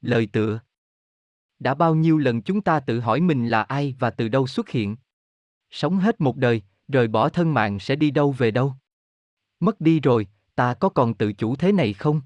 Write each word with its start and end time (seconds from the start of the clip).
Lời 0.00 0.28
tựa 0.32 0.60
Đã 1.58 1.74
bao 1.74 1.94
nhiêu 1.94 2.18
lần 2.18 2.42
chúng 2.42 2.60
ta 2.60 2.80
tự 2.80 3.00
hỏi 3.00 3.20
mình 3.20 3.48
là 3.48 3.62
ai 3.62 3.94
và 3.98 4.10
từ 4.10 4.28
đâu 4.28 4.46
xuất 4.46 4.68
hiện? 4.68 4.96
Sống 5.70 5.96
hết 5.96 6.20
một 6.20 6.36
đời, 6.36 6.62
rời 6.88 7.08
bỏ 7.08 7.28
thân 7.28 7.54
mạng 7.54 7.78
sẽ 7.78 7.96
đi 7.96 8.10
đâu 8.10 8.32
về 8.32 8.50
đâu? 8.50 8.74
Mất 9.60 9.80
đi 9.80 10.00
rồi, 10.00 10.26
ta 10.54 10.74
có 10.74 10.88
còn 10.88 11.14
tự 11.14 11.32
chủ 11.32 11.56
thế 11.56 11.72
này 11.72 11.92
không? 11.92 12.20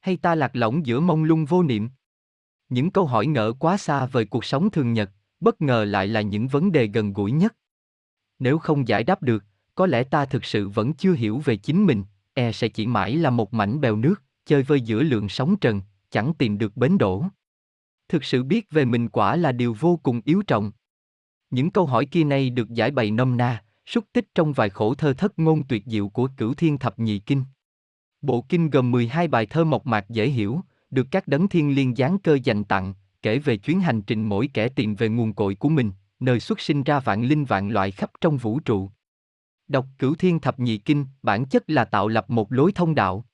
Hay 0.00 0.16
ta 0.16 0.34
lạc 0.34 0.56
lõng 0.56 0.86
giữa 0.86 1.00
mông 1.00 1.24
lung 1.24 1.44
vô 1.44 1.62
niệm? 1.62 1.90
Những 2.68 2.90
câu 2.90 3.06
hỏi 3.06 3.26
ngỡ 3.26 3.52
quá 3.58 3.76
xa 3.76 4.06
vời 4.06 4.24
cuộc 4.24 4.44
sống 4.44 4.70
thường 4.70 4.92
nhật, 4.92 5.10
bất 5.40 5.60
ngờ 5.60 5.84
lại 5.84 6.06
là 6.06 6.20
những 6.20 6.48
vấn 6.48 6.72
đề 6.72 6.86
gần 6.86 7.12
gũi 7.12 7.32
nhất. 7.32 7.56
Nếu 8.38 8.58
không 8.58 8.88
giải 8.88 9.04
đáp 9.04 9.22
được, 9.22 9.44
có 9.74 9.86
lẽ 9.86 10.04
ta 10.04 10.24
thực 10.24 10.44
sự 10.44 10.68
vẫn 10.68 10.92
chưa 10.92 11.12
hiểu 11.12 11.38
về 11.38 11.56
chính 11.56 11.86
mình, 11.86 12.04
e 12.34 12.52
sẽ 12.52 12.68
chỉ 12.68 12.86
mãi 12.86 13.16
là 13.16 13.30
một 13.30 13.54
mảnh 13.54 13.80
bèo 13.80 13.96
nước, 13.96 14.22
chơi 14.46 14.62
vơi 14.62 14.80
giữa 14.80 15.02
lượng 15.02 15.28
sóng 15.28 15.56
trần, 15.56 15.82
chẳng 16.10 16.34
tìm 16.34 16.58
được 16.58 16.76
bến 16.76 16.98
đổ. 16.98 17.24
Thực 18.08 18.24
sự 18.24 18.44
biết 18.44 18.70
về 18.70 18.84
mình 18.84 19.08
quả 19.08 19.36
là 19.36 19.52
điều 19.52 19.76
vô 19.80 20.00
cùng 20.02 20.20
yếu 20.24 20.42
trọng. 20.46 20.72
Những 21.50 21.70
câu 21.70 21.86
hỏi 21.86 22.06
kia 22.06 22.24
này 22.24 22.50
được 22.50 22.70
giải 22.70 22.90
bày 22.90 23.10
nôm 23.10 23.36
na, 23.36 23.64
xúc 23.86 24.04
tích 24.12 24.34
trong 24.34 24.52
vài 24.52 24.70
khổ 24.70 24.94
thơ 24.94 25.12
thất 25.12 25.38
ngôn 25.38 25.66
tuyệt 25.68 25.82
diệu 25.86 26.08
của 26.08 26.28
cửu 26.36 26.54
thiên 26.54 26.78
thập 26.78 26.98
nhị 26.98 27.18
kinh. 27.18 27.44
Bộ 28.20 28.44
kinh 28.48 28.70
gồm 28.70 28.90
12 28.90 29.28
bài 29.28 29.46
thơ 29.46 29.64
mộc 29.64 29.86
mạc 29.86 30.08
dễ 30.08 30.28
hiểu, 30.28 30.60
được 30.90 31.06
các 31.10 31.28
đấng 31.28 31.48
thiên 31.48 31.74
liên 31.74 31.94
giáng 31.94 32.18
cơ 32.18 32.38
dành 32.44 32.64
tặng, 32.64 32.94
kể 33.22 33.38
về 33.38 33.56
chuyến 33.56 33.80
hành 33.80 34.02
trình 34.02 34.22
mỗi 34.22 34.50
kẻ 34.54 34.68
tìm 34.68 34.94
về 34.94 35.08
nguồn 35.08 35.34
cội 35.34 35.54
của 35.54 35.68
mình, 35.68 35.92
nơi 36.20 36.40
xuất 36.40 36.60
sinh 36.60 36.82
ra 36.82 37.00
vạn 37.00 37.22
linh 37.22 37.44
vạn 37.44 37.70
loại 37.70 37.90
khắp 37.90 38.10
trong 38.20 38.36
vũ 38.36 38.60
trụ. 38.60 38.90
Đọc 39.68 39.86
cửu 39.98 40.14
thiên 40.14 40.40
thập 40.40 40.58
nhị 40.60 40.78
kinh, 40.78 41.06
bản 41.22 41.44
chất 41.44 41.70
là 41.70 41.84
tạo 41.84 42.08
lập 42.08 42.30
một 42.30 42.52
lối 42.52 42.72
thông 42.72 42.94
đạo. 42.94 43.24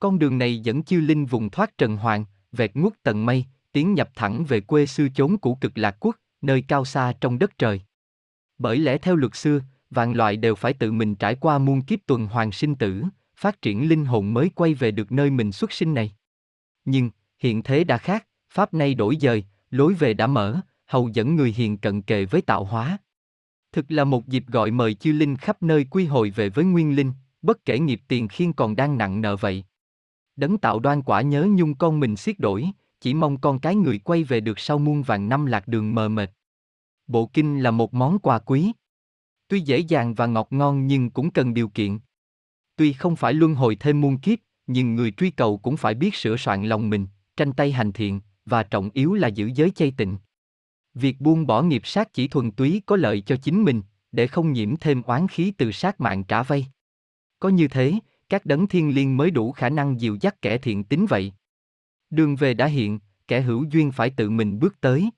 Con 0.00 0.18
đường 0.18 0.38
này 0.38 0.58
dẫn 0.58 0.82
chiêu 0.82 1.00
linh 1.00 1.26
vùng 1.26 1.50
thoát 1.50 1.78
trần 1.78 1.96
hoàng, 1.96 2.24
vẹt 2.52 2.74
ngút 2.74 2.92
tận 3.02 3.26
mây, 3.26 3.44
tiến 3.72 3.94
nhập 3.94 4.10
thẳng 4.14 4.44
về 4.44 4.60
quê 4.60 4.86
xưa 4.86 5.06
chốn 5.14 5.38
cũ 5.38 5.58
cực 5.60 5.78
lạc 5.78 5.96
quốc, 6.00 6.16
nơi 6.42 6.64
cao 6.68 6.84
xa 6.84 7.12
trong 7.20 7.38
đất 7.38 7.58
trời. 7.58 7.80
Bởi 8.58 8.78
lẽ 8.78 8.98
theo 8.98 9.16
luật 9.16 9.34
xưa, 9.34 9.60
vạn 9.90 10.12
loại 10.12 10.36
đều 10.36 10.54
phải 10.54 10.72
tự 10.72 10.92
mình 10.92 11.14
trải 11.14 11.34
qua 11.34 11.58
muôn 11.58 11.82
kiếp 11.82 11.98
tuần 12.06 12.26
hoàn 12.26 12.52
sinh 12.52 12.74
tử, 12.74 13.02
phát 13.36 13.62
triển 13.62 13.88
linh 13.88 14.04
hồn 14.04 14.34
mới 14.34 14.50
quay 14.54 14.74
về 14.74 14.90
được 14.90 15.12
nơi 15.12 15.30
mình 15.30 15.52
xuất 15.52 15.72
sinh 15.72 15.94
này. 15.94 16.12
Nhưng, 16.84 17.10
hiện 17.38 17.62
thế 17.62 17.84
đã 17.84 17.98
khác, 17.98 18.26
pháp 18.52 18.74
nay 18.74 18.94
đổi 18.94 19.16
dời, 19.20 19.44
lối 19.70 19.94
về 19.94 20.14
đã 20.14 20.26
mở, 20.26 20.60
hầu 20.86 21.08
dẫn 21.08 21.36
người 21.36 21.52
hiền 21.52 21.78
cận 21.78 22.02
kề 22.02 22.24
với 22.24 22.42
tạo 22.42 22.64
hóa. 22.64 22.98
Thực 23.72 23.90
là 23.90 24.04
một 24.04 24.28
dịp 24.28 24.44
gọi 24.46 24.70
mời 24.70 24.94
chư 24.94 25.12
linh 25.12 25.36
khắp 25.36 25.62
nơi 25.62 25.84
quy 25.90 26.06
hồi 26.06 26.30
về 26.30 26.48
với 26.48 26.64
nguyên 26.64 26.96
linh, 26.96 27.12
bất 27.42 27.64
kể 27.64 27.78
nghiệp 27.78 28.00
tiền 28.08 28.28
khiên 28.28 28.52
còn 28.52 28.76
đang 28.76 28.98
nặng 28.98 29.20
nợ 29.20 29.36
vậy. 29.36 29.64
Đấng 30.40 30.58
tạo 30.58 30.80
đoan 30.80 31.02
quả 31.02 31.22
nhớ 31.22 31.48
nhung 31.50 31.74
con 31.74 32.00
mình 32.00 32.16
xiết 32.16 32.38
đổi, 32.38 32.66
chỉ 33.00 33.14
mong 33.14 33.40
con 33.40 33.58
cái 33.58 33.74
người 33.76 33.98
quay 33.98 34.24
về 34.24 34.40
được 34.40 34.58
sau 34.58 34.78
muôn 34.78 35.02
vàng 35.02 35.28
năm 35.28 35.46
lạc 35.46 35.68
đường 35.68 35.94
mờ 35.94 36.08
mệt. 36.08 36.30
Bộ 37.06 37.30
kinh 37.32 37.60
là 37.60 37.70
một 37.70 37.94
món 37.94 38.18
quà 38.18 38.38
quý. 38.38 38.72
Tuy 39.48 39.60
dễ 39.60 39.78
dàng 39.78 40.14
và 40.14 40.26
ngọt 40.26 40.48
ngon 40.50 40.86
nhưng 40.86 41.10
cũng 41.10 41.30
cần 41.30 41.54
điều 41.54 41.68
kiện. 41.68 41.98
Tuy 42.76 42.92
không 42.92 43.16
phải 43.16 43.34
luân 43.34 43.54
hồi 43.54 43.76
thêm 43.80 44.00
muôn 44.00 44.18
kiếp, 44.18 44.38
nhưng 44.66 44.94
người 44.94 45.10
truy 45.10 45.30
cầu 45.30 45.58
cũng 45.58 45.76
phải 45.76 45.94
biết 45.94 46.14
sửa 46.14 46.36
soạn 46.36 46.64
lòng 46.64 46.90
mình, 46.90 47.06
tranh 47.36 47.52
tay 47.52 47.72
hành 47.72 47.92
thiện, 47.92 48.20
và 48.46 48.62
trọng 48.62 48.90
yếu 48.92 49.14
là 49.14 49.28
giữ 49.28 49.50
giới 49.54 49.70
chay 49.70 49.92
tịnh. 49.96 50.18
Việc 50.94 51.20
buông 51.20 51.46
bỏ 51.46 51.62
nghiệp 51.62 51.82
sát 51.84 52.12
chỉ 52.12 52.28
thuần 52.28 52.52
túy 52.52 52.82
có 52.86 52.96
lợi 52.96 53.20
cho 53.20 53.36
chính 53.36 53.64
mình, 53.64 53.82
để 54.12 54.26
không 54.26 54.52
nhiễm 54.52 54.76
thêm 54.76 55.02
oán 55.02 55.28
khí 55.28 55.52
từ 55.58 55.72
sát 55.72 56.00
mạng 56.00 56.24
trả 56.24 56.42
vay. 56.42 56.66
Có 57.38 57.48
như 57.48 57.68
thế, 57.68 57.92
các 58.30 58.46
đấng 58.46 58.66
thiên 58.66 58.94
liêng 58.94 59.16
mới 59.16 59.30
đủ 59.30 59.52
khả 59.52 59.68
năng 59.68 60.00
dìu 60.00 60.16
dắt 60.20 60.42
kẻ 60.42 60.58
thiện 60.58 60.84
tính 60.84 61.06
vậy. 61.08 61.32
Đường 62.10 62.36
về 62.36 62.54
đã 62.54 62.66
hiện, 62.66 62.98
kẻ 63.28 63.40
hữu 63.40 63.64
duyên 63.64 63.92
phải 63.92 64.10
tự 64.10 64.30
mình 64.30 64.58
bước 64.58 64.80
tới. 64.80 65.10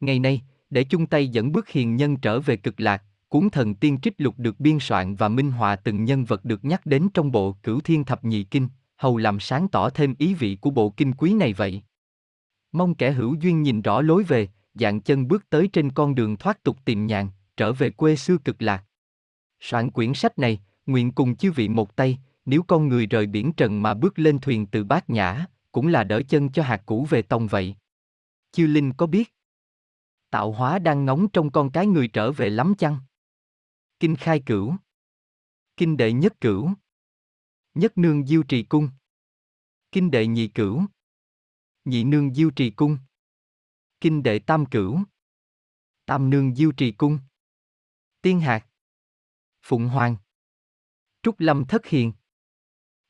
Ngày 0.00 0.18
nay, 0.18 0.42
để 0.70 0.84
chung 0.84 1.06
tay 1.06 1.28
dẫn 1.28 1.52
bước 1.52 1.68
hiền 1.68 1.96
nhân 1.96 2.16
trở 2.16 2.40
về 2.40 2.56
cực 2.56 2.80
lạc, 2.80 3.02
cuốn 3.28 3.50
thần 3.50 3.74
tiên 3.74 3.98
trích 4.02 4.14
lục 4.18 4.34
được 4.38 4.60
biên 4.60 4.78
soạn 4.80 5.16
và 5.16 5.28
minh 5.28 5.50
họa 5.50 5.76
từng 5.76 6.04
nhân 6.04 6.24
vật 6.24 6.44
được 6.44 6.64
nhắc 6.64 6.86
đến 6.86 7.08
trong 7.14 7.32
bộ 7.32 7.56
Cửu 7.62 7.80
Thiên 7.80 8.04
Thập 8.04 8.24
Nhị 8.24 8.44
Kinh, 8.44 8.68
hầu 8.96 9.16
làm 9.16 9.40
sáng 9.40 9.68
tỏ 9.68 9.90
thêm 9.90 10.14
ý 10.18 10.34
vị 10.34 10.58
của 10.60 10.70
bộ 10.70 10.90
kinh 10.90 11.12
quý 11.12 11.34
này 11.34 11.52
vậy. 11.52 11.82
Mong 12.72 12.94
kẻ 12.94 13.12
hữu 13.12 13.34
duyên 13.34 13.62
nhìn 13.62 13.82
rõ 13.82 14.02
lối 14.02 14.22
về, 14.22 14.48
dạng 14.74 15.00
chân 15.00 15.28
bước 15.28 15.50
tới 15.50 15.68
trên 15.72 15.90
con 15.90 16.14
đường 16.14 16.36
thoát 16.36 16.62
tục 16.62 16.76
tìm 16.84 17.06
nhàn, 17.06 17.28
trở 17.56 17.72
về 17.72 17.90
quê 17.90 18.16
xưa 18.16 18.36
cực 18.38 18.62
lạc. 18.62 18.84
Soạn 19.60 19.90
quyển 19.90 20.14
sách 20.14 20.38
này, 20.38 20.60
nguyện 20.86 21.12
cùng 21.12 21.36
chư 21.36 21.52
vị 21.52 21.68
một 21.68 21.96
tay, 21.96 22.18
nếu 22.44 22.62
con 22.62 22.88
người 22.88 23.06
rời 23.06 23.26
biển 23.26 23.52
trần 23.56 23.82
mà 23.82 23.94
bước 23.94 24.18
lên 24.18 24.38
thuyền 24.38 24.66
từ 24.66 24.84
bát 24.84 25.10
nhã, 25.10 25.46
cũng 25.72 25.86
là 25.86 26.04
đỡ 26.04 26.22
chân 26.28 26.52
cho 26.52 26.62
hạt 26.62 26.82
cũ 26.86 27.06
về 27.10 27.22
tông 27.22 27.46
vậy. 27.46 27.76
Chư 28.52 28.66
Linh 28.66 28.92
có 28.92 29.06
biết? 29.06 29.34
Tạo 30.30 30.52
hóa 30.52 30.78
đang 30.78 31.04
ngóng 31.04 31.28
trong 31.32 31.50
con 31.50 31.70
cái 31.72 31.86
người 31.86 32.08
trở 32.08 32.32
về 32.32 32.50
lắm 32.50 32.74
chăng? 32.78 32.98
Kinh 34.00 34.16
khai 34.16 34.42
cửu. 34.46 34.74
Kinh 35.76 35.96
đệ 35.96 36.12
nhất 36.12 36.40
cửu. 36.40 36.70
Nhất 37.74 37.98
nương 37.98 38.26
diêu 38.26 38.42
trì 38.42 38.62
cung. 38.62 38.88
Kinh 39.92 40.10
đệ 40.10 40.26
nhị 40.26 40.48
cửu. 40.48 40.84
Nhị 41.84 42.04
nương 42.04 42.34
diêu 42.34 42.50
trì 42.50 42.70
cung. 42.70 42.98
Kinh 44.00 44.22
đệ 44.22 44.38
tam 44.38 44.66
cửu. 44.66 45.00
Tam 46.04 46.30
nương 46.30 46.54
diêu 46.54 46.72
trì 46.72 46.92
cung. 46.92 47.18
Tiên 48.22 48.40
hạt. 48.40 48.66
Phụng 49.62 49.88
hoàng. 49.88 50.16
Trúc 51.22 51.40
lâm 51.40 51.64
thất 51.64 51.86
hiền. 51.86 52.12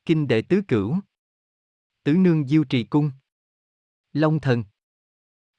Kinh 0.05 0.27
đệ 0.27 0.41
tứ 0.41 0.61
cửu. 0.67 0.97
Tứ 2.03 2.13
nương 2.13 2.47
diêu 2.47 2.63
trì 2.63 2.83
cung. 2.83 3.11
Long 4.13 4.39
thần. 4.39 4.63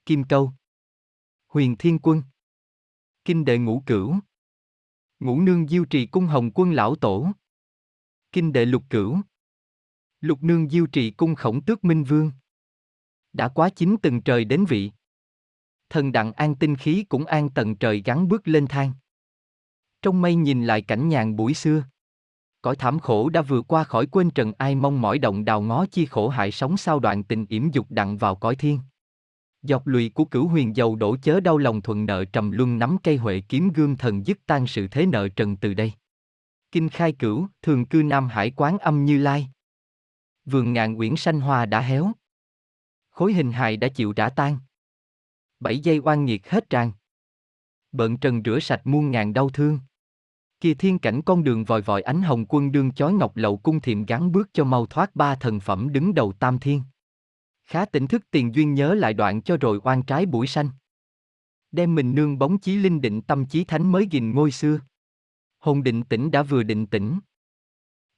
Kim 0.05 0.23
câu. 0.23 0.53
Huyền 1.47 1.75
thiên 1.79 1.99
quân. 1.99 2.23
Kinh 3.25 3.45
đệ 3.45 3.57
ngũ 3.57 3.83
cửu. 3.85 4.15
Ngũ 5.19 5.41
nương 5.41 5.67
diêu 5.67 5.85
trì 5.85 6.05
cung 6.05 6.25
hồng 6.25 6.51
quân 6.55 6.71
lão 6.71 6.95
tổ. 6.95 7.31
Kinh 8.31 8.53
đệ 8.53 8.65
lục 8.65 8.83
cửu. 8.89 9.17
Lục 10.21 10.43
nương 10.43 10.69
diêu 10.69 10.87
trì 10.87 11.11
cung 11.11 11.35
khổng 11.35 11.65
tước 11.65 11.83
minh 11.83 12.03
vương. 12.03 12.31
Đã 13.33 13.49
quá 13.49 13.69
chín 13.75 13.95
từng 14.01 14.21
trời 14.21 14.45
đến 14.45 14.65
vị. 14.69 14.91
Thần 15.89 16.11
đặng 16.11 16.33
an 16.33 16.55
tinh 16.55 16.75
khí 16.75 17.05
cũng 17.09 17.25
an 17.25 17.49
tầng 17.49 17.75
trời 17.75 18.01
gắn 18.05 18.27
bước 18.27 18.47
lên 18.47 18.67
thang. 18.67 18.93
Trong 20.01 20.21
mây 20.21 20.35
nhìn 20.35 20.65
lại 20.65 20.81
cảnh 20.81 21.09
nhàn 21.09 21.35
buổi 21.35 21.53
xưa. 21.53 21.85
Cõi 22.63 22.75
thảm 22.75 22.99
khổ 22.99 23.29
đã 23.29 23.41
vừa 23.41 23.61
qua 23.61 23.83
khỏi 23.83 24.05
quên 24.05 24.29
trần 24.29 24.53
ai 24.57 24.75
mong 24.75 25.01
mỏi 25.01 25.19
động 25.19 25.45
đào 25.45 25.61
ngó 25.61 25.85
chi 25.91 26.05
khổ 26.05 26.29
hại 26.29 26.51
sống 26.51 26.77
sao 26.77 26.99
đoạn 26.99 27.23
tình 27.23 27.45
yểm 27.49 27.71
dục 27.71 27.87
đặng 27.89 28.17
vào 28.17 28.35
cõi 28.35 28.55
thiên. 28.55 28.79
Dọc 29.61 29.87
lùi 29.87 30.09
của 30.09 30.25
cửu 30.25 30.47
huyền 30.47 30.75
dầu 30.75 30.95
đổ 30.95 31.17
chớ 31.21 31.39
đau 31.39 31.57
lòng 31.57 31.81
thuận 31.81 32.05
nợ 32.05 32.25
trầm 32.25 32.51
luân 32.51 32.79
nắm 32.79 32.97
cây 33.03 33.17
huệ 33.17 33.41
kiếm 33.49 33.69
gương 33.69 33.97
thần 33.97 34.25
dứt 34.25 34.39
tan 34.45 34.67
sự 34.67 34.87
thế 34.87 35.05
nợ 35.05 35.27
trần 35.29 35.57
từ 35.57 35.73
đây. 35.73 35.93
Kinh 36.71 36.89
khai 36.89 37.11
cửu, 37.11 37.47
thường 37.61 37.85
cư 37.85 38.03
Nam 38.03 38.27
Hải 38.27 38.51
quán 38.55 38.77
âm 38.77 39.05
như 39.05 39.17
lai. 39.17 39.47
Vườn 40.45 40.73
ngàn 40.73 40.99
uyển 40.99 41.15
sanh 41.15 41.39
hoa 41.39 41.65
đã 41.65 41.81
héo. 41.81 42.11
Khối 43.09 43.33
hình 43.33 43.51
hài 43.51 43.77
đã 43.77 43.87
chịu 43.87 44.13
trả 44.13 44.29
tan. 44.29 44.59
Bảy 45.59 45.79
giây 45.79 45.99
oan 45.99 46.25
nghiệt 46.25 46.49
hết 46.49 46.69
tràn. 46.69 46.91
Bận 47.91 48.17
trần 48.17 48.41
rửa 48.45 48.59
sạch 48.59 48.81
muôn 48.83 49.11
ngàn 49.11 49.33
đau 49.33 49.49
thương. 49.49 49.79
Kia 50.63 50.73
thiên 50.73 50.99
cảnh 50.99 51.21
con 51.25 51.43
đường 51.43 51.63
vòi 51.63 51.81
vòi 51.81 52.01
ánh 52.01 52.21
hồng 52.21 52.45
quân 52.49 52.71
đương 52.71 52.91
chói 52.91 53.13
ngọc 53.13 53.37
lậu 53.37 53.57
cung 53.57 53.81
thiệm 53.81 54.05
gắn 54.05 54.31
bước 54.31 54.49
cho 54.53 54.63
mau 54.63 54.85
thoát 54.85 55.15
ba 55.15 55.35
thần 55.35 55.59
phẩm 55.59 55.91
đứng 55.91 56.13
đầu 56.13 56.33
tam 56.33 56.59
thiên. 56.59 56.81
Khá 57.65 57.85
tỉnh 57.85 58.07
thức 58.07 58.23
tiền 58.31 58.55
duyên 58.55 58.73
nhớ 58.73 58.93
lại 58.93 59.13
đoạn 59.13 59.41
cho 59.41 59.57
rồi 59.57 59.79
oan 59.83 60.03
trái 60.03 60.25
buổi 60.25 60.47
xanh 60.47 60.69
Đem 61.71 61.95
mình 61.95 62.15
nương 62.15 62.39
bóng 62.39 62.59
chí 62.59 62.75
linh 62.75 63.01
định 63.01 63.21
tâm 63.21 63.45
chí 63.45 63.63
thánh 63.63 63.91
mới 63.91 64.07
gìn 64.11 64.31
ngôi 64.31 64.51
xưa. 64.51 64.79
Hồn 65.59 65.83
định 65.83 66.03
tĩnh 66.03 66.31
đã 66.31 66.43
vừa 66.43 66.63
định 66.63 66.87
tĩnh. 66.87 67.19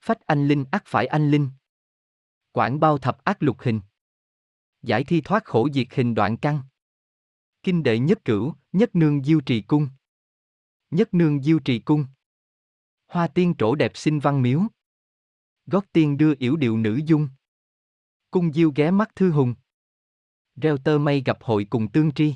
Phách 0.01 0.19
anh 0.25 0.47
linh 0.47 0.65
ắt 0.71 0.83
phải 0.85 1.07
anh 1.07 1.31
linh. 1.31 1.49
Quảng 2.51 2.79
bao 2.79 2.97
thập 2.97 3.23
ác 3.23 3.43
lục 3.43 3.57
hình. 3.59 3.79
Giải 4.83 5.03
thi 5.03 5.21
thoát 5.21 5.45
khổ 5.45 5.67
diệt 5.73 5.87
hình 5.91 6.15
đoạn 6.15 6.37
căng. 6.37 6.61
Kinh 7.63 7.83
đệ 7.83 7.99
nhất 7.99 8.25
cửu, 8.25 8.53
nhất 8.73 8.95
nương 8.95 9.23
diêu 9.23 9.41
trì 9.41 9.61
cung. 9.61 9.87
Nhất 10.91 11.13
nương 11.13 11.43
diêu 11.43 11.59
trì 11.59 11.79
cung. 11.79 12.05
Hoa 13.07 13.27
tiên 13.27 13.53
trổ 13.57 13.75
đẹp 13.75 13.91
xinh 13.97 14.19
văn 14.19 14.41
miếu. 14.41 14.61
Gót 15.65 15.85
tiên 15.91 16.17
đưa 16.17 16.33
yểu 16.39 16.55
điệu 16.55 16.77
nữ 16.77 16.99
dung. 17.05 17.27
Cung 18.31 18.53
diêu 18.53 18.71
ghé 18.75 18.91
mắt 18.91 19.15
thư 19.15 19.31
hùng. 19.31 19.55
Reo 20.55 20.77
tơ 20.77 20.97
mây 20.97 21.23
gặp 21.25 21.37
hội 21.41 21.67
cùng 21.69 21.91
tương 21.91 22.11
tri. 22.11 22.35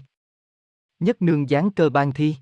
Nhất 0.99 1.21
nương 1.21 1.49
gián 1.49 1.71
cơ 1.71 1.89
ban 1.89 2.11
thi. 2.11 2.35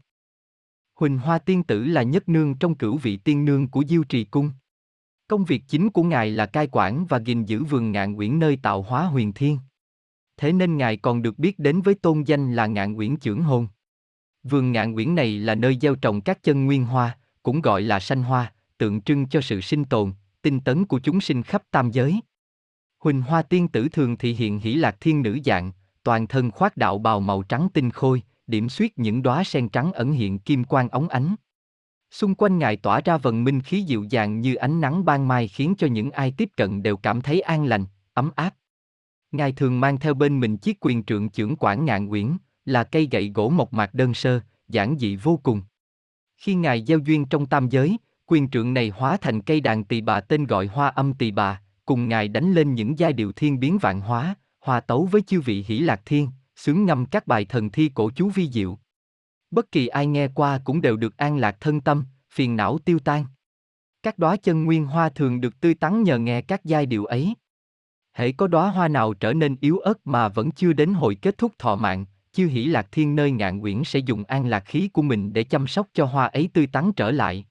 Huỳnh 0.95 1.17
Hoa 1.17 1.39
Tiên 1.39 1.63
Tử 1.63 1.83
là 1.83 2.03
nhất 2.03 2.29
nương 2.29 2.57
trong 2.57 2.75
cửu 2.75 2.97
vị 2.97 3.17
tiên 3.17 3.45
nương 3.45 3.67
của 3.67 3.83
Diêu 3.89 4.03
Trì 4.03 4.23
Cung. 4.23 4.51
Công 5.27 5.45
việc 5.45 5.63
chính 5.67 5.89
của 5.89 6.03
Ngài 6.03 6.31
là 6.31 6.45
cai 6.45 6.67
quản 6.71 7.05
và 7.05 7.19
gìn 7.19 7.45
giữ 7.45 7.63
vườn 7.63 7.91
ngạn 7.91 8.15
uyển 8.15 8.39
nơi 8.39 8.59
tạo 8.63 8.81
hóa 8.81 9.05
huyền 9.05 9.33
thiên. 9.33 9.59
Thế 10.37 10.53
nên 10.53 10.77
Ngài 10.77 10.97
còn 10.97 11.21
được 11.21 11.39
biết 11.39 11.59
đến 11.59 11.81
với 11.81 11.95
tôn 11.95 12.23
danh 12.23 12.53
là 12.53 12.67
ngạn 12.67 12.95
uyển 12.95 13.17
trưởng 13.17 13.41
hồn. 13.41 13.67
Vườn 14.43 14.71
ngạn 14.71 14.93
uyển 14.93 15.15
này 15.15 15.39
là 15.39 15.55
nơi 15.55 15.77
gieo 15.81 15.95
trồng 15.95 16.21
các 16.21 16.43
chân 16.43 16.65
nguyên 16.65 16.85
hoa, 16.85 17.17
cũng 17.47 17.61
gọi 17.61 17.81
là 17.81 17.99
sanh 17.99 18.23
hoa, 18.23 18.53
tượng 18.77 19.01
trưng 19.01 19.27
cho 19.27 19.41
sự 19.41 19.61
sinh 19.61 19.85
tồn, 19.85 20.13
tinh 20.41 20.59
tấn 20.59 20.85
của 20.85 20.99
chúng 20.99 21.21
sinh 21.21 21.43
khắp 21.43 21.63
tam 21.71 21.91
giới. 21.91 22.21
Huỳnh 22.99 23.21
Hoa 23.21 23.41
tiên 23.41 23.67
tử 23.67 23.87
thường 23.89 24.17
thị 24.17 24.33
hiện 24.33 24.59
hỷ 24.59 24.73
lạc 24.73 24.97
thiên 24.99 25.21
nữ 25.21 25.39
dạng, 25.45 25.71
toàn 26.03 26.27
thân 26.27 26.51
khoác 26.51 26.77
đạo 26.77 26.97
bào 26.97 27.19
màu 27.19 27.43
trắng 27.43 27.67
tinh 27.73 27.89
khôi, 27.89 28.21
điểm 28.47 28.69
xuyết 28.69 28.99
những 28.99 29.23
đóa 29.23 29.43
sen 29.43 29.69
trắng 29.69 29.93
ẩn 29.93 30.11
hiện 30.11 30.39
kim 30.39 30.63
quang 30.63 30.89
óng 30.89 31.09
ánh. 31.09 31.35
Xung 32.11 32.35
quanh 32.35 32.59
ngài 32.59 32.77
tỏa 32.77 33.01
ra 33.01 33.17
vần 33.17 33.43
minh 33.43 33.61
khí 33.61 33.81
dịu 33.81 34.03
dàng 34.09 34.41
như 34.41 34.55
ánh 34.55 34.81
nắng 34.81 35.05
ban 35.05 35.27
mai 35.27 35.47
khiến 35.47 35.75
cho 35.77 35.87
những 35.87 36.11
ai 36.11 36.33
tiếp 36.37 36.49
cận 36.57 36.83
đều 36.83 36.97
cảm 36.97 37.21
thấy 37.21 37.41
an 37.41 37.65
lành, 37.65 37.85
ấm 38.13 38.31
áp. 38.35 38.55
Ngài 39.31 39.51
thường 39.51 39.79
mang 39.79 39.99
theo 39.99 40.13
bên 40.13 40.39
mình 40.39 40.57
chiếc 40.57 40.77
quyền 40.79 41.03
trượng 41.03 41.29
trưởng 41.29 41.55
quản 41.59 41.85
ngạn 41.85 42.07
uyển, 42.07 42.37
là 42.65 42.83
cây 42.83 43.07
gậy 43.11 43.31
gỗ 43.35 43.49
mộc 43.49 43.73
mạc 43.73 43.93
đơn 43.93 44.13
sơ, 44.13 44.39
giản 44.67 44.97
dị 44.99 45.15
vô 45.15 45.39
cùng. 45.43 45.61
Khi 46.37 46.55
ngài 46.55 46.81
giao 46.81 46.99
duyên 46.99 47.25
trong 47.25 47.45
tam 47.45 47.69
giới, 47.69 47.97
quyền 48.25 48.49
trượng 48.49 48.73
này 48.73 48.89
hóa 48.89 49.17
thành 49.17 49.41
cây 49.41 49.61
đàn 49.61 49.83
tỳ 49.83 50.01
bà 50.01 50.19
tên 50.19 50.45
gọi 50.45 50.67
hoa 50.67 50.87
âm 50.87 51.13
tỳ 51.13 51.31
bà, 51.31 51.61
cùng 51.85 52.09
ngài 52.09 52.27
đánh 52.27 52.53
lên 52.53 52.73
những 52.75 52.99
giai 52.99 53.13
điệu 53.13 53.31
thiên 53.31 53.59
biến 53.59 53.77
vạn 53.77 54.01
hóa, 54.01 54.35
hòa 54.59 54.79
tấu 54.79 55.05
với 55.05 55.21
chư 55.21 55.41
vị 55.41 55.65
hỷ 55.67 55.79
lạc 55.79 56.01
thiên, 56.05 56.29
sướng 56.55 56.85
ngâm 56.85 57.05
các 57.05 57.27
bài 57.27 57.45
thần 57.45 57.69
thi 57.69 57.91
cổ 57.93 58.11
chú 58.15 58.29
vi 58.29 58.49
diệu. 58.49 58.79
Bất 59.51 59.71
kỳ 59.71 59.87
ai 59.87 60.07
nghe 60.07 60.27
qua 60.27 60.59
cũng 60.63 60.81
đều 60.81 60.97
được 60.97 61.17
an 61.17 61.37
lạc 61.37 61.57
thân 61.59 61.81
tâm, 61.81 62.05
phiền 62.31 62.55
não 62.55 62.77
tiêu 62.85 62.99
tan. 62.99 63.25
Các 64.03 64.17
đóa 64.17 64.37
chân 64.37 64.63
nguyên 64.63 64.85
hoa 64.85 65.09
thường 65.09 65.41
được 65.41 65.59
tươi 65.59 65.73
tắn 65.73 66.03
nhờ 66.03 66.17
nghe 66.17 66.41
các 66.41 66.65
giai 66.65 66.85
điệu 66.85 67.05
ấy. 67.05 67.33
Hễ 68.13 68.31
có 68.31 68.47
đóa 68.47 68.69
hoa 68.69 68.87
nào 68.87 69.13
trở 69.13 69.33
nên 69.33 69.55
yếu 69.61 69.77
ớt 69.77 70.07
mà 70.07 70.27
vẫn 70.27 70.51
chưa 70.51 70.73
đến 70.73 70.93
hồi 70.93 71.15
kết 71.15 71.37
thúc 71.37 71.51
thọ 71.59 71.75
mạng, 71.75 72.05
chiêu 72.37 72.47
hỷ 72.47 72.65
lạc 72.65 72.87
thiên 72.91 73.15
nơi 73.15 73.31
ngạn 73.31 73.59
uyển 73.59 73.83
sẽ 73.83 73.99
dùng 73.99 74.23
an 74.23 74.47
lạc 74.47 74.59
khí 74.65 74.89
của 74.93 75.01
mình 75.01 75.33
để 75.33 75.43
chăm 75.43 75.67
sóc 75.67 75.87
cho 75.93 76.05
hoa 76.05 76.25
ấy 76.25 76.49
tươi 76.53 76.67
tắn 76.67 76.93
trở 76.93 77.11
lại. 77.11 77.45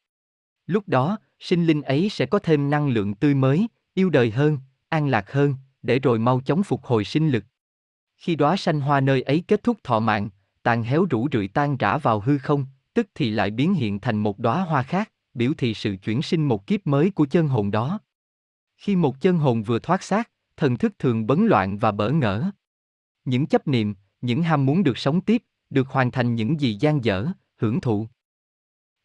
Lúc 0.67 0.89
đó, 0.89 1.19
sinh 1.39 1.67
linh 1.67 1.83
ấy 1.83 2.09
sẽ 2.09 2.27
có 2.27 2.39
thêm 2.39 2.71
năng 2.71 2.89
lượng 2.89 3.15
tươi 3.15 3.35
mới, 3.35 3.69
yêu 3.95 4.11
đời 4.11 4.31
hơn, 4.31 4.59
an 4.89 5.09
lạc 5.09 5.33
hơn, 5.33 5.55
để 5.83 5.99
rồi 5.99 6.19
mau 6.19 6.41
chóng 6.41 6.63
phục 6.63 6.85
hồi 6.85 7.05
sinh 7.05 7.29
lực. 7.31 7.45
Khi 8.17 8.37
đóa 8.37 8.57
sanh 8.57 8.81
hoa 8.81 9.01
nơi 9.01 9.23
ấy 9.23 9.45
kết 9.49 9.63
thúc 9.63 9.79
thọ 9.85 10.01
mạng, 10.01 10.29
tàn 10.63 10.83
héo 10.83 11.07
rũ 11.11 11.29
rượi 11.33 11.49
tan 11.49 11.77
rã 11.77 11.99
vào 11.99 12.21
hư 12.21 12.39
không, 12.39 12.67
tức 12.95 13.07
thì 13.15 13.31
lại 13.31 13.51
biến 13.51 13.75
hiện 13.75 14.01
thành 14.01 14.17
một 14.17 14.39
đóa 14.39 14.63
hoa 14.63 14.83
khác, 14.83 15.13
biểu 15.35 15.53
thị 15.59 15.75
sự 15.75 15.97
chuyển 16.03 16.23
sinh 16.23 16.49
một 16.49 16.67
kiếp 16.67 16.87
mới 16.87 17.11
của 17.11 17.27
chân 17.27 17.49
hồn 17.49 17.71
đó. 17.71 18.01
Khi 18.77 18.97
một 18.97 19.21
chân 19.21 19.39
hồn 19.39 19.63
vừa 19.63 19.79
thoát 19.79 20.03
xác, 20.03 20.31
thần 20.57 20.77
thức 20.77 20.93
thường 20.99 21.27
bấn 21.27 21.47
loạn 21.47 21.79
và 21.79 21.93
bỡ 21.93 22.11
ngỡ. 22.11 22.51
Những 23.25 23.47
chấp 23.47 23.69
niệm, 23.69 23.95
những 24.27 24.43
ham 24.43 24.67
muốn 24.67 24.83
được 24.83 24.99
sống 24.99 25.21
tiếp, 25.21 25.43
được 25.71 25.89
hoàn 25.89 26.11
thành 26.11 26.35
những 26.35 26.61
gì 26.61 26.77
gian 26.81 27.05
dở, 27.05 27.27
hưởng 27.57 27.81
thụ. 27.81 28.07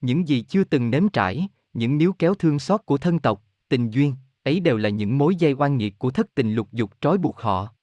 Những 0.01 0.27
gì 0.27 0.41
chưa 0.41 0.63
từng 0.63 0.91
nếm 0.91 1.09
trải, 1.09 1.47
những 1.73 1.97
níu 1.97 2.13
kéo 2.19 2.35
thương 2.35 2.59
xót 2.59 2.81
của 2.85 2.97
thân 2.97 3.19
tộc, 3.19 3.43
tình 3.69 3.89
duyên, 3.89 4.15
ấy 4.43 4.59
đều 4.59 4.77
là 4.77 4.89
những 4.89 5.17
mối 5.17 5.35
dây 5.35 5.53
oan 5.53 5.77
nghiệt 5.77 5.99
của 5.99 6.11
thất 6.11 6.35
tình 6.35 6.53
lục 6.53 6.67
dục 6.71 6.91
trói 7.01 7.17
buộc 7.17 7.37
họ. 7.37 7.73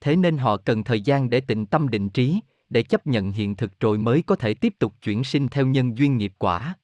Thế 0.00 0.16
nên 0.16 0.38
họ 0.38 0.56
cần 0.56 0.84
thời 0.84 1.00
gian 1.00 1.30
để 1.30 1.40
tịnh 1.40 1.66
tâm 1.66 1.88
định 1.88 2.08
trí, 2.08 2.40
để 2.70 2.82
chấp 2.82 3.06
nhận 3.06 3.32
hiện 3.32 3.56
thực 3.56 3.80
rồi 3.80 3.98
mới 3.98 4.22
có 4.22 4.36
thể 4.36 4.54
tiếp 4.54 4.74
tục 4.78 4.94
chuyển 5.02 5.24
sinh 5.24 5.48
theo 5.48 5.66
nhân 5.66 5.98
duyên 5.98 6.16
nghiệp 6.16 6.32
quả. 6.38 6.74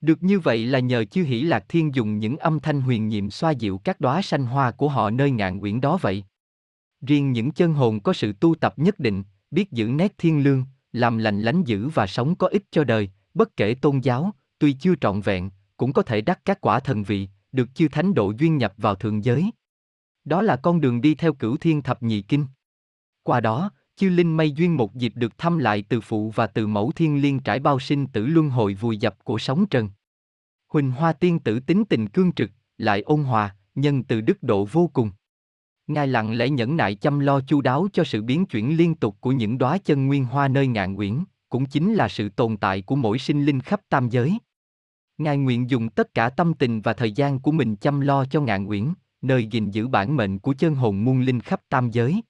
Được 0.00 0.22
như 0.22 0.40
vậy 0.40 0.66
là 0.66 0.78
nhờ 0.78 1.04
chư 1.04 1.22
hỷ 1.22 1.42
lạc 1.42 1.64
thiên 1.68 1.94
dùng 1.94 2.18
những 2.18 2.36
âm 2.36 2.60
thanh 2.60 2.80
huyền 2.80 3.08
nhiệm 3.08 3.30
xoa 3.30 3.50
dịu 3.50 3.80
các 3.84 4.00
đóa 4.00 4.22
sanh 4.22 4.46
hoa 4.46 4.70
của 4.70 4.88
họ 4.88 5.10
nơi 5.10 5.30
ngạn 5.30 5.60
quyển 5.60 5.80
đó 5.80 5.98
vậy. 6.02 6.24
Riêng 7.00 7.32
những 7.32 7.50
chân 7.50 7.74
hồn 7.74 8.00
có 8.00 8.12
sự 8.12 8.32
tu 8.32 8.54
tập 8.54 8.74
nhất 8.76 8.98
định, 8.98 9.22
biết 9.50 9.72
giữ 9.72 9.86
nét 9.86 10.14
thiên 10.18 10.42
lương, 10.44 10.64
làm 10.92 11.18
lành 11.18 11.40
lánh 11.42 11.64
dữ 11.64 11.88
và 11.88 12.06
sống 12.06 12.34
có 12.34 12.46
ích 12.46 12.64
cho 12.70 12.84
đời, 12.84 13.10
bất 13.34 13.56
kể 13.56 13.74
tôn 13.74 13.98
giáo, 13.98 14.34
tuy 14.58 14.72
chưa 14.72 14.94
trọn 15.00 15.20
vẹn, 15.20 15.50
cũng 15.76 15.92
có 15.92 16.02
thể 16.02 16.20
đắc 16.20 16.40
các 16.44 16.60
quả 16.60 16.80
thần 16.80 17.02
vị, 17.02 17.28
được 17.52 17.74
chư 17.74 17.88
thánh 17.88 18.14
độ 18.14 18.32
duyên 18.38 18.58
nhập 18.58 18.74
vào 18.76 18.94
thượng 18.94 19.24
giới. 19.24 19.50
Đó 20.24 20.42
là 20.42 20.56
con 20.56 20.80
đường 20.80 21.00
đi 21.00 21.14
theo 21.14 21.32
cửu 21.32 21.56
thiên 21.56 21.82
thập 21.82 22.02
nhị 22.02 22.22
kinh. 22.22 22.46
Qua 23.22 23.40
đó, 23.40 23.70
chư 23.96 24.08
linh 24.08 24.36
may 24.36 24.52
duyên 24.52 24.76
một 24.76 24.94
dịp 24.94 25.12
được 25.14 25.38
thăm 25.38 25.58
lại 25.58 25.84
từ 25.88 26.00
phụ 26.00 26.30
và 26.30 26.46
từ 26.46 26.66
mẫu 26.66 26.92
thiên 26.96 27.22
liên 27.22 27.40
trải 27.40 27.60
bao 27.60 27.80
sinh 27.80 28.06
tử 28.06 28.26
luân 28.26 28.50
hồi 28.50 28.74
vùi 28.74 28.96
dập 28.96 29.24
của 29.24 29.38
sóng 29.38 29.66
trần. 29.66 29.88
Huỳnh 30.68 30.90
Hoa 30.90 31.12
tiên 31.12 31.38
tử 31.38 31.60
tính 31.60 31.84
tình 31.84 32.08
cương 32.08 32.32
trực, 32.32 32.50
lại 32.78 33.02
ôn 33.02 33.22
hòa, 33.22 33.56
nhân 33.74 34.04
từ 34.04 34.20
đức 34.20 34.42
độ 34.42 34.64
vô 34.64 34.90
cùng. 34.92 35.10
Ngài 35.90 36.06
lặng 36.06 36.36
lẽ 36.36 36.48
nhẫn 36.48 36.76
nại 36.76 36.94
chăm 36.94 37.18
lo 37.18 37.40
chu 37.40 37.60
đáo 37.60 37.88
cho 37.92 38.04
sự 38.04 38.22
biến 38.22 38.46
chuyển 38.46 38.76
liên 38.76 38.94
tục 38.94 39.16
của 39.20 39.32
những 39.32 39.58
đóa 39.58 39.78
chân 39.78 40.06
nguyên 40.06 40.24
hoa 40.24 40.48
nơi 40.48 40.66
ngạn 40.66 40.96
quyển, 40.96 41.24
cũng 41.48 41.66
chính 41.66 41.94
là 41.94 42.08
sự 42.08 42.28
tồn 42.28 42.56
tại 42.56 42.82
của 42.82 42.96
mỗi 42.96 43.18
sinh 43.18 43.44
linh 43.44 43.60
khắp 43.60 43.80
tam 43.88 44.08
giới. 44.08 44.38
Ngài 45.18 45.38
nguyện 45.38 45.70
dùng 45.70 45.88
tất 45.88 46.14
cả 46.14 46.28
tâm 46.28 46.54
tình 46.54 46.80
và 46.80 46.92
thời 46.92 47.12
gian 47.12 47.38
của 47.38 47.52
mình 47.52 47.76
chăm 47.76 48.00
lo 48.00 48.24
cho 48.24 48.40
ngạn 48.40 48.66
quyển, 48.66 48.92
nơi 49.22 49.46
gìn 49.50 49.70
giữ 49.70 49.88
bản 49.88 50.16
mệnh 50.16 50.38
của 50.38 50.54
chân 50.58 50.74
hồn 50.74 51.04
muôn 51.04 51.20
linh 51.20 51.40
khắp 51.40 51.60
tam 51.68 51.90
giới. 51.90 52.22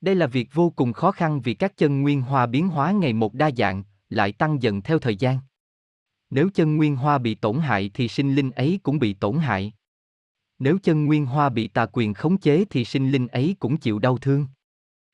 Đây 0.00 0.14
là 0.14 0.26
việc 0.26 0.48
vô 0.52 0.70
cùng 0.70 0.92
khó 0.92 1.12
khăn 1.12 1.40
vì 1.40 1.54
các 1.54 1.76
chân 1.76 2.02
nguyên 2.02 2.22
hoa 2.22 2.46
biến 2.46 2.68
hóa 2.68 2.92
ngày 2.92 3.12
một 3.12 3.34
đa 3.34 3.50
dạng, 3.56 3.82
lại 4.10 4.32
tăng 4.32 4.62
dần 4.62 4.82
theo 4.82 4.98
thời 4.98 5.16
gian. 5.16 5.38
Nếu 6.30 6.48
chân 6.54 6.76
nguyên 6.76 6.96
hoa 6.96 7.18
bị 7.18 7.34
tổn 7.34 7.58
hại 7.58 7.90
thì 7.94 8.08
sinh 8.08 8.34
linh 8.34 8.50
ấy 8.50 8.80
cũng 8.82 8.98
bị 8.98 9.12
tổn 9.14 9.38
hại. 9.38 9.72
Nếu 10.58 10.78
chân 10.82 11.04
nguyên 11.04 11.26
hoa 11.26 11.48
bị 11.48 11.68
tà 11.68 11.86
quyền 11.92 12.14
khống 12.14 12.38
chế 12.38 12.64
thì 12.70 12.84
sinh 12.84 13.10
linh 13.10 13.28
ấy 13.28 13.56
cũng 13.58 13.76
chịu 13.76 13.98
đau 13.98 14.18
thương. 14.18 14.46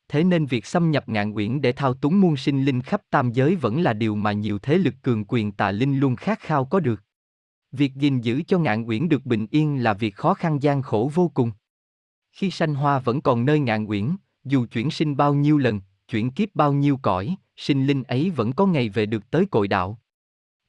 Thế 0.08 0.24
nên 0.24 0.46
việc 0.46 0.66
xâm 0.66 0.90
nhập 0.90 1.08
ngạn 1.08 1.32
uyển 1.32 1.60
để 1.60 1.72
thao 1.72 1.94
túng 1.94 2.20
muôn 2.20 2.36
sinh 2.36 2.64
linh 2.64 2.82
khắp 2.82 3.02
tam 3.10 3.32
giới 3.32 3.56
vẫn 3.56 3.82
là 3.82 3.92
điều 3.92 4.14
mà 4.14 4.32
nhiều 4.32 4.58
thế 4.58 4.78
lực 4.78 4.94
cường 5.02 5.24
quyền 5.28 5.52
tà 5.52 5.70
linh 5.70 5.98
luôn 5.98 6.16
khát 6.16 6.40
khao 6.40 6.64
có 6.64 6.80
được. 6.80 7.02
Việc 7.72 7.94
gìn 7.94 8.20
giữ 8.20 8.42
cho 8.46 8.58
ngạn 8.58 8.84
uyển 8.84 9.08
được 9.08 9.26
bình 9.26 9.46
yên 9.50 9.82
là 9.82 9.94
việc 9.94 10.14
khó 10.14 10.34
khăn 10.34 10.62
gian 10.62 10.82
khổ 10.82 11.10
vô 11.14 11.30
cùng. 11.34 11.52
Khi 12.32 12.50
sanh 12.50 12.74
hoa 12.74 12.98
vẫn 12.98 13.20
còn 13.20 13.44
nơi 13.44 13.60
ngạn 13.60 13.86
uyển, 13.86 14.16
dù 14.44 14.66
chuyển 14.66 14.90
sinh 14.90 15.16
bao 15.16 15.34
nhiêu 15.34 15.58
lần, 15.58 15.80
chuyển 16.08 16.30
kiếp 16.30 16.54
bao 16.54 16.72
nhiêu 16.72 16.98
cõi, 17.02 17.36
sinh 17.56 17.86
linh 17.86 18.02
ấy 18.02 18.30
vẫn 18.30 18.52
có 18.52 18.66
ngày 18.66 18.88
về 18.88 19.06
được 19.06 19.30
tới 19.30 19.46
cội 19.46 19.68
đạo. 19.68 19.98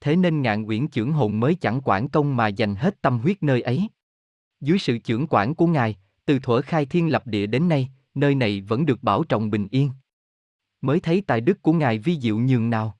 Thế 0.02 0.16
nên 0.16 0.42
ngạn 0.42 0.66
uyển 0.66 0.88
trưởng 0.88 1.12
hồn 1.12 1.40
mới 1.40 1.56
chẳng 1.56 1.81
quản 1.84 2.10
công 2.10 2.36
mà 2.36 2.48
dành 2.48 2.75
hết 2.75 3.02
tâm 3.02 3.20
huyết 3.20 3.44
nơi 3.44 3.62
ấy. 3.62 3.88
Dưới 4.63 4.80
sự 4.80 4.98
trưởng 4.98 5.27
quản 5.30 5.56
của 5.56 5.68
Ngài, 5.68 5.95
từ 6.25 6.39
thuở 6.39 6.62
khai 6.62 6.86
thiên 6.86 7.12
lập 7.12 7.27
địa 7.27 7.45
đến 7.45 7.69
nay, 7.69 7.89
nơi 8.15 8.36
này 8.36 8.62
vẫn 8.62 8.86
được 8.86 9.04
bảo 9.04 9.24
trọng 9.24 9.50
bình 9.50 9.68
yên. 9.71 9.92
Mới 10.81 11.00
thấy 11.00 11.21
tài 11.27 11.42
đức 11.42 11.62
của 11.62 11.74
Ngài 11.74 12.00
vi 12.00 12.19
diệu 12.19 12.38
nhường 12.39 12.69
nào. 12.69 12.98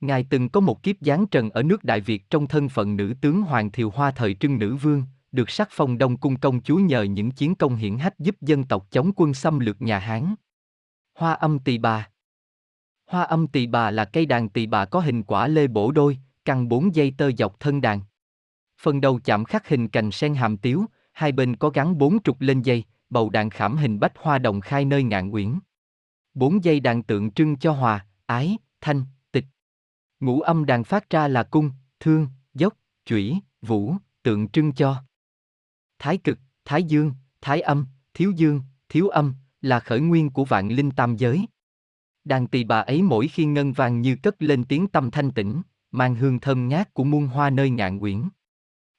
Ngài 0.00 0.26
từng 0.30 0.48
có 0.48 0.60
một 0.60 0.82
kiếp 0.82 0.96
giáng 1.00 1.26
trần 1.26 1.50
ở 1.50 1.62
nước 1.62 1.84
Đại 1.84 2.00
Việt 2.00 2.30
trong 2.30 2.46
thân 2.46 2.68
phận 2.68 2.96
nữ 2.96 3.14
tướng 3.20 3.42
Hoàng 3.42 3.70
Thiều 3.70 3.90
Hoa 3.90 4.10
thời 4.10 4.34
trưng 4.34 4.58
nữ 4.58 4.76
vương, 4.76 5.04
được 5.32 5.50
sắc 5.50 5.68
phong 5.70 5.98
Đông 5.98 6.16
Cung 6.16 6.36
công 6.36 6.62
chúa 6.62 6.76
nhờ 6.78 7.02
những 7.02 7.30
chiến 7.30 7.54
công 7.54 7.76
hiển 7.76 7.98
hách 7.98 8.18
giúp 8.18 8.36
dân 8.40 8.64
tộc 8.64 8.86
chống 8.90 9.12
quân 9.16 9.34
xâm 9.34 9.58
lược 9.58 9.82
nhà 9.82 9.98
Hán. 9.98 10.34
Hoa 11.14 11.32
âm 11.32 11.58
tỳ 11.58 11.78
bà 11.78 12.08
Hoa 13.06 13.22
âm 13.22 13.46
tỳ 13.46 13.66
bà 13.66 13.90
là 13.90 14.04
cây 14.04 14.26
đàn 14.26 14.48
tỳ 14.48 14.66
bà 14.66 14.84
có 14.84 15.00
hình 15.00 15.22
quả 15.22 15.48
lê 15.48 15.66
bổ 15.66 15.92
đôi, 15.92 16.18
căng 16.44 16.68
bốn 16.68 16.94
dây 16.94 17.14
tơ 17.18 17.30
dọc 17.38 17.60
thân 17.60 17.80
đàn. 17.80 18.00
Phần 18.82 19.00
đầu 19.00 19.20
chạm 19.24 19.44
khắc 19.44 19.68
hình 19.68 19.88
cành 19.88 20.10
sen 20.10 20.34
hàm 20.34 20.56
tiếu, 20.56 20.84
hai 21.12 21.32
bên 21.32 21.56
có 21.56 21.70
gắn 21.70 21.98
bốn 21.98 22.22
trục 22.22 22.40
lên 22.40 22.62
dây, 22.62 22.84
bầu 23.10 23.30
đàn 23.30 23.50
khảm 23.50 23.76
hình 23.76 24.00
bách 24.00 24.12
hoa 24.16 24.38
đồng 24.38 24.60
khai 24.60 24.84
nơi 24.84 25.02
ngạn 25.02 25.30
uyển. 25.30 25.58
Bốn 26.34 26.64
dây 26.64 26.80
đàn 26.80 27.02
tượng 27.02 27.30
trưng 27.30 27.56
cho 27.56 27.72
hòa, 27.72 28.06
ái, 28.26 28.58
thanh, 28.80 29.04
tịch. 29.32 29.44
Ngũ 30.20 30.40
âm 30.40 30.66
đàn 30.66 30.84
phát 30.84 31.10
ra 31.10 31.28
là 31.28 31.42
cung, 31.42 31.70
thương, 32.00 32.26
dốc, 32.54 32.76
chủy, 33.04 33.38
vũ, 33.62 33.94
tượng 34.22 34.48
trưng 34.48 34.72
cho 34.72 35.02
thái 35.98 36.18
cực, 36.18 36.38
thái 36.64 36.82
dương, 36.82 37.12
thái 37.40 37.60
âm, 37.60 37.86
thiếu 38.14 38.32
dương, 38.36 38.60
thiếu 38.88 39.08
âm, 39.08 39.34
là 39.60 39.80
khởi 39.80 40.00
nguyên 40.00 40.30
của 40.30 40.44
vạn 40.44 40.68
linh 40.68 40.90
tam 40.90 41.16
giới. 41.16 41.46
Đàn 42.24 42.46
tỳ 42.46 42.64
bà 42.64 42.80
ấy 42.80 43.02
mỗi 43.02 43.28
khi 43.28 43.44
ngân 43.44 43.72
vàng 43.72 44.00
như 44.00 44.16
cất 44.22 44.42
lên 44.42 44.64
tiếng 44.64 44.88
tâm 44.88 45.10
thanh 45.10 45.30
tĩnh, 45.30 45.62
mang 45.90 46.14
hương 46.14 46.40
thơm 46.40 46.68
ngát 46.68 46.94
của 46.94 47.04
muôn 47.04 47.26
hoa 47.26 47.50
nơi 47.50 47.70
ngạn 47.70 47.98
quyển. 48.00 48.22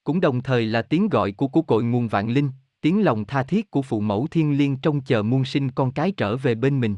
Cũng 0.04 0.22
đồng 0.22 0.42
thời 0.42 0.66
là 0.66 0.82
tiếng 0.82 1.10
gọi 1.10 1.32
của 1.32 1.48
của 1.48 1.62
cội 1.62 1.84
nguồn 1.84 2.08
vạn 2.08 2.30
linh, 2.30 2.50
tiếng 2.82 3.04
lòng 3.04 3.26
tha 3.26 3.44
thiết 3.44 3.72
của 3.72 3.82
phụ 3.82 4.00
mẫu 4.00 4.28
thiên 4.32 4.58
liêng 4.58 4.78
trong 4.78 5.02
chờ 5.02 5.24
muôn 5.24 5.46
sinh 5.46 5.72
con 5.72 5.92
cái 5.92 6.12
trở 6.12 6.38
về 6.38 6.56
bên 6.56 6.80
mình. 6.80 6.96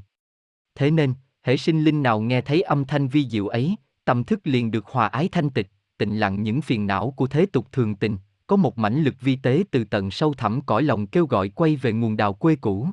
Thế 0.76 0.92
nên, 0.92 1.14
hệ 1.44 1.58
sinh 1.58 1.84
linh 1.84 2.04
nào 2.04 2.22
nghe 2.22 2.42
thấy 2.42 2.62
âm 2.62 2.86
thanh 2.86 3.08
vi 3.08 3.30
diệu 3.30 3.48
ấy, 3.48 3.76
tâm 4.06 4.24
thức 4.24 4.40
liền 4.44 4.72
được 4.72 4.86
hòa 4.86 5.08
ái 5.08 5.30
thanh 5.32 5.50
tịch, 5.50 5.68
tịnh 5.98 6.20
lặng 6.20 6.44
những 6.44 6.62
phiền 6.62 6.88
não 6.88 7.12
của 7.12 7.28
thế 7.28 7.46
tục 7.46 7.68
thường 7.72 7.96
tình, 7.96 8.18
có 8.48 8.56
một 8.56 8.78
mãnh 8.78 9.04
lực 9.04 9.16
vi 9.22 9.36
tế 9.36 9.64
từ 9.72 9.84
tận 9.84 10.12
sâu 10.12 10.34
thẳm 10.34 10.62
cõi 10.62 10.84
lòng 10.84 11.08
kêu 11.08 11.26
gọi 11.26 11.50
quay 11.50 11.76
về 11.76 11.94
nguồn 11.94 12.18
đào 12.18 12.34
quê 12.34 12.56
cũ. 12.56 12.88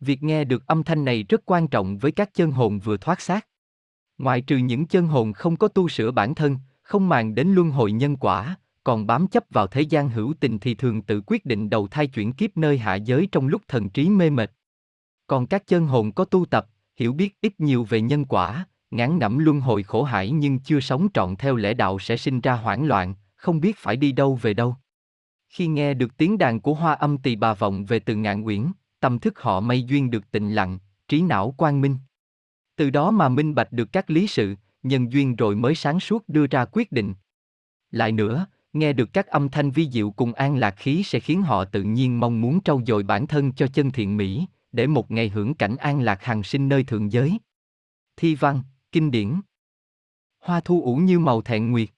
Việc 0.00 0.22
nghe 0.22 0.44
được 0.44 0.66
âm 0.66 0.82
thanh 0.82 1.04
này 1.04 1.22
rất 1.22 1.42
quan 1.46 1.68
trọng 1.68 1.98
với 1.98 2.12
các 2.12 2.34
chân 2.34 2.50
hồn 2.50 2.78
vừa 2.78 2.96
thoát 2.96 3.20
xác. 3.20 3.46
Ngoại 4.18 4.40
trừ 4.40 4.56
những 4.56 4.86
chân 4.86 5.06
hồn 5.06 5.32
không 5.32 5.56
có 5.56 5.68
tu 5.68 5.88
sửa 5.88 6.10
bản 6.10 6.34
thân, 6.34 6.58
không 6.82 7.08
màng 7.08 7.34
đến 7.34 7.48
luân 7.48 7.70
hồi 7.70 7.92
nhân 7.92 8.16
quả, 8.16 8.56
còn 8.84 9.06
bám 9.06 9.26
chấp 9.26 9.44
vào 9.50 9.66
thế 9.66 9.80
gian 9.80 10.10
hữu 10.10 10.34
tình 10.40 10.58
thì 10.58 10.74
thường 10.74 11.02
tự 11.02 11.22
quyết 11.26 11.46
định 11.46 11.70
đầu 11.70 11.88
thai 11.88 12.06
chuyển 12.06 12.32
kiếp 12.32 12.56
nơi 12.56 12.78
hạ 12.78 12.94
giới 12.94 13.28
trong 13.32 13.46
lúc 13.46 13.62
thần 13.68 13.88
trí 13.88 14.08
mê 14.08 14.30
mệt. 14.30 14.52
Còn 15.26 15.46
các 15.46 15.66
chân 15.66 15.86
hồn 15.86 16.12
có 16.12 16.24
tu 16.24 16.46
tập, 16.46 16.66
hiểu 16.96 17.12
biết 17.12 17.40
ít 17.40 17.60
nhiều 17.60 17.84
về 17.84 18.00
nhân 18.00 18.24
quả, 18.24 18.66
ngán 18.90 19.18
ngẩm 19.18 19.38
luân 19.38 19.60
hồi 19.60 19.82
khổ 19.82 20.02
hải 20.02 20.30
nhưng 20.30 20.58
chưa 20.58 20.80
sống 20.80 21.08
trọn 21.14 21.36
theo 21.36 21.56
lẽ 21.56 21.74
đạo 21.74 21.98
sẽ 21.98 22.16
sinh 22.16 22.40
ra 22.40 22.52
hoảng 22.52 22.86
loạn, 22.86 23.14
không 23.36 23.60
biết 23.60 23.76
phải 23.78 23.96
đi 23.96 24.12
đâu 24.12 24.38
về 24.42 24.54
đâu. 24.54 24.76
Khi 25.48 25.66
nghe 25.66 25.94
được 25.94 26.16
tiếng 26.16 26.38
đàn 26.38 26.60
của 26.60 26.74
hoa 26.74 26.92
âm 26.92 27.18
tỳ 27.18 27.36
bà 27.36 27.54
vọng 27.54 27.84
về 27.84 27.98
từ 27.98 28.16
ngạn 28.16 28.42
uyển, 28.42 28.66
tâm 29.00 29.18
thức 29.18 29.40
họ 29.40 29.60
may 29.60 29.82
duyên 29.82 30.10
được 30.10 30.30
tịnh 30.30 30.54
lặng, 30.54 30.78
trí 31.08 31.22
não 31.22 31.54
quang 31.56 31.80
minh. 31.80 31.96
Từ 32.76 32.90
đó 32.90 33.10
mà 33.10 33.28
minh 33.28 33.54
bạch 33.54 33.72
được 33.72 33.92
các 33.92 34.10
lý 34.10 34.26
sự, 34.26 34.54
nhân 34.82 35.12
duyên 35.12 35.36
rồi 35.36 35.56
mới 35.56 35.74
sáng 35.74 36.00
suốt 36.00 36.28
đưa 36.28 36.46
ra 36.46 36.64
quyết 36.64 36.92
định. 36.92 37.14
Lại 37.90 38.12
nữa, 38.12 38.46
nghe 38.74 38.92
được 38.92 39.12
các 39.12 39.26
âm 39.26 39.48
thanh 39.48 39.70
vi 39.70 39.90
diệu 39.90 40.10
cùng 40.10 40.32
an 40.32 40.56
lạc 40.56 40.74
khí 40.78 41.02
sẽ 41.02 41.20
khiến 41.20 41.42
họ 41.42 41.64
tự 41.64 41.82
nhiên 41.82 42.20
mong 42.20 42.40
muốn 42.40 42.62
trau 42.62 42.80
dồi 42.86 43.02
bản 43.02 43.26
thân 43.26 43.52
cho 43.52 43.66
chân 43.66 43.90
thiện 43.90 44.16
mỹ, 44.16 44.46
để 44.72 44.86
một 44.86 45.10
ngày 45.10 45.28
hưởng 45.28 45.54
cảnh 45.54 45.76
an 45.76 46.00
lạc 46.00 46.22
hằng 46.22 46.42
sinh 46.42 46.68
nơi 46.68 46.84
thượng 46.84 47.12
giới. 47.12 47.38
Thi 48.16 48.34
văn, 48.34 48.62
kinh 48.92 49.10
điển 49.10 49.40
Hoa 50.40 50.60
thu 50.60 50.82
ủ 50.82 50.96
như 50.96 51.18
màu 51.18 51.42
thẹn 51.42 51.70
nguyệt. 51.70 51.88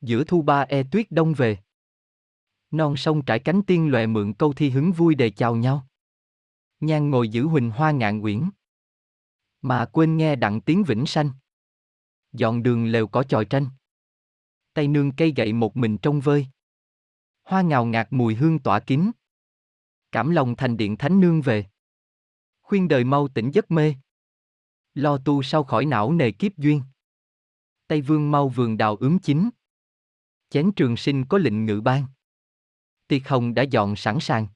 Giữa 0.00 0.24
thu 0.24 0.42
ba 0.42 0.60
e 0.60 0.82
tuyết 0.82 1.10
đông 1.10 1.34
về. 1.34 1.58
Non 2.70 2.96
sông 2.96 3.24
trải 3.24 3.38
cánh 3.38 3.62
tiên 3.62 3.90
lòe 3.90 4.06
mượn 4.06 4.32
câu 4.32 4.52
thi 4.52 4.70
hứng 4.70 4.92
vui 4.92 5.14
đề 5.14 5.30
chào 5.30 5.56
nhau. 5.56 5.86
Nhan 6.80 7.10
ngồi 7.10 7.28
giữ 7.28 7.46
huỳnh 7.46 7.70
hoa 7.70 7.90
ngạn 7.90 8.20
quyển. 8.20 8.50
Mà 9.62 9.84
quên 9.84 10.16
nghe 10.16 10.36
đặng 10.36 10.60
tiếng 10.60 10.84
vĩnh 10.84 11.06
sanh. 11.06 11.30
Dọn 12.32 12.62
đường 12.62 12.86
lều 12.86 13.06
cỏ 13.06 13.22
chòi 13.22 13.44
tranh. 13.44 13.66
Tay 14.78 14.88
nương 14.88 15.12
cây 15.12 15.32
gậy 15.36 15.52
một 15.52 15.76
mình 15.76 15.98
trong 15.98 16.20
vơi. 16.20 16.46
Hoa 17.44 17.62
ngào 17.62 17.84
ngạt 17.84 18.08
mùi 18.10 18.34
hương 18.34 18.58
tỏa 18.58 18.80
kín. 18.80 19.10
Cảm 20.12 20.30
lòng 20.30 20.56
thành 20.56 20.76
điện 20.76 20.96
thánh 20.96 21.20
nương 21.20 21.42
về. 21.42 21.66
Khuyên 22.62 22.88
đời 22.88 23.04
mau 23.04 23.28
tỉnh 23.28 23.50
giấc 23.50 23.70
mê. 23.70 23.94
Lo 24.94 25.18
tu 25.18 25.42
sau 25.42 25.64
khỏi 25.64 25.86
não 25.86 26.12
nề 26.12 26.30
kiếp 26.30 26.56
duyên. 26.56 26.82
Tây 27.86 28.00
vương 28.00 28.30
mau 28.30 28.48
vườn 28.48 28.76
đào 28.76 28.96
ướm 28.96 29.18
chín. 29.18 29.50
Chén 30.50 30.72
trường 30.76 30.96
sinh 30.96 31.24
có 31.24 31.38
lệnh 31.38 31.66
ngự 31.66 31.80
ban. 31.80 32.04
Tiệc 33.08 33.28
hồng 33.28 33.54
đã 33.54 33.62
dọn 33.62 33.96
sẵn 33.96 34.18
sàng. 34.20 34.46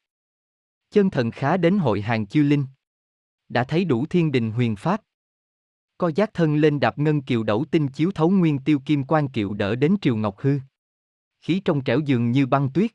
Chân 0.91 1.11
thần 1.11 1.31
khá 1.31 1.57
đến 1.57 1.79
hội 1.79 2.02
hàng 2.02 2.26
chiêu 2.26 2.45
linh. 2.45 2.67
Đã 3.49 3.64
thấy 3.64 3.85
đủ 3.85 4.07
thiên 4.07 4.33
đình 4.33 4.52
huyền 4.52 4.76
pháp. 4.76 5.02
Co 6.03 6.11
giác 6.15 6.35
thân 6.35 6.57
lên 6.57 6.81
đạp 6.81 6.99
ngân 6.99 7.23
kiều 7.23 7.43
đẩu 7.43 7.65
tinh 7.71 7.89
chiếu 7.89 8.11
thấu 8.11 8.31
nguyên 8.31 8.59
tiêu 8.59 8.81
kim 8.85 9.05
quan 9.05 9.29
kiệu 9.29 9.55
đỡ 9.55 9.77
đến 9.77 9.97
triều 10.03 10.17
ngọc 10.17 10.39
hư. 10.39 10.59
Khí 11.41 11.63
trong 11.65 11.85
trẻo 11.85 12.01
dường 12.01 12.31
như 12.31 12.47
băng 12.47 12.73
tuyết. 12.73 12.91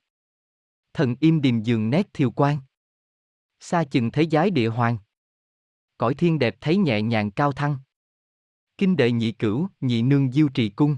Thần 0.93 1.15
im 1.19 1.41
điềm 1.41 1.61
dường 1.61 1.89
nét 1.89 2.07
thiều 2.13 2.31
quan. 2.31 2.59
Xa 3.59 3.83
chừng 3.83 4.11
thấy 4.11 4.27
giái 4.31 4.51
địa 4.51 4.67
hoàng. 4.67 4.97
Cõi 5.97 6.13
thiên 6.13 6.39
đẹp 6.39 6.57
thấy 6.61 6.77
nhẹ 6.77 7.01
nhàng 7.01 7.31
cao 7.31 7.51
thăng. 7.51 7.77
Kinh 8.77 8.95
đệ 8.95 9.11
nhị 9.11 9.31
cửu, 9.31 9.67
nhị 9.81 10.01
nương 10.01 10.31
diêu 10.31 10.49
trì 10.49 10.69
cung. 10.69 10.97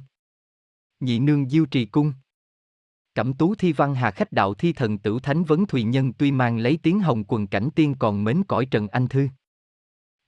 Nhị 0.99 1.19
nương 1.19 1.49
diêu 1.49 1.65
trì 1.65 1.85
cung. 1.85 2.13
Cẩm 3.13 3.33
tú 3.33 3.55
thi 3.55 3.73
văn 3.73 3.95
hà 3.95 4.11
khách 4.11 4.31
đạo 4.31 4.53
thi 4.53 4.73
thần 4.73 4.97
tử 4.97 5.19
thánh 5.23 5.43
vấn 5.43 5.65
thùy 5.65 5.83
nhân 5.83 6.13
tuy 6.13 6.31
mang 6.31 6.57
lấy 6.57 6.79
tiếng 6.83 6.99
hồng 6.99 7.23
quần 7.27 7.47
cảnh 7.47 7.69
tiên 7.75 7.95
còn 7.99 8.23
mến 8.23 8.43
cõi 8.47 8.65
trần 8.65 8.87
anh 8.87 9.07
thư. 9.07 9.27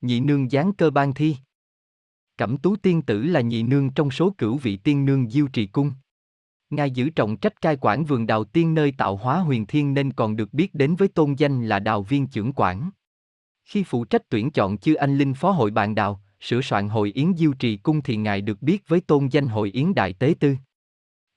Nhị 0.02 0.20
nương 0.20 0.50
giáng 0.50 0.74
cơ 0.74 0.90
ban 0.90 1.14
thi. 1.14 1.36
Cẩm 2.38 2.58
tú 2.58 2.76
tiên 2.76 3.02
tử 3.02 3.24
là 3.24 3.42
nhị 3.42 3.64
nương 3.64 3.90
trong 3.90 4.12
số 4.12 4.36
cửu 4.38 4.58
vị 4.58 4.78
tiên 4.78 5.06
nương 5.06 5.30
diêu 5.30 5.48
trì 5.48 5.66
cung. 5.66 5.92
Ngài 6.70 6.92
giữ 6.92 7.10
trọng 7.10 7.38
trách 7.38 7.62
cai 7.62 7.78
quản 7.82 8.06
vườn 8.06 8.28
đào 8.28 8.44
tiên 8.44 8.74
nơi 8.74 8.92
tạo 8.98 9.16
hóa 9.16 9.38
huyền 9.38 9.66
thiên 9.66 9.94
nên 9.94 10.14
còn 10.14 10.36
được 10.36 10.54
biết 10.54 10.76
đến 10.76 10.96
với 10.96 11.08
tôn 11.08 11.34
danh 11.34 11.68
là 11.68 11.80
đào 11.80 12.04
viên 12.04 12.28
trưởng 12.28 12.54
quản. 12.54 12.90
Khi 13.66 13.84
phụ 13.84 14.06
trách 14.06 14.30
tuyển 14.30 14.52
chọn 14.52 14.78
chư 14.78 14.94
anh 14.94 15.18
linh 15.18 15.34
phó 15.34 15.52
hội 15.52 15.72
bạn 15.72 15.96
đào, 15.96 16.22
sửa 16.40 16.62
soạn 16.62 16.90
hội 16.90 17.12
yến 17.16 17.34
diêu 17.38 17.54
trì 17.54 17.78
cung 17.78 18.02
thì 18.02 18.16
ngài 18.18 18.42
được 18.42 18.62
biết 18.62 18.84
với 18.88 19.02
tôn 19.02 19.28
danh 19.28 19.48
hội 19.48 19.72
yến 19.72 19.94
đại 19.94 20.14
tế 20.14 20.34
tư. 20.40 20.56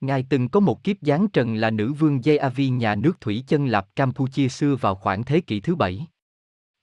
Ngài 0.01 0.27
từng 0.31 0.49
có 0.49 0.61
một 0.61 0.85
kiếp 0.85 0.97
giáng 1.01 1.29
trần 1.29 1.55
là 1.55 1.71
nữ 1.71 1.93
vương 1.93 2.19
Jayavi 2.19 2.77
nhà 2.77 2.95
nước 2.95 3.21
thủy 3.21 3.45
chân 3.47 3.67
lạp 3.67 3.97
Campuchia 3.97 4.49
xưa 4.49 4.77
vào 4.77 4.95
khoảng 4.95 5.25
thế 5.25 5.41
kỷ 5.41 5.61
thứ 5.61 5.75
bảy. 5.75 6.07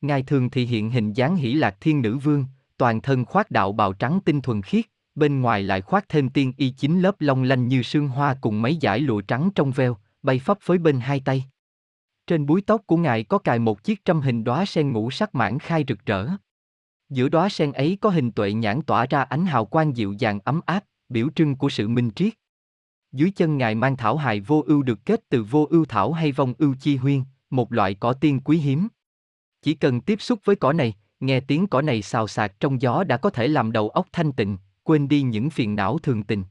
Ngài 0.02 0.24
thường 0.24 0.50
thì 0.50 0.66
hiện 0.66 0.92
hình 0.92 1.14
dáng 1.14 1.36
hỷ 1.36 1.54
lạc 1.54 1.78
thiên 1.82 2.02
nữ 2.02 2.18
vương, 2.18 2.46
toàn 2.82 3.02
thân 3.02 3.26
khoác 3.26 3.52
đạo 3.52 3.72
bào 3.72 3.94
trắng 3.94 4.20
tinh 4.26 4.42
thuần 4.42 4.62
khiết, 4.62 4.86
bên 5.16 5.42
ngoài 5.42 5.64
lại 5.64 5.82
khoác 5.82 6.06
thêm 6.10 6.30
tiên 6.30 6.54
y 6.58 6.70
chín 6.70 7.02
lớp 7.02 7.16
long 7.22 7.44
lanh 7.44 7.68
như 7.68 7.84
sương 7.84 8.08
hoa 8.08 8.38
cùng 8.42 8.62
mấy 8.62 8.78
dải 8.82 9.00
lụa 9.00 9.22
trắng 9.22 9.50
trong 9.56 9.72
veo, 9.72 9.98
bay 10.22 10.40
phấp 10.40 10.58
phới 10.62 10.78
bên 10.78 11.00
hai 11.00 11.20
tay. 11.26 11.46
Trên 12.28 12.46
búi 12.46 12.62
tóc 12.62 12.82
của 12.86 12.98
ngài 12.98 13.24
có 13.24 13.38
cài 13.38 13.60
một 13.60 13.84
chiếc 13.84 14.06
trăm 14.06 14.22
hình 14.22 14.44
đóa 14.44 14.66
sen 14.66 14.92
ngũ 14.92 15.12
sắc 15.12 15.36
mãn 15.36 15.60
khai 15.60 15.86
rực 15.88 16.06
rỡ. 16.06 16.28
Giữa 17.10 17.30
đóa 17.30 17.50
sen 17.50 17.72
ấy 17.72 17.98
có 18.02 18.10
hình 18.10 18.32
tuệ 18.32 18.54
nhãn 18.54 18.82
tỏa 18.82 19.06
ra 19.06 19.22
ánh 19.22 19.46
hào 19.46 19.66
quang 19.66 19.98
dịu 19.98 20.14
dàng 20.14 20.40
ấm 20.46 20.62
áp, 20.66 20.84
biểu 21.10 21.28
trưng 21.36 21.56
của 21.56 21.70
sự 21.70 21.88
minh 21.88 22.12
triết. 22.16 22.34
Dưới 23.12 23.32
chân 23.32 23.58
ngài 23.58 23.76
mang 23.76 23.98
thảo 23.98 24.18
hài 24.18 24.40
vô 24.40 24.64
ưu 24.68 24.84
được 24.84 25.06
kết 25.06 25.30
từ 25.30 25.44
vô 25.44 25.68
ưu 25.70 25.86
thảo 25.86 26.14
hay 26.14 26.32
vong 26.32 26.54
ưu 26.58 26.76
chi 26.80 26.96
huyên, 26.96 27.24
một 27.50 27.74
loại 27.74 27.96
cỏ 27.96 28.14
tiên 28.14 28.40
quý 28.40 28.58
hiếm. 28.58 28.88
Chỉ 29.62 29.74
cần 29.74 30.02
tiếp 30.02 30.22
xúc 30.22 30.40
với 30.46 30.56
cỏ 30.56 30.74
này, 30.74 30.94
nghe 31.22 31.40
tiếng 31.40 31.68
cỏ 31.68 31.82
này 31.82 32.02
xào 32.02 32.28
xạc 32.28 32.60
trong 32.60 32.82
gió 32.82 33.04
đã 33.04 33.18
có 33.18 33.30
thể 33.30 33.48
làm 33.48 33.72
đầu 33.72 33.90
óc 33.90 34.08
thanh 34.12 34.32
tịnh, 34.32 34.58
quên 34.84 35.08
đi 35.08 35.22
những 35.22 35.50
phiền 35.50 35.76
não 35.76 35.98
thường 35.98 36.24
tình. 36.24 36.44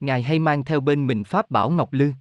Ngài 0.00 0.22
hay 0.22 0.38
mang 0.38 0.64
theo 0.64 0.80
bên 0.80 1.06
mình 1.06 1.24
pháp 1.24 1.50
bảo 1.50 1.70
ngọc 1.70 1.92
lư. 1.92 2.12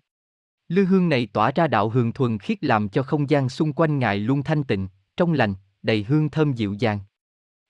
Lư 0.67 0.85
hương 0.85 1.09
này 1.09 1.27
tỏa 1.33 1.51
ra 1.51 1.67
đạo 1.67 1.89
hương 1.89 2.11
thuần 2.11 2.39
khiết 2.39 2.63
làm 2.63 2.89
cho 2.89 3.03
không 3.03 3.29
gian 3.29 3.49
xung 3.49 3.73
quanh 3.73 3.99
ngài 3.99 4.19
luôn 4.19 4.43
thanh 4.43 4.63
tịnh, 4.63 4.87
trong 5.17 5.33
lành, 5.33 5.53
đầy 5.83 6.03
hương 6.03 6.29
thơm 6.29 6.53
dịu 6.53 6.73
dàng. 6.73 6.99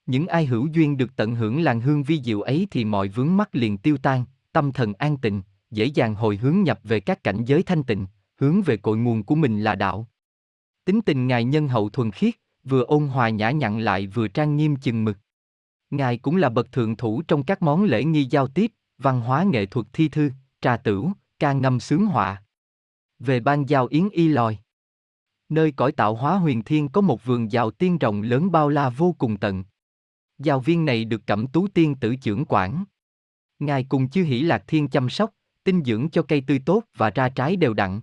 Những 0.05 0.27
ai 0.27 0.45
hữu 0.45 0.67
duyên 0.67 0.97
được 0.97 1.15
tận 1.15 1.35
hưởng 1.35 1.61
làn 1.61 1.81
hương 1.81 2.03
vi 2.03 2.21
diệu 2.21 2.41
ấy 2.41 2.67
thì 2.71 2.85
mọi 2.85 3.07
vướng 3.07 3.37
mắc 3.37 3.55
liền 3.55 3.77
tiêu 3.77 3.97
tan, 3.97 4.25
tâm 4.51 4.71
thần 4.71 4.93
an 4.93 5.17
tịnh, 5.17 5.41
dễ 5.71 5.85
dàng 5.85 6.15
hồi 6.15 6.37
hướng 6.37 6.63
nhập 6.63 6.79
về 6.83 6.99
các 6.99 7.23
cảnh 7.23 7.45
giới 7.45 7.63
thanh 7.63 7.83
tịnh, 7.83 8.07
hướng 8.39 8.61
về 8.61 8.77
cội 8.77 8.97
nguồn 8.97 9.23
của 9.23 9.35
mình 9.35 9.61
là 9.61 9.75
đạo. 9.75 10.07
Tính 10.85 11.01
tình 11.01 11.27
ngài 11.27 11.43
nhân 11.43 11.67
hậu 11.67 11.89
thuần 11.89 12.11
khiết, 12.11 12.35
vừa 12.65 12.83
ôn 12.83 13.07
hòa 13.07 13.29
nhã 13.29 13.51
nhặn 13.51 13.79
lại 13.79 14.07
vừa 14.07 14.27
trang 14.27 14.57
nghiêm 14.57 14.75
chừng 14.75 15.05
mực. 15.05 15.17
Ngài 15.89 16.17
cũng 16.17 16.35
là 16.35 16.49
bậc 16.49 16.71
thượng 16.71 16.95
thủ 16.95 17.21
trong 17.21 17.43
các 17.43 17.61
món 17.61 17.83
lễ 17.83 18.03
nghi 18.03 18.27
giao 18.29 18.47
tiếp, 18.47 18.71
văn 18.97 19.21
hóa 19.21 19.43
nghệ 19.43 19.65
thuật 19.65 19.87
thi 19.93 20.09
thư, 20.09 20.31
trà 20.61 20.77
tửu, 20.77 21.11
ca 21.39 21.53
ngâm 21.53 21.79
sướng 21.79 22.05
họa. 22.05 22.43
Về 23.19 23.39
ban 23.39 23.69
giao 23.69 23.85
yến 23.85 24.09
y 24.09 24.27
lòi. 24.27 24.57
Nơi 25.49 25.71
cõi 25.71 25.91
tạo 25.91 26.15
hóa 26.15 26.37
huyền 26.37 26.63
thiên 26.63 26.89
có 26.89 27.01
một 27.01 27.25
vườn 27.25 27.51
giàu 27.51 27.71
tiên 27.71 27.97
rộng 27.97 28.21
lớn 28.21 28.51
bao 28.51 28.69
la 28.69 28.89
vô 28.89 29.15
cùng 29.17 29.37
tận. 29.37 29.63
Giáo 30.37 30.59
viên 30.59 30.85
này 30.85 31.05
được 31.05 31.27
cẩm 31.27 31.47
tú 31.47 31.67
tiên 31.67 31.95
tử 31.95 32.15
trưởng 32.15 32.45
quản. 32.47 32.83
Ngài 33.59 33.83
cùng 33.83 34.09
chư 34.09 34.23
hỷ 34.23 34.41
lạc 34.41 34.63
thiên 34.67 34.87
chăm 34.87 35.09
sóc, 35.09 35.31
tinh 35.63 35.83
dưỡng 35.83 36.09
cho 36.09 36.21
cây 36.21 36.43
tươi 36.47 36.59
tốt 36.65 36.83
và 36.97 37.09
ra 37.09 37.29
trái 37.29 37.55
đều 37.55 37.73
đặn. 37.73 38.01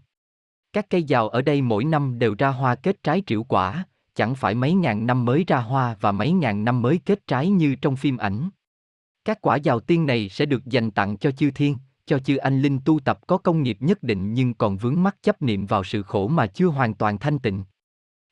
Các 0.73 0.87
cây 0.90 1.02
giàu 1.02 1.28
ở 1.28 1.42
đây 1.42 1.62
mỗi 1.62 1.85
năm 1.85 2.19
đều 2.19 2.35
ra 2.38 2.49
hoa 2.49 2.75
kết 2.75 3.02
trái 3.02 3.23
triệu 3.26 3.45
quả, 3.45 3.85
chẳng 4.23 4.35
phải 4.35 4.55
mấy 4.55 4.75
ngàn 4.75 5.07
năm 5.07 5.25
mới 5.25 5.45
ra 5.47 5.59
hoa 5.59 5.97
và 6.00 6.12
mấy 6.12 6.33
ngàn 6.33 6.64
năm 6.64 6.83
mới 6.83 7.00
kết 7.05 7.26
trái 7.26 7.49
như 7.49 7.75
trong 7.75 7.97
phim 7.97 8.17
ảnh. 8.17 8.50
Các 9.25 9.38
quả 9.41 9.57
giàu 9.57 9.81
tiên 9.81 10.07
này 10.07 10.29
sẽ 10.29 10.47
được 10.47 10.64
dành 10.64 10.91
tặng 10.91 11.17
cho 11.17 11.31
chư 11.31 11.50
thiên, 11.50 11.76
cho 12.07 12.19
chư 12.19 12.37
anh 12.37 12.61
linh 12.61 12.79
tu 12.85 13.00
tập 13.00 13.19
có 13.26 13.38
công 13.38 13.62
nghiệp 13.62 13.76
nhất 13.81 14.02
định 14.02 14.35
nhưng 14.35 14.55
còn 14.55 14.76
vướng 14.76 15.02
mắc 15.02 15.17
chấp 15.23 15.43
niệm 15.43 15.67
vào 15.67 15.85
sự 15.85 16.02
khổ 16.02 16.29
mà 16.29 16.47
chưa 16.47 16.67
hoàn 16.67 16.95
toàn 16.95 17.19
thanh 17.19 17.38
tịnh. 17.38 17.64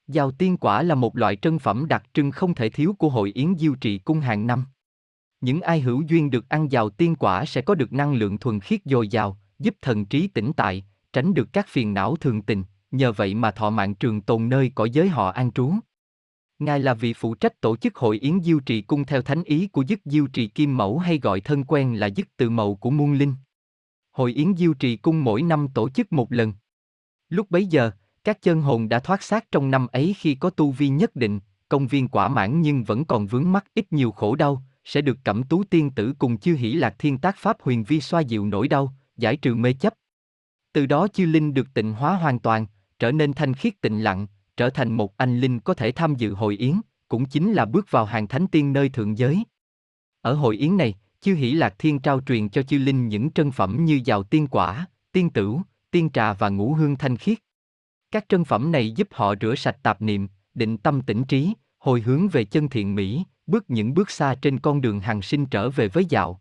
Giàu 0.06 0.30
tiên 0.30 0.56
quả 0.56 0.82
là 0.82 0.94
một 0.94 1.16
loại 1.16 1.36
trân 1.36 1.58
phẩm 1.58 1.86
đặc 1.88 2.04
trưng 2.12 2.30
không 2.30 2.54
thể 2.54 2.68
thiếu 2.68 2.94
của 2.98 3.08
hội 3.08 3.32
yến 3.34 3.54
diêu 3.58 3.74
trị 3.74 3.98
cung 3.98 4.20
hàng 4.20 4.46
năm. 4.46 4.64
Những 5.40 5.60
ai 5.60 5.80
hữu 5.80 6.02
duyên 6.02 6.30
được 6.30 6.48
ăn 6.48 6.72
giàu 6.72 6.90
tiên 6.90 7.14
quả 7.16 7.44
sẽ 7.44 7.60
có 7.60 7.74
được 7.74 7.92
năng 7.92 8.14
lượng 8.14 8.38
thuần 8.38 8.60
khiết 8.60 8.80
dồi 8.84 9.08
dào, 9.08 9.38
giúp 9.58 9.74
thần 9.82 10.04
trí 10.04 10.28
tỉnh 10.28 10.52
tại, 10.56 10.84
tránh 11.12 11.34
được 11.34 11.52
các 11.52 11.68
phiền 11.68 11.94
não 11.94 12.16
thường 12.16 12.42
tình, 12.42 12.64
nhờ 12.90 13.12
vậy 13.12 13.34
mà 13.34 13.50
thọ 13.50 13.70
mạng 13.70 13.94
trường 13.94 14.20
tồn 14.20 14.48
nơi 14.48 14.72
cõi 14.74 14.90
giới 14.90 15.08
họ 15.08 15.30
an 15.30 15.52
trú. 15.52 15.72
Ngài 16.58 16.80
là 16.80 16.94
vị 16.94 17.12
phụ 17.12 17.34
trách 17.34 17.60
tổ 17.60 17.76
chức 17.76 17.96
hội 17.96 18.18
yến 18.18 18.40
diêu 18.42 18.60
trì 18.60 18.82
cung 18.82 19.04
theo 19.04 19.22
thánh 19.22 19.44
ý 19.44 19.66
của 19.66 19.82
dứt 19.82 20.00
diêu 20.04 20.26
trì 20.26 20.46
kim 20.46 20.76
mẫu 20.76 20.98
hay 20.98 21.18
gọi 21.18 21.40
thân 21.40 21.64
quen 21.64 21.94
là 21.94 22.06
dứt 22.06 22.26
từ 22.36 22.50
mẫu 22.50 22.74
của 22.74 22.90
muôn 22.90 23.12
linh. 23.12 23.34
Hội 24.12 24.32
yến 24.32 24.56
diêu 24.56 24.74
trì 24.74 24.96
cung 24.96 25.24
mỗi 25.24 25.42
năm 25.42 25.68
tổ 25.74 25.90
chức 25.90 26.12
một 26.12 26.32
lần. 26.32 26.52
Lúc 27.28 27.50
bấy 27.50 27.66
giờ, 27.66 27.90
các 28.24 28.42
chân 28.42 28.62
hồn 28.62 28.88
đã 28.88 28.98
thoát 28.98 29.22
xác 29.22 29.50
trong 29.52 29.70
năm 29.70 29.86
ấy 29.86 30.14
khi 30.18 30.34
có 30.34 30.50
tu 30.50 30.70
vi 30.70 30.88
nhất 30.88 31.16
định, 31.16 31.40
công 31.68 31.86
viên 31.86 32.08
quả 32.08 32.28
mãn 32.28 32.60
nhưng 32.60 32.84
vẫn 32.84 33.04
còn 33.04 33.26
vướng 33.26 33.52
mắc 33.52 33.64
ít 33.74 33.92
nhiều 33.92 34.12
khổ 34.12 34.36
đau, 34.36 34.62
sẽ 34.84 35.00
được 35.00 35.18
cẩm 35.24 35.42
tú 35.42 35.64
tiên 35.64 35.90
tử 35.90 36.14
cùng 36.18 36.38
chư 36.38 36.54
hỷ 36.54 36.72
lạc 36.72 36.94
thiên 36.98 37.18
tác 37.18 37.36
pháp 37.36 37.56
huyền 37.60 37.84
vi 37.84 38.00
xoa 38.00 38.20
dịu 38.20 38.46
nỗi 38.46 38.68
đau, 38.68 38.94
giải 39.16 39.36
trừ 39.36 39.54
mê 39.54 39.72
chấp. 39.72 39.94
Từ 40.72 40.86
đó 40.86 41.08
chư 41.08 41.26
linh 41.26 41.54
được 41.54 41.66
tịnh 41.74 41.92
hóa 41.92 42.14
hoàn 42.16 42.38
toàn, 42.38 42.66
trở 43.00 43.12
nên 43.12 43.32
thanh 43.32 43.54
khiết 43.54 43.80
tịnh 43.80 44.04
lặng, 44.04 44.26
trở 44.56 44.70
thành 44.70 44.92
một 44.92 45.16
anh 45.16 45.40
linh 45.40 45.60
có 45.60 45.74
thể 45.74 45.92
tham 45.92 46.14
dự 46.14 46.34
hội 46.34 46.56
yến, 46.56 46.80
cũng 47.08 47.24
chính 47.24 47.52
là 47.52 47.64
bước 47.64 47.90
vào 47.90 48.04
hàng 48.04 48.28
thánh 48.28 48.46
tiên 48.46 48.72
nơi 48.72 48.88
thượng 48.88 49.18
giới. 49.18 49.44
Ở 50.20 50.34
hội 50.34 50.56
yến 50.56 50.76
này, 50.76 50.94
chư 51.20 51.34
hỷ 51.34 51.52
lạc 51.52 51.74
thiên 51.78 51.98
trao 51.98 52.20
truyền 52.20 52.48
cho 52.48 52.62
chư 52.62 52.78
linh 52.78 53.08
những 53.08 53.30
trân 53.30 53.50
phẩm 53.50 53.84
như 53.84 54.00
giàu 54.04 54.22
tiên 54.22 54.46
quả, 54.46 54.86
tiên 55.12 55.30
tửu, 55.30 55.62
tiên 55.90 56.10
trà 56.10 56.32
và 56.32 56.48
ngũ 56.48 56.74
hương 56.74 56.96
thanh 56.96 57.16
khiết. 57.16 57.38
Các 58.10 58.24
trân 58.28 58.44
phẩm 58.44 58.72
này 58.72 58.90
giúp 58.90 59.08
họ 59.10 59.34
rửa 59.40 59.54
sạch 59.54 59.76
tạp 59.82 60.02
niệm, 60.02 60.28
định 60.54 60.78
tâm 60.78 61.02
tĩnh 61.02 61.24
trí, 61.24 61.54
hồi 61.78 62.00
hướng 62.00 62.28
về 62.28 62.44
chân 62.44 62.68
thiện 62.68 62.94
mỹ, 62.94 63.24
bước 63.46 63.64
những 63.70 63.94
bước 63.94 64.10
xa 64.10 64.34
trên 64.42 64.60
con 64.60 64.80
đường 64.80 65.00
hàng 65.00 65.22
sinh 65.22 65.46
trở 65.46 65.70
về 65.70 65.88
với 65.88 66.04
dạo. 66.04 66.40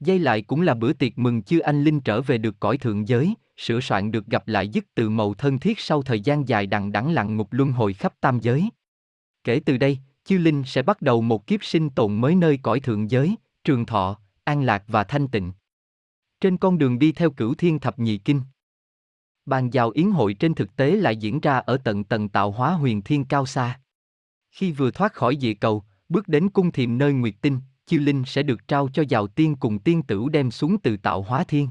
Dây 0.00 0.18
lại 0.18 0.42
cũng 0.42 0.60
là 0.60 0.74
bữa 0.74 0.92
tiệc 0.92 1.18
mừng 1.18 1.42
chư 1.42 1.58
anh 1.58 1.84
linh 1.84 2.00
trở 2.00 2.22
về 2.22 2.38
được 2.38 2.60
cõi 2.60 2.78
thượng 2.78 3.08
giới, 3.08 3.34
sửa 3.60 3.80
soạn 3.80 4.10
được 4.10 4.26
gặp 4.26 4.48
lại 4.48 4.68
dứt 4.68 4.84
từ 4.94 5.10
màu 5.10 5.34
thân 5.34 5.58
thiết 5.58 5.80
sau 5.80 6.02
thời 6.02 6.20
gian 6.20 6.48
dài 6.48 6.66
đằng 6.66 6.92
đẵng 6.92 7.12
lặng 7.12 7.36
ngục 7.36 7.48
luân 7.50 7.72
hồi 7.72 7.92
khắp 7.92 8.14
tam 8.20 8.40
giới. 8.40 8.70
Kể 9.44 9.60
từ 9.66 9.76
đây, 9.76 9.98
chư 10.24 10.38
linh 10.38 10.62
sẽ 10.66 10.82
bắt 10.82 11.02
đầu 11.02 11.22
một 11.22 11.46
kiếp 11.46 11.64
sinh 11.64 11.90
tồn 11.90 12.20
mới 12.20 12.34
nơi 12.34 12.58
cõi 12.62 12.80
thượng 12.80 13.10
giới, 13.10 13.34
trường 13.64 13.86
thọ, 13.86 14.18
an 14.44 14.62
lạc 14.62 14.84
và 14.86 15.04
thanh 15.04 15.28
tịnh. 15.28 15.52
Trên 16.40 16.56
con 16.56 16.78
đường 16.78 16.98
đi 16.98 17.12
theo 17.12 17.30
cửu 17.30 17.54
thiên 17.54 17.78
thập 17.78 17.98
nhị 17.98 18.18
kinh. 18.18 18.40
Bàn 19.46 19.70
giao 19.70 19.90
yến 19.90 20.10
hội 20.10 20.34
trên 20.34 20.54
thực 20.54 20.76
tế 20.76 20.90
lại 20.96 21.16
diễn 21.16 21.40
ra 21.40 21.58
ở 21.58 21.76
tận 21.84 22.04
tầng 22.04 22.28
tạo 22.28 22.50
hóa 22.50 22.72
huyền 22.72 23.02
thiên 23.02 23.24
cao 23.24 23.46
xa. 23.46 23.80
Khi 24.50 24.72
vừa 24.72 24.90
thoát 24.90 25.12
khỏi 25.12 25.36
địa 25.36 25.54
cầu, 25.54 25.84
bước 26.08 26.28
đến 26.28 26.48
cung 26.48 26.72
thiềm 26.72 26.98
nơi 26.98 27.12
nguyệt 27.12 27.34
tinh, 27.40 27.58
chiêu 27.86 28.00
linh 28.00 28.22
sẽ 28.26 28.42
được 28.42 28.68
trao 28.68 28.88
cho 28.88 29.04
giàu 29.08 29.26
tiên 29.26 29.56
cùng 29.56 29.78
tiên 29.78 30.02
tử 30.02 30.28
đem 30.32 30.50
xuống 30.50 30.78
từ 30.82 30.96
tạo 30.96 31.22
hóa 31.22 31.44
thiên. 31.44 31.68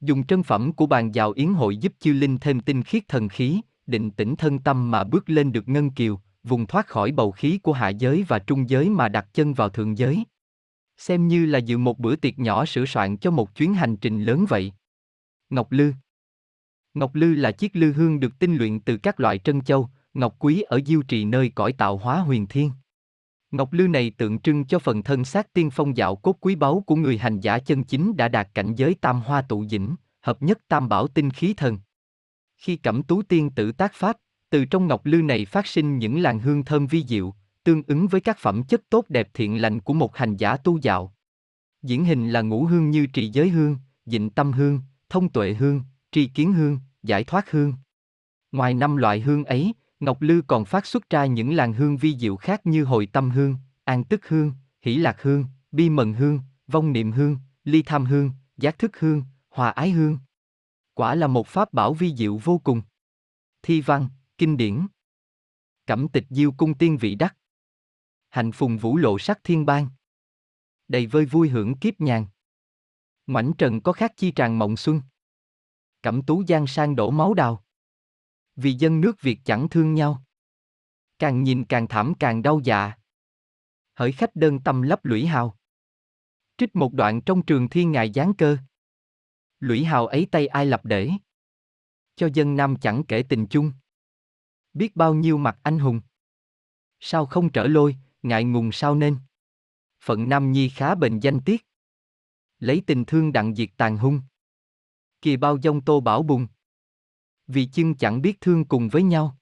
Dùng 0.00 0.22
chân 0.22 0.42
phẩm 0.42 0.72
của 0.72 0.86
bàn 0.86 1.14
giàu 1.14 1.32
yến 1.32 1.52
hội 1.52 1.76
giúp 1.76 1.92
chiêu 2.00 2.14
linh 2.14 2.38
thêm 2.38 2.60
tinh 2.60 2.82
khiết 2.82 3.08
thần 3.08 3.28
khí, 3.28 3.60
định 3.86 4.10
tĩnh 4.10 4.36
thân 4.36 4.58
tâm 4.58 4.90
mà 4.90 5.04
bước 5.04 5.30
lên 5.30 5.52
được 5.52 5.68
ngân 5.68 5.90
kiều, 5.90 6.20
vùng 6.44 6.66
thoát 6.66 6.86
khỏi 6.86 7.12
bầu 7.12 7.30
khí 7.30 7.58
của 7.58 7.72
hạ 7.72 7.88
giới 7.88 8.24
và 8.28 8.38
trung 8.38 8.70
giới 8.70 8.90
mà 8.90 9.08
đặt 9.08 9.28
chân 9.34 9.54
vào 9.54 9.68
thượng 9.68 9.98
giới. 9.98 10.24
Xem 10.96 11.28
như 11.28 11.46
là 11.46 11.58
dự 11.58 11.78
một 11.78 11.98
bữa 11.98 12.16
tiệc 12.16 12.38
nhỏ 12.38 12.64
sửa 12.64 12.86
soạn 12.86 13.16
cho 13.16 13.30
một 13.30 13.54
chuyến 13.54 13.74
hành 13.74 13.96
trình 13.96 14.22
lớn 14.22 14.44
vậy. 14.48 14.72
Ngọc 15.50 15.72
Lư 15.72 15.92
Ngọc 16.94 17.14
Lư 17.14 17.34
là 17.34 17.52
chiếc 17.52 17.76
lư 17.76 17.92
hương 17.92 18.20
được 18.20 18.38
tinh 18.38 18.56
luyện 18.56 18.80
từ 18.80 18.96
các 18.96 19.20
loại 19.20 19.38
trân 19.38 19.60
châu, 19.60 19.88
ngọc 20.14 20.36
quý 20.38 20.62
ở 20.62 20.80
diêu 20.86 21.02
trì 21.02 21.24
nơi 21.24 21.52
cõi 21.54 21.72
tạo 21.72 21.96
hóa 21.96 22.18
huyền 22.18 22.46
thiên. 22.46 22.70
Ngọc 23.50 23.72
Lư 23.72 23.88
này 23.88 24.10
tượng 24.10 24.38
trưng 24.38 24.64
cho 24.64 24.78
phần 24.78 25.02
thân 25.02 25.24
xác 25.24 25.52
tiên 25.52 25.70
phong 25.70 25.96
dạo 25.96 26.16
cốt 26.16 26.36
quý 26.40 26.54
báu 26.54 26.84
của 26.86 26.96
người 26.96 27.18
hành 27.18 27.40
giả 27.40 27.58
chân 27.58 27.84
chính 27.84 28.16
đã 28.16 28.28
đạt 28.28 28.48
cảnh 28.54 28.74
giới 28.74 28.94
tam 29.00 29.20
hoa 29.20 29.42
tụ 29.42 29.66
dĩnh, 29.66 29.94
hợp 30.20 30.42
nhất 30.42 30.58
tam 30.68 30.88
bảo 30.88 31.08
tinh 31.08 31.30
khí 31.30 31.54
thần. 31.54 31.78
Khi 32.56 32.76
Cẩm 32.76 33.02
Tú 33.02 33.22
Tiên 33.22 33.50
tự 33.50 33.72
tác 33.72 33.94
pháp, 33.94 34.16
từ 34.50 34.64
trong 34.64 34.86
Ngọc 34.86 35.06
Lư 35.06 35.22
này 35.22 35.44
phát 35.44 35.66
sinh 35.66 35.98
những 35.98 36.20
làn 36.20 36.38
hương 36.38 36.64
thơm 36.64 36.86
vi 36.86 37.04
diệu, 37.08 37.34
tương 37.64 37.82
ứng 37.86 38.06
với 38.06 38.20
các 38.20 38.38
phẩm 38.38 38.62
chất 38.62 38.82
tốt 38.90 39.04
đẹp 39.08 39.28
thiện 39.34 39.62
lành 39.62 39.80
của 39.80 39.94
một 39.94 40.16
hành 40.16 40.36
giả 40.36 40.56
tu 40.56 40.78
dạo. 40.78 41.14
Diễn 41.82 42.04
hình 42.04 42.30
là 42.30 42.40
ngũ 42.40 42.64
hương 42.64 42.90
như 42.90 43.06
trì 43.06 43.28
giới 43.28 43.48
hương, 43.48 43.76
dịnh 44.06 44.30
tâm 44.30 44.52
hương, 44.52 44.80
thông 45.08 45.28
tuệ 45.28 45.54
hương, 45.54 45.82
tri 46.12 46.26
kiến 46.26 46.52
hương, 46.52 46.78
giải 47.02 47.24
thoát 47.24 47.50
hương. 47.50 47.74
Ngoài 48.52 48.74
năm 48.74 48.96
loại 48.96 49.20
hương 49.20 49.44
ấy, 49.44 49.72
Ngọc 50.00 50.20
Lư 50.20 50.42
còn 50.46 50.64
phát 50.64 50.86
xuất 50.86 51.10
ra 51.10 51.26
những 51.26 51.54
làn 51.54 51.72
hương 51.72 51.96
vi 51.96 52.16
diệu 52.18 52.36
khác 52.36 52.66
như 52.66 52.84
hồi 52.84 53.06
tâm 53.06 53.30
hương, 53.30 53.56
an 53.84 54.04
tức 54.04 54.28
hương, 54.28 54.52
hỷ 54.82 54.96
lạc 54.96 55.22
hương, 55.22 55.44
bi 55.72 55.90
mận 55.90 56.14
hương, 56.14 56.40
vong 56.66 56.92
niệm 56.92 57.12
hương, 57.12 57.38
ly 57.64 57.82
tham 57.82 58.04
hương, 58.04 58.30
giác 58.56 58.78
thức 58.78 58.96
hương, 58.98 59.24
hòa 59.50 59.70
ái 59.70 59.90
hương. 59.90 60.18
Quả 60.94 61.14
là 61.14 61.26
một 61.26 61.46
pháp 61.46 61.72
bảo 61.72 61.94
vi 61.94 62.16
diệu 62.16 62.36
vô 62.36 62.58
cùng. 62.58 62.82
Thi 63.62 63.80
văn, 63.80 64.08
kinh 64.38 64.56
điển. 64.56 64.86
Cẩm 65.86 66.08
tịch 66.08 66.24
diêu 66.30 66.52
cung 66.52 66.74
tiên 66.74 66.96
vị 66.96 67.14
đắc. 67.14 67.36
Hạnh 68.28 68.52
phùng 68.52 68.78
vũ 68.78 68.96
lộ 68.96 69.18
sắc 69.18 69.44
thiên 69.44 69.66
bang. 69.66 69.88
Đầy 70.88 71.06
vơi 71.06 71.24
vui 71.24 71.48
hưởng 71.48 71.76
kiếp 71.76 72.00
nhàn. 72.00 72.26
mảnh 73.26 73.52
trần 73.58 73.80
có 73.80 73.92
khác 73.92 74.12
chi 74.16 74.30
tràn 74.30 74.58
mộng 74.58 74.76
xuân. 74.76 75.02
Cẩm 76.02 76.22
tú 76.22 76.44
giang 76.48 76.66
sang 76.66 76.96
đổ 76.96 77.10
máu 77.10 77.34
đào. 77.34 77.64
Vì 78.62 78.72
dân 78.72 79.00
nước 79.00 79.20
Việt 79.20 79.40
chẳng 79.44 79.68
thương 79.68 79.94
nhau. 79.94 80.24
Càng 81.18 81.42
nhìn 81.42 81.64
càng 81.64 81.88
thảm 81.88 82.12
càng 82.18 82.42
đau 82.42 82.60
dạ. 82.64 82.92
Hỡi 83.94 84.12
khách 84.12 84.36
đơn 84.36 84.60
tâm 84.60 84.82
lấp 84.82 85.04
lũy 85.04 85.26
hào. 85.26 85.56
Trích 86.58 86.76
một 86.76 86.92
đoạn 86.92 87.20
trong 87.26 87.42
trường 87.42 87.68
thiên 87.68 87.92
ngài 87.92 88.12
giáng 88.12 88.34
cơ. 88.38 88.56
Lũy 89.60 89.84
hào 89.84 90.06
ấy 90.06 90.26
tay 90.30 90.46
ai 90.46 90.66
lập 90.66 90.80
để. 90.84 91.10
Cho 92.16 92.28
dân 92.34 92.56
nam 92.56 92.76
chẳng 92.80 93.02
kể 93.08 93.22
tình 93.28 93.46
chung. 93.50 93.72
Biết 94.72 94.96
bao 94.96 95.14
nhiêu 95.14 95.38
mặt 95.38 95.58
anh 95.62 95.78
hùng. 95.78 96.00
Sao 97.00 97.26
không 97.26 97.52
trở 97.52 97.66
lôi, 97.66 97.96
ngại 98.22 98.44
ngùng 98.44 98.72
sao 98.72 98.94
nên. 98.94 99.18
Phận 100.04 100.28
Nam 100.28 100.52
Nhi 100.52 100.68
khá 100.68 100.94
bền 100.94 101.18
danh 101.18 101.40
tiết. 101.40 101.66
Lấy 102.58 102.82
tình 102.86 103.04
thương 103.04 103.32
đặng 103.32 103.54
diệt 103.54 103.70
tàn 103.76 103.96
hung. 103.96 104.20
Kỳ 105.22 105.36
bao 105.36 105.58
dông 105.60 105.84
tô 105.84 106.00
bảo 106.00 106.22
bùng. 106.22 106.46
Vì 107.52 107.66
chưng 107.66 107.94
chẳng 107.94 108.22
biết 108.22 108.40
thương 108.40 108.64
cùng 108.64 108.88
với 108.88 109.02
nhau. 109.02 109.36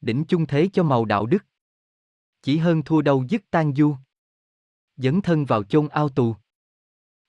Đỉnh 0.00 0.24
chung 0.28 0.46
thế 0.46 0.68
cho 0.72 0.82
màu 0.82 1.04
đạo 1.04 1.26
đức. 1.26 1.44
Chỉ 2.42 2.58
hơn 2.58 2.82
thua 2.82 3.02
đâu 3.02 3.24
dứt 3.28 3.42
tan 3.50 3.74
du. 3.74 3.96
Dấn 4.96 5.20
thân 5.22 5.44
vào 5.44 5.64
chôn 5.64 5.88
ao 5.88 6.08
tù. 6.08 6.36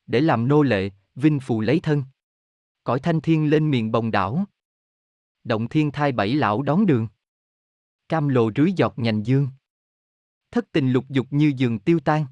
Để 0.05 0.21
làm 0.21 0.47
nô 0.47 0.61
lệ, 0.61 0.89
vinh 1.15 1.39
phù 1.39 1.61
lấy 1.61 1.79
thân. 1.79 2.03
Cõi 2.83 2.99
thanh 2.99 3.21
thiên 3.21 3.49
lên 3.49 3.71
miền 3.71 3.91
bồng 3.91 4.11
đảo. 4.11 4.45
Động 5.43 5.67
thiên 5.69 5.91
thai 5.91 6.11
bảy 6.11 6.33
lão 6.33 6.61
đón 6.61 6.85
đường. 6.85 7.07
Cam 8.09 8.27
lộ 8.27 8.51
rưới 8.55 8.71
giọt 8.75 8.93
nhành 8.97 9.25
dương. 9.25 9.47
Thất 10.51 10.65
tình 10.71 10.91
lục 10.91 11.05
dục 11.09 11.27
như 11.29 11.53
giường 11.57 11.79
tiêu 11.79 11.99
tan. 11.99 12.25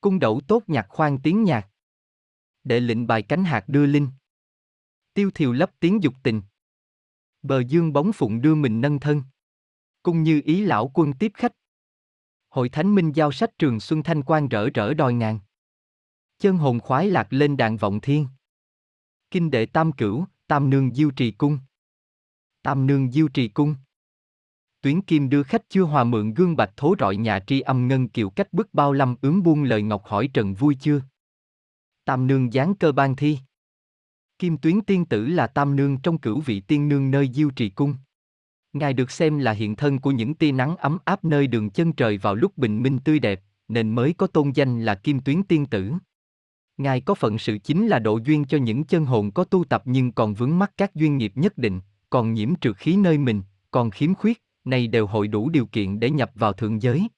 Cung 0.00 0.18
đậu 0.18 0.40
tốt 0.48 0.62
nhạc 0.66 0.86
khoan 0.88 1.18
tiếng 1.22 1.44
nhạc. 1.44 1.68
Đệ 2.64 2.80
lệnh 2.80 3.06
bài 3.06 3.22
cánh 3.22 3.44
hạt 3.44 3.64
đưa 3.68 3.86
linh. 3.86 4.08
Tiêu 5.14 5.30
thiều 5.34 5.52
lấp 5.52 5.70
tiếng 5.80 6.02
dục 6.02 6.14
tình. 6.22 6.42
Bờ 7.44 7.60
dương 7.60 7.92
bóng 7.92 8.12
phụng 8.12 8.40
đưa 8.40 8.54
mình 8.54 8.80
nâng 8.80 9.00
thân. 9.00 9.22
Cung 10.02 10.22
như 10.22 10.42
ý 10.44 10.64
lão 10.64 10.90
quân 10.94 11.12
tiếp 11.12 11.32
khách. 11.34 11.52
Hội 12.48 12.68
thánh 12.68 12.94
minh 12.94 13.12
giao 13.12 13.32
sách 13.32 13.50
trường 13.58 13.80
xuân 13.80 14.02
thanh 14.02 14.22
quan 14.22 14.48
rỡ 14.48 14.70
rỡ 14.70 14.94
đòi 14.94 15.14
ngàn. 15.14 15.38
Chân 16.38 16.56
hồn 16.56 16.80
khoái 16.80 17.10
lạc 17.10 17.26
lên 17.30 17.56
đàn 17.56 17.76
vọng 17.76 18.00
thiên. 18.00 18.26
Kinh 19.30 19.50
đệ 19.50 19.66
tam 19.66 19.92
cửu, 19.92 20.24
tam 20.46 20.70
nương 20.70 20.94
diêu 20.94 21.10
trì 21.10 21.30
cung. 21.30 21.58
Tam 22.62 22.86
nương 22.86 23.12
diêu 23.12 23.28
trì 23.28 23.48
cung. 23.48 23.74
Tuyến 24.80 25.02
kim 25.02 25.28
đưa 25.28 25.42
khách 25.42 25.68
chưa 25.68 25.82
hòa 25.82 26.04
mượn 26.04 26.34
gương 26.34 26.56
bạch 26.56 26.76
thố 26.76 26.94
rọi 26.98 27.16
nhà 27.16 27.40
tri 27.46 27.60
âm 27.60 27.88
ngân 27.88 28.08
kiều 28.08 28.30
cách 28.30 28.52
bức 28.52 28.74
bao 28.74 28.92
lâm 28.92 29.16
ướm 29.22 29.42
buông 29.42 29.62
lời 29.62 29.82
ngọc 29.82 30.04
hỏi 30.04 30.30
trần 30.34 30.54
vui 30.54 30.76
chưa. 30.80 31.00
Tam 32.04 32.26
nương 32.26 32.50
giáng 32.50 32.74
cơ 32.74 32.92
ban 32.92 33.16
thi. 33.16 33.38
Kim 34.38 34.56
tuyến 34.56 34.80
tiên 34.80 35.04
tử 35.04 35.26
là 35.26 35.46
tam 35.46 35.76
nương 35.76 35.98
trong 35.98 36.18
cửu 36.18 36.40
vị 36.40 36.60
tiên 36.60 36.88
nương 36.88 37.10
nơi 37.10 37.30
diêu 37.32 37.50
trì 37.50 37.68
cung. 37.68 37.94
Ngài 38.72 38.92
được 38.92 39.10
xem 39.10 39.38
là 39.38 39.52
hiện 39.52 39.76
thân 39.76 39.98
của 39.98 40.10
những 40.10 40.34
tia 40.34 40.52
nắng 40.52 40.76
ấm 40.76 40.98
áp 41.04 41.24
nơi 41.24 41.46
đường 41.46 41.70
chân 41.70 41.92
trời 41.92 42.18
vào 42.18 42.34
lúc 42.34 42.58
bình 42.58 42.82
minh 42.82 42.98
tươi 42.98 43.18
đẹp, 43.18 43.42
nên 43.68 43.94
mới 43.94 44.12
có 44.12 44.26
tôn 44.26 44.50
danh 44.54 44.84
là 44.84 44.94
Kim 44.94 45.20
Tuyến 45.20 45.42
Tiên 45.42 45.66
Tử. 45.66 45.92
Ngài 46.76 47.00
có 47.00 47.14
phận 47.14 47.38
sự 47.38 47.58
chính 47.58 47.86
là 47.86 47.98
độ 47.98 48.18
duyên 48.24 48.44
cho 48.44 48.58
những 48.58 48.84
chân 48.84 49.04
hồn 49.04 49.30
có 49.30 49.44
tu 49.44 49.64
tập 49.64 49.82
nhưng 49.84 50.12
còn 50.12 50.34
vướng 50.34 50.58
mắc 50.58 50.72
các 50.76 50.94
duyên 50.94 51.18
nghiệp 51.18 51.32
nhất 51.34 51.58
định, 51.58 51.80
còn 52.10 52.34
nhiễm 52.34 52.54
trượt 52.60 52.76
khí 52.76 52.96
nơi 52.96 53.18
mình, 53.18 53.42
còn 53.70 53.90
khiếm 53.90 54.14
khuyết, 54.14 54.42
này 54.64 54.86
đều 54.86 55.06
hội 55.06 55.28
đủ 55.28 55.48
điều 55.48 55.66
kiện 55.66 56.00
để 56.00 56.10
nhập 56.10 56.30
vào 56.34 56.52
thượng 56.52 56.82
giới. 56.82 57.08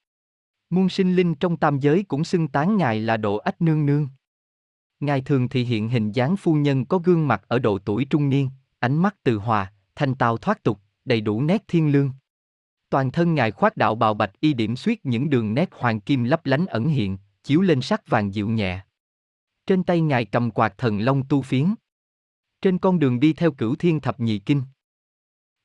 Muôn 0.70 0.88
sinh 0.88 1.16
linh 1.16 1.34
trong 1.34 1.56
tam 1.56 1.78
giới 1.78 2.02
cũng 2.02 2.24
xưng 2.24 2.48
tán 2.48 2.76
Ngài 2.76 3.00
là 3.00 3.16
độ 3.16 3.36
ách 3.36 3.62
nương 3.62 3.86
nương. 3.86 4.08
Ngài 5.00 5.20
thường 5.20 5.48
thì 5.48 5.64
hiện 5.64 5.88
hình 5.88 6.12
dáng 6.12 6.36
phu 6.36 6.54
nhân 6.54 6.84
có 6.84 6.98
gương 6.98 7.28
mặt 7.28 7.42
ở 7.48 7.58
độ 7.58 7.78
tuổi 7.78 8.04
trung 8.04 8.28
niên, 8.28 8.50
ánh 8.78 9.02
mắt 9.02 9.16
từ 9.22 9.36
hòa, 9.36 9.72
thanh 9.94 10.14
tao 10.14 10.36
thoát 10.36 10.62
tục, 10.62 10.80
đầy 11.04 11.20
đủ 11.20 11.42
nét 11.42 11.64
thiên 11.68 11.92
lương. 11.92 12.12
Toàn 12.90 13.12
thân 13.12 13.34
ngài 13.34 13.50
khoác 13.50 13.76
đạo 13.76 13.94
bào 13.94 14.14
bạch 14.14 14.40
y 14.40 14.52
điểm 14.52 14.76
suýt 14.76 15.06
những 15.06 15.30
đường 15.30 15.54
nét 15.54 15.68
hoàng 15.72 16.00
kim 16.00 16.24
lấp 16.24 16.46
lánh 16.46 16.66
ẩn 16.66 16.88
hiện, 16.88 17.18
chiếu 17.44 17.60
lên 17.60 17.82
sắc 17.82 18.08
vàng 18.08 18.34
dịu 18.34 18.48
nhẹ. 18.48 18.80
Trên 19.66 19.82
tay 19.82 20.00
ngài 20.00 20.24
cầm 20.24 20.50
quạt 20.50 20.78
thần 20.78 21.00
long 21.00 21.22
tu 21.28 21.42
phiến. 21.42 21.74
Trên 22.62 22.78
con 22.78 22.98
đường 22.98 23.20
đi 23.20 23.32
theo 23.32 23.50
cửu 23.50 23.74
thiên 23.74 24.00
thập 24.00 24.20
nhị 24.20 24.38
kinh. 24.38 24.62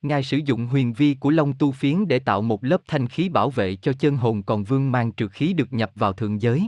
Ngài 0.02 0.24
sử 0.24 0.38
dụng 0.38 0.68
huyền 0.68 0.94
vi 0.94 1.14
của 1.20 1.30
long 1.30 1.54
tu 1.58 1.72
phiến 1.72 2.08
để 2.08 2.20
tạo 2.20 2.42
một 2.42 2.64
lớp 2.64 2.82
thanh 2.88 3.08
khí 3.08 3.30
bảo 3.30 3.50
vệ 3.50 3.76
cho 3.76 3.94
chân 3.94 4.18
hồn 4.18 4.44
còn 4.44 4.64
vương 4.64 4.92
mang 4.92 5.14
trượt 5.14 5.32
khí 5.32 5.54
được 5.54 5.74
nhập 5.74 5.92
vào 5.96 6.14
thượng 6.14 6.42
giới. 6.42 6.68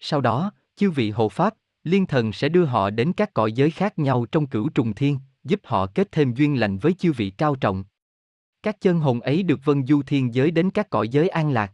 Sau 0.00 0.20
đó, 0.20 0.52
chư 0.76 0.90
vị 0.90 1.10
hộ 1.10 1.28
pháp, 1.28 1.54
liên 1.84 2.06
thần 2.06 2.32
sẽ 2.32 2.48
đưa 2.48 2.64
họ 2.64 2.90
đến 2.90 3.12
các 3.12 3.34
cõi 3.34 3.52
giới 3.52 3.70
khác 3.70 3.98
nhau 3.98 4.26
trong 4.32 4.46
cửu 4.46 4.68
trùng 4.68 4.94
thiên, 4.94 5.18
giúp 5.44 5.60
họ 5.64 5.86
kết 5.86 6.12
thêm 6.12 6.34
duyên 6.34 6.60
lành 6.60 6.78
với 6.78 6.92
chư 6.92 7.12
vị 7.12 7.30
cao 7.30 7.54
trọng. 7.54 7.84
Các 8.62 8.80
chân 8.80 8.98
hồn 9.00 9.20
ấy 9.20 9.42
được 9.42 9.64
vân 9.64 9.86
du 9.86 10.02
thiên 10.02 10.34
giới 10.34 10.50
đến 10.50 10.70
các 10.70 10.90
cõi 10.90 11.08
giới 11.08 11.28
an 11.28 11.50
lạc. 11.50 11.72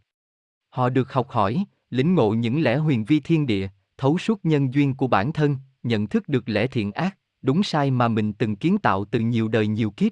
Họ 0.69 0.89
được 0.89 1.13
học 1.13 1.29
hỏi, 1.29 1.65
lĩnh 1.89 2.15
ngộ 2.15 2.33
những 2.33 2.61
lẽ 2.61 2.77
huyền 2.77 3.05
vi 3.05 3.19
thiên 3.19 3.45
địa, 3.45 3.67
thấu 3.97 4.17
suốt 4.17 4.45
nhân 4.45 4.73
duyên 4.73 4.95
của 4.95 5.07
bản 5.07 5.33
thân, 5.33 5.57
nhận 5.83 6.07
thức 6.07 6.29
được 6.29 6.49
lẽ 6.49 6.67
thiện 6.67 6.91
ác, 6.91 7.17
đúng 7.41 7.63
sai 7.63 7.91
mà 7.91 8.07
mình 8.07 8.33
từng 8.33 8.55
kiến 8.55 8.77
tạo 8.77 9.05
từ 9.05 9.19
nhiều 9.19 9.47
đời 9.47 9.67
nhiều 9.67 9.91
kiếp. 9.91 10.11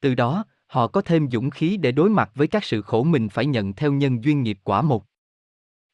Từ 0.00 0.14
đó, 0.14 0.44
họ 0.66 0.88
có 0.88 1.02
thêm 1.02 1.30
dũng 1.30 1.50
khí 1.50 1.76
để 1.76 1.92
đối 1.92 2.10
mặt 2.10 2.30
với 2.34 2.46
các 2.46 2.64
sự 2.64 2.82
khổ 2.82 3.04
mình 3.04 3.28
phải 3.28 3.46
nhận 3.46 3.72
theo 3.72 3.92
nhân 3.92 4.24
duyên 4.24 4.42
nghiệp 4.42 4.58
quả 4.64 4.82
một. 4.82 5.04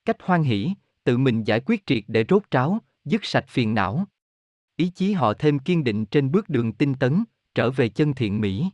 Cách 0.04 0.16
hoan 0.22 0.42
hỷ, 0.42 0.70
tự 1.04 1.18
mình 1.18 1.44
giải 1.44 1.60
quyết 1.66 1.86
triệt 1.86 2.04
để 2.08 2.24
rốt 2.28 2.42
ráo, 2.50 2.78
dứt 3.08 3.24
sạch 3.24 3.44
phiền 3.48 3.74
não. 3.74 4.04
Ý 4.76 4.88
chí 4.88 5.12
họ 5.12 5.34
thêm 5.34 5.58
kiên 5.58 5.84
định 5.84 6.06
trên 6.06 6.30
bước 6.30 6.48
đường 6.48 6.72
tinh 6.72 6.94
tấn, 6.94 7.24
trở 7.54 7.70
về 7.70 7.88
chân 7.88 8.14
thiện 8.14 8.40
mỹ. 8.40 8.70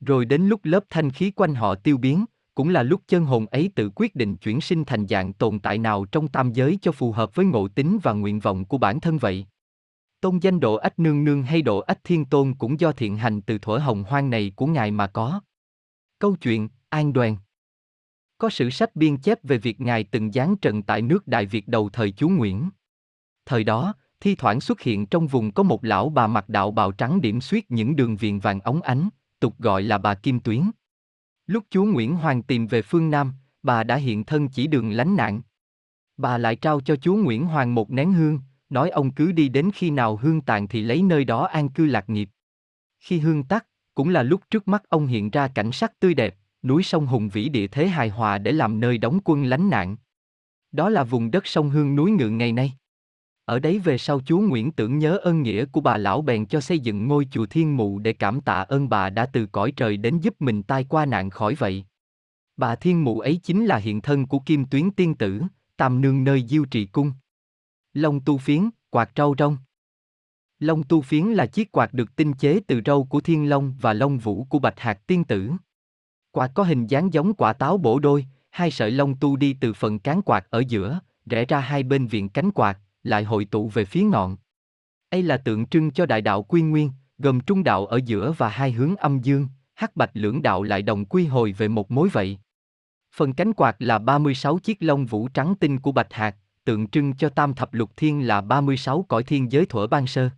Rồi 0.00 0.24
đến 0.24 0.42
lúc 0.42 0.60
lớp 0.64 0.84
thanh 0.90 1.10
khí 1.10 1.30
quanh 1.30 1.54
họ 1.54 1.74
tiêu 1.74 1.96
biến, 1.96 2.24
cũng 2.54 2.68
là 2.68 2.82
lúc 2.82 3.02
chân 3.08 3.24
hồn 3.24 3.46
ấy 3.46 3.70
tự 3.74 3.90
quyết 3.94 4.14
định 4.14 4.36
chuyển 4.36 4.60
sinh 4.60 4.84
thành 4.84 5.06
dạng 5.06 5.32
tồn 5.32 5.58
tại 5.58 5.78
nào 5.78 6.04
trong 6.04 6.28
tam 6.28 6.52
giới 6.52 6.78
cho 6.82 6.92
phù 6.92 7.12
hợp 7.12 7.34
với 7.34 7.46
ngộ 7.46 7.68
tính 7.68 7.98
và 8.02 8.12
nguyện 8.12 8.40
vọng 8.40 8.64
của 8.64 8.78
bản 8.78 9.00
thân 9.00 9.18
vậy. 9.18 9.46
Tôn 10.20 10.38
danh 10.38 10.60
độ 10.60 10.74
ách 10.74 10.98
nương 10.98 11.24
nương 11.24 11.42
hay 11.42 11.62
độ 11.62 11.78
ách 11.78 12.04
thiên 12.04 12.24
tôn 12.24 12.54
cũng 12.54 12.80
do 12.80 12.92
thiện 12.92 13.16
hành 13.16 13.42
từ 13.42 13.58
thuở 13.58 13.78
hồng 13.78 14.04
hoang 14.04 14.30
này 14.30 14.52
của 14.56 14.66
ngài 14.66 14.90
mà 14.90 15.06
có. 15.06 15.40
Câu 16.18 16.36
chuyện, 16.36 16.68
An 16.88 17.12
Đoàn 17.12 17.36
Có 18.38 18.50
sử 18.50 18.70
sách 18.70 18.96
biên 18.96 19.16
chép 19.16 19.38
về 19.42 19.58
việc 19.58 19.80
ngài 19.80 20.04
từng 20.04 20.32
giáng 20.32 20.56
trần 20.56 20.82
tại 20.82 21.02
nước 21.02 21.26
Đại 21.26 21.46
Việt 21.46 21.68
đầu 21.68 21.88
thời 21.92 22.10
chú 22.10 22.28
Nguyễn. 22.28 22.70
Thời 23.46 23.64
đó, 23.64 23.94
thi 24.20 24.34
thoảng 24.34 24.60
xuất 24.60 24.80
hiện 24.80 25.06
trong 25.06 25.26
vùng 25.26 25.52
có 25.52 25.62
một 25.62 25.84
lão 25.84 26.08
bà 26.08 26.26
mặc 26.26 26.48
đạo 26.48 26.70
bào 26.70 26.92
trắng 26.92 27.20
điểm 27.20 27.40
xuyết 27.40 27.70
những 27.70 27.96
đường 27.96 28.16
viền 28.16 28.38
vàng 28.38 28.60
óng 28.60 28.82
ánh, 28.82 29.08
tục 29.40 29.54
gọi 29.58 29.82
là 29.82 29.98
bà 29.98 30.14
Kim 30.14 30.40
Tuyến. 30.40 30.62
Lúc 31.46 31.64
chúa 31.70 31.84
Nguyễn 31.84 32.16
Hoàng 32.16 32.42
tìm 32.42 32.66
về 32.66 32.82
phương 32.82 33.10
Nam, 33.10 33.32
bà 33.62 33.84
đã 33.84 33.96
hiện 33.96 34.24
thân 34.24 34.48
chỉ 34.48 34.66
đường 34.66 34.90
lánh 34.90 35.16
nạn. 35.16 35.40
Bà 36.16 36.38
lại 36.38 36.56
trao 36.56 36.80
cho 36.80 36.96
chúa 36.96 37.14
Nguyễn 37.14 37.46
Hoàng 37.46 37.74
một 37.74 37.90
nén 37.90 38.12
hương, 38.12 38.40
nói 38.70 38.90
ông 38.90 39.12
cứ 39.12 39.32
đi 39.32 39.48
đến 39.48 39.70
khi 39.74 39.90
nào 39.90 40.16
hương 40.16 40.40
tàn 40.40 40.68
thì 40.68 40.82
lấy 40.82 41.02
nơi 41.02 41.24
đó 41.24 41.44
an 41.44 41.68
cư 41.68 41.86
lạc 41.86 42.10
nghiệp. 42.10 42.28
Khi 43.00 43.18
hương 43.18 43.44
tắt, 43.44 43.66
cũng 43.94 44.08
là 44.08 44.22
lúc 44.22 44.40
trước 44.50 44.68
mắt 44.68 44.82
ông 44.88 45.06
hiện 45.06 45.30
ra 45.30 45.48
cảnh 45.48 45.72
sắc 45.72 46.00
tươi 46.00 46.14
đẹp, 46.14 46.36
núi 46.62 46.82
sông 46.82 47.06
hùng 47.06 47.28
vĩ 47.28 47.48
địa 47.48 47.66
thế 47.66 47.88
hài 47.88 48.08
hòa 48.08 48.38
để 48.38 48.52
làm 48.52 48.80
nơi 48.80 48.98
đóng 48.98 49.18
quân 49.24 49.44
lánh 49.44 49.70
nạn. 49.70 49.96
Đó 50.72 50.88
là 50.88 51.04
vùng 51.04 51.30
đất 51.30 51.46
sông 51.46 51.70
Hương 51.70 51.96
núi 51.96 52.10
Ngự 52.10 52.28
ngày 52.28 52.52
nay. 52.52 52.72
Ở 53.46 53.58
đấy 53.58 53.78
về 53.78 53.98
sau 53.98 54.20
chúa 54.20 54.38
Nguyễn 54.38 54.72
tưởng 54.72 54.98
nhớ 54.98 55.16
ơn 55.16 55.42
nghĩa 55.42 55.64
của 55.64 55.80
bà 55.80 55.96
lão 55.96 56.22
bèn 56.22 56.46
cho 56.46 56.60
xây 56.60 56.78
dựng 56.78 57.08
ngôi 57.08 57.28
chùa 57.30 57.46
Thiên 57.46 57.76
Mụ 57.76 57.98
để 57.98 58.12
cảm 58.12 58.40
tạ 58.40 58.54
ơn 58.54 58.88
bà 58.88 59.10
đã 59.10 59.26
từ 59.26 59.46
cõi 59.46 59.72
trời 59.76 59.96
đến 59.96 60.18
giúp 60.18 60.34
mình 60.40 60.62
tai 60.62 60.84
qua 60.84 61.06
nạn 61.06 61.30
khỏi 61.30 61.54
vậy. 61.54 61.84
Bà 62.56 62.76
Thiên 62.76 63.04
Mụ 63.04 63.20
ấy 63.20 63.40
chính 63.42 63.66
là 63.66 63.76
hiện 63.76 64.00
thân 64.00 64.26
của 64.26 64.38
Kim 64.38 64.64
Tuyến 64.64 64.90
Tiên 64.90 65.14
Tử, 65.14 65.42
tam 65.76 66.00
nương 66.00 66.24
nơi 66.24 66.44
diêu 66.48 66.64
trì 66.64 66.86
cung. 66.86 67.12
Long 67.94 68.20
tu 68.20 68.38
phiến, 68.38 68.70
quạt 68.90 69.14
trâu 69.14 69.34
rong. 69.38 69.56
Long 70.58 70.82
tu 70.82 71.02
phiến 71.02 71.24
là 71.24 71.46
chiếc 71.46 71.72
quạt 71.72 71.94
được 71.94 72.16
tinh 72.16 72.32
chế 72.32 72.60
từ 72.66 72.80
râu 72.86 73.04
của 73.04 73.20
thiên 73.20 73.48
long 73.48 73.74
và 73.80 73.92
long 73.92 74.18
vũ 74.18 74.44
của 74.44 74.58
bạch 74.58 74.80
hạt 74.80 75.06
tiên 75.06 75.24
tử. 75.24 75.50
Quạt 76.30 76.50
có 76.54 76.62
hình 76.62 76.86
dáng 76.86 77.12
giống 77.12 77.34
quả 77.34 77.52
táo 77.52 77.78
bổ 77.78 77.98
đôi, 77.98 78.26
hai 78.50 78.70
sợi 78.70 78.90
lông 78.90 79.16
tu 79.16 79.36
đi 79.36 79.56
từ 79.60 79.72
phần 79.72 79.98
cán 79.98 80.22
quạt 80.22 80.46
ở 80.50 80.62
giữa, 80.68 81.00
rẽ 81.26 81.44
ra 81.44 81.60
hai 81.60 81.82
bên 81.82 82.06
viện 82.06 82.28
cánh 82.28 82.50
quạt, 82.50 82.78
lại 83.06 83.24
hội 83.24 83.44
tụ 83.44 83.68
về 83.68 83.84
phía 83.84 84.02
ngọn. 84.02 84.36
Đây 85.10 85.22
là 85.22 85.36
tượng 85.36 85.66
trưng 85.66 85.90
cho 85.90 86.06
đại 86.06 86.20
đạo 86.20 86.42
quy 86.42 86.62
nguyên, 86.62 86.90
gồm 87.18 87.40
trung 87.40 87.64
đạo 87.64 87.86
ở 87.86 88.00
giữa 88.04 88.32
và 88.38 88.48
hai 88.48 88.72
hướng 88.72 88.96
âm 88.96 89.18
dương, 89.18 89.48
hắc 89.74 89.96
bạch 89.96 90.10
lưỡng 90.14 90.42
đạo 90.42 90.62
lại 90.62 90.82
đồng 90.82 91.04
quy 91.04 91.26
hồi 91.26 91.52
về 91.52 91.68
một 91.68 91.90
mối 91.90 92.08
vậy. 92.08 92.38
Phần 93.14 93.32
cánh 93.32 93.52
quạt 93.52 93.76
là 93.78 93.98
36 93.98 94.58
chiếc 94.58 94.82
lông 94.82 95.06
vũ 95.06 95.28
trắng 95.28 95.54
tinh 95.60 95.80
của 95.80 95.92
bạch 95.92 96.12
hạt, 96.12 96.36
tượng 96.64 96.88
trưng 96.88 97.16
cho 97.16 97.28
tam 97.28 97.54
thập 97.54 97.74
lục 97.74 97.90
thiên 97.96 98.26
là 98.26 98.40
36 98.40 99.04
cõi 99.08 99.22
thiên 99.22 99.52
giới 99.52 99.66
thuở 99.66 99.86
ban 99.86 100.06
sơ. 100.06 100.30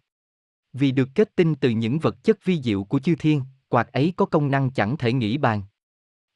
Vì 0.73 0.93
được 0.93 1.09
kết 1.15 1.37
tinh 1.37 1.55
từ 1.55 1.71
những 1.71 1.99
vật 1.99 2.25
chất 2.25 2.45
vi 2.45 2.63
diệu 2.63 2.85
của 2.85 2.99
chư 2.99 3.15
thiên, 3.19 3.43
quạt 3.69 3.93
ấy 3.93 4.13
có 4.17 4.27
công 4.27 4.51
năng 4.51 4.71
chẳng 4.71 4.97
thể 4.97 5.13
nghĩ 5.13 5.39
bàn. 5.39 5.63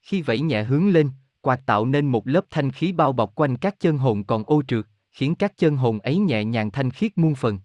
Khi 0.03 0.23
vẫy 0.23 0.41
nhẹ 0.41 0.63
hướng 0.63 0.89
lên, 0.89 1.11
quạt 1.41 1.61
tạo 1.67 1.87
nên 1.87 2.07
một 2.07 2.29
lớp 2.29 2.45
thanh 2.51 2.71
khí 2.73 2.93
bao 2.93 3.13
bọc 3.13 3.35
quanh 3.35 3.57
các 3.57 3.81
chân 3.81 3.99
hồn 3.99 4.25
còn 4.25 4.45
ô 4.47 4.63
trượt, 4.69 4.87
khiến 5.13 5.35
các 5.35 5.57
chân 5.57 5.77
hồn 5.77 5.99
ấy 5.99 6.19
nhẹ 6.19 6.45
nhàng 6.45 6.71
thanh 6.71 6.91
khiết 6.91 7.19
muôn 7.19 7.35
phần. 7.35 7.59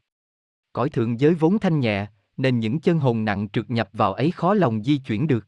Cõi 0.73 0.89
thượng 0.89 1.19
giới 1.19 1.33
vốn 1.33 1.59
thanh 1.59 1.79
nhẹ, 1.79 2.07
nên 2.37 2.59
những 2.59 2.79
chân 2.79 2.99
hồn 2.99 3.25
nặng 3.25 3.47
trượt 3.53 3.69
nhập 3.69 3.89
vào 3.93 4.13
ấy 4.13 4.31
khó 4.31 4.53
lòng 4.53 4.83
di 4.83 4.97
chuyển 4.97 5.27
được. 5.27 5.45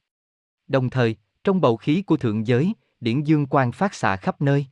Đồng 0.67 0.89
thời, 0.89 1.15
trong 1.43 1.61
bầu 1.61 1.77
khí 1.77 2.01
của 2.01 2.17
thượng 2.17 2.47
giới, 2.47 2.73
điển 2.99 3.23
dương 3.23 3.45
quang 3.45 3.71
phát 3.71 3.93
xạ 3.93 4.15
khắp 4.15 4.41
nơi. 4.41 4.65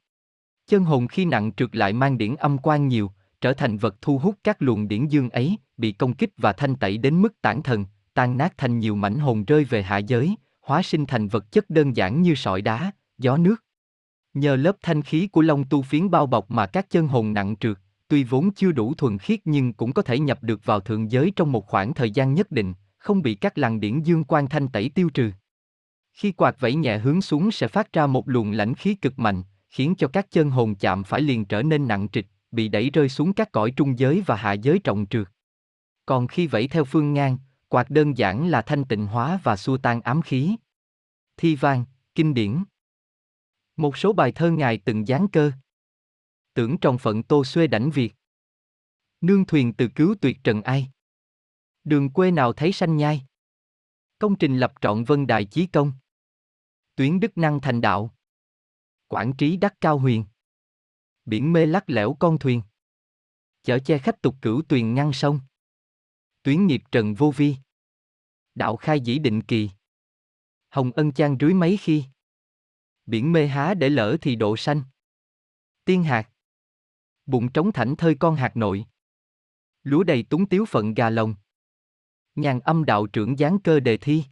Chân 0.67 0.83
hồn 0.83 1.07
khi 1.07 1.25
nặng 1.25 1.51
trượt 1.57 1.75
lại 1.75 1.93
mang 1.93 2.17
điển 2.17 2.35
âm 2.35 2.57
quang 2.57 2.87
nhiều, 2.87 3.11
trở 3.41 3.53
thành 3.53 3.77
vật 3.77 3.95
thu 4.01 4.17
hút 4.17 4.35
các 4.43 4.61
luồng 4.61 4.87
điển 4.87 5.07
dương 5.07 5.29
ấy, 5.29 5.57
bị 5.77 5.91
công 5.91 6.13
kích 6.13 6.29
và 6.37 6.53
thanh 6.53 6.75
tẩy 6.75 6.97
đến 6.97 7.21
mức 7.21 7.41
tản 7.41 7.61
thần, 7.63 7.85
tan 8.13 8.37
nát 8.37 8.53
thành 8.57 8.79
nhiều 8.79 8.95
mảnh 8.95 9.19
hồn 9.19 9.45
rơi 9.45 9.63
về 9.63 9.83
hạ 9.83 9.97
giới, 9.97 10.35
hóa 10.61 10.83
sinh 10.83 11.05
thành 11.05 11.27
vật 11.27 11.51
chất 11.51 11.69
đơn 11.69 11.95
giản 11.95 12.21
như 12.21 12.35
sỏi 12.35 12.61
đá, 12.61 12.91
gió 13.17 13.37
nước. 13.37 13.55
Nhờ 14.38 14.56
lớp 14.56 14.78
thanh 14.82 15.02
khí 15.02 15.28
của 15.28 15.41
long 15.41 15.63
tu 15.63 15.82
phiến 15.82 16.10
bao 16.10 16.26
bọc 16.26 16.52
mà 16.52 16.65
các 16.65 16.89
chân 16.89 17.08
hồn 17.08 17.34
nặng 17.34 17.56
trượt, 17.60 17.78
tuy 18.08 18.23
vốn 18.23 18.54
chưa 18.54 18.71
đủ 18.71 18.93
thuần 18.93 19.17
khiết 19.17 19.39
nhưng 19.45 19.73
cũng 19.73 19.93
có 19.93 20.02
thể 20.02 20.19
nhập 20.19 20.43
được 20.43 20.65
vào 20.65 20.80
thượng 20.80 21.12
giới 21.12 21.32
trong 21.36 21.52
một 21.52 21.67
khoảng 21.67 21.93
thời 21.93 22.12
gian 22.12 22.34
nhất 22.34 22.52
định, 22.52 22.73
không 22.97 23.21
bị 23.21 23.36
các 23.36 23.58
làng 23.58 23.80
điển 23.80 24.00
dương 24.00 24.23
quan 24.23 24.50
thanh 24.50 24.67
tẩy 24.67 24.89
tiêu 24.89 25.10
trừ. 25.13 25.32
Khi 26.13 26.32
quạt 26.32 26.60
vẫy 26.60 26.76
nhẹ 26.76 26.97
hướng 26.97 27.21
xuống 27.21 27.52
sẽ 27.52 27.67
phát 27.67 27.93
ra 27.93 28.08
một 28.08 28.30
luồng 28.30 28.52
lãnh 28.52 28.76
khí 28.76 28.95
cực 28.95 29.19
mạnh, 29.19 29.43
khiến 29.69 29.95
cho 29.97 30.08
các 30.08 30.32
chân 30.32 30.50
hồn 30.50 30.76
chạm 30.76 31.04
phải 31.04 31.21
liền 31.21 31.45
trở 31.45 31.62
nên 31.62 31.88
nặng 31.88 32.08
trịch, 32.12 32.28
bị 32.52 32.67
đẩy 32.67 32.89
rơi 32.89 33.10
xuống 33.10 33.34
các 33.34 33.52
cõi 33.52 33.71
trung 33.71 34.00
giới 34.00 34.23
và 34.26 34.36
hạ 34.36 34.54
giới 34.54 34.80
trọng 34.80 35.06
trượt. 35.10 35.28
Còn 36.06 36.28
khi 36.28 36.47
vẫy 36.47 36.67
theo 36.67 36.84
phương 36.84 37.13
ngang, 37.13 37.38
quạt 37.67 37.89
đơn 37.89 38.17
giản 38.17 38.47
là 38.47 38.62
thanh 38.62 38.86
tịnh 38.86 39.08
hóa 39.08 39.39
và 39.43 39.56
xua 39.56 39.78
tan 39.78 40.02
ám 40.02 40.21
khí. 40.21 40.56
Thi 41.38 41.56
vang, 41.56 41.86
kinh 42.15 42.34
điển 42.34 42.63
một 43.77 43.97
số 43.97 44.13
bài 44.13 44.31
thơ 44.31 44.51
ngài 44.51 44.77
từng 44.85 45.07
dán 45.07 45.27
cơ. 45.31 45.51
Tưởng 46.53 46.77
trong 46.81 46.97
phận 46.97 47.23
tô 47.23 47.45
xuê 47.45 47.67
đảnh 47.67 47.91
Việt. 47.91 48.13
Nương 49.21 49.45
thuyền 49.45 49.73
từ 49.73 49.89
cứu 49.95 50.15
tuyệt 50.21 50.37
trần 50.43 50.61
ai. 50.61 50.89
Đường 51.83 52.09
quê 52.09 52.31
nào 52.31 52.53
thấy 52.53 52.71
sanh 52.71 52.97
nhai. 52.97 53.25
Công 54.19 54.35
trình 54.35 54.57
lập 54.57 54.73
trọn 54.81 55.03
vân 55.03 55.27
đại 55.27 55.45
chí 55.45 55.67
công. 55.67 55.93
Tuyến 56.95 57.19
đức 57.19 57.37
năng 57.37 57.59
thành 57.61 57.81
đạo. 57.81 58.15
Quảng 59.07 59.33
trí 59.37 59.57
đắc 59.57 59.73
cao 59.81 59.99
huyền. 59.99 60.25
Biển 61.25 61.53
mê 61.53 61.65
lắc 61.65 61.89
lẻo 61.89 62.17
con 62.19 62.39
thuyền. 62.39 62.61
Chở 63.63 63.79
che 63.85 63.97
khách 63.97 64.21
tục 64.21 64.35
cửu 64.41 64.61
tuyền 64.61 64.93
ngăn 64.93 65.13
sông. 65.13 65.39
Tuyến 66.43 66.67
nghiệp 66.67 66.81
trần 66.91 67.13
vô 67.13 67.31
vi. 67.31 67.55
Đạo 68.55 68.77
khai 68.77 68.99
dĩ 68.99 69.19
định 69.19 69.41
kỳ. 69.41 69.69
Hồng 70.69 70.91
ân 70.91 71.11
chan 71.11 71.37
rưới 71.39 71.53
mấy 71.53 71.77
khi 71.77 72.03
biển 73.07 73.31
mê 73.31 73.47
há 73.47 73.73
để 73.73 73.89
lỡ 73.89 74.17
thì 74.21 74.35
độ 74.35 74.57
xanh. 74.57 74.83
Tiên 75.85 76.03
hạt. 76.03 76.29
Bụng 77.25 77.51
trống 77.51 77.71
thảnh 77.71 77.95
thơi 77.95 78.15
con 78.15 78.35
hạt 78.35 78.57
nội. 78.57 78.85
Lúa 79.83 80.03
đầy 80.03 80.23
túng 80.23 80.45
tiếu 80.45 80.65
phận 80.65 80.93
gà 80.93 81.09
lồng. 81.09 81.35
Nhàn 82.35 82.59
âm 82.59 82.85
đạo 82.85 83.07
trưởng 83.07 83.39
gián 83.39 83.59
cơ 83.59 83.79
đề 83.79 83.97
thi. 83.97 84.23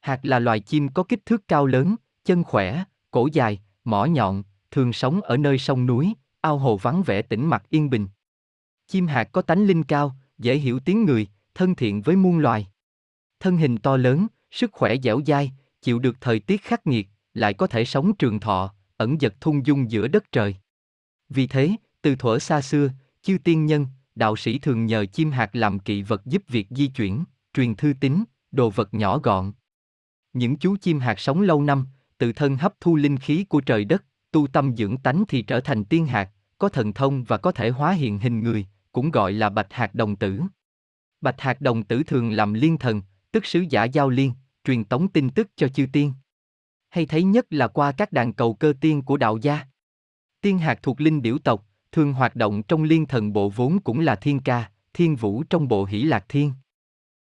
Hạt 0.00 0.20
là 0.22 0.38
loài 0.38 0.60
chim 0.60 0.88
có 0.88 1.02
kích 1.02 1.26
thước 1.26 1.48
cao 1.48 1.66
lớn, 1.66 1.96
chân 2.24 2.44
khỏe, 2.44 2.84
cổ 3.10 3.28
dài, 3.32 3.60
mỏ 3.84 4.04
nhọn, 4.04 4.42
thường 4.70 4.92
sống 4.92 5.20
ở 5.20 5.36
nơi 5.36 5.58
sông 5.58 5.86
núi, 5.86 6.14
ao 6.40 6.58
hồ 6.58 6.76
vắng 6.76 7.02
vẻ 7.02 7.22
tĩnh 7.22 7.46
mặc 7.46 7.64
yên 7.70 7.90
bình. 7.90 8.08
Chim 8.86 9.06
hạt 9.06 9.24
có 9.32 9.42
tánh 9.42 9.66
linh 9.66 9.84
cao, 9.84 10.16
dễ 10.38 10.56
hiểu 10.56 10.80
tiếng 10.84 11.04
người, 11.04 11.28
thân 11.54 11.74
thiện 11.74 12.02
với 12.02 12.16
muôn 12.16 12.38
loài. 12.38 12.68
Thân 13.40 13.56
hình 13.56 13.78
to 13.78 13.96
lớn, 13.96 14.26
sức 14.50 14.72
khỏe 14.72 14.96
dẻo 15.02 15.20
dai, 15.26 15.52
chịu 15.82 15.98
được 15.98 16.16
thời 16.20 16.40
tiết 16.40 16.62
khắc 16.62 16.86
nghiệt, 16.86 17.08
lại 17.34 17.54
có 17.54 17.66
thể 17.66 17.84
sống 17.84 18.16
trường 18.16 18.40
thọ, 18.40 18.74
ẩn 18.96 19.16
dật 19.20 19.40
thung 19.40 19.66
dung 19.66 19.90
giữa 19.90 20.08
đất 20.08 20.32
trời. 20.32 20.56
Vì 21.28 21.46
thế, 21.46 21.76
từ 22.02 22.16
thuở 22.16 22.38
xa 22.38 22.60
xưa, 22.60 22.90
chư 23.22 23.38
tiên 23.44 23.66
nhân, 23.66 23.86
đạo 24.14 24.36
sĩ 24.36 24.58
thường 24.58 24.86
nhờ 24.86 25.06
chim 25.06 25.30
hạt 25.30 25.56
làm 25.56 25.78
kỵ 25.78 26.02
vật 26.02 26.26
giúp 26.26 26.42
việc 26.48 26.66
di 26.70 26.86
chuyển, 26.86 27.24
truyền 27.54 27.74
thư 27.74 27.92
tín, 28.00 28.24
đồ 28.52 28.70
vật 28.70 28.94
nhỏ 28.94 29.18
gọn. 29.18 29.52
Những 30.32 30.56
chú 30.56 30.76
chim 30.76 31.00
hạt 31.00 31.20
sống 31.20 31.40
lâu 31.40 31.62
năm, 31.62 31.86
tự 32.18 32.32
thân 32.32 32.56
hấp 32.56 32.74
thu 32.80 32.96
linh 32.96 33.16
khí 33.16 33.44
của 33.44 33.60
trời 33.60 33.84
đất, 33.84 34.04
tu 34.30 34.46
tâm 34.46 34.76
dưỡng 34.76 34.96
tánh 34.96 35.24
thì 35.28 35.42
trở 35.42 35.60
thành 35.60 35.84
tiên 35.84 36.06
hạt, 36.06 36.30
có 36.58 36.68
thần 36.68 36.92
thông 36.92 37.24
và 37.24 37.36
có 37.36 37.52
thể 37.52 37.70
hóa 37.70 37.92
hiện 37.92 38.18
hình 38.18 38.40
người, 38.40 38.66
cũng 38.92 39.10
gọi 39.10 39.32
là 39.32 39.50
bạch 39.50 39.72
hạt 39.72 39.94
đồng 39.94 40.16
tử. 40.16 40.40
Bạch 41.20 41.40
hạt 41.40 41.60
đồng 41.60 41.82
tử 41.82 42.02
thường 42.02 42.30
làm 42.30 42.54
liên 42.54 42.78
thần, 42.78 43.02
tức 43.32 43.46
sứ 43.46 43.64
giả 43.70 43.84
giao 43.84 44.10
liên, 44.10 44.32
truyền 44.64 44.84
tống 44.84 45.08
tin 45.08 45.30
tức 45.30 45.50
cho 45.56 45.68
chư 45.68 45.86
tiên 45.92 46.12
hay 46.94 47.06
thấy 47.06 47.22
nhất 47.22 47.46
là 47.50 47.68
qua 47.68 47.92
các 47.92 48.12
đàn 48.12 48.32
cầu 48.32 48.54
cơ 48.54 48.72
tiên 48.80 49.02
của 49.02 49.16
đạo 49.16 49.38
gia. 49.42 49.60
Tiên 50.40 50.58
hạt 50.58 50.82
thuộc 50.82 51.00
linh 51.00 51.22
điểu 51.22 51.38
tộc, 51.38 51.66
thường 51.92 52.12
hoạt 52.12 52.36
động 52.36 52.62
trong 52.62 52.82
liên 52.82 53.06
thần 53.06 53.32
bộ 53.32 53.48
vốn 53.48 53.80
cũng 53.80 54.00
là 54.00 54.16
thiên 54.16 54.40
ca, 54.40 54.70
thiên 54.92 55.16
vũ 55.16 55.42
trong 55.50 55.68
bộ 55.68 55.84
hỷ 55.84 56.02
lạc 56.02 56.24
thiên. 56.28 56.52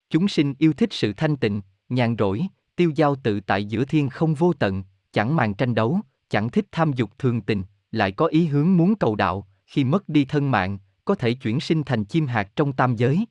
Chúng 0.09 0.27
sinh 0.27 0.53
yêu 0.59 0.73
thích 0.73 0.89
sự 0.93 1.13
thanh 1.13 1.37
tịnh, 1.37 1.61
nhàn 1.89 2.15
rỗi, 2.19 2.41
tiêu 2.75 2.91
giao 2.95 3.15
tự 3.15 3.39
tại 3.39 3.65
giữa 3.65 3.85
thiên 3.85 4.09
không 4.09 4.33
vô 4.33 4.53
tận, 4.53 4.83
chẳng 5.13 5.35
màng 5.35 5.53
tranh 5.53 5.75
đấu, 5.75 5.99
chẳng 6.29 6.49
thích 6.49 6.65
tham 6.71 6.93
dục 6.93 7.11
thường 7.19 7.41
tình, 7.41 7.63
lại 7.91 8.11
có 8.11 8.25
ý 8.25 8.45
hướng 8.45 8.77
muốn 8.77 8.95
cầu 8.95 9.15
đạo, 9.15 9.47
khi 9.65 9.83
mất 9.83 10.09
đi 10.09 10.25
thân 10.25 10.51
mạng, 10.51 10.77
có 11.05 11.15
thể 11.15 11.33
chuyển 11.33 11.59
sinh 11.59 11.83
thành 11.83 12.05
chim 12.05 12.27
hạt 12.27 12.55
trong 12.55 12.73
tam 12.73 12.95
giới. 12.95 13.25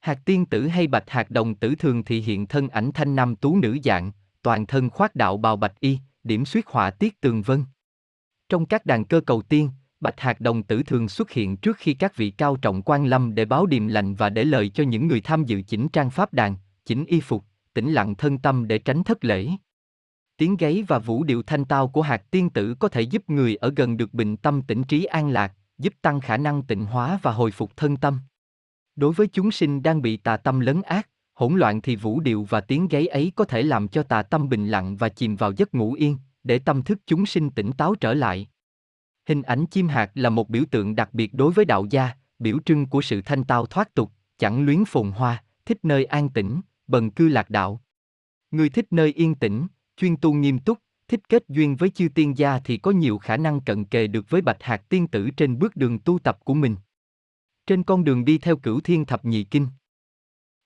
Hạt 0.00 0.18
tiên 0.24 0.46
tử 0.46 0.66
hay 0.66 0.86
bạch 0.86 1.10
hạt 1.10 1.30
đồng 1.30 1.54
tử 1.54 1.74
thường 1.74 2.04
thì 2.04 2.20
hiện 2.20 2.46
thân 2.46 2.68
ảnh 2.68 2.92
thanh 2.92 3.16
nam 3.16 3.36
tú 3.36 3.56
nữ 3.56 3.78
dạng, 3.84 4.12
toàn 4.46 4.66
thân 4.66 4.90
khoác 4.90 5.14
đạo 5.14 5.36
bào 5.36 5.56
bạch 5.56 5.80
y, 5.80 5.98
điểm 6.24 6.44
suyết 6.44 6.66
họa 6.66 6.90
tiết 6.90 7.20
tường 7.20 7.42
vân. 7.42 7.64
Trong 8.48 8.66
các 8.66 8.86
đàn 8.86 9.04
cơ 9.04 9.20
cầu 9.20 9.42
tiên, 9.42 9.70
bạch 10.00 10.20
hạt 10.20 10.40
đồng 10.40 10.62
tử 10.62 10.82
thường 10.82 11.08
xuất 11.08 11.30
hiện 11.30 11.56
trước 11.56 11.76
khi 11.76 11.94
các 11.94 12.16
vị 12.16 12.30
cao 12.30 12.56
trọng 12.56 12.82
quan 12.82 13.06
lâm 13.06 13.34
để 13.34 13.44
báo 13.44 13.66
điềm 13.66 13.86
lành 13.86 14.14
và 14.14 14.30
để 14.30 14.44
lời 14.44 14.68
cho 14.68 14.84
những 14.84 15.06
người 15.06 15.20
tham 15.20 15.44
dự 15.44 15.62
chỉnh 15.62 15.88
trang 15.88 16.10
pháp 16.10 16.32
đàn, 16.32 16.56
chỉnh 16.84 17.04
y 17.04 17.20
phục, 17.20 17.44
tĩnh 17.74 17.92
lặng 17.92 18.14
thân 18.14 18.38
tâm 18.38 18.68
để 18.68 18.78
tránh 18.78 19.04
thất 19.04 19.24
lễ. 19.24 19.48
Tiếng 20.36 20.56
gáy 20.56 20.84
và 20.88 20.98
vũ 20.98 21.24
điệu 21.24 21.42
thanh 21.42 21.64
tao 21.64 21.88
của 21.88 22.02
hạt 22.02 22.30
tiên 22.30 22.50
tử 22.50 22.74
có 22.78 22.88
thể 22.88 23.00
giúp 23.00 23.30
người 23.30 23.56
ở 23.56 23.72
gần 23.76 23.96
được 23.96 24.14
bình 24.14 24.36
tâm 24.36 24.62
tĩnh 24.62 24.84
trí 24.84 25.04
an 25.04 25.28
lạc, 25.28 25.52
giúp 25.78 25.94
tăng 26.02 26.20
khả 26.20 26.36
năng 26.36 26.62
tịnh 26.62 26.84
hóa 26.84 27.18
và 27.22 27.32
hồi 27.32 27.50
phục 27.50 27.76
thân 27.76 27.96
tâm. 27.96 28.20
Đối 28.96 29.12
với 29.12 29.26
chúng 29.26 29.50
sinh 29.50 29.82
đang 29.82 30.02
bị 30.02 30.16
tà 30.16 30.36
tâm 30.36 30.60
lấn 30.60 30.82
ác 30.82 31.08
hỗn 31.36 31.56
loạn 31.56 31.80
thì 31.80 31.96
vũ 31.96 32.20
điệu 32.20 32.44
và 32.44 32.60
tiếng 32.60 32.88
gáy 32.88 33.06
ấy 33.06 33.32
có 33.36 33.44
thể 33.44 33.62
làm 33.62 33.88
cho 33.88 34.02
tà 34.02 34.22
tâm 34.22 34.48
bình 34.48 34.66
lặng 34.66 34.96
và 34.96 35.08
chìm 35.08 35.36
vào 35.36 35.52
giấc 35.52 35.74
ngủ 35.74 35.92
yên, 35.92 36.18
để 36.44 36.58
tâm 36.58 36.82
thức 36.82 36.98
chúng 37.06 37.26
sinh 37.26 37.50
tỉnh 37.50 37.72
táo 37.72 37.94
trở 37.94 38.14
lại. 38.14 38.48
Hình 39.28 39.42
ảnh 39.42 39.66
chim 39.66 39.88
hạt 39.88 40.10
là 40.14 40.30
một 40.30 40.48
biểu 40.48 40.64
tượng 40.70 40.96
đặc 40.96 41.14
biệt 41.14 41.34
đối 41.34 41.52
với 41.52 41.64
đạo 41.64 41.86
gia, 41.90 42.10
biểu 42.38 42.58
trưng 42.64 42.86
của 42.86 43.02
sự 43.02 43.22
thanh 43.22 43.44
tao 43.44 43.66
thoát 43.66 43.94
tục, 43.94 44.12
chẳng 44.38 44.64
luyến 44.64 44.84
phồn 44.84 45.10
hoa, 45.10 45.44
thích 45.66 45.78
nơi 45.82 46.04
an 46.04 46.28
tĩnh, 46.28 46.60
bần 46.86 47.10
cư 47.10 47.28
lạc 47.28 47.50
đạo. 47.50 47.80
Người 48.50 48.68
thích 48.68 48.86
nơi 48.90 49.12
yên 49.12 49.34
tĩnh, 49.34 49.66
chuyên 49.96 50.16
tu 50.16 50.32
nghiêm 50.32 50.58
túc, 50.58 50.78
thích 51.08 51.20
kết 51.28 51.44
duyên 51.48 51.76
với 51.76 51.90
chư 51.90 52.08
tiên 52.14 52.38
gia 52.38 52.58
thì 52.58 52.76
có 52.76 52.90
nhiều 52.90 53.18
khả 53.18 53.36
năng 53.36 53.60
cận 53.60 53.84
kề 53.84 54.06
được 54.06 54.30
với 54.30 54.40
bạch 54.40 54.62
hạt 54.62 54.88
tiên 54.88 55.06
tử 55.06 55.30
trên 55.30 55.58
bước 55.58 55.76
đường 55.76 55.98
tu 55.98 56.18
tập 56.18 56.38
của 56.44 56.54
mình. 56.54 56.76
Trên 57.66 57.82
con 57.82 58.04
đường 58.04 58.24
đi 58.24 58.38
theo 58.38 58.56
cửu 58.56 58.80
thiên 58.80 59.04
thập 59.04 59.24
nhị 59.24 59.44
kinh. 59.44 59.66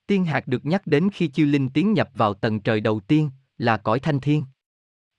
Tiên 0.07 0.25
hạt 0.25 0.47
được 0.47 0.65
nhắc 0.65 0.87
đến 0.87 1.09
khi 1.13 1.27
Chiêu 1.27 1.47
linh 1.47 1.69
tiến 1.69 1.93
nhập 1.93 2.09
vào 2.15 2.33
tầng 2.33 2.59
trời 2.59 2.81
đầu 2.81 2.99
tiên, 2.99 3.29
là 3.57 3.77
cõi 3.77 3.99
thanh 3.99 4.19
thiên. 4.19 4.43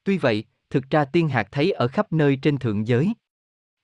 Tuy 0.04 0.18
vậy, 0.18 0.44
thực 0.70 0.90
ra 0.90 1.04
tiên 1.04 1.28
hạt 1.28 1.48
thấy 1.50 1.72
ở 1.72 1.88
khắp 1.88 2.12
nơi 2.12 2.36
trên 2.36 2.58
thượng 2.58 2.86
giới. 2.86 3.12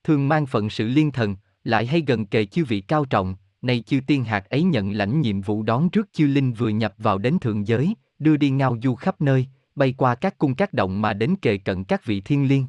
Thường 0.03 0.27
mang 0.27 0.45
phận 0.45 0.69
sự 0.69 0.87
liên 0.87 1.11
thần, 1.11 1.35
lại 1.63 1.85
hay 1.85 2.03
gần 2.07 2.25
kề 2.25 2.45
chư 2.45 2.65
vị 2.65 2.81
cao 2.81 3.05
trọng, 3.05 3.35
nay 3.61 3.83
chư 3.85 3.99
tiên 4.07 4.23
hạt 4.23 4.49
ấy 4.49 4.63
nhận 4.63 4.91
lãnh 4.91 5.21
nhiệm 5.21 5.41
vụ 5.41 5.63
đón 5.63 5.89
trước 5.89 6.09
chư 6.13 6.27
linh 6.27 6.53
vừa 6.53 6.69
nhập 6.69 6.93
vào 6.97 7.17
đến 7.17 7.39
thượng 7.39 7.67
giới, 7.67 7.93
đưa 8.19 8.37
đi 8.37 8.49
ngao 8.49 8.77
du 8.83 8.95
khắp 8.95 9.21
nơi, 9.21 9.47
bay 9.75 9.93
qua 9.97 10.15
các 10.15 10.37
cung 10.37 10.55
các 10.55 10.73
động 10.73 11.01
mà 11.01 11.13
đến 11.13 11.35
kề 11.41 11.57
cận 11.57 11.83
các 11.83 12.05
vị 12.05 12.21
thiên 12.21 12.47
liên. 12.47 12.67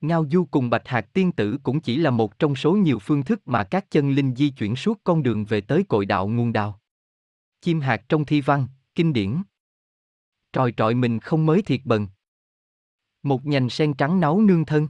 Ngao 0.00 0.26
du 0.32 0.44
cùng 0.44 0.70
bạch 0.70 0.88
hạt 0.88 1.12
tiên 1.12 1.32
tử 1.32 1.58
cũng 1.62 1.80
chỉ 1.80 1.96
là 1.96 2.10
một 2.10 2.38
trong 2.38 2.56
số 2.56 2.72
nhiều 2.72 2.98
phương 2.98 3.22
thức 3.22 3.48
mà 3.48 3.64
các 3.64 3.90
chân 3.90 4.10
linh 4.10 4.34
di 4.34 4.50
chuyển 4.50 4.76
suốt 4.76 5.00
con 5.04 5.22
đường 5.22 5.44
về 5.44 5.60
tới 5.60 5.84
cội 5.88 6.06
đạo 6.06 6.28
nguồn 6.28 6.52
đào. 6.52 6.80
Chim 7.66 7.80
hạt 7.80 8.02
trong 8.08 8.24
thi 8.24 8.40
văn, 8.40 8.68
kinh 8.94 9.12
điển. 9.12 9.42
Tròi 10.52 10.72
trọi 10.76 10.94
mình 10.94 11.20
không 11.20 11.46
mới 11.46 11.62
thiệt 11.62 11.80
bần. 11.84 12.08
Một 13.22 13.46
nhành 13.46 13.70
sen 13.70 13.94
trắng 13.94 14.20
náu 14.20 14.40
nương 14.40 14.64
thân. 14.64 14.88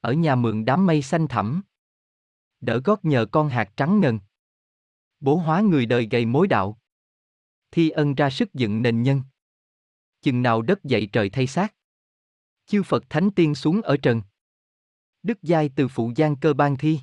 Ở 0.00 0.12
nhà 0.12 0.34
mượn 0.34 0.64
đám 0.64 0.86
mây 0.86 1.02
xanh 1.02 1.28
thẳm. 1.28 1.62
Đỡ 2.60 2.80
gót 2.84 3.04
nhờ 3.04 3.26
con 3.32 3.48
hạt 3.48 3.72
trắng 3.76 4.00
ngần. 4.00 4.20
Bố 5.20 5.36
hóa 5.36 5.60
người 5.60 5.86
đời 5.86 6.08
gầy 6.10 6.26
mối 6.26 6.48
đạo. 6.48 6.78
Thi 7.70 7.90
ân 7.90 8.14
ra 8.14 8.30
sức 8.30 8.54
dựng 8.54 8.82
nền 8.82 9.02
nhân. 9.02 9.22
Chừng 10.20 10.42
nào 10.42 10.62
đất 10.62 10.84
dậy 10.84 11.08
trời 11.12 11.30
thay 11.30 11.46
xác. 11.46 11.74
Chư 12.66 12.82
Phật 12.82 13.04
Thánh 13.10 13.30
Tiên 13.30 13.54
xuống 13.54 13.82
ở 13.82 13.96
trần. 14.02 14.22
Đức 15.22 15.42
giai 15.42 15.70
từ 15.76 15.88
phụ 15.88 16.12
giang 16.16 16.36
cơ 16.36 16.52
ban 16.54 16.76
thi. 16.76 17.00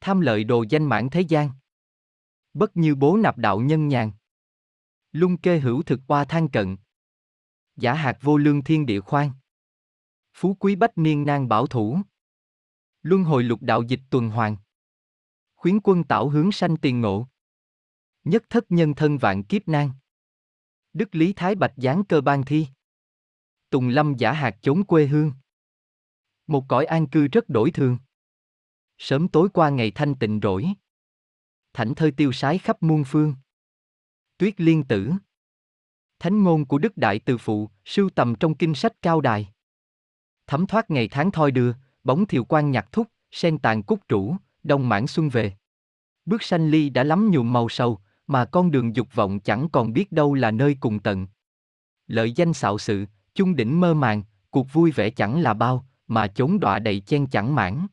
Tham 0.00 0.20
lợi 0.20 0.44
đồ 0.44 0.64
danh 0.68 0.84
mãn 0.84 1.08
thế 1.10 1.20
gian. 1.20 1.50
Bất 2.58 2.76
như 2.76 2.94
bố 2.94 3.16
nạp 3.16 3.38
đạo 3.38 3.60
nhân 3.60 3.88
nhàn. 3.88 4.12
Lung 5.12 5.36
kê 5.36 5.58
hữu 5.58 5.82
thực 5.82 6.00
qua 6.06 6.24
than 6.24 6.48
cận. 6.48 6.76
Giả 7.76 7.94
hạt 7.94 8.18
vô 8.20 8.36
lương 8.36 8.64
thiên 8.64 8.86
địa 8.86 9.00
khoan. 9.00 9.30
Phú 10.34 10.56
quý 10.60 10.76
bách 10.76 10.98
niên 10.98 11.24
nan 11.24 11.48
bảo 11.48 11.66
thủ. 11.66 12.00
Luân 13.02 13.24
hồi 13.24 13.42
lục 13.42 13.62
đạo 13.62 13.82
dịch 13.82 14.00
tuần 14.10 14.30
hoàn. 14.30 14.56
Khuyến 15.54 15.80
quân 15.84 16.04
tạo 16.04 16.28
hướng 16.28 16.52
sanh 16.52 16.76
tiền 16.76 17.00
ngộ. 17.00 17.28
Nhất 18.24 18.42
thất 18.50 18.64
nhân 18.68 18.94
thân 18.94 19.18
vạn 19.18 19.44
kiếp 19.44 19.68
nan. 19.68 19.90
Đức 20.92 21.14
Lý 21.14 21.32
Thái 21.32 21.54
Bạch 21.54 21.74
giáng 21.76 22.04
cơ 22.04 22.20
ban 22.20 22.44
thi. 22.44 22.66
Tùng 23.70 23.88
lâm 23.88 24.14
giả 24.14 24.32
hạt 24.32 24.56
chốn 24.62 24.84
quê 24.84 25.06
hương. 25.06 25.32
Một 26.46 26.64
cõi 26.68 26.84
an 26.84 27.08
cư 27.08 27.26
rất 27.26 27.48
đổi 27.48 27.70
thường. 27.70 27.98
Sớm 28.98 29.28
tối 29.28 29.48
qua 29.54 29.70
ngày 29.70 29.90
thanh 29.90 30.14
tịnh 30.14 30.40
rỗi. 30.42 30.74
Thảnh 31.72 31.94
thơi 31.94 32.10
tiêu 32.10 32.32
sái 32.32 32.58
khắp 32.58 32.82
muôn 32.82 33.04
phương. 33.04 33.34
Tuyết 34.38 34.60
liên 34.60 34.84
tử. 34.84 35.12
Thánh 36.18 36.42
ngôn 36.44 36.66
của 36.66 36.78
Đức 36.78 36.96
Đại 36.96 37.18
Từ 37.18 37.38
Phụ, 37.38 37.70
sưu 37.84 38.10
tầm 38.10 38.34
trong 38.34 38.54
kinh 38.54 38.74
sách 38.74 39.02
cao 39.02 39.20
đài. 39.20 39.48
Thấm 40.46 40.66
thoát 40.66 40.90
ngày 40.90 41.08
tháng 41.08 41.30
thoi 41.30 41.50
đưa, 41.50 41.72
bóng 42.04 42.26
thiều 42.26 42.44
quan 42.44 42.70
nhạc 42.70 42.92
thúc, 42.92 43.06
sen 43.30 43.58
tàn 43.58 43.82
cúc 43.82 44.00
trũ, 44.08 44.36
đông 44.62 44.88
mãn 44.88 45.06
xuân 45.06 45.28
về. 45.28 45.52
Bước 46.24 46.42
sanh 46.42 46.70
ly 46.70 46.90
đã 46.90 47.04
lắm 47.04 47.30
nhuộm 47.30 47.52
màu 47.52 47.68
sầu, 47.68 48.00
mà 48.26 48.44
con 48.44 48.70
đường 48.70 48.96
dục 48.96 49.14
vọng 49.14 49.40
chẳng 49.40 49.68
còn 49.68 49.92
biết 49.92 50.12
đâu 50.12 50.34
là 50.34 50.50
nơi 50.50 50.76
cùng 50.80 50.98
tận. 50.98 51.26
Lợi 52.06 52.32
danh 52.32 52.52
xạo 52.52 52.78
sự, 52.78 53.06
chung 53.34 53.56
đỉnh 53.56 53.80
mơ 53.80 53.94
màng, 53.94 54.22
cuộc 54.50 54.72
vui 54.72 54.90
vẻ 54.90 55.10
chẳng 55.10 55.40
là 55.40 55.54
bao, 55.54 55.86
mà 56.06 56.26
chốn 56.26 56.60
đọa 56.60 56.78
đầy 56.78 57.00
chen 57.00 57.26
chẳng 57.26 57.54
mãn. 57.54 57.86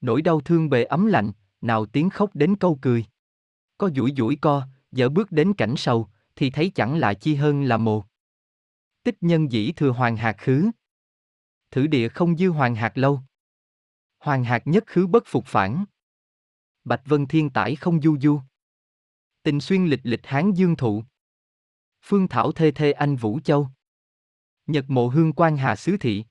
Nỗi 0.00 0.22
đau 0.22 0.40
thương 0.40 0.70
bề 0.70 0.84
ấm 0.84 1.06
lạnh, 1.06 1.32
nào 1.62 1.86
tiếng 1.86 2.10
khóc 2.10 2.30
đến 2.34 2.56
câu 2.56 2.78
cười. 2.82 3.04
Có 3.78 3.90
duỗi 3.96 4.12
duỗi 4.16 4.38
co, 4.40 4.66
dở 4.92 5.08
bước 5.08 5.32
đến 5.32 5.54
cảnh 5.54 5.74
sầu, 5.76 6.08
thì 6.36 6.50
thấy 6.50 6.72
chẳng 6.74 6.98
là 6.98 7.14
chi 7.14 7.34
hơn 7.34 7.64
là 7.64 7.76
mồ. 7.76 8.04
Tích 9.02 9.16
nhân 9.20 9.52
dĩ 9.52 9.72
thừa 9.72 9.90
hoàng 9.90 10.16
hạt 10.16 10.36
khứ. 10.38 10.70
Thử 11.70 11.86
địa 11.86 12.08
không 12.08 12.36
dư 12.36 12.48
hoàng 12.48 12.74
hạt 12.74 12.92
lâu. 12.98 13.20
Hoàng 14.18 14.44
hạt 14.44 14.62
nhất 14.64 14.84
khứ 14.86 15.06
bất 15.06 15.22
phục 15.26 15.46
phản. 15.46 15.84
Bạch 16.84 17.02
vân 17.04 17.26
thiên 17.26 17.50
tải 17.50 17.76
không 17.76 18.02
du 18.02 18.18
du. 18.18 18.40
Tình 19.42 19.60
xuyên 19.60 19.86
lịch 19.86 20.00
lịch 20.02 20.26
hán 20.26 20.52
dương 20.52 20.76
thụ. 20.76 21.04
Phương 22.02 22.28
thảo 22.28 22.52
thê 22.52 22.70
thê 22.70 22.92
anh 22.92 23.16
Vũ 23.16 23.40
Châu. 23.44 23.68
Nhật 24.66 24.84
mộ 24.88 25.08
hương 25.08 25.32
quan 25.32 25.56
hà 25.56 25.76
xứ 25.76 25.96
thị. 26.00 26.24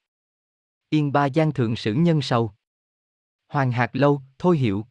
Yên 0.90 1.12
ba 1.12 1.30
giang 1.30 1.52
thượng 1.52 1.76
sử 1.76 1.94
nhân 1.94 2.22
sầu. 2.22 2.52
Hoàng 3.48 3.72
hạt 3.72 3.90
lâu, 3.94 4.22
thôi 4.38 4.58
hiệu. 4.58 4.86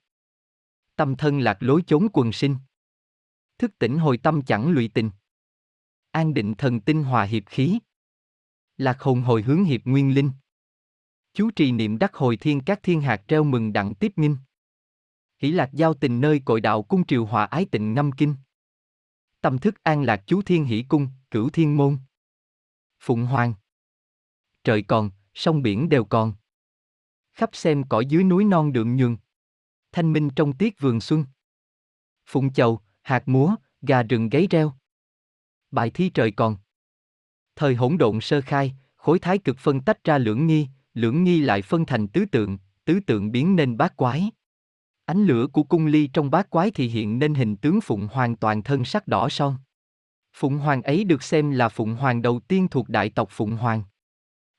Tâm 1.01 1.17
thân 1.17 1.41
lạc 1.41 1.57
lối 1.61 1.83
chốn 1.87 2.09
quần 2.13 2.33
sinh. 2.33 2.57
Thức 3.59 3.79
tỉnh 3.79 3.99
hồi 3.99 4.19
tâm 4.19 4.43
chẳng 4.43 4.71
lụy 4.71 4.91
tình. 4.95 5.11
An 6.11 6.35
định 6.35 6.55
thần 6.55 6.81
tinh 6.81 7.05
hòa 7.05 7.25
hiệp 7.25 7.43
khí. 7.47 7.79
Lạc 8.77 9.01
hồn 9.01 9.23
hồi 9.23 9.43
hướng 9.43 9.65
hiệp 9.65 9.81
nguyên 9.85 10.15
linh. 10.15 10.31
Chú 11.33 11.51
trì 11.51 11.73
niệm 11.73 11.99
đắc 11.99 12.15
hồi 12.15 12.37
thiên 12.37 12.61
các 12.61 12.81
thiên 12.83 13.01
hạt 13.01 13.23
treo 13.29 13.45
mừng 13.45 13.73
đặng 13.73 13.95
tiếp 13.95 14.13
nghinh. 14.17 14.37
Hỷ 15.39 15.51
lạc 15.53 15.71
giao 15.73 15.95
tình 15.95 16.21
nơi 16.21 16.43
cội 16.45 16.61
đạo 16.61 16.83
cung 16.83 17.07
triều 17.07 17.27
hòa 17.27 17.45
ái 17.45 17.67
tịnh 17.71 17.95
năm 17.95 18.11
kinh. 18.13 18.35
Tâm 19.41 19.59
thức 19.59 19.83
an 19.83 20.03
lạc 20.03 20.23
chú 20.27 20.43
thiên 20.43 20.65
hỷ 20.65 20.85
cung, 20.89 21.09
cửu 21.31 21.51
thiên 21.51 21.77
môn. 21.77 21.99
Phụng 23.01 23.27
hoàng. 23.27 23.55
Trời 24.65 24.83
còn, 24.83 25.11
sông 25.35 25.63
biển 25.63 25.89
đều 25.89 26.05
còn. 26.05 26.35
Khắp 27.33 27.51
xem 27.53 27.85
cõi 27.89 28.07
dưới 28.07 28.25
núi 28.25 28.45
non 28.45 28.73
đường 28.73 28.97
nhường. 28.97 29.17
Thanh 29.93 30.13
minh 30.13 30.31
trong 30.37 30.53
tiết 30.53 30.81
vườn 30.81 31.01
xuân. 31.01 31.25
Phụng 32.27 32.53
chầu, 32.53 32.81
hạt 33.03 33.29
múa, 33.29 33.55
gà 33.83 34.03
rừng 34.03 34.29
gáy 34.29 34.47
reo. 34.51 34.73
Bài 35.71 35.91
thi 35.91 36.11
trời 36.15 36.31
còn. 36.31 36.57
Thời 37.57 37.75
hỗn 37.75 37.99
độn 37.99 38.21
sơ 38.21 38.41
khai, 38.41 38.75
khối 38.97 39.19
thái 39.19 39.39
cực 39.39 39.59
phân 39.59 39.81
tách 39.81 40.05
ra 40.05 40.19
lưỡng 40.19 40.47
nghi, 40.47 40.67
lưỡng 40.95 41.25
nghi 41.25 41.41
lại 41.41 41.63
phân 41.63 41.87
thành 41.87 42.09
tứ 42.09 42.25
tượng, 42.33 42.59
tứ 42.85 43.01
tượng 43.07 43.33
biến 43.33 43.57
nên 43.57 43.77
bát 43.77 43.97
quái. 43.97 44.31
Ánh 45.05 45.25
lửa 45.25 45.47
của 45.53 45.63
cung 45.63 45.87
ly 45.87 46.07
trong 46.13 46.31
bát 46.31 46.51
quái 46.51 46.71
thì 46.71 46.89
hiện 46.89 47.19
nên 47.19 47.35
hình 47.35 47.57
tướng 47.57 47.81
Phụng 47.81 48.09
Hoàng 48.13 48.37
toàn 48.37 48.63
thân 48.63 48.85
sắc 48.85 49.09
đỏ 49.09 49.29
son. 49.29 49.57
Phụng 50.33 50.59
Hoàng 50.59 50.83
ấy 50.83 51.05
được 51.05 51.23
xem 51.23 51.51
là 51.51 51.69
Phụng 51.69 51.95
Hoàng 51.95 52.23
đầu 52.23 52.41
tiên 52.41 52.69
thuộc 52.69 52.89
đại 52.89 53.11
tộc 53.11 53.29
Phụng 53.31 53.57
Hoàng. 53.57 53.83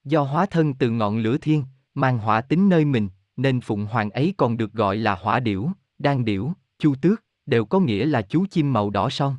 Do 0.03 0.23
hóa 0.23 0.45
thân 0.45 0.73
từ 0.73 0.89
ngọn 0.89 1.17
lửa 1.17 1.37
thiên, 1.37 1.63
mang 1.93 2.17
hỏa 2.17 2.41
tính 2.41 2.69
nơi 2.69 2.85
mình, 2.85 3.09
nên 3.37 3.61
Phụng 3.61 3.85
Hoàng 3.85 4.09
ấy 4.09 4.33
còn 4.37 4.57
được 4.57 4.73
gọi 4.73 4.97
là 4.97 5.15
hỏa 5.15 5.39
điểu, 5.39 5.71
đan 5.99 6.25
điểu, 6.25 6.53
chu 6.79 6.95
tước, 7.01 7.23
đều 7.45 7.65
có 7.65 7.79
nghĩa 7.79 8.05
là 8.05 8.21
chú 8.21 8.45
chim 8.49 8.73
màu 8.73 8.89
đỏ 8.89 9.09
son. 9.09 9.35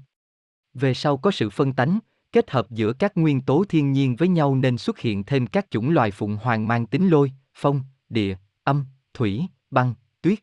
Về 0.74 0.94
sau 0.94 1.16
có 1.16 1.30
sự 1.30 1.50
phân 1.50 1.72
tánh, 1.72 1.98
kết 2.32 2.50
hợp 2.50 2.70
giữa 2.70 2.92
các 2.92 3.16
nguyên 3.16 3.40
tố 3.40 3.64
thiên 3.68 3.92
nhiên 3.92 4.16
với 4.16 4.28
nhau 4.28 4.54
nên 4.54 4.78
xuất 4.78 4.98
hiện 4.98 5.24
thêm 5.24 5.46
các 5.46 5.70
chủng 5.70 5.90
loài 5.90 6.10
Phụng 6.10 6.38
Hoàng 6.42 6.68
mang 6.68 6.86
tính 6.86 7.08
lôi, 7.08 7.32
phong, 7.54 7.80
địa, 8.08 8.36
âm, 8.64 8.84
thủy, 9.14 9.46
băng, 9.70 9.94
tuyết 10.22 10.38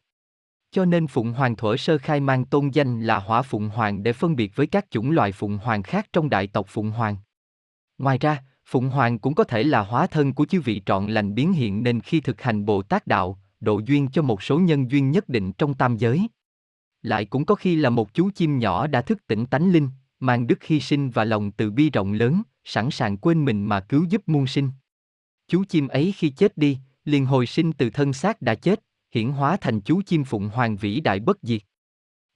cho 0.71 0.85
nên 0.85 1.07
Phụng 1.07 1.33
Hoàng 1.33 1.55
thuở 1.55 1.77
sơ 1.77 1.97
khai 1.97 2.19
mang 2.19 2.45
tôn 2.45 2.69
danh 2.69 3.01
là 3.01 3.19
Hỏa 3.19 3.41
Phụng 3.41 3.69
Hoàng 3.69 4.03
để 4.03 4.13
phân 4.13 4.35
biệt 4.35 4.55
với 4.55 4.67
các 4.67 4.85
chủng 4.91 5.11
loài 5.11 5.31
Phụng 5.31 5.57
Hoàng 5.57 5.83
khác 5.83 6.07
trong 6.13 6.29
đại 6.29 6.47
tộc 6.47 6.65
Phụng 6.69 6.91
Hoàng. 6.91 7.17
Ngoài 7.97 8.17
ra, 8.17 8.43
Phụng 8.71 8.89
Hoàng 8.89 9.19
cũng 9.19 9.35
có 9.35 9.43
thể 9.43 9.63
là 9.63 9.81
hóa 9.81 10.07
thân 10.07 10.33
của 10.33 10.45
chư 10.45 10.61
vị 10.61 10.81
trọn 10.85 11.07
lành 11.07 11.35
biến 11.35 11.53
hiện 11.53 11.83
nên 11.83 12.01
khi 12.01 12.21
thực 12.21 12.41
hành 12.41 12.65
Bồ 12.65 12.81
Tát 12.81 13.07
Đạo, 13.07 13.39
độ 13.59 13.81
duyên 13.85 14.07
cho 14.11 14.21
một 14.21 14.43
số 14.43 14.59
nhân 14.59 14.91
duyên 14.91 15.11
nhất 15.11 15.29
định 15.29 15.51
trong 15.53 15.73
tam 15.73 15.97
giới. 15.97 16.27
Lại 17.01 17.25
cũng 17.25 17.45
có 17.45 17.55
khi 17.55 17.75
là 17.75 17.89
một 17.89 18.13
chú 18.13 18.29
chim 18.35 18.59
nhỏ 18.59 18.87
đã 18.87 19.01
thức 19.01 19.27
tỉnh 19.27 19.45
tánh 19.45 19.71
linh, 19.71 19.89
mang 20.19 20.47
đức 20.47 20.63
hy 20.63 20.79
sinh 20.79 21.09
và 21.09 21.25
lòng 21.25 21.51
từ 21.51 21.71
bi 21.71 21.89
rộng 21.89 22.13
lớn, 22.13 22.41
sẵn 22.63 22.91
sàng 22.91 23.17
quên 23.17 23.45
mình 23.45 23.65
mà 23.65 23.79
cứu 23.79 24.05
giúp 24.09 24.21
muôn 24.27 24.47
sinh. 24.47 24.71
Chú 25.47 25.63
chim 25.69 25.87
ấy 25.87 26.13
khi 26.17 26.29
chết 26.29 26.57
đi, 26.57 26.77
liền 27.05 27.25
hồi 27.25 27.45
sinh 27.45 27.73
từ 27.73 27.89
thân 27.89 28.13
xác 28.13 28.41
đã 28.41 28.55
chết, 28.55 28.79
hiển 29.11 29.29
hóa 29.29 29.57
thành 29.61 29.81
chú 29.81 30.01
chim 30.01 30.23
phụng 30.23 30.49
hoàng 30.49 30.77
vĩ 30.77 30.99
đại 30.99 31.19
bất 31.19 31.37
diệt. 31.41 31.61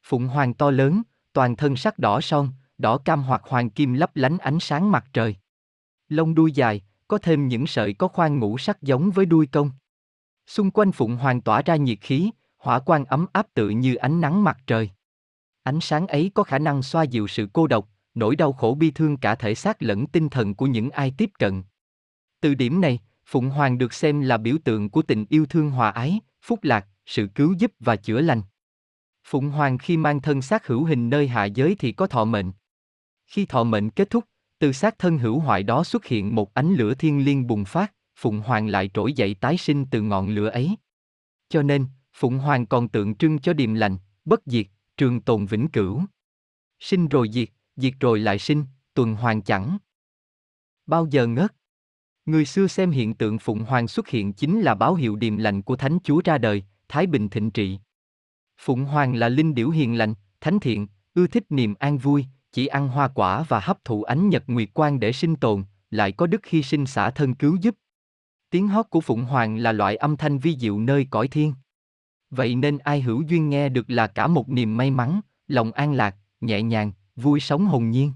Phụng 0.03 0.27
hoàng 0.27 0.53
to 0.53 0.71
lớn, 0.71 1.01
toàn 1.33 1.55
thân 1.55 1.75
sắc 1.75 1.99
đỏ 1.99 2.21
son, 2.21 2.49
đỏ 2.77 2.97
cam 2.97 3.23
hoặc 3.23 3.41
hoàng 3.45 3.69
kim 3.69 3.93
lấp 3.93 4.15
lánh 4.15 4.37
ánh 4.37 4.59
sáng 4.59 4.91
mặt 4.91 5.05
trời. 5.13 5.35
Lông 6.13 6.35
đuôi 6.35 6.51
dài, 6.51 6.81
có 7.07 7.17
thêm 7.17 7.47
những 7.47 7.67
sợi 7.67 7.93
có 7.93 8.07
khoang 8.07 8.39
ngũ 8.39 8.57
sắc 8.57 8.81
giống 8.81 9.11
với 9.11 9.25
đuôi 9.25 9.47
công. 9.47 9.71
Xung 10.47 10.71
quanh 10.71 10.91
phụng 10.91 11.15
hoàng 11.15 11.41
tỏa 11.41 11.61
ra 11.61 11.75
nhiệt 11.75 11.97
khí, 12.01 12.31
hỏa 12.57 12.79
quang 12.79 13.05
ấm 13.05 13.25
áp 13.33 13.47
tự 13.53 13.69
như 13.69 13.95
ánh 13.95 14.21
nắng 14.21 14.43
mặt 14.43 14.57
trời. 14.67 14.89
Ánh 15.63 15.79
sáng 15.81 16.07
ấy 16.07 16.31
có 16.33 16.43
khả 16.43 16.59
năng 16.59 16.83
xoa 16.83 17.03
dịu 17.03 17.27
sự 17.27 17.47
cô 17.53 17.67
độc, 17.67 17.89
nỗi 18.13 18.35
đau 18.35 18.53
khổ 18.53 18.77
bi 18.79 18.91
thương 18.91 19.17
cả 19.17 19.35
thể 19.35 19.55
xác 19.55 19.83
lẫn 19.83 20.07
tinh 20.07 20.29
thần 20.29 20.55
của 20.55 20.65
những 20.65 20.89
ai 20.89 21.13
tiếp 21.17 21.29
cận. 21.39 21.63
Từ 22.41 22.55
điểm 22.55 22.81
này, 22.81 22.99
Phụng 23.25 23.49
Hoàng 23.49 23.77
được 23.77 23.93
xem 23.93 24.21
là 24.21 24.37
biểu 24.37 24.55
tượng 24.63 24.89
của 24.89 25.01
tình 25.01 25.25
yêu 25.29 25.45
thương 25.45 25.69
hòa 25.69 25.89
ái, 25.89 26.19
phúc 26.41 26.59
lạc, 26.63 26.87
sự 27.05 27.27
cứu 27.35 27.53
giúp 27.57 27.71
và 27.79 27.95
chữa 27.95 28.21
lành. 28.21 28.41
Phụng 29.23 29.49
Hoàng 29.49 29.77
khi 29.77 29.97
mang 29.97 30.21
thân 30.21 30.41
xác 30.41 30.67
hữu 30.67 30.83
hình 30.83 31.09
nơi 31.09 31.27
hạ 31.27 31.45
giới 31.45 31.75
thì 31.79 31.91
có 31.91 32.07
thọ 32.07 32.25
mệnh. 32.25 32.51
Khi 33.27 33.45
thọ 33.45 33.63
mệnh 33.63 33.89
kết 33.89 34.09
thúc, 34.09 34.23
từ 34.63 34.71
xác 34.71 34.99
thân 34.99 35.17
hữu 35.17 35.39
hoại 35.39 35.63
đó 35.63 35.83
xuất 35.83 36.05
hiện 36.05 36.35
một 36.35 36.53
ánh 36.53 36.73
lửa 36.73 36.93
thiên 36.93 37.25
liêng 37.25 37.47
bùng 37.47 37.65
phát, 37.65 37.93
Phụng 38.15 38.39
Hoàng 38.39 38.67
lại 38.67 38.89
trỗi 38.93 39.13
dậy 39.13 39.35
tái 39.41 39.57
sinh 39.57 39.85
từ 39.91 40.01
ngọn 40.01 40.29
lửa 40.29 40.49
ấy. 40.49 40.75
Cho 41.49 41.61
nên, 41.63 41.85
Phụng 42.13 42.39
Hoàng 42.39 42.65
còn 42.65 42.89
tượng 42.89 43.15
trưng 43.15 43.39
cho 43.39 43.53
điềm 43.53 43.73
lành, 43.73 43.97
bất 44.25 44.41
diệt, 44.45 44.65
trường 44.97 45.21
tồn 45.21 45.45
vĩnh 45.45 45.67
cửu. 45.67 46.01
Sinh 46.79 47.07
rồi 47.07 47.29
diệt, 47.33 47.49
diệt 47.75 47.93
rồi 47.99 48.19
lại 48.19 48.39
sinh, 48.39 48.65
tuần 48.93 49.15
hoàn 49.15 49.41
chẳng. 49.41 49.77
Bao 50.85 51.07
giờ 51.11 51.27
ngớt? 51.27 51.53
Người 52.25 52.45
xưa 52.45 52.67
xem 52.67 52.91
hiện 52.91 53.13
tượng 53.13 53.39
Phụng 53.39 53.63
Hoàng 53.63 53.87
xuất 53.87 54.07
hiện 54.07 54.33
chính 54.33 54.61
là 54.61 54.75
báo 54.75 54.95
hiệu 54.95 55.15
điềm 55.15 55.37
lành 55.37 55.61
của 55.61 55.75
Thánh 55.75 55.97
Chúa 56.03 56.21
ra 56.25 56.37
đời, 56.37 56.63
Thái 56.87 57.07
Bình 57.07 57.29
thịnh 57.29 57.51
trị. 57.51 57.79
Phụng 58.57 58.85
Hoàng 58.85 59.15
là 59.15 59.29
linh 59.29 59.55
điểu 59.55 59.69
hiền 59.69 59.97
lành, 59.97 60.13
thánh 60.41 60.59
thiện, 60.59 60.87
ưa 61.13 61.27
thích 61.27 61.43
niềm 61.49 61.73
an 61.79 61.97
vui, 61.97 62.25
chỉ 62.53 62.67
ăn 62.67 62.87
hoa 62.87 63.07
quả 63.07 63.43
và 63.43 63.59
hấp 63.59 63.85
thụ 63.85 64.03
ánh 64.03 64.29
nhật 64.29 64.43
nguyệt 64.47 64.69
quang 64.73 64.99
để 64.99 65.11
sinh 65.11 65.35
tồn, 65.35 65.63
lại 65.91 66.11
có 66.11 66.27
đức 66.27 66.45
hy 66.45 66.63
sinh 66.63 66.85
xả 66.85 67.09
thân 67.09 67.35
cứu 67.35 67.57
giúp. 67.61 67.75
Tiếng 68.49 68.67
hót 68.67 68.85
của 68.89 69.01
Phụng 69.01 69.23
Hoàng 69.23 69.57
là 69.57 69.71
loại 69.71 69.95
âm 69.95 70.17
thanh 70.17 70.39
vi 70.39 70.57
diệu 70.57 70.79
nơi 70.79 71.07
cõi 71.09 71.27
thiên. 71.27 71.53
Vậy 72.29 72.55
nên 72.55 72.77
ai 72.77 73.01
hữu 73.01 73.21
duyên 73.21 73.49
nghe 73.49 73.69
được 73.69 73.89
là 73.89 74.07
cả 74.07 74.27
một 74.27 74.49
niềm 74.49 74.77
may 74.77 74.91
mắn, 74.91 75.21
lòng 75.47 75.71
an 75.71 75.93
lạc, 75.93 76.15
nhẹ 76.41 76.61
nhàng, 76.61 76.91
vui 77.15 77.39
sống 77.39 77.65
hồn 77.65 77.89
nhiên. 77.89 78.13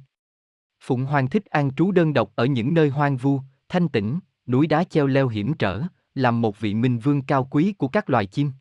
Phụng 0.80 1.06
Hoàng 1.06 1.30
thích 1.30 1.46
an 1.46 1.72
trú 1.76 1.92
đơn 1.92 2.14
độc 2.14 2.32
ở 2.36 2.46
những 2.46 2.74
nơi 2.74 2.90
hoang 2.90 3.18
vu, 3.18 3.42
thanh 3.70 3.90
tĩnh, 3.90 4.20
núi 4.48 4.68
đá 4.68 4.84
treo 4.84 5.08
leo 5.08 5.28
hiểm 5.28 5.54
trở, 5.54 5.82
làm 6.16 6.42
một 6.42 6.60
vị 6.60 6.74
minh 6.74 7.00
vương 7.00 7.22
cao 7.22 7.48
quý 7.52 7.74
của 7.78 7.88
các 7.88 8.10
loài 8.10 8.26
chim. 8.26 8.52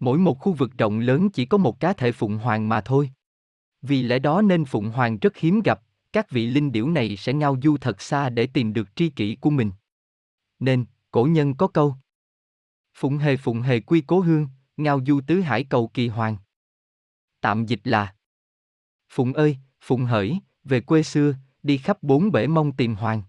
Mỗi 0.00 0.18
một 0.18 0.38
khu 0.38 0.52
vực 0.52 0.70
rộng 0.78 0.98
lớn 0.98 1.30
chỉ 1.30 1.44
có 1.44 1.58
một 1.58 1.80
cá 1.80 1.92
thể 1.92 2.12
Phụng 2.12 2.38
Hoàng 2.38 2.68
mà 2.68 2.80
thôi. 2.80 3.10
Vì 3.82 4.02
lẽ 4.02 4.18
đó 4.18 4.42
nên 4.42 4.64
Phụng 4.64 4.90
Hoàng 4.90 5.18
rất 5.18 5.36
hiếm 5.36 5.60
gặp, 5.64 5.82
các 6.12 6.30
vị 6.30 6.46
linh 6.46 6.72
điểu 6.72 6.90
này 6.90 7.16
sẽ 7.16 7.32
ngao 7.32 7.56
du 7.62 7.76
thật 7.76 8.02
xa 8.02 8.28
để 8.28 8.46
tìm 8.46 8.72
được 8.72 8.96
tri 8.96 9.08
kỷ 9.08 9.36
của 9.40 9.50
mình. 9.50 9.72
Nên, 10.58 10.84
cổ 11.10 11.26
nhân 11.26 11.54
có 11.54 11.68
câu 11.68 11.96
Phụng 12.94 13.18
hề 13.18 13.36
phụng 13.36 13.60
hề 13.60 13.80
quy 13.80 14.02
cố 14.06 14.20
hương, 14.20 14.48
ngao 14.76 15.00
du 15.06 15.20
tứ 15.26 15.40
hải 15.40 15.64
cầu 15.64 15.90
kỳ 15.94 16.08
hoàng. 16.08 16.36
Tạm 17.40 17.66
dịch 17.66 17.80
là 17.84 18.14
Phụng 19.08 19.32
ơi, 19.32 19.58
Phụng 19.80 20.04
hỡi, 20.04 20.38
về 20.64 20.80
quê 20.80 21.02
xưa, 21.02 21.34
đi 21.62 21.78
khắp 21.78 22.02
bốn 22.02 22.32
bể 22.32 22.46
mong 22.46 22.72
tìm 22.72 22.94
hoàng. 22.94 23.22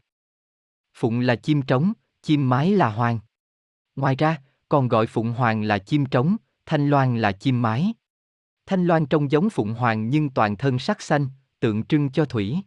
Phụng 0.94 1.20
là 1.20 1.36
chim 1.36 1.62
trống, 1.62 1.94
chim 2.22 2.50
mái 2.50 2.72
là 2.72 2.90
hoàng. 2.90 3.20
Ngoài 3.96 4.16
ra, 4.16 4.42
còn 4.70 4.88
gọi 4.88 5.08
phụng 5.08 5.34
hoàng 5.34 5.64
là 5.64 5.78
chim 5.78 6.06
trống, 6.06 6.38
thanh 6.66 6.90
loan 6.90 7.18
là 7.18 7.32
chim 7.32 7.62
mái. 7.62 7.94
Thanh 8.70 8.86
loan 8.86 9.06
trông 9.06 9.32
giống 9.32 9.50
phụng 9.50 9.74
hoàng 9.74 10.10
nhưng 10.10 10.30
toàn 10.30 10.58
thân 10.58 10.80
sắc 10.80 11.02
xanh, 11.02 11.28
tượng 11.60 11.84
trưng 11.84 12.12
cho 12.12 12.26
thủy. 12.26 12.58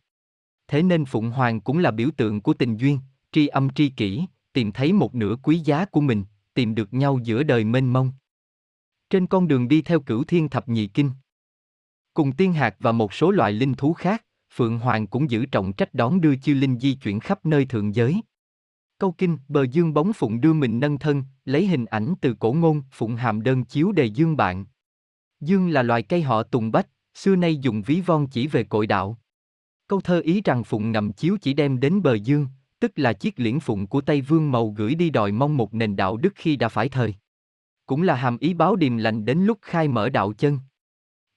Thế 0.69 0.83
nên 0.83 1.05
phụng 1.05 1.31
hoàng 1.31 1.61
cũng 1.61 1.79
là 1.79 1.91
biểu 1.91 2.11
tượng 2.17 2.41
của 2.41 2.55
tình 2.55 2.77
duyên, 2.77 2.99
tri 3.33 3.47
âm 3.47 3.71
tri 3.71 3.89
kỷ, 3.89 4.25
tìm 4.53 4.73
thấy 4.73 4.93
một 4.93 5.15
nửa 5.15 5.37
quý 5.43 5.59
giá 5.59 5.85
của 5.85 6.01
mình, 6.01 6.25
tìm 6.55 6.75
được 6.75 6.95
nhau 6.95 7.19
giữa 7.25 7.43
đời 7.43 7.65
mênh 7.65 7.93
mông. 7.93 8.13
Trên 9.11 9.27
con 9.27 9.49
đường 9.49 9.69
đi 9.69 9.83
theo 9.83 10.01
cửu 10.01 10.25
thiên 10.25 10.49
thập 10.49 10.69
nhị 10.69 10.87
kinh. 10.87 11.11
Cùng 12.15 12.33
tiên 12.33 12.53
hạt 12.53 12.77
và 12.79 12.93
một 12.93 13.13
số 13.13 13.31
loại 13.31 13.53
linh 13.53 13.75
thú 13.75 13.93
khác, 13.93 14.25
Phượng 14.55 14.79
Hoàng 14.79 15.07
cũng 15.07 15.31
giữ 15.31 15.47
trọng 15.47 15.73
trách 15.73 15.95
đón 15.95 16.21
đưa 16.21 16.37
chư 16.37 16.55
linh 16.55 16.79
di 16.79 16.95
chuyển 16.95 17.21
khắp 17.21 17.47
nơi 17.47 17.65
thượng 17.65 17.95
giới. 17.95 18.21
Câu 18.99 19.13
kinh, 19.13 19.39
bờ 19.49 19.63
dương 19.63 19.95
bóng 19.95 20.13
phụng 20.13 20.41
đưa 20.41 20.53
mình 20.53 20.81
nâng 20.81 20.99
thân, 20.99 21.25
lấy 21.45 21.67
hình 21.67 21.85
ảnh 21.85 22.15
từ 22.21 22.35
cổ 22.35 22.53
ngôn, 22.53 22.83
phụng 22.93 23.17
hàm 23.17 23.43
đơn 23.43 23.65
chiếu 23.65 23.93
đề 23.93 24.05
dương 24.05 24.37
bạn. 24.37 24.65
Dương 25.43 25.69
là 25.69 25.83
loài 25.83 26.03
cây 26.03 26.23
họ 26.23 26.43
tùng 26.43 26.73
bách, 26.73 26.89
xưa 27.15 27.37
nay 27.37 27.57
dùng 27.57 27.83
ví 27.83 28.01
von 28.01 28.27
chỉ 28.27 28.47
về 28.47 28.65
cội 28.65 28.87
đạo. 28.87 29.19
Câu 29.89 30.01
thơ 30.01 30.21
ý 30.21 30.41
rằng 30.45 30.65
phụng 30.65 30.93
ngầm 30.93 31.13
chiếu 31.13 31.37
chỉ 31.43 31.55
đem 31.55 31.81
đến 31.81 32.03
bờ 32.03 32.15
dương, 32.15 32.47
tức 32.81 32.93
là 32.97 33.13
chiếc 33.13 33.41
liễn 33.41 33.61
phụng 33.61 33.87
của 33.87 34.01
Tây 34.01 34.21
Vương 34.21 34.51
Mầu 34.51 34.71
gửi 34.71 34.95
đi 34.95 35.11
đòi 35.11 35.33
mong 35.33 35.57
một 35.57 35.75
nền 35.75 35.97
đạo 35.97 36.17
đức 36.17 36.33
khi 36.37 36.57
đã 36.57 36.69
phải 36.69 36.89
thời. 36.89 37.15
Cũng 37.87 38.03
là 38.03 38.15
hàm 38.15 38.39
ý 38.39 38.55
báo 38.55 38.77
điềm 38.77 38.97
lành 38.97 39.25
đến 39.25 39.39
lúc 39.39 39.59
khai 39.63 39.89
mở 39.89 40.09
đạo 40.09 40.33
chân. 40.33 40.59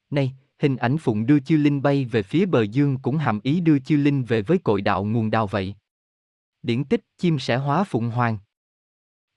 Này, 0.09 0.33
hình 0.59 0.75
ảnh 0.75 0.97
phụng 0.97 1.25
đưa 1.25 1.39
chư 1.39 1.57
linh 1.57 1.81
bay 1.81 2.05
về 2.05 2.23
phía 2.23 2.45
bờ 2.45 2.61
dương 2.61 2.97
cũng 2.97 3.17
hàm 3.17 3.39
ý 3.43 3.59
đưa 3.59 3.79
chư 3.79 3.97
linh 3.97 4.23
về 4.23 4.41
với 4.41 4.57
cội 4.57 4.81
đạo 4.81 5.05
nguồn 5.05 5.31
đào 5.31 5.47
vậy. 5.47 5.75
Điển 6.63 6.83
tích 6.83 7.01
chim 7.17 7.39
sẽ 7.39 7.55
hóa 7.57 7.83
phụng 7.83 8.09
hoàng. 8.09 8.37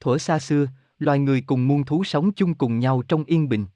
Thuở 0.00 0.18
xa 0.18 0.38
xưa, 0.38 0.66
loài 0.98 1.18
người 1.18 1.40
cùng 1.40 1.68
muôn 1.68 1.84
thú 1.84 2.04
sống 2.04 2.32
chung 2.32 2.54
cùng 2.54 2.78
nhau 2.78 3.02
trong 3.08 3.24
yên 3.24 3.48
bình. 3.48 3.66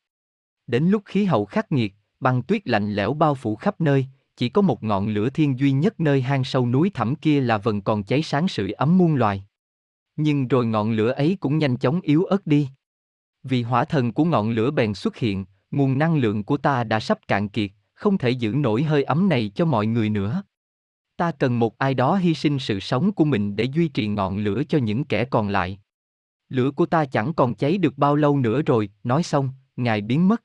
Đến 0.73 0.89
lúc 0.89 1.03
khí 1.05 1.25
hậu 1.25 1.45
khắc 1.45 1.73
nghiệt, 1.73 1.95
băng 2.21 2.43
tuyết 2.43 2.69
lạnh 2.69 2.95
lẽo 2.95 3.15
bao 3.15 3.35
phủ 3.35 3.57
khắp 3.57 3.81
nơi, 3.81 4.07
chỉ 4.37 4.49
có 4.49 4.63
một 4.63 4.83
ngọn 4.83 5.09
lửa 5.09 5.31
thiên 5.31 5.59
duy 5.59 5.73
nhất 5.73 6.01
nơi 6.01 6.23
hang 6.23 6.45
sâu 6.45 6.67
núi 6.67 6.91
thẳm 6.95 7.15
kia 7.15 7.41
là 7.41 7.59
vẫn 7.59 7.81
còn 7.81 8.03
cháy 8.03 8.23
sáng 8.23 8.49
sưởi 8.49 8.73
ấm 8.73 8.99
muôn 8.99 9.15
loài. 9.15 9.45
Nhưng 10.17 10.49
rồi 10.49 10.67
ngọn 10.67 10.93
lửa 10.93 11.11
ấy 11.11 11.37
cũng 11.41 11.59
nhanh 11.59 11.77
chóng 11.77 12.01
yếu 12.01 12.25
ớt 12.25 12.47
đi. 12.47 12.69
Vì 13.43 13.63
hỏa 13.63 13.85
thần 13.85 14.13
của 14.13 14.25
ngọn 14.25 14.51
lửa 14.51 14.71
bèn 14.71 14.95
xuất 14.95 15.17
hiện, 15.17 15.45
nguồn 15.71 15.99
năng 15.99 16.17
lượng 16.17 16.45
của 16.45 16.57
ta 16.57 16.85
đã 16.85 17.01
sắp 17.01 17.19
cạn 17.29 17.49
kiệt, 17.49 17.71
không 17.95 18.19
thể 18.19 18.31
giữ 18.31 18.55
nổi 18.55 18.83
hơi 18.83 19.05
ấm 19.05 19.29
này 19.29 19.53
cho 19.55 19.65
mọi 19.65 19.87
người 19.87 20.11
nữa. 20.11 20.43
Ta 21.17 21.33
cần 21.33 21.59
một 21.59 21.79
ai 21.79 21.95
đó 21.95 22.17
hy 22.17 22.35
sinh 22.35 22.59
sự 22.59 22.81
sống 22.81 23.13
của 23.13 23.25
mình 23.25 23.57
để 23.57 23.65
duy 23.65 23.89
trì 23.89 24.07
ngọn 24.07 24.39
lửa 24.39 24.63
cho 24.69 24.79
những 24.79 25.05
kẻ 25.05 25.25
còn 25.25 25.49
lại. 25.49 25.81
Lửa 26.49 26.71
của 26.71 26.87
ta 26.87 27.05
chẳng 27.05 27.35
còn 27.35 27.55
cháy 27.55 27.79
được 27.79 27.99
bao 27.99 28.17
lâu 28.17 28.39
nữa 28.39 28.63
rồi, 28.63 28.91
nói 29.05 29.23
xong, 29.23 29.51
ngài 29.77 30.01
biến 30.01 30.29
mất. 30.29 30.43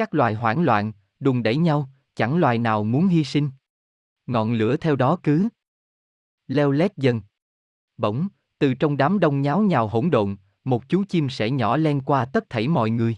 Các 0.00 0.14
loài 0.14 0.34
hoảng 0.34 0.62
loạn, 0.62 0.92
đùng 1.18 1.42
đẩy 1.42 1.56
nhau, 1.56 1.88
chẳng 2.14 2.36
loài 2.36 2.58
nào 2.58 2.84
muốn 2.84 3.06
hy 3.06 3.24
sinh. 3.24 3.50
Ngọn 4.26 4.52
lửa 4.52 4.76
theo 4.76 4.96
đó 4.96 5.18
cứ 5.22 5.48
leo 6.46 6.70
lét 6.70 6.96
dần. 6.96 7.20
Bỗng, 7.96 8.28
từ 8.58 8.74
trong 8.74 8.96
đám 8.96 9.20
đông 9.20 9.42
nháo 9.42 9.62
nhào 9.62 9.88
hỗn 9.88 10.10
độn, 10.10 10.36
một 10.64 10.88
chú 10.88 11.04
chim 11.08 11.28
sẻ 11.28 11.50
nhỏ 11.50 11.76
len 11.76 12.00
qua 12.00 12.24
tất 12.24 12.50
thảy 12.50 12.68
mọi 12.68 12.90
người. 12.90 13.16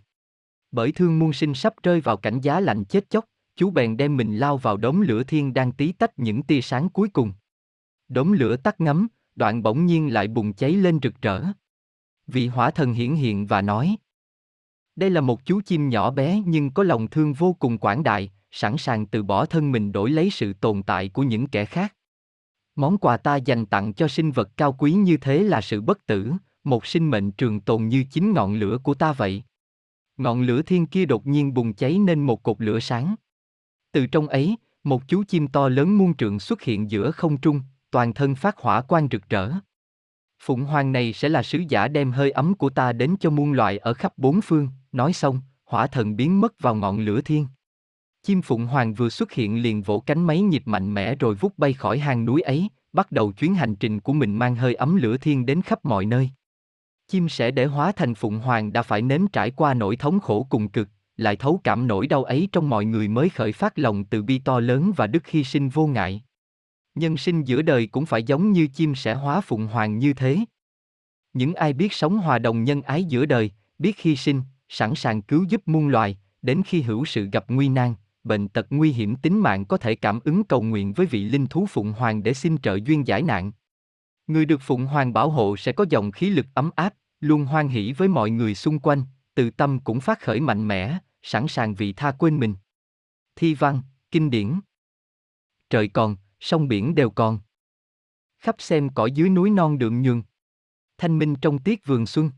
Bởi 0.70 0.92
thương 0.92 1.18
muôn 1.18 1.32
sinh 1.32 1.54
sắp 1.54 1.74
rơi 1.82 2.00
vào 2.00 2.16
cảnh 2.16 2.40
giá 2.40 2.60
lạnh 2.60 2.84
chết 2.84 3.10
chóc, 3.10 3.24
chú 3.56 3.70
bèn 3.70 3.96
đem 3.96 4.16
mình 4.16 4.36
lao 4.36 4.56
vào 4.56 4.76
đống 4.76 5.00
lửa 5.00 5.22
thiên 5.22 5.54
đang 5.54 5.72
tí 5.72 5.92
tách 5.92 6.18
những 6.18 6.42
tia 6.42 6.60
sáng 6.60 6.88
cuối 6.88 7.08
cùng. 7.08 7.32
Đống 8.08 8.32
lửa 8.32 8.56
tắt 8.56 8.80
ngấm, 8.80 9.08
đoạn 9.36 9.62
bỗng 9.62 9.86
nhiên 9.86 10.12
lại 10.12 10.28
bùng 10.28 10.52
cháy 10.52 10.72
lên 10.72 10.98
rực 11.02 11.22
rỡ. 11.22 11.44
Vị 12.26 12.46
hỏa 12.46 12.70
thần 12.70 12.92
hiển 12.92 13.14
hiện 13.14 13.46
và 13.46 13.62
nói. 13.62 13.96
Đây 14.96 15.10
là 15.10 15.20
một 15.20 15.44
chú 15.44 15.60
chim 15.60 15.88
nhỏ 15.88 16.10
bé 16.10 16.42
nhưng 16.46 16.70
có 16.70 16.82
lòng 16.82 17.08
thương 17.08 17.32
vô 17.32 17.52
cùng 17.52 17.78
quảng 17.78 18.02
đại, 18.02 18.32
sẵn 18.50 18.76
sàng 18.78 19.06
từ 19.06 19.22
bỏ 19.22 19.46
thân 19.46 19.72
mình 19.72 19.92
đổi 19.92 20.10
lấy 20.10 20.30
sự 20.30 20.52
tồn 20.52 20.82
tại 20.82 21.08
của 21.08 21.22
những 21.22 21.46
kẻ 21.46 21.64
khác. 21.64 21.94
Món 22.76 22.98
quà 22.98 23.16
ta 23.16 23.36
dành 23.36 23.66
tặng 23.66 23.92
cho 23.92 24.08
sinh 24.08 24.30
vật 24.30 24.48
cao 24.56 24.72
quý 24.72 24.92
như 24.92 25.16
thế 25.16 25.42
là 25.42 25.60
sự 25.60 25.80
bất 25.80 26.06
tử, 26.06 26.32
một 26.64 26.86
sinh 26.86 27.10
mệnh 27.10 27.32
trường 27.32 27.60
tồn 27.60 27.88
như 27.88 28.04
chính 28.10 28.32
ngọn 28.32 28.54
lửa 28.54 28.78
của 28.82 28.94
ta 28.94 29.12
vậy. 29.12 29.42
Ngọn 30.16 30.42
lửa 30.42 30.62
thiên 30.62 30.86
kia 30.86 31.04
đột 31.04 31.26
nhiên 31.26 31.54
bùng 31.54 31.74
cháy 31.74 31.98
nên 31.98 32.20
một 32.20 32.42
cột 32.42 32.56
lửa 32.60 32.80
sáng. 32.80 33.14
Từ 33.92 34.06
trong 34.06 34.28
ấy, 34.28 34.56
một 34.84 35.02
chú 35.08 35.24
chim 35.28 35.48
to 35.48 35.68
lớn 35.68 35.98
muôn 35.98 36.14
trượng 36.14 36.40
xuất 36.40 36.62
hiện 36.62 36.90
giữa 36.90 37.10
không 37.10 37.36
trung, 37.36 37.60
toàn 37.90 38.14
thân 38.14 38.34
phát 38.34 38.58
hỏa 38.58 38.80
quang 38.80 39.08
rực 39.10 39.28
rỡ. 39.28 39.52
Phụng 40.40 40.64
hoàng 40.64 40.92
này 40.92 41.12
sẽ 41.12 41.28
là 41.28 41.42
sứ 41.42 41.62
giả 41.68 41.88
đem 41.88 42.12
hơi 42.12 42.30
ấm 42.30 42.54
của 42.54 42.70
ta 42.70 42.92
đến 42.92 43.16
cho 43.20 43.30
muôn 43.30 43.52
loại 43.52 43.78
ở 43.78 43.94
khắp 43.94 44.18
bốn 44.18 44.40
phương, 44.40 44.68
nói 44.92 45.12
xong, 45.12 45.40
hỏa 45.64 45.86
thần 45.86 46.16
biến 46.16 46.40
mất 46.40 46.60
vào 46.60 46.74
ngọn 46.74 46.98
lửa 47.00 47.20
thiên. 47.20 47.46
Chim 48.22 48.42
phụng 48.42 48.66
hoàng 48.66 48.94
vừa 48.94 49.08
xuất 49.08 49.32
hiện 49.32 49.62
liền 49.62 49.82
vỗ 49.82 50.02
cánh 50.06 50.26
mấy 50.26 50.40
nhịp 50.40 50.62
mạnh 50.66 50.94
mẽ 50.94 51.14
rồi 51.14 51.34
vút 51.34 51.58
bay 51.58 51.72
khỏi 51.72 51.98
hang 51.98 52.24
núi 52.24 52.40
ấy, 52.40 52.68
bắt 52.92 53.12
đầu 53.12 53.32
chuyến 53.32 53.54
hành 53.54 53.76
trình 53.76 54.00
của 54.00 54.12
mình 54.12 54.36
mang 54.36 54.56
hơi 54.56 54.74
ấm 54.74 54.96
lửa 54.96 55.16
thiên 55.16 55.46
đến 55.46 55.62
khắp 55.62 55.84
mọi 55.84 56.06
nơi. 56.06 56.30
Chim 57.08 57.28
sẻ 57.28 57.50
để 57.50 57.66
hóa 57.66 57.92
thành 57.92 58.14
phụng 58.14 58.38
hoàng 58.38 58.72
đã 58.72 58.82
phải 58.82 59.02
nếm 59.02 59.26
trải 59.26 59.50
qua 59.50 59.74
nỗi 59.74 59.96
thống 59.96 60.20
khổ 60.20 60.46
cùng 60.50 60.68
cực, 60.68 60.88
lại 61.16 61.36
thấu 61.36 61.60
cảm 61.64 61.86
nỗi 61.86 62.06
đau 62.06 62.24
ấy 62.24 62.48
trong 62.52 62.70
mọi 62.70 62.84
người 62.84 63.08
mới 63.08 63.28
khởi 63.28 63.52
phát 63.52 63.78
lòng 63.78 64.04
từ 64.04 64.22
bi 64.22 64.38
to 64.38 64.60
lớn 64.60 64.92
và 64.96 65.06
đức 65.06 65.26
hy 65.26 65.44
sinh 65.44 65.68
vô 65.68 65.86
ngại. 65.86 66.22
Nhân 66.94 67.16
sinh 67.16 67.44
giữa 67.44 67.62
đời 67.62 67.86
cũng 67.86 68.06
phải 68.06 68.22
giống 68.22 68.52
như 68.52 68.66
chim 68.66 68.94
sẻ 68.94 69.14
hóa 69.14 69.40
phụng 69.40 69.66
hoàng 69.66 69.98
như 69.98 70.12
thế. 70.12 70.38
Những 71.32 71.54
ai 71.54 71.72
biết 71.72 71.92
sống 71.92 72.18
hòa 72.18 72.38
đồng 72.38 72.64
nhân 72.64 72.82
ái 72.82 73.04
giữa 73.04 73.26
đời, 73.26 73.50
biết 73.78 74.00
hy 74.00 74.16
sinh, 74.16 74.42
sẵn 74.72 74.94
sàng 74.94 75.22
cứu 75.22 75.44
giúp 75.48 75.62
muôn 75.68 75.88
loài, 75.88 76.18
đến 76.42 76.62
khi 76.66 76.82
hữu 76.82 77.04
sự 77.04 77.28
gặp 77.32 77.44
nguy 77.48 77.68
nan, 77.68 77.94
bệnh 78.24 78.48
tật 78.48 78.66
nguy 78.70 78.92
hiểm 78.92 79.16
tính 79.16 79.40
mạng 79.40 79.64
có 79.64 79.76
thể 79.76 79.94
cảm 79.94 80.20
ứng 80.24 80.44
cầu 80.44 80.62
nguyện 80.62 80.92
với 80.92 81.06
vị 81.06 81.24
linh 81.24 81.46
thú 81.46 81.66
Phụng 81.66 81.92
Hoàng 81.92 82.22
để 82.22 82.34
xin 82.34 82.58
trợ 82.58 82.78
duyên 82.84 83.06
giải 83.06 83.22
nạn. 83.22 83.52
Người 84.26 84.44
được 84.44 84.60
Phụng 84.62 84.86
Hoàng 84.86 85.12
bảo 85.12 85.30
hộ 85.30 85.56
sẽ 85.56 85.72
có 85.72 85.84
dòng 85.90 86.12
khí 86.12 86.30
lực 86.30 86.46
ấm 86.54 86.70
áp, 86.76 86.94
luôn 87.20 87.44
hoan 87.44 87.68
hỷ 87.68 87.92
với 87.92 88.08
mọi 88.08 88.30
người 88.30 88.54
xung 88.54 88.78
quanh, 88.78 89.04
từ 89.34 89.50
tâm 89.50 89.80
cũng 89.80 90.00
phát 90.00 90.20
khởi 90.20 90.40
mạnh 90.40 90.68
mẽ, 90.68 90.98
sẵn 91.22 91.48
sàng 91.48 91.74
vị 91.74 91.92
tha 91.92 92.12
quên 92.12 92.38
mình. 92.38 92.54
Thi 93.36 93.54
văn, 93.54 93.82
kinh 94.10 94.30
điển. 94.30 94.60
Trời 95.70 95.88
còn, 95.88 96.16
sông 96.40 96.68
biển 96.68 96.94
đều 96.94 97.10
còn. 97.10 97.38
Khắp 98.38 98.54
xem 98.58 98.88
cõi 98.88 99.10
dưới 99.12 99.28
núi 99.28 99.50
non 99.50 99.78
đượm 99.78 100.02
nhường. 100.02 100.22
Thanh 100.98 101.18
minh 101.18 101.34
trong 101.42 101.58
tiết 101.58 101.86
vườn 101.86 102.06
xuân. 102.06 102.30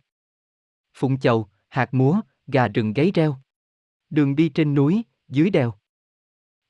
Phụng 0.95 1.19
chầu, 1.21 1.49
hạt 1.75 1.95
múa, 1.95 2.21
gà 2.47 2.69
rừng 2.69 2.93
gáy 2.93 3.11
reo. 3.15 3.37
Đường 4.11 4.37
đi 4.37 4.49
trên 4.49 4.75
núi, 4.75 5.03
dưới 5.29 5.51
đèo. 5.51 5.75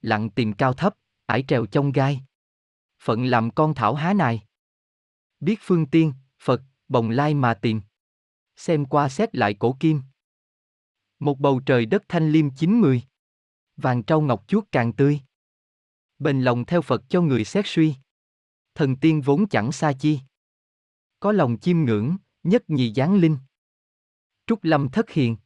Lặng 0.00 0.30
tìm 0.30 0.52
cao 0.52 0.72
thấp, 0.72 0.94
ải 1.26 1.44
trèo 1.48 1.66
trong 1.66 1.92
gai. 1.92 2.20
Phận 3.02 3.24
làm 3.24 3.50
con 3.50 3.74
thảo 3.74 3.94
há 3.94 4.14
này 4.14 4.46
Biết 5.40 5.58
phương 5.62 5.86
tiên, 5.86 6.12
Phật, 6.42 6.62
bồng 6.88 7.10
lai 7.10 7.34
mà 7.34 7.54
tìm. 7.54 7.80
Xem 8.56 8.84
qua 8.84 9.08
xét 9.08 9.36
lại 9.36 9.54
cổ 9.54 9.76
kim. 9.80 10.02
Một 11.18 11.38
bầu 11.40 11.60
trời 11.66 11.86
đất 11.86 12.02
thanh 12.08 12.30
liêm 12.30 12.50
chín 12.50 12.80
mười. 12.80 13.02
Vàng 13.76 14.02
trâu 14.02 14.20
ngọc 14.20 14.44
chuốt 14.48 14.64
càng 14.72 14.92
tươi. 14.92 15.20
Bền 16.18 16.40
lòng 16.40 16.64
theo 16.64 16.82
Phật 16.82 17.02
cho 17.08 17.22
người 17.22 17.44
xét 17.44 17.64
suy. 17.68 17.94
Thần 18.74 18.96
tiên 18.96 19.20
vốn 19.20 19.48
chẳng 19.48 19.72
xa 19.72 19.92
chi. 19.92 20.20
Có 21.20 21.32
lòng 21.32 21.58
chiêm 21.58 21.78
ngưỡng, 21.78 22.16
nhất 22.42 22.70
nhì 22.70 22.92
giáng 22.94 23.14
linh. 23.14 23.38
Trúc 24.46 24.64
Lâm 24.64 24.88
thất 24.88 25.10
hiền. 25.10 25.36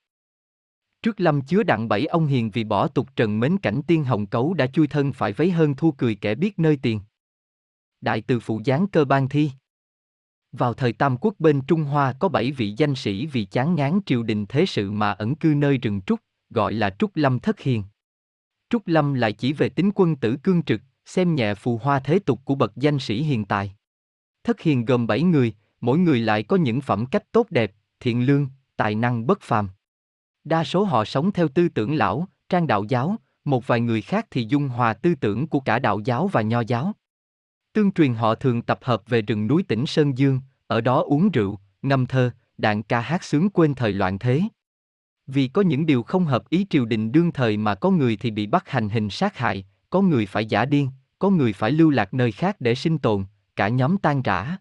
Trước 1.02 1.20
lâm 1.20 1.40
chứa 1.40 1.62
đặng 1.62 1.88
bảy 1.88 2.06
ông 2.06 2.26
hiền 2.26 2.50
vì 2.50 2.64
bỏ 2.64 2.88
tục 2.88 3.08
trần 3.16 3.40
mến 3.40 3.58
cảnh 3.58 3.80
tiên 3.86 4.04
hồng 4.04 4.26
cấu 4.26 4.54
đã 4.54 4.66
chui 4.66 4.86
thân 4.86 5.12
phải 5.12 5.32
vấy 5.32 5.50
hơn 5.50 5.74
thua 5.74 5.90
cười 5.90 6.14
kẻ 6.14 6.34
biết 6.34 6.58
nơi 6.58 6.78
tiền. 6.82 7.00
Đại 8.00 8.20
từ 8.20 8.40
phụ 8.40 8.60
giáng 8.64 8.86
cơ 8.86 9.04
ban 9.04 9.28
thi. 9.28 9.50
Vào 10.52 10.74
thời 10.74 10.92
Tam 10.92 11.16
Quốc 11.16 11.34
bên 11.38 11.60
Trung 11.66 11.84
Hoa 11.84 12.12
có 12.12 12.28
bảy 12.28 12.52
vị 12.52 12.74
danh 12.76 12.94
sĩ 12.94 13.26
vì 13.26 13.44
chán 13.44 13.74
ngán 13.74 14.00
triều 14.06 14.22
đình 14.22 14.46
thế 14.46 14.66
sự 14.66 14.90
mà 14.90 15.10
ẩn 15.10 15.34
cư 15.34 15.54
nơi 15.56 15.78
rừng 15.78 16.00
trúc, 16.06 16.20
gọi 16.50 16.72
là 16.72 16.90
Trúc 16.98 17.16
Lâm 17.16 17.38
Thất 17.38 17.60
Hiền. 17.60 17.84
Trúc 18.70 18.86
Lâm 18.86 19.14
lại 19.14 19.32
chỉ 19.32 19.52
về 19.52 19.68
tính 19.68 19.90
quân 19.94 20.16
tử 20.16 20.36
cương 20.42 20.62
trực, 20.62 20.80
xem 21.06 21.34
nhẹ 21.34 21.54
phù 21.54 21.78
hoa 21.78 22.00
thế 22.00 22.18
tục 22.18 22.40
của 22.44 22.54
bậc 22.54 22.76
danh 22.76 22.98
sĩ 22.98 23.22
hiện 23.22 23.44
tại. 23.44 23.74
Thất 24.44 24.60
Hiền 24.60 24.84
gồm 24.84 25.06
bảy 25.06 25.22
người, 25.22 25.54
mỗi 25.80 25.98
người 25.98 26.20
lại 26.20 26.42
có 26.42 26.56
những 26.56 26.80
phẩm 26.80 27.06
cách 27.06 27.32
tốt 27.32 27.46
đẹp, 27.50 27.72
thiện 28.00 28.26
lương, 28.26 28.48
tài 28.78 28.94
năng 28.94 29.26
bất 29.26 29.40
phàm. 29.40 29.68
Đa 30.44 30.64
số 30.64 30.84
họ 30.84 31.04
sống 31.04 31.32
theo 31.32 31.48
tư 31.48 31.68
tưởng 31.68 31.94
lão, 31.94 32.28
trang 32.48 32.66
đạo 32.66 32.84
giáo, 32.84 33.16
một 33.44 33.66
vài 33.66 33.80
người 33.80 34.02
khác 34.02 34.26
thì 34.30 34.46
dung 34.48 34.68
hòa 34.68 34.94
tư 34.94 35.14
tưởng 35.14 35.46
của 35.46 35.60
cả 35.60 35.78
đạo 35.78 36.00
giáo 36.04 36.28
và 36.28 36.42
nho 36.42 36.60
giáo. 36.60 36.92
Tương 37.72 37.92
truyền 37.92 38.14
họ 38.14 38.34
thường 38.34 38.62
tập 38.62 38.78
hợp 38.82 39.02
về 39.06 39.22
rừng 39.22 39.46
núi 39.46 39.62
tỉnh 39.62 39.86
Sơn 39.86 40.18
Dương, 40.18 40.40
ở 40.66 40.80
đó 40.80 41.02
uống 41.02 41.30
rượu, 41.30 41.58
ngâm 41.82 42.06
thơ, 42.06 42.30
đàn 42.58 42.82
ca 42.82 43.00
hát 43.00 43.24
sướng 43.24 43.50
quên 43.50 43.74
thời 43.74 43.92
loạn 43.92 44.18
thế. 44.18 44.42
Vì 45.26 45.48
có 45.48 45.62
những 45.62 45.86
điều 45.86 46.02
không 46.02 46.24
hợp 46.24 46.48
ý 46.48 46.66
triều 46.70 46.84
đình 46.84 47.12
đương 47.12 47.32
thời 47.32 47.56
mà 47.56 47.74
có 47.74 47.90
người 47.90 48.16
thì 48.16 48.30
bị 48.30 48.46
bắt 48.46 48.68
hành 48.68 48.88
hình 48.88 49.10
sát 49.10 49.36
hại, 49.36 49.64
có 49.90 50.00
người 50.00 50.26
phải 50.26 50.46
giả 50.46 50.64
điên, 50.64 50.90
có 51.18 51.30
người 51.30 51.52
phải 51.52 51.70
lưu 51.70 51.90
lạc 51.90 52.14
nơi 52.14 52.32
khác 52.32 52.56
để 52.60 52.74
sinh 52.74 52.98
tồn, 52.98 53.24
cả 53.56 53.68
nhóm 53.68 53.98
tan 53.98 54.22
rã. 54.22 54.56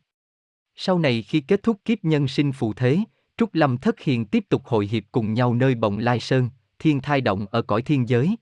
Sau 0.76 1.00
này 1.00 1.22
khi 1.22 1.42
kết 1.42 1.64
thúc 1.64 1.78
kiếp 1.86 2.04
nhân 2.04 2.28
sinh 2.28 2.52
phù 2.52 2.74
thế, 2.74 3.00
Trúc 3.38 3.54
Lâm 3.54 3.78
Thất 3.78 4.00
Hiền 4.00 4.26
tiếp 4.26 4.44
tục 4.50 4.66
hội 4.66 4.88
hiệp 4.88 5.04
cùng 5.12 5.34
nhau 5.34 5.54
nơi 5.54 5.76
bồng 5.76 5.98
Lai 5.98 6.20
Sơn, 6.20 6.50
thiên 6.80 7.02
thai 7.02 7.22
động 7.22 7.46
ở 7.52 7.62
cõi 7.62 7.82
thiên 7.82 8.10
giới. 8.10 8.36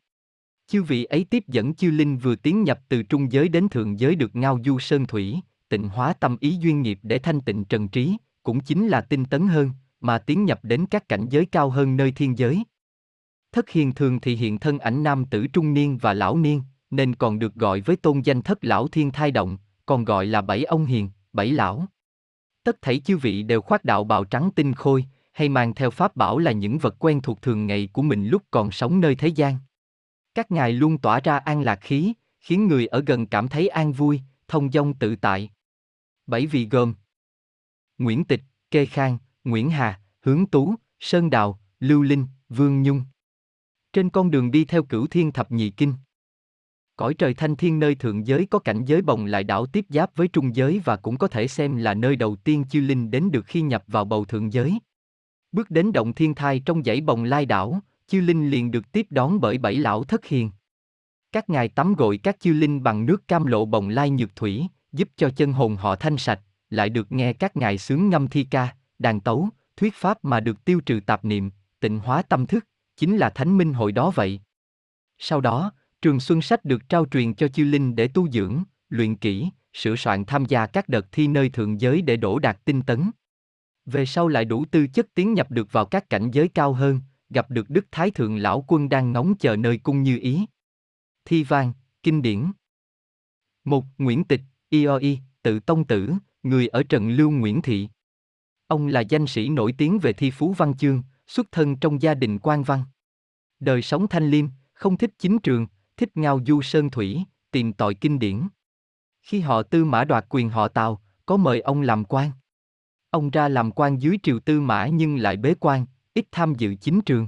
Chư 0.67 0.83
vị 0.83 1.03
ấy 1.03 1.25
tiếp 1.29 1.43
dẫn 1.47 1.73
chư 1.73 1.91
linh 1.91 2.17
vừa 2.17 2.35
tiến 2.35 2.63
nhập 2.63 2.79
từ 2.89 3.03
trung 3.03 3.31
giới 3.31 3.49
đến 3.49 3.69
thượng 3.69 3.99
giới 3.99 4.15
được 4.15 4.35
ngao 4.35 4.59
du 4.65 4.79
sơn 4.79 5.05
thủy, 5.05 5.39
tịnh 5.69 5.89
hóa 5.89 6.13
tâm 6.13 6.37
ý 6.39 6.57
duyên 6.59 6.81
nghiệp 6.81 6.99
để 7.03 7.19
thanh 7.19 7.41
tịnh 7.41 7.65
trần 7.65 7.87
trí, 7.87 8.17
cũng 8.43 8.59
chính 8.59 8.87
là 8.87 9.01
tinh 9.01 9.25
tấn 9.25 9.47
hơn, 9.47 9.71
mà 9.99 10.17
tiến 10.17 10.45
nhập 10.45 10.59
đến 10.63 10.85
các 10.85 11.09
cảnh 11.09 11.25
giới 11.29 11.45
cao 11.45 11.69
hơn 11.69 11.97
nơi 11.97 12.11
thiên 12.11 12.37
giới. 12.37 12.63
Thất 13.51 13.69
hiền 13.69 13.93
thường 13.93 14.19
thì 14.19 14.35
hiện 14.35 14.59
thân 14.59 14.79
ảnh 14.79 15.03
nam 15.03 15.25
tử 15.25 15.47
trung 15.47 15.73
niên 15.73 15.97
và 15.97 16.13
lão 16.13 16.37
niên, 16.37 16.61
nên 16.89 17.15
còn 17.15 17.39
được 17.39 17.55
gọi 17.55 17.81
với 17.81 17.95
tôn 17.95 18.21
danh 18.21 18.41
thất 18.41 18.65
lão 18.65 18.87
thiên 18.87 19.11
thai 19.11 19.31
động, 19.31 19.57
còn 19.85 20.05
gọi 20.05 20.25
là 20.25 20.41
bảy 20.41 20.63
ông 20.63 20.85
hiền, 20.85 21.09
bảy 21.33 21.51
lão. 21.51 21.87
Tất 22.65 22.81
thảy 22.81 22.99
chư 22.99 23.17
vị 23.17 23.43
đều 23.43 23.61
khoác 23.61 23.85
đạo 23.85 24.03
bào 24.03 24.23
trắng 24.23 24.49
tinh 24.55 24.73
khôi, 24.73 25.05
hay 25.33 25.49
mang 25.49 25.73
theo 25.73 25.91
pháp 25.91 26.15
bảo 26.15 26.37
là 26.37 26.51
những 26.51 26.77
vật 26.77 26.95
quen 26.99 27.21
thuộc 27.21 27.41
thường 27.41 27.67
ngày 27.67 27.89
của 27.93 28.01
mình 28.01 28.27
lúc 28.27 28.43
còn 28.51 28.71
sống 28.71 29.01
nơi 29.01 29.15
thế 29.15 29.27
gian. 29.27 29.57
Các 30.35 30.51
ngài 30.51 30.73
luôn 30.73 30.97
tỏa 30.97 31.19
ra 31.19 31.37
an 31.37 31.61
lạc 31.61 31.79
khí, 31.81 32.13
khiến 32.39 32.67
người 32.67 32.87
ở 32.87 33.03
gần 33.07 33.27
cảm 33.27 33.47
thấy 33.47 33.67
an 33.67 33.93
vui, 33.93 34.21
thông 34.47 34.71
dong 34.71 34.93
tự 34.93 35.15
tại. 35.15 35.49
Bảy 36.27 36.45
vị 36.45 36.67
gồm 36.71 36.93
Nguyễn 37.97 38.25
Tịch, 38.25 38.41
Kê 38.71 38.85
Khang, 38.85 39.17
Nguyễn 39.43 39.69
Hà, 39.69 40.01
Hướng 40.21 40.45
Tú, 40.45 40.75
Sơn 40.99 41.29
Đào, 41.29 41.59
Lưu 41.79 42.01
Linh, 42.01 42.27
Vương 42.49 42.83
Nhung. 42.83 43.03
Trên 43.93 44.09
con 44.09 44.31
đường 44.31 44.51
đi 44.51 44.65
theo 44.65 44.83
cửu 44.83 45.07
thiên 45.07 45.31
thập 45.31 45.51
nhị 45.51 45.69
kinh. 45.69 45.93
Cõi 46.95 47.13
trời 47.13 47.33
thanh 47.33 47.55
thiên 47.55 47.79
nơi 47.79 47.95
thượng 47.95 48.27
giới 48.27 48.45
có 48.45 48.59
cảnh 48.59 48.85
giới 48.85 49.01
bồng 49.01 49.25
lại 49.25 49.43
đảo 49.43 49.65
tiếp 49.65 49.85
giáp 49.89 50.15
với 50.15 50.27
trung 50.27 50.55
giới 50.55 50.81
và 50.85 50.95
cũng 50.95 51.17
có 51.17 51.27
thể 51.27 51.47
xem 51.47 51.75
là 51.75 51.93
nơi 51.93 52.15
đầu 52.15 52.35
tiên 52.35 52.63
chiêu 52.63 52.81
linh 52.81 53.11
đến 53.11 53.31
được 53.31 53.45
khi 53.45 53.61
nhập 53.61 53.83
vào 53.87 54.05
bầu 54.05 54.25
thượng 54.25 54.53
giới. 54.53 54.79
Bước 55.51 55.71
đến 55.71 55.91
động 55.91 56.13
thiên 56.13 56.35
thai 56.35 56.59
trong 56.59 56.83
dãy 56.83 57.01
bồng 57.01 57.23
lai 57.23 57.45
đảo, 57.45 57.79
chiêu 58.07 58.21
linh 58.21 58.49
liền 58.49 58.71
được 58.71 58.91
tiếp 58.91 59.07
đón 59.09 59.39
bởi 59.41 59.57
bảy 59.57 59.75
lão 59.75 60.03
thất 60.03 60.25
hiền. 60.25 60.51
Các 61.31 61.49
ngài 61.49 61.69
tắm 61.69 61.93
gội 61.93 62.17
các 62.17 62.39
chiêu 62.39 62.53
linh 62.53 62.83
bằng 62.83 63.05
nước 63.05 63.27
cam 63.27 63.45
lộ 63.45 63.65
bồng 63.65 63.89
lai 63.89 64.09
nhược 64.09 64.35
thủy, 64.35 64.67
giúp 64.91 65.09
cho 65.15 65.29
chân 65.35 65.53
hồn 65.53 65.75
họ 65.75 65.95
thanh 65.95 66.17
sạch, 66.17 66.39
lại 66.69 66.89
được 66.89 67.11
nghe 67.11 67.33
các 67.33 67.57
ngài 67.57 67.77
sướng 67.77 68.09
ngâm 68.09 68.27
thi 68.27 68.43
ca, 68.43 68.75
đàn 68.99 69.19
tấu, 69.19 69.49
thuyết 69.77 69.93
pháp 69.95 70.25
mà 70.25 70.39
được 70.39 70.65
tiêu 70.65 70.81
trừ 70.85 70.99
tạp 71.05 71.25
niệm, 71.25 71.51
tịnh 71.79 71.99
hóa 71.99 72.21
tâm 72.21 72.45
thức, 72.45 72.65
chính 72.97 73.17
là 73.17 73.29
thánh 73.29 73.57
minh 73.57 73.73
hội 73.73 73.91
đó 73.91 74.11
vậy. 74.15 74.39
Sau 75.17 75.41
đó, 75.41 75.71
trường 76.05 76.19
xuân 76.19 76.41
sách 76.41 76.65
được 76.65 76.89
trao 76.89 77.05
truyền 77.05 77.33
cho 77.33 77.47
Chiêu 77.47 77.65
linh 77.65 77.95
để 77.95 78.07
tu 78.07 78.29
dưỡng, 78.29 78.63
luyện 78.89 79.15
kỹ, 79.15 79.49
sửa 79.73 79.95
soạn 79.95 80.25
tham 80.25 80.45
gia 80.45 80.67
các 80.67 80.89
đợt 80.89 81.11
thi 81.11 81.27
nơi 81.27 81.49
thượng 81.49 81.81
giới 81.81 82.01
để 82.01 82.17
đổ 82.17 82.39
đạt 82.39 82.65
tinh 82.65 82.81
tấn. 82.81 83.11
Về 83.85 84.05
sau 84.05 84.27
lại 84.27 84.45
đủ 84.45 84.65
tư 84.71 84.87
chất 84.87 85.07
tiến 85.13 85.33
nhập 85.33 85.51
được 85.51 85.71
vào 85.71 85.85
các 85.85 86.09
cảnh 86.09 86.31
giới 86.31 86.47
cao 86.47 86.73
hơn, 86.73 87.01
gặp 87.29 87.51
được 87.51 87.69
Đức 87.69 87.85
Thái 87.91 88.11
Thượng 88.11 88.37
Lão 88.37 88.65
Quân 88.67 88.89
đang 88.89 89.11
ngóng 89.11 89.35
chờ 89.39 89.55
nơi 89.55 89.77
cung 89.77 90.03
như 90.03 90.19
ý. 90.19 90.45
Thi 91.25 91.43
vang, 91.43 91.73
kinh 92.03 92.21
điển. 92.21 92.51
Một 93.63 93.85
Nguyễn 93.97 94.23
Tịch, 94.23 94.41
IOI, 94.69 95.19
tự 95.43 95.59
tông 95.59 95.87
tử, 95.87 96.13
người 96.43 96.67
ở 96.67 96.83
Trần 96.83 97.09
Lưu 97.09 97.31
Nguyễn 97.31 97.61
Thị. 97.61 97.89
Ông 98.67 98.87
là 98.87 98.99
danh 98.99 99.27
sĩ 99.27 99.49
nổi 99.49 99.73
tiếng 99.77 99.99
về 99.99 100.13
thi 100.13 100.31
phú 100.31 100.53
văn 100.53 100.77
chương, 100.77 101.03
xuất 101.27 101.51
thân 101.51 101.75
trong 101.75 102.01
gia 102.01 102.13
đình 102.13 102.39
quan 102.39 102.63
văn. 102.63 102.83
Đời 103.59 103.81
sống 103.81 104.07
thanh 104.07 104.29
liêm, 104.29 104.45
không 104.73 104.97
thích 104.97 105.11
chính 105.19 105.39
trường, 105.39 105.67
thích 105.97 106.17
ngao 106.17 106.39
du 106.47 106.61
sơn 106.61 106.89
thủy, 106.89 107.23
tìm 107.51 107.73
tòi 107.73 107.93
kinh 107.93 108.19
điển. 108.19 108.47
Khi 109.21 109.39
họ 109.39 109.63
tư 109.63 109.85
mã 109.85 110.03
đoạt 110.03 110.25
quyền 110.29 110.49
họ 110.49 110.67
Tào, 110.67 111.01
có 111.25 111.37
mời 111.37 111.59
ông 111.59 111.81
làm 111.81 112.05
quan. 112.05 112.31
Ông 113.09 113.29
ra 113.29 113.47
làm 113.47 113.71
quan 113.71 114.01
dưới 114.01 114.17
triều 114.23 114.39
tư 114.39 114.61
mã 114.61 114.87
nhưng 114.87 115.17
lại 115.17 115.37
bế 115.37 115.53
quan, 115.59 115.85
ít 116.13 116.25
tham 116.31 116.55
dự 116.55 116.75
chính 116.75 117.01
trường. 117.01 117.27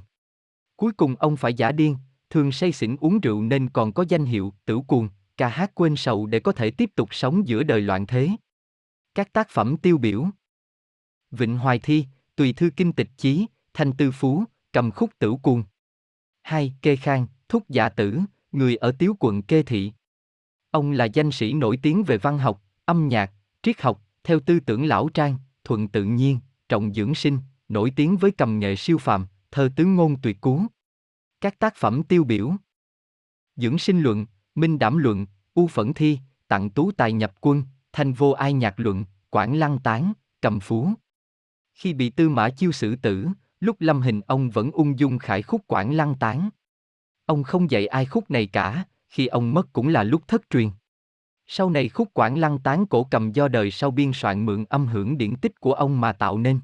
Cuối 0.76 0.92
cùng 0.92 1.16
ông 1.16 1.38
phải 1.38 1.54
giả 1.54 1.72
điên, 1.72 1.98
thường 2.30 2.52
say 2.52 2.72
xỉn 2.72 2.96
uống 3.00 3.20
rượu 3.20 3.42
nên 3.42 3.70
còn 3.70 3.94
có 3.94 4.06
danh 4.10 4.26
hiệu 4.26 4.54
tử 4.66 4.80
cuồng, 4.88 5.10
ca 5.38 5.48
hát 5.48 5.72
quên 5.76 5.96
sầu 5.96 6.26
để 6.26 6.40
có 6.40 6.52
thể 6.52 6.72
tiếp 6.72 6.90
tục 6.96 7.14
sống 7.14 7.48
giữa 7.48 7.64
đời 7.64 7.82
loạn 7.82 8.08
thế. 8.08 8.30
Các 9.16 9.34
tác 9.34 9.50
phẩm 9.50 9.78
tiêu 9.78 9.98
biểu 9.98 10.26
Vịnh 11.32 11.58
Hoài 11.58 11.80
Thi, 11.80 12.06
Tùy 12.36 12.54
Thư 12.54 12.70
Kinh 12.76 12.94
Tịch 12.94 13.10
Chí, 13.18 13.46
Thanh 13.74 13.94
Tư 13.94 14.12
Phú, 14.12 14.44
Cầm 14.74 14.92
Khúc 14.92 15.10
Tử 15.20 15.34
Cuồng. 15.42 15.64
2. 16.42 16.74
Kê 16.82 16.96
Khang, 16.96 17.28
Thúc 17.50 17.70
giả 17.70 17.90
Tử, 17.90 18.20
người 18.58 18.76
ở 18.76 18.92
Tiếu 19.00 19.16
quận 19.20 19.42
Kê 19.42 19.64
Thị. 19.64 19.92
Ông 20.72 20.92
là 20.92 21.06
danh 21.06 21.32
sĩ 21.32 21.54
nổi 21.54 21.80
tiếng 21.82 22.04
về 22.04 22.18
văn 22.18 22.38
học, 22.38 22.62
âm 22.86 23.08
nhạc, 23.08 23.32
triết 23.64 23.82
học, 23.82 24.02
theo 24.24 24.40
tư 24.40 24.60
tưởng 24.60 24.86
lão 24.86 25.10
trang, 25.10 25.36
thuận 25.64 25.88
tự 25.88 26.04
nhiên, 26.04 26.40
trọng 26.70 26.94
dưỡng 26.94 27.16
sinh, 27.16 27.40
nổi 27.70 27.92
tiếng 27.96 28.18
với 28.18 28.32
cầm 28.32 28.60
nghệ 28.60 28.76
siêu 28.76 28.98
phàm, 28.98 29.26
thơ 29.52 29.70
tứ 29.76 29.86
ngôn 29.86 30.22
tuyệt 30.22 30.42
cú. 30.42 30.62
Các 31.42 31.60
tác 31.60 31.76
phẩm 31.76 32.04
tiêu 32.04 32.24
biểu 32.24 32.54
Dưỡng 33.56 33.78
sinh 33.78 34.02
luận, 34.02 34.26
Minh 34.56 34.80
đảm 34.80 34.98
luận, 34.98 35.26
U 35.54 35.68
phẫn 35.68 35.94
thi, 35.94 36.20
Tặng 36.48 36.70
tú 36.70 36.92
tài 36.92 37.14
nhập 37.14 37.34
quân, 37.42 37.64
Thanh 37.94 38.14
vô 38.14 38.32
ai 38.32 38.54
nhạc 38.54 38.80
luận, 38.80 39.06
Quảng 39.30 39.56
lăng 39.56 39.80
tán, 39.80 40.14
Cầm 40.42 40.60
phú. 40.60 40.90
Khi 41.74 41.94
bị 41.94 42.10
tư 42.10 42.30
mã 42.30 42.50
chiêu 42.50 42.72
xử 42.72 42.96
tử, 42.96 43.28
lúc 43.60 43.76
lâm 43.80 44.02
hình 44.02 44.22
ông 44.22 44.50
vẫn 44.50 44.72
ung 44.72 45.00
dung 45.00 45.20
khải 45.20 45.42
khúc 45.42 45.62
Quảng 45.68 45.94
lăng 45.94 46.16
tán. 46.20 46.50
Ông 47.28 47.44
không 47.44 47.72
dạy 47.72 47.88
ai 47.88 48.06
khúc 48.06 48.32
này 48.32 48.48
cả, 48.48 48.84
khi 49.10 49.28
ông 49.28 49.54
mất 49.54 49.74
cũng 49.74 49.88
là 49.88 50.04
lúc 50.04 50.28
thất 50.28 50.42
truyền. 50.50 50.70
Sau 51.48 51.70
này 51.70 51.90
khúc 51.90 52.14
Quảng 52.14 52.38
lăng 52.38 52.60
tán 52.60 52.86
cổ 52.86 53.04
cầm 53.04 53.32
do 53.32 53.48
đời 53.48 53.72
sau 53.72 53.92
biên 53.92 54.12
soạn 54.14 54.46
mượn 54.46 54.66
âm 54.70 54.88
hưởng 54.88 55.18
điển 55.18 55.36
tích 55.36 55.60
của 55.60 55.74
ông 55.74 56.02
mà 56.02 56.14
tạo 56.14 56.38
nên. 56.38 56.60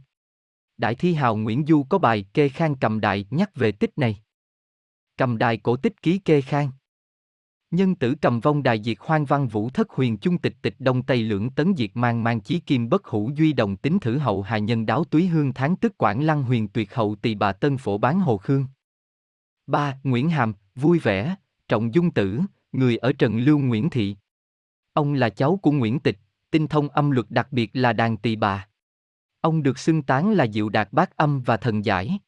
Đại 0.78 0.95
thi 0.95 1.14
hào 1.14 1.36
Nguyễn 1.36 1.66
Du 1.68 1.84
có 1.84 1.97
bài 1.97 2.26
kê 2.34 2.49
khang 2.49 2.76
cầm 2.76 2.99
đại 2.99 3.26
nhắc 3.30 3.55
về 3.55 3.72
tích 3.72 3.97
này. 3.97 4.18
Cầm 5.18 5.38
đài 5.38 5.57
cổ 5.57 5.76
tích 5.76 6.01
ký 6.01 6.18
kê 6.18 6.41
khang. 6.41 6.72
Nhân 7.72 7.95
tử 7.95 8.16
cầm 8.22 8.39
vong 8.39 8.64
đài 8.64 8.82
diệt 8.84 8.97
hoang 8.99 9.26
văn 9.26 9.47
vũ 9.47 9.70
thất 9.70 9.89
huyền 9.89 10.18
chung 10.18 10.38
tịch 10.38 10.55
tịch 10.61 10.76
đông 10.80 11.03
tây 11.03 11.18
lưỡng 11.18 11.49
tấn 11.49 11.74
diệt 11.78 11.91
mang 11.93 12.24
mang 12.24 12.41
chí 12.41 12.59
kim 12.59 12.89
bất 12.89 13.05
hủ 13.05 13.32
duy 13.36 13.53
đồng 13.53 13.78
tính 13.78 13.99
thử 13.99 14.18
hậu 14.18 14.41
hài 14.41 14.61
nhân 14.61 14.86
đáo 14.86 15.03
túy 15.03 15.28
hương 15.28 15.53
tháng 15.53 15.76
tức 15.76 15.97
quảng 15.97 16.24
lăng 16.24 16.43
huyền 16.43 16.68
tuyệt 16.68 16.95
hậu 16.95 17.16
tỳ 17.16 17.36
bà 17.36 17.53
tân 17.53 17.78
phổ 17.78 17.97
bán 17.97 18.20
hồ 18.20 18.38
khương. 18.38 18.66
3. 19.68 19.97
Nguyễn 20.03 20.30
Hàm, 20.30 20.53
vui 20.76 20.99
vẻ, 20.99 21.36
Trọng 21.68 21.93
Dung 21.93 22.11
Tử, 22.11 22.41
người 22.72 22.97
ở 22.97 23.14
Trần 23.14 23.38
Lưu 23.38 23.59
Nguyễn 23.59 23.89
Thị. 23.89 24.16
Ông 24.93 25.14
là 25.14 25.30
cháu 25.30 25.59
của 25.61 25.72
Nguyễn 25.72 25.99
Tịch, 25.99 26.20
tinh 26.51 26.68
thông 26.68 26.89
âm 26.89 27.11
luật 27.11 27.26
đặc 27.30 27.47
biệt 27.51 27.70
là 27.74 27.93
đàn 27.93 28.18
tỳ 28.18 28.36
bà. 28.36 28.68
Ông 29.41 29.64
được 29.64 29.80
xưng 29.80 30.01
tán 30.01 30.32
là 30.32 30.47
diệu 30.47 30.70
đạt 30.70 30.93
bát 30.93 31.18
âm 31.18 31.41
và 31.41 31.57
thần 31.57 31.86
giải. 31.86 32.20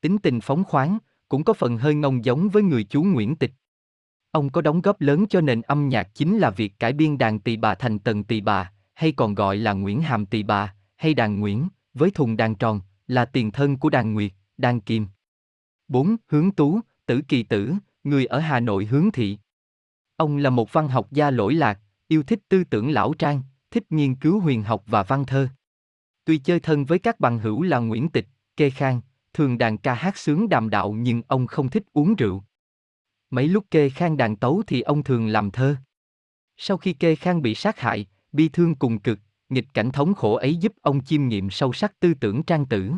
Tính 0.00 0.18
tình 0.18 0.40
phóng 0.40 0.64
khoáng, 0.64 0.98
cũng 1.28 1.44
có 1.44 1.52
phần 1.52 1.76
hơi 1.76 1.94
ngông 1.94 2.24
giống 2.24 2.48
với 2.48 2.62
người 2.62 2.84
chú 2.84 3.02
Nguyễn 3.02 3.36
Tịch. 3.36 3.52
Ông 4.30 4.50
có 4.50 4.60
đóng 4.60 4.80
góp 4.80 5.00
lớn 5.00 5.26
cho 5.30 5.40
nền 5.40 5.62
âm 5.62 5.88
nhạc 5.88 6.14
chính 6.14 6.38
là 6.38 6.50
việc 6.50 6.78
cải 6.78 6.92
biên 6.92 7.18
đàn 7.18 7.40
tỳ 7.40 7.56
bà 7.56 7.74
thành 7.74 7.98
tần 7.98 8.24
tỳ 8.24 8.40
bà, 8.40 8.72
hay 8.94 9.12
còn 9.12 9.34
gọi 9.34 9.56
là 9.56 9.72
Nguyễn 9.72 10.02
Hàm 10.02 10.26
tỳ 10.26 10.42
bà, 10.42 10.74
hay 10.96 11.14
đàn 11.14 11.40
Nguyễn, 11.40 11.68
với 11.94 12.10
thùng 12.10 12.36
đàn 12.36 12.54
tròn, 12.54 12.80
là 13.06 13.24
tiền 13.24 13.50
thân 13.50 13.76
của 13.76 13.90
đàn 13.90 14.14
Nguyệt, 14.14 14.32
đàn 14.58 14.80
Kim. 14.80 15.06
4. 15.90 16.16
Hướng 16.28 16.50
Tú, 16.50 16.80
Tử 17.06 17.20
Kỳ 17.28 17.42
Tử, 17.42 17.72
người 18.04 18.26
ở 18.26 18.38
Hà 18.38 18.60
Nội 18.60 18.84
hướng 18.84 19.10
thị. 19.12 19.38
Ông 20.16 20.36
là 20.36 20.50
một 20.50 20.72
văn 20.72 20.88
học 20.88 21.08
gia 21.10 21.30
lỗi 21.30 21.54
lạc, 21.54 21.80
yêu 22.08 22.22
thích 22.22 22.40
tư 22.48 22.64
tưởng 22.64 22.90
lão 22.90 23.14
trang, 23.14 23.42
thích 23.70 23.84
nghiên 23.90 24.14
cứu 24.14 24.40
huyền 24.40 24.62
học 24.62 24.84
và 24.86 25.02
văn 25.02 25.26
thơ. 25.26 25.48
Tuy 26.24 26.38
chơi 26.38 26.60
thân 26.60 26.84
với 26.84 26.98
các 26.98 27.20
bằng 27.20 27.38
hữu 27.38 27.62
là 27.62 27.78
Nguyễn 27.78 28.08
Tịch, 28.08 28.26
Kê 28.56 28.70
Khang, 28.70 29.00
thường 29.32 29.58
đàn 29.58 29.78
ca 29.78 29.94
hát 29.94 30.16
sướng 30.16 30.48
đàm 30.48 30.70
đạo 30.70 30.92
nhưng 30.92 31.22
ông 31.28 31.46
không 31.46 31.68
thích 31.68 31.82
uống 31.92 32.14
rượu. 32.14 32.44
Mấy 33.30 33.48
lúc 33.48 33.64
Kê 33.70 33.88
Khang 33.88 34.16
đàn 34.16 34.36
tấu 34.36 34.62
thì 34.66 34.80
ông 34.80 35.02
thường 35.02 35.26
làm 35.26 35.50
thơ. 35.50 35.76
Sau 36.56 36.76
khi 36.76 36.92
Kê 36.92 37.14
Khang 37.14 37.42
bị 37.42 37.54
sát 37.54 37.80
hại, 37.80 38.06
bi 38.32 38.48
thương 38.48 38.74
cùng 38.74 38.98
cực, 38.98 39.18
nghịch 39.48 39.66
cảnh 39.74 39.90
thống 39.92 40.14
khổ 40.14 40.34
ấy 40.34 40.56
giúp 40.56 40.72
ông 40.82 41.04
chiêm 41.04 41.28
nghiệm 41.28 41.50
sâu 41.50 41.72
sắc 41.72 42.00
tư 42.00 42.14
tưởng 42.14 42.42
trang 42.42 42.66
tử. 42.66 42.92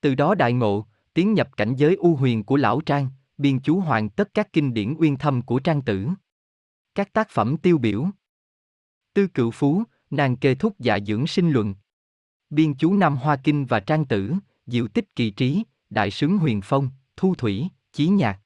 Từ 0.00 0.14
đó 0.14 0.34
đại 0.34 0.52
ngộ, 0.52 0.86
tiến 1.16 1.34
nhập 1.34 1.56
cảnh 1.56 1.74
giới 1.76 1.94
u 1.94 2.16
huyền 2.16 2.44
của 2.44 2.56
lão 2.56 2.80
trang, 2.80 3.08
biên 3.38 3.60
chú 3.60 3.80
hoàn 3.80 4.08
tất 4.08 4.34
các 4.34 4.52
kinh 4.52 4.74
điển 4.74 4.94
uyên 4.98 5.16
thâm 5.16 5.42
của 5.42 5.58
trang 5.58 5.82
tử. 5.82 6.08
Các 6.94 7.12
tác 7.12 7.30
phẩm 7.30 7.56
tiêu 7.56 7.78
biểu 7.78 8.06
Tư 9.14 9.26
cựu 9.26 9.50
phú, 9.50 9.82
nàng 10.10 10.36
kê 10.36 10.54
thúc 10.54 10.74
dạ 10.78 10.98
dưỡng 11.06 11.26
sinh 11.26 11.50
luận. 11.50 11.74
Biên 12.50 12.74
chú 12.74 12.96
Nam 12.96 13.16
Hoa 13.16 13.36
Kinh 13.36 13.66
và 13.66 13.80
Trang 13.80 14.04
Tử, 14.04 14.34
Diệu 14.66 14.88
Tích 14.88 15.16
Kỳ 15.16 15.30
Trí, 15.30 15.62
Đại 15.90 16.10
sướng 16.10 16.38
Huyền 16.38 16.60
Phong, 16.64 16.90
Thu 17.16 17.34
Thủy, 17.34 17.68
Chí 17.92 18.08
Nhạc. 18.08 18.40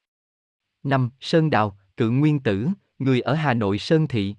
năm 0.83 1.11
Sơn 1.21 1.51
Đào, 1.51 1.79
cự 1.97 2.11
nguyên 2.11 2.41
tử, 2.41 2.69
người 2.99 3.21
ở 3.21 3.35
Hà 3.35 3.55
Nội 3.55 3.79
Sơn 3.79 4.09
Thị. 4.09 4.35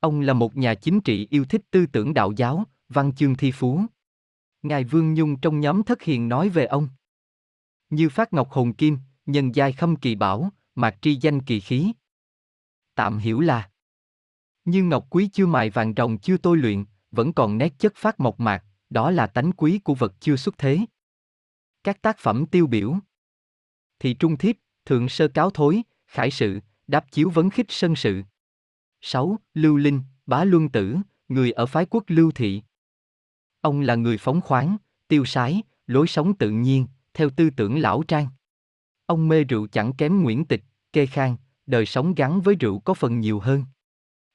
Ông 0.00 0.20
là 0.20 0.32
một 0.32 0.56
nhà 0.56 0.74
chính 0.74 1.00
trị 1.00 1.26
yêu 1.30 1.44
thích 1.44 1.62
tư 1.70 1.86
tưởng 1.86 2.14
đạo 2.14 2.32
giáo, 2.32 2.64
văn 2.88 3.14
chương 3.14 3.34
thi 3.34 3.52
phú. 3.52 3.80
Ngài 4.62 4.84
Vương 4.84 5.14
Nhung 5.14 5.40
trong 5.40 5.60
nhóm 5.60 5.82
thất 5.82 6.02
hiền 6.02 6.28
nói 6.28 6.48
về 6.48 6.66
ông. 6.66 6.88
Như 7.90 8.08
phát 8.08 8.32
ngọc 8.32 8.50
hồn 8.50 8.72
kim, 8.72 8.98
nhân 9.26 9.54
giai 9.54 9.72
khâm 9.72 9.96
kỳ 9.96 10.14
bảo, 10.14 10.50
mạc 10.74 10.96
tri 11.02 11.14
danh 11.14 11.42
kỳ 11.42 11.60
khí. 11.60 11.92
Tạm 12.94 13.18
hiểu 13.18 13.40
là 13.40 13.70
Như 14.64 14.82
ngọc 14.82 15.06
quý 15.10 15.28
chưa 15.32 15.46
mài 15.46 15.70
vàng 15.70 15.94
rồng 15.96 16.18
chưa 16.18 16.36
tôi 16.36 16.56
luyện, 16.56 16.84
vẫn 17.10 17.32
còn 17.32 17.58
nét 17.58 17.78
chất 17.78 17.92
phát 17.96 18.20
mộc 18.20 18.40
mạc, 18.40 18.64
đó 18.90 19.10
là 19.10 19.26
tánh 19.26 19.52
quý 19.52 19.78
của 19.78 19.94
vật 19.94 20.14
chưa 20.20 20.36
xuất 20.36 20.58
thế. 20.58 20.78
Các 21.84 22.02
tác 22.02 22.18
phẩm 22.18 22.46
tiêu 22.46 22.66
biểu 22.66 22.94
Thị 23.98 24.14
Trung 24.14 24.36
Thiếp, 24.36 24.56
Thượng 24.84 25.08
Sơ 25.08 25.28
Cáo 25.28 25.50
Thối, 25.50 25.82
Khải 26.06 26.30
Sự, 26.30 26.60
Đáp 26.86 27.12
Chiếu 27.12 27.30
Vấn 27.30 27.50
Khích 27.50 27.66
Sân 27.68 27.96
Sự 27.96 28.22
6. 29.00 29.38
Lưu 29.54 29.76
Linh, 29.76 30.02
Bá 30.26 30.44
Luân 30.44 30.68
Tử, 30.68 30.96
người 31.28 31.52
ở 31.52 31.66
phái 31.66 31.86
quốc 31.90 32.04
Lưu 32.06 32.30
Thị. 32.30 32.62
Ông 33.60 33.80
là 33.80 33.94
người 33.94 34.18
phóng 34.18 34.40
khoáng, 34.40 34.76
tiêu 35.08 35.24
sái, 35.24 35.62
lối 35.86 36.06
sống 36.06 36.34
tự 36.34 36.50
nhiên, 36.50 36.86
theo 37.16 37.30
tư 37.30 37.50
tưởng 37.50 37.78
lão 37.78 38.02
trang. 38.02 38.28
Ông 39.06 39.28
mê 39.28 39.44
rượu 39.44 39.66
chẳng 39.66 39.92
kém 39.92 40.22
Nguyễn 40.22 40.44
Tịch, 40.44 40.64
Kê 40.92 41.06
Khang, 41.06 41.36
đời 41.66 41.86
sống 41.86 42.14
gắn 42.14 42.40
với 42.40 42.54
rượu 42.54 42.78
có 42.78 42.94
phần 42.94 43.20
nhiều 43.20 43.40
hơn. 43.40 43.64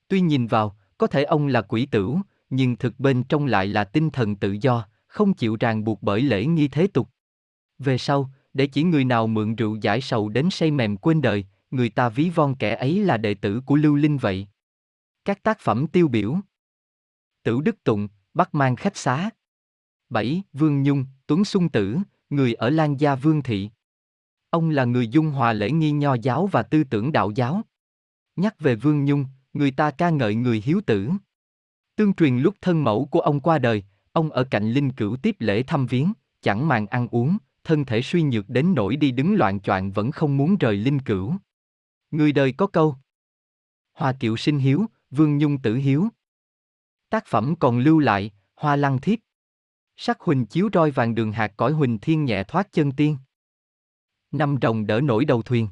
Tuy 0.08 0.22
nhìn 0.22 0.48
vào, 0.48 0.78
có 0.98 1.08
thể 1.08 1.24
ông 1.24 1.48
là 1.48 1.62
quỷ 1.62 1.86
tử, 1.86 2.16
nhưng 2.50 2.76
thực 2.76 3.00
bên 3.00 3.24
trong 3.24 3.46
lại 3.46 3.68
là 3.68 3.84
tinh 3.84 4.10
thần 4.10 4.36
tự 4.36 4.58
do, 4.62 4.88
không 5.08 5.34
chịu 5.34 5.58
ràng 5.60 5.84
buộc 5.84 6.04
bởi 6.04 6.22
lễ 6.22 6.46
nghi 6.46 6.68
thế 6.68 6.88
tục. 6.88 7.10
Về 7.80 7.98
sau, 7.98 8.30
để 8.54 8.68
chỉ 8.68 8.84
người 8.84 9.06
nào 9.06 9.28
mượn 9.28 9.56
rượu 9.56 9.76
giải 9.76 10.02
sầu 10.02 10.30
đến 10.30 10.50
say 10.52 10.72
mềm 10.72 10.98
quên 10.98 11.22
đời, 11.22 11.46
người 11.72 11.90
ta 11.90 12.10
ví 12.10 12.30
von 12.30 12.56
kẻ 12.56 12.76
ấy 12.76 13.00
là 13.00 13.18
đệ 13.18 13.34
tử 13.34 13.62
của 13.66 13.76
Lưu 13.76 13.96
Linh 13.96 14.18
vậy. 14.18 14.48
Các 15.26 15.44
tác 15.44 15.60
phẩm 15.60 15.88
tiêu 15.88 16.08
biểu 16.08 16.38
Tử 17.44 17.62
Đức 17.62 17.84
Tụng, 17.84 18.08
Bắc 18.34 18.56
Mang 18.56 18.76
Khách 18.76 18.98
Xá 18.98 19.30
7. 20.12 20.44
Vương 20.54 20.84
Nhung, 20.84 21.06
Tuấn 21.28 21.46
Xuân 21.46 21.70
Tử, 21.70 21.98
người 22.32 22.54
ở 22.54 22.70
Lan 22.70 23.00
Gia 23.00 23.16
Vương 23.16 23.42
Thị. 23.42 23.70
Ông 24.50 24.70
là 24.70 24.86
người 24.86 25.08
dung 25.08 25.32
hòa 25.32 25.54
lễ 25.54 25.72
nghi 25.72 25.92
nho 25.92 26.14
giáo 26.14 26.48
và 26.48 26.64
tư 26.64 26.84
tưởng 26.84 27.12
đạo 27.12 27.32
giáo. 27.32 27.62
Nhắc 28.36 28.60
về 28.60 28.76
Vương 28.76 29.06
Nhung, 29.06 29.26
người 29.54 29.72
ta 29.72 29.92
ca 29.92 30.10
ngợi 30.10 30.36
người 30.36 30.62
hiếu 30.66 30.82
tử. 30.86 31.10
Tương 31.96 32.14
truyền 32.14 32.38
lúc 32.38 32.56
thân 32.62 32.84
mẫu 32.84 33.06
của 33.06 33.20
ông 33.20 33.40
qua 33.40 33.60
đời, 33.60 33.84
ông 34.12 34.32
ở 34.32 34.44
cạnh 34.44 34.72
linh 34.72 34.92
cửu 34.92 35.18
tiếp 35.18 35.36
lễ 35.40 35.64
thăm 35.64 35.86
viếng, 35.86 36.14
chẳng 36.42 36.68
màng 36.68 36.88
ăn 36.88 37.08
uống, 37.12 37.38
thân 37.64 37.86
thể 37.86 38.02
suy 38.02 38.22
nhược 38.22 38.50
đến 38.50 38.74
nỗi 38.76 38.96
đi 38.96 39.12
đứng 39.12 39.36
loạn 39.36 39.60
choạng 39.60 39.92
vẫn 39.92 40.12
không 40.12 40.38
muốn 40.38 40.58
rời 40.58 40.76
linh 40.76 41.00
cửu. 41.00 41.34
Người 42.12 42.32
đời 42.32 42.52
có 42.52 42.68
câu 42.68 42.96
Hoa 43.94 44.14
kiệu 44.14 44.38
sinh 44.38 44.60
hiếu, 44.60 44.86
vương 45.10 45.38
nhung 45.38 45.58
tử 45.58 45.76
hiếu. 45.76 46.08
Tác 47.10 47.26
phẩm 47.26 47.56
còn 47.60 47.80
lưu 47.80 48.00
lại, 48.00 48.32
hoa 48.56 48.76
lăng 48.76 49.02
thiếp. 49.02 49.20
Sắc 50.04 50.22
huỳnh 50.22 50.46
chiếu 50.46 50.70
roi 50.74 50.92
vàng 50.92 51.16
đường 51.16 51.32
hạt 51.32 51.54
cõi 51.58 51.72
huỳnh 51.72 52.00
thiên 52.00 52.26
nhẹ 52.26 52.44
thoát 52.44 52.72
chân 52.72 52.92
tiên. 52.92 53.18
Năm 54.32 54.56
rồng 54.62 54.88
đỡ 54.88 55.02
nổi 55.02 55.26
đầu 55.26 55.42
thuyền. 55.42 55.68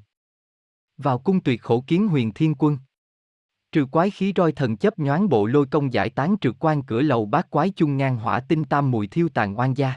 Vào 0.98 1.20
cung 1.20 1.44
tuyệt 1.44 1.62
khổ 1.62 1.84
kiến 1.88 2.08
huyền 2.08 2.34
thiên 2.34 2.56
quân. 2.56 2.78
Trừ 3.72 3.86
quái 3.92 4.12
khí 4.12 4.34
roi 4.36 4.52
thần 4.52 4.78
chấp 4.78 5.00
nhoáng 5.00 5.30
bộ 5.30 5.46
lôi 5.46 5.66
công 5.72 5.94
giải 5.94 6.10
tán 6.10 6.36
trượt 6.42 6.56
quan 6.60 6.84
cửa 6.84 7.02
lầu 7.02 7.26
bát 7.26 7.50
quái 7.50 7.70
chung 7.70 7.98
ngang 7.98 8.18
hỏa 8.18 8.40
tinh 8.40 8.64
tam 8.64 8.92
mùi 8.92 9.08
thiêu 9.08 9.30
tàn 9.30 9.60
oan 9.60 9.74
gia. 9.74 9.94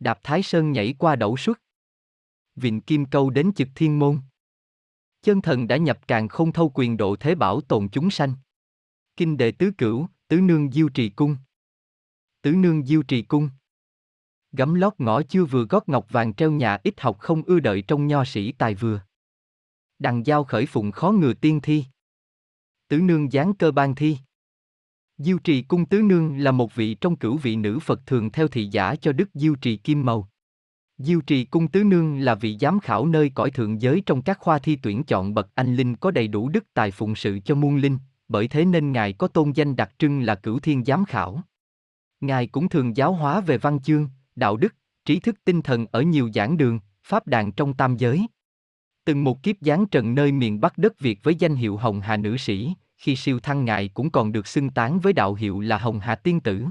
Đạp 0.00 0.18
Thái 0.22 0.42
Sơn 0.42 0.72
nhảy 0.72 0.94
qua 0.98 1.16
đẩu 1.16 1.36
xuất. 1.36 1.60
Vịnh 2.56 2.80
Kim 2.80 3.04
Câu 3.04 3.30
đến 3.30 3.52
trực 3.56 3.68
thiên 3.74 3.98
môn. 3.98 4.20
Chân 5.22 5.42
thần 5.42 5.68
đã 5.68 5.76
nhập 5.76 5.98
càng 6.08 6.28
không 6.28 6.52
thâu 6.52 6.70
quyền 6.74 6.96
độ 6.96 7.16
thế 7.16 7.34
bảo 7.34 7.60
tồn 7.60 7.88
chúng 7.88 8.10
sanh. 8.10 8.34
Kinh 9.16 9.36
đệ 9.36 9.52
tứ 9.52 9.70
cửu, 9.78 10.06
tứ 10.28 10.40
nương 10.40 10.72
diêu 10.72 10.88
trì 10.88 11.08
cung. 11.08 11.36
Tứ 12.42 12.50
nương 12.52 12.86
diêu 12.86 13.02
trì 13.02 13.22
cung. 13.22 13.48
Gấm 14.52 14.74
lót 14.74 14.92
ngõ 14.98 15.22
chưa 15.22 15.44
vừa 15.44 15.64
gót 15.64 15.88
ngọc 15.88 16.06
vàng 16.10 16.34
treo 16.34 16.50
nhà 16.50 16.78
ít 16.84 17.00
học 17.00 17.18
không 17.18 17.42
ưa 17.42 17.60
đợi 17.60 17.82
trong 17.82 18.06
nho 18.06 18.24
sĩ 18.24 18.52
tài 18.52 18.74
vừa. 18.74 19.00
Đằng 19.98 20.26
giao 20.26 20.44
khởi 20.44 20.66
phụng 20.66 20.92
khó 20.92 21.10
ngừa 21.10 21.34
tiên 21.34 21.60
thi. 21.60 21.84
Tứ 22.88 22.98
nương 22.98 23.30
giáng 23.30 23.54
cơ 23.54 23.70
ban 23.70 23.94
thi. 23.94 24.16
Diêu 25.18 25.38
trì 25.38 25.62
cung 25.62 25.86
tứ 25.86 26.02
nương 26.02 26.38
là 26.38 26.52
một 26.52 26.74
vị 26.74 26.94
trong 26.94 27.16
cửu 27.16 27.36
vị 27.36 27.56
nữ 27.56 27.78
Phật 27.78 28.06
thường 28.06 28.30
theo 28.30 28.48
thị 28.48 28.66
giả 28.66 28.96
cho 28.96 29.12
Đức 29.12 29.28
Diêu 29.34 29.54
trì 29.54 29.76
Kim 29.76 30.04
Màu. 30.04 30.28
Diêu 30.98 31.20
trì 31.20 31.44
cung 31.44 31.68
tứ 31.68 31.84
nương 31.84 32.18
là 32.18 32.34
vị 32.34 32.58
giám 32.60 32.80
khảo 32.80 33.06
nơi 33.06 33.30
cõi 33.34 33.50
thượng 33.50 33.82
giới 33.82 34.02
trong 34.06 34.22
các 34.22 34.38
khoa 34.38 34.58
thi 34.58 34.78
tuyển 34.82 35.04
chọn 35.04 35.34
bậc 35.34 35.48
anh 35.54 35.76
linh 35.76 35.96
có 35.96 36.10
đầy 36.10 36.28
đủ 36.28 36.48
đức 36.48 36.64
tài 36.74 36.90
phụng 36.90 37.14
sự 37.14 37.38
cho 37.44 37.54
muôn 37.54 37.76
linh, 37.76 37.98
bởi 38.28 38.48
thế 38.48 38.64
nên 38.64 38.92
Ngài 38.92 39.12
có 39.12 39.28
tôn 39.28 39.52
danh 39.52 39.76
đặc 39.76 39.92
trưng 39.98 40.22
là 40.22 40.34
cửu 40.34 40.58
thiên 40.58 40.84
giám 40.84 41.04
khảo. 41.04 41.42
Ngài 42.22 42.46
cũng 42.46 42.68
thường 42.68 42.96
giáo 42.96 43.12
hóa 43.12 43.40
về 43.40 43.58
văn 43.58 43.80
chương, 43.80 44.08
đạo 44.36 44.56
đức, 44.56 44.74
trí 45.04 45.20
thức 45.20 45.36
tinh 45.44 45.62
thần 45.62 45.86
ở 45.92 46.02
nhiều 46.02 46.30
giảng 46.34 46.56
đường, 46.56 46.80
pháp 47.04 47.26
đàn 47.26 47.52
trong 47.52 47.74
tam 47.74 47.96
giới. 47.96 48.26
Từng 49.04 49.24
một 49.24 49.42
kiếp 49.42 49.56
giáng 49.60 49.86
trần 49.86 50.14
nơi 50.14 50.32
miền 50.32 50.60
Bắc 50.60 50.78
đất 50.78 50.98
Việt 50.98 51.18
với 51.22 51.34
danh 51.34 51.54
hiệu 51.54 51.76
Hồng 51.76 52.00
Hà 52.00 52.16
Nữ 52.16 52.36
Sĩ, 52.36 52.74
khi 52.96 53.16
siêu 53.16 53.40
thăng 53.40 53.64
ngài 53.64 53.88
cũng 53.88 54.10
còn 54.10 54.32
được 54.32 54.46
xưng 54.46 54.70
tán 54.70 55.00
với 55.00 55.12
đạo 55.12 55.34
hiệu 55.34 55.60
là 55.60 55.78
Hồng 55.78 56.00
Hà 56.00 56.14
Tiên 56.14 56.40
Tử. 56.40 56.64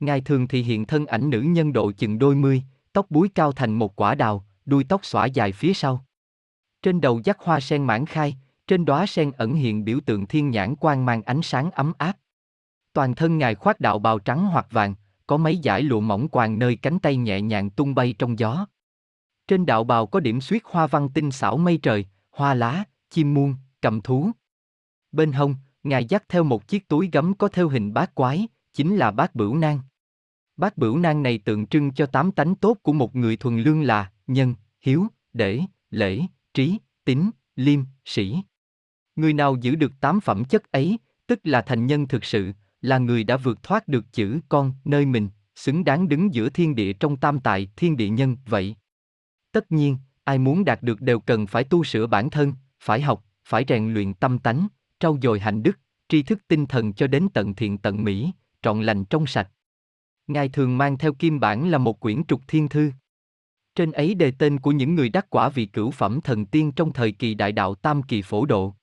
Ngài 0.00 0.20
thường 0.20 0.48
thì 0.48 0.62
hiện 0.62 0.86
thân 0.86 1.06
ảnh 1.06 1.30
nữ 1.30 1.40
nhân 1.40 1.72
độ 1.72 1.92
chừng 1.92 2.18
đôi 2.18 2.34
mươi, 2.34 2.62
tóc 2.92 3.10
búi 3.10 3.28
cao 3.34 3.52
thành 3.52 3.72
một 3.74 3.96
quả 3.96 4.14
đào, 4.14 4.44
đuôi 4.66 4.84
tóc 4.84 5.04
xõa 5.04 5.26
dài 5.26 5.52
phía 5.52 5.74
sau. 5.74 6.04
Trên 6.82 7.00
đầu 7.00 7.20
dắt 7.24 7.36
hoa 7.40 7.60
sen 7.60 7.84
mãn 7.84 8.06
khai, 8.06 8.36
trên 8.66 8.84
đóa 8.84 9.06
sen 9.06 9.32
ẩn 9.32 9.54
hiện 9.54 9.84
biểu 9.84 10.00
tượng 10.06 10.26
thiên 10.26 10.50
nhãn 10.50 10.76
quang 10.76 11.06
mang 11.06 11.22
ánh 11.22 11.42
sáng 11.42 11.70
ấm 11.70 11.92
áp. 11.98 12.16
Toàn 12.92 13.14
thân 13.14 13.38
ngài 13.38 13.54
khoác 13.54 13.80
đạo 13.80 13.98
bào 13.98 14.18
trắng 14.18 14.46
hoặc 14.46 14.66
vàng, 14.70 14.94
có 15.26 15.36
mấy 15.36 15.60
dải 15.64 15.82
lụa 15.82 16.00
mỏng 16.00 16.28
quàng 16.28 16.58
nơi 16.58 16.76
cánh 16.76 16.98
tay 16.98 17.16
nhẹ 17.16 17.40
nhàng 17.40 17.70
tung 17.70 17.94
bay 17.94 18.14
trong 18.18 18.38
gió. 18.38 18.66
Trên 19.48 19.66
đạo 19.66 19.84
bào 19.84 20.06
có 20.06 20.20
điểm 20.20 20.40
xuyết 20.40 20.64
hoa 20.64 20.86
văn 20.86 21.08
tinh 21.14 21.30
xảo 21.30 21.56
mây 21.56 21.78
trời, 21.82 22.06
hoa 22.30 22.54
lá, 22.54 22.84
chim 23.10 23.34
muôn, 23.34 23.54
cầm 23.80 24.00
thú. 24.00 24.30
Bên 25.12 25.32
hông, 25.32 25.56
ngài 25.82 26.04
dắt 26.04 26.24
theo 26.28 26.44
một 26.44 26.68
chiếc 26.68 26.88
túi 26.88 27.08
gấm 27.12 27.34
có 27.34 27.48
theo 27.48 27.68
hình 27.68 27.94
bát 27.94 28.14
quái, 28.14 28.48
chính 28.74 28.96
là 28.96 29.10
bát 29.10 29.34
bửu 29.34 29.56
nang. 29.56 29.80
Bát 30.56 30.78
bửu 30.78 30.98
nang 30.98 31.22
này 31.22 31.38
tượng 31.38 31.66
trưng 31.66 31.92
cho 31.92 32.06
tám 32.06 32.32
tánh 32.32 32.54
tốt 32.54 32.78
của 32.82 32.92
một 32.92 33.16
người 33.16 33.36
thuần 33.36 33.62
lương 33.62 33.82
là 33.82 34.12
nhân, 34.26 34.54
hiếu, 34.80 35.06
để, 35.32 35.60
lễ, 35.90 36.20
trí, 36.54 36.78
tín, 37.04 37.30
liêm, 37.56 37.80
sĩ. 38.04 38.42
Người 39.16 39.32
nào 39.32 39.56
giữ 39.60 39.74
được 39.74 39.92
tám 40.00 40.20
phẩm 40.20 40.44
chất 40.44 40.72
ấy, 40.72 40.98
tức 41.26 41.40
là 41.44 41.62
thành 41.62 41.86
nhân 41.86 42.08
thực 42.08 42.24
sự, 42.24 42.52
là 42.82 42.98
người 42.98 43.24
đã 43.24 43.36
vượt 43.36 43.62
thoát 43.62 43.88
được 43.88 44.12
chữ 44.12 44.40
con 44.48 44.72
nơi 44.84 45.06
mình, 45.06 45.28
xứng 45.56 45.84
đáng 45.84 46.08
đứng 46.08 46.34
giữa 46.34 46.48
thiên 46.48 46.74
địa 46.74 46.92
trong 46.92 47.16
tam 47.16 47.40
tại 47.40 47.68
thiên 47.76 47.96
địa 47.96 48.08
nhân 48.08 48.36
vậy. 48.46 48.76
Tất 49.52 49.72
nhiên, 49.72 49.98
ai 50.24 50.38
muốn 50.38 50.64
đạt 50.64 50.82
được 50.82 51.00
đều 51.00 51.20
cần 51.20 51.46
phải 51.46 51.64
tu 51.64 51.84
sửa 51.84 52.06
bản 52.06 52.30
thân, 52.30 52.54
phải 52.80 53.00
học, 53.00 53.24
phải 53.44 53.64
rèn 53.68 53.94
luyện 53.94 54.14
tâm 54.14 54.38
tánh, 54.38 54.68
trau 55.00 55.18
dồi 55.22 55.40
hạnh 55.40 55.62
đức, 55.62 55.78
tri 56.08 56.22
thức 56.22 56.38
tinh 56.48 56.66
thần 56.66 56.92
cho 56.92 57.06
đến 57.06 57.28
tận 57.34 57.54
thiện 57.54 57.78
tận 57.78 58.04
mỹ, 58.04 58.32
trọn 58.62 58.82
lành 58.82 59.04
trong 59.04 59.26
sạch. 59.26 59.50
Ngài 60.26 60.48
thường 60.48 60.78
mang 60.78 60.98
theo 60.98 61.12
kim 61.12 61.40
bản 61.40 61.70
là 61.70 61.78
một 61.78 62.00
quyển 62.00 62.24
trục 62.24 62.40
thiên 62.48 62.68
thư. 62.68 62.92
Trên 63.74 63.92
ấy 63.92 64.14
đề 64.14 64.30
tên 64.30 64.60
của 64.60 64.72
những 64.72 64.94
người 64.94 65.08
đắc 65.08 65.26
quả 65.30 65.48
vị 65.48 65.66
cửu 65.66 65.90
phẩm 65.90 66.20
thần 66.20 66.46
tiên 66.46 66.72
trong 66.72 66.92
thời 66.92 67.12
kỳ 67.12 67.34
đại 67.34 67.52
đạo 67.52 67.74
tam 67.74 68.02
kỳ 68.02 68.22
phổ 68.22 68.46
độ. 68.46 68.74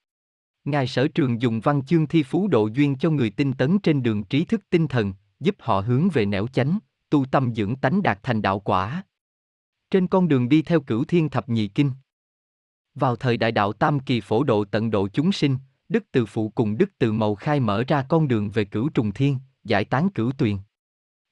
Ngài 0.64 0.86
sở 0.86 1.08
trường 1.08 1.42
dùng 1.42 1.60
văn 1.60 1.84
chương 1.84 2.06
thi 2.06 2.22
phú 2.22 2.48
độ 2.48 2.66
duyên 2.66 2.96
cho 2.96 3.10
người 3.10 3.30
tinh 3.30 3.52
tấn 3.52 3.78
trên 3.78 4.02
đường 4.02 4.24
trí 4.24 4.44
thức 4.44 4.60
tinh 4.70 4.88
thần, 4.88 5.14
giúp 5.40 5.56
họ 5.58 5.80
hướng 5.80 6.08
về 6.08 6.26
nẻo 6.26 6.46
chánh, 6.46 6.78
tu 7.10 7.24
tâm 7.24 7.54
dưỡng 7.54 7.76
tánh 7.76 8.02
đạt 8.02 8.18
thành 8.22 8.42
đạo 8.42 8.60
quả. 8.60 9.04
Trên 9.90 10.06
con 10.06 10.28
đường 10.28 10.48
đi 10.48 10.62
theo 10.62 10.80
cửu 10.80 11.04
thiên 11.04 11.28
thập 11.28 11.48
nhị 11.48 11.68
kinh. 11.68 11.90
Vào 12.94 13.16
thời 13.16 13.36
đại 13.36 13.52
đạo 13.52 13.72
tam 13.72 14.00
kỳ 14.00 14.20
phổ 14.20 14.44
độ 14.44 14.64
tận 14.64 14.90
độ 14.90 15.08
chúng 15.08 15.32
sinh, 15.32 15.56
Đức 15.88 16.04
Từ 16.12 16.26
Phụ 16.26 16.48
cùng 16.48 16.78
Đức 16.78 16.90
Từ 16.98 17.12
Mầu 17.12 17.34
khai 17.34 17.60
mở 17.60 17.84
ra 17.88 18.06
con 18.08 18.28
đường 18.28 18.50
về 18.50 18.64
cửu 18.64 18.88
trùng 18.88 19.12
thiên, 19.12 19.38
giải 19.64 19.84
tán 19.84 20.10
cửu 20.10 20.32
tuyền. 20.32 20.56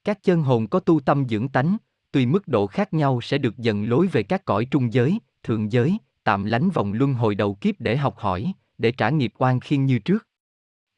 Các 0.03 0.23
chân 0.23 0.43
hồn 0.43 0.67
có 0.67 0.79
tu 0.79 0.99
tâm 0.99 1.27
dưỡng 1.29 1.49
tánh, 1.49 1.77
tùy 2.11 2.25
mức 2.25 2.47
độ 2.47 2.67
khác 2.67 2.93
nhau 2.93 3.21
sẽ 3.21 3.37
được 3.37 3.57
dần 3.57 3.89
lối 3.89 4.07
về 4.07 4.23
các 4.23 4.45
cõi 4.45 4.65
trung 4.71 4.93
giới, 4.93 5.19
thượng 5.43 5.71
giới, 5.71 5.97
tạm 6.23 6.45
lánh 6.45 6.69
vòng 6.69 6.93
luân 6.93 7.13
hồi 7.13 7.35
đầu 7.35 7.55
kiếp 7.55 7.75
để 7.79 7.97
học 7.97 8.17
hỏi, 8.17 8.53
để 8.79 8.91
trả 8.91 9.09
nghiệp 9.09 9.33
oan 9.37 9.59
khiên 9.59 9.85
như 9.85 9.99
trước. 9.99 10.27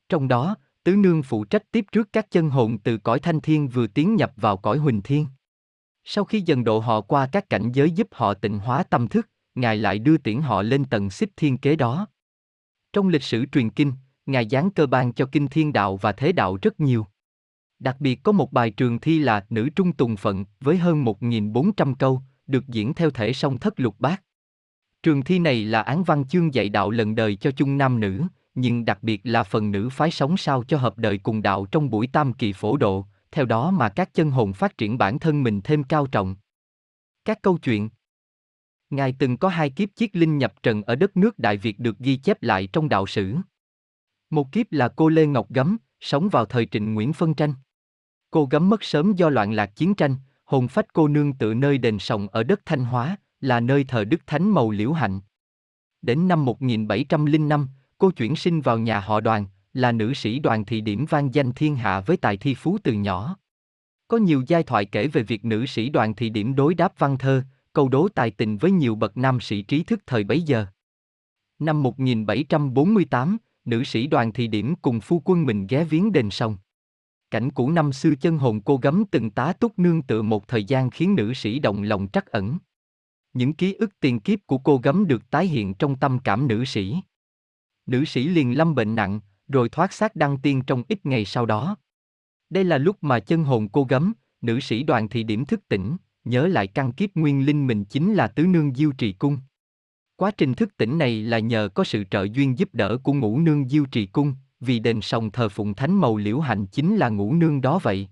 Trong 0.10 0.28
đó, 0.28 0.56
Tứ 0.84 0.96
Nương 0.96 1.24
phụ 1.24 1.44
trách 1.46 1.72
tiếp 1.72 1.86
trước 1.92 2.14
các 2.14 2.32
chân 2.32 2.50
hồn 2.50 2.78
từ 2.78 2.98
cõi 2.98 3.20
thanh 3.20 3.42
thiên 3.42 3.68
vừa 3.68 3.88
tiến 3.88 4.16
nhập 4.16 4.34
vào 4.36 4.58
cõi 4.58 4.78
huỳnh 4.78 5.02
thiên. 5.02 5.28
Sau 6.04 6.26
khi 6.26 6.42
dần 6.42 6.64
độ 6.64 6.80
họ 6.80 7.02
qua 7.02 7.28
các 7.32 7.50
cảnh 7.50 7.72
giới 7.72 7.92
giúp 7.92 8.08
họ 8.12 8.34
tịnh 8.34 8.60
hóa 8.60 8.84
tâm 8.84 9.08
thức, 9.08 9.28
Ngài 9.56 9.78
lại 9.78 10.00
đưa 10.00 10.18
tiễn 10.18 10.42
họ 10.42 10.62
lên 10.62 10.86
tầng 10.86 11.10
xích 11.10 11.30
thiên 11.38 11.58
kế 11.58 11.76
đó. 11.76 12.08
Trong 12.94 13.08
lịch 13.08 13.24
sử 13.24 13.46
truyền 13.46 13.70
kinh, 13.70 13.94
Ngài 14.26 14.48
giáng 14.50 14.72
cơ 14.72 14.86
ban 14.86 15.14
cho 15.14 15.30
kinh 15.32 15.48
thiên 15.48 15.74
đạo 15.74 15.98
và 15.98 16.12
thế 16.12 16.32
đạo 16.32 16.58
rất 16.62 16.80
nhiều. 16.80 17.06
Đặc 17.80 17.96
biệt 18.00 18.24
có 18.24 18.32
một 18.32 18.54
bài 18.54 18.72
trường 18.72 19.00
thi 19.00 19.20
là 19.20 19.46
Nữ 19.50 19.70
Trung 19.76 19.94
Tùng 19.94 20.18
Phận 20.18 20.46
với 20.60 20.78
hơn 20.78 21.06
1.400 21.06 21.96
câu, 21.96 22.22
được 22.48 22.68
diễn 22.68 22.94
theo 22.94 23.10
thể 23.10 23.34
song 23.34 23.60
thất 23.60 23.80
lục 23.80 23.96
bát. 24.00 24.24
Trường 25.04 25.24
thi 25.24 25.40
này 25.40 25.66
là 25.66 25.82
án 25.82 26.04
văn 26.04 26.28
chương 26.28 26.54
dạy 26.54 26.70
đạo 26.70 26.92
lần 26.92 27.16
đời 27.16 27.36
cho 27.36 27.52
chung 27.52 27.78
nam 27.78 28.00
nữ, 28.00 28.22
nhưng 28.56 28.86
đặc 28.86 29.04
biệt 29.04 29.22
là 29.24 29.44
phần 29.44 29.72
nữ 29.72 29.90
phái 29.92 30.12
sống 30.12 30.38
sao 30.38 30.64
cho 30.64 30.78
hợp 30.78 30.98
đời 30.98 31.18
cùng 31.18 31.42
đạo 31.42 31.66
trong 31.72 31.90
buổi 31.90 32.08
tam 32.08 32.34
kỳ 32.34 32.54
phổ 32.54 32.78
độ, 32.78 33.06
theo 33.32 33.46
đó 33.46 33.72
mà 33.72 33.90
các 33.90 34.14
chân 34.14 34.32
hồn 34.32 34.54
phát 34.54 34.78
triển 34.78 34.98
bản 34.98 35.20
thân 35.20 35.44
mình 35.44 35.62
thêm 35.64 35.84
cao 35.84 36.08
trọng. 36.08 36.36
Các 37.26 37.42
câu 37.42 37.58
chuyện 37.58 37.90
Ngài 38.90 39.16
từng 39.20 39.38
có 39.38 39.50
hai 39.50 39.70
kiếp 39.70 39.90
chiết 39.96 40.16
linh 40.16 40.38
nhập 40.38 40.54
trần 40.64 40.84
ở 40.84 40.96
đất 40.96 41.18
nước 41.18 41.40
Đại 41.40 41.58
Việt 41.58 41.80
được 41.80 42.00
ghi 42.00 42.18
chép 42.18 42.44
lại 42.44 42.68
trong 42.68 42.90
đạo 42.90 43.08
sử. 43.08 43.36
Một 44.30 44.52
kiếp 44.52 44.72
là 44.72 44.88
cô 44.88 45.10
Lê 45.10 45.26
Ngọc 45.26 45.50
Gấm, 45.50 45.78
sống 46.00 46.30
vào 46.30 46.46
thời 46.46 46.66
trịnh 46.66 46.94
Nguyễn 46.94 47.14
Phân 47.14 47.34
Tranh. 47.34 47.54
Cô 48.32 48.48
Gấm 48.52 48.70
mất 48.70 48.84
sớm 48.84 49.14
do 49.14 49.30
loạn 49.30 49.54
lạc 49.54 49.76
chiến 49.76 49.96
tranh, 49.96 50.16
hồn 50.44 50.68
phách 50.68 50.94
cô 50.94 51.08
nương 51.08 51.34
tự 51.34 51.54
nơi 51.54 51.78
đền 51.78 52.00
sòng 52.00 52.28
ở 52.28 52.44
đất 52.44 52.62
Thanh 52.66 52.86
Hóa, 52.86 53.18
là 53.42 53.60
nơi 53.60 53.84
thờ 53.84 54.04
Đức 54.04 54.28
Thánh 54.28 54.50
Mầu 54.50 54.72
Liễu 54.72 54.94
Hạnh. 54.94 55.20
Đến 56.02 56.28
năm 56.28 56.46
1705, 56.46 57.68
cô 57.98 58.12
chuyển 58.12 58.36
sinh 58.36 58.62
vào 58.62 58.78
nhà 58.78 59.00
họ 59.00 59.20
đoàn, 59.20 59.46
là 59.74 59.92
nữ 59.92 60.14
sĩ 60.14 60.40
đoàn 60.40 60.66
thị 60.66 60.82
điểm 60.82 61.06
vang 61.10 61.34
danh 61.34 61.52
thiên 61.52 61.76
hạ 61.76 62.00
với 62.00 62.18
tài 62.18 62.38
thi 62.38 62.54
phú 62.54 62.78
từ 62.84 62.94
nhỏ. 62.94 63.38
Có 64.08 64.18
nhiều 64.18 64.44
giai 64.48 64.64
thoại 64.64 64.86
kể 64.86 65.08
về 65.08 65.24
việc 65.24 65.46
nữ 65.46 65.66
sĩ 65.66 65.90
đoàn 65.90 66.16
thị 66.16 66.30
điểm 66.30 66.56
đối 66.56 66.74
đáp 66.74 66.94
văn 66.98 67.18
thơ, 67.18 67.44
câu 67.74 67.90
đố 67.90 68.08
tài 68.16 68.32
tình 68.32 68.58
với 68.58 68.72
nhiều 68.72 68.96
bậc 68.96 69.18
nam 69.18 69.40
sĩ 69.40 69.62
trí 69.62 69.84
thức 69.84 70.00
thời 70.06 70.24
bấy 70.24 70.42
giờ. 70.42 70.66
Năm 71.60 71.84
1748, 71.84 73.38
nữ 73.66 73.84
sĩ 73.84 74.08
đoàn 74.08 74.34
thị 74.34 74.48
điểm 74.48 74.76
cùng 74.76 75.00
phu 75.00 75.22
quân 75.26 75.46
mình 75.46 75.68
ghé 75.68 75.84
viếng 75.84 76.12
đền 76.12 76.30
sông. 76.30 76.58
Cảnh 77.32 77.52
cũ 77.52 77.72
năm 77.72 77.94
xưa 77.94 78.16
chân 78.22 78.38
hồn 78.38 78.62
cô 78.62 78.78
gấm 78.78 79.04
từng 79.12 79.32
tá 79.32 79.54
túc 79.54 79.80
nương 79.80 80.02
tựa 80.02 80.22
một 80.22 80.48
thời 80.48 80.64
gian 80.64 80.90
khiến 80.90 81.16
nữ 81.16 81.34
sĩ 81.34 81.60
động 81.60 81.84
lòng 81.84 82.08
trắc 82.14 82.26
ẩn. 82.26 82.58
Những 83.34 83.54
ký 83.54 83.74
ức 83.74 84.00
tiền 84.00 84.20
kiếp 84.20 84.40
của 84.48 84.58
cô 84.58 84.78
gấm 84.84 85.08
được 85.08 85.30
tái 85.30 85.48
hiện 85.48 85.74
trong 85.74 85.96
tâm 85.96 86.20
cảm 86.24 86.48
nữ 86.48 86.66
sĩ. 86.66 86.96
Nữ 87.86 88.06
sĩ 88.06 88.28
liền 88.28 88.58
lâm 88.58 88.76
bệnh 88.76 88.96
nặng, 88.96 89.20
rồi 89.48 89.70
thoát 89.70 89.94
xác 89.94 90.16
đăng 90.16 90.38
tiên 90.38 90.62
trong 90.68 90.84
ít 90.88 91.06
ngày 91.06 91.26
sau 91.26 91.46
đó. 91.46 91.78
Đây 92.50 92.64
là 92.64 92.78
lúc 92.78 92.98
mà 93.02 93.20
chân 93.20 93.44
hồn 93.44 93.70
cô 93.70 93.84
gấm, 93.84 94.14
nữ 94.42 94.60
sĩ 94.60 94.84
đoàn 94.84 95.10
thị 95.10 95.24
điểm 95.24 95.46
thức 95.46 95.68
tỉnh, 95.68 95.98
nhớ 96.24 96.48
lại 96.48 96.68
căn 96.68 96.92
kiếp 96.92 97.10
nguyên 97.16 97.46
linh 97.46 97.68
mình 97.68 97.86
chính 97.86 98.14
là 98.14 98.28
tứ 98.28 98.46
nương 98.46 98.76
diêu 98.76 98.92
trì 98.92 99.14
cung. 99.14 99.38
Quá 100.16 100.32
trình 100.32 100.54
thức 100.54 100.78
tỉnh 100.78 100.98
này 100.98 101.22
là 101.22 101.40
nhờ 101.40 101.70
có 101.74 101.84
sự 101.84 102.04
trợ 102.12 102.28
duyên 102.34 102.58
giúp 102.58 102.70
đỡ 102.74 102.98
của 103.04 103.14
ngũ 103.14 103.40
nương 103.40 103.70
diêu 103.70 103.86
trì 103.86 104.06
cung, 104.06 104.36
vì 104.60 104.80
đền 104.80 105.02
sòng 105.02 105.32
thờ 105.32 105.50
phụng 105.50 105.74
thánh 105.74 105.94
màu 105.94 106.18
liễu 106.18 106.40
hạnh 106.40 106.66
chính 106.66 106.98
là 106.98 107.10
ngũ 107.10 107.34
nương 107.34 107.62
đó 107.62 107.80
vậy. 107.84 108.08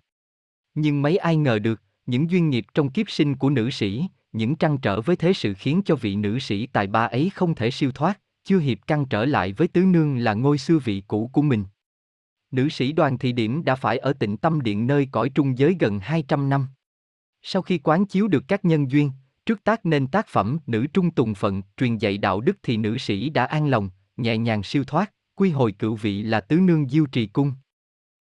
Nhưng 0.73 1.01
mấy 1.01 1.17
ai 1.17 1.37
ngờ 1.37 1.59
được, 1.59 1.81
những 2.05 2.31
duyên 2.31 2.49
nghiệp 2.49 2.65
trong 2.73 2.91
kiếp 2.91 3.09
sinh 3.09 3.35
của 3.35 3.49
nữ 3.49 3.69
sĩ, 3.69 4.07
những 4.31 4.55
trăn 4.55 4.77
trở 4.77 5.01
với 5.01 5.15
thế 5.15 5.33
sự 5.33 5.53
khiến 5.53 5.81
cho 5.85 5.95
vị 5.95 6.15
nữ 6.15 6.39
sĩ 6.39 6.67
tài 6.67 6.87
ba 6.87 7.05
ấy 7.05 7.31
không 7.35 7.55
thể 7.55 7.71
siêu 7.71 7.91
thoát, 7.91 8.19
chưa 8.43 8.59
hiệp 8.59 8.77
căng 8.87 9.05
trở 9.05 9.25
lại 9.25 9.53
với 9.53 9.67
tứ 9.67 9.81
nương 9.81 10.17
là 10.17 10.33
ngôi 10.33 10.57
sư 10.57 10.79
vị 10.79 11.03
cũ 11.07 11.29
của 11.33 11.41
mình. 11.41 11.65
Nữ 12.51 12.69
sĩ 12.69 12.91
đoàn 12.91 13.17
thị 13.17 13.31
điểm 13.31 13.63
đã 13.63 13.75
phải 13.75 13.97
ở 13.97 14.13
tịnh 14.13 14.37
tâm 14.37 14.61
điện 14.61 14.87
nơi 14.87 15.07
cõi 15.11 15.29
trung 15.29 15.57
giới 15.57 15.75
gần 15.79 15.99
200 15.99 16.49
năm. 16.49 16.67
Sau 17.41 17.61
khi 17.61 17.77
quán 17.77 18.05
chiếu 18.05 18.27
được 18.27 18.43
các 18.47 18.65
nhân 18.65 18.91
duyên, 18.91 19.11
trước 19.45 19.63
tác 19.63 19.85
nên 19.85 20.07
tác 20.07 20.27
phẩm 20.27 20.59
Nữ 20.67 20.87
Trung 20.93 21.11
Tùng 21.11 21.35
Phận 21.35 21.61
truyền 21.77 21.97
dạy 21.97 22.17
đạo 22.17 22.41
đức 22.41 22.57
thì 22.63 22.77
nữ 22.77 22.97
sĩ 22.97 23.29
đã 23.29 23.45
an 23.45 23.67
lòng, 23.67 23.89
nhẹ 24.17 24.37
nhàng 24.37 24.63
siêu 24.63 24.83
thoát, 24.83 25.13
quy 25.35 25.49
hồi 25.49 25.71
cựu 25.71 25.95
vị 25.95 26.23
là 26.23 26.41
tứ 26.41 26.55
nương 26.55 26.89
diêu 26.89 27.05
trì 27.05 27.27
cung. 27.27 27.53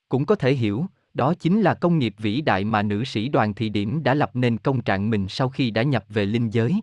Cũng 0.09 0.27
có 0.27 0.35
thể 0.35 0.55
hiểu, 0.55 0.87
đó 1.19 1.35
chính 1.41 1.61
là 1.61 1.75
công 1.75 1.99
nghiệp 1.99 2.15
vĩ 2.19 2.41
đại 2.41 2.65
mà 2.65 2.83
nữ 2.83 3.05
sĩ 3.05 3.29
đoàn 3.29 3.55
thị 3.55 3.69
điểm 3.69 4.03
đã 4.03 4.15
lập 4.15 4.31
nên 4.35 4.59
công 4.59 4.83
trạng 4.83 5.11
mình 5.11 5.27
sau 5.29 5.49
khi 5.49 5.71
đã 5.71 5.83
nhập 5.83 6.05
về 6.09 6.27
linh 6.27 6.51
giới. 6.51 6.81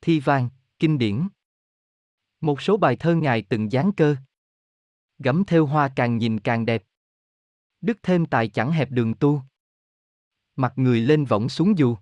Thi 0.00 0.20
vang, 0.20 0.48
kinh 0.78 0.98
điển 0.98 1.28
Một 2.40 2.62
số 2.62 2.76
bài 2.76 2.96
thơ 2.96 3.14
ngài 3.14 3.42
từng 3.42 3.72
dán 3.72 3.92
cơ. 3.92 4.16
Gấm 5.18 5.44
theo 5.44 5.66
hoa 5.66 5.92
càng 5.96 6.18
nhìn 6.18 6.40
càng 6.40 6.66
đẹp. 6.66 6.84
Đức 7.80 7.98
thêm 8.02 8.26
tài 8.26 8.48
chẳng 8.48 8.72
hẹp 8.72 8.90
đường 8.90 9.14
tu. 9.14 9.42
Mặt 10.56 10.72
người 10.76 11.00
lên 11.00 11.24
võng 11.24 11.48
xuống 11.48 11.78
dù. 11.78 11.96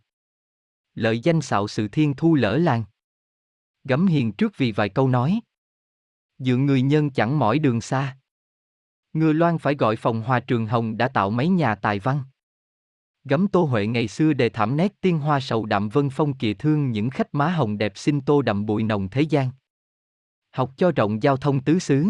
Lợi 0.94 1.20
danh 1.20 1.40
xạo 1.40 1.68
sự 1.68 1.88
thiên 1.88 2.14
thu 2.16 2.34
lỡ 2.34 2.56
làng. 2.56 2.84
Gấm 3.84 4.06
hiền 4.06 4.32
trước 4.32 4.52
vì 4.56 4.72
vài 4.72 4.88
câu 4.88 5.08
nói. 5.08 5.40
Dựa 6.38 6.56
người 6.56 6.82
nhân 6.82 7.10
chẳng 7.10 7.38
mỏi 7.38 7.58
đường 7.58 7.80
xa. 7.80 8.17
Ngừa 9.12 9.32
Loan 9.32 9.58
phải 9.58 9.74
gọi 9.74 9.96
phòng 9.96 10.22
hòa 10.22 10.40
trường 10.40 10.66
hồng 10.66 10.96
đã 10.96 11.08
tạo 11.08 11.30
mấy 11.30 11.48
nhà 11.48 11.74
tài 11.74 11.98
văn. 11.98 12.22
Gấm 13.24 13.48
Tô 13.48 13.64
Huệ 13.64 13.86
ngày 13.86 14.08
xưa 14.08 14.32
đề 14.32 14.48
thảm 14.48 14.76
nét 14.76 15.00
tiên 15.00 15.18
hoa 15.18 15.40
sầu 15.40 15.66
đậm 15.66 15.88
vân 15.88 16.10
phong 16.10 16.34
kỳ 16.34 16.54
thương 16.54 16.90
những 16.90 17.10
khách 17.10 17.34
má 17.34 17.48
hồng 17.48 17.78
đẹp 17.78 17.92
xin 17.94 18.20
tô 18.20 18.42
đậm 18.42 18.66
bụi 18.66 18.82
nồng 18.82 19.08
thế 19.08 19.22
gian. 19.22 19.50
Học 20.50 20.72
cho 20.76 20.90
rộng 20.90 21.22
giao 21.22 21.36
thông 21.36 21.60
tứ 21.64 21.78
xứ. 21.78 22.06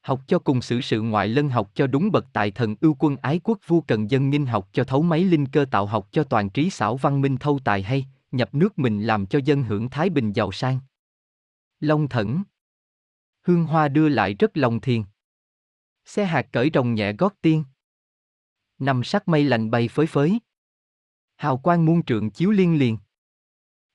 Học 0.00 0.20
cho 0.26 0.38
cùng 0.38 0.62
xử 0.62 0.80
sự 0.80 1.00
ngoại 1.02 1.28
lân 1.28 1.48
học 1.48 1.70
cho 1.74 1.86
đúng 1.86 2.10
bậc 2.12 2.26
tài 2.32 2.50
thần 2.50 2.76
ưu 2.80 2.96
quân 2.98 3.16
ái 3.16 3.40
quốc 3.44 3.58
vua 3.66 3.80
cần 3.80 4.10
dân 4.10 4.30
nghinh 4.30 4.46
học 4.46 4.68
cho 4.72 4.84
thấu 4.84 5.02
máy 5.02 5.24
linh 5.24 5.46
cơ 5.46 5.66
tạo 5.70 5.86
học 5.86 6.08
cho 6.12 6.24
toàn 6.24 6.50
trí 6.50 6.70
xảo 6.70 6.96
văn 6.96 7.20
minh 7.20 7.36
thâu 7.36 7.58
tài 7.64 7.82
hay, 7.82 8.06
nhập 8.32 8.54
nước 8.54 8.78
mình 8.78 9.02
làm 9.02 9.26
cho 9.26 9.40
dân 9.44 9.62
hưởng 9.62 9.90
thái 9.90 10.10
bình 10.10 10.32
giàu 10.32 10.52
sang. 10.52 10.78
Long 11.80 12.08
thẩn 12.08 12.42
Hương 13.46 13.64
hoa 13.64 13.88
đưa 13.88 14.08
lại 14.08 14.34
rất 14.34 14.56
lòng 14.56 14.80
thiền. 14.80 15.02
Xe 16.08 16.24
hạt 16.24 16.46
cởi 16.52 16.70
rồng 16.74 16.94
nhẹ 16.94 17.12
gót 17.12 17.34
tiên. 17.42 17.64
nằm 18.78 19.04
sắc 19.04 19.28
mây 19.28 19.44
lành 19.44 19.70
bay 19.70 19.88
phới 19.88 20.06
phới. 20.06 20.38
Hào 21.36 21.58
quang 21.58 21.84
muôn 21.84 22.02
trượng 22.02 22.30
chiếu 22.30 22.50
liên 22.50 22.78
liền. 22.78 22.98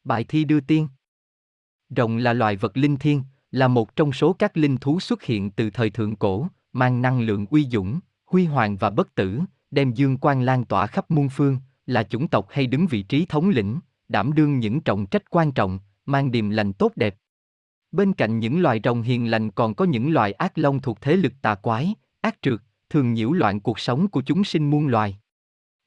Bài 0.03 0.23
thi 0.23 0.43
đưa 0.43 0.59
tiên. 0.59 0.87
Rồng 1.89 2.17
là 2.17 2.33
loài 2.33 2.55
vật 2.55 2.77
linh 2.77 2.97
thiên, 2.97 3.23
là 3.51 3.67
một 3.67 3.95
trong 3.95 4.13
số 4.13 4.33
các 4.33 4.57
linh 4.57 4.77
thú 4.77 4.99
xuất 4.99 5.23
hiện 5.23 5.51
từ 5.51 5.69
thời 5.69 5.89
thượng 5.89 6.15
cổ, 6.15 6.47
mang 6.73 7.01
năng 7.01 7.21
lượng 7.21 7.45
uy 7.49 7.67
dũng, 7.71 7.99
huy 8.25 8.45
hoàng 8.45 8.77
và 8.77 8.89
bất 8.89 9.15
tử, 9.15 9.41
đem 9.71 9.91
dương 9.91 10.17
quang 10.17 10.41
lan 10.41 10.65
tỏa 10.65 10.87
khắp 10.87 11.11
muôn 11.11 11.29
phương, 11.29 11.57
là 11.85 12.03
chủng 12.03 12.27
tộc 12.27 12.47
hay 12.49 12.67
đứng 12.67 12.87
vị 12.87 13.03
trí 13.03 13.25
thống 13.25 13.49
lĩnh, 13.49 13.79
đảm 14.07 14.33
đương 14.33 14.59
những 14.59 14.81
trọng 14.81 15.05
trách 15.05 15.29
quan 15.29 15.51
trọng, 15.51 15.79
mang 16.05 16.31
điềm 16.31 16.49
lành 16.49 16.73
tốt 16.73 16.91
đẹp. 16.95 17.15
Bên 17.91 18.13
cạnh 18.13 18.39
những 18.39 18.61
loài 18.61 18.81
rồng 18.83 19.01
hiền 19.01 19.31
lành 19.31 19.51
còn 19.51 19.75
có 19.75 19.85
những 19.85 20.13
loài 20.13 20.31
ác 20.31 20.57
long 20.57 20.81
thuộc 20.81 21.01
thế 21.01 21.15
lực 21.15 21.33
tà 21.41 21.55
quái, 21.55 21.95
ác 22.23 22.41
trượt, 22.41 22.59
thường 22.89 23.13
nhiễu 23.13 23.31
loạn 23.31 23.59
cuộc 23.59 23.79
sống 23.79 24.07
của 24.07 24.21
chúng 24.21 24.43
sinh 24.43 24.69
muôn 24.69 24.87
loài. 24.87 25.17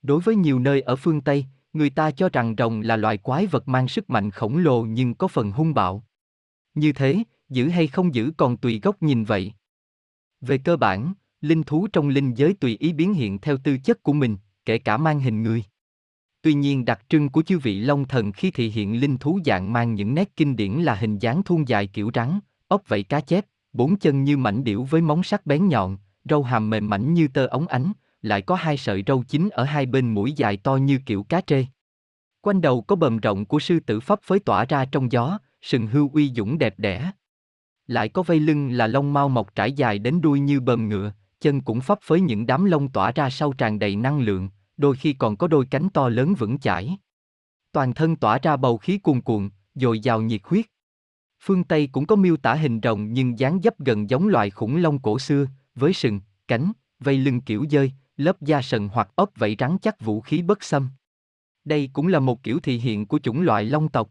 Đối 0.02 0.20
với 0.20 0.36
nhiều 0.36 0.58
nơi 0.58 0.80
ở 0.80 0.96
phương 0.96 1.20
Tây, 1.20 1.46
người 1.72 1.90
ta 1.90 2.10
cho 2.10 2.28
rằng 2.32 2.54
rồng 2.58 2.80
là 2.80 2.96
loài 2.96 3.18
quái 3.18 3.46
vật 3.46 3.68
mang 3.68 3.88
sức 3.88 4.10
mạnh 4.10 4.30
khổng 4.30 4.58
lồ 4.58 4.82
nhưng 4.82 5.14
có 5.14 5.28
phần 5.28 5.52
hung 5.52 5.74
bạo. 5.74 6.04
Như 6.74 6.92
thế, 6.92 7.18
giữ 7.48 7.68
hay 7.68 7.86
không 7.86 8.14
giữ 8.14 8.32
còn 8.36 8.56
tùy 8.56 8.80
góc 8.82 9.02
nhìn 9.02 9.24
vậy. 9.24 9.52
Về 10.40 10.58
cơ 10.58 10.76
bản, 10.76 11.14
linh 11.40 11.62
thú 11.62 11.86
trong 11.92 12.08
linh 12.08 12.34
giới 12.34 12.54
tùy 12.54 12.76
ý 12.80 12.92
biến 12.92 13.14
hiện 13.14 13.38
theo 13.38 13.56
tư 13.64 13.78
chất 13.78 14.02
của 14.02 14.12
mình, 14.12 14.36
kể 14.64 14.78
cả 14.78 14.96
mang 14.96 15.20
hình 15.20 15.42
người. 15.42 15.64
Tuy 16.42 16.54
nhiên 16.54 16.84
đặc 16.84 17.00
trưng 17.08 17.28
của 17.28 17.42
chư 17.42 17.58
vị 17.58 17.80
Long 17.80 18.04
Thần 18.04 18.32
khi 18.32 18.50
thị 18.50 18.70
hiện 18.70 19.00
linh 19.00 19.18
thú 19.18 19.40
dạng 19.44 19.72
mang 19.72 19.94
những 19.94 20.14
nét 20.14 20.36
kinh 20.36 20.56
điển 20.56 20.72
là 20.72 20.94
hình 20.94 21.18
dáng 21.18 21.42
thun 21.42 21.64
dài 21.64 21.86
kiểu 21.86 22.10
rắn, 22.14 22.38
ốc 22.68 22.82
vẫy 22.88 23.02
cá 23.02 23.20
chép, 23.20 23.46
bốn 23.72 23.98
chân 23.98 24.24
như 24.24 24.36
mảnh 24.36 24.64
điểu 24.64 24.84
với 24.84 25.00
móng 25.00 25.22
sắc 25.22 25.46
bén 25.46 25.68
nhọn, 25.68 25.98
râu 26.30 26.42
hàm 26.42 26.70
mềm 26.70 26.88
mảnh 26.88 27.14
như 27.14 27.28
tơ 27.28 27.46
ống 27.46 27.66
ánh, 27.66 27.92
lại 28.22 28.42
có 28.42 28.54
hai 28.54 28.76
sợi 28.76 29.04
râu 29.06 29.24
chính 29.28 29.50
ở 29.50 29.64
hai 29.64 29.86
bên 29.86 30.14
mũi 30.14 30.32
dài 30.32 30.56
to 30.56 30.76
như 30.76 30.98
kiểu 31.06 31.22
cá 31.22 31.40
trê. 31.40 31.66
Quanh 32.40 32.60
đầu 32.60 32.82
có 32.82 32.96
bờm 32.96 33.18
rộng 33.18 33.44
của 33.44 33.58
sư 33.58 33.80
tử 33.80 34.00
pháp 34.00 34.18
phới 34.22 34.38
tỏa 34.38 34.64
ra 34.64 34.84
trong 34.84 35.12
gió, 35.12 35.38
sừng 35.62 35.86
hưu 35.86 36.10
uy 36.14 36.32
dũng 36.36 36.58
đẹp 36.58 36.74
đẽ. 36.78 37.10
Lại 37.86 38.08
có 38.08 38.22
vây 38.22 38.40
lưng 38.40 38.70
là 38.70 38.86
lông 38.86 39.12
mau 39.12 39.28
mọc 39.28 39.54
trải 39.54 39.72
dài 39.72 39.98
đến 39.98 40.20
đuôi 40.20 40.40
như 40.40 40.60
bờm 40.60 40.88
ngựa, 40.88 41.12
chân 41.40 41.60
cũng 41.60 41.80
pháp 41.80 41.98
phới 42.02 42.20
những 42.20 42.46
đám 42.46 42.64
lông 42.64 42.88
tỏa 42.88 43.12
ra 43.12 43.30
sau 43.30 43.52
tràn 43.52 43.78
đầy 43.78 43.96
năng 43.96 44.20
lượng, 44.20 44.48
đôi 44.76 44.96
khi 44.96 45.12
còn 45.12 45.36
có 45.36 45.48
đôi 45.48 45.66
cánh 45.70 45.88
to 45.88 46.08
lớn 46.08 46.34
vững 46.34 46.58
chãi. 46.58 46.96
Toàn 47.72 47.94
thân 47.94 48.16
tỏa 48.16 48.38
ra 48.38 48.56
bầu 48.56 48.78
khí 48.78 48.98
cuồn 48.98 49.20
cuộn, 49.20 49.50
dồi 49.74 50.00
dào 50.00 50.22
nhiệt 50.22 50.40
huyết. 50.44 50.66
Phương 51.40 51.64
Tây 51.64 51.88
cũng 51.92 52.06
có 52.06 52.16
miêu 52.16 52.36
tả 52.36 52.54
hình 52.54 52.80
rồng 52.82 53.12
nhưng 53.12 53.38
dáng 53.38 53.60
dấp 53.62 53.78
gần 53.78 54.10
giống 54.10 54.28
loài 54.28 54.50
khủng 54.50 54.76
long 54.76 54.98
cổ 54.98 55.18
xưa, 55.18 55.46
với 55.76 55.92
sừng, 55.92 56.20
cánh, 56.48 56.72
vây 57.00 57.18
lưng 57.18 57.40
kiểu 57.40 57.66
dơi, 57.70 57.92
lớp 58.16 58.42
da 58.42 58.62
sần 58.62 58.88
hoặc 58.88 59.08
ốp 59.14 59.30
vảy 59.36 59.56
rắn 59.58 59.76
chắc 59.82 60.00
vũ 60.00 60.20
khí 60.20 60.42
bất 60.42 60.64
xâm. 60.64 60.88
Đây 61.64 61.90
cũng 61.92 62.08
là 62.08 62.20
một 62.20 62.42
kiểu 62.42 62.60
thị 62.60 62.78
hiện 62.78 63.06
của 63.06 63.18
chủng 63.18 63.40
loại 63.40 63.64
long 63.64 63.88
tộc. 63.88 64.10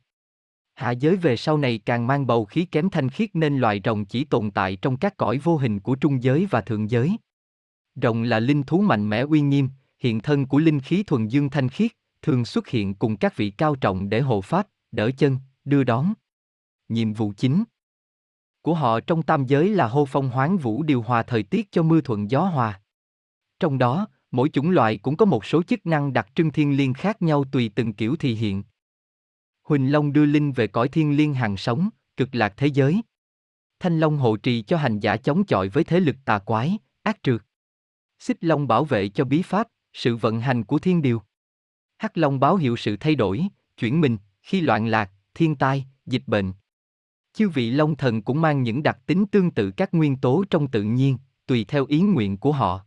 Hạ 0.74 0.92
giới 0.92 1.16
về 1.16 1.38
sau 1.38 1.58
này 1.58 1.80
càng 1.86 2.08
mang 2.08 2.28
bầu 2.28 2.46
khí 2.46 2.66
kém 2.66 2.90
thanh 2.90 3.10
khiết 3.10 3.30
nên 3.36 3.58
loài 3.58 3.82
rồng 3.84 4.06
chỉ 4.06 4.24
tồn 4.24 4.52
tại 4.52 4.76
trong 4.76 4.98
các 4.98 5.18
cõi 5.18 5.38
vô 5.38 5.58
hình 5.58 5.80
của 5.80 5.96
trung 5.96 6.24
giới 6.24 6.48
và 6.50 6.62
thượng 6.62 6.90
giới. 6.90 7.18
Rồng 7.96 8.24
là 8.24 8.40
linh 8.40 8.64
thú 8.64 8.82
mạnh 8.82 9.10
mẽ 9.10 9.20
uy 9.20 9.42
nghiêm, 9.42 9.70
hiện 10.00 10.20
thân 10.20 10.46
của 10.46 10.58
linh 10.58 10.80
khí 10.80 11.04
thuần 11.04 11.28
dương 11.28 11.50
thanh 11.50 11.70
khiết, 11.70 11.92
thường 12.22 12.46
xuất 12.46 12.68
hiện 12.68 12.94
cùng 12.94 13.18
các 13.18 13.38
vị 13.38 13.50
cao 13.50 13.76
trọng 13.76 14.10
để 14.10 14.22
hộ 14.22 14.42
pháp, 14.42 14.68
đỡ 14.92 15.12
chân, 15.18 15.38
đưa 15.66 15.84
đón. 15.84 16.14
Nhiệm 16.90 17.14
vụ 17.14 17.34
chính 17.38 17.64
của 18.66 18.74
họ 18.74 19.00
trong 19.00 19.24
tam 19.24 19.46
giới 19.46 19.70
là 19.70 19.88
hô 19.88 20.06
phong 20.06 20.30
hoán 20.30 20.58
vũ 20.58 20.84
điều 20.84 21.02
hòa 21.02 21.24
thời 21.24 21.44
tiết 21.44 21.72
cho 21.72 21.84
mưa 21.84 22.02
thuận 22.02 22.32
gió 22.32 22.42
hòa. 22.42 22.82
Trong 23.60 23.78
đó, 23.78 24.08
mỗi 24.32 24.50
chủng 24.50 24.70
loại 24.70 24.98
cũng 24.98 25.18
có 25.18 25.26
một 25.26 25.46
số 25.46 25.64
chức 25.64 25.86
năng 25.86 26.14
đặc 26.14 26.28
trưng 26.36 26.52
thiên 26.52 26.78
liêng 26.78 26.94
khác 26.94 27.22
nhau 27.22 27.44
tùy 27.52 27.72
từng 27.76 27.94
kiểu 27.94 28.16
thì 28.20 28.34
hiện. 28.34 28.64
Huỳnh 29.64 29.92
Long 29.92 30.14
đưa 30.14 30.26
linh 30.26 30.52
về 30.52 30.68
cõi 30.68 30.90
thiên 30.90 31.18
liêng 31.18 31.34
hàng 31.34 31.58
sống, 31.58 31.90
cực 32.18 32.36
lạc 32.36 32.54
thế 32.58 32.68
giới. 32.68 33.02
Thanh 33.80 34.00
Long 34.00 34.18
hộ 34.18 34.38
trì 34.38 34.62
cho 34.62 34.78
hành 34.78 35.00
giả 35.00 35.18
chống 35.18 35.46
chọi 35.46 35.70
với 35.70 35.84
thế 35.84 36.00
lực 36.00 36.16
tà 36.26 36.40
quái, 36.40 36.78
ác 37.04 37.24
trượt. 37.24 37.42
Xích 38.20 38.38
Long 38.42 38.68
bảo 38.68 38.86
vệ 38.86 39.10
cho 39.10 39.26
bí 39.26 39.42
pháp, 39.42 39.68
sự 39.94 40.16
vận 40.16 40.42
hành 40.42 40.64
của 40.64 40.80
thiên 40.80 41.02
điều. 41.02 41.22
Hắc 41.98 42.18
Long 42.18 42.40
báo 42.40 42.56
hiệu 42.56 42.76
sự 42.78 42.98
thay 42.98 43.16
đổi, 43.16 43.48
chuyển 43.78 44.02
mình, 44.02 44.18
khi 44.42 44.62
loạn 44.62 44.88
lạc, 44.88 45.12
thiên 45.34 45.56
tai, 45.56 45.86
dịch 46.06 46.24
bệnh. 46.28 46.54
Chư 47.36 47.50
vị 47.50 47.72
Long 47.72 47.96
thần 47.96 48.22
cũng 48.22 48.42
mang 48.42 48.64
những 48.64 48.84
đặc 48.84 48.98
tính 49.06 49.26
tương 49.26 49.52
tự 49.52 49.72
các 49.72 49.94
nguyên 49.94 50.18
tố 50.18 50.44
trong 50.50 50.68
tự 50.68 50.84
nhiên, 50.84 51.18
tùy 51.46 51.66
theo 51.68 51.86
ý 51.86 52.02
nguyện 52.02 52.38
của 52.38 52.52
họ. 52.52 52.86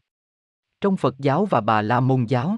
Trong 0.80 0.96
Phật 0.96 1.18
giáo 1.18 1.44
và 1.44 1.61
Bà 1.61 1.82
La 1.82 2.01
Môn 2.01 2.24
giáo, 2.24 2.57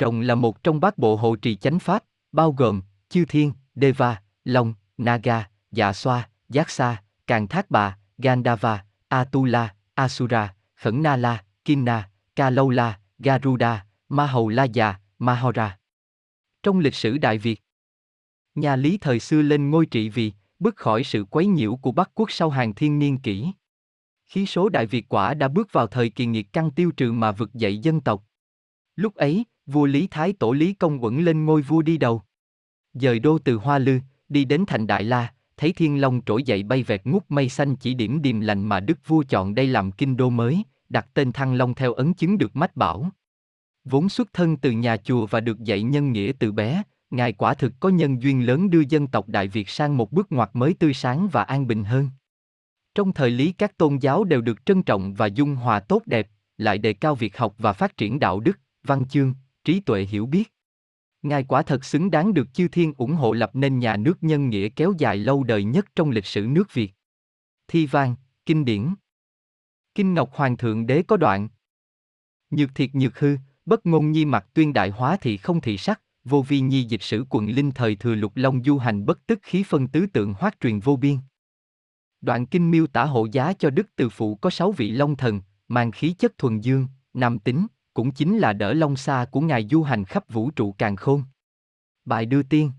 rồng 0.00 0.20
là 0.20 0.34
một 0.34 0.62
trong 0.62 0.80
bát 0.80 0.98
bộ 0.98 1.16
hộ 1.16 1.36
trì 1.36 1.56
chánh 1.56 1.78
pháp, 1.78 2.04
bao 2.32 2.52
gồm 2.52 2.82
chư 3.08 3.24
thiên, 3.24 3.52
Deva, 3.74 4.22
Long, 4.44 4.74
Naga, 4.98 5.48
Dạ 5.72 5.92
Xoa, 5.92 6.28
Giác 6.48 6.70
Sa, 6.70 7.02
Càng 7.26 7.48
Thác 7.48 7.70
Bà, 7.70 7.98
Gandava, 8.18 8.84
Atula, 9.08 9.74
Asura, 9.94 10.54
Khẩn 10.76 11.02
Na 11.02 11.16
La, 11.16 11.44
Kinna, 11.64 12.10
La, 12.36 12.98
Garuda, 13.18 13.86
Ma 14.08 14.26
Hầu 14.26 14.48
La 14.48 14.64
Già, 14.64 14.94
Mahora. 15.18 15.78
Trong 16.62 16.78
lịch 16.78 16.94
sử 16.94 17.18
Đại 17.18 17.38
Việt, 17.38 17.62
nhà 18.54 18.76
Lý 18.76 18.98
thời 18.98 19.20
xưa 19.20 19.42
lên 19.42 19.70
ngôi 19.70 19.86
trị 19.86 20.08
vì, 20.08 20.32
bước 20.64 20.76
khỏi 20.76 21.04
sự 21.04 21.24
quấy 21.24 21.46
nhiễu 21.46 21.76
của 21.76 21.92
Bắc 21.92 22.10
quốc 22.14 22.30
sau 22.30 22.50
hàng 22.50 22.74
thiên 22.74 22.98
niên 22.98 23.18
kỷ. 23.18 23.46
Khí 24.24 24.46
số 24.46 24.68
Đại 24.68 24.86
Việt 24.86 25.08
quả 25.08 25.34
đã 25.34 25.48
bước 25.48 25.68
vào 25.72 25.86
thời 25.86 26.10
kỳ 26.10 26.26
nghiệt 26.26 26.52
căn 26.52 26.70
tiêu 26.70 26.90
trừ 26.96 27.12
mà 27.12 27.32
vực 27.32 27.54
dậy 27.54 27.78
dân 27.78 28.00
tộc. 28.00 28.24
Lúc 28.96 29.14
ấy, 29.14 29.44
vua 29.66 29.86
Lý 29.86 30.06
Thái 30.06 30.32
Tổ 30.32 30.52
Lý 30.52 30.74
Công 30.74 31.04
Uẩn 31.04 31.24
lên 31.24 31.44
ngôi 31.44 31.62
vua 31.62 31.82
đi 31.82 31.98
đầu. 31.98 32.22
Dời 32.92 33.18
đô 33.18 33.38
từ 33.38 33.56
Hoa 33.56 33.78
Lư, 33.78 33.98
đi 34.28 34.44
đến 34.44 34.64
thành 34.66 34.86
Đại 34.86 35.04
La, 35.04 35.32
thấy 35.56 35.72
thiên 35.72 36.00
long 36.00 36.20
trỗi 36.26 36.42
dậy 36.42 36.62
bay 36.62 36.82
vẹt 36.82 37.00
ngút 37.04 37.24
mây 37.28 37.48
xanh 37.48 37.76
chỉ 37.76 37.94
điểm 37.94 38.22
điềm 38.22 38.40
lành 38.40 38.62
mà 38.62 38.80
đức 38.80 38.98
vua 39.06 39.24
chọn 39.28 39.54
đây 39.54 39.66
làm 39.66 39.92
kinh 39.92 40.16
đô 40.16 40.30
mới, 40.30 40.62
đặt 40.88 41.06
tên 41.14 41.32
Thăng 41.32 41.54
Long 41.54 41.74
theo 41.74 41.92
ấn 41.92 42.14
chứng 42.14 42.38
được 42.38 42.56
mách 42.56 42.76
bảo. 42.76 43.10
Vốn 43.84 44.08
xuất 44.08 44.32
thân 44.32 44.56
từ 44.56 44.70
nhà 44.70 44.96
chùa 44.96 45.26
và 45.26 45.40
được 45.40 45.60
dạy 45.60 45.82
nhân 45.82 46.12
nghĩa 46.12 46.32
từ 46.38 46.52
bé, 46.52 46.82
Ngài 47.14 47.32
quả 47.32 47.54
thực 47.54 47.72
có 47.80 47.88
nhân 47.88 48.22
duyên 48.22 48.46
lớn 48.46 48.70
đưa 48.70 48.80
dân 48.88 49.06
tộc 49.06 49.28
Đại 49.28 49.48
Việt 49.48 49.68
sang 49.68 49.96
một 49.96 50.12
bước 50.12 50.32
ngoặt 50.32 50.50
mới 50.52 50.74
tươi 50.74 50.94
sáng 50.94 51.28
và 51.32 51.42
an 51.42 51.66
bình 51.66 51.84
hơn. 51.84 52.10
Trong 52.94 53.12
thời 53.12 53.30
lý 53.30 53.52
các 53.52 53.76
tôn 53.76 53.96
giáo 53.96 54.24
đều 54.24 54.40
được 54.40 54.66
trân 54.66 54.82
trọng 54.82 55.14
và 55.14 55.26
dung 55.26 55.56
hòa 55.56 55.80
tốt 55.80 56.02
đẹp, 56.06 56.30
lại 56.58 56.78
đề 56.78 56.92
cao 56.92 57.14
việc 57.14 57.36
học 57.36 57.54
và 57.58 57.72
phát 57.72 57.96
triển 57.96 58.18
đạo 58.18 58.40
đức, 58.40 58.58
văn 58.84 59.08
chương, 59.08 59.34
trí 59.64 59.80
tuệ 59.80 60.02
hiểu 60.02 60.26
biết. 60.26 60.52
Ngài 61.22 61.44
quả 61.44 61.62
thật 61.62 61.84
xứng 61.84 62.10
đáng 62.10 62.34
được 62.34 62.54
chư 62.54 62.68
thiên 62.68 62.92
ủng 62.96 63.12
hộ 63.12 63.32
lập 63.32 63.50
nên 63.54 63.78
nhà 63.78 63.96
nước 63.96 64.22
nhân 64.22 64.48
nghĩa 64.48 64.68
kéo 64.68 64.92
dài 64.98 65.16
lâu 65.16 65.44
đời 65.44 65.64
nhất 65.64 65.86
trong 65.96 66.10
lịch 66.10 66.26
sử 66.26 66.46
nước 66.50 66.74
Việt. 66.74 66.92
Thi 67.68 67.86
vang, 67.86 68.14
kinh 68.46 68.64
điển. 68.64 68.94
Kinh 69.94 70.14
Ngọc 70.14 70.30
Hoàng 70.32 70.56
thượng 70.56 70.86
đế 70.86 71.02
có 71.02 71.16
đoạn. 71.16 71.48
Nhược 72.50 72.74
thiệt 72.74 72.94
nhược 72.94 73.18
hư, 73.18 73.36
bất 73.66 73.86
ngôn 73.86 74.12
nhi 74.12 74.24
mặt 74.24 74.46
tuyên 74.54 74.72
đại 74.72 74.90
hóa 74.90 75.16
thì 75.20 75.36
không 75.36 75.60
thị 75.60 75.78
sắc, 75.78 76.00
vô 76.24 76.42
vi 76.42 76.60
nhi 76.60 76.82
dịch 76.82 77.02
sử 77.02 77.24
quận 77.30 77.46
linh 77.46 77.70
thời 77.70 77.96
thừa 77.96 78.14
lục 78.14 78.32
long 78.34 78.64
du 78.64 78.78
hành 78.78 79.06
bất 79.06 79.26
tức 79.26 79.38
khí 79.42 79.62
phân 79.62 79.88
tứ 79.88 80.06
tượng 80.06 80.34
hoát 80.34 80.60
truyền 80.60 80.80
vô 80.80 80.96
biên. 80.96 81.18
Đoạn 82.20 82.46
kinh 82.46 82.70
miêu 82.70 82.86
tả 82.86 83.04
hộ 83.04 83.26
giá 83.32 83.52
cho 83.52 83.70
đức 83.70 83.86
từ 83.96 84.08
phụ 84.08 84.34
có 84.34 84.50
sáu 84.50 84.72
vị 84.72 84.90
long 84.90 85.16
thần, 85.16 85.40
mang 85.68 85.90
khí 85.90 86.14
chất 86.18 86.38
thuần 86.38 86.60
dương, 86.60 86.86
nam 87.14 87.38
tính, 87.38 87.66
cũng 87.94 88.10
chính 88.10 88.38
là 88.38 88.52
đỡ 88.52 88.72
long 88.72 88.96
xa 88.96 89.26
của 89.30 89.40
ngài 89.40 89.68
du 89.70 89.82
hành 89.82 90.04
khắp 90.04 90.32
vũ 90.32 90.50
trụ 90.50 90.74
càng 90.78 90.96
khôn. 90.96 91.22
Bài 92.04 92.26
đưa 92.26 92.42
tiên 92.42 92.72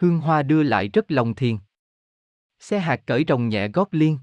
Hương 0.00 0.20
hoa 0.20 0.42
đưa 0.42 0.62
lại 0.62 0.88
rất 0.88 1.10
lòng 1.10 1.34
thiền. 1.34 1.56
Xe 2.60 2.80
hạt 2.80 3.00
cởi 3.06 3.24
rồng 3.28 3.48
nhẹ 3.48 3.68
gót 3.68 3.88
liên. 3.90 4.18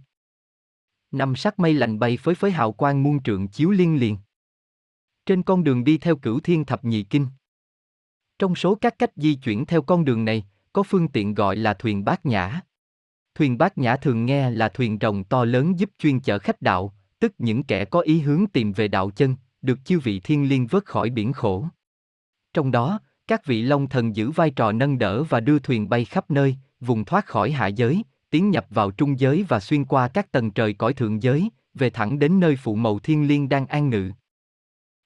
Năm 1.11 1.35
sắc 1.35 1.59
mây 1.59 1.73
lạnh 1.73 1.99
bay 1.99 2.17
phới 2.17 2.35
phới 2.35 2.51
hào 2.51 2.71
quang 2.71 3.03
muôn 3.03 3.23
trượng 3.23 3.47
chiếu 3.47 3.71
liên 3.71 3.99
liền. 3.99 4.17
Trên 5.25 5.43
con 5.43 5.63
đường 5.63 5.83
đi 5.83 5.97
theo 5.97 6.15
cửu 6.15 6.39
thiên 6.39 6.65
thập 6.65 6.83
nhị 6.83 7.03
kinh. 7.03 7.27
Trong 8.43 8.55
số 8.55 8.75
các 8.75 8.99
cách 8.99 9.11
di 9.15 9.35
chuyển 9.35 9.65
theo 9.65 9.81
con 9.81 10.05
đường 10.05 10.25
này, 10.25 10.43
có 10.73 10.83
phương 10.83 11.07
tiện 11.07 11.33
gọi 11.33 11.55
là 11.55 11.73
thuyền 11.73 12.05
bát 12.05 12.25
nhã. 12.25 12.61
Thuyền 13.35 13.57
bát 13.57 13.77
nhã 13.77 13.95
thường 13.95 14.25
nghe 14.25 14.49
là 14.49 14.69
thuyền 14.69 14.97
rồng 15.01 15.23
to 15.23 15.45
lớn 15.45 15.79
giúp 15.79 15.89
chuyên 15.99 16.19
chở 16.19 16.39
khách 16.39 16.61
đạo, 16.61 16.93
tức 17.19 17.33
những 17.37 17.63
kẻ 17.63 17.85
có 17.85 17.99
ý 17.99 18.19
hướng 18.19 18.45
tìm 18.53 18.71
về 18.71 18.87
đạo 18.87 19.09
chân, 19.09 19.35
được 19.61 19.79
chư 19.85 19.99
vị 19.99 20.19
thiên 20.19 20.49
liên 20.49 20.67
vớt 20.67 20.85
khỏi 20.85 21.09
biển 21.09 21.33
khổ. 21.33 21.65
Trong 22.53 22.71
đó, 22.71 22.99
các 23.27 23.45
vị 23.45 23.61
long 23.61 23.89
thần 23.89 24.15
giữ 24.15 24.31
vai 24.31 24.51
trò 24.51 24.71
nâng 24.71 24.97
đỡ 24.97 25.23
và 25.23 25.39
đưa 25.39 25.59
thuyền 25.59 25.89
bay 25.89 26.05
khắp 26.05 26.31
nơi, 26.31 26.57
vùng 26.79 27.05
thoát 27.05 27.25
khỏi 27.25 27.51
hạ 27.51 27.67
giới, 27.67 28.03
tiến 28.29 28.49
nhập 28.49 28.65
vào 28.69 28.91
trung 28.91 29.19
giới 29.19 29.45
và 29.47 29.59
xuyên 29.59 29.85
qua 29.85 30.07
các 30.07 30.31
tầng 30.31 30.51
trời 30.51 30.73
cõi 30.73 30.93
thượng 30.93 31.23
giới, 31.23 31.49
về 31.73 31.89
thẳng 31.89 32.19
đến 32.19 32.39
nơi 32.39 32.55
phụ 32.55 32.75
mẫu 32.75 32.99
thiên 32.99 33.27
liên 33.27 33.49
đang 33.49 33.67
an 33.67 33.89
ngự. 33.89 34.11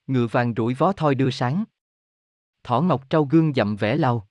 Ngựa 0.07 0.27
vàng 0.27 0.53
rủi 0.57 0.73
vó 0.73 0.91
thoi 0.91 1.15
đưa 1.15 1.29
sáng. 1.29 1.63
Thỏ 2.67 2.81
ngọc 2.81 3.09
trâu 3.09 3.25
gương 3.25 3.53
dặm 3.53 3.75
vẽ 3.75 3.97
lau. 3.97 4.27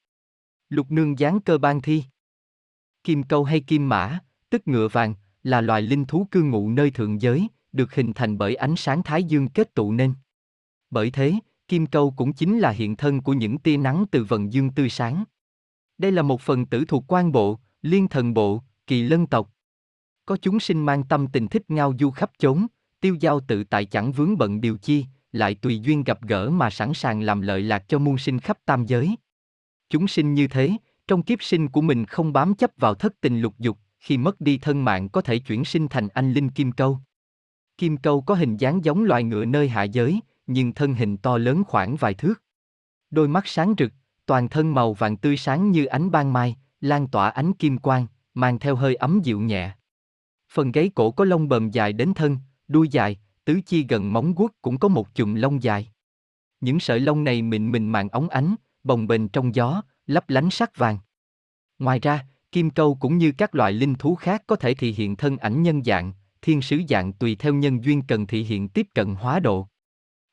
Lục 0.69 0.91
nương 0.91 1.19
dáng 1.19 1.41
cơ 1.41 1.59
ban 1.59 1.83
thi. 1.83 2.05
Kim 3.05 3.23
câu 3.23 3.45
hay 3.45 3.61
kim 3.61 3.89
mã, 3.89 4.19
tức 4.51 4.69
ngựa 4.69 4.89
vàng, 4.89 5.15
là 5.43 5.61
loài 5.61 5.83
linh 5.83 6.05
thú 6.05 6.27
cư 6.31 6.43
ngụ 6.43 6.71
nơi 6.71 6.91
thượng 6.91 7.21
giới, 7.21 7.49
được 7.73 7.95
hình 7.95 8.13
thành 8.13 8.39
bởi 8.39 8.55
ánh 8.55 8.77
sáng 8.77 9.03
thái 9.03 9.25
dương 9.25 9.49
kết 9.49 9.75
tụ 9.75 9.93
nên. 9.93 10.15
Bởi 10.91 11.11
thế, 11.11 11.35
kim 11.69 11.87
câu 11.87 12.15
cũng 12.17 12.33
chính 12.33 12.59
là 12.59 12.71
hiện 12.71 12.97
thân 12.97 13.23
của 13.23 13.33
những 13.33 13.59
tia 13.59 13.77
nắng 13.77 14.05
từ 14.11 14.25
vần 14.25 14.53
dương 14.53 14.71
tươi 14.71 14.91
sáng. 14.91 15.25
Đây 15.99 16.13
là 16.13 16.23
một 16.23 16.41
phần 16.41 16.67
tử 16.67 16.85
thuộc 16.89 17.05
quan 17.09 17.33
bộ, 17.33 17.59
liên 17.83 18.09
thần 18.09 18.35
bộ, 18.35 18.63
kỳ 18.87 19.03
lân 19.03 19.27
tộc. 19.27 19.53
Có 20.27 20.37
chúng 20.43 20.61
sinh 20.61 20.87
mang 20.87 21.05
tâm 21.09 21.27
tình 21.33 21.49
thích 21.49 21.71
ngao 21.71 21.95
du 21.99 22.11
khắp 22.11 22.31
chốn, 22.39 22.67
tiêu 23.01 23.17
giao 23.21 23.41
tự 23.41 23.65
tại 23.65 23.85
chẳng 23.85 24.13
vướng 24.13 24.39
bận 24.39 24.61
điều 24.61 24.77
chi, 24.77 25.07
lại 25.33 25.55
tùy 25.55 25.79
duyên 25.79 26.05
gặp 26.05 26.23
gỡ 26.23 26.51
mà 26.51 26.71
sẵn 26.71 26.95
sàng 26.95 27.21
làm 27.21 27.41
lợi 27.41 27.63
lạc 27.63 27.85
cho 27.89 27.99
muôn 27.99 28.19
sinh 28.19 28.39
khắp 28.39 28.59
tam 28.65 28.87
giới. 28.87 29.17
Chúng 29.91 30.09
sinh 30.09 30.35
như 30.35 30.49
thế, 30.49 30.73
trong 31.09 31.23
kiếp 31.23 31.43
sinh 31.43 31.69
của 31.69 31.81
mình 31.81 32.07
không 32.07 32.33
bám 32.33 32.55
chấp 32.55 32.71
vào 32.77 32.95
thất 32.95 33.21
tình 33.21 33.41
lục 33.41 33.55
dục, 33.59 33.79
khi 33.99 34.19
mất 34.19 34.41
đi 34.41 34.59
thân 34.59 34.85
mạng 34.85 35.09
có 35.09 35.21
thể 35.21 35.39
chuyển 35.39 35.65
sinh 35.65 35.89
thành 35.89 36.09
anh 36.09 36.33
linh 36.33 36.51
kim 36.51 36.73
câu. 36.73 36.99
Kim 37.79 37.97
câu 37.97 38.21
có 38.21 38.35
hình 38.35 38.57
dáng 38.57 38.85
giống 38.85 39.05
loài 39.05 39.23
ngựa 39.23 39.45
nơi 39.45 39.69
hạ 39.69 39.83
giới, 39.83 40.21
nhưng 40.47 40.73
thân 40.73 40.95
hình 40.95 41.17
to 41.17 41.39
lớn 41.39 41.65
khoảng 41.65 41.97
vài 41.97 42.15
thước. 42.15 42.43
Đôi 43.11 43.29
mắt 43.29 43.47
sáng 43.47 43.75
rực, 43.79 43.93
toàn 44.27 44.49
thân 44.49 44.75
màu 44.75 44.93
vàng 44.93 45.17
tươi 45.17 45.37
sáng 45.37 45.71
như 45.71 45.85
ánh 45.85 46.11
ban 46.11 46.33
mai, 46.33 46.57
lan 46.81 47.09
tỏa 47.09 47.29
ánh 47.29 47.53
kim 47.53 47.79
quang, 47.79 48.07
mang 48.35 48.59
theo 48.59 48.77
hơi 48.77 48.95
ấm 48.95 49.21
dịu 49.23 49.41
nhẹ. 49.41 49.73
Phần 50.53 50.73
gáy 50.73 50.91
cổ 50.95 51.11
có 51.11 51.25
lông 51.25 51.49
bờm 51.49 51.71
dài 51.71 51.93
đến 51.93 52.15
thân, 52.15 52.39
đuôi 52.69 52.89
dài, 52.89 53.19
tứ 53.47 53.61
chi 53.67 53.87
gần 53.89 54.13
móng 54.13 54.35
guốc 54.35 54.53
cũng 54.63 54.79
có 54.79 54.89
một 54.89 55.15
chùm 55.15 55.35
lông 55.35 55.63
dài. 55.63 55.93
Những 56.61 56.81
sợi 56.81 57.01
lông 57.01 57.25
này 57.25 57.43
mịn 57.43 57.71
mịn 57.71 57.89
màng 57.89 58.09
óng 58.09 58.29
ánh, 58.29 58.55
bồng 58.85 59.07
bềnh 59.07 59.29
trong 59.29 59.55
gió, 59.55 59.83
lấp 60.07 60.31
lánh 60.31 60.51
sắc 60.51 60.77
vàng. 60.77 60.99
Ngoài 61.79 62.01
ra, 62.01 62.27
Kim 62.53 62.71
câu 62.71 62.95
cũng 62.95 63.19
như 63.19 63.33
các 63.33 63.55
loại 63.55 63.73
linh 63.73 63.95
thú 63.95 64.15
khác 64.15 64.43
có 64.47 64.57
thể 64.57 64.75
thị 64.75 64.93
hiện 64.93 65.17
thân 65.17 65.37
ảnh 65.37 65.63
nhân 65.63 65.85
dạng, 65.85 66.13
thiên 66.43 66.63
sứ 66.63 66.83
dạng 66.89 67.13
tùy 67.13 67.37
theo 67.37 67.55
nhân 67.55 67.85
duyên 67.85 68.03
cần 68.03 68.27
thị 68.27 68.43
hiện 68.43 68.69
tiếp 68.69 68.87
cận 68.95 69.15
hóa 69.15 69.41
độ. 69.41 69.69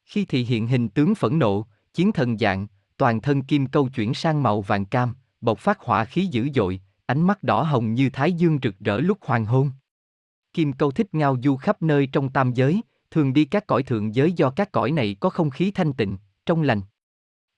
Khi 0.06 0.26
thị 0.26 0.44
hiện 0.44 0.68
hình 0.68 0.90
tướng 0.90 1.16
phẫn 1.16 1.40
nộ, 1.40 1.68
chiến 1.94 2.12
thần 2.12 2.38
dạng, 2.38 2.68
toàn 2.98 3.22
thân 3.22 3.42
kim 3.42 3.68
câu 3.68 3.90
chuyển 3.90 4.14
sang 4.14 4.44
màu 4.44 4.62
vàng 4.62 4.86
cam, 4.86 5.14
bộc 5.42 5.60
phát 5.60 5.80
hỏa 5.80 6.06
khí 6.06 6.26
dữ 6.26 6.50
dội, 6.56 6.82
ánh 7.06 7.22
mắt 7.22 7.44
đỏ 7.44 7.62
hồng 7.62 7.94
như 7.94 8.10
thái 8.10 8.34
dương 8.34 8.60
rực 8.64 8.76
rỡ 8.80 9.00
lúc 9.00 9.18
hoàng 9.22 9.46
hôn. 9.46 9.72
Kim 10.54 10.74
câu 10.74 10.92
thích 10.92 11.14
ngao 11.14 11.38
du 11.44 11.56
khắp 11.56 11.82
nơi 11.82 12.08
trong 12.08 12.30
tam 12.30 12.54
giới, 12.54 12.82
thường 13.14 13.34
đi 13.34 13.46
các 13.46 13.68
cõi 13.68 13.84
thượng 13.84 14.16
giới 14.16 14.32
do 14.32 14.50
các 14.50 14.72
cõi 14.72 14.92
này 14.92 15.16
có 15.20 15.30
không 15.30 15.50
khí 15.50 15.72
thanh 15.72 15.94
tịnh, 15.94 16.18
trong 16.46 16.62
lành. 16.62 16.82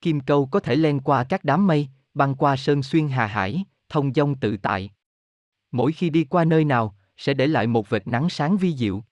Kim 0.00 0.20
câu 0.20 0.46
có 0.46 0.60
thể 0.60 0.76
len 0.76 1.00
qua 1.00 1.24
các 1.24 1.44
đám 1.44 1.66
mây, 1.66 1.88
băng 2.14 2.34
qua 2.34 2.56
sơn 2.56 2.82
xuyên 2.82 3.08
hà 3.08 3.26
hải, 3.26 3.64
thông 3.88 4.12
dong 4.14 4.34
tự 4.34 4.56
tại. 4.56 4.90
Mỗi 5.72 5.92
khi 5.92 6.10
đi 6.10 6.24
qua 6.24 6.44
nơi 6.44 6.64
nào, 6.64 6.96
sẽ 7.16 7.34
để 7.34 7.46
lại 7.46 7.66
một 7.66 7.90
vệt 7.90 8.06
nắng 8.06 8.28
sáng 8.30 8.56
vi 8.56 8.76
diệu. 8.76 9.04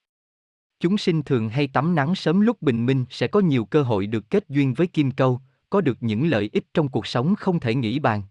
Chúng 0.79 0.97
sinh 0.97 1.23
thường 1.23 1.49
hay 1.49 1.67
tắm 1.67 1.95
nắng 1.95 2.15
sớm 2.15 2.41
lúc 2.41 2.61
bình 2.61 2.85
minh 2.85 3.05
sẽ 3.09 3.27
có 3.27 3.39
nhiều 3.39 3.65
cơ 3.65 3.83
hội 3.83 4.07
được 4.07 4.29
kết 4.29 4.49
duyên 4.49 4.73
với 4.73 4.87
kim 4.87 5.11
câu, 5.11 5.41
có 5.69 5.81
được 5.81 5.97
những 6.01 6.27
lợi 6.27 6.49
ích 6.53 6.73
trong 6.73 6.87
cuộc 6.87 7.07
sống 7.07 7.35
không 7.35 7.59
thể 7.59 7.75
nghĩ 7.75 7.99
bàn. 7.99 8.23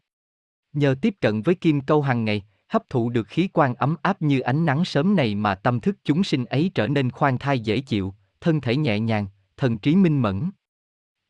Nhờ 0.72 0.94
tiếp 1.02 1.14
cận 1.20 1.42
với 1.42 1.54
kim 1.54 1.80
câu 1.80 2.02
hàng 2.02 2.24
ngày, 2.24 2.44
hấp 2.74 2.90
thụ 2.90 3.10
được 3.10 3.28
khí 3.28 3.48
quan 3.52 3.74
ấm 3.74 3.96
áp 4.02 4.22
như 4.22 4.40
ánh 4.40 4.64
nắng 4.64 4.84
sớm 4.84 5.16
này 5.16 5.34
mà 5.34 5.54
tâm 5.54 5.80
thức 5.80 5.96
chúng 6.04 6.24
sinh 6.24 6.44
ấy 6.44 6.70
trở 6.74 6.86
nên 6.86 7.10
khoan 7.10 7.38
thai 7.38 7.60
dễ 7.60 7.80
chịu, 7.80 8.14
thân 8.40 8.60
thể 8.60 8.76
nhẹ 8.76 9.00
nhàng, 9.00 9.26
thần 9.56 9.78
trí 9.78 9.96
minh 9.96 10.22
mẫn. 10.22 10.50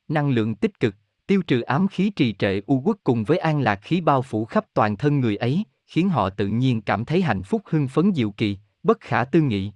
Năng 0.08 0.30
lượng 0.30 0.54
tích 0.54 0.80
cực, 0.80 0.94
tiêu 1.26 1.42
trừ 1.42 1.60
ám 1.60 1.88
khí 1.88 2.10
trì 2.10 2.34
trệ 2.38 2.60
u 2.66 2.80
quốc 2.84 2.96
cùng 3.04 3.24
với 3.24 3.38
an 3.38 3.60
lạc 3.60 3.80
khí 3.82 4.00
bao 4.00 4.22
phủ 4.22 4.44
khắp 4.44 4.64
toàn 4.74 4.96
thân 4.96 5.20
người 5.20 5.36
ấy, 5.36 5.64
khiến 5.86 6.08
họ 6.08 6.30
tự 6.30 6.46
nhiên 6.46 6.82
cảm 6.82 7.04
thấy 7.04 7.22
hạnh 7.22 7.42
phúc 7.42 7.62
hưng 7.64 7.88
phấn 7.88 8.12
diệu 8.14 8.30
kỳ, 8.30 8.58
bất 8.82 9.00
khả 9.00 9.24
tư 9.24 9.40
nghị. 9.40 9.72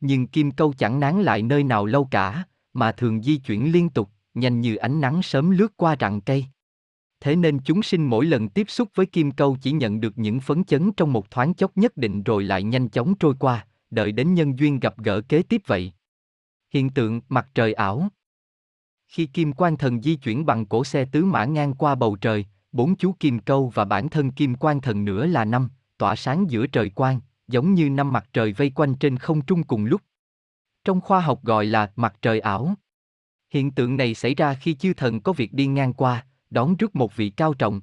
Nhưng 0.00 0.26
kim 0.26 0.50
câu 0.50 0.74
chẳng 0.78 1.00
nán 1.00 1.22
lại 1.22 1.42
nơi 1.42 1.64
nào 1.64 1.86
lâu 1.86 2.08
cả, 2.10 2.44
mà 2.72 2.92
thường 2.92 3.22
di 3.22 3.36
chuyển 3.36 3.72
liên 3.72 3.90
tục, 3.90 4.10
nhanh 4.34 4.60
như 4.60 4.76
ánh 4.76 5.00
nắng 5.00 5.22
sớm 5.22 5.50
lướt 5.50 5.76
qua 5.76 5.96
rặng 6.00 6.20
cây. 6.20 6.46
Thế 7.24 7.36
nên 7.36 7.58
chúng 7.58 7.82
sinh 7.82 8.06
mỗi 8.06 8.26
lần 8.26 8.48
tiếp 8.48 8.70
xúc 8.70 8.88
với 8.94 9.06
kim 9.06 9.30
câu 9.30 9.56
chỉ 9.60 9.72
nhận 9.72 10.00
được 10.00 10.18
những 10.18 10.40
phấn 10.40 10.64
chấn 10.64 10.92
trong 10.92 11.12
một 11.12 11.30
thoáng 11.30 11.54
chốc 11.54 11.76
nhất 11.76 11.96
định 11.96 12.22
rồi 12.22 12.44
lại 12.44 12.62
nhanh 12.62 12.88
chóng 12.88 13.14
trôi 13.14 13.34
qua, 13.38 13.66
đợi 13.90 14.12
đến 14.12 14.34
nhân 14.34 14.58
duyên 14.58 14.80
gặp 14.80 14.98
gỡ 14.98 15.20
kế 15.28 15.42
tiếp 15.42 15.62
vậy. 15.66 15.92
Hiện 16.70 16.90
tượng 16.90 17.20
mặt 17.28 17.48
trời 17.54 17.72
ảo 17.72 18.08
Khi 19.08 19.26
kim 19.26 19.52
quan 19.52 19.76
thần 19.76 20.02
di 20.02 20.16
chuyển 20.16 20.46
bằng 20.46 20.66
cổ 20.66 20.84
xe 20.84 21.04
tứ 21.04 21.24
mã 21.24 21.44
ngang 21.44 21.74
qua 21.74 21.94
bầu 21.94 22.16
trời, 22.16 22.46
bốn 22.72 22.96
chú 22.96 23.14
kim 23.20 23.38
câu 23.38 23.72
và 23.74 23.84
bản 23.84 24.08
thân 24.08 24.30
kim 24.30 24.54
quan 24.54 24.80
thần 24.80 25.04
nữa 25.04 25.26
là 25.26 25.44
năm, 25.44 25.68
tỏa 25.98 26.16
sáng 26.16 26.50
giữa 26.50 26.66
trời 26.66 26.90
quang, 26.90 27.20
giống 27.48 27.74
như 27.74 27.90
năm 27.90 28.12
mặt 28.12 28.28
trời 28.32 28.52
vây 28.52 28.70
quanh 28.70 28.94
trên 28.94 29.16
không 29.16 29.40
trung 29.44 29.62
cùng 29.62 29.84
lúc. 29.84 30.00
Trong 30.84 31.00
khoa 31.00 31.20
học 31.20 31.44
gọi 31.44 31.66
là 31.66 31.92
mặt 31.96 32.14
trời 32.22 32.40
ảo. 32.40 32.74
Hiện 33.50 33.70
tượng 33.70 33.96
này 33.96 34.14
xảy 34.14 34.34
ra 34.34 34.54
khi 34.54 34.74
chư 34.74 34.94
thần 34.94 35.20
có 35.20 35.32
việc 35.32 35.52
đi 35.52 35.66
ngang 35.66 35.92
qua, 35.92 36.26
đón 36.54 36.76
trước 36.76 36.96
một 36.96 37.16
vị 37.16 37.30
cao 37.30 37.54
trọng. 37.54 37.80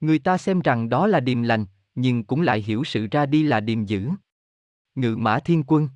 Người 0.00 0.18
ta 0.18 0.38
xem 0.38 0.60
rằng 0.60 0.88
đó 0.88 1.06
là 1.06 1.20
điềm 1.20 1.42
lành, 1.42 1.64
nhưng 1.94 2.24
cũng 2.24 2.40
lại 2.42 2.62
hiểu 2.62 2.84
sự 2.84 3.06
ra 3.10 3.26
đi 3.26 3.42
là 3.42 3.60
điềm 3.60 3.84
dữ. 3.84 4.08
Ngự 4.94 5.16
mã 5.16 5.38
thiên 5.38 5.62
quân 5.66 5.88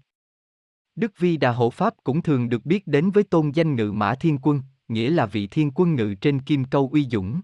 Đức 0.96 1.18
Vi 1.18 1.36
Đà 1.36 1.50
Hộ 1.50 1.70
Pháp 1.70 1.94
cũng 2.04 2.22
thường 2.22 2.48
được 2.48 2.66
biết 2.66 2.86
đến 2.86 3.10
với 3.10 3.24
tôn 3.24 3.50
danh 3.50 3.76
ngự 3.76 3.92
mã 3.92 4.14
thiên 4.14 4.38
quân, 4.42 4.62
nghĩa 4.88 5.10
là 5.10 5.26
vị 5.26 5.46
thiên 5.46 5.70
quân 5.74 5.94
ngự 5.94 6.14
trên 6.20 6.40
kim 6.40 6.64
câu 6.64 6.90
uy 6.92 7.06
dũng. 7.10 7.40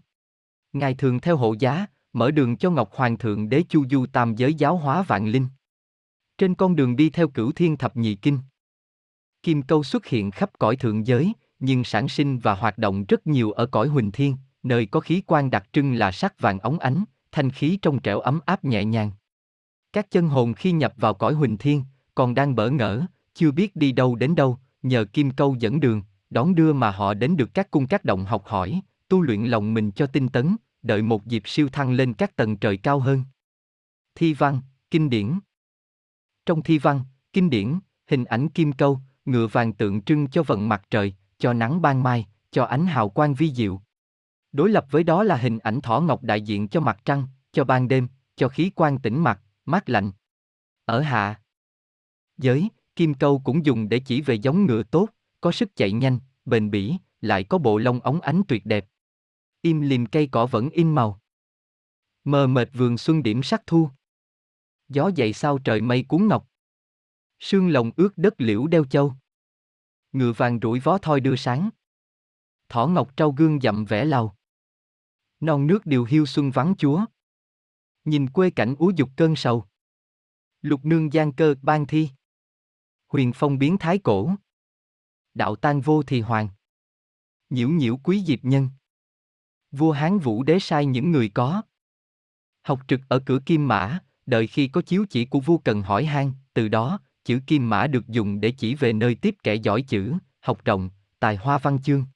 Ngài 0.73 0.95
thường 0.95 1.21
theo 1.21 1.37
hộ 1.37 1.55
giá, 1.59 1.87
mở 2.13 2.31
đường 2.31 2.57
cho 2.57 2.71
Ngọc 2.71 2.91
Hoàng 2.95 3.19
thượng 3.19 3.49
đế 3.49 3.63
chu 3.69 3.85
du 3.91 4.07
tam 4.07 4.35
giới 4.37 4.55
giáo 4.55 4.77
hóa 4.77 5.03
vạn 5.03 5.27
linh. 5.29 5.47
Trên 6.39 6.55
con 6.55 6.77
đường 6.77 6.97
đi 6.97 7.11
theo 7.11 7.29
cửu 7.29 7.53
thiên 7.53 7.77
thập 7.77 7.97
nhị 7.97 8.15
kinh. 8.15 8.39
Kim 9.43 9.63
câu 9.63 9.85
xuất 9.85 10.07
hiện 10.07 10.31
khắp 10.31 10.51
cõi 10.59 10.77
thượng 10.77 11.07
giới, 11.07 11.33
nhưng 11.59 11.85
sản 11.85 12.09
sinh 12.09 12.39
và 12.39 12.55
hoạt 12.55 12.79
động 12.79 13.05
rất 13.09 13.27
nhiều 13.27 13.53
ở 13.53 13.67
cõi 13.67 13.89
huỳnh 13.89 14.13
thiên, 14.13 14.37
nơi 14.63 14.87
có 14.87 15.01
khí 15.01 15.23
quan 15.27 15.51
đặc 15.51 15.69
trưng 15.73 15.95
là 15.95 16.13
sắc 16.13 16.41
vàng 16.41 16.59
óng 16.59 16.79
ánh, 16.79 17.05
thanh 17.33 17.51
khí 17.51 17.79
trong 17.83 18.01
trẻo 18.01 18.21
ấm 18.21 18.41
áp 18.47 18.65
nhẹ 18.65 18.85
nhàng. 18.85 19.11
Các 19.93 20.11
chân 20.11 20.29
hồn 20.29 20.55
khi 20.55 20.73
nhập 20.73 20.95
vào 20.97 21.15
cõi 21.15 21.35
huỳnh 21.35 21.57
thiên, 21.57 21.85
còn 22.15 22.35
đang 22.35 22.55
bỡ 22.55 22.71
ngỡ, 22.71 23.07
chưa 23.35 23.51
biết 23.51 23.77
đi 23.77 23.93
đâu 23.93 24.15
đến 24.15 24.35
đâu, 24.35 24.59
nhờ 24.83 25.05
kim 25.13 25.31
câu 25.31 25.57
dẫn 25.59 25.81
đường, 25.81 26.03
đón 26.31 26.55
đưa 26.55 26.73
mà 26.73 26.91
họ 26.91 27.15
đến 27.15 27.37
được 27.37 27.55
các 27.55 27.71
cung 27.71 27.87
các 27.87 28.05
động 28.05 28.25
học 28.25 28.47
hỏi, 28.47 28.81
tu 29.09 29.21
luyện 29.21 29.45
lòng 29.45 29.75
mình 29.75 29.91
cho 29.91 30.07
tinh 30.07 30.29
tấn, 30.29 30.57
đợi 30.83 31.03
một 31.03 31.27
dịp 31.27 31.43
siêu 31.47 31.69
thăng 31.69 31.93
lên 31.93 32.15
các 32.15 32.37
tầng 32.37 32.57
trời 32.57 32.77
cao 32.77 32.99
hơn. 32.99 33.25
Thi 34.15 34.35
văn, 34.35 34.61
kinh 34.91 35.11
điển 35.11 35.39
Trong 36.47 36.63
thi 36.63 36.79
văn, 36.79 37.01
kinh 37.33 37.51
điển, 37.51 37.79
hình 38.07 38.25
ảnh 38.25 38.49
kim 38.49 38.73
câu, 38.73 39.01
ngựa 39.25 39.47
vàng 39.47 39.73
tượng 39.73 40.03
trưng 40.03 40.29
cho 40.29 40.43
vận 40.43 40.69
mặt 40.69 40.83
trời, 40.91 41.15
cho 41.39 41.53
nắng 41.53 41.83
ban 41.83 42.03
mai, 42.03 42.27
cho 42.51 42.65
ánh 42.65 42.87
hào 42.87 43.09
quang 43.09 43.35
vi 43.35 43.53
diệu. 43.55 43.81
Đối 44.53 44.71
lập 44.71 44.87
với 44.91 45.05
đó 45.05 45.23
là 45.23 45.37
hình 45.37 45.59
ảnh 45.59 45.81
thỏ 45.81 46.01
ngọc 46.01 46.23
đại 46.23 46.43
diện 46.43 46.69
cho 46.69 46.81
mặt 46.81 46.99
trăng, 47.05 47.27
cho 47.53 47.65
ban 47.65 47.89
đêm, 47.89 48.09
cho 48.37 48.49
khí 48.49 48.71
quan 48.75 48.99
tĩnh 48.99 49.19
mặt, 49.23 49.41
mát 49.65 49.89
lạnh. 49.89 50.13
Ở 50.85 51.01
hạ 51.01 51.41
giới, 52.39 52.69
kim 52.97 53.15
câu 53.15 53.41
cũng 53.45 53.67
dùng 53.67 53.89
để 53.89 54.01
chỉ 54.07 54.21
về 54.21 54.35
giống 54.35 54.67
ngựa 54.67 54.83
tốt, 54.83 55.09
có 55.41 55.53
sức 55.53 55.77
chạy 55.77 55.93
nhanh, 55.93 56.19
bền 56.45 56.71
bỉ, 56.71 56.97
lại 57.21 57.45
có 57.45 57.59
bộ 57.59 57.79
lông 57.79 58.01
óng 58.01 58.21
ánh 58.21 58.43
tuyệt 58.49 58.67
đẹp. 58.67 58.87
Im 59.63 59.81
lìm 59.81 60.07
cây 60.07 60.29
cỏ 60.33 60.47
vẫn 60.47 60.71
in 60.71 60.95
màu. 60.95 61.21
Mờ 62.25 62.47
mệt 62.47 62.69
vườn 62.73 62.99
xuân 62.99 63.23
điểm 63.23 63.43
sắc 63.43 63.63
thu. 63.67 63.89
Gió 64.89 65.11
dậy 65.15 65.33
sau 65.33 65.59
trời 65.59 65.81
mây 65.81 66.05
cuốn 66.09 66.29
ngọc. 66.29 66.49
Sương 67.41 67.69
lồng 67.69 67.91
ướt 67.97 68.11
đất 68.17 68.35
liễu 68.39 68.67
đeo 68.67 68.85
châu. 68.85 69.15
Ngựa 70.13 70.33
vàng 70.33 70.59
rủi 70.63 70.81
vó 70.81 70.99
thoi 70.99 71.21
đưa 71.21 71.37
sáng. 71.37 71.71
Thỏ 72.69 72.87
ngọc 72.87 73.17
trâu 73.17 73.33
gương 73.33 73.61
dặm 73.61 73.85
vẽ 73.85 74.05
lầu. 74.05 74.33
Non 75.41 75.67
nước 75.67 75.87
điều 75.87 76.05
hiu 76.05 76.27
xuân 76.27 76.51
vắng 76.51 76.75
chúa. 76.79 77.05
Nhìn 78.05 78.31
quê 78.31 78.51
cảnh 78.51 78.75
úa 78.79 78.93
dục 78.97 79.11
cơn 79.17 79.37
sầu. 79.37 79.65
Lục 80.63 80.85
nương 80.85 81.13
gian 81.13 81.33
cơ 81.33 81.55
ban 81.63 81.87
thi. 81.87 82.09
Huyền 83.09 83.33
phong 83.35 83.59
biến 83.59 83.79
thái 83.79 83.99
cổ. 83.99 84.35
Đạo 85.35 85.57
tan 85.57 85.81
vô 85.81 86.03
thì 86.03 86.21
hoàng. 86.21 86.49
Nhiễu 87.51 87.69
nhiễu 87.69 87.97
quý 87.97 88.25
diệp 88.27 88.45
nhân. 88.45 88.69
Vua 89.71 89.93
Hán 89.93 90.19
Vũ 90.19 90.43
đế 90.43 90.59
sai 90.59 90.87
những 90.87 91.11
người 91.11 91.29
có. 91.29 91.63
Học 92.63 92.81
trực 92.89 93.01
ở 93.09 93.23
cửa 93.27 93.39
Kim 93.47 93.69
Mã, 93.69 93.99
đợi 94.27 94.47
khi 94.47 94.69
có 94.69 94.83
chiếu 94.83 95.05
chỉ 95.11 95.25
của 95.25 95.41
vua 95.41 95.59
cần 95.59 95.83
hỏi 95.83 96.05
han, 96.05 96.33
từ 96.55 96.69
đó, 96.69 97.01
chữ 97.25 97.41
Kim 97.47 97.71
Mã 97.71 97.87
được 97.87 98.09
dùng 98.09 98.41
để 98.41 98.53
chỉ 98.59 98.75
về 98.75 98.93
nơi 98.93 99.15
tiếp 99.15 99.35
kẻ 99.43 99.55
giỏi 99.55 99.83
chữ, 99.83 100.15
học 100.41 100.65
rộng, 100.65 100.91
tài 101.19 101.37
hoa 101.37 101.59
văn 101.59 101.83
chương. 101.83 102.07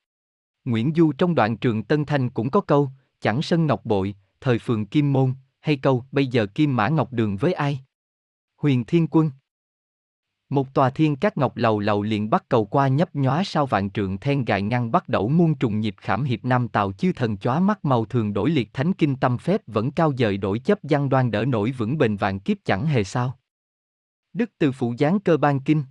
Nguyễn 0.65 0.93
Du 0.97 1.13
trong 1.13 1.35
đoạn 1.35 1.57
trường 1.57 1.85
Tân 1.85 2.05
Thanh 2.05 2.31
cũng 2.31 2.51
có 2.51 2.61
câu, 2.61 2.91
chẳng 3.25 3.43
sân 3.43 3.67
ngọc 3.67 3.85
bội, 3.85 4.15
thời 4.41 4.59
phường 4.59 4.87
Kim 4.87 5.13
Môn, 5.13 5.35
hay 5.61 5.77
câu 5.77 6.05
bây 6.13 6.27
giờ 6.27 6.47
Kim 6.47 6.77
Mã 6.77 6.89
Ngọc 6.89 7.13
Đường 7.13 7.37
với 7.37 7.53
ai? 7.53 7.81
Huyền 8.57 8.85
Thiên 8.85 9.07
Quân 9.11 9.31
một 10.49 10.75
tòa 10.75 10.91
thiên 10.91 11.17
các 11.17 11.37
ngọc 11.37 11.57
lầu 11.57 11.79
lầu 11.79 12.03
liền 12.03 12.31
bắt 12.31 12.45
cầu 12.49 12.65
qua 12.65 12.89
nhấp 12.89 13.15
nhóa 13.15 13.45
sao 13.45 13.67
vạn 13.67 13.91
trượng 13.91 14.19
then 14.19 14.45
gài 14.45 14.63
ngăn 14.63 14.91
bắt 14.91 15.09
đẩu 15.09 15.29
muôn 15.29 15.55
trùng 15.55 15.81
nhịp 15.81 15.95
khảm 15.99 16.25
hiệp 16.25 16.45
nam 16.45 16.69
tàu 16.69 16.93
chư 16.93 17.13
thần 17.13 17.37
chóa 17.37 17.61
mắt 17.61 17.85
màu 17.85 18.05
thường 18.05 18.33
đổi 18.33 18.51
liệt 18.51 18.71
thánh 18.73 18.93
kinh 18.93 19.17
tâm 19.17 19.39
phép 19.39 19.61
vẫn 19.67 19.91
cao 19.91 20.13
dời 20.19 20.37
đổi 20.37 20.59
chấp 20.59 20.79
văn 20.83 21.09
đoan 21.09 21.31
đỡ 21.31 21.45
nổi 21.45 21.71
vững 21.71 21.99
bền 21.99 22.17
vạn 22.17 22.41
kiếp 22.41 22.57
chẳng 22.65 22.87
hề 22.87 23.05
sao. 23.05 23.39
Đức 24.33 24.51
từ 24.59 24.73
phụ 24.73 24.95
giáng 24.99 25.21
cơ 25.21 25.37
ban 25.37 25.61
kinh 25.61 25.83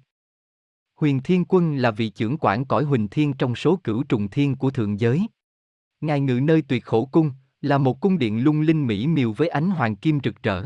Huyền 0.95 1.21
Thiên 1.23 1.45
Quân 1.45 1.75
là 1.75 1.91
vị 1.91 2.09
trưởng 2.09 2.37
quản 2.37 2.65
cõi 2.65 2.83
Huỳnh 2.83 3.07
Thiên 3.07 3.33
trong 3.33 3.55
số 3.55 3.79
cửu 3.83 4.03
trùng 4.03 4.29
thiên 4.29 4.55
của 4.55 4.71
thượng 4.71 4.99
giới. 4.99 5.27
Ngài 6.03 6.19
ngự 6.19 6.39
nơi 6.39 6.61
tuyệt 6.61 6.85
khổ 6.85 7.05
cung, 7.05 7.31
là 7.61 7.77
một 7.77 8.01
cung 8.01 8.17
điện 8.17 8.43
lung 8.43 8.61
linh 8.61 8.87
mỹ 8.87 9.07
miều 9.07 9.31
với 9.31 9.47
ánh 9.47 9.69
hoàng 9.69 9.95
kim 9.95 10.19
rực 10.23 10.43
rỡ. 10.43 10.65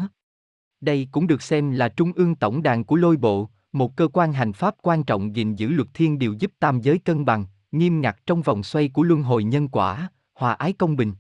Đây 0.82 1.08
cũng 1.12 1.28
được 1.28 1.42
xem 1.42 1.72
là 1.72 1.90
trung 1.90 2.12
ương 2.16 2.36
tổng 2.36 2.64
đàn 2.64 2.84
của 2.84 2.96
lôi 2.96 3.18
bộ, 3.18 3.50
một 3.72 3.96
cơ 3.96 4.08
quan 4.14 4.34
hành 4.34 4.54
pháp 4.54 4.76
quan 4.82 5.04
trọng 5.04 5.36
gìn 5.36 5.56
giữ 5.56 5.70
luật 5.70 5.88
thiên 5.94 6.20
điều 6.20 6.34
giúp 6.34 6.52
tam 6.60 6.82
giới 6.82 6.98
cân 7.00 7.26
bằng, 7.26 7.46
nghiêm 7.72 8.02
ngặt 8.02 8.18
trong 8.26 8.42
vòng 8.42 8.64
xoay 8.64 8.90
của 8.90 9.04
luân 9.04 9.24
hồi 9.24 9.44
nhân 9.44 9.68
quả, 9.68 10.10
hòa 10.34 10.54
ái 10.54 10.74
công 10.74 10.96
bình. 10.96 11.14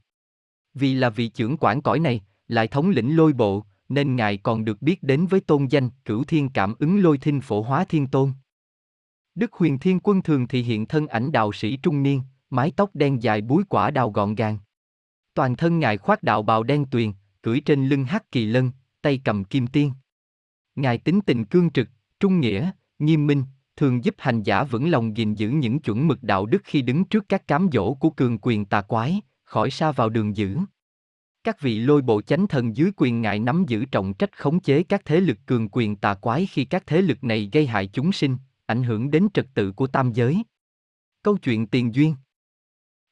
Vì 0.74 0.93
là 0.93 1.09
vị 1.09 1.28
trưởng 1.28 1.57
quản 1.57 1.82
cõi 1.82 1.99
này, 1.99 2.22
lại 2.47 2.68
thống 2.68 2.89
lĩnh 2.89 3.18
lôi 3.18 3.34
bộ, 3.34 3.65
nên 3.89 4.15
ngài 4.15 4.38
còn 4.38 4.65
được 4.65 4.82
biết 4.82 5.03
đến 5.03 5.26
với 5.26 5.39
tôn 5.39 5.65
danh 5.65 5.89
cửu 6.05 6.24
thiên 6.24 6.49
cảm 6.49 6.76
ứng 6.80 7.03
lôi 7.03 7.18
thinh 7.18 7.41
phổ 7.41 7.61
hóa 7.61 7.86
thiên 7.86 8.07
tôn. 8.07 8.32
Đức 9.36 9.53
huyền 9.53 9.80
thiên 9.80 9.99
quân 9.99 10.22
thường 10.22 10.47
thị 10.47 10.63
hiện 10.63 10.86
thân 10.86 11.07
ảnh 11.07 11.32
đạo 11.32 11.51
sĩ 11.51 11.78
trung 11.78 12.03
niên, 12.03 12.22
mái 12.50 12.72
tóc 12.76 12.89
đen 12.93 13.24
dài 13.24 13.41
búi 13.41 13.64
quả 13.70 13.91
đào 13.91 14.12
gọn 14.12 14.36
gàng. 14.36 14.58
Toàn 15.34 15.56
thân 15.56 15.80
ngài 15.80 15.98
khoác 15.98 16.24
đạo 16.24 16.43
bào 16.43 16.64
đen 16.64 16.86
tuyền, 16.91 17.12
cưỡi 17.41 17.60
trên 17.60 17.88
lưng 17.88 18.06
hắc 18.06 18.32
kỳ 18.32 18.45
lân, 18.45 18.72
tay 19.02 19.22
cầm 19.24 19.43
kim 19.43 19.68
tiên. 19.68 19.91
Ngài 20.76 20.98
tính 20.98 21.20
tình 21.26 21.45
cương 21.45 21.70
trực, 21.70 21.89
trung 22.20 22.39
nghĩa, 22.39 22.72
nghiêm 23.00 23.28
minh, 23.28 23.43
thường 23.76 24.04
giúp 24.04 24.16
hành 24.18 24.43
giả 24.43 24.64
vững 24.64 24.89
lòng 24.89 25.18
gìn 25.18 25.34
giữ 25.34 25.50
những 25.50 25.80
chuẩn 25.80 26.08
mực 26.08 26.24
đạo 26.24 26.45
đức 26.45 26.62
khi 26.64 26.82
đứng 26.82 27.06
trước 27.06 27.30
các 27.30 27.48
cám 27.48 27.70
dỗ 27.74 27.93
của 27.93 28.10
cường 28.10 28.38
quyền 28.41 28.66
tà 28.66 28.82
quái, 28.82 29.22
khỏi 29.43 29.72
xa 29.72 29.91
vào 29.91 30.10
đường 30.10 30.36
dữ. 30.38 30.58
Các 31.43 31.62
vị 31.62 31.80
lôi 31.80 32.02
bộ 32.02 32.22
chánh 32.22 32.48
thần 32.48 32.76
dưới 32.76 32.91
quyền 32.98 33.22
ngài 33.22 33.39
nắm 33.39 33.66
giữ 33.68 33.86
trọng 33.86 34.14
trách 34.14 34.38
khống 34.38 34.60
chế 34.60 34.84
các 34.84 35.02
thế 35.06 35.20
lực 35.20 35.38
cường 35.45 35.70
quyền 35.72 35.95
tà 35.95 36.14
quái 36.14 36.45
khi 36.45 36.66
các 36.66 36.84
thế 36.88 37.02
lực 37.02 37.24
này 37.24 37.50
gây 37.54 37.68
hại 37.68 37.88
chúng 37.88 38.12
sinh, 38.12 38.38
ảnh 38.66 38.84
hưởng 38.84 39.12
đến 39.12 39.28
trật 39.34 39.48
tự 39.54 39.72
của 39.72 39.88
tam 39.88 40.14
giới. 40.14 40.43
Câu 41.24 41.38
chuyện 41.38 41.68
tiền 41.68 41.95
duyên 41.95 42.16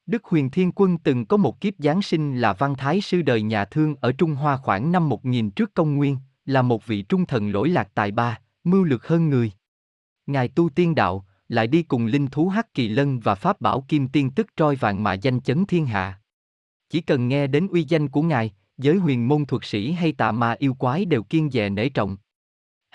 Đức 0.06 0.24
Huyền 0.24 0.50
Thiên 0.50 0.72
Quân 0.74 0.98
từng 0.98 1.26
có 1.26 1.36
một 1.36 1.60
kiếp 1.60 1.74
Giáng 1.78 2.02
sinh 2.02 2.40
là 2.40 2.52
văn 2.52 2.74
thái 2.74 3.00
sư 3.00 3.22
đời 3.22 3.42
nhà 3.42 3.64
thương 3.64 3.94
ở 4.00 4.12
Trung 4.12 4.34
Hoa 4.34 4.56
khoảng 4.56 4.92
năm 4.92 5.08
1000 5.08 5.50
trước 5.50 5.74
công 5.74 5.96
nguyên, 5.96 6.16
là 6.44 6.62
một 6.62 6.86
vị 6.86 7.02
trung 7.02 7.26
thần 7.26 7.50
lỗi 7.50 7.68
lạc 7.68 7.88
tài 7.94 8.10
ba, 8.10 8.38
mưu 8.64 8.84
lược 8.84 9.06
hơn 9.06 9.28
người. 9.28 9.52
Ngài 10.26 10.48
tu 10.48 10.68
tiên 10.68 10.94
đạo, 10.94 11.26
lại 11.48 11.66
đi 11.66 11.82
cùng 11.82 12.06
linh 12.06 12.26
thú 12.26 12.48
Hắc 12.48 12.74
Kỳ 12.74 12.88
Lân 12.88 13.20
và 13.20 13.34
Pháp 13.34 13.60
Bảo 13.60 13.84
Kim 13.88 14.08
Tiên 14.08 14.30
tức 14.30 14.46
troi 14.56 14.76
vàng 14.76 15.02
mà 15.02 15.12
danh 15.12 15.40
chấn 15.40 15.66
thiên 15.66 15.86
hạ. 15.86 16.20
Chỉ 16.90 17.00
cần 17.00 17.28
nghe 17.28 17.46
đến 17.46 17.68
uy 17.68 17.84
danh 17.84 18.08
của 18.08 18.22
Ngài, 18.22 18.52
giới 18.78 18.96
huyền 18.96 19.28
môn 19.28 19.46
thuật 19.46 19.64
sĩ 19.64 19.92
hay 19.92 20.12
tà 20.12 20.32
ma 20.32 20.56
yêu 20.58 20.74
quái 20.74 21.04
đều 21.04 21.22
kiên 21.22 21.50
dè 21.50 21.68
nể 21.68 21.88
trọng. 21.88 22.16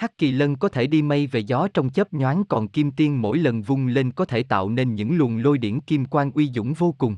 Hắc 0.02 0.18
kỳ 0.18 0.32
lân 0.32 0.56
có 0.56 0.70
thể 0.70 0.88
đi 0.88 1.02
mây 1.02 1.28
về 1.28 1.39
gió 1.39 1.68
trong 1.74 1.89
chớp 1.89 2.14
nhoáng 2.14 2.43
còn 2.49 2.68
kim 2.68 2.91
tiên 2.91 3.22
mỗi 3.22 3.38
lần 3.38 3.62
vung 3.62 3.88
lên 3.88 4.12
có 4.12 4.26
thể 4.26 4.43
tạo 4.43 4.70
nên 4.70 4.95
những 4.95 5.18
luồng 5.18 5.38
lôi 5.38 5.58
điển 5.58 5.80
kim 5.80 6.06
quang 6.06 6.32
uy 6.32 6.52
dũng 6.56 6.74
vô 6.74 6.95
cùng. 6.97 7.16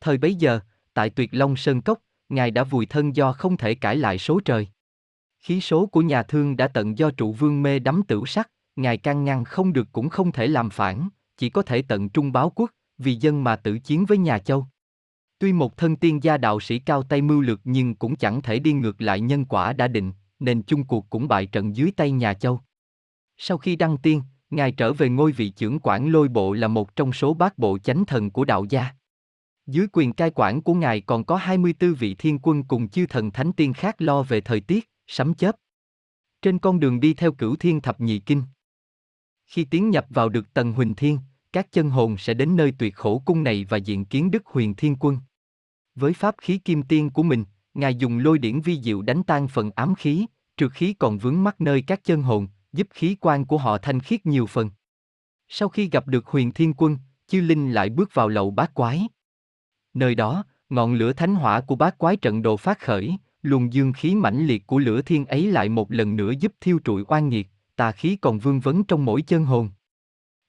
Thời 0.00 0.18
bấy 0.18 0.34
giờ, 0.34 0.60
tại 0.94 1.10
tuyệt 1.10 1.30
long 1.32 1.56
sơn 1.56 1.80
cốc, 1.80 1.98
Ngài 2.28 2.50
đã 2.50 2.64
vùi 2.64 2.86
thân 2.86 3.16
do 3.16 3.32
không 3.32 3.56
thể 3.56 3.74
cãi 3.74 3.96
lại 3.96 4.18
số 4.18 4.40
trời. 4.44 4.68
Khí 5.40 5.60
số 5.60 5.86
của 5.86 6.00
nhà 6.00 6.22
thương 6.22 6.56
đã 6.56 6.68
tận 6.68 6.98
do 6.98 7.10
trụ 7.10 7.32
vương 7.32 7.62
mê 7.62 7.78
đắm 7.78 8.02
tửu 8.08 8.26
sắc, 8.26 8.50
Ngài 8.76 8.98
can 8.98 9.24
ngăn 9.24 9.44
không 9.44 9.72
được 9.72 9.88
cũng 9.92 10.08
không 10.08 10.32
thể 10.32 10.46
làm 10.46 10.70
phản, 10.70 11.08
chỉ 11.36 11.50
có 11.50 11.62
thể 11.62 11.82
tận 11.82 12.08
trung 12.08 12.32
báo 12.32 12.52
quốc, 12.54 12.70
vì 12.98 13.14
dân 13.14 13.44
mà 13.44 13.56
tử 13.56 13.78
chiến 13.78 14.04
với 14.04 14.18
nhà 14.18 14.38
châu. 14.38 14.66
Tuy 15.38 15.52
một 15.52 15.76
thân 15.76 15.96
tiên 15.96 16.22
gia 16.22 16.36
đạo 16.36 16.60
sĩ 16.60 16.78
cao 16.78 17.02
tay 17.02 17.22
mưu 17.22 17.40
lược 17.40 17.60
nhưng 17.64 17.94
cũng 17.94 18.16
chẳng 18.16 18.42
thể 18.42 18.58
đi 18.58 18.72
ngược 18.72 19.00
lại 19.00 19.20
nhân 19.20 19.44
quả 19.44 19.72
đã 19.72 19.88
định, 19.88 20.12
nên 20.44 20.62
chung 20.62 20.84
cuộc 20.84 21.10
cũng 21.10 21.28
bại 21.28 21.46
trận 21.46 21.76
dưới 21.76 21.90
tay 21.90 22.10
nhà 22.10 22.34
Châu. 22.34 22.60
Sau 23.36 23.58
khi 23.58 23.76
đăng 23.76 23.98
tiên, 23.98 24.22
Ngài 24.50 24.72
trở 24.72 24.92
về 24.92 25.08
ngôi 25.08 25.32
vị 25.32 25.48
trưởng 25.48 25.78
quản 25.82 26.08
lôi 26.08 26.28
bộ 26.28 26.52
là 26.52 26.68
một 26.68 26.96
trong 26.96 27.12
số 27.12 27.34
bát 27.34 27.58
bộ 27.58 27.78
chánh 27.78 28.04
thần 28.04 28.30
của 28.30 28.44
đạo 28.44 28.64
gia. 28.70 28.86
Dưới 29.66 29.86
quyền 29.92 30.12
cai 30.12 30.30
quản 30.34 30.62
của 30.62 30.74
Ngài 30.74 31.00
còn 31.00 31.24
có 31.24 31.36
24 31.36 31.94
vị 31.94 32.14
thiên 32.14 32.38
quân 32.42 32.64
cùng 32.64 32.88
chư 32.88 33.06
thần 33.06 33.30
thánh 33.30 33.52
tiên 33.52 33.72
khác 33.72 33.94
lo 33.98 34.22
về 34.22 34.40
thời 34.40 34.60
tiết, 34.60 34.90
sấm 35.06 35.34
chớp. 35.34 35.56
Trên 36.42 36.58
con 36.58 36.80
đường 36.80 37.00
đi 37.00 37.14
theo 37.14 37.32
cửu 37.32 37.56
thiên 37.56 37.80
thập 37.80 38.00
nhị 38.00 38.18
kinh. 38.18 38.42
Khi 39.46 39.64
tiến 39.64 39.90
nhập 39.90 40.06
vào 40.10 40.28
được 40.28 40.54
tầng 40.54 40.72
huỳnh 40.72 40.94
thiên, 40.94 41.18
các 41.52 41.72
chân 41.72 41.90
hồn 41.90 42.16
sẽ 42.18 42.34
đến 42.34 42.56
nơi 42.56 42.72
tuyệt 42.78 42.94
khổ 42.94 43.22
cung 43.24 43.42
này 43.42 43.66
và 43.68 43.76
diện 43.76 44.04
kiến 44.04 44.30
Đức 44.30 44.46
Huyền 44.46 44.74
Thiên 44.74 44.96
Quân. 45.00 45.18
Với 45.94 46.12
pháp 46.12 46.34
khí 46.38 46.58
kim 46.58 46.82
tiên 46.82 47.10
của 47.10 47.22
mình, 47.22 47.44
Ngài 47.74 47.94
dùng 47.94 48.18
lôi 48.18 48.38
điển 48.38 48.60
vi 48.60 48.80
diệu 48.80 49.02
đánh 49.02 49.22
tan 49.22 49.48
phần 49.48 49.70
ám 49.74 49.94
khí, 49.94 50.26
trượt 50.56 50.72
khí 50.72 50.94
còn 50.98 51.18
vướng 51.18 51.44
mắc 51.44 51.60
nơi 51.60 51.82
các 51.82 52.04
chân 52.04 52.22
hồn, 52.22 52.48
giúp 52.72 52.86
khí 52.90 53.16
quan 53.20 53.44
của 53.44 53.58
họ 53.58 53.78
thanh 53.78 54.00
khiết 54.00 54.26
nhiều 54.26 54.46
phần. 54.46 54.70
Sau 55.48 55.68
khi 55.68 55.88
gặp 55.88 56.06
được 56.06 56.26
huyền 56.26 56.52
thiên 56.52 56.74
quân, 56.74 56.98
chư 57.26 57.40
linh 57.40 57.72
lại 57.72 57.90
bước 57.90 58.14
vào 58.14 58.28
lầu 58.28 58.50
bát 58.50 58.74
quái. 58.74 59.08
Nơi 59.94 60.14
đó, 60.14 60.44
ngọn 60.68 60.94
lửa 60.94 61.12
thánh 61.12 61.34
hỏa 61.34 61.60
của 61.60 61.76
bát 61.76 61.98
quái 61.98 62.16
trận 62.16 62.42
đồ 62.42 62.56
phát 62.56 62.80
khởi, 62.80 63.16
luồng 63.42 63.72
dương 63.72 63.92
khí 63.92 64.14
mãnh 64.14 64.46
liệt 64.46 64.66
của 64.66 64.78
lửa 64.78 65.02
thiên 65.02 65.26
ấy 65.26 65.52
lại 65.52 65.68
một 65.68 65.92
lần 65.92 66.16
nữa 66.16 66.30
giúp 66.40 66.52
thiêu 66.60 66.78
trụi 66.84 67.04
oan 67.08 67.28
nghiệt, 67.28 67.48
tà 67.76 67.92
khí 67.92 68.16
còn 68.16 68.38
vương 68.38 68.60
vấn 68.60 68.84
trong 68.84 69.04
mỗi 69.04 69.22
chân 69.22 69.44
hồn. 69.44 69.70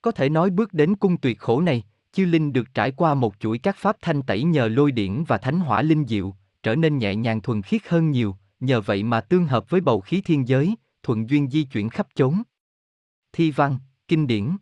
Có 0.02 0.12
thể 0.12 0.30
nói 0.30 0.50
bước 0.50 0.74
đến 0.74 0.96
cung 0.96 1.18
tuyệt 1.18 1.40
khổ 1.40 1.62
này, 1.62 1.84
chư 2.12 2.26
linh 2.26 2.54
được 2.54 2.74
trải 2.74 2.92
qua 2.92 3.14
một 3.14 3.36
chuỗi 3.40 3.58
các 3.58 3.76
pháp 3.78 3.98
thanh 4.02 4.22
tẩy 4.22 4.44
nhờ 4.44 4.68
lôi 4.68 4.92
điển 4.92 5.24
và 5.24 5.38
thánh 5.38 5.60
hỏa 5.60 5.82
linh 5.82 6.06
diệu, 6.08 6.36
trở 6.64 6.76
nên 6.76 6.98
nhẹ 6.98 7.16
nhàng 7.16 7.42
thuần 7.42 7.62
khiết 7.62 7.82
hơn 7.88 8.12
nhiều, 8.12 8.36
nhờ 8.60 8.82
vậy 8.82 9.04
mà 9.04 9.22
tương 9.22 9.48
hợp 9.48 9.70
với 9.70 9.82
bầu 9.82 10.02
khí 10.02 10.22
thiên 10.22 10.48
giới, 10.48 10.76
thuận 11.04 11.30
duyên 11.30 11.50
di 11.50 11.64
chuyển 11.64 11.90
khắp 11.90 12.08
chốn. 12.16 12.42
Thi 13.34 13.52
văn, 13.52 13.78
kinh 14.08 14.28
điển 14.28 14.58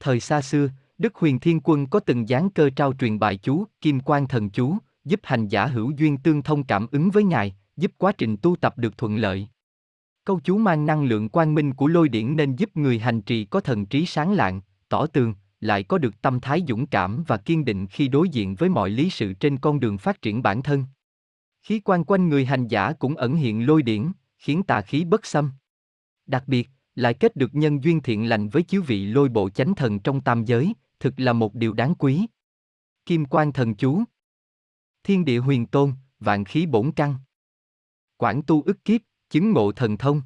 Thời 0.00 0.20
xa 0.20 0.42
xưa, 0.42 0.68
Đức 0.98 1.14
Huyền 1.14 1.40
Thiên 1.40 1.60
Quân 1.60 1.86
có 1.86 2.00
từng 2.00 2.28
gián 2.28 2.50
cơ 2.50 2.70
trao 2.70 2.92
truyền 2.92 3.18
bài 3.18 3.36
chú, 3.36 3.64
kim 3.80 4.00
quan 4.00 4.28
thần 4.28 4.50
chú, 4.50 4.76
giúp 5.04 5.20
hành 5.22 5.48
giả 5.48 5.66
hữu 5.66 5.90
duyên 5.90 6.18
tương 6.18 6.42
thông 6.42 6.64
cảm 6.64 6.86
ứng 6.90 7.10
với 7.10 7.24
Ngài, 7.24 7.56
giúp 7.76 7.92
quá 7.98 8.12
trình 8.18 8.36
tu 8.36 8.56
tập 8.56 8.78
được 8.78 8.98
thuận 8.98 9.16
lợi. 9.16 9.48
Câu 10.24 10.40
chú 10.44 10.58
mang 10.58 10.86
năng 10.86 11.04
lượng 11.04 11.28
quang 11.28 11.54
minh 11.54 11.74
của 11.74 11.86
lôi 11.86 12.08
điển 12.08 12.36
nên 12.36 12.56
giúp 12.56 12.76
người 12.76 12.98
hành 12.98 13.22
trì 13.22 13.44
có 13.44 13.60
thần 13.60 13.86
trí 13.86 14.06
sáng 14.06 14.32
lạng, 14.32 14.60
tỏ 14.88 15.06
tường, 15.06 15.34
lại 15.60 15.82
có 15.82 15.98
được 15.98 16.22
tâm 16.22 16.40
thái 16.40 16.64
dũng 16.68 16.86
cảm 16.86 17.24
và 17.26 17.36
kiên 17.36 17.64
định 17.64 17.86
khi 17.86 18.08
đối 18.08 18.28
diện 18.28 18.54
với 18.54 18.68
mọi 18.68 18.90
lý 18.90 19.10
sự 19.10 19.32
trên 19.32 19.58
con 19.58 19.80
đường 19.80 19.98
phát 19.98 20.22
triển 20.22 20.42
bản 20.42 20.62
thân. 20.62 20.84
Khí 21.68 21.80
quan 21.80 22.04
quanh 22.04 22.28
người 22.28 22.44
hành 22.44 22.68
giả 22.68 22.92
cũng 22.92 23.16
ẩn 23.16 23.36
hiện 23.36 23.66
lôi 23.66 23.82
điển, 23.82 24.12
khiến 24.38 24.62
tà 24.62 24.82
khí 24.82 25.04
bất 25.04 25.26
xâm. 25.26 25.52
Đặc 26.26 26.44
biệt, 26.46 26.68
lại 26.94 27.14
kết 27.14 27.36
được 27.36 27.54
nhân 27.54 27.84
duyên 27.84 28.02
thiện 28.02 28.28
lành 28.28 28.48
với 28.48 28.62
chiếu 28.62 28.82
vị 28.82 29.06
lôi 29.06 29.28
bộ 29.28 29.50
chánh 29.50 29.74
thần 29.74 30.00
trong 30.00 30.20
tam 30.20 30.44
giới, 30.44 30.72
thực 31.00 31.20
là 31.20 31.32
một 31.32 31.54
điều 31.54 31.72
đáng 31.72 31.94
quý. 31.94 32.26
Kim 33.06 33.24
quan 33.24 33.52
thần 33.52 33.74
chú 33.74 34.02
Thiên 35.02 35.24
địa 35.24 35.38
huyền 35.38 35.66
tôn, 35.66 35.92
vạn 36.20 36.44
khí 36.44 36.66
bổn 36.66 36.92
căn. 36.96 37.14
Quảng 38.16 38.42
tu 38.46 38.62
ức 38.62 38.84
kiếp, 38.84 39.00
chứng 39.30 39.52
ngộ 39.52 39.72
thần 39.72 39.96
thông. 39.96 40.22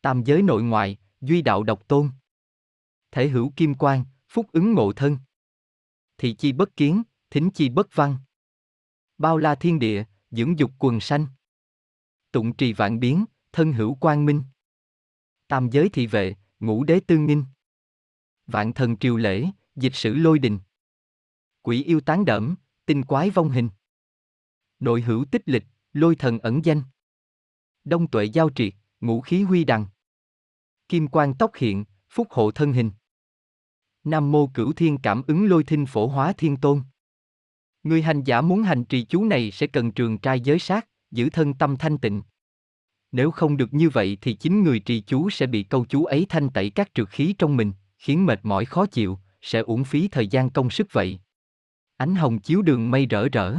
Tam 0.00 0.24
giới 0.24 0.42
nội 0.42 0.62
ngoại, 0.62 0.96
duy 1.20 1.42
đạo 1.42 1.62
độc 1.62 1.88
tôn. 1.88 2.10
Thể 3.10 3.28
hữu 3.28 3.52
kim 3.56 3.74
quan, 3.74 4.04
phúc 4.28 4.46
ứng 4.52 4.72
ngộ 4.72 4.92
thân. 4.92 5.18
Thị 6.18 6.34
chi 6.34 6.52
bất 6.52 6.76
kiến, 6.76 7.02
thính 7.30 7.50
chi 7.50 7.68
bất 7.68 7.86
văn. 7.94 8.16
Bao 9.18 9.38
la 9.38 9.54
thiên 9.54 9.78
địa, 9.78 10.04
dưỡng 10.32 10.58
dục 10.58 10.70
quần 10.78 11.00
sanh. 11.00 11.26
Tụng 12.32 12.56
trì 12.56 12.72
vạn 12.72 13.00
biến, 13.00 13.24
thân 13.52 13.72
hữu 13.72 13.94
quang 13.94 14.24
minh. 14.24 14.42
Tam 15.48 15.70
giới 15.70 15.88
thị 15.88 16.06
vệ, 16.06 16.34
ngũ 16.60 16.84
đế 16.84 17.00
tương 17.06 17.26
nghinh. 17.26 17.44
Vạn 18.46 18.72
thần 18.72 18.96
triều 18.96 19.16
lễ, 19.16 19.46
dịch 19.76 19.94
sử 19.94 20.14
lôi 20.14 20.38
đình. 20.38 20.58
Quỷ 21.62 21.84
yêu 21.84 22.00
tán 22.00 22.24
đẩm, 22.24 22.54
tinh 22.86 23.04
quái 23.04 23.30
vong 23.30 23.50
hình. 23.50 23.68
Nội 24.80 25.02
hữu 25.02 25.24
tích 25.24 25.42
lịch, 25.46 25.64
lôi 25.92 26.16
thần 26.16 26.38
ẩn 26.38 26.64
danh. 26.64 26.82
Đông 27.84 28.10
tuệ 28.10 28.24
giao 28.24 28.50
triệt, 28.54 28.74
ngũ 29.00 29.20
khí 29.20 29.42
huy 29.42 29.64
đằng. 29.64 29.86
Kim 30.88 31.08
quang 31.08 31.34
tóc 31.38 31.50
hiện, 31.56 31.84
phúc 32.10 32.26
hộ 32.30 32.50
thân 32.50 32.72
hình. 32.72 32.90
Nam 34.04 34.32
mô 34.32 34.46
cửu 34.46 34.72
thiên 34.72 34.98
cảm 35.02 35.22
ứng 35.26 35.46
lôi 35.46 35.64
thinh 35.64 35.86
phổ 35.86 36.06
hóa 36.06 36.32
thiên 36.38 36.56
tôn. 36.56 36.82
Người 37.82 38.02
hành 38.02 38.22
giả 38.24 38.40
muốn 38.40 38.62
hành 38.62 38.84
trì 38.84 39.04
chú 39.04 39.24
này 39.24 39.50
sẽ 39.50 39.66
cần 39.66 39.92
trường 39.92 40.18
trai 40.18 40.40
giới 40.40 40.58
sát, 40.58 40.88
giữ 41.10 41.30
thân 41.30 41.54
tâm 41.54 41.76
thanh 41.76 41.98
tịnh. 41.98 42.22
Nếu 43.12 43.30
không 43.30 43.56
được 43.56 43.74
như 43.74 43.88
vậy 43.88 44.18
thì 44.20 44.34
chính 44.34 44.62
người 44.62 44.80
trì 44.80 45.00
chú 45.00 45.30
sẽ 45.30 45.46
bị 45.46 45.62
câu 45.62 45.86
chú 45.88 46.04
ấy 46.04 46.26
thanh 46.28 46.50
tẩy 46.50 46.70
các 46.70 46.94
trượt 46.94 47.08
khí 47.08 47.34
trong 47.38 47.56
mình, 47.56 47.72
khiến 47.98 48.26
mệt 48.26 48.40
mỏi 48.42 48.64
khó 48.64 48.86
chịu, 48.86 49.18
sẽ 49.42 49.60
uổng 49.60 49.84
phí 49.84 50.08
thời 50.08 50.26
gian 50.26 50.50
công 50.50 50.70
sức 50.70 50.86
vậy. 50.92 51.20
Ánh 51.96 52.14
hồng 52.14 52.38
chiếu 52.38 52.62
đường 52.62 52.90
mây 52.90 53.06
rỡ 53.06 53.28
rỡ. 53.28 53.56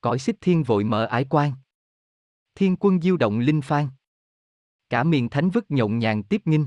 Cõi 0.00 0.18
xích 0.18 0.36
thiên 0.40 0.62
vội 0.62 0.84
mở 0.84 1.04
ái 1.04 1.26
quan. 1.30 1.52
Thiên 2.54 2.76
quân 2.76 3.00
diêu 3.00 3.16
động 3.16 3.38
linh 3.38 3.62
phan. 3.62 3.88
Cả 4.90 5.04
miền 5.04 5.28
thánh 5.28 5.50
vức 5.50 5.70
nhộn 5.70 5.98
nhàng 5.98 6.22
tiếp 6.22 6.42
nghinh. 6.44 6.66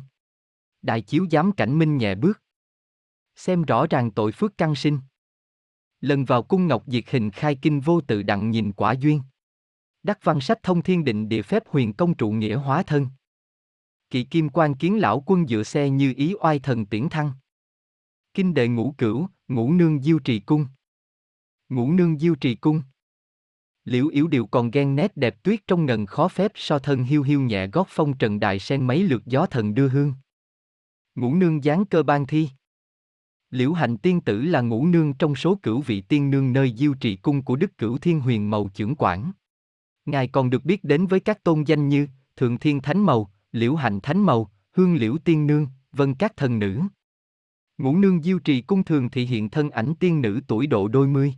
Đại 0.82 1.02
chiếu 1.02 1.28
giám 1.32 1.52
cảnh 1.52 1.78
minh 1.78 1.98
nhẹ 1.98 2.16
bước. 2.16 2.42
Xem 3.36 3.64
rõ 3.64 3.88
ràng 3.88 4.12
tội 4.12 4.32
phước 4.32 4.58
căn 4.58 4.76
sinh. 4.76 5.00
Lần 6.02 6.26
vào 6.26 6.44
cung 6.44 6.68
ngọc 6.68 6.84
diệt 6.88 7.04
hình 7.10 7.32
khai 7.32 7.58
kinh 7.62 7.80
vô 7.80 8.02
tự 8.02 8.24
đặng 8.24 8.52
nhìn 8.52 8.72
quả 8.72 8.92
duyên. 8.92 9.22
Đắc 10.04 10.20
văn 10.24 10.42
sách 10.42 10.64
thông 10.64 10.84
thiên 10.84 11.04
định 11.04 11.30
địa 11.30 11.42
phép 11.42 11.64
huyền 11.68 11.94
công 11.94 12.14
trụ 12.14 12.32
nghĩa 12.32 12.56
hóa 12.56 12.84
thân. 12.84 13.08
Kỵ 14.10 14.24
kim 14.24 14.50
quan 14.50 14.76
kiến 14.76 15.00
lão 15.00 15.24
quân 15.26 15.48
dựa 15.48 15.64
xe 15.64 15.90
như 15.90 16.14
ý 16.18 16.34
oai 16.42 16.60
thần 16.60 16.86
tiễn 16.86 17.10
thăng. 17.10 17.32
Kinh 18.34 18.54
đệ 18.54 18.68
ngũ 18.68 18.96
cửu, 18.98 19.28
ngũ 19.48 19.74
nương 19.74 20.02
diêu 20.02 20.20
trì 20.20 20.40
cung. 20.40 20.66
Ngũ 21.70 21.92
nương 21.92 22.20
diêu 22.20 22.36
trì 22.36 22.56
cung. 22.56 22.82
Liễu 23.86 24.08
yếu 24.08 24.28
điệu 24.28 24.48
còn 24.48 24.72
ghen 24.72 24.96
nét 24.96 25.18
đẹp 25.18 25.44
tuyết 25.44 25.68
trong 25.68 25.86
ngần 25.86 26.06
khó 26.06 26.28
phép 26.28 26.52
so 26.56 26.80
thân 26.80 27.04
hiu 27.04 27.24
hiu 27.24 27.42
nhẹ 27.42 27.68
gót 27.68 27.88
phong 27.90 28.18
trần 28.18 28.40
đại 28.40 28.60
sen 28.60 28.88
mấy 28.88 29.04
lượt 29.04 29.22
gió 29.26 29.46
thần 29.46 29.74
đưa 29.74 29.90
hương. 29.90 30.14
Ngũ 31.16 31.36
nương 31.36 31.64
dáng 31.64 31.86
cơ 31.86 32.04
ban 32.04 32.28
thi. 32.28 32.50
Liễu 33.52 33.74
Hạnh 33.74 33.98
tiên 33.98 34.22
tử 34.22 34.42
là 34.42 34.62
ngũ 34.62 34.86
nương 34.86 35.14
trong 35.14 35.36
số 35.36 35.60
cửu 35.64 35.82
vị 35.82 36.02
tiên 36.02 36.30
nương 36.30 36.54
nơi 36.54 36.74
diêu 36.78 36.94
trì 36.94 37.16
cung 37.16 37.42
của 37.42 37.56
Đức 37.56 37.78
Cửu 37.78 37.98
Thiên 37.98 38.20
Huyền 38.20 38.50
Mầu 38.50 38.70
trưởng 38.74 38.96
quản. 38.98 39.32
Ngài 40.06 40.28
còn 40.28 40.50
được 40.50 40.66
biết 40.66 40.84
đến 40.84 41.08
với 41.08 41.20
các 41.20 41.44
tôn 41.44 41.64
danh 41.64 41.90
như 41.90 42.08
Thượng 42.36 42.58
Thiên 42.58 42.82
Thánh 42.82 43.00
Mầu, 43.00 43.30
Liễu 43.52 43.76
Hạnh 43.76 44.00
Thánh 44.00 44.20
Mầu, 44.20 44.50
Hương 44.72 44.96
Liễu 44.96 45.18
Tiên 45.18 45.48
Nương, 45.48 45.68
vân 45.92 46.14
các 46.14 46.38
thần 46.38 46.60
nữ. 46.60 46.82
Ngũ 47.78 47.98
nương 47.98 48.24
diêu 48.24 48.40
trì 48.40 48.62
cung 48.62 48.84
thường 48.84 49.10
thị 49.10 49.26
hiện 49.26 49.50
thân 49.50 49.70
ảnh 49.70 49.94
tiên 50.00 50.22
nữ 50.22 50.42
tuổi 50.48 50.68
độ 50.68 50.88
đôi 50.88 51.08
mươi. 51.08 51.36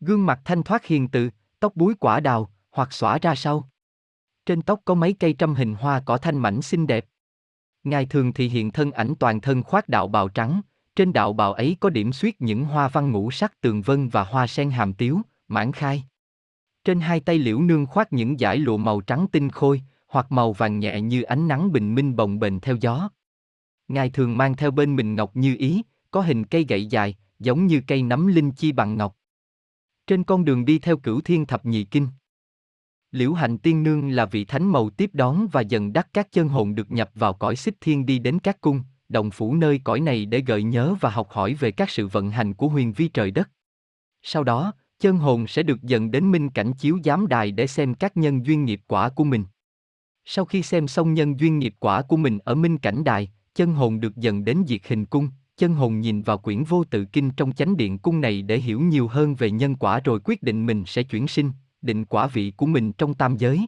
Gương 0.00 0.26
mặt 0.26 0.40
thanh 0.44 0.62
thoát 0.62 0.84
hiền 0.84 1.08
từ, 1.08 1.30
tóc 1.60 1.76
búi 1.76 1.94
quả 2.00 2.20
đào, 2.20 2.50
hoặc 2.70 2.92
xõa 2.92 3.18
ra 3.18 3.34
sau. 3.34 3.70
Trên 4.46 4.62
tóc 4.62 4.80
có 4.84 4.94
mấy 4.94 5.12
cây 5.12 5.32
trăm 5.38 5.54
hình 5.54 5.74
hoa 5.74 6.02
cỏ 6.06 6.18
thanh 6.18 6.38
mảnh 6.38 6.62
xinh 6.62 6.86
đẹp. 6.86 7.06
Ngài 7.84 8.06
thường 8.06 8.32
thị 8.32 8.48
hiện 8.48 8.70
thân 8.70 8.92
ảnh 8.92 9.14
toàn 9.18 9.40
thân 9.40 9.62
khoác 9.62 9.88
đạo 9.88 10.08
bào 10.08 10.28
trắng, 10.28 10.60
trên 10.96 11.12
đạo 11.12 11.32
bào 11.32 11.52
ấy 11.52 11.76
có 11.80 11.90
điểm 11.90 12.12
xuyết 12.12 12.42
những 12.42 12.64
hoa 12.64 12.88
văn 12.88 13.10
ngũ 13.10 13.30
sắc 13.30 13.60
tường 13.60 13.82
vân 13.82 14.08
và 14.08 14.24
hoa 14.24 14.46
sen 14.46 14.70
hàm 14.70 14.92
tiếu, 14.92 15.20
mãn 15.48 15.72
khai. 15.72 16.04
Trên 16.84 17.00
hai 17.00 17.20
tay 17.20 17.38
liễu 17.38 17.60
nương 17.60 17.86
khoác 17.86 18.12
những 18.12 18.38
dải 18.38 18.58
lụa 18.58 18.76
màu 18.76 19.00
trắng 19.00 19.26
tinh 19.32 19.50
khôi, 19.50 19.82
hoặc 20.08 20.32
màu 20.32 20.52
vàng 20.52 20.78
nhẹ 20.78 21.00
như 21.00 21.22
ánh 21.22 21.48
nắng 21.48 21.72
bình 21.72 21.94
minh 21.94 22.16
bồng 22.16 22.38
bềnh 22.38 22.60
theo 22.60 22.76
gió. 22.76 23.08
Ngài 23.88 24.10
thường 24.10 24.36
mang 24.36 24.56
theo 24.56 24.70
bên 24.70 24.96
mình 24.96 25.14
ngọc 25.14 25.36
như 25.36 25.56
ý, 25.58 25.82
có 26.10 26.20
hình 26.20 26.44
cây 26.44 26.64
gậy 26.68 26.86
dài, 26.86 27.16
giống 27.38 27.66
như 27.66 27.82
cây 27.86 28.02
nấm 28.02 28.26
linh 28.26 28.52
chi 28.52 28.72
bằng 28.72 28.96
ngọc. 28.96 29.16
Trên 30.06 30.24
con 30.24 30.44
đường 30.44 30.64
đi 30.64 30.78
theo 30.78 30.96
cửu 30.96 31.20
thiên 31.20 31.46
thập 31.46 31.64
nhị 31.64 31.84
kinh. 31.84 32.08
Liễu 33.10 33.32
Hạnh 33.32 33.58
Tiên 33.58 33.82
Nương 33.82 34.08
là 34.08 34.26
vị 34.26 34.44
thánh 34.44 34.72
màu 34.72 34.90
tiếp 34.90 35.10
đón 35.12 35.46
và 35.52 35.60
dần 35.60 35.92
đắc 35.92 36.08
các 36.12 36.32
chân 36.32 36.48
hồn 36.48 36.74
được 36.74 36.90
nhập 36.90 37.10
vào 37.14 37.32
cõi 37.32 37.56
xích 37.56 37.74
thiên 37.80 38.06
đi 38.06 38.18
đến 38.18 38.38
các 38.38 38.60
cung, 38.60 38.82
đồng 39.08 39.30
phủ 39.30 39.54
nơi 39.54 39.80
cõi 39.84 40.00
này 40.00 40.26
để 40.26 40.40
gợi 40.40 40.62
nhớ 40.62 40.94
và 41.00 41.10
học 41.10 41.30
hỏi 41.30 41.54
về 41.54 41.70
các 41.70 41.90
sự 41.90 42.08
vận 42.08 42.30
hành 42.30 42.54
của 42.54 42.68
huyền 42.68 42.92
vi 42.92 43.08
trời 43.08 43.30
đất. 43.30 43.50
Sau 44.22 44.44
đó, 44.44 44.72
chân 45.00 45.16
hồn 45.16 45.46
sẽ 45.46 45.62
được 45.62 45.82
dẫn 45.82 46.10
đến 46.10 46.30
minh 46.30 46.50
cảnh 46.50 46.72
chiếu 46.72 46.98
giám 47.04 47.26
đài 47.26 47.52
để 47.52 47.66
xem 47.66 47.94
các 47.94 48.16
nhân 48.16 48.46
duyên 48.46 48.64
nghiệp 48.64 48.80
quả 48.86 49.08
của 49.08 49.24
mình. 49.24 49.44
Sau 50.24 50.44
khi 50.44 50.62
xem 50.62 50.88
xong 50.88 51.14
nhân 51.14 51.40
duyên 51.40 51.58
nghiệp 51.58 51.74
quả 51.80 52.02
của 52.02 52.16
mình 52.16 52.38
ở 52.38 52.54
minh 52.54 52.78
cảnh 52.78 53.04
đài, 53.04 53.32
chân 53.54 53.74
hồn 53.74 54.00
được 54.00 54.16
dẫn 54.16 54.44
đến 54.44 54.64
diệt 54.66 54.80
hình 54.86 55.04
cung, 55.04 55.28
chân 55.56 55.74
hồn 55.74 56.00
nhìn 56.00 56.22
vào 56.22 56.38
quyển 56.38 56.64
vô 56.64 56.84
tự 56.84 57.04
kinh 57.04 57.30
trong 57.30 57.52
chánh 57.52 57.76
điện 57.76 57.98
cung 57.98 58.20
này 58.20 58.42
để 58.42 58.58
hiểu 58.58 58.80
nhiều 58.80 59.08
hơn 59.08 59.34
về 59.34 59.50
nhân 59.50 59.76
quả 59.76 60.00
rồi 60.00 60.20
quyết 60.24 60.42
định 60.42 60.66
mình 60.66 60.84
sẽ 60.86 61.02
chuyển 61.02 61.28
sinh, 61.28 61.50
định 61.82 62.04
quả 62.04 62.26
vị 62.26 62.52
của 62.56 62.66
mình 62.66 62.92
trong 62.92 63.14
tam 63.14 63.36
giới. 63.36 63.66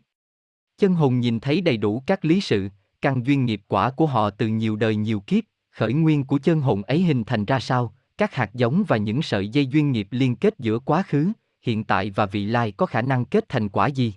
Chân 0.78 0.94
hồn 0.94 1.20
nhìn 1.20 1.40
thấy 1.40 1.60
đầy 1.60 1.76
đủ 1.76 2.02
các 2.06 2.24
lý 2.24 2.40
sự, 2.40 2.68
căn 3.02 3.26
duyên 3.26 3.44
nghiệp 3.44 3.62
quả 3.68 3.90
của 3.90 4.06
họ 4.06 4.30
từ 4.30 4.48
nhiều 4.48 4.76
đời 4.76 4.96
nhiều 4.96 5.20
kiếp, 5.20 5.44
khởi 5.70 5.92
nguyên 5.92 6.24
của 6.24 6.38
chân 6.38 6.60
hồn 6.60 6.82
ấy 6.82 7.02
hình 7.02 7.24
thành 7.24 7.44
ra 7.44 7.60
sao, 7.60 7.94
các 8.18 8.34
hạt 8.34 8.54
giống 8.54 8.84
và 8.88 8.96
những 8.96 9.22
sợi 9.22 9.48
dây 9.48 9.66
duyên 9.66 9.92
nghiệp 9.92 10.08
liên 10.10 10.36
kết 10.36 10.54
giữa 10.58 10.78
quá 10.78 11.02
khứ, 11.02 11.32
hiện 11.62 11.84
tại 11.84 12.10
và 12.10 12.26
vị 12.26 12.46
lai 12.46 12.72
có 12.72 12.86
khả 12.86 13.02
năng 13.02 13.24
kết 13.24 13.48
thành 13.48 13.68
quả 13.68 13.86
gì. 13.86 14.14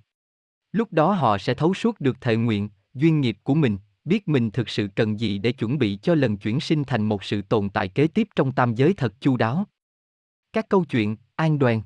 Lúc 0.71 0.93
đó 0.93 1.13
họ 1.13 1.37
sẽ 1.37 1.53
thấu 1.53 1.73
suốt 1.73 2.01
được 2.01 2.21
thệ 2.21 2.35
nguyện, 2.35 2.69
duyên 2.93 3.21
nghiệp 3.21 3.37
của 3.43 3.53
mình, 3.55 3.77
biết 4.05 4.27
mình 4.27 4.51
thực 4.51 4.69
sự 4.69 4.87
cần 4.95 5.19
gì 5.19 5.37
để 5.37 5.51
chuẩn 5.51 5.77
bị 5.77 5.99
cho 6.01 6.15
lần 6.15 6.37
chuyển 6.37 6.59
sinh 6.59 6.83
thành 6.83 7.05
một 7.05 7.23
sự 7.23 7.41
tồn 7.41 7.69
tại 7.69 7.87
kế 7.87 8.07
tiếp 8.07 8.27
trong 8.35 8.51
tam 8.51 8.75
giới 8.75 8.93
thật 8.93 9.13
chu 9.21 9.37
đáo. 9.37 9.67
Các 10.53 10.69
câu 10.69 10.85
chuyện, 10.85 11.17
an 11.35 11.59
đoàn 11.59 11.81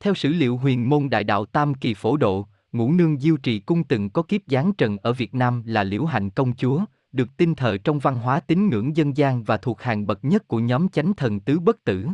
Theo 0.00 0.14
sử 0.14 0.28
liệu 0.28 0.56
huyền 0.56 0.88
môn 0.88 1.10
đại 1.10 1.24
đạo 1.24 1.44
Tam 1.44 1.74
Kỳ 1.74 1.94
Phổ 1.94 2.16
Độ, 2.16 2.48
ngũ 2.76 2.92
nương 2.92 3.20
diêu 3.20 3.36
trì 3.36 3.58
cung 3.58 3.84
từng 3.84 4.10
có 4.10 4.22
kiếp 4.22 4.40
giáng 4.46 4.72
trần 4.72 4.98
ở 4.98 5.12
Việt 5.12 5.34
Nam 5.34 5.62
là 5.66 5.84
liễu 5.84 6.04
hạnh 6.04 6.30
công 6.30 6.54
chúa, 6.56 6.84
được 7.12 7.36
tin 7.36 7.54
thờ 7.54 7.76
trong 7.84 7.98
văn 7.98 8.16
hóa 8.16 8.40
tín 8.40 8.68
ngưỡng 8.68 8.96
dân 8.96 9.16
gian 9.16 9.44
và 9.44 9.56
thuộc 9.56 9.80
hàng 9.82 10.06
bậc 10.06 10.24
nhất 10.24 10.48
của 10.48 10.58
nhóm 10.58 10.88
chánh 10.88 11.14
thần 11.14 11.40
tứ 11.40 11.58
bất 11.58 11.84
tử. 11.84 12.06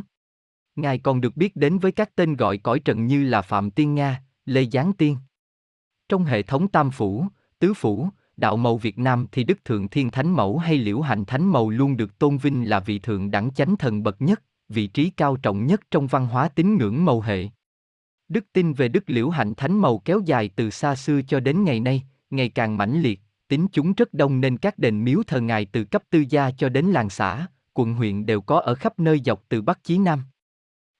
Ngài 0.75 0.99
còn 0.99 1.21
được 1.21 1.37
biết 1.37 1.55
đến 1.55 1.79
với 1.79 1.91
các 1.91 2.15
tên 2.15 2.35
gọi 2.35 2.57
cõi 2.57 2.79
trần 2.79 3.07
như 3.07 3.23
là 3.23 3.41
Phạm 3.41 3.71
Tiên 3.71 3.95
Nga, 3.95 4.23
Lê 4.45 4.65
Giáng 4.71 4.93
Tiên. 4.93 5.17
Trong 6.09 6.23
hệ 6.23 6.41
thống 6.41 6.67
Tam 6.67 6.91
Phủ, 6.91 7.25
Tứ 7.59 7.73
Phủ, 7.73 8.09
đạo 8.37 8.57
mẫu 8.57 8.77
Việt 8.77 8.99
Nam 8.99 9.27
thì 9.31 9.43
Đức 9.43 9.65
Thượng 9.65 9.87
Thiên 9.87 10.11
Thánh 10.11 10.31
Mẫu 10.31 10.57
hay 10.57 10.77
Liễu 10.77 11.01
Hạnh 11.01 11.25
Thánh 11.25 11.45
Mẫu 11.45 11.69
luôn 11.69 11.97
được 11.97 12.19
tôn 12.19 12.37
vinh 12.37 12.69
là 12.69 12.79
vị 12.79 12.99
thượng 12.99 13.31
đẳng 13.31 13.53
chánh 13.53 13.75
thần 13.77 14.03
bậc 14.03 14.21
nhất, 14.21 14.43
vị 14.69 14.87
trí 14.87 15.09
cao 15.09 15.35
trọng 15.35 15.65
nhất 15.65 15.81
trong 15.91 16.07
văn 16.07 16.27
hóa 16.27 16.49
tín 16.49 16.77
ngưỡng 16.77 17.05
mầu 17.05 17.21
hệ. 17.21 17.49
Đức 18.33 18.45
tin 18.53 18.73
về 18.73 18.87
Đức 18.87 19.03
Liễu 19.07 19.29
Hạnh 19.29 19.55
Thánh 19.55 19.79
màu 19.79 19.97
kéo 19.97 20.21
dài 20.25 20.49
từ 20.55 20.69
xa 20.69 20.95
xưa 20.95 21.21
cho 21.27 21.39
đến 21.39 21.63
ngày 21.63 21.79
nay, 21.79 22.03
ngày 22.29 22.49
càng 22.49 22.77
mãnh 22.77 23.01
liệt, 23.01 23.19
tính 23.47 23.67
chúng 23.71 23.93
rất 23.93 24.13
đông 24.13 24.41
nên 24.41 24.57
các 24.57 24.79
đền 24.79 25.03
miếu 25.03 25.23
thờ 25.27 25.41
ngài 25.41 25.65
từ 25.65 25.83
cấp 25.83 26.03
tư 26.09 26.25
gia 26.29 26.51
cho 26.51 26.69
đến 26.69 26.85
làng 26.85 27.09
xã, 27.09 27.47
quận 27.73 27.93
huyện 27.93 28.25
đều 28.25 28.41
có 28.41 28.59
ở 28.59 28.75
khắp 28.75 28.99
nơi 28.99 29.21
dọc 29.25 29.43
từ 29.49 29.61
Bắc 29.61 29.83
chí 29.83 29.97
Nam. 29.97 30.23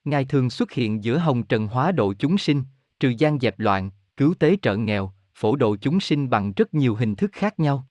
Ngài 0.04 0.26
thường 0.26 0.50
xuất 0.50 0.72
hiện 0.72 1.04
giữa 1.04 1.18
hồng 1.18 1.44
trần 1.44 1.68
hóa 1.68 1.92
độ 1.92 2.14
chúng 2.20 2.38
sinh, 2.38 2.64
trừ 3.00 3.10
gian 3.10 3.40
dẹp 3.40 3.60
loạn, 3.60 3.90
cứu 4.18 4.34
tế 4.40 4.58
trợ 4.62 4.76
nghèo, 4.76 5.12
phổ 5.36 5.56
độ 5.56 5.76
chúng 5.76 6.00
sinh 6.00 6.30
bằng 6.30 6.54
rất 6.56 6.74
nhiều 6.74 6.96
hình 6.96 7.16
thức 7.16 7.32
khác 7.34 7.60
nhau. 7.60 7.88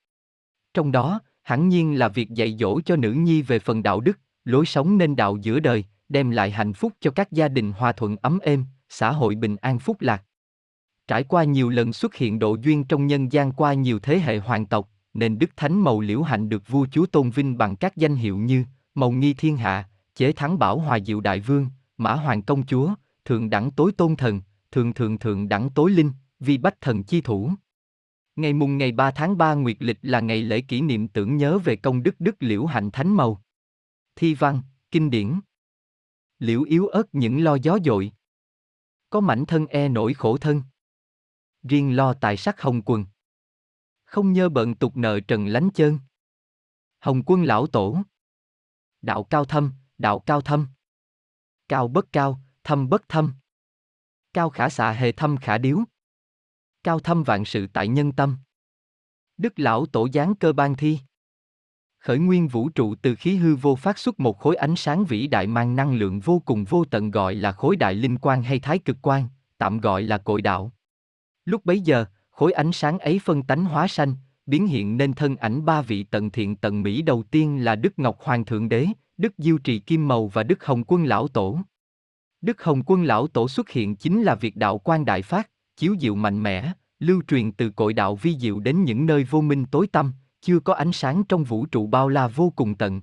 Trong 0.74 0.92
đó, 0.92 1.20
hẳn 1.42 1.68
nhiên 1.68 1.98
là 1.98 2.08
việc 2.08 2.30
dạy 2.30 2.56
dỗ 2.60 2.80
cho 2.80 2.96
nữ 2.96 3.12
nhi 3.12 3.42
về 3.42 3.58
phần 3.58 3.82
đạo 3.82 4.00
đức, 4.00 4.18
lối 4.44 4.66
sống 4.66 4.98
nên 4.98 5.16
đạo 5.16 5.36
giữa 5.36 5.60
đời, 5.60 5.84
đem 6.08 6.30
lại 6.30 6.50
hạnh 6.50 6.72
phúc 6.72 6.92
cho 7.00 7.10
các 7.10 7.32
gia 7.32 7.48
đình 7.48 7.72
hòa 7.72 7.92
thuận 7.92 8.16
ấm 8.16 8.38
êm, 8.42 8.64
xã 8.92 9.12
hội 9.12 9.34
bình 9.34 9.56
an 9.56 9.78
phúc 9.78 9.96
lạc. 10.00 10.24
Trải 11.08 11.24
qua 11.24 11.44
nhiều 11.44 11.68
lần 11.68 11.92
xuất 11.92 12.14
hiện 12.14 12.38
độ 12.38 12.56
duyên 12.62 12.84
trong 12.84 13.06
nhân 13.06 13.32
gian 13.32 13.52
qua 13.52 13.74
nhiều 13.74 13.98
thế 13.98 14.18
hệ 14.18 14.38
hoàng 14.38 14.66
tộc, 14.66 14.88
nên 15.14 15.38
Đức 15.38 15.50
Thánh 15.56 15.80
Mầu 15.80 16.00
Liễu 16.00 16.22
Hạnh 16.22 16.48
được 16.48 16.68
vua 16.68 16.86
chúa 16.92 17.06
tôn 17.06 17.30
vinh 17.30 17.58
bằng 17.58 17.76
các 17.76 17.96
danh 17.96 18.16
hiệu 18.16 18.38
như 18.38 18.64
Mầu 18.94 19.12
Nghi 19.12 19.34
Thiên 19.34 19.56
Hạ, 19.56 19.88
Chế 20.14 20.32
Thắng 20.32 20.58
Bảo 20.58 20.78
Hòa 20.78 20.98
Diệu 21.00 21.20
Đại 21.20 21.40
Vương, 21.40 21.66
Mã 21.96 22.14
Hoàng 22.14 22.42
Công 22.42 22.66
Chúa, 22.66 22.94
Thượng 23.24 23.50
Đẳng 23.50 23.70
Tối 23.70 23.92
Tôn 23.92 24.16
Thần, 24.16 24.40
Thượng 24.70 24.94
Thượng 24.94 25.18
Thượng 25.18 25.48
Đẳng 25.48 25.70
Tối 25.70 25.90
Linh, 25.90 26.12
Vi 26.40 26.58
Bách 26.58 26.80
Thần 26.80 27.04
Chi 27.04 27.20
Thủ. 27.20 27.50
Ngày 28.36 28.52
mùng 28.52 28.78
ngày 28.78 28.92
3 28.92 29.10
tháng 29.10 29.38
3 29.38 29.54
Nguyệt 29.54 29.76
Lịch 29.80 29.98
là 30.02 30.20
ngày 30.20 30.42
lễ 30.42 30.60
kỷ 30.60 30.80
niệm 30.80 31.08
tưởng 31.08 31.36
nhớ 31.36 31.58
về 31.58 31.76
công 31.76 32.02
đức 32.02 32.14
Đức 32.18 32.36
Liễu 32.40 32.66
Hạnh 32.66 32.90
Thánh 32.90 33.16
Mầu. 33.16 33.38
Thi 34.16 34.34
văn, 34.34 34.62
kinh 34.90 35.10
điển. 35.10 35.40
Liễu 36.38 36.62
yếu 36.62 36.86
ớt 36.86 37.14
những 37.14 37.44
lo 37.44 37.54
gió 37.54 37.78
dội. 37.84 38.12
Có 39.12 39.20
mảnh 39.20 39.46
thân 39.46 39.66
e 39.66 39.88
nổi 39.88 40.14
khổ 40.14 40.36
thân. 40.36 40.62
Riêng 41.62 41.96
lo 41.96 42.14
tài 42.14 42.36
sắc 42.36 42.60
hồng 42.60 42.82
quần. 42.82 43.04
Không 44.04 44.32
nhơ 44.32 44.48
bận 44.48 44.74
tục 44.74 44.96
nợ 44.96 45.20
trần 45.28 45.46
lánh 45.46 45.70
chơn. 45.74 45.98
Hồng 47.00 47.22
quân 47.26 47.44
lão 47.44 47.66
tổ. 47.66 48.02
Đạo 49.02 49.24
cao 49.24 49.44
thâm, 49.44 49.72
đạo 49.98 50.20
cao 50.20 50.40
thâm. 50.40 50.68
Cao 51.68 51.88
bất 51.88 52.12
cao, 52.12 52.40
thâm 52.64 52.88
bất 52.88 53.08
thâm. 53.08 53.34
Cao 54.32 54.50
khả 54.50 54.68
xạ 54.68 54.92
hề 54.92 55.12
thâm 55.12 55.36
khả 55.36 55.58
điếu. 55.58 55.78
Cao 56.84 57.00
thâm 57.00 57.22
vạn 57.22 57.44
sự 57.44 57.66
tại 57.72 57.88
nhân 57.88 58.12
tâm. 58.12 58.38
Đức 59.36 59.52
lão 59.58 59.86
tổ 59.86 60.08
giáng 60.14 60.34
cơ 60.34 60.52
ban 60.52 60.74
thi. 60.74 60.98
Khởi 62.02 62.18
nguyên 62.18 62.48
vũ 62.48 62.68
trụ 62.68 62.94
từ 62.94 63.14
khí 63.14 63.36
hư 63.36 63.54
vô 63.54 63.74
phát 63.74 63.98
xuất 63.98 64.20
một 64.20 64.38
khối 64.38 64.56
ánh 64.56 64.76
sáng 64.76 65.04
vĩ 65.04 65.26
đại 65.26 65.46
mang 65.46 65.76
năng 65.76 65.94
lượng 65.94 66.20
vô 66.20 66.42
cùng 66.44 66.64
vô 66.64 66.84
tận 66.84 67.10
gọi 67.10 67.34
là 67.34 67.52
khối 67.52 67.76
đại 67.76 67.94
linh 67.94 68.18
quan 68.18 68.42
hay 68.42 68.58
thái 68.58 68.78
cực 68.78 68.96
quan, 69.02 69.28
tạm 69.58 69.80
gọi 69.80 70.02
là 70.02 70.18
cội 70.18 70.42
đạo. 70.42 70.72
Lúc 71.44 71.64
bấy 71.64 71.80
giờ, 71.80 72.04
khối 72.30 72.52
ánh 72.52 72.72
sáng 72.72 72.98
ấy 72.98 73.20
phân 73.24 73.42
tánh 73.42 73.64
hóa 73.64 73.88
sanh, 73.88 74.14
biến 74.46 74.66
hiện 74.66 74.96
nên 74.96 75.12
thân 75.14 75.36
ảnh 75.36 75.64
ba 75.64 75.82
vị 75.82 76.02
tận 76.02 76.30
thiện 76.30 76.56
tận 76.56 76.82
mỹ 76.82 77.02
đầu 77.02 77.22
tiên 77.22 77.64
là 77.64 77.76
Đức 77.76 77.98
Ngọc 77.98 78.18
Hoàng 78.20 78.44
Thượng 78.44 78.68
Đế, 78.68 78.86
Đức 79.16 79.32
Diêu 79.38 79.58
Trì 79.58 79.78
Kim 79.78 80.08
Mầu 80.08 80.28
và 80.28 80.42
Đức 80.42 80.64
Hồng 80.64 80.84
Quân 80.84 81.04
Lão 81.04 81.28
Tổ. 81.28 81.58
Đức 82.40 82.62
Hồng 82.62 82.82
Quân 82.86 83.04
Lão 83.04 83.26
Tổ 83.26 83.48
xuất 83.48 83.70
hiện 83.70 83.96
chính 83.96 84.22
là 84.22 84.34
việc 84.34 84.56
đạo 84.56 84.78
quan 84.78 85.04
đại 85.04 85.22
phát, 85.22 85.50
chiếu 85.76 85.96
diệu 86.00 86.14
mạnh 86.14 86.42
mẽ, 86.42 86.72
lưu 86.98 87.22
truyền 87.28 87.52
từ 87.52 87.70
cội 87.70 87.92
đạo 87.92 88.16
vi 88.16 88.38
diệu 88.38 88.60
đến 88.60 88.84
những 88.84 89.06
nơi 89.06 89.24
vô 89.24 89.40
minh 89.40 89.64
tối 89.64 89.86
tăm, 89.86 90.12
chưa 90.42 90.60
có 90.60 90.74
ánh 90.74 90.92
sáng 90.92 91.24
trong 91.28 91.44
vũ 91.44 91.66
trụ 91.66 91.86
bao 91.86 92.08
la 92.08 92.28
vô 92.28 92.52
cùng 92.56 92.74
tận. 92.74 93.00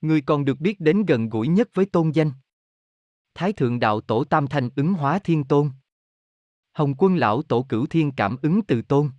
Người 0.00 0.20
còn 0.20 0.44
được 0.44 0.60
biết 0.60 0.80
đến 0.80 1.04
gần 1.04 1.28
gũi 1.28 1.48
nhất 1.48 1.68
với 1.74 1.86
tôn 1.86 2.10
danh. 2.10 2.32
Thái 3.34 3.52
thượng 3.52 3.80
đạo 3.80 4.00
tổ 4.00 4.24
Tam 4.24 4.46
Thanh 4.46 4.70
ứng 4.76 4.94
hóa 4.94 5.18
thiên 5.18 5.44
tôn. 5.44 5.70
Hồng 6.72 6.94
quân 6.98 7.16
lão 7.16 7.42
tổ 7.42 7.66
cửu 7.68 7.86
thiên 7.86 8.12
cảm 8.12 8.36
ứng 8.42 8.62
từ 8.62 8.82
tôn. 8.82 9.10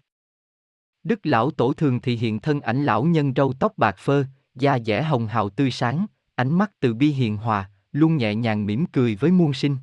Đức 1.04 1.26
lão 1.26 1.52
tổ 1.52 1.74
thường 1.74 2.00
thì 2.02 2.16
hiện 2.16 2.40
thân 2.40 2.62
ảnh 2.62 2.86
lão 2.86 3.04
nhân 3.04 3.34
râu 3.36 3.54
tóc 3.60 3.74
bạc 3.78 3.96
phơ, 3.98 4.26
da 4.56 4.80
dẻ 4.80 5.04
hồng 5.04 5.28
hào 5.28 5.50
tươi 5.50 5.72
sáng, 5.72 6.06
ánh 6.36 6.58
mắt 6.58 6.72
từ 6.80 6.94
bi 6.94 7.10
hiền 7.10 7.38
hòa, 7.38 7.70
luôn 7.92 8.18
nhẹ 8.18 8.36
nhàng 8.36 8.66
mỉm 8.66 8.86
cười 8.86 9.16
với 9.16 9.32
muôn 9.32 9.54
sinh. 9.54 9.78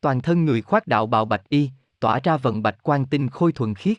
Toàn 0.00 0.20
thân 0.20 0.44
người 0.44 0.62
khoác 0.62 0.86
đạo 0.86 1.06
bào 1.06 1.24
bạch 1.24 1.48
y, 1.48 1.70
tỏa 2.00 2.20
ra 2.22 2.36
vận 2.36 2.62
bạch 2.62 2.78
quan 2.82 3.06
tinh 3.06 3.28
khôi 3.28 3.52
thuần 3.52 3.74
khiết. 3.74 3.98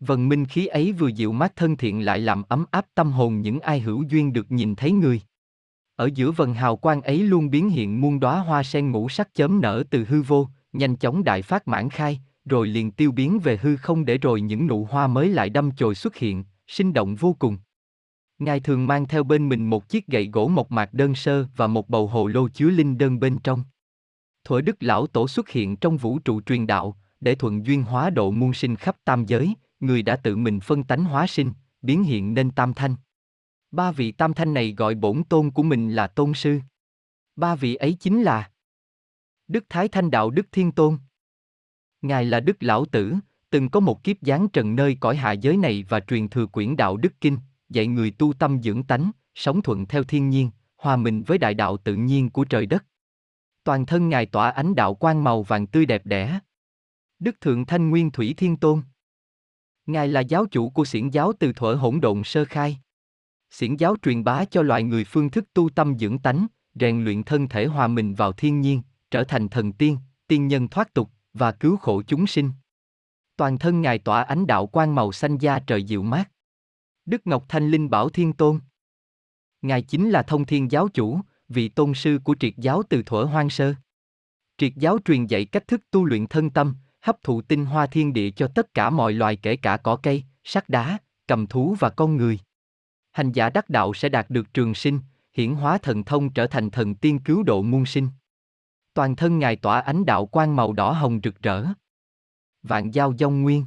Vần 0.00 0.28
minh 0.28 0.44
khí 0.44 0.66
ấy 0.66 0.92
vừa 0.92 1.08
dịu 1.08 1.32
mát 1.32 1.56
thân 1.56 1.76
thiện 1.76 2.04
lại 2.04 2.18
làm 2.18 2.42
ấm 2.48 2.64
áp 2.70 2.86
tâm 2.94 3.12
hồn 3.12 3.40
những 3.40 3.60
ai 3.60 3.80
hữu 3.80 4.02
duyên 4.02 4.32
được 4.32 4.52
nhìn 4.52 4.74
thấy 4.74 4.92
người. 4.92 5.20
Ở 5.96 6.10
giữa 6.14 6.30
vần 6.30 6.54
hào 6.54 6.76
quang 6.76 7.02
ấy 7.02 7.18
luôn 7.18 7.50
biến 7.50 7.70
hiện 7.70 8.00
muôn 8.00 8.20
đóa 8.20 8.38
hoa 8.38 8.62
sen 8.62 8.90
ngũ 8.90 9.08
sắc 9.08 9.34
chớm 9.34 9.60
nở 9.60 9.84
từ 9.90 10.04
hư 10.04 10.22
vô, 10.22 10.48
nhanh 10.72 10.96
chóng 10.96 11.24
đại 11.24 11.42
phát 11.42 11.68
mãn 11.68 11.90
khai, 11.90 12.20
rồi 12.44 12.66
liền 12.66 12.90
tiêu 12.90 13.12
biến 13.12 13.38
về 13.38 13.58
hư 13.62 13.76
không 13.76 14.04
để 14.04 14.18
rồi 14.18 14.40
những 14.40 14.66
nụ 14.66 14.84
hoa 14.84 15.06
mới 15.06 15.28
lại 15.28 15.50
đâm 15.50 15.70
chồi 15.70 15.94
xuất 15.94 16.16
hiện, 16.16 16.44
sinh 16.66 16.92
động 16.92 17.14
vô 17.14 17.36
cùng. 17.38 17.58
Ngài 18.38 18.60
thường 18.60 18.86
mang 18.86 19.08
theo 19.08 19.24
bên 19.24 19.48
mình 19.48 19.70
một 19.70 19.88
chiếc 19.88 20.06
gậy 20.06 20.30
gỗ 20.32 20.48
mộc 20.48 20.70
mạc 20.70 20.94
đơn 20.94 21.14
sơ 21.14 21.46
và 21.56 21.66
một 21.66 21.88
bầu 21.88 22.06
hồ 22.06 22.26
lô 22.26 22.48
chứa 22.48 22.70
linh 22.70 22.98
đơn 22.98 23.20
bên 23.20 23.38
trong. 23.38 23.64
Thuở 24.44 24.60
Đức 24.60 24.76
Lão 24.80 25.06
Tổ 25.06 25.28
xuất 25.28 25.48
hiện 25.48 25.76
trong 25.76 25.96
vũ 25.96 26.18
trụ 26.18 26.40
truyền 26.40 26.66
đạo, 26.66 26.96
để 27.20 27.34
thuận 27.34 27.66
duyên 27.66 27.82
hóa 27.82 28.10
độ 28.10 28.30
muôn 28.30 28.54
sinh 28.54 28.76
khắp 28.76 28.96
tam 29.04 29.26
giới, 29.26 29.54
người 29.86 30.02
đã 30.02 30.16
tự 30.16 30.36
mình 30.36 30.60
phân 30.60 30.84
tánh 30.84 31.04
hóa 31.04 31.26
sinh, 31.26 31.52
biến 31.82 32.02
hiện 32.02 32.34
nên 32.34 32.50
tam 32.50 32.74
thanh. 32.74 32.96
Ba 33.70 33.92
vị 33.92 34.12
tam 34.12 34.34
thanh 34.34 34.54
này 34.54 34.74
gọi 34.76 34.94
bổn 34.94 35.24
tôn 35.28 35.50
của 35.50 35.62
mình 35.62 35.94
là 35.94 36.06
tôn 36.06 36.34
sư. 36.34 36.60
Ba 37.36 37.54
vị 37.54 37.74
ấy 37.74 37.96
chính 38.00 38.22
là 38.22 38.50
Đức 39.48 39.64
Thái 39.68 39.88
Thanh 39.88 40.10
Đạo 40.10 40.30
Đức 40.30 40.46
Thiên 40.52 40.72
Tôn. 40.72 40.98
Ngài 42.02 42.24
là 42.24 42.40
Đức 42.40 42.56
Lão 42.60 42.84
Tử, 42.84 43.14
từng 43.50 43.68
có 43.68 43.80
một 43.80 44.04
kiếp 44.04 44.16
giáng 44.20 44.48
trần 44.48 44.76
nơi 44.76 44.96
cõi 45.00 45.16
hạ 45.16 45.32
giới 45.32 45.56
này 45.56 45.84
và 45.88 46.00
truyền 46.00 46.28
thừa 46.28 46.46
quyển 46.46 46.76
đạo 46.76 46.96
Đức 46.96 47.12
Kinh, 47.20 47.38
dạy 47.68 47.86
người 47.86 48.10
tu 48.10 48.32
tâm 48.32 48.62
dưỡng 48.62 48.82
tánh, 48.82 49.10
sống 49.34 49.62
thuận 49.62 49.86
theo 49.86 50.04
thiên 50.04 50.30
nhiên, 50.30 50.50
hòa 50.76 50.96
mình 50.96 51.22
với 51.22 51.38
đại 51.38 51.54
đạo 51.54 51.76
tự 51.76 51.94
nhiên 51.94 52.30
của 52.30 52.44
trời 52.44 52.66
đất. 52.66 52.84
Toàn 53.64 53.86
thân 53.86 54.08
Ngài 54.08 54.26
tỏa 54.26 54.50
ánh 54.50 54.74
đạo 54.74 54.94
quang 54.94 55.24
màu 55.24 55.42
vàng 55.42 55.66
tươi 55.66 55.86
đẹp 55.86 56.06
đẽ. 56.06 56.38
Đức 57.18 57.40
Thượng 57.40 57.66
Thanh 57.66 57.90
Nguyên 57.90 58.10
Thủy 58.10 58.34
Thiên 58.36 58.56
Tôn. 58.56 58.82
Ngài 59.86 60.08
là 60.08 60.20
giáo 60.20 60.46
chủ 60.46 60.70
của 60.70 60.84
xiển 60.84 61.10
giáo 61.10 61.32
từ 61.38 61.52
thuở 61.52 61.74
hỗn 61.74 62.00
độn 62.00 62.24
sơ 62.24 62.44
khai. 62.44 62.78
Xiển 63.50 63.76
giáo 63.76 63.96
truyền 64.02 64.24
bá 64.24 64.44
cho 64.44 64.62
loài 64.62 64.82
người 64.82 65.04
phương 65.04 65.30
thức 65.30 65.44
tu 65.54 65.70
tâm 65.70 65.98
dưỡng 65.98 66.18
tánh, 66.18 66.46
rèn 66.74 67.04
luyện 67.04 67.22
thân 67.22 67.48
thể 67.48 67.66
hòa 67.66 67.86
mình 67.86 68.14
vào 68.14 68.32
thiên 68.32 68.60
nhiên, 68.60 68.82
trở 69.10 69.24
thành 69.24 69.48
thần 69.48 69.72
tiên, 69.72 69.98
tiên 70.26 70.48
nhân 70.48 70.68
thoát 70.68 70.94
tục 70.94 71.10
và 71.32 71.52
cứu 71.52 71.76
khổ 71.76 72.02
chúng 72.06 72.26
sinh. 72.26 72.50
Toàn 73.36 73.58
thân 73.58 73.80
ngài 73.80 73.98
tỏa 73.98 74.22
ánh 74.22 74.46
đạo 74.46 74.66
quang 74.66 74.94
màu 74.94 75.12
xanh 75.12 75.38
da 75.38 75.58
trời 75.58 75.82
dịu 75.82 76.02
mát. 76.02 76.30
Đức 77.06 77.26
Ngọc 77.26 77.44
Thanh 77.48 77.70
Linh 77.70 77.90
Bảo 77.90 78.08
Thiên 78.08 78.32
Tôn. 78.32 78.60
Ngài 79.62 79.82
chính 79.82 80.10
là 80.10 80.22
thông 80.22 80.46
thiên 80.46 80.70
giáo 80.70 80.88
chủ, 80.88 81.20
vị 81.48 81.68
tôn 81.68 81.94
sư 81.94 82.18
của 82.24 82.36
triệt 82.40 82.54
giáo 82.56 82.82
từ 82.88 83.02
thuở 83.02 83.24
hoang 83.24 83.50
sơ. 83.50 83.74
Triệt 84.58 84.72
giáo 84.76 84.98
truyền 85.04 85.26
dạy 85.26 85.44
cách 85.44 85.68
thức 85.68 85.80
tu 85.90 86.04
luyện 86.04 86.26
thân 86.26 86.50
tâm, 86.50 86.74
hấp 87.04 87.22
thụ 87.22 87.42
tinh 87.42 87.64
hoa 87.64 87.86
thiên 87.86 88.12
địa 88.12 88.30
cho 88.30 88.48
tất 88.54 88.74
cả 88.74 88.90
mọi 88.90 89.12
loài 89.12 89.36
kể 89.36 89.56
cả 89.56 89.76
cỏ 89.76 89.96
cây, 89.96 90.24
sắt 90.44 90.68
đá, 90.68 90.98
cầm 91.26 91.46
thú 91.46 91.76
và 91.80 91.90
con 91.90 92.16
người. 92.16 92.38
Hành 93.12 93.32
giả 93.32 93.50
đắc 93.50 93.70
đạo 93.70 93.94
sẽ 93.94 94.08
đạt 94.08 94.30
được 94.30 94.54
trường 94.54 94.74
sinh, 94.74 95.00
hiển 95.32 95.54
hóa 95.54 95.78
thần 95.78 96.04
thông 96.04 96.30
trở 96.30 96.46
thành 96.46 96.70
thần 96.70 96.94
tiên 96.94 97.18
cứu 97.18 97.42
độ 97.42 97.62
muôn 97.62 97.86
sinh. 97.86 98.08
Toàn 98.94 99.16
thân 99.16 99.38
ngài 99.38 99.56
tỏa 99.56 99.80
ánh 99.80 100.04
đạo 100.04 100.26
quang 100.26 100.56
màu 100.56 100.72
đỏ 100.72 100.92
hồng 100.92 101.20
rực 101.24 101.42
rỡ. 101.42 101.64
Vạn 102.62 102.90
giao 102.90 103.14
dông 103.18 103.42
nguyên. 103.42 103.66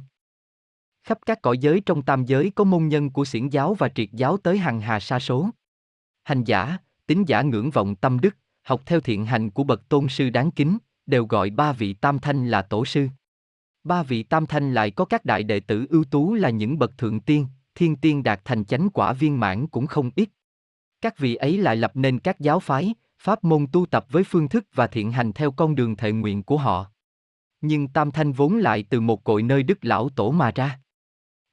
Khắp 1.02 1.18
các 1.26 1.42
cõi 1.42 1.58
giới 1.58 1.80
trong 1.86 2.02
tam 2.02 2.24
giới 2.24 2.52
có 2.54 2.64
môn 2.64 2.88
nhân 2.88 3.10
của 3.10 3.24
xiển 3.24 3.48
giáo 3.48 3.74
và 3.74 3.88
triệt 3.88 4.08
giáo 4.12 4.36
tới 4.36 4.58
hàng 4.58 4.80
hà 4.80 5.00
sa 5.00 5.18
số. 5.18 5.50
Hành 6.24 6.44
giả, 6.44 6.78
tín 7.06 7.24
giả 7.24 7.42
ngưỡng 7.42 7.70
vọng 7.70 7.96
tâm 7.96 8.20
đức, 8.20 8.36
học 8.62 8.82
theo 8.86 9.00
thiện 9.00 9.26
hành 9.26 9.50
của 9.50 9.64
bậc 9.64 9.88
tôn 9.88 10.08
sư 10.08 10.30
đáng 10.30 10.50
kính, 10.50 10.78
đều 11.06 11.26
gọi 11.26 11.50
ba 11.50 11.72
vị 11.72 11.92
tam 11.92 12.18
thanh 12.18 12.48
là 12.48 12.62
tổ 12.62 12.84
sư. 12.84 13.08
Ba 13.84 14.02
vị 14.02 14.22
tam 14.22 14.46
thanh 14.46 14.74
lại 14.74 14.90
có 14.90 15.04
các 15.04 15.24
đại 15.24 15.42
đệ 15.42 15.60
tử 15.60 15.86
ưu 15.90 16.04
tú 16.04 16.34
là 16.34 16.50
những 16.50 16.78
bậc 16.78 16.98
thượng 16.98 17.20
tiên, 17.20 17.46
thiên 17.74 17.96
tiên 17.96 18.22
đạt 18.22 18.40
thành 18.44 18.64
chánh 18.64 18.90
quả 18.90 19.12
viên 19.12 19.40
mãn 19.40 19.66
cũng 19.66 19.86
không 19.86 20.10
ít. 20.16 20.28
Các 21.00 21.18
vị 21.18 21.34
ấy 21.34 21.58
lại 21.58 21.76
lập 21.76 21.90
nên 21.94 22.18
các 22.18 22.40
giáo 22.40 22.60
phái, 22.60 22.94
pháp 23.18 23.44
môn 23.44 23.66
tu 23.72 23.86
tập 23.86 24.06
với 24.10 24.24
phương 24.24 24.48
thức 24.48 24.66
và 24.74 24.86
thiện 24.86 25.12
hành 25.12 25.32
theo 25.32 25.50
con 25.50 25.74
đường 25.74 25.96
thệ 25.96 26.12
nguyện 26.12 26.42
của 26.42 26.56
họ. 26.56 26.86
Nhưng 27.60 27.88
tam 27.88 28.10
thanh 28.10 28.32
vốn 28.32 28.56
lại 28.56 28.84
từ 28.90 29.00
một 29.00 29.24
cội 29.24 29.42
nơi 29.42 29.62
đức 29.62 29.78
lão 29.84 30.08
tổ 30.08 30.30
mà 30.30 30.52
ra. 30.54 30.80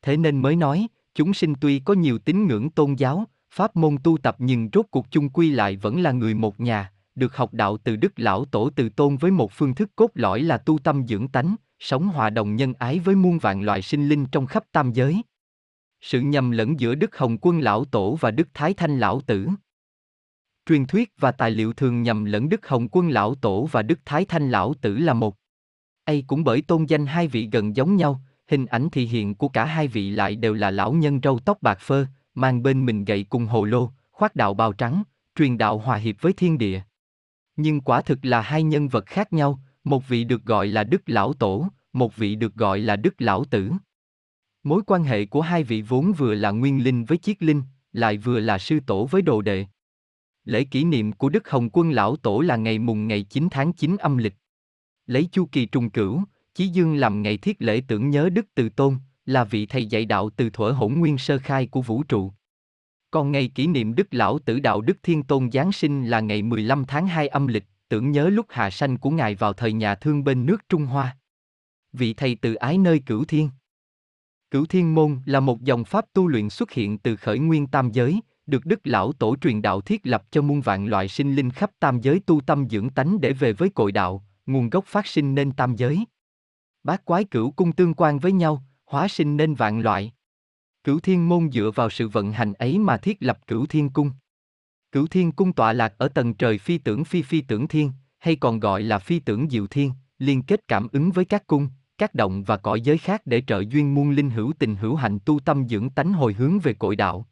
Thế 0.01 0.17
nên 0.17 0.41
mới 0.41 0.55
nói, 0.55 0.87
chúng 1.15 1.33
sinh 1.33 1.53
tuy 1.61 1.79
có 1.79 1.93
nhiều 1.93 2.17
tín 2.17 2.47
ngưỡng 2.47 2.69
tôn 2.69 2.93
giáo, 2.93 3.25
pháp 3.51 3.75
môn 3.75 3.97
tu 4.03 4.17
tập 4.17 4.35
nhưng 4.39 4.69
rốt 4.73 4.85
cuộc 4.91 5.11
chung 5.11 5.29
quy 5.29 5.51
lại 5.51 5.75
vẫn 5.75 6.01
là 6.01 6.11
người 6.11 6.33
một 6.33 6.59
nhà, 6.59 6.91
được 7.15 7.35
học 7.35 7.53
đạo 7.53 7.77
từ 7.77 7.95
đức 7.95 8.13
lão 8.15 8.45
tổ 8.45 8.69
từ 8.69 8.89
tôn 8.89 9.17
với 9.17 9.31
một 9.31 9.51
phương 9.51 9.75
thức 9.75 9.91
cốt 9.95 10.11
lõi 10.13 10.41
là 10.41 10.57
tu 10.57 10.79
tâm 10.79 11.07
dưỡng 11.07 11.27
tánh, 11.27 11.55
sống 11.85 12.07
hòa 12.07 12.29
đồng 12.29 12.55
nhân 12.55 12.73
ái 12.79 12.99
với 12.99 13.15
muôn 13.15 13.37
vạn 13.37 13.61
loài 13.61 13.81
sinh 13.81 14.07
linh 14.09 14.25
trong 14.25 14.45
khắp 14.45 14.63
tam 14.71 14.91
giới. 14.93 15.21
Sự 16.01 16.21
nhầm 16.21 16.51
lẫn 16.51 16.79
giữa 16.79 16.95
Đức 16.95 17.17
Hồng 17.17 17.37
Quân 17.41 17.59
Lão 17.59 17.85
Tổ 17.85 18.15
và 18.15 18.31
Đức 18.31 18.47
Thái 18.53 18.73
Thanh 18.73 18.99
Lão 18.99 19.21
Tử 19.21 19.47
Truyền 20.65 20.85
thuyết 20.85 21.13
và 21.17 21.31
tài 21.31 21.51
liệu 21.51 21.73
thường 21.73 22.01
nhầm 22.01 22.25
lẫn 22.25 22.49
Đức 22.49 22.67
Hồng 22.67 22.87
Quân 22.91 23.09
Lão 23.09 23.35
Tổ 23.35 23.65
và 23.71 23.81
Đức 23.81 23.99
Thái 24.05 24.25
Thanh 24.25 24.49
Lão 24.49 24.73
Tử 24.73 24.97
là 24.97 25.13
một. 25.13 25.35
Ây 26.05 26.23
cũng 26.27 26.43
bởi 26.43 26.61
tôn 26.61 26.85
danh 26.85 27.05
hai 27.05 27.27
vị 27.27 27.49
gần 27.51 27.75
giống 27.75 27.95
nhau, 27.95 28.21
hình 28.47 28.65
ảnh 28.65 28.89
thị 28.89 29.05
hiện 29.05 29.35
của 29.35 29.49
cả 29.49 29.65
hai 29.65 29.87
vị 29.87 30.11
lại 30.11 30.35
đều 30.35 30.53
là 30.53 30.71
lão 30.71 30.93
nhân 30.93 31.19
râu 31.23 31.39
tóc 31.39 31.57
bạc 31.61 31.79
phơ, 31.79 32.05
mang 32.35 32.63
bên 32.63 32.85
mình 32.85 33.05
gậy 33.05 33.25
cùng 33.29 33.45
hồ 33.45 33.65
lô, 33.65 33.91
khoác 34.11 34.35
đạo 34.35 34.53
bào 34.53 34.73
trắng, 34.73 35.03
truyền 35.35 35.57
đạo 35.57 35.77
hòa 35.77 35.97
hiệp 35.97 36.15
với 36.21 36.33
thiên 36.33 36.57
địa. 36.57 36.81
Nhưng 37.55 37.81
quả 37.81 38.01
thực 38.01 38.25
là 38.25 38.41
hai 38.41 38.63
nhân 38.63 38.87
vật 38.87 39.05
khác 39.05 39.33
nhau, 39.33 39.59
một 39.85 40.07
vị 40.07 40.23
được 40.23 40.45
gọi 40.45 40.67
là 40.67 40.83
Đức 40.83 41.01
Lão 41.05 41.33
Tổ, 41.33 41.67
một 41.93 42.15
vị 42.15 42.35
được 42.35 42.55
gọi 42.55 42.79
là 42.79 42.95
Đức 42.95 43.21
Lão 43.21 43.45
Tử. 43.45 43.71
Mối 44.63 44.81
quan 44.87 45.03
hệ 45.03 45.25
của 45.25 45.41
hai 45.41 45.63
vị 45.63 45.81
vốn 45.81 46.13
vừa 46.13 46.35
là 46.35 46.51
nguyên 46.51 46.83
linh 46.83 47.05
với 47.05 47.17
chiết 47.17 47.43
linh, 47.43 47.61
lại 47.91 48.17
vừa 48.17 48.39
là 48.39 48.57
sư 48.57 48.79
tổ 48.87 49.05
với 49.05 49.21
đồ 49.21 49.41
đệ. 49.41 49.65
Lễ 50.45 50.63
kỷ 50.63 50.83
niệm 50.83 51.11
của 51.11 51.29
Đức 51.29 51.49
Hồng 51.49 51.69
Quân 51.73 51.91
Lão 51.91 52.15
Tổ 52.15 52.39
là 52.39 52.55
ngày 52.55 52.79
mùng 52.79 53.07
ngày 53.07 53.23
9 53.23 53.47
tháng 53.51 53.73
9 53.73 53.97
âm 53.97 54.17
lịch. 54.17 54.35
Lấy 55.05 55.29
chu 55.31 55.45
kỳ 55.51 55.65
trùng 55.65 55.89
cửu, 55.89 56.21
Chí 56.53 56.67
Dương 56.67 56.95
làm 56.95 57.21
ngày 57.21 57.37
thiết 57.37 57.61
lễ 57.61 57.81
tưởng 57.87 58.09
nhớ 58.09 58.29
Đức 58.29 58.45
Từ 58.55 58.69
Tôn, 58.69 58.95
là 59.25 59.43
vị 59.43 59.65
thầy 59.65 59.85
dạy 59.85 60.05
đạo 60.05 60.29
từ 60.29 60.49
thuở 60.49 60.71
hỗn 60.71 60.93
nguyên 60.93 61.17
sơ 61.17 61.37
khai 61.37 61.67
của 61.67 61.81
vũ 61.81 62.03
trụ. 62.03 62.31
Còn 63.11 63.31
ngày 63.31 63.47
kỷ 63.47 63.67
niệm 63.67 63.95
Đức 63.95 64.07
Lão 64.11 64.39
Tử 64.39 64.59
Đạo 64.59 64.81
Đức 64.81 64.97
Thiên 65.03 65.23
Tôn 65.23 65.51
Giáng 65.51 65.71
sinh 65.71 66.05
là 66.05 66.19
ngày 66.19 66.41
15 66.41 66.85
tháng 66.85 67.07
2 67.07 67.27
âm 67.27 67.47
lịch, 67.47 67.65
tưởng 67.89 68.11
nhớ 68.11 68.29
lúc 68.29 68.45
hạ 68.49 68.69
sanh 68.69 68.97
của 68.97 69.09
Ngài 69.09 69.35
vào 69.35 69.53
thời 69.53 69.73
nhà 69.73 69.95
thương 69.95 70.23
bên 70.23 70.45
nước 70.45 70.69
Trung 70.69 70.85
Hoa. 70.85 71.17
Vị 71.93 72.13
thầy 72.13 72.37
từ 72.41 72.55
ái 72.55 72.77
nơi 72.77 72.99
cửu 73.05 73.25
thiên. 73.25 73.49
Cửu 74.51 74.65
Thiên 74.65 74.95
Môn 74.95 75.19
là 75.25 75.39
một 75.39 75.61
dòng 75.61 75.83
pháp 75.83 76.05
tu 76.13 76.27
luyện 76.27 76.49
xuất 76.49 76.71
hiện 76.71 76.97
từ 76.97 77.15
khởi 77.15 77.39
nguyên 77.39 77.67
tam 77.67 77.91
giới, 77.91 78.21
được 78.45 78.65
Đức 78.65 78.79
Lão 78.83 79.13
Tổ 79.13 79.35
truyền 79.35 79.61
đạo 79.61 79.81
thiết 79.81 80.01
lập 80.03 80.23
cho 80.31 80.41
muôn 80.41 80.61
vạn 80.61 80.87
loại 80.87 81.07
sinh 81.07 81.35
linh 81.35 81.51
khắp 81.51 81.71
tam 81.79 82.01
giới 82.01 82.19
tu 82.25 82.41
tâm 82.41 82.69
dưỡng 82.69 82.89
tánh 82.89 83.21
để 83.21 83.33
về 83.33 83.53
với 83.53 83.69
cội 83.69 83.91
đạo, 83.91 84.23
nguồn 84.45 84.69
gốc 84.69 84.85
phát 84.85 85.07
sinh 85.07 85.35
nên 85.35 85.51
tam 85.51 85.75
giới. 85.75 86.05
Bát 86.83 87.05
quái 87.05 87.23
cửu 87.23 87.51
cung 87.51 87.71
tương 87.71 87.93
quan 87.93 88.19
với 88.19 88.31
nhau, 88.31 88.63
hóa 88.85 89.07
sinh 89.07 89.37
nên 89.37 89.55
vạn 89.55 89.79
loại. 89.79 90.13
Cửu 90.83 90.99
Thiên 90.99 91.29
Môn 91.29 91.51
dựa 91.51 91.71
vào 91.75 91.89
sự 91.89 92.07
vận 92.07 92.31
hành 92.31 92.53
ấy 92.53 92.79
mà 92.79 92.97
thiết 92.97 93.17
lập 93.19 93.47
Cửu 93.47 93.65
Thiên 93.65 93.89
Cung. 93.89 94.11
Cửu 94.95 95.07
Thiên 95.07 95.31
Cung 95.31 95.53
tọa 95.53 95.73
lạc 95.73 95.93
ở 95.97 96.07
tầng 96.07 96.33
trời 96.33 96.57
phi 96.57 96.77
tưởng 96.77 97.05
phi 97.05 97.21
phi 97.21 97.41
tưởng 97.41 97.67
thiên, 97.67 97.91
hay 98.19 98.35
còn 98.35 98.59
gọi 98.59 98.83
là 98.83 98.99
phi 98.99 99.19
tưởng 99.19 99.49
diệu 99.49 99.67
thiên, 99.67 99.91
liên 100.19 100.41
kết 100.41 100.67
cảm 100.67 100.87
ứng 100.91 101.11
với 101.11 101.25
các 101.25 101.47
cung, 101.47 101.69
các 101.97 102.13
động 102.15 102.43
và 102.43 102.57
cõi 102.57 102.81
giới 102.81 102.97
khác 102.97 103.21
để 103.25 103.43
trợ 103.47 103.63
duyên 103.69 103.95
muôn 103.95 104.09
linh 104.09 104.29
hữu 104.29 104.53
tình 104.59 104.75
hữu 104.75 104.95
hạnh 104.95 105.19
tu 105.25 105.39
tâm 105.39 105.67
dưỡng 105.69 105.89
tánh 105.89 106.13
hồi 106.13 106.33
hướng 106.33 106.59
về 106.59 106.73
cội 106.73 106.95
đạo. 106.95 107.25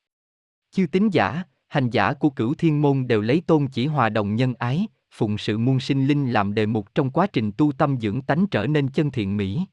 Chư 0.72 0.86
tín 0.92 1.10
giả, 1.10 1.44
hành 1.68 1.90
giả 1.90 2.14
của 2.14 2.30
cửu 2.30 2.54
thiên 2.54 2.82
môn 2.82 3.08
đều 3.08 3.22
lấy 3.22 3.42
tôn 3.42 3.68
chỉ 3.68 3.88
hòa 3.88 4.10
đồng 4.10 4.36
nhân 4.36 4.54
ái, 4.60 4.88
phụng 5.12 5.38
sự 5.38 5.58
muôn 5.58 5.80
sinh 5.80 6.08
linh 6.08 6.32
làm 6.32 6.54
đề 6.54 6.66
mục 6.66 6.96
trong 6.96 7.12
quá 7.12 7.28
trình 7.28 7.52
tu 7.52 7.72
tâm 7.72 7.98
dưỡng 8.02 8.22
tánh 8.22 8.48
trở 8.48 8.68
nên 8.68 8.88
chân 8.88 9.12
thiện 9.12 9.38
mỹ. 9.38 9.66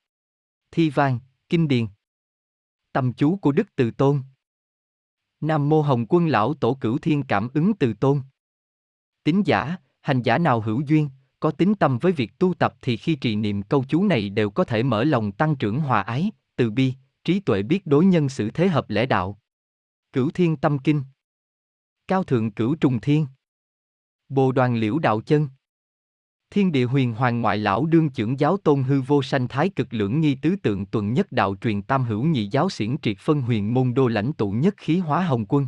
Thi 0.70 0.90
vang, 0.90 1.18
kinh 1.48 1.68
điền. 1.68 1.86
Tâm 2.92 3.12
chú 3.12 3.36
của 3.36 3.52
Đức 3.52 3.76
Từ 3.76 3.90
Tôn. 3.90 4.22
Nam 5.40 5.68
mô 5.68 5.82
Hồng 5.82 6.06
Quân 6.08 6.26
lão 6.26 6.54
tổ 6.54 6.74
cửu 6.74 6.98
thiên 6.98 7.22
cảm 7.22 7.48
ứng 7.54 7.74
Từ 7.74 7.94
Tôn. 7.94 8.20
Tín 9.24 9.42
giả, 9.42 9.76
hành 10.00 10.22
giả 10.22 10.38
nào 10.38 10.60
hữu 10.60 10.80
duyên, 10.80 11.08
có 11.40 11.50
tính 11.50 11.74
tâm 11.74 11.98
với 11.98 12.12
việc 12.12 12.38
tu 12.38 12.54
tập 12.54 12.74
thì 12.82 12.96
khi 12.96 13.14
trì 13.14 13.36
niệm 13.36 13.62
câu 13.62 13.84
chú 13.88 14.04
này 14.04 14.30
đều 14.30 14.50
có 14.50 14.64
thể 14.64 14.82
mở 14.82 15.04
lòng 15.04 15.32
tăng 15.32 15.56
trưởng 15.56 15.80
hòa 15.80 16.00
ái, 16.00 16.30
từ 16.56 16.70
bi, 16.70 16.94
trí 17.24 17.40
tuệ 17.40 17.62
biết 17.62 17.86
đối 17.86 18.04
nhân 18.04 18.28
xử 18.28 18.50
thế 18.50 18.68
hợp 18.68 18.90
lẽ 18.90 19.06
đạo. 19.06 19.40
Cửu 20.12 20.30
Thiên 20.30 20.56
Tâm 20.56 20.78
Kinh 20.78 21.02
Cao 22.08 22.24
Thượng 22.24 22.50
Cửu 22.50 22.74
Trùng 22.74 23.00
Thiên 23.00 23.26
Bồ 24.28 24.52
Đoàn 24.52 24.76
Liễu 24.76 24.98
Đạo 24.98 25.20
Chân 25.20 25.48
Thiên 26.50 26.72
địa 26.72 26.84
huyền 26.84 27.14
hoàng 27.14 27.40
ngoại 27.40 27.58
lão 27.58 27.86
đương 27.86 28.10
trưởng 28.10 28.40
giáo 28.40 28.56
tôn 28.56 28.82
hư 28.82 29.00
vô 29.00 29.22
sanh 29.22 29.48
thái 29.48 29.68
cực 29.68 29.94
lưỡng 29.94 30.20
nghi 30.20 30.34
tứ 30.34 30.56
tượng 30.62 30.86
tuần 30.86 31.12
nhất 31.12 31.32
đạo 31.32 31.56
truyền 31.60 31.82
tam 31.82 32.04
hữu 32.04 32.24
nhị 32.24 32.48
giáo 32.48 32.70
xiển 32.70 32.96
triệt 33.02 33.18
phân 33.18 33.42
huyền 33.42 33.74
môn 33.74 33.94
đô 33.94 34.08
lãnh 34.08 34.32
tụ 34.32 34.50
nhất 34.50 34.74
khí 34.76 34.98
hóa 34.98 35.24
hồng 35.24 35.46
quân. 35.48 35.66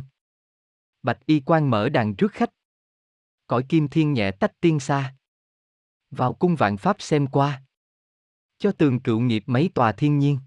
Bạch 1.03 1.25
y 1.25 1.39
quan 1.45 1.69
mở 1.69 1.89
đàn 1.89 2.15
trước 2.15 2.31
khách. 2.31 2.49
Cõi 3.47 3.63
kim 3.69 3.87
thiên 3.87 4.13
nhẹ 4.13 4.31
tách 4.31 4.59
tiên 4.61 4.79
xa. 4.79 5.15
Vào 6.11 6.33
cung 6.33 6.55
vạn 6.55 6.77
pháp 6.77 6.95
xem 6.99 7.27
qua. 7.27 7.63
Cho 8.59 8.71
tường 8.71 8.99
cựu 8.99 9.19
nghiệp 9.19 9.43
mấy 9.47 9.69
tòa 9.73 9.91
thiên 9.91 10.19
nhiên. 10.19 10.39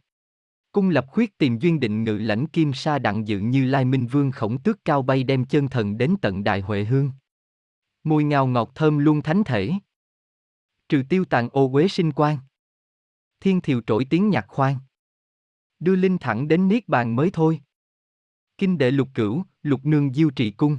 Cung 0.73 0.89
lập 0.89 1.07
khuyết 1.09 1.39
tìm 1.39 1.59
duyên 1.59 1.81
định 1.81 2.05
ngự 2.05 2.19
lãnh 2.19 2.47
kim 2.47 2.73
sa 2.73 2.99
đặng 2.99 3.29
dự 3.29 3.39
như 3.39 3.65
lai 3.65 3.85
minh 3.85 4.07
vương 4.07 4.31
khổng 4.31 4.63
tước 4.63 4.85
cao 4.85 5.03
bay 5.03 5.25
đem 5.25 5.45
chân 5.45 5.69
thần 5.69 5.99
đến 5.99 6.15
tận 6.23 6.45
đại 6.45 6.61
huệ 6.61 6.85
hương. 6.85 7.11
Mùi 8.05 8.25
ngào 8.25 8.47
ngọt 8.47 8.71
thơm 8.75 8.99
luôn 8.99 9.23
thánh 9.23 9.45
thể. 9.45 9.73
Trừ 10.89 11.03
tiêu 11.09 11.25
tàn 11.25 11.49
ô 11.53 11.71
quế 11.73 11.89
sinh 11.89 12.13
quan. 12.13 12.39
Thiên 13.41 13.61
thiều 13.61 13.81
trỗi 13.87 14.07
tiếng 14.11 14.31
nhạc 14.31 14.45
khoan. 14.49 14.79
Đưa 15.79 15.97
linh 15.97 16.19
thẳng 16.19 16.49
đến 16.49 16.69
niết 16.69 16.89
bàn 16.89 17.17
mới 17.17 17.31
thôi. 17.33 17.61
Kinh 18.59 18.79
đệ 18.79 18.91
lục 18.91 19.09
cửu, 19.15 19.45
lục 19.63 19.85
nương 19.85 20.15
diêu 20.15 20.31
trị 20.31 20.51
cung. 20.51 20.79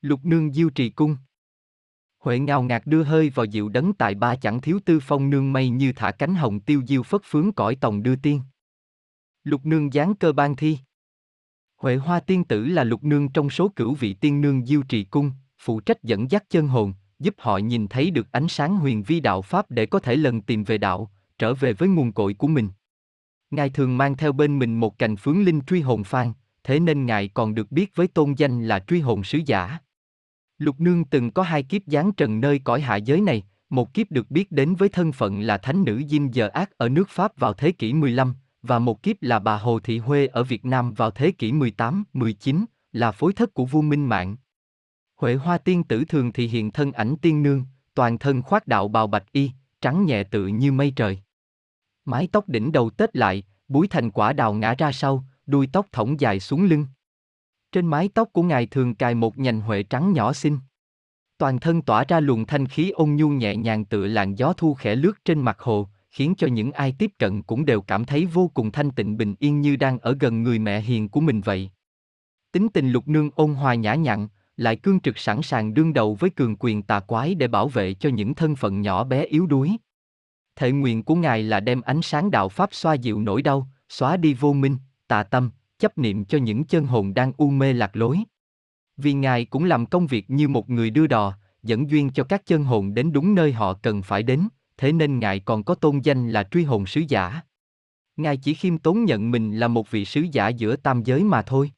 Lục 0.00 0.20
nương 0.24 0.52
diêu 0.52 0.70
trị 0.70 0.90
cung. 0.90 1.16
Huệ 2.18 2.38
ngào 2.38 2.62
ngạt 2.62 2.82
đưa 2.86 3.02
hơi 3.02 3.30
vào 3.30 3.46
dịu 3.46 3.68
đấng 3.68 3.94
tại 3.94 4.14
ba 4.14 4.36
chẳng 4.36 4.60
thiếu 4.60 4.80
tư 4.84 5.00
phong 5.02 5.30
nương 5.30 5.52
mây 5.52 5.68
như 5.68 5.92
thả 5.96 6.10
cánh 6.10 6.34
hồng 6.34 6.60
tiêu 6.60 6.82
diêu 6.86 7.02
phất 7.02 7.20
phướng 7.24 7.52
cõi 7.52 7.76
tòng 7.80 8.02
đưa 8.02 8.16
tiên. 8.16 8.40
Lục 9.44 9.66
nương 9.66 9.90
giáng 9.90 10.14
cơ 10.14 10.32
ban 10.32 10.56
thi. 10.56 10.78
Huệ 11.76 11.96
hoa 11.96 12.20
tiên 12.20 12.44
tử 12.44 12.66
là 12.66 12.84
lục 12.84 13.04
nương 13.04 13.32
trong 13.32 13.50
số 13.50 13.68
cửu 13.76 13.94
vị 13.94 14.14
tiên 14.14 14.40
nương 14.40 14.66
diêu 14.66 14.82
trì 14.82 15.04
cung, 15.04 15.32
phụ 15.58 15.80
trách 15.80 16.02
dẫn 16.02 16.30
dắt 16.30 16.44
chân 16.50 16.68
hồn, 16.68 16.94
giúp 17.18 17.34
họ 17.38 17.58
nhìn 17.58 17.88
thấy 17.88 18.10
được 18.10 18.32
ánh 18.32 18.48
sáng 18.48 18.76
huyền 18.76 19.02
vi 19.02 19.20
đạo 19.20 19.42
Pháp 19.42 19.70
để 19.70 19.86
có 19.86 19.98
thể 19.98 20.16
lần 20.16 20.40
tìm 20.40 20.64
về 20.64 20.78
đạo, 20.78 21.10
trở 21.38 21.54
về 21.54 21.72
với 21.72 21.88
nguồn 21.88 22.12
cội 22.12 22.34
của 22.34 22.48
mình. 22.48 22.68
Ngài 23.50 23.70
thường 23.70 23.96
mang 23.96 24.16
theo 24.16 24.32
bên 24.32 24.58
mình 24.58 24.80
một 24.80 24.98
cành 24.98 25.16
phướng 25.16 25.42
linh 25.42 25.60
truy 25.60 25.80
hồn 25.80 26.04
phan, 26.04 26.32
thế 26.64 26.80
nên 26.80 27.06
Ngài 27.06 27.28
còn 27.28 27.54
được 27.54 27.72
biết 27.72 27.90
với 27.94 28.08
tôn 28.08 28.34
danh 28.36 28.68
là 28.68 28.78
truy 28.78 29.00
hồn 29.00 29.24
sứ 29.24 29.40
giả. 29.46 29.78
Lục 30.58 30.80
Nương 30.80 31.04
từng 31.04 31.30
có 31.30 31.42
hai 31.42 31.62
kiếp 31.62 31.82
giáng 31.86 32.12
trần 32.12 32.40
nơi 32.40 32.58
cõi 32.58 32.80
hạ 32.80 32.96
giới 32.96 33.20
này, 33.20 33.42
Một 33.70 33.94
kiếp 33.94 34.10
được 34.10 34.30
biết 34.30 34.52
đến 34.52 34.74
với 34.74 34.88
thân 34.88 35.12
phận 35.12 35.40
là 35.40 35.58
thánh 35.58 35.84
nữ 35.84 36.02
Dinh 36.08 36.34
Giờ 36.34 36.48
Ác 36.48 36.70
ở 36.78 36.88
nước 36.88 37.08
Pháp 37.08 37.38
vào 37.38 37.52
thế 37.52 37.72
kỷ 37.72 37.92
15, 37.92 38.34
và 38.62 38.78
một 38.78 39.02
kiếp 39.02 39.22
là 39.22 39.38
bà 39.38 39.56
Hồ 39.56 39.78
Thị 39.78 39.98
Huê 39.98 40.26
ở 40.26 40.44
Việt 40.44 40.64
Nam 40.64 40.92
vào 40.94 41.10
thế 41.10 41.30
kỷ 41.30 41.52
18, 41.52 42.04
19, 42.12 42.64
là 42.92 43.12
phối 43.12 43.32
thất 43.32 43.54
của 43.54 43.64
vua 43.64 43.82
Minh 43.82 44.06
Mạng. 44.06 44.36
Huệ 45.18 45.34
Hoa 45.34 45.58
Tiên 45.58 45.84
Tử 45.84 46.04
thường 46.04 46.32
thì 46.32 46.46
hiện 46.46 46.70
thân 46.70 46.92
ảnh 46.92 47.16
tiên 47.22 47.42
nương, 47.42 47.64
toàn 47.94 48.18
thân 48.18 48.42
khoác 48.42 48.66
đạo 48.66 48.88
bào 48.88 49.06
bạch 49.06 49.32
y, 49.32 49.50
trắng 49.80 50.06
nhẹ 50.06 50.24
tự 50.24 50.46
như 50.46 50.72
mây 50.72 50.92
trời. 50.96 51.18
Mái 52.04 52.28
tóc 52.32 52.48
đỉnh 52.48 52.72
đầu 52.72 52.90
tết 52.90 53.16
lại, 53.16 53.42
búi 53.68 53.88
thành 53.88 54.10
quả 54.10 54.32
đào 54.32 54.54
ngã 54.54 54.74
ra 54.78 54.92
sau, 54.92 55.24
đuôi 55.46 55.68
tóc 55.72 55.86
thõng 55.92 56.20
dài 56.20 56.40
xuống 56.40 56.64
lưng. 56.64 56.86
Trên 57.72 57.86
mái 57.86 58.08
tóc 58.14 58.28
của 58.32 58.42
ngài 58.42 58.66
thường 58.66 58.94
cài 58.94 59.14
một 59.14 59.38
nhành 59.38 59.60
huệ 59.60 59.82
trắng 59.82 60.12
nhỏ 60.12 60.32
xinh. 60.32 60.58
Toàn 61.38 61.60
thân 61.60 61.82
tỏa 61.82 62.04
ra 62.08 62.20
luồng 62.20 62.46
thanh 62.46 62.66
khí 62.66 62.90
ôn 62.90 63.16
nhu 63.16 63.28
nhẹ 63.28 63.56
nhàng 63.56 63.84
tựa 63.84 64.06
làn 64.06 64.34
gió 64.34 64.52
thu 64.52 64.74
khẽ 64.74 64.94
lướt 64.94 65.24
trên 65.24 65.40
mặt 65.40 65.60
hồ, 65.60 65.88
khiến 66.10 66.34
cho 66.38 66.46
những 66.46 66.72
ai 66.72 66.94
tiếp 66.98 67.10
cận 67.18 67.42
cũng 67.42 67.64
đều 67.64 67.80
cảm 67.80 68.04
thấy 68.04 68.26
vô 68.26 68.50
cùng 68.54 68.72
thanh 68.72 68.90
tịnh 68.90 69.16
bình 69.16 69.34
yên 69.38 69.60
như 69.60 69.76
đang 69.76 69.98
ở 69.98 70.16
gần 70.20 70.42
người 70.42 70.58
mẹ 70.58 70.80
hiền 70.80 71.08
của 71.08 71.20
mình 71.20 71.40
vậy. 71.40 71.70
Tính 72.52 72.68
tình 72.68 72.90
lục 72.90 73.08
nương 73.08 73.30
ôn 73.34 73.54
hòa 73.54 73.74
nhã 73.74 73.94
nhặn, 73.94 74.28
lại 74.58 74.76
cương 74.76 75.00
trực 75.00 75.18
sẵn 75.18 75.42
sàng 75.42 75.74
đương 75.74 75.92
đầu 75.92 76.14
với 76.14 76.30
cường 76.30 76.56
quyền 76.58 76.82
tà 76.82 77.00
quái 77.00 77.34
để 77.34 77.48
bảo 77.48 77.68
vệ 77.68 77.94
cho 77.94 78.08
những 78.08 78.34
thân 78.34 78.56
phận 78.56 78.80
nhỏ 78.80 79.04
bé 79.04 79.24
yếu 79.24 79.46
đuối. 79.46 79.76
Thệ 80.56 80.72
nguyện 80.72 81.02
của 81.02 81.14
Ngài 81.14 81.42
là 81.42 81.60
đem 81.60 81.80
ánh 81.80 82.02
sáng 82.02 82.30
đạo 82.30 82.48
Pháp 82.48 82.74
xoa 82.74 82.94
dịu 82.94 83.20
nỗi 83.20 83.42
đau, 83.42 83.68
xóa 83.88 84.16
đi 84.16 84.34
vô 84.34 84.52
minh, 84.52 84.76
tà 85.08 85.22
tâm, 85.22 85.50
chấp 85.78 85.98
niệm 85.98 86.24
cho 86.24 86.38
những 86.38 86.64
chân 86.64 86.86
hồn 86.86 87.14
đang 87.14 87.32
u 87.36 87.50
mê 87.50 87.72
lạc 87.72 87.96
lối. 87.96 88.18
Vì 88.96 89.12
Ngài 89.12 89.44
cũng 89.44 89.64
làm 89.64 89.86
công 89.86 90.06
việc 90.06 90.30
như 90.30 90.48
một 90.48 90.70
người 90.70 90.90
đưa 90.90 91.06
đò, 91.06 91.34
dẫn 91.62 91.90
duyên 91.90 92.10
cho 92.10 92.24
các 92.24 92.46
chân 92.46 92.64
hồn 92.64 92.94
đến 92.94 93.12
đúng 93.12 93.34
nơi 93.34 93.52
họ 93.52 93.74
cần 93.74 94.02
phải 94.02 94.22
đến, 94.22 94.48
thế 94.76 94.92
nên 94.92 95.18
Ngài 95.18 95.40
còn 95.40 95.64
có 95.64 95.74
tôn 95.74 96.00
danh 96.00 96.30
là 96.30 96.42
truy 96.42 96.64
hồn 96.64 96.86
sứ 96.86 97.02
giả. 97.08 97.40
Ngài 98.16 98.36
chỉ 98.36 98.54
khiêm 98.54 98.78
tốn 98.78 99.04
nhận 99.04 99.30
mình 99.30 99.58
là 99.58 99.68
một 99.68 99.90
vị 99.90 100.04
sứ 100.04 100.26
giả 100.32 100.48
giữa 100.48 100.76
tam 100.76 101.02
giới 101.02 101.24
mà 101.24 101.42
thôi. 101.42 101.70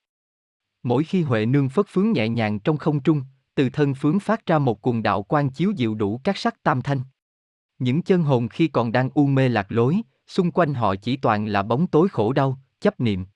Mỗi 0.83 1.05
khi 1.05 1.23
Huệ 1.23 1.47
Nương 1.47 1.69
phất 1.69 1.87
phướng 1.89 2.13
nhẹ 2.13 2.29
nhàng 2.29 2.59
trong 2.59 2.77
không 2.77 3.01
trung, 3.01 3.23
từ 3.55 3.71
thân 3.71 3.95
phướng 3.95 4.21
phát 4.21 4.47
ra 4.47 4.59
một 4.59 4.83
cuồng 4.83 5.03
đạo 5.03 5.23
quan 5.23 5.51
chiếu 5.51 5.73
dịu 5.77 5.95
đủ 5.95 6.21
các 6.25 6.37
sắc 6.37 6.63
tam 6.63 6.83
thanh. 6.83 7.01
Những 7.79 8.03
chân 8.03 8.23
hồn 8.23 8.49
khi 8.49 8.69
còn 8.69 8.93
đang 8.93 9.11
u 9.15 9.27
mê 9.27 9.49
lạc 9.49 9.67
lối, 9.73 10.01
xung 10.27 10.51
quanh 10.51 10.75
họ 10.75 10.95
chỉ 10.97 11.17
toàn 11.17 11.47
là 11.47 11.63
bóng 11.63 11.87
tối 11.87 12.09
khổ 12.09 12.33
đau, 12.33 12.59
chấp 12.81 13.01
niệm. 13.01 13.27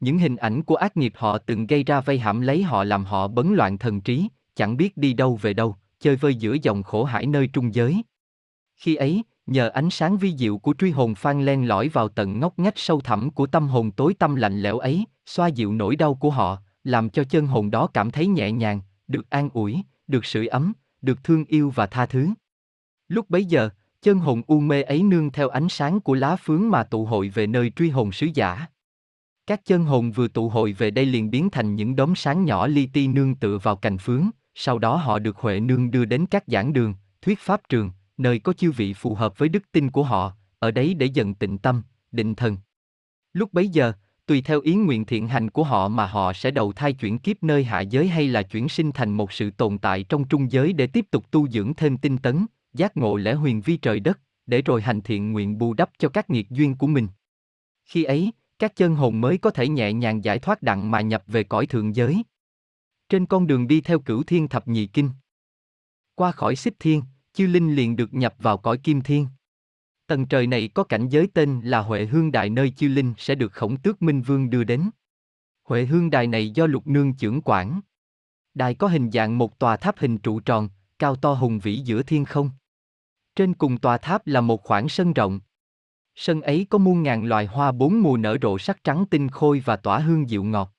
Những 0.00 0.18
hình 0.18 0.36
ảnh 0.36 0.62
của 0.62 0.74
ác 0.74 0.96
nghiệp 0.96 1.12
họ 1.16 1.38
từng 1.38 1.66
gây 1.66 1.84
ra 1.84 2.00
vây 2.00 2.18
hãm 2.18 2.40
lấy 2.40 2.62
họ 2.62 2.84
làm 2.84 3.04
họ 3.04 3.28
bấn 3.28 3.54
loạn 3.54 3.78
thần 3.78 4.00
trí, 4.00 4.28
chẳng 4.54 4.76
biết 4.76 4.96
đi 4.96 5.12
đâu 5.12 5.36
về 5.42 5.54
đâu, 5.54 5.76
chơi 6.00 6.16
vơi 6.16 6.34
giữa 6.34 6.56
dòng 6.62 6.82
khổ 6.82 7.04
hải 7.04 7.26
nơi 7.26 7.46
trung 7.46 7.74
giới. 7.74 8.02
Khi 8.76 8.94
ấy, 8.94 9.22
nhờ 9.46 9.68
ánh 9.68 9.90
sáng 9.90 10.18
vi 10.18 10.36
diệu 10.36 10.58
của 10.58 10.74
truy 10.78 10.90
hồn 10.90 11.14
phan 11.14 11.44
len 11.44 11.68
lỏi 11.68 11.88
vào 11.88 12.08
tận 12.08 12.40
ngóc 12.40 12.58
ngách 12.58 12.78
sâu 12.78 13.00
thẳm 13.00 13.30
của 13.30 13.46
tâm 13.46 13.68
hồn 13.68 13.90
tối 13.90 14.14
tâm 14.18 14.34
lạnh 14.34 14.62
lẽo 14.62 14.78
ấy, 14.78 15.04
xoa 15.26 15.48
dịu 15.48 15.72
nỗi 15.72 15.96
đau 15.96 16.14
của 16.14 16.30
họ, 16.30 16.58
làm 16.84 17.10
cho 17.10 17.24
chân 17.24 17.46
hồn 17.46 17.70
đó 17.70 17.86
cảm 17.94 18.10
thấy 18.10 18.26
nhẹ 18.26 18.52
nhàng, 18.52 18.80
được 19.08 19.30
an 19.30 19.48
ủi, 19.52 19.82
được 20.06 20.24
sưởi 20.24 20.46
ấm, 20.46 20.72
được 21.02 21.24
thương 21.24 21.44
yêu 21.44 21.70
và 21.70 21.86
tha 21.86 22.06
thứ. 22.06 22.28
Lúc 23.08 23.30
bấy 23.30 23.44
giờ, 23.44 23.70
chân 24.02 24.18
hồn 24.18 24.42
u 24.46 24.60
mê 24.60 24.82
ấy 24.82 25.02
nương 25.02 25.30
theo 25.30 25.48
ánh 25.48 25.68
sáng 25.68 26.00
của 26.00 26.14
lá 26.14 26.36
phướng 26.36 26.70
mà 26.70 26.84
tụ 26.84 27.04
hội 27.04 27.28
về 27.28 27.46
nơi 27.46 27.70
truy 27.70 27.90
hồn 27.90 28.12
sứ 28.12 28.26
giả. 28.34 28.66
Các 29.46 29.64
chân 29.64 29.84
hồn 29.84 30.10
vừa 30.10 30.28
tụ 30.28 30.48
hội 30.48 30.72
về 30.72 30.90
đây 30.90 31.06
liền 31.06 31.30
biến 31.30 31.50
thành 31.50 31.74
những 31.74 31.96
đốm 31.96 32.14
sáng 32.16 32.44
nhỏ 32.44 32.66
li 32.66 32.86
ti 32.86 33.08
nương 33.08 33.34
tựa 33.34 33.58
vào 33.58 33.76
cành 33.76 33.98
phướng, 33.98 34.30
sau 34.54 34.78
đó 34.78 34.96
họ 34.96 35.18
được 35.18 35.36
Huệ 35.36 35.60
nương 35.60 35.90
đưa 35.90 36.04
đến 36.04 36.26
các 36.26 36.44
giảng 36.46 36.72
đường, 36.72 36.94
thuyết 37.22 37.38
pháp 37.38 37.60
trường, 37.68 37.90
nơi 38.16 38.38
có 38.38 38.52
chư 38.52 38.70
vị 38.70 38.94
phù 38.94 39.14
hợp 39.14 39.38
với 39.38 39.48
đức 39.48 39.72
tin 39.72 39.90
của 39.90 40.02
họ, 40.02 40.32
ở 40.58 40.70
đấy 40.70 40.94
để 40.94 41.06
dần 41.06 41.34
tịnh 41.34 41.58
tâm, 41.58 41.82
định 42.12 42.34
thần. 42.34 42.56
Lúc 43.32 43.52
bấy 43.52 43.68
giờ, 43.68 43.92
tùy 44.30 44.42
theo 44.42 44.60
ý 44.60 44.74
nguyện 44.74 45.04
thiện 45.04 45.28
hành 45.28 45.50
của 45.50 45.64
họ 45.64 45.88
mà 45.88 46.06
họ 46.06 46.32
sẽ 46.32 46.50
đầu 46.50 46.72
thai 46.72 46.92
chuyển 46.92 47.18
kiếp 47.18 47.42
nơi 47.42 47.64
hạ 47.64 47.80
giới 47.80 48.08
hay 48.08 48.28
là 48.28 48.42
chuyển 48.42 48.68
sinh 48.68 48.92
thành 48.92 49.12
một 49.12 49.32
sự 49.32 49.50
tồn 49.50 49.78
tại 49.78 50.02
trong 50.02 50.28
trung 50.28 50.52
giới 50.52 50.72
để 50.72 50.86
tiếp 50.86 51.06
tục 51.10 51.30
tu 51.30 51.48
dưỡng 51.48 51.74
thêm 51.74 51.96
tinh 51.96 52.18
tấn, 52.18 52.46
giác 52.74 52.96
ngộ 52.96 53.16
lẽ 53.16 53.34
huyền 53.34 53.60
vi 53.60 53.76
trời 53.76 54.00
đất, 54.00 54.20
để 54.46 54.62
rồi 54.62 54.82
hành 54.82 55.00
thiện 55.00 55.32
nguyện 55.32 55.58
bù 55.58 55.74
đắp 55.74 55.90
cho 55.98 56.08
các 56.08 56.30
nghiệt 56.30 56.50
duyên 56.50 56.76
của 56.76 56.86
mình. 56.86 57.08
Khi 57.84 58.04
ấy, 58.04 58.32
các 58.58 58.76
chân 58.76 58.94
hồn 58.94 59.20
mới 59.20 59.38
có 59.38 59.50
thể 59.50 59.68
nhẹ 59.68 59.92
nhàng 59.92 60.24
giải 60.24 60.38
thoát 60.38 60.62
đặng 60.62 60.90
mà 60.90 61.00
nhập 61.00 61.22
về 61.26 61.44
cõi 61.44 61.66
thượng 61.66 61.96
giới. 61.96 62.22
Trên 63.08 63.26
con 63.26 63.46
đường 63.46 63.68
đi 63.68 63.80
theo 63.80 63.98
cửu 63.98 64.22
thiên 64.22 64.48
thập 64.48 64.68
nhị 64.68 64.86
kinh. 64.86 65.10
Qua 66.14 66.32
khỏi 66.32 66.56
xích 66.56 66.74
thiên, 66.78 67.02
chư 67.32 67.46
linh 67.46 67.74
liền 67.74 67.96
được 67.96 68.14
nhập 68.14 68.34
vào 68.38 68.58
cõi 68.58 68.78
kim 68.78 69.00
thiên. 69.00 69.26
Tầng 70.10 70.26
trời 70.26 70.46
này 70.46 70.68
có 70.74 70.84
cảnh 70.84 71.08
giới 71.08 71.28
tên 71.34 71.60
là 71.60 71.80
Huệ 71.80 72.06
Hương 72.06 72.32
Đại 72.32 72.50
nơi 72.50 72.70
Chiêu 72.70 72.90
linh 72.90 73.14
sẽ 73.18 73.34
được 73.34 73.52
khổng 73.52 73.76
tước 73.76 74.02
Minh 74.02 74.22
Vương 74.22 74.50
đưa 74.50 74.64
đến. 74.64 74.90
Huệ 75.64 75.84
Hương 75.84 76.10
Đài 76.10 76.26
này 76.26 76.50
do 76.50 76.66
lục 76.66 76.86
nương 76.86 77.14
trưởng 77.14 77.40
quản. 77.44 77.80
Đài 78.54 78.74
có 78.74 78.86
hình 78.86 79.10
dạng 79.10 79.38
một 79.38 79.58
tòa 79.58 79.76
tháp 79.76 79.98
hình 79.98 80.18
trụ 80.18 80.40
tròn, 80.40 80.68
cao 80.98 81.16
to 81.16 81.32
hùng 81.32 81.58
vĩ 81.58 81.76
giữa 81.76 82.02
thiên 82.02 82.24
không. 82.24 82.50
Trên 83.36 83.54
cùng 83.54 83.78
tòa 83.78 83.98
tháp 83.98 84.26
là 84.26 84.40
một 84.40 84.62
khoảng 84.62 84.88
sân 84.88 85.12
rộng. 85.12 85.40
Sân 86.14 86.42
ấy 86.42 86.66
có 86.70 86.78
muôn 86.78 87.02
ngàn 87.02 87.24
loài 87.24 87.46
hoa 87.46 87.72
bốn 87.72 88.02
mùa 88.02 88.16
nở 88.16 88.36
rộ 88.42 88.58
sắc 88.58 88.84
trắng 88.84 89.04
tinh 89.10 89.28
khôi 89.28 89.62
và 89.64 89.76
tỏa 89.76 89.98
hương 89.98 90.30
dịu 90.30 90.44
ngọt. 90.44 90.72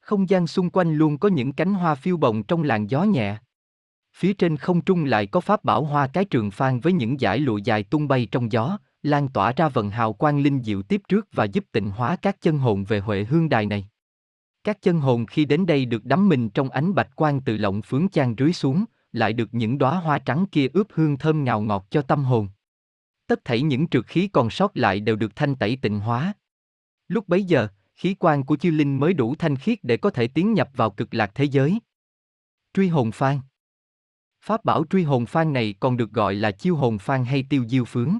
Không 0.00 0.28
gian 0.28 0.46
xung 0.46 0.70
quanh 0.70 0.94
luôn 0.94 1.18
có 1.18 1.28
những 1.28 1.52
cánh 1.52 1.74
hoa 1.74 1.94
phiêu 1.94 2.16
bồng 2.16 2.42
trong 2.42 2.62
làn 2.62 2.90
gió 2.90 3.02
nhẹ. 3.02 3.38
Phía 4.20 4.32
trên 4.32 4.56
không 4.56 4.80
trung 4.80 5.04
lại 5.04 5.26
có 5.26 5.40
pháp 5.40 5.64
bảo 5.64 5.84
hoa 5.84 6.06
cái 6.06 6.24
trường 6.24 6.50
phan 6.50 6.80
với 6.80 6.92
những 6.92 7.18
dải 7.18 7.38
lụa 7.38 7.56
dài 7.56 7.82
tung 7.82 8.08
bay 8.08 8.28
trong 8.30 8.52
gió, 8.52 8.78
lan 9.02 9.28
tỏa 9.28 9.52
ra 9.52 9.68
vần 9.68 9.90
hào 9.90 10.12
quang 10.12 10.40
linh 10.40 10.62
diệu 10.62 10.82
tiếp 10.82 11.02
trước 11.08 11.28
và 11.32 11.44
giúp 11.44 11.64
tịnh 11.72 11.90
hóa 11.90 12.16
các 12.22 12.40
chân 12.40 12.58
hồn 12.58 12.84
về 12.84 13.00
Huệ 13.00 13.24
Hương 13.24 13.48
Đài 13.48 13.66
này. 13.66 13.88
Các 14.64 14.82
chân 14.82 15.00
hồn 15.00 15.26
khi 15.26 15.44
đến 15.44 15.66
đây 15.66 15.84
được 15.84 16.04
đắm 16.04 16.28
mình 16.28 16.50
trong 16.50 16.70
ánh 16.70 16.94
bạch 16.94 17.16
quang 17.16 17.40
từ 17.40 17.56
lộng 17.56 17.82
phướng 17.82 18.08
chan 18.08 18.34
rưới 18.38 18.52
xuống, 18.52 18.84
lại 19.12 19.32
được 19.32 19.48
những 19.52 19.78
đóa 19.78 19.96
hoa 19.96 20.18
trắng 20.18 20.46
kia 20.52 20.66
ướp 20.72 20.86
hương 20.92 21.16
thơm 21.16 21.44
ngào 21.44 21.60
ngọt 21.60 21.86
cho 21.90 22.02
tâm 22.02 22.24
hồn. 22.24 22.48
Tất 23.26 23.44
thảy 23.44 23.62
những 23.62 23.88
trượt 23.88 24.06
khí 24.06 24.28
còn 24.28 24.50
sót 24.50 24.76
lại 24.76 25.00
đều 25.00 25.16
được 25.16 25.36
thanh 25.36 25.54
tẩy 25.54 25.78
tịnh 25.82 26.00
hóa. 26.00 26.32
Lúc 27.08 27.28
bấy 27.28 27.44
giờ, 27.44 27.68
khí 27.94 28.16
quan 28.18 28.44
của 28.44 28.56
chư 28.56 28.70
linh 28.70 29.00
mới 29.00 29.12
đủ 29.12 29.34
thanh 29.34 29.56
khiết 29.56 29.78
để 29.82 29.96
có 29.96 30.10
thể 30.10 30.28
tiến 30.28 30.54
nhập 30.54 30.70
vào 30.74 30.90
cực 30.90 31.14
lạc 31.14 31.30
thế 31.34 31.44
giới. 31.44 31.78
Truy 32.74 32.88
hồn 32.88 33.12
phan 33.12 33.40
Pháp 34.42 34.64
bảo 34.64 34.84
truy 34.90 35.02
hồn 35.02 35.26
phan 35.26 35.52
này 35.52 35.74
còn 35.80 35.96
được 35.96 36.10
gọi 36.10 36.34
là 36.34 36.50
chiêu 36.50 36.76
hồn 36.76 36.98
phan 36.98 37.24
hay 37.24 37.44
tiêu 37.50 37.64
diêu 37.68 37.84
phướng. 37.84 38.18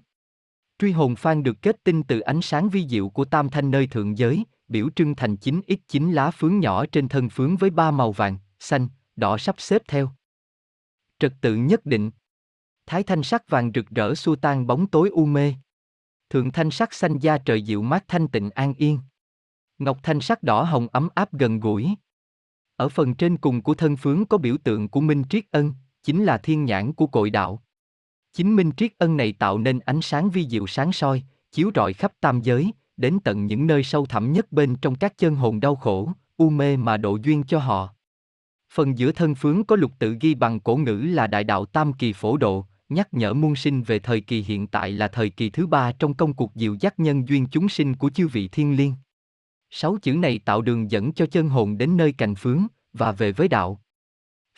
Truy 0.79 0.93
hồn 0.93 1.17
phan 1.17 1.43
được 1.43 1.63
kết 1.63 1.85
tinh 1.85 2.03
từ 2.03 2.21
ánh 2.21 2.43
sáng 2.43 2.69
vi 2.69 2.89
diệu 2.89 3.09
của 3.09 3.25
tam 3.25 3.49
thanh 3.49 3.71
nơi 3.71 3.87
thượng 3.87 4.19
giới, 4.19 4.45
biểu 4.69 4.89
trưng 4.97 5.15
thành 5.15 5.37
9 5.37 5.61
ít 5.67 5.81
9 5.89 6.13
lá 6.13 6.31
phướng 6.31 6.59
nhỏ 6.59 6.87
trên 6.87 7.09
thân 7.09 7.29
phướng 7.29 7.57
với 7.57 7.71
ba 7.71 7.91
màu 7.91 8.13
vàng, 8.13 8.39
xanh, 8.59 8.89
đỏ 9.17 9.39
sắp 9.39 9.55
xếp 9.59 9.83
theo. 9.89 10.11
Trật 11.19 11.33
tự 11.41 11.55
nhất 11.55 11.87
định. 11.87 12.11
Thái 12.87 13.03
thanh 13.03 13.23
sắc 13.23 13.49
vàng 13.49 13.71
rực 13.75 13.87
rỡ 13.91 14.15
xua 14.15 14.37
tan 14.37 14.67
bóng 14.67 14.87
tối 14.87 15.09
u 15.09 15.27
mê. 15.27 15.55
Thượng 16.31 16.53
thanh 16.53 16.71
sắc 16.71 16.95
xanh 16.95 17.19
da 17.19 17.39
trời 17.39 17.63
dịu 17.63 17.83
mát 17.83 18.05
thanh 18.09 18.29
tịnh 18.29 18.51
an 18.51 18.75
yên. 18.75 18.99
Ngọc 19.79 19.99
thanh 20.03 20.21
sắc 20.21 20.43
đỏ 20.43 20.63
hồng 20.63 20.89
ấm 20.93 21.09
áp 21.15 21.33
gần 21.33 21.61
gũi. 21.61 21.89
Ở 22.77 22.89
phần 22.89 23.15
trên 23.15 23.37
cùng 23.37 23.63
của 23.63 23.75
thân 23.75 23.97
phướng 23.97 24.27
có 24.27 24.39
biểu 24.39 24.57
tượng 24.65 24.89
của 24.89 25.01
Minh 25.01 25.23
Triết 25.31 25.45
Ân, 25.51 25.75
chính 26.03 26.25
là 26.25 26.39
thiên 26.39 26.65
nhãn 26.65 26.93
của 26.93 27.07
cội 27.07 27.31
đạo. 27.31 27.63
Chính 28.33 28.57
minh 28.57 28.71
triết 28.77 28.99
ân 28.99 29.17
này 29.17 29.33
tạo 29.33 29.59
nên 29.59 29.79
ánh 29.79 30.03
sáng 30.03 30.31
vi 30.31 30.49
diệu 30.49 30.67
sáng 30.67 30.93
soi, 30.93 31.23
chiếu 31.53 31.71
rọi 31.75 31.93
khắp 31.93 32.13
tam 32.21 32.41
giới, 32.43 32.73
đến 32.97 33.19
tận 33.25 33.47
những 33.47 33.67
nơi 33.67 33.85
sâu 33.85 34.07
thẳm 34.07 34.33
nhất 34.33 34.53
bên 34.53 34.77
trong 34.77 34.95
các 34.95 35.19
chân 35.19 35.35
hồn 35.35 35.61
đau 35.61 35.77
khổ, 35.77 36.13
u 36.37 36.51
mê 36.51 36.77
mà 36.77 36.97
độ 36.97 37.19
duyên 37.23 37.43
cho 37.43 37.59
họ. 37.59 37.95
Phần 38.73 38.99
giữa 38.99 39.13
thân 39.13 39.35
phướng 39.35 39.65
có 39.65 39.77
lục 39.77 39.93
tự 39.99 40.17
ghi 40.21 40.35
bằng 40.35 40.61
cổ 40.61 40.77
ngữ 40.77 40.97
là 40.97 41.27
đại 41.27 41.45
đạo 41.45 41.65
tam 41.65 41.93
kỳ 41.93 42.13
phổ 42.13 42.37
độ, 42.37 42.67
nhắc 42.89 43.15
nhở 43.15 43.35
muôn 43.35 43.57
sinh 43.57 43.83
về 43.83 43.99
thời 43.99 44.21
kỳ 44.21 44.43
hiện 44.43 44.67
tại 44.67 44.93
là 44.93 45.09
thời 45.09 45.31
kỳ 45.31 45.51
thứ 45.51 45.67
ba 45.67 45.93
trong 45.93 46.15
công 46.15 46.35
cuộc 46.35 46.53
diệu 46.55 46.77
giác 46.81 47.01
nhân 47.01 47.29
duyên 47.29 47.47
chúng 47.47 47.69
sinh 47.69 47.97
của 47.97 48.11
chư 48.11 48.29
vị 48.29 48.49
thiên 48.49 48.77
liêng. 48.77 48.95
Sáu 49.71 49.97
chữ 50.03 50.15
này 50.15 50.39
tạo 50.39 50.63
đường 50.63 50.91
dẫn 50.91 51.13
cho 51.13 51.27
chân 51.27 51.49
hồn 51.49 51.79
đến 51.79 51.97
nơi 51.97 52.13
cành 52.13 52.35
phướng, 52.35 52.67
và 52.93 53.13
về 53.13 53.33
với 53.33 53.49
đạo. 53.49 53.81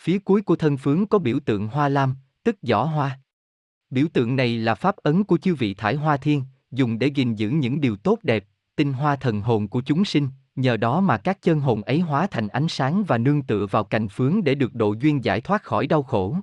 Phía 0.03 0.19
cuối 0.19 0.43
của 0.43 0.57
thân 0.57 0.77
phướng 0.77 1.07
có 1.07 1.19
biểu 1.19 1.41
tượng 1.41 1.69
hoa 1.69 1.89
lam, 1.89 2.15
tức 2.45 2.57
giỏ 2.63 2.85
hoa. 2.85 3.21
Biểu 3.91 4.07
tượng 4.13 4.37
này 4.37 4.59
là 4.59 4.75
pháp 4.75 4.97
ấn 4.97 5.25
của 5.25 5.39
chư 5.39 5.55
vị 5.55 5.75
thải 5.75 5.95
hoa 5.95 6.17
thiên, 6.17 6.45
dùng 6.71 6.99
để 6.99 7.07
gìn 7.07 7.35
giữ 7.35 7.51
những 7.51 7.81
điều 7.81 7.97
tốt 7.97 8.19
đẹp, 8.23 8.45
tinh 8.77 8.93
hoa 8.93 9.17
thần 9.17 9.41
hồn 9.41 9.69
của 9.69 9.83
chúng 9.87 10.05
sinh, 10.05 10.29
nhờ 10.57 10.77
đó 10.77 11.01
mà 11.01 11.19
các 11.19 11.43
chân 11.43 11.61
hồn 11.61 11.83
ấy 11.83 12.01
hóa 12.01 12.27
thành 12.27 12.49
ánh 12.49 12.69
sáng 12.69 13.05
và 13.05 13.19
nương 13.19 13.43
tựa 13.43 13.67
vào 13.67 13.85
cành 13.85 14.09
phướng 14.09 14.45
để 14.45 14.55
được 14.55 14.75
độ 14.75 14.95
duyên 15.01 15.25
giải 15.25 15.41
thoát 15.41 15.63
khỏi 15.63 15.87
đau 15.87 16.03
khổ. 16.03 16.37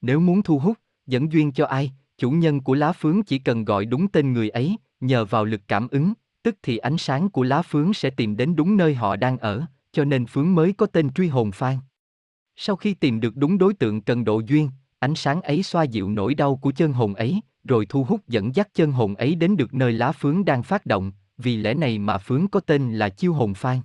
Nếu 0.00 0.20
muốn 0.20 0.42
thu 0.42 0.58
hút, 0.58 0.78
dẫn 1.06 1.32
duyên 1.32 1.52
cho 1.52 1.66
ai, 1.66 1.92
chủ 2.18 2.30
nhân 2.30 2.60
của 2.60 2.74
lá 2.74 2.92
phướng 2.92 3.22
chỉ 3.22 3.38
cần 3.38 3.64
gọi 3.64 3.84
đúng 3.84 4.08
tên 4.08 4.32
người 4.32 4.48
ấy, 4.48 4.76
nhờ 5.00 5.24
vào 5.24 5.44
lực 5.44 5.60
cảm 5.68 5.88
ứng, 5.88 6.12
tức 6.42 6.56
thì 6.62 6.76
ánh 6.76 6.98
sáng 6.98 7.30
của 7.30 7.42
lá 7.42 7.62
phướng 7.62 7.94
sẽ 7.94 8.10
tìm 8.10 8.36
đến 8.36 8.56
đúng 8.56 8.76
nơi 8.76 8.94
họ 8.94 9.16
đang 9.16 9.38
ở, 9.38 9.62
cho 9.92 10.04
nên 10.04 10.26
phướng 10.26 10.54
mới 10.54 10.72
có 10.72 10.86
tên 10.86 11.12
truy 11.12 11.28
hồn 11.28 11.52
phan. 11.52 11.76
Sau 12.62 12.76
khi 12.76 12.94
tìm 12.94 13.20
được 13.20 13.36
đúng 13.36 13.58
đối 13.58 13.74
tượng 13.74 14.00
cần 14.00 14.24
độ 14.24 14.42
duyên, 14.46 14.70
ánh 14.98 15.14
sáng 15.14 15.42
ấy 15.42 15.62
xoa 15.62 15.82
dịu 15.82 16.10
nỗi 16.10 16.34
đau 16.34 16.56
của 16.56 16.72
chân 16.72 16.92
hồn 16.92 17.14
ấy, 17.14 17.40
rồi 17.64 17.86
thu 17.86 18.04
hút 18.04 18.28
dẫn 18.28 18.54
dắt 18.54 18.68
chân 18.74 18.92
hồn 18.92 19.14
ấy 19.14 19.34
đến 19.34 19.56
được 19.56 19.74
nơi 19.74 19.92
lá 19.92 20.12
phướng 20.12 20.44
đang 20.44 20.62
phát 20.62 20.86
động, 20.86 21.12
vì 21.38 21.56
lẽ 21.56 21.74
này 21.74 21.98
mà 21.98 22.18
phướng 22.18 22.48
có 22.48 22.60
tên 22.60 22.94
là 22.94 23.08
chiêu 23.08 23.32
hồn 23.32 23.54
phan. 23.54 23.80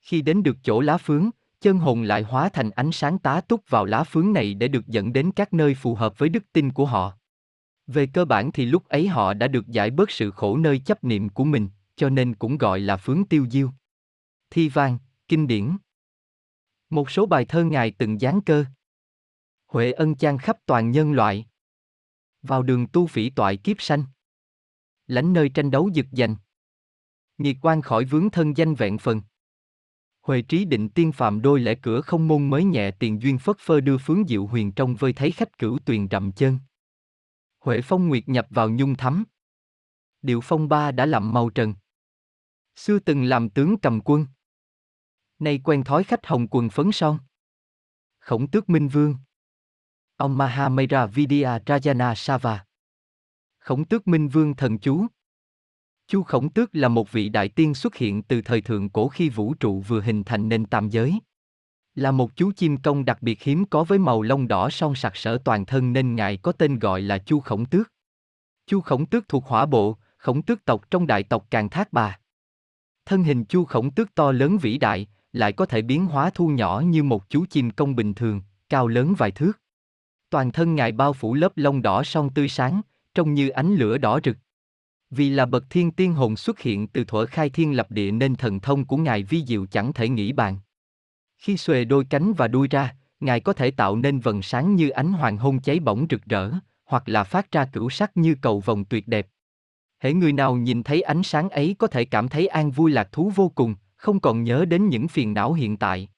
Khi 0.00 0.22
đến 0.22 0.42
được 0.42 0.56
chỗ 0.62 0.80
lá 0.80 0.96
phướng, 0.96 1.30
chân 1.60 1.78
hồn 1.78 2.02
lại 2.02 2.22
hóa 2.22 2.48
thành 2.48 2.70
ánh 2.70 2.92
sáng 2.92 3.18
tá 3.18 3.40
túc 3.40 3.70
vào 3.70 3.84
lá 3.84 4.04
phướng 4.04 4.32
này 4.32 4.54
để 4.54 4.68
được 4.68 4.86
dẫn 4.86 5.12
đến 5.12 5.30
các 5.32 5.52
nơi 5.52 5.74
phù 5.74 5.94
hợp 5.94 6.18
với 6.18 6.28
đức 6.28 6.44
tin 6.52 6.72
của 6.72 6.86
họ. 6.86 7.12
Về 7.86 8.06
cơ 8.06 8.24
bản 8.24 8.52
thì 8.52 8.66
lúc 8.66 8.88
ấy 8.88 9.08
họ 9.08 9.34
đã 9.34 9.48
được 9.48 9.68
giải 9.68 9.90
bớt 9.90 10.10
sự 10.10 10.30
khổ 10.30 10.56
nơi 10.56 10.78
chấp 10.78 11.04
niệm 11.04 11.28
của 11.28 11.44
mình, 11.44 11.68
cho 11.96 12.08
nên 12.08 12.34
cũng 12.34 12.58
gọi 12.58 12.80
là 12.80 12.96
phướng 12.96 13.24
tiêu 13.24 13.46
diêu. 13.50 13.70
Thi 14.50 14.68
vang, 14.68 14.98
kinh 15.28 15.46
điển. 15.46 15.70
Một 16.94 17.10
số 17.10 17.26
bài 17.26 17.44
thơ 17.44 17.64
ngài 17.64 17.90
từng 17.90 18.18
giáng 18.18 18.40
cơ. 18.46 18.64
Huệ 19.66 19.92
ân 19.92 20.16
chan 20.16 20.38
khắp 20.38 20.58
toàn 20.66 20.90
nhân 20.90 21.12
loại. 21.12 21.46
Vào 22.42 22.62
đường 22.62 22.86
tu 22.86 23.06
phỉ 23.06 23.30
toại 23.30 23.56
kiếp 23.56 23.76
sanh. 23.80 24.04
Lánh 25.06 25.32
nơi 25.32 25.48
tranh 25.48 25.70
đấu 25.70 25.90
giật 25.92 26.06
giành. 26.12 26.36
Nghiệt 27.38 27.56
quan 27.62 27.82
khỏi 27.82 28.04
vướng 28.04 28.30
thân 28.30 28.56
danh 28.56 28.74
vẹn 28.74 28.98
phần. 28.98 29.22
Huệ 30.22 30.42
trí 30.42 30.64
định 30.64 30.88
tiên 30.88 31.12
phạm 31.12 31.42
đôi 31.42 31.60
lẽ 31.60 31.74
cửa 31.82 32.00
không 32.00 32.28
môn 32.28 32.50
mới 32.50 32.64
nhẹ 32.64 32.90
tiền 32.90 33.22
duyên 33.22 33.38
phất 33.38 33.56
phơ 33.58 33.80
đưa 33.80 33.98
phướng 33.98 34.26
diệu 34.26 34.46
huyền 34.46 34.72
trong 34.72 34.94
vơi 34.94 35.12
thấy 35.12 35.30
khách 35.30 35.58
cửu 35.58 35.78
tuyền 35.78 36.08
rậm 36.10 36.32
chân. 36.32 36.58
Huệ 37.60 37.80
phong 37.84 38.08
nguyệt 38.08 38.28
nhập 38.28 38.46
vào 38.50 38.70
nhung 38.70 38.94
thắm. 38.96 39.24
Điệu 40.22 40.40
phong 40.40 40.68
ba 40.68 40.90
đã 40.90 41.06
lặm 41.06 41.32
màu 41.32 41.50
trần. 41.50 41.74
Xưa 42.76 42.98
từng 42.98 43.24
làm 43.24 43.50
tướng 43.50 43.78
cầm 43.78 44.00
quân. 44.04 44.26
Nay 45.38 45.60
quen 45.64 45.84
thói 45.84 46.04
khách 46.04 46.26
hồng 46.26 46.46
quần 46.50 46.70
phấn 46.70 46.92
son. 46.92 47.18
Khổng 48.18 48.50
tước 48.50 48.68
minh 48.68 48.88
vương. 48.88 49.16
Ông 50.16 50.38
Mahamera 50.38 51.06
Vidya 51.06 51.58
Rajana 51.58 52.14
Sava. 52.14 52.64
Khổng 53.58 53.84
tước 53.84 54.08
minh 54.08 54.28
vương 54.28 54.54
thần 54.54 54.78
chú. 54.78 55.06
Chu 56.06 56.22
Khổng 56.22 56.50
Tước 56.50 56.76
là 56.76 56.88
một 56.88 57.12
vị 57.12 57.28
đại 57.28 57.48
tiên 57.48 57.74
xuất 57.74 57.96
hiện 57.96 58.22
từ 58.22 58.42
thời 58.42 58.60
thượng 58.60 58.88
cổ 58.88 59.08
khi 59.08 59.28
vũ 59.28 59.54
trụ 59.54 59.80
vừa 59.80 60.00
hình 60.00 60.24
thành 60.24 60.48
nên 60.48 60.66
tam 60.66 60.88
giới. 60.88 61.18
Là 61.94 62.10
một 62.10 62.36
chú 62.36 62.52
chim 62.56 62.76
công 62.76 63.04
đặc 63.04 63.22
biệt 63.22 63.42
hiếm 63.42 63.64
có 63.70 63.84
với 63.84 63.98
màu 63.98 64.22
lông 64.22 64.48
đỏ 64.48 64.70
son 64.70 64.94
sặc 64.94 65.16
sỡ 65.16 65.38
toàn 65.44 65.66
thân 65.66 65.92
nên 65.92 66.16
ngài 66.16 66.36
có 66.36 66.52
tên 66.52 66.78
gọi 66.78 67.02
là 67.02 67.18
Chu 67.18 67.40
Khổng 67.40 67.66
Tước. 67.66 67.92
Chu 68.66 68.80
Khổng 68.80 69.06
Tước 69.06 69.28
thuộc 69.28 69.46
hỏa 69.46 69.66
bộ, 69.66 69.98
khổng 70.16 70.42
tước 70.42 70.64
tộc 70.64 70.90
trong 70.90 71.06
đại 71.06 71.22
tộc 71.22 71.46
Càng 71.50 71.68
Thác 71.70 71.92
Bà. 71.92 72.18
Thân 73.06 73.22
hình 73.22 73.44
Chu 73.44 73.64
Khổng 73.64 73.90
Tước 73.90 74.14
to 74.14 74.32
lớn 74.32 74.58
vĩ 74.58 74.78
đại, 74.78 75.06
lại 75.34 75.52
có 75.52 75.66
thể 75.66 75.82
biến 75.82 76.06
hóa 76.06 76.30
thu 76.34 76.48
nhỏ 76.48 76.82
như 76.86 77.02
một 77.02 77.30
chú 77.30 77.44
chim 77.50 77.70
công 77.70 77.96
bình 77.96 78.14
thường, 78.14 78.42
cao 78.68 78.88
lớn 78.88 79.14
vài 79.18 79.30
thước. 79.30 79.52
Toàn 80.30 80.52
thân 80.52 80.74
ngài 80.74 80.92
bao 80.92 81.12
phủ 81.12 81.34
lớp 81.34 81.52
lông 81.56 81.82
đỏ 81.82 82.02
son 82.02 82.30
tươi 82.34 82.48
sáng, 82.48 82.80
trông 83.14 83.34
như 83.34 83.48
ánh 83.48 83.74
lửa 83.74 83.98
đỏ 83.98 84.20
rực. 84.24 84.36
Vì 85.10 85.30
là 85.30 85.46
bậc 85.46 85.64
thiên 85.70 85.90
tiên 85.90 86.14
hồn 86.14 86.36
xuất 86.36 86.60
hiện 86.60 86.88
từ 86.88 87.04
thuở 87.04 87.26
khai 87.26 87.50
thiên 87.50 87.76
lập 87.76 87.90
địa 87.90 88.10
nên 88.10 88.36
thần 88.36 88.60
thông 88.60 88.84
của 88.84 88.96
ngài 88.96 89.22
vi 89.22 89.44
diệu 89.46 89.66
chẳng 89.66 89.92
thể 89.92 90.08
nghĩ 90.08 90.32
bàn. 90.32 90.58
Khi 91.38 91.56
xuề 91.56 91.84
đôi 91.84 92.04
cánh 92.04 92.32
và 92.32 92.48
đuôi 92.48 92.68
ra, 92.70 92.96
ngài 93.20 93.40
có 93.40 93.52
thể 93.52 93.70
tạo 93.70 93.96
nên 93.96 94.20
vần 94.20 94.42
sáng 94.42 94.76
như 94.76 94.88
ánh 94.88 95.12
hoàng 95.12 95.36
hôn 95.36 95.60
cháy 95.60 95.80
bỏng 95.80 96.06
rực 96.10 96.24
rỡ, 96.24 96.50
hoặc 96.84 97.08
là 97.08 97.24
phát 97.24 97.52
ra 97.52 97.64
cửu 97.64 97.90
sắc 97.90 98.16
như 98.16 98.34
cầu 98.42 98.60
vồng 98.60 98.84
tuyệt 98.84 99.08
đẹp. 99.08 99.26
Hễ 100.00 100.12
người 100.12 100.32
nào 100.32 100.56
nhìn 100.56 100.82
thấy 100.82 101.02
ánh 101.02 101.22
sáng 101.22 101.50
ấy 101.50 101.76
có 101.78 101.86
thể 101.86 102.04
cảm 102.04 102.28
thấy 102.28 102.46
an 102.46 102.70
vui 102.70 102.90
lạc 102.90 103.12
thú 103.12 103.32
vô 103.34 103.52
cùng, 103.54 103.74
không 104.04 104.20
còn 104.20 104.44
nhớ 104.44 104.64
đến 104.64 104.88
những 104.88 105.08
phiền 105.08 105.34
não 105.34 105.52
hiện 105.52 105.76
tại. 105.76 106.08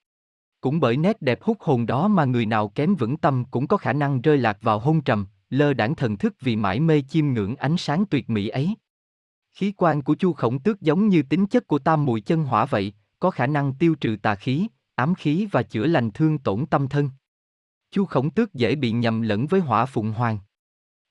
Cũng 0.61 0.81
bởi 0.81 0.97
nét 0.97 1.23
đẹp 1.23 1.43
hút 1.43 1.57
hồn 1.61 1.87
đó 1.87 2.09
mà 2.09 2.25
người 2.25 2.47
nào 2.47 2.69
kém 2.69 2.95
vững 2.95 3.17
tâm 3.17 3.45
cũng 3.51 3.67
có 3.67 3.77
khả 3.77 3.93
năng 3.93 4.21
rơi 4.21 4.39
lạc 4.39 4.59
vào 4.63 4.79
hôn 4.79 5.01
trầm, 5.01 5.27
lơ 5.51 5.73
đãng 5.73 5.95
thần 5.95 6.17
thức 6.17 6.35
vì 6.41 6.57
mãi 6.57 6.81
mê 6.81 7.03
chiêm 7.09 7.27
ngưỡng 7.27 7.57
ánh 7.57 7.77
sáng 7.77 8.05
tuyệt 8.11 8.31
mỹ 8.31 8.49
ấy. 8.49 8.75
Khí 9.53 9.73
quan 9.77 10.03
của 10.03 10.15
Chu 10.15 10.33
Khổng 10.33 10.59
Tước 10.59 10.81
giống 10.81 11.09
như 11.09 11.23
tính 11.23 11.47
chất 11.47 11.67
của 11.67 11.79
tam 11.79 12.05
mùi 12.05 12.21
chân 12.21 12.45
hỏa 12.45 12.65
vậy, 12.65 12.93
có 13.21 13.31
khả 13.31 13.47
năng 13.47 13.75
tiêu 13.75 13.95
trừ 13.95 14.17
tà 14.23 14.35
khí, 14.35 14.67
ám 14.95 15.15
khí 15.15 15.47
và 15.53 15.63
chữa 15.63 15.87
lành 15.87 16.11
thương 16.11 16.39
tổn 16.39 16.67
tâm 16.67 16.89
thân. 16.89 17.11
Chu 17.91 18.05
Khổng 18.05 18.31
Tước 18.31 18.55
dễ 18.55 18.75
bị 18.75 18.91
nhầm 18.93 19.23
lẫn 19.23 19.47
với 19.47 19.61
hỏa 19.61 19.87
phụng 19.87 20.13
hoàng. 20.13 20.39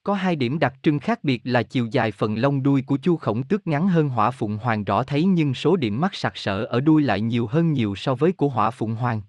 Có 0.06 0.14
hai 0.14 0.36
điểm 0.36 0.60
đặc 0.60 0.74
trưng 0.84 1.00
khác 1.00 1.24
biệt 1.24 1.42
là 1.44 1.64
chiều 1.64 1.88
dài 1.92 2.12
phần 2.12 2.38
lông 2.38 2.64
đuôi 2.64 2.82
của 2.82 2.98
chu 2.98 3.18
khổng 3.18 3.44
tước 3.44 3.68
ngắn 3.68 3.88
hơn 3.88 4.10
hỏa 4.10 4.32
phụng 4.32 4.58
hoàng 4.58 4.84
rõ 4.84 5.04
thấy 5.04 5.26
nhưng 5.26 5.54
số 5.54 5.76
điểm 5.76 6.02
mắt 6.02 6.16
sặc 6.16 6.38
sỡ 6.38 6.64
ở 6.64 6.82
đuôi 6.82 7.02
lại 7.02 7.22
nhiều 7.22 7.48
hơn 7.48 7.74
nhiều 7.74 7.96
so 7.96 8.16
với 8.16 8.32
của 8.32 8.50
hỏa 8.50 8.72
phụng 8.72 8.96
hoàng. 8.96 9.22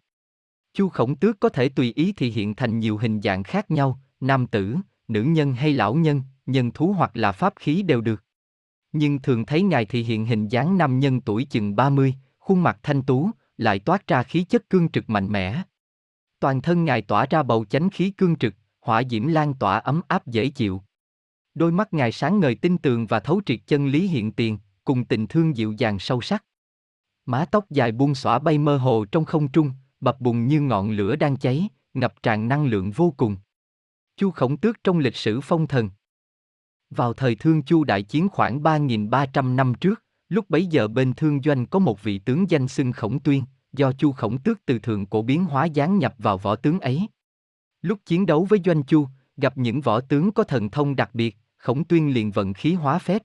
Chu 0.74 0.89
khổng 0.89 1.16
tước 1.16 1.40
có 1.40 1.48
thể 1.48 1.69
tùy 1.69 1.93
ý 1.97 2.12
thì 2.12 2.31
hiện 2.31 2.55
thành 2.55 2.78
nhiều 2.78 2.97
hình 2.97 3.20
dạng 3.20 3.43
khác 3.43 3.70
nhau, 3.70 4.01
nam 4.20 4.47
tử, 4.47 4.77
nữ 5.09 5.23
nhân 5.23 5.55
hay 5.55 5.73
lão 5.73 5.94
nhân, 5.94 6.23
nhân 6.47 6.70
thú 6.70 6.94
hoặc 6.98 7.16
là 7.16 7.32
pháp 7.32 7.53
khí 7.57 7.82
đều 7.82 8.01
được. 8.01 8.24
Nhưng 8.93 9.19
thường 9.19 9.47
thấy 9.47 9.62
ngài 9.62 9.85
thì 9.85 10.03
hiện 10.03 10.27
hình 10.27 10.48
dáng 10.48 10.78
nam 10.78 10.98
nhân 10.98 11.20
tuổi 11.20 11.44
chừng 11.44 11.77
30, 11.77 12.15
khuôn 12.39 12.62
mặt 12.62 12.78
thanh 12.82 13.03
tú, 13.03 13.31
lại 13.57 13.78
toát 13.78 14.07
ra 14.07 14.23
khí 14.23 14.44
chất 14.44 14.70
cương 14.70 14.89
trực 14.89 15.11
mạnh 15.11 15.28
mẽ. 15.28 15.62
Toàn 16.40 16.62
thân 16.62 16.85
ngài 16.85 17.03
tỏa 17.03 17.27
ra 17.31 17.43
bầu 17.43 17.65
chánh 17.65 17.90
khí 17.90 18.11
cương 18.11 18.36
trực, 18.36 18.55
hỏa 18.87 19.03
diễm 19.11 19.27
lan 19.27 19.55
tỏa 19.55 19.79
ấm 19.79 20.01
áp 20.09 20.27
dễ 20.27 20.49
chịu. 20.49 20.83
Đôi 21.55 21.73
mắt 21.73 21.95
ngài 21.95 22.13
sáng 22.13 22.41
ngời 22.41 22.55
tinh 22.55 22.79
tường 22.79 23.07
và 23.07 23.21
thấu 23.21 23.41
triệt 23.47 23.61
chân 23.67 23.87
lý 23.87 24.07
hiện 24.07 24.33
tiền, 24.33 24.59
cùng 24.85 25.05
tình 25.05 25.27
thương 25.27 25.57
dịu 25.57 25.73
dàng 25.73 25.99
sâu 25.99 26.21
sắc. 26.21 26.45
Mái 27.27 27.47
tóc 27.47 27.71
dài 27.71 27.93
buông 27.93 28.15
xõa 28.15 28.39
bay 28.39 28.59
mơ 28.59 28.77
hồ 28.77 29.05
trong 29.05 29.25
không 29.25 29.49
trung, 29.49 29.71
bập 30.01 30.21
bùng 30.21 30.49
như 30.49 30.61
ngọn 30.61 30.91
lửa 30.91 31.17
đang 31.17 31.37
cháy, 31.37 31.69
ngập 31.95 32.23
tràn 32.23 32.49
năng 32.49 32.67
lượng 32.67 32.91
vô 32.91 33.15
cùng. 33.17 33.37
Chu 34.17 34.31
Khổng 34.31 34.57
Tước 34.57 34.85
trong 34.85 34.99
lịch 34.99 35.17
sử 35.17 35.41
phong 35.41 35.67
thần. 35.67 35.91
Vào 36.91 37.13
thời 37.13 37.35
Thương 37.35 37.63
Chu 37.63 37.85
đại 37.85 38.03
chiến 38.03 38.29
khoảng 38.29 38.63
3.300 38.63 39.55
năm 39.55 39.75
trước, 39.75 40.03
lúc 40.29 40.51
bấy 40.51 40.67
giờ 40.67 40.89
bên 40.89 41.15
Thương 41.15 41.43
Doanh 41.43 41.67
có 41.67 41.79
một 41.79 42.03
vị 42.03 42.19
tướng 42.19 42.51
danh 42.51 42.69
xưng 42.69 42.93
Khổng 42.93 43.21
Tuyên, 43.21 43.45
do 43.73 43.93
Chu 43.93 44.13
Khổng 44.13 44.39
Tước 44.39 44.67
từ 44.67 44.79
thượng 44.79 45.07
cổ 45.07 45.23
biến 45.23 45.45
hóa 45.45 45.65
gián 45.65 45.99
nhập 45.99 46.15
vào 46.19 46.39
võ 46.39 46.57
tướng 46.57 46.81
ấy. 46.81 47.07
Lúc 47.82 47.98
chiến 48.07 48.27
đấu 48.27 48.44
với 48.44 48.61
Doanh 48.65 48.82
Chu, 48.82 49.09
gặp 49.36 49.59
những 49.59 49.81
võ 49.81 50.01
tướng 50.01 50.32
có 50.32 50.44
thần 50.44 50.70
thông 50.70 50.97
đặc 50.97 51.11
biệt, 51.15 51.36
khổng 51.57 51.85
tuyên 51.85 52.15
liền 52.15 52.31
vận 52.31 52.53
khí 52.53 52.74
hóa 52.74 52.98
phép. 52.98 53.23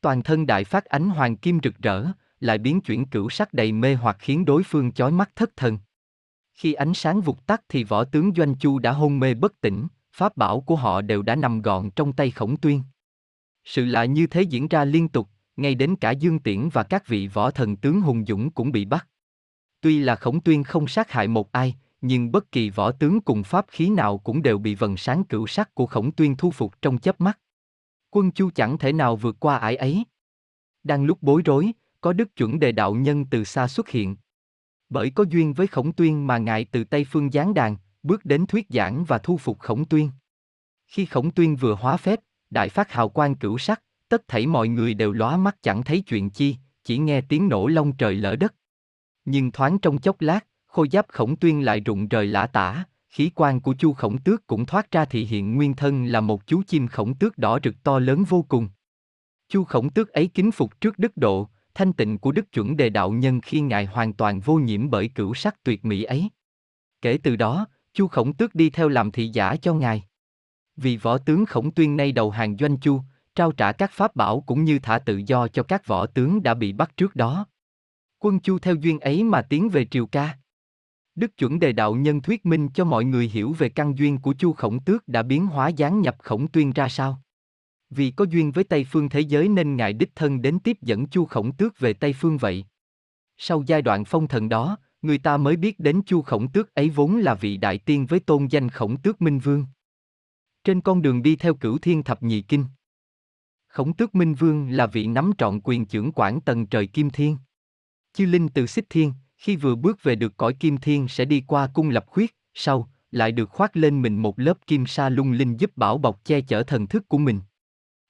Toàn 0.00 0.22
thân 0.22 0.46
đại 0.46 0.64
phát 0.64 0.84
ánh 0.84 1.10
hoàng 1.10 1.36
kim 1.36 1.58
rực 1.62 1.78
rỡ, 1.78 2.06
lại 2.40 2.58
biến 2.58 2.80
chuyển 2.80 3.06
cửu 3.06 3.30
sắc 3.30 3.54
đầy 3.54 3.72
mê 3.72 3.94
hoặc 3.94 4.16
khiến 4.18 4.44
đối 4.44 4.62
phương 4.62 4.92
chói 4.92 5.12
mắt 5.12 5.30
thất 5.36 5.56
thần. 5.56 5.78
Khi 6.54 6.72
ánh 6.72 6.94
sáng 6.94 7.20
vụt 7.20 7.46
tắt 7.46 7.62
thì 7.68 7.84
võ 7.84 8.04
tướng 8.04 8.34
Doanh 8.36 8.54
Chu 8.54 8.78
đã 8.78 8.92
hôn 8.92 9.20
mê 9.20 9.34
bất 9.34 9.60
tỉnh, 9.60 9.86
pháp 10.12 10.36
bảo 10.36 10.60
của 10.60 10.76
họ 10.76 11.00
đều 11.00 11.22
đã 11.22 11.36
nằm 11.36 11.62
gọn 11.62 11.90
trong 11.90 12.12
tay 12.12 12.30
khổng 12.30 12.56
tuyên. 12.56 12.82
Sự 13.64 13.84
lạ 13.84 14.04
như 14.04 14.26
thế 14.26 14.42
diễn 14.42 14.68
ra 14.68 14.84
liên 14.84 15.08
tục, 15.08 15.28
ngay 15.56 15.74
đến 15.74 15.96
cả 15.96 16.10
Dương 16.10 16.38
Tiễn 16.38 16.68
và 16.68 16.82
các 16.82 17.06
vị 17.06 17.26
võ 17.26 17.50
thần 17.50 17.76
tướng 17.76 18.00
hùng 18.00 18.24
dũng 18.28 18.50
cũng 18.50 18.72
bị 18.72 18.84
bắt. 18.84 19.08
Tuy 19.80 19.98
là 19.98 20.16
khổng 20.16 20.40
tuyên 20.40 20.64
không 20.64 20.88
sát 20.88 21.10
hại 21.10 21.28
một 21.28 21.52
ai, 21.52 21.76
nhưng 22.00 22.32
bất 22.32 22.52
kỳ 22.52 22.70
võ 22.70 22.92
tướng 22.92 23.20
cùng 23.20 23.44
pháp 23.44 23.66
khí 23.68 23.90
nào 23.90 24.18
cũng 24.18 24.42
đều 24.42 24.58
bị 24.58 24.74
vần 24.74 24.96
sáng 24.96 25.24
cửu 25.24 25.46
sắc 25.46 25.74
của 25.74 25.86
khổng 25.86 26.12
tuyên 26.12 26.36
thu 26.36 26.50
phục 26.50 26.82
trong 26.82 26.98
chớp 26.98 27.20
mắt. 27.20 27.38
Quân 28.10 28.30
Chu 28.30 28.50
chẳng 28.50 28.78
thể 28.78 28.92
nào 28.92 29.16
vượt 29.16 29.36
qua 29.40 29.56
ải 29.56 29.76
ấy. 29.76 30.04
Đang 30.82 31.04
lúc 31.04 31.18
bối 31.22 31.42
rối, 31.44 31.72
có 32.00 32.12
đức 32.12 32.36
chuẩn 32.36 32.58
đề 32.60 32.72
đạo 32.72 32.94
nhân 32.94 33.26
từ 33.30 33.44
xa 33.44 33.68
xuất 33.68 33.88
hiện. 33.88 34.16
Bởi 34.88 35.10
có 35.10 35.24
duyên 35.28 35.52
với 35.52 35.66
khổng 35.66 35.92
tuyên 35.92 36.26
mà 36.26 36.38
ngài 36.38 36.64
từ 36.64 36.84
Tây 36.84 37.06
Phương 37.10 37.30
giáng 37.30 37.54
đàn, 37.54 37.76
bước 38.02 38.24
đến 38.24 38.46
thuyết 38.46 38.66
giảng 38.68 39.04
và 39.04 39.18
thu 39.18 39.36
phục 39.36 39.58
khổng 39.58 39.84
tuyên. 39.84 40.10
Khi 40.86 41.04
khổng 41.04 41.30
tuyên 41.30 41.56
vừa 41.56 41.74
hóa 41.74 41.96
phép, 41.96 42.20
đại 42.50 42.68
phát 42.68 42.92
hào 42.92 43.08
quang 43.08 43.34
cửu 43.34 43.58
sắc, 43.58 43.82
tất 44.08 44.28
thảy 44.28 44.46
mọi 44.46 44.68
người 44.68 44.94
đều 44.94 45.12
lóa 45.12 45.36
mắt 45.36 45.56
chẳng 45.62 45.82
thấy 45.82 46.00
chuyện 46.00 46.30
chi, 46.30 46.56
chỉ 46.84 46.98
nghe 46.98 47.20
tiếng 47.20 47.48
nổ 47.48 47.66
long 47.66 47.96
trời 47.96 48.14
lỡ 48.14 48.36
đất. 48.36 48.54
Nhưng 49.24 49.52
thoáng 49.52 49.78
trong 49.78 49.98
chốc 49.98 50.20
lát, 50.20 50.46
khôi 50.70 50.88
giáp 50.92 51.06
khổng 51.08 51.36
tuyên 51.36 51.64
lại 51.64 51.80
rụng 51.80 52.08
rời 52.08 52.26
lã 52.26 52.46
tả, 52.46 52.84
khí 53.08 53.30
quan 53.34 53.60
của 53.60 53.74
chu 53.78 53.92
khổng 53.92 54.18
tước 54.18 54.46
cũng 54.46 54.66
thoát 54.66 54.90
ra 54.90 55.04
thị 55.04 55.24
hiện 55.24 55.54
nguyên 55.56 55.74
thân 55.74 56.04
là 56.04 56.20
một 56.20 56.46
chú 56.46 56.62
chim 56.66 56.88
khổng 56.88 57.14
tước 57.14 57.38
đỏ 57.38 57.58
rực 57.64 57.74
to 57.82 57.98
lớn 57.98 58.24
vô 58.28 58.44
cùng. 58.48 58.68
Chu 59.48 59.64
khổng 59.64 59.90
tước 59.90 60.08
ấy 60.08 60.26
kính 60.26 60.50
phục 60.50 60.80
trước 60.80 60.98
đức 60.98 61.16
độ, 61.16 61.48
thanh 61.74 61.92
tịnh 61.92 62.18
của 62.18 62.32
đức 62.32 62.52
chuẩn 62.52 62.76
đề 62.76 62.88
đạo 62.88 63.10
nhân 63.10 63.40
khi 63.40 63.60
ngài 63.60 63.86
hoàn 63.86 64.12
toàn 64.12 64.40
vô 64.40 64.54
nhiễm 64.54 64.90
bởi 64.90 65.08
cửu 65.08 65.34
sắc 65.34 65.64
tuyệt 65.64 65.84
mỹ 65.84 66.02
ấy. 66.02 66.28
Kể 67.02 67.18
từ 67.22 67.36
đó, 67.36 67.66
Chu 67.94 68.08
khổng 68.08 68.32
tước 68.32 68.54
đi 68.54 68.70
theo 68.70 68.88
làm 68.88 69.10
thị 69.10 69.28
giả 69.28 69.56
cho 69.56 69.74
ngài. 69.74 70.04
Vì 70.76 70.96
võ 70.96 71.18
tướng 71.18 71.46
khổng 71.46 71.70
tuyên 71.70 71.96
nay 71.96 72.12
đầu 72.12 72.30
hàng 72.30 72.56
doanh 72.56 72.78
chu, 72.78 73.00
trao 73.34 73.52
trả 73.52 73.72
các 73.72 73.90
pháp 73.92 74.16
bảo 74.16 74.40
cũng 74.40 74.64
như 74.64 74.78
thả 74.78 74.98
tự 74.98 75.22
do 75.26 75.48
cho 75.48 75.62
các 75.62 75.86
võ 75.86 76.06
tướng 76.06 76.42
đã 76.42 76.54
bị 76.54 76.72
bắt 76.72 76.96
trước 76.96 77.16
đó. 77.16 77.46
Quân 78.18 78.40
chu 78.40 78.58
theo 78.58 78.74
duyên 78.74 79.00
ấy 79.00 79.24
mà 79.24 79.42
tiến 79.42 79.68
về 79.68 79.84
triều 79.84 80.06
ca. 80.06 80.38
Đức 81.14 81.36
chuẩn 81.36 81.58
đề 81.58 81.72
đạo 81.72 81.94
nhân 81.94 82.20
thuyết 82.20 82.46
minh 82.46 82.68
cho 82.74 82.84
mọi 82.84 83.04
người 83.04 83.28
hiểu 83.28 83.52
về 83.52 83.68
căn 83.68 83.98
duyên 83.98 84.18
của 84.18 84.34
Chu 84.38 84.52
Khổng 84.52 84.80
Tước 84.80 85.08
đã 85.08 85.22
biến 85.22 85.46
hóa 85.46 85.68
gián 85.68 86.00
nhập 86.00 86.16
Khổng 86.18 86.48
Tuyên 86.48 86.72
ra 86.72 86.88
sao. 86.88 87.22
Vì 87.90 88.10
có 88.10 88.24
duyên 88.24 88.52
với 88.52 88.64
Tây 88.64 88.86
phương 88.90 89.08
thế 89.08 89.20
giới 89.20 89.48
nên 89.48 89.76
ngài 89.76 89.92
đích 89.92 90.14
thân 90.14 90.42
đến 90.42 90.58
tiếp 90.58 90.78
dẫn 90.82 91.06
Chu 91.06 91.24
Khổng 91.24 91.52
Tước 91.52 91.78
về 91.78 91.92
Tây 91.92 92.12
phương 92.12 92.38
vậy. 92.38 92.64
Sau 93.36 93.62
giai 93.66 93.82
đoạn 93.82 94.04
phong 94.04 94.28
thần 94.28 94.48
đó, 94.48 94.78
người 95.02 95.18
ta 95.18 95.36
mới 95.36 95.56
biết 95.56 95.80
đến 95.80 96.02
Chu 96.06 96.22
Khổng 96.22 96.48
Tước 96.48 96.74
ấy 96.74 96.90
vốn 96.90 97.16
là 97.16 97.34
vị 97.34 97.56
đại 97.56 97.78
tiên 97.78 98.06
với 98.06 98.20
tôn 98.20 98.46
danh 98.46 98.68
Khổng 98.68 98.96
Tước 98.96 99.22
Minh 99.22 99.38
Vương. 99.38 99.66
Trên 100.64 100.80
con 100.80 101.02
đường 101.02 101.22
đi 101.22 101.36
theo 101.36 101.54
cửu 101.54 101.78
thiên 101.78 102.02
thập 102.02 102.22
nhị 102.22 102.42
kinh. 102.42 102.64
Khổng 103.68 103.92
tước 103.96 104.14
Minh 104.14 104.34
Vương 104.34 104.70
là 104.70 104.86
vị 104.86 105.06
nắm 105.06 105.32
trọn 105.38 105.60
quyền 105.64 105.86
trưởng 105.86 106.12
quản 106.14 106.40
tầng 106.40 106.66
trời 106.66 106.86
Kim 106.86 107.10
Thiên. 107.10 107.36
Chư 108.12 108.26
Linh 108.26 108.48
từ 108.48 108.66
xích 108.66 108.84
thiên, 108.90 109.12
khi 109.40 109.56
vừa 109.56 109.74
bước 109.74 110.02
về 110.02 110.14
được 110.14 110.36
cõi 110.36 110.54
Kim 110.54 110.76
Thiên 110.76 111.08
sẽ 111.08 111.24
đi 111.24 111.44
qua 111.46 111.68
cung 111.74 111.90
lập 111.90 112.04
khuyết, 112.06 112.36
sau, 112.54 112.88
lại 113.10 113.32
được 113.32 113.50
khoác 113.50 113.76
lên 113.76 114.02
mình 114.02 114.22
một 114.22 114.38
lớp 114.38 114.66
kim 114.66 114.86
sa 114.86 115.08
lung 115.08 115.32
linh 115.32 115.56
giúp 115.56 115.76
bảo 115.76 115.98
bọc 115.98 116.24
che 116.24 116.40
chở 116.40 116.62
thần 116.62 116.86
thức 116.86 117.08
của 117.08 117.18
mình. 117.18 117.40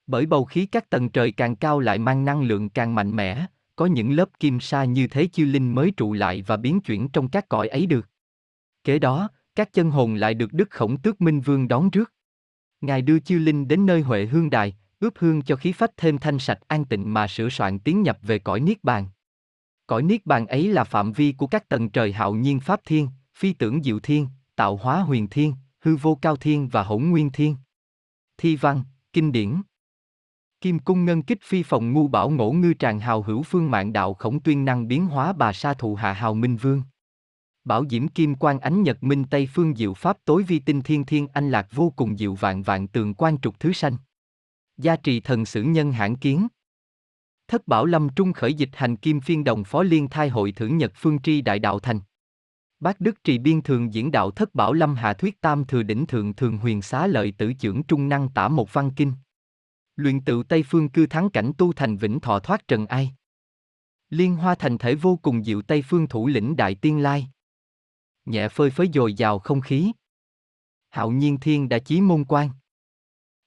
Bởi 0.07 0.27
bầu 0.27 0.45
khí 0.45 0.67
các 0.67 0.91
tầng 0.91 1.09
trời 1.09 1.33
càng 1.33 1.57
cao 1.57 1.81
lại 1.81 1.99
mang 1.99 2.25
năng 2.25 2.43
lượng 2.43 2.69
càng 2.69 2.95
mạnh 2.95 3.17
mẽ, 3.17 3.47
có 3.77 3.87
những 3.87 4.13
lớp 4.13 4.29
kim 4.41 4.61
sa 4.61 4.85
như 4.85 5.07
thế 5.07 5.27
Chiêu 5.27 5.47
linh 5.47 5.75
mới 5.75 5.91
trụ 5.97 6.13
lại 6.13 6.43
và 6.47 6.57
biến 6.57 6.81
chuyển 6.81 7.09
trong 7.09 7.29
các 7.29 7.49
cõi 7.49 7.69
ấy 7.69 7.87
được. 7.87 8.09
Kế 8.85 8.99
đó, 8.99 9.29
các 9.55 9.73
chân 9.73 9.91
hồn 9.91 10.15
lại 10.15 10.35
được 10.35 10.53
Đức 10.53 10.71
Khổng 10.71 10.97
Tước 10.97 11.21
Minh 11.21 11.41
Vương 11.41 11.69
đón 11.69 11.91
rước. 11.91 12.13
Ngài 12.81 13.03
đưa 13.03 13.19
Chiêu 13.19 13.39
linh 13.39 13.69
đến 13.69 13.87
nơi 13.87 14.01
Huệ 14.01 14.27
Hương 14.27 14.51
Đài, 14.51 14.77
ướp 15.01 15.13
hương 15.19 15.43
cho 15.43 15.57
khí 15.57 15.73
phách 15.73 15.97
thêm 15.97 16.19
thanh 16.19 16.39
sạch 16.39 16.59
an 16.69 16.85
tịnh 16.85 17.15
mà 17.15 17.27
sửa 17.27 17.49
soạn 17.49 17.79
tiến 17.79 18.03
nhập 18.03 18.19
về 18.23 18.39
cõi 18.39 18.61
Niết 18.61 18.85
Bàn. 18.85 19.09
Cõi 19.91 20.03
Niết 20.03 20.27
Bàn 20.27 20.47
ấy 20.47 20.69
là 20.69 20.85
phạm 20.85 21.13
vi 21.13 21.33
của 21.33 21.47
các 21.47 21.69
tầng 21.69 21.91
trời 21.91 22.13
hạo 22.13 22.35
nhiên 22.35 22.61
Pháp 22.61 22.81
Thiên, 22.85 23.09
Phi 23.35 23.53
tưởng 23.53 23.83
Diệu 23.83 24.01
Thiên, 24.01 24.29
Tạo 24.57 24.77
Hóa 24.77 25.01
Huyền 25.01 25.29
Thiên, 25.29 25.55
Hư 25.81 25.97
Vô 25.97 26.19
Cao 26.23 26.37
Thiên 26.37 26.69
và 26.69 26.83
Hỗn 26.83 27.03
Nguyên 27.03 27.31
Thiên. 27.31 27.57
Thi 28.39 28.57
văn, 28.57 28.83
Kinh 29.13 29.33
điển 29.33 29.63
Kim 30.61 30.79
cung 30.79 31.05
ngân 31.05 31.23
kích 31.23 31.39
phi 31.43 31.63
phòng 31.63 31.93
ngu 31.93 32.09
bảo 32.09 32.31
ngỗ 32.31 32.53
ngư 32.53 32.75
tràn 32.75 33.01
hào 33.01 33.23
hữu 33.23 33.43
phương 33.43 33.71
mạng 33.71 33.93
đạo 33.93 34.15
khổng 34.15 34.41
tuyên 34.41 34.65
năng 34.65 34.89
biến 34.89 35.07
hóa 35.07 35.33
bà 35.33 35.53
sa 35.53 35.75
thụ 35.75 35.95
hạ 35.95 36.13
hào 36.13 36.35
minh 36.35 36.57
vương. 36.57 36.83
Bảo 37.65 37.85
diễm 37.91 38.09
kim 38.09 38.35
quan 38.35 38.61
ánh 38.61 38.83
nhật 38.83 39.03
minh 39.03 39.25
tây 39.31 39.49
phương 39.55 39.77
diệu 39.77 39.95
pháp 39.95 40.17
tối 40.25 40.43
vi 40.43 40.59
tinh 40.59 40.83
thiên 40.83 41.05
thiên 41.05 41.29
anh 41.33 41.51
lạc 41.51 41.69
vô 41.73 41.93
cùng 41.97 42.17
diệu 42.17 42.35
vạn 42.35 42.63
vạn 42.63 42.89
tường 42.89 43.15
quan 43.15 43.41
trục 43.41 43.61
thứ 43.61 43.73
sanh. 43.73 43.97
Gia 44.77 44.97
trì 44.97 45.21
thần 45.21 45.47
sử 45.47 45.63
nhân 45.63 45.93
hãn 45.93 46.17
kiến. 46.17 46.49
Thất 47.51 47.69
bảo 47.69 47.87
lâm 47.87 48.09
trung 48.17 48.33
khởi 48.33 48.55
dịch 48.55 48.69
hành 48.73 48.97
kim 48.97 49.21
phiên 49.21 49.45
đồng 49.45 49.65
phó 49.65 49.83
liên 49.83 50.09
thai 50.09 50.29
hội 50.29 50.53
thưởng 50.53 50.79
nhật 50.79 50.93
phương 50.95 51.19
tri 51.23 51.41
đại 51.41 51.59
đạo 51.59 51.79
thành. 51.79 52.01
Bác 52.81 53.01
Đức 53.01 53.25
trì 53.25 53.39
biên 53.39 53.63
thường 53.63 53.95
diễn 53.95 54.11
đạo 54.11 54.31
thất 54.31 54.55
bảo 54.55 54.73
lâm 54.73 54.95
hạ 54.95 55.13
thuyết 55.13 55.41
tam 55.41 55.65
thừa 55.65 55.83
đỉnh 55.83 56.07
thượng 56.07 56.35
thường 56.35 56.59
huyền 56.59 56.83
xá 56.83 57.07
lợi 57.07 57.33
tử 57.39 57.53
trưởng 57.53 57.83
trung 57.83 58.09
năng 58.09 58.29
tả 58.29 58.49
một 58.49 58.73
văn 58.73 58.91
kinh. 58.97 59.13
Luyện 59.97 60.21
tự 60.21 60.43
Tây 60.43 60.63
Phương 60.67 60.89
cư 60.89 61.07
thắng 61.07 61.31
cảnh 61.31 61.53
tu 61.59 61.73
thành 61.73 61.97
vĩnh 61.97 62.21
thọ 62.21 62.39
thoát 62.39 62.69
trần 62.69 62.87
ai. 62.87 63.15
Liên 64.11 64.37
hoa 64.37 64.55
thành 64.55 64.79
thể 64.79 64.95
vô 64.95 65.19
cùng 65.23 65.45
diệu 65.45 65.63
Tây 65.63 65.83
Phương 65.83 66.09
thủ 66.09 66.27
lĩnh 66.27 66.57
đại 66.57 66.75
tiên 66.75 67.03
lai. 67.03 67.29
Nhẹ 68.25 68.49
phơi 68.49 68.71
phới 68.71 68.91
dồi 68.95 69.15
dào 69.15 69.39
không 69.39 69.61
khí. 69.61 69.93
Hạo 70.91 71.11
nhiên 71.11 71.39
thiên 71.41 71.69
đã 71.69 71.79
chí 71.79 72.01
môn 72.01 72.25
quan. 72.29 72.51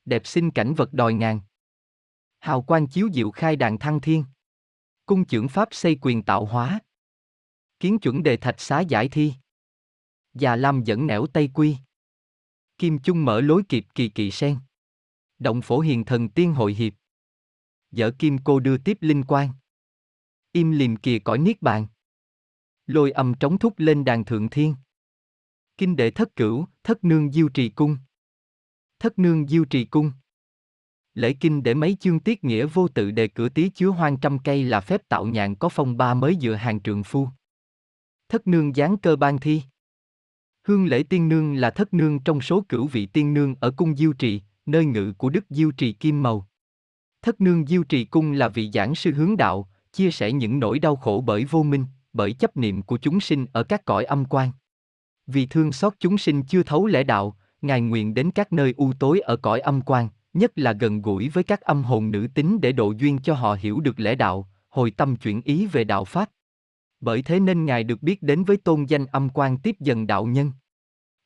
Đẹp 0.05 0.27
sinh 0.27 0.51
cảnh 0.51 0.73
vật 0.73 0.93
đòi 0.93 1.13
ngàn. 1.13 1.39
Hào 2.43 2.61
quang 2.61 2.87
chiếu 2.87 3.09
diệu 3.13 3.31
khai 3.31 3.55
đàn 3.55 3.79
thăng 3.79 4.01
thiên. 4.01 4.25
Cung 5.05 5.25
trưởng 5.25 5.49
pháp 5.49 5.69
xây 5.71 5.97
quyền 6.01 6.23
tạo 6.23 6.45
hóa. 6.45 6.79
Kiến 7.79 7.99
chuẩn 7.99 8.23
đề 8.23 8.37
thạch 8.37 8.61
xá 8.61 8.79
giải 8.79 9.09
thi. 9.09 9.33
Già 10.33 10.55
Lam 10.55 10.83
dẫn 10.83 11.07
nẻo 11.07 11.27
Tây 11.33 11.49
Quy. 11.53 11.77
Kim 12.77 12.99
Chung 12.99 13.25
mở 13.25 13.41
lối 13.41 13.63
kịp 13.69 13.85
kỳ 13.95 14.09
kỳ 14.09 14.31
sen. 14.31 14.59
Động 15.39 15.61
phổ 15.61 15.79
hiền 15.79 16.05
thần 16.05 16.29
tiên 16.29 16.53
hội 16.53 16.73
hiệp. 16.73 16.93
Dở 17.91 18.11
kim 18.19 18.37
cô 18.43 18.59
đưa 18.59 18.77
tiếp 18.77 18.97
linh 19.01 19.23
quan. 19.27 19.49
Im 20.51 20.71
liềm 20.71 20.95
kìa 20.95 21.19
cõi 21.19 21.37
niết 21.37 21.61
bàn. 21.61 21.87
Lôi 22.87 23.11
âm 23.11 23.33
trống 23.39 23.59
thúc 23.59 23.73
lên 23.77 24.05
đàn 24.05 24.25
thượng 24.25 24.49
thiên. 24.49 24.75
Kinh 25.77 25.95
đệ 25.95 26.11
thất 26.11 26.35
cửu, 26.35 26.67
thất 26.83 27.03
nương 27.03 27.31
diêu 27.31 27.49
trì 27.49 27.69
cung. 27.69 27.97
Thất 28.99 29.19
nương 29.19 29.47
diêu 29.47 29.65
trì 29.65 29.85
cung. 29.85 30.11
Lễ 31.13 31.33
kinh 31.33 31.63
để 31.63 31.73
mấy 31.73 31.97
chương 31.99 32.19
tiết 32.19 32.43
nghĩa 32.43 32.65
vô 32.65 32.87
tự 32.87 33.11
đề 33.11 33.27
cửa 33.27 33.49
tí 33.49 33.69
chứa 33.69 33.87
hoang 33.87 34.17
trăm 34.17 34.39
cây 34.39 34.63
là 34.63 34.81
phép 34.81 35.09
tạo 35.09 35.25
nhạn 35.25 35.55
có 35.55 35.69
phong 35.69 35.97
ba 35.97 36.13
mới 36.13 36.37
dựa 36.41 36.53
hàng 36.53 36.79
trường 36.79 37.03
phu. 37.03 37.27
Thất 38.29 38.47
nương 38.47 38.73
giáng 38.73 38.97
cơ 38.97 39.15
ban 39.15 39.39
thi. 39.39 39.61
Hương 40.67 40.85
lễ 40.85 41.03
tiên 41.03 41.29
nương 41.29 41.53
là 41.53 41.69
thất 41.69 41.93
nương 41.93 42.19
trong 42.19 42.41
số 42.41 42.65
cửu 42.69 42.87
vị 42.87 43.05
tiên 43.05 43.33
nương 43.33 43.55
ở 43.59 43.71
cung 43.71 43.95
diêu 43.95 44.13
trì, 44.13 44.41
nơi 44.65 44.85
ngự 44.85 45.13
của 45.17 45.29
Đức 45.29 45.45
Diêu 45.49 45.71
Trì 45.71 45.93
Kim 45.93 46.23
Màu. 46.23 46.47
Thất 47.21 47.41
nương 47.41 47.67
Diêu 47.67 47.83
Trì 47.83 48.05
Cung 48.05 48.31
là 48.31 48.47
vị 48.47 48.71
giảng 48.73 48.95
sư 48.95 49.11
hướng 49.11 49.37
đạo, 49.37 49.69
chia 49.91 50.11
sẻ 50.11 50.31
những 50.31 50.59
nỗi 50.59 50.79
đau 50.79 50.95
khổ 50.95 51.23
bởi 51.25 51.45
vô 51.45 51.63
minh, 51.63 51.85
bởi 52.13 52.33
chấp 52.33 52.57
niệm 52.57 52.81
của 52.81 52.97
chúng 52.97 53.19
sinh 53.19 53.45
ở 53.53 53.63
các 53.63 53.85
cõi 53.85 54.05
âm 54.05 54.25
quan. 54.25 54.51
Vì 55.27 55.45
thương 55.45 55.71
xót 55.71 55.93
chúng 55.99 56.17
sinh 56.17 56.43
chưa 56.43 56.63
thấu 56.63 56.85
lẽ 56.85 57.03
đạo, 57.03 57.35
Ngài 57.63 57.81
nguyện 57.81 58.13
đến 58.13 58.31
các 58.31 58.53
nơi 58.53 58.73
u 58.77 58.93
tối 58.99 59.19
ở 59.19 59.35
cõi 59.35 59.59
âm 59.59 59.81
quan, 59.81 60.09
nhất 60.33 60.51
là 60.55 60.73
gần 60.73 61.01
gũi 61.01 61.29
với 61.29 61.43
các 61.43 61.61
âm 61.61 61.83
hồn 61.83 62.11
nữ 62.11 62.27
tính 62.33 62.61
để 62.61 62.71
độ 62.71 62.91
duyên 62.91 63.17
cho 63.17 63.33
họ 63.33 63.57
hiểu 63.59 63.79
được 63.79 63.99
lẽ 63.99 64.15
đạo, 64.15 64.49
hồi 64.69 64.91
tâm 64.91 65.15
chuyển 65.15 65.41
ý 65.41 65.65
về 65.65 65.83
đạo 65.83 66.05
Pháp. 66.05 66.29
Bởi 66.99 67.21
thế 67.21 67.39
nên 67.39 67.65
Ngài 67.65 67.83
được 67.83 68.01
biết 68.03 68.21
đến 68.23 68.43
với 68.43 68.57
tôn 68.57 68.85
danh 68.85 69.05
âm 69.05 69.29
quan 69.29 69.57
tiếp 69.57 69.75
dần 69.79 70.07
đạo 70.07 70.25
nhân. 70.25 70.51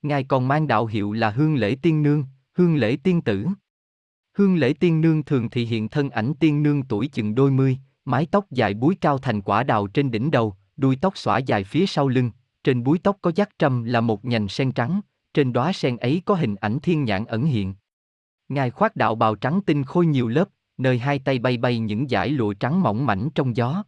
Ngài 0.02 0.24
còn 0.24 0.48
mang 0.48 0.68
đạo 0.68 0.86
hiệu 0.86 1.14
là 1.14 1.30
Hương 1.30 1.56
Lễ 1.56 1.76
Tiên 1.82 2.04
Nương, 2.04 2.24
Hương 2.58 2.76
lễ 2.76 2.98
tiên 3.04 3.22
tử 3.22 3.48
Hương 4.38 4.56
lễ 4.56 4.74
tiên 4.80 5.02
nương 5.02 5.24
thường 5.24 5.50
thị 5.50 5.66
hiện 5.66 5.90
thân 5.90 6.10
ảnh 6.10 6.34
tiên 6.40 6.64
nương 6.64 6.84
tuổi 6.84 7.08
chừng 7.08 7.36
đôi 7.36 7.52
mươi, 7.52 7.78
mái 8.06 8.28
tóc 8.32 8.52
dài 8.52 8.74
búi 8.74 8.98
cao 9.02 9.18
thành 9.18 9.42
quả 9.42 9.64
đào 9.64 9.88
trên 9.88 10.12
đỉnh 10.12 10.32
đầu, 10.32 10.56
đuôi 10.78 10.98
tóc 11.02 11.18
xõa 11.18 11.38
dài 11.38 11.64
phía 11.64 11.86
sau 11.86 12.08
lưng, 12.08 12.32
trên 12.64 12.84
búi 12.84 13.00
tóc 13.04 13.18
có 13.22 13.32
giác 13.36 13.50
trâm 13.60 13.84
là 13.84 14.02
một 14.02 14.26
nhành 14.26 14.48
sen 14.48 14.72
trắng, 14.72 15.02
trên 15.34 15.54
đóa 15.54 15.74
sen 15.74 15.98
ấy 15.98 16.22
có 16.26 16.36
hình 16.36 16.56
ảnh 16.56 16.80
thiên 16.80 17.04
nhãn 17.04 17.26
ẩn 17.26 17.46
hiện. 17.46 17.74
Ngài 18.50 18.72
khoác 18.72 18.96
đạo 18.96 19.16
bào 19.16 19.36
trắng 19.36 19.62
tinh 19.66 19.84
khôi 19.84 20.06
nhiều 20.06 20.28
lớp, 20.28 20.50
nơi 20.78 21.00
hai 21.00 21.20
tay 21.20 21.40
bay 21.40 21.58
bay 21.58 21.80
những 21.80 22.08
dải 22.08 22.30
lụa 22.30 22.54
trắng 22.54 22.82
mỏng 22.82 23.06
mảnh 23.06 23.30
trong 23.36 23.56
gió. 23.56 23.84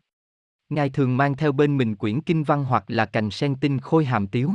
Ngài 0.69 0.90
thường 0.90 1.18
mang 1.18 1.38
theo 1.38 1.52
bên 1.52 1.77
mình 1.77 1.95
quyển 1.95 2.22
kinh 2.22 2.44
văn 2.44 2.65
hoặc 2.65 2.84
là 2.88 3.06
cành 3.06 3.31
sen 3.31 3.56
tinh 3.56 3.80
khôi 3.80 4.06
hàm 4.06 4.27
tiếu. 4.27 4.52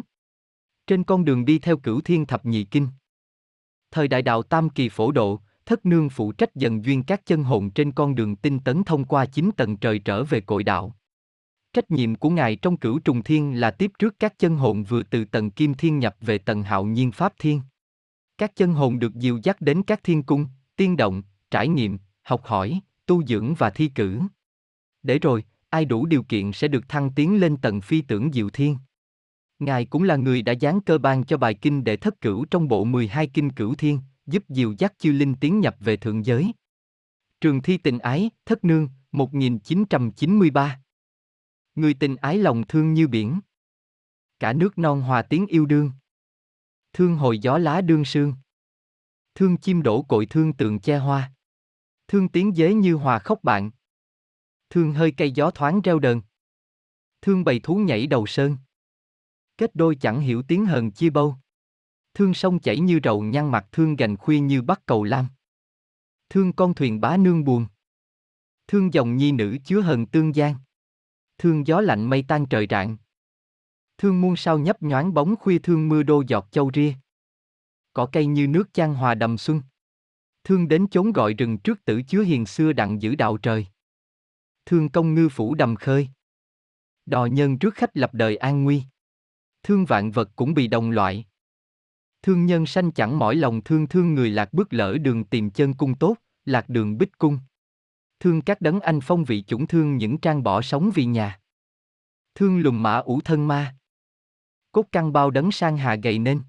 Trên 0.86 1.05
con 1.05 1.24
đường 1.24 1.44
đi 1.44 1.59
theo 1.59 1.76
cửu 1.76 2.01
thiên 2.01 2.26
thập 2.26 2.47
nhị 2.47 2.64
kinh. 2.64 2.89
Thời 3.90 4.09
đại 4.09 4.22
đạo 4.22 4.43
Tam 4.43 4.70
Kỳ 4.70 4.89
phổ 4.89 5.12
độ, 5.12 5.40
thất 5.66 5.86
nương 5.86 6.09
phụ 6.09 6.32
trách 6.32 6.55
dần 6.55 6.85
duyên 6.85 7.02
các 7.02 7.26
chân 7.26 7.43
hồn 7.43 7.70
trên 7.70 7.93
con 7.93 8.14
đường 8.14 8.36
tinh 8.36 8.60
tấn 8.60 8.85
thông 8.85 9.05
qua 9.05 9.26
chín 9.26 9.51
tầng 9.56 9.76
trời 9.76 9.98
trở 9.98 10.24
về 10.24 10.40
cội 10.40 10.64
đạo. 10.64 10.97
Trách 11.72 11.90
nhiệm 11.90 12.14
của 12.14 12.31
Ngài 12.31 12.56
trong 12.56 12.76
cửu 12.76 12.98
trùng 12.98 13.22
thiên 13.22 13.60
là 13.60 13.70
tiếp 13.70 13.90
trước 13.98 14.14
các 14.18 14.39
chân 14.39 14.56
hồn 14.56 14.85
vừa 14.85 15.02
từ 15.02 15.24
tầng 15.24 15.51
kim 15.51 15.74
thiên 15.74 15.98
nhập 15.98 16.16
về 16.20 16.39
tầng 16.39 16.62
hạo 16.62 16.85
nhiên 16.85 17.12
pháp 17.12 17.32
thiên. 17.39 17.60
Các 18.39 18.56
chân 18.56 18.73
hồn 18.73 18.98
được 18.98 19.15
dìu 19.15 19.40
dắt 19.43 19.61
đến 19.61 19.82
các 19.82 20.01
thiên 20.05 20.23
cung, 20.23 20.47
tiên 20.77 20.97
động, 20.97 21.23
trải 21.51 21.69
nghiệm, 21.69 21.98
học 22.23 22.44
hỏi, 22.44 22.81
tu 23.06 23.27
dưỡng 23.27 23.55
và 23.55 23.70
thi 23.70 23.90
cử. 23.94 24.20
Để 25.02 25.19
rồi, 25.19 25.44
ai 25.70 25.85
đủ 25.85 26.06
điều 26.06 26.23
kiện 26.23 26.52
sẽ 26.52 26.69
được 26.69 26.89
thăng 26.89 27.11
tiến 27.16 27.40
lên 27.40 27.56
tầng 27.56 27.81
phi 27.81 28.01
tưởng 28.01 28.32
diệu 28.32 28.51
thiên. 28.51 28.77
Ngài 29.59 29.85
cũng 29.85 30.02
là 30.02 30.16
người 30.16 30.43
đã 30.43 30.52
dán 30.52 30.81
cơ 30.81 30.98
ban 30.98 31.24
cho 31.24 31.36
bài 31.36 31.55
kinh 31.55 31.85
để 31.85 31.97
thất 31.97 32.20
cửu 32.20 32.44
trong 32.44 32.69
bộ 32.69 32.85
12 32.85 33.27
kinh 33.27 33.51
cửu 33.51 33.74
thiên, 33.74 34.01
giúp 34.27 34.44
dìu 34.48 34.74
dắt 34.78 34.94
chư 34.98 35.12
linh 35.12 35.35
tiến 35.35 35.61
nhập 35.61 35.77
về 35.81 35.97
thượng 35.97 36.24
giới. 36.24 36.52
Trường 37.40 37.62
thi 37.62 37.78
tình 37.78 37.98
ái, 37.98 38.31
thất 38.47 38.65
nương, 38.65 38.89
1993 39.12 40.81
Người 41.74 41.94
tình 41.94 42.16
ái 42.16 42.39
lòng 42.39 42.62
thương 42.69 42.94
như 42.94 43.09
biển. 43.09 43.40
Cả 44.39 44.52
nước 44.52 44.78
non 44.78 45.01
hòa 45.01 45.23
tiếng 45.23 45.47
yêu 45.47 45.66
đương. 45.66 45.90
Thương 46.94 47.16
hồi 47.16 47.38
gió 47.38 47.58
lá 47.58 47.80
đương 47.80 48.04
sương. 48.04 48.34
Thương 49.34 49.56
chim 49.56 49.82
đổ 49.82 50.02
cội 50.02 50.26
thương 50.26 50.52
tường 50.52 50.80
che 50.80 50.98
hoa. 50.98 51.32
Thương 52.08 52.28
tiếng 52.28 52.54
dế 52.54 52.74
như 52.74 52.94
hòa 52.94 53.18
khóc 53.18 53.38
bạn. 53.42 53.70
Thương 54.70 54.92
hơi 54.92 55.12
cây 55.16 55.30
gió 55.30 55.50
thoáng 55.50 55.80
reo 55.80 55.98
đờn. 55.98 56.20
Thương 57.22 57.44
bầy 57.44 57.60
thú 57.62 57.76
nhảy 57.76 58.06
đầu 58.06 58.26
sơn. 58.26 58.56
Kết 59.56 59.70
đôi 59.74 59.96
chẳng 59.96 60.20
hiểu 60.20 60.42
tiếng 60.48 60.66
hờn 60.66 60.90
chia 60.90 61.10
bâu. 61.10 61.36
Thương 62.14 62.34
sông 62.34 62.60
chảy 62.60 62.78
như 62.78 63.00
rầu 63.04 63.22
nhăn 63.22 63.50
mặt 63.50 63.66
thương 63.72 63.96
gành 63.96 64.16
khuya 64.16 64.40
như 64.40 64.62
bắt 64.62 64.80
cầu 64.86 65.04
lam. 65.04 65.26
Thương 66.28 66.52
con 66.52 66.74
thuyền 66.74 67.00
bá 67.00 67.16
nương 67.16 67.44
buồn. 67.44 67.66
Thương 68.66 68.94
dòng 68.94 69.16
nhi 69.16 69.32
nữ 69.32 69.56
chứa 69.64 69.80
hờn 69.80 70.06
tương 70.06 70.34
gian. 70.34 70.54
Thương 71.38 71.66
gió 71.66 71.80
lạnh 71.80 72.10
mây 72.10 72.24
tan 72.28 72.46
trời 72.46 72.66
rạng. 72.70 72.96
Thương 73.98 74.20
muôn 74.20 74.36
sao 74.36 74.58
nhấp 74.58 74.82
nhoáng 74.82 75.14
bóng 75.14 75.36
khuya 75.36 75.58
thương 75.58 75.88
mưa 75.88 76.02
đô 76.02 76.22
giọt 76.28 76.48
châu 76.50 76.70
ria. 76.74 76.92
Cỏ 77.92 78.06
cây 78.12 78.26
như 78.26 78.46
nước 78.46 78.72
chan 78.72 78.94
hòa 78.94 79.14
đầm 79.14 79.38
xuân. 79.38 79.62
Thương 80.44 80.68
đến 80.68 80.88
chốn 80.88 81.12
gọi 81.12 81.34
rừng 81.34 81.58
trước 81.58 81.84
tử 81.84 82.02
chứa 82.02 82.22
hiền 82.22 82.46
xưa 82.46 82.72
đặng 82.72 83.02
giữ 83.02 83.14
đạo 83.14 83.36
trời. 83.36 83.66
Thương 84.66 84.88
công 84.88 85.14
ngư 85.14 85.28
phủ 85.28 85.54
đầm 85.54 85.76
khơi. 85.76 86.08
Đò 87.06 87.26
nhân 87.26 87.58
trước 87.58 87.74
khách 87.74 87.96
lập 87.96 88.10
đời 88.14 88.36
an 88.36 88.64
nguy 88.64 88.84
thương 89.64 89.84
vạn 89.84 90.10
vật 90.10 90.30
cũng 90.36 90.54
bị 90.54 90.66
đồng 90.66 90.90
loại. 90.90 91.24
Thương 92.22 92.46
nhân 92.46 92.66
sanh 92.66 92.92
chẳng 92.92 93.18
mỏi 93.18 93.34
lòng 93.34 93.60
thương 93.64 93.86
thương 93.86 94.14
người 94.14 94.30
lạc 94.30 94.52
bước 94.52 94.72
lỡ 94.72 94.98
đường 94.98 95.24
tìm 95.24 95.50
chân 95.50 95.74
cung 95.74 95.94
tốt, 95.94 96.16
lạc 96.44 96.68
đường 96.68 96.98
bích 96.98 97.18
cung. 97.18 97.38
Thương 98.20 98.42
các 98.42 98.60
đấng 98.60 98.80
anh 98.80 99.00
phong 99.00 99.24
vị 99.24 99.42
chủng 99.42 99.66
thương 99.66 99.96
những 99.96 100.18
trang 100.18 100.42
bỏ 100.42 100.62
sống 100.62 100.90
vì 100.94 101.04
nhà. 101.04 101.40
Thương 102.34 102.58
lùm 102.58 102.82
mã 102.82 102.96
ủ 102.96 103.20
thân 103.20 103.48
ma. 103.48 103.76
Cốt 104.74 104.86
căn 104.92 105.12
bao 105.12 105.30
đấng 105.30 105.52
sang 105.52 105.76
hạ 105.76 105.96
gầy 106.02 106.18
nên. 106.18 106.42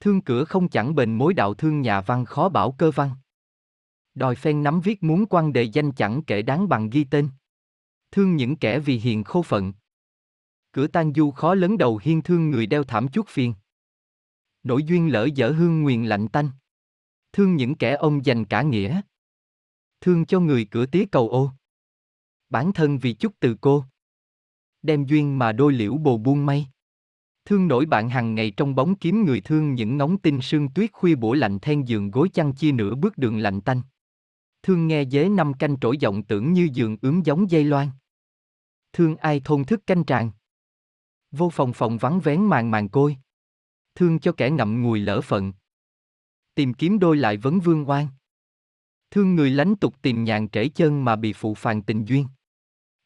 Thương 0.00 0.20
cửa 0.20 0.44
không 0.44 0.68
chẳng 0.68 0.94
bền 0.94 1.14
mối 1.14 1.34
đạo 1.34 1.54
thương 1.54 1.80
nhà 1.80 2.00
văn 2.00 2.24
khó 2.24 2.48
bảo 2.48 2.72
cơ 2.72 2.90
văn. 2.90 3.10
Đòi 4.14 4.34
phen 4.34 4.62
nắm 4.62 4.80
viết 4.80 5.02
muốn 5.02 5.26
quan 5.26 5.52
đề 5.52 5.62
danh 5.62 5.92
chẳng 5.92 6.22
kể 6.22 6.42
đáng 6.42 6.68
bằng 6.68 6.90
ghi 6.90 7.04
tên. 7.10 7.28
Thương 8.10 8.36
những 8.36 8.56
kẻ 8.56 8.78
vì 8.78 8.98
hiền 8.98 9.24
khô 9.24 9.42
phận. 9.42 9.72
Cửa 10.72 10.86
tan 10.86 11.12
du 11.14 11.30
khó 11.30 11.54
lớn 11.54 11.78
đầu 11.78 12.00
hiên 12.02 12.22
thương 12.22 12.50
người 12.50 12.66
đeo 12.66 12.84
thảm 12.84 13.08
chuốt 13.08 13.28
phiền. 13.28 13.54
Nỗi 14.62 14.82
duyên 14.82 15.12
lỡ 15.12 15.28
dở 15.34 15.50
hương 15.50 15.82
nguyền 15.82 16.04
lạnh 16.04 16.28
tanh. 16.28 16.50
Thương 17.32 17.56
những 17.56 17.74
kẻ 17.74 17.94
ông 17.94 18.24
dành 18.24 18.44
cả 18.44 18.62
nghĩa. 18.62 19.00
Thương 20.00 20.26
cho 20.26 20.40
người 20.40 20.66
cửa 20.70 20.86
tía 20.86 21.04
cầu 21.12 21.28
ô. 21.28 21.50
Bản 22.48 22.72
thân 22.72 22.98
vì 22.98 23.12
chút 23.12 23.34
từ 23.40 23.56
cô. 23.60 23.84
Đem 24.82 25.04
duyên 25.04 25.38
mà 25.38 25.52
đôi 25.52 25.72
liễu 25.72 25.96
bồ 25.96 26.18
buông 26.18 26.46
mây. 26.46 26.66
Thương 27.44 27.68
nổi 27.68 27.86
bạn 27.86 28.08
hằng 28.08 28.34
ngày 28.34 28.50
trong 28.50 28.74
bóng 28.74 28.94
kiếm 28.94 29.24
người 29.24 29.40
thương 29.40 29.74
những 29.74 29.96
ngóng 29.96 30.18
tinh 30.18 30.40
sương 30.40 30.68
tuyết 30.68 30.92
khuya 30.92 31.14
bủa 31.14 31.34
lạnh 31.34 31.58
then 31.58 31.84
giường 31.84 32.10
gối 32.10 32.28
chăn 32.28 32.52
chia 32.52 32.72
nửa 32.72 32.94
bước 32.94 33.18
đường 33.18 33.38
lạnh 33.38 33.60
tanh. 33.60 33.82
Thương 34.62 34.86
nghe 34.86 35.04
dế 35.04 35.28
năm 35.28 35.54
canh 35.54 35.78
trỗi 35.80 35.98
giọng 35.98 36.22
tưởng 36.22 36.52
như 36.52 36.68
giường 36.72 36.96
ướm 37.02 37.22
giống 37.22 37.50
dây 37.50 37.64
loan. 37.64 37.88
Thương 38.92 39.16
ai 39.16 39.40
thôn 39.44 39.64
thức 39.64 39.86
canh 39.86 40.04
tràng. 40.04 40.30
Vô 41.30 41.50
phòng 41.50 41.72
phòng 41.72 41.98
vắng 41.98 42.20
vén 42.20 42.44
màn 42.44 42.70
màn 42.70 42.88
côi. 42.88 43.16
Thương 43.94 44.18
cho 44.18 44.32
kẻ 44.32 44.50
ngậm 44.50 44.82
ngùi 44.82 45.00
lỡ 45.00 45.20
phận. 45.20 45.52
Tìm 46.54 46.74
kiếm 46.74 46.98
đôi 46.98 47.16
lại 47.16 47.36
vấn 47.36 47.60
vương 47.60 47.88
oan. 47.88 48.06
Thương 49.10 49.34
người 49.34 49.50
lánh 49.50 49.76
tục 49.76 49.94
tìm 50.02 50.24
nhàn 50.24 50.48
trễ 50.48 50.68
chân 50.68 51.04
mà 51.04 51.16
bị 51.16 51.32
phụ 51.32 51.54
phàn 51.54 51.82
tình 51.82 52.04
duyên. 52.04 52.26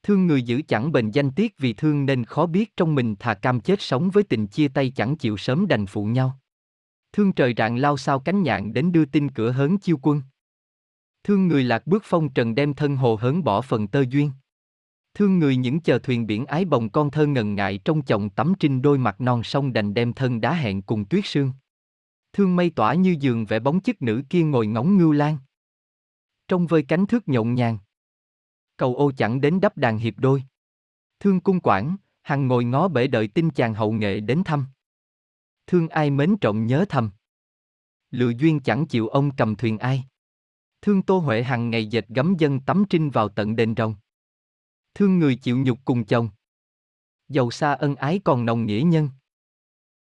Thương 0.05 0.27
người 0.27 0.43
giữ 0.43 0.63
chẳng 0.69 0.93
bền 0.93 1.11
danh 1.11 1.31
tiết 1.31 1.59
vì 1.59 1.73
thương 1.73 2.07
nên 2.07 2.25
khó 2.25 2.47
biết 2.47 2.77
trong 2.77 2.95
mình 2.95 3.17
thà 3.19 3.35
cam 3.35 3.61
chết 3.61 3.81
sống 3.81 4.11
với 4.11 4.25
tình 4.25 4.47
chia 4.47 4.69
tay 4.69 4.93
chẳng 4.97 5.17
chịu 5.17 5.37
sớm 5.37 5.67
đành 5.69 5.87
phụ 5.87 6.05
nhau. 6.05 6.39
Thương 7.13 7.33
trời 7.33 7.55
rạng 7.57 7.77
lao 7.77 7.97
sao 7.97 8.21
cánh 8.21 8.43
nhạn 8.43 8.73
đến 8.73 8.93
đưa 8.93 9.05
tin 9.05 9.31
cửa 9.31 9.51
hớn 9.51 9.79
chiêu 9.79 9.99
quân. 10.03 10.23
Thương 11.25 11.49
người 11.49 11.65
lạc 11.65 11.87
bước 11.87 12.03
phong 12.07 12.29
trần 12.29 12.55
đem 12.55 12.75
thân 12.75 12.97
hồ 12.97 13.17
hớn 13.21 13.45
bỏ 13.45 13.61
phần 13.61 13.89
tơ 13.89 14.05
duyên. 14.11 14.31
Thương 15.15 15.39
người 15.39 15.57
những 15.57 15.81
chờ 15.81 15.99
thuyền 15.99 16.27
biển 16.27 16.47
ái 16.47 16.65
bồng 16.65 16.91
con 16.91 17.11
thơ 17.11 17.27
ngần 17.27 17.55
ngại 17.55 17.81
trong 17.85 18.03
chồng 18.03 18.31
tắm 18.31 18.53
trinh 18.61 18.83
đôi 18.83 18.99
mặt 18.99 19.21
non 19.21 19.43
sông 19.43 19.73
đành 19.73 19.95
đem 19.95 20.13
thân 20.13 20.41
đá 20.41 20.55
hẹn 20.55 20.83
cùng 20.83 21.05
tuyết 21.05 21.25
sương. 21.27 21.53
Thương 22.33 22.57
mây 22.57 22.71
tỏa 22.71 22.95
như 22.95 23.17
giường 23.21 23.47
vẽ 23.47 23.59
bóng 23.59 23.81
chức 23.81 24.03
nữ 24.03 24.23
kia 24.31 24.43
ngồi 24.43 24.67
ngóng 24.67 24.99
ngưu 24.99 25.13
lan. 25.13 25.39
Trong 26.49 26.67
vơi 26.67 26.83
cánh 26.83 27.07
thước 27.07 27.29
nhộn 27.29 27.55
nhàng. 27.55 27.79
Cầu 28.77 28.95
ô 28.95 29.13
chẳng 29.17 29.41
đến 29.41 29.61
đắp 29.61 29.77
đàn 29.77 29.99
hiệp 29.99 30.15
đôi. 30.19 30.45
Thương 31.21 31.41
cung 31.41 31.61
quản, 31.63 31.97
hằng 32.23 32.47
ngồi 32.49 32.65
ngó 32.65 32.89
bể 32.89 33.07
đợi 33.07 33.29
tin 33.29 33.51
chàng 33.51 33.75
hậu 33.75 33.93
nghệ 33.93 34.21
đến 34.21 34.43
thăm. 34.45 34.67
Thương 35.67 35.89
ai 35.89 36.11
mến 36.11 36.37
trọng 36.41 36.67
nhớ 36.67 36.85
thầm. 36.89 37.11
Lựa 38.11 38.31
duyên 38.39 38.61
chẳng 38.61 38.87
chịu 38.87 39.09
ông 39.09 39.37
cầm 39.37 39.57
thuyền 39.57 39.79
ai. 39.79 40.05
Thương 40.83 41.03
Tô 41.03 41.19
Huệ 41.19 41.43
hằng 41.43 41.71
ngày 41.71 41.87
dệt 41.87 42.09
gấm 42.09 42.35
dân 42.39 42.61
tắm 42.61 42.85
trinh 42.91 43.11
vào 43.11 43.29
tận 43.29 43.57
đền 43.57 43.75
rồng. 43.77 43.95
Thương 44.95 45.19
người 45.19 45.37
chịu 45.37 45.59
nhục 45.59 45.79
cùng 45.85 46.05
chồng. 46.05 46.29
Giàu 47.29 47.51
xa 47.51 47.73
ân 47.73 47.97
ái 47.97 48.21
còn 48.25 48.47
nồng 48.47 48.67
nghĩa 48.67 48.83
nhân. 48.87 49.11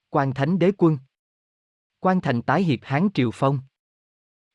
Quan 0.10 0.34
Thánh 0.34 0.60
Đế 0.60 0.72
Quân. 0.78 0.98
Quan 2.00 2.22
Thành 2.22 2.42
tái 2.42 2.64
hiệp 2.64 2.80
Hán 2.84 3.08
Triều 3.14 3.32
Phong. 3.34 3.60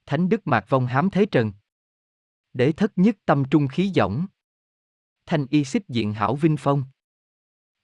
Thánh 0.06 0.28
Đức 0.28 0.46
Mạc 0.46 0.66
Vong 0.68 0.86
hám 0.86 1.10
thế 1.10 1.26
trần. 1.26 1.52
Đế 2.56 2.72
thất 2.72 2.92
nhất 2.96 3.16
tâm 3.26 3.44
trung 3.50 3.68
khí 3.68 3.92
dõng. 3.94 4.26
Thanh 5.26 5.46
y 5.50 5.64
xích 5.64 5.88
diện 5.88 6.12
hảo 6.12 6.36
vinh 6.36 6.56
phong. 6.56 6.84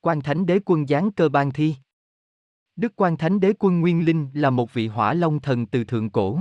Quan 0.00 0.20
Thánh 0.20 0.46
Đế 0.46 0.60
Quân 0.64 0.86
giáng 0.86 1.10
cơ 1.12 1.28
ban 1.28 1.52
thi. 1.52 1.74
Đức 2.76 2.92
Quan 2.96 3.16
Thánh 3.16 3.40
Đế 3.40 3.52
Quân 3.58 3.80
Nguyên 3.80 4.04
Linh 4.04 4.30
là 4.34 4.50
một 4.50 4.74
vị 4.74 4.88
hỏa 4.88 5.14
long 5.14 5.40
thần 5.40 5.66
từ 5.66 5.84
thượng 5.84 6.10
cổ. 6.10 6.40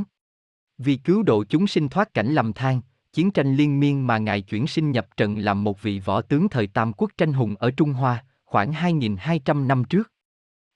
Vì 0.78 0.98
cứu 0.98 1.24
độ 1.24 1.44
chúng 1.44 1.68
sinh 1.68 1.90
thoát 1.90 2.14
cảnh 2.14 2.34
lầm 2.34 2.54
than, 2.54 2.82
chiến 3.14 3.32
tranh 3.32 3.56
liên 3.56 3.80
miên 3.80 4.08
mà 4.08 4.18
ngài 4.18 4.42
chuyển 4.42 4.68
sinh 4.68 4.92
nhập 4.92 5.18
trận 5.18 5.38
làm 5.38 5.64
một 5.64 5.82
vị 5.82 6.00
võ 6.00 6.22
tướng 6.22 6.50
thời 6.50 6.68
Tam 6.68 6.94
Quốc 6.94 7.12
tranh 7.18 7.34
hùng 7.34 7.56
ở 7.56 7.72
Trung 7.72 7.94
Hoa, 7.94 8.26
khoảng 8.46 8.72
2.200 8.72 9.68
năm 9.68 9.84
trước. 9.84 10.12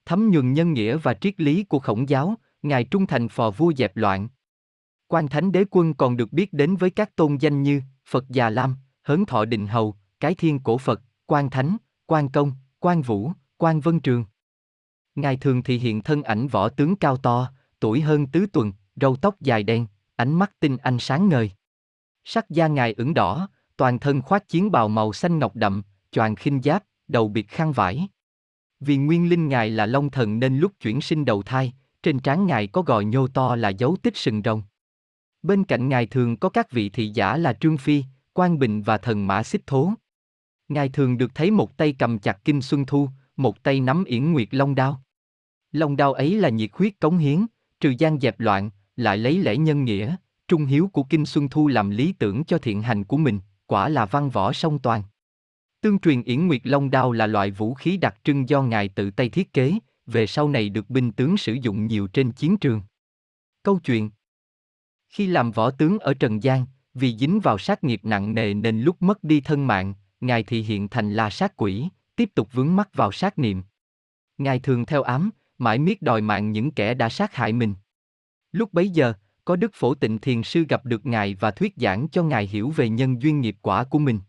Thấm 0.05 0.29
nhuần 0.29 0.53
nhân 0.53 0.73
nghĩa 0.73 0.97
và 0.97 1.13
triết 1.13 1.41
lý 1.41 1.63
của 1.63 1.79
khổng 1.79 2.09
giáo, 2.09 2.35
ngài 2.61 2.83
trung 2.83 3.07
thành 3.07 3.29
phò 3.29 3.51
vua 3.51 3.73
dẹp 3.73 3.97
loạn. 3.97 4.27
Quan 5.07 5.27
Thánh 5.27 5.51
Đế 5.51 5.65
Quân 5.71 5.93
còn 5.93 6.17
được 6.17 6.33
biết 6.33 6.53
đến 6.53 6.75
với 6.75 6.89
các 6.89 7.15
tôn 7.15 7.37
danh 7.37 7.63
như 7.63 7.81
Phật 8.07 8.29
Già 8.29 8.49
Lam, 8.49 8.75
Hớn 9.03 9.25
Thọ 9.25 9.45
Định 9.45 9.67
Hầu, 9.67 9.95
Cái 10.19 10.35
Thiên 10.35 10.59
Cổ 10.59 10.77
Phật, 10.77 11.01
Quan 11.25 11.49
Thánh, 11.49 11.77
Quan 12.05 12.29
Công, 12.29 12.51
Quan 12.79 13.01
Vũ, 13.01 13.31
Quan 13.57 13.79
Vân 13.79 13.99
Trường. 13.99 14.25
Ngài 15.15 15.37
thường 15.37 15.63
thị 15.63 15.77
hiện 15.77 16.01
thân 16.01 16.23
ảnh 16.23 16.47
võ 16.47 16.69
tướng 16.69 16.95
cao 16.95 17.17
to, 17.17 17.51
tuổi 17.79 18.01
hơn 18.01 18.27
tứ 18.27 18.45
tuần, 18.53 18.73
râu 18.95 19.15
tóc 19.15 19.41
dài 19.41 19.63
đen, 19.63 19.87
ánh 20.15 20.33
mắt 20.33 20.51
tinh 20.59 20.77
anh 20.77 20.99
sáng 20.99 21.29
ngời. 21.29 21.51
Sắc 22.23 22.49
da 22.49 22.67
ngài 22.67 22.93
ửng 22.93 23.13
đỏ, 23.13 23.49
toàn 23.77 23.99
thân 23.99 24.21
khoác 24.21 24.49
chiến 24.49 24.71
bào 24.71 24.87
màu 24.87 25.13
xanh 25.13 25.39
ngọc 25.39 25.55
đậm, 25.55 25.83
choàng 26.11 26.35
khinh 26.35 26.61
giáp, 26.61 26.83
đầu 27.07 27.27
bịt 27.27 27.45
khăn 27.47 27.71
vải. 27.71 28.07
Vì 28.79 28.97
nguyên 28.97 29.29
linh 29.29 29.47
ngài 29.47 29.69
là 29.69 29.85
long 29.85 30.09
thần 30.09 30.39
nên 30.39 30.57
lúc 30.57 30.71
chuyển 30.79 31.01
sinh 31.01 31.25
đầu 31.25 31.43
thai, 31.43 31.73
trên 32.03 32.19
trán 32.19 32.45
ngài 32.45 32.67
có 32.67 32.81
gò 32.81 33.01
nhô 33.01 33.27
to 33.27 33.55
là 33.55 33.69
dấu 33.69 33.97
tích 34.03 34.17
sừng 34.17 34.41
rồng. 34.45 34.63
Bên 35.45 35.63
cạnh 35.63 35.89
ngài 35.89 36.05
thường 36.05 36.37
có 36.37 36.49
các 36.49 36.71
vị 36.71 36.89
thị 36.89 37.09
giả 37.09 37.37
là 37.37 37.53
Trương 37.53 37.77
Phi, 37.77 38.03
Quan 38.33 38.59
Bình 38.59 38.81
và 38.81 38.97
thần 38.97 39.27
mã 39.27 39.43
xích 39.43 39.67
thố. 39.67 39.93
Ngài 40.67 40.89
thường 40.89 41.17
được 41.17 41.35
thấy 41.35 41.51
một 41.51 41.77
tay 41.77 41.95
cầm 41.99 42.19
chặt 42.19 42.45
kinh 42.45 42.61
xuân 42.61 42.85
thu, 42.85 43.09
một 43.37 43.63
tay 43.63 43.79
nắm 43.79 44.03
yển 44.03 44.31
nguyệt 44.31 44.47
long 44.51 44.75
đao. 44.75 45.01
Long 45.71 45.95
đao 45.95 46.13
ấy 46.13 46.35
là 46.35 46.49
nhiệt 46.49 46.69
huyết 46.73 46.99
cống 46.99 47.17
hiến, 47.17 47.45
trừ 47.79 47.93
gian 47.97 48.19
dẹp 48.19 48.39
loạn, 48.39 48.69
lại 48.95 49.17
lấy 49.17 49.37
lễ 49.37 49.57
nhân 49.57 49.85
nghĩa, 49.85 50.15
trung 50.47 50.65
hiếu 50.65 50.89
của 50.93 51.03
Kinh 51.03 51.25
Xuân 51.25 51.49
Thu 51.49 51.67
làm 51.67 51.89
lý 51.89 52.13
tưởng 52.13 52.43
cho 52.45 52.57
thiện 52.57 52.81
hành 52.81 53.03
của 53.03 53.17
mình, 53.17 53.39
quả 53.67 53.89
là 53.89 54.05
văn 54.05 54.29
võ 54.29 54.53
song 54.53 54.79
toàn. 54.79 55.03
Tương 55.81 55.99
truyền 55.99 56.23
Yển 56.23 56.47
Nguyệt 56.47 56.61
Long 56.63 56.91
Đao 56.91 57.11
là 57.11 57.27
loại 57.27 57.51
vũ 57.51 57.73
khí 57.73 57.97
đặc 57.97 58.15
trưng 58.23 58.49
do 58.49 58.61
Ngài 58.61 58.89
tự 58.89 59.11
tay 59.11 59.29
thiết 59.29 59.53
kế, 59.53 59.73
về 60.05 60.27
sau 60.27 60.49
này 60.49 60.69
được 60.69 60.89
binh 60.89 61.11
tướng 61.11 61.37
sử 61.37 61.53
dụng 61.53 61.87
nhiều 61.87 62.07
trên 62.07 62.31
chiến 62.31 62.57
trường. 62.57 62.81
Câu 63.63 63.79
chuyện 63.79 64.09
khi 65.15 65.27
làm 65.27 65.51
võ 65.51 65.71
tướng 65.71 65.99
ở 65.99 66.13
Trần 66.13 66.43
gian, 66.43 66.65
vì 66.93 67.17
dính 67.17 67.39
vào 67.39 67.57
sát 67.57 67.83
nghiệp 67.83 67.99
nặng 68.03 68.35
nề 68.35 68.53
nên 68.53 68.81
lúc 68.81 69.01
mất 69.01 69.23
đi 69.23 69.41
thân 69.41 69.67
mạng, 69.67 69.93
Ngài 70.21 70.43
thì 70.43 70.61
hiện 70.61 70.87
thành 70.87 71.13
là 71.13 71.29
sát 71.29 71.57
quỷ, 71.57 71.87
tiếp 72.15 72.29
tục 72.35 72.49
vướng 72.53 72.75
mắc 72.75 72.89
vào 72.93 73.11
sát 73.11 73.39
niệm. 73.39 73.63
Ngài 74.37 74.59
thường 74.59 74.85
theo 74.85 75.01
ám, 75.01 75.29
mãi 75.57 75.79
miết 75.79 76.01
đòi 76.01 76.21
mạng 76.21 76.51
những 76.51 76.71
kẻ 76.71 76.93
đã 76.93 77.09
sát 77.09 77.35
hại 77.35 77.53
mình. 77.53 77.73
Lúc 78.51 78.73
bấy 78.73 78.89
giờ, 78.89 79.13
có 79.45 79.55
Đức 79.55 79.71
Phổ 79.73 79.93
Tịnh 79.93 80.17
Thiền 80.17 80.43
Sư 80.43 80.65
gặp 80.69 80.85
được 80.85 81.05
Ngài 81.05 81.35
và 81.35 81.51
thuyết 81.51 81.73
giảng 81.77 82.07
cho 82.09 82.23
Ngài 82.23 82.47
hiểu 82.47 82.69
về 82.69 82.89
nhân 82.89 83.21
duyên 83.21 83.41
nghiệp 83.41 83.57
quả 83.61 83.83
của 83.83 83.99
mình. 83.99 84.19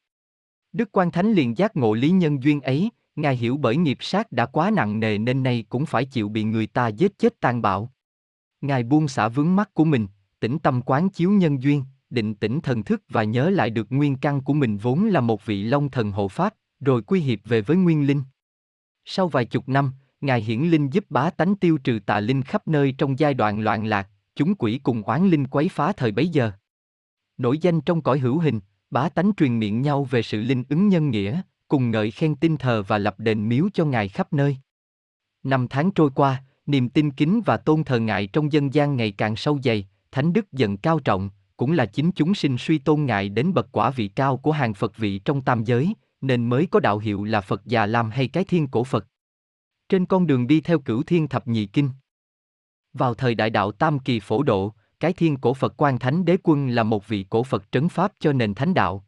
Đức 0.73 0.89
Quan 0.93 1.11
Thánh 1.11 1.33
liền 1.33 1.59
giác 1.59 1.77
ngộ 1.77 1.95
lý 1.95 2.11
nhân 2.11 2.43
duyên 2.43 2.61
ấy, 2.61 2.91
Ngài 3.17 3.37
hiểu 3.37 3.57
bởi 3.57 3.77
nghiệp 3.77 3.99
sát 4.01 4.33
đã 4.33 4.47
quá 4.47 4.71
nặng 4.71 5.01
nề 5.01 5.19
nên 5.19 5.43
nay 5.43 5.65
cũng 5.69 5.87
phải 5.87 6.05
chịu 6.05 6.29
bị 6.29 6.45
người 6.45 6.67
ta 6.67 6.89
giết 6.89 7.19
chết 7.19 7.41
tàn 7.41 7.63
bạo. 7.63 7.93
Ngài 8.61 8.83
buông 8.83 9.09
xả 9.09 9.29
vướng 9.29 9.57
mắt 9.57 9.75
của 9.75 9.85
mình, 9.85 10.07
tĩnh 10.41 10.59
tâm 10.59 10.83
quán 10.83 11.09
chiếu 11.09 11.31
nhân 11.31 11.63
duyên, 11.63 11.85
định 12.11 12.35
tĩnh 12.35 12.61
thần 12.61 12.83
thức 12.83 13.03
và 13.09 13.25
nhớ 13.25 13.51
lại 13.51 13.71
được 13.71 13.87
nguyên 13.91 14.17
căn 14.17 14.41
của 14.41 14.53
mình 14.53 14.77
vốn 14.77 15.05
là 15.05 15.21
một 15.21 15.47
vị 15.47 15.63
long 15.63 15.91
thần 15.91 16.13
hộ 16.13 16.29
pháp, 16.29 16.55
rồi 16.81 17.03
quy 17.03 17.21
hiệp 17.21 17.39
về 17.45 17.61
với 17.61 17.77
nguyên 17.77 18.07
linh. 18.07 18.23
Sau 19.05 19.29
vài 19.29 19.45
chục 19.45 19.69
năm, 19.69 19.93
Ngài 20.21 20.43
hiển 20.43 20.61
linh 20.61 20.91
giúp 20.91 21.05
bá 21.11 21.31
tánh 21.31 21.57
tiêu 21.57 21.79
trừ 21.85 21.99
tà 22.07 22.21
linh 22.21 22.43
khắp 22.43 22.69
nơi 22.69 22.95
trong 22.99 23.19
giai 23.19 23.35
đoạn 23.35 23.61
loạn 23.61 23.87
lạc, 23.87 24.09
chúng 24.35 24.55
quỷ 24.55 24.81
cùng 24.83 25.03
oán 25.03 25.29
linh 25.29 25.47
quấy 25.47 25.69
phá 25.69 25.93
thời 25.93 26.13
bấy 26.13 26.29
giờ. 26.29 26.51
Nổi 27.39 27.59
danh 27.59 27.81
trong 27.81 28.03
cõi 28.03 28.19
hữu 28.19 28.39
hình, 28.39 28.61
bá 28.91 29.09
tánh 29.09 29.33
truyền 29.37 29.59
miệng 29.59 29.83
nhau 29.83 30.05
về 30.05 30.23
sự 30.23 30.41
linh 30.41 30.65
ứng 30.69 30.89
nhân 30.89 31.11
nghĩa, 31.11 31.41
cùng 31.69 31.91
ngợi 31.91 32.11
khen 32.11 32.37
tinh 32.37 32.57
thờ 32.57 32.83
và 32.83 32.99
lập 32.99 33.15
đền 33.19 33.49
miếu 33.49 33.69
cho 33.75 33.85
ngài 33.85 34.09
khắp 34.09 34.33
nơi. 34.33 34.57
Năm 35.43 35.67
tháng 35.69 35.91
trôi 35.91 36.11
qua, 36.15 36.45
niềm 36.67 36.89
tin 36.89 37.11
kính 37.11 37.41
và 37.47 37.57
tôn 37.57 37.85
thờ 37.85 37.99
ngài 37.99 38.27
trong 38.27 38.53
dân 38.53 38.75
gian 38.75 38.97
ngày 38.97 39.13
càng 39.13 39.37
sâu 39.37 39.59
dày, 39.65 39.89
thánh 40.11 40.33
đức 40.33 40.53
dần 40.53 40.77
cao 40.77 41.01
trọng, 41.01 41.31
cũng 41.57 41.73
là 41.73 41.87
chính 41.87 42.13
chúng 42.13 42.35
sinh 42.35 42.59
suy 42.59 42.79
tôn 42.79 43.05
ngài 43.05 43.29
đến 43.29 43.55
bậc 43.55 43.73
quả 43.73 43.91
vị 43.91 44.09
cao 44.09 44.37
của 44.37 44.53
hàng 44.53 44.75
Phật 44.75 44.97
vị 44.97 45.19
trong 45.19 45.43
tam 45.43 45.65
giới, 45.65 45.95
nên 46.21 46.49
mới 46.49 46.67
có 46.67 46.81
đạo 46.81 46.99
hiệu 46.99 47.25
là 47.25 47.41
Phật 47.41 47.67
già 47.67 47.87
Lam 47.87 48.11
hay 48.11 48.29
cái 48.29 48.45
thiên 48.45 48.67
cổ 48.67 48.85
Phật. 48.85 49.07
Trên 49.89 50.07
con 50.07 50.27
đường 50.27 50.47
đi 50.47 50.61
theo 50.61 50.79
cửu 50.79 51.03
thiên 51.03 51.29
thập 51.29 51.49
nhị 51.49 51.67
kinh, 51.67 51.91
vào 52.99 53.15
thời 53.15 53.35
đại 53.35 53.51
đạo 53.51 53.73
Tam 53.73 53.99
Kỳ 53.99 54.21
phổ 54.21 54.43
độ, 54.43 54.73
cái 55.01 55.13
thiên 55.13 55.37
cổ 55.37 55.55
Phật 55.55 55.75
Quan 55.77 55.99
Thánh 55.99 56.25
Đế 56.25 56.37
Quân 56.43 56.69
là 56.69 56.83
một 56.83 57.09
vị 57.09 57.27
cổ 57.31 57.43
Phật 57.43 57.73
trấn 57.73 57.89
pháp 57.89 58.13
cho 58.21 58.33
nền 58.33 58.55
thánh 58.55 58.75
đạo. 58.75 59.07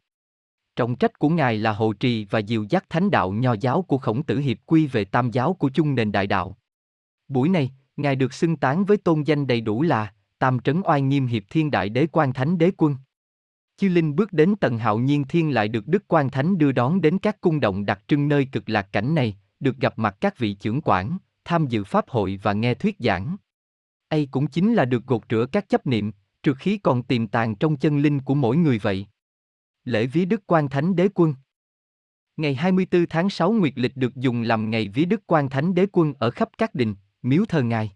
Trọng 0.75 0.95
trách 0.95 1.19
của 1.19 1.29
Ngài 1.29 1.57
là 1.57 1.73
hộ 1.73 1.93
trì 1.93 2.25
và 2.25 2.39
dìu 2.39 2.65
dắt 2.69 2.85
thánh 2.89 3.11
đạo 3.11 3.31
nho 3.31 3.53
giáo 3.53 3.81
của 3.81 3.97
khổng 3.97 4.23
tử 4.23 4.39
hiệp 4.39 4.57
quy 4.65 4.87
về 4.87 5.05
tam 5.05 5.31
giáo 5.31 5.53
của 5.53 5.69
chung 5.73 5.95
nền 5.95 6.11
đại 6.11 6.27
đạo. 6.27 6.57
Buổi 7.27 7.49
này, 7.49 7.71
Ngài 7.97 8.15
được 8.15 8.33
xưng 8.33 8.57
tán 8.57 8.85
với 8.85 8.97
tôn 8.97 9.23
danh 9.23 9.47
đầy 9.47 9.61
đủ 9.61 9.81
là 9.81 10.13
Tam 10.39 10.59
Trấn 10.59 10.81
Oai 10.85 11.01
Nghiêm 11.01 11.27
Hiệp 11.27 11.43
Thiên 11.49 11.71
Đại 11.71 11.89
Đế 11.89 12.07
Quan 12.11 12.33
Thánh 12.33 12.57
Đế 12.57 12.71
Quân. 12.77 12.95
Chư 13.77 13.89
Linh 13.89 14.15
bước 14.15 14.33
đến 14.33 14.55
tầng 14.55 14.77
hạo 14.77 14.99
nhiên 14.99 15.23
thiên 15.29 15.53
lại 15.53 15.67
được 15.67 15.87
Đức 15.87 16.03
Quan 16.07 16.29
Thánh 16.29 16.57
đưa 16.57 16.71
đón 16.71 17.01
đến 17.01 17.19
các 17.19 17.41
cung 17.41 17.59
động 17.59 17.85
đặc 17.85 18.03
trưng 18.07 18.27
nơi 18.27 18.47
cực 18.51 18.69
lạc 18.69 18.89
cảnh 18.91 19.15
này, 19.15 19.37
được 19.59 19.77
gặp 19.77 19.99
mặt 19.99 20.17
các 20.21 20.37
vị 20.37 20.53
trưởng 20.53 20.81
quản, 20.81 21.17
tham 21.45 21.67
dự 21.67 21.83
pháp 21.83 22.09
hội 22.09 22.39
và 22.43 22.53
nghe 22.53 22.73
thuyết 22.73 22.95
giảng. 22.99 23.37
A 24.07 24.17
cũng 24.31 24.47
chính 24.47 24.73
là 24.73 24.85
được 24.85 25.05
gột 25.05 25.21
rửa 25.29 25.45
các 25.51 25.69
chấp 25.69 25.87
niệm, 25.87 26.11
trượt 26.43 26.57
khí 26.57 26.77
còn 26.77 27.03
tiềm 27.03 27.27
tàng 27.27 27.55
trong 27.55 27.77
chân 27.77 27.99
linh 27.99 28.21
của 28.21 28.35
mỗi 28.35 28.57
người 28.57 28.79
vậy. 28.79 29.07
Lễ 29.83 30.05
Ví 30.05 30.25
Đức 30.25 30.43
Quan 30.47 30.69
Thánh 30.69 30.95
Đế 30.95 31.09
Quân 31.13 31.35
Ngày 32.37 32.55
24 32.55 33.05
tháng 33.09 33.29
6 33.29 33.51
Nguyệt 33.51 33.73
lịch 33.75 33.97
được 33.97 34.15
dùng 34.15 34.41
làm 34.41 34.69
ngày 34.69 34.87
Ví 34.87 35.05
Đức 35.05 35.21
Quan 35.27 35.49
Thánh 35.49 35.75
Đế 35.75 35.87
Quân 35.91 36.13
ở 36.19 36.31
khắp 36.31 36.49
các 36.57 36.75
đình, 36.75 36.95
miếu 37.21 37.45
thờ 37.45 37.63
ngài. 37.63 37.91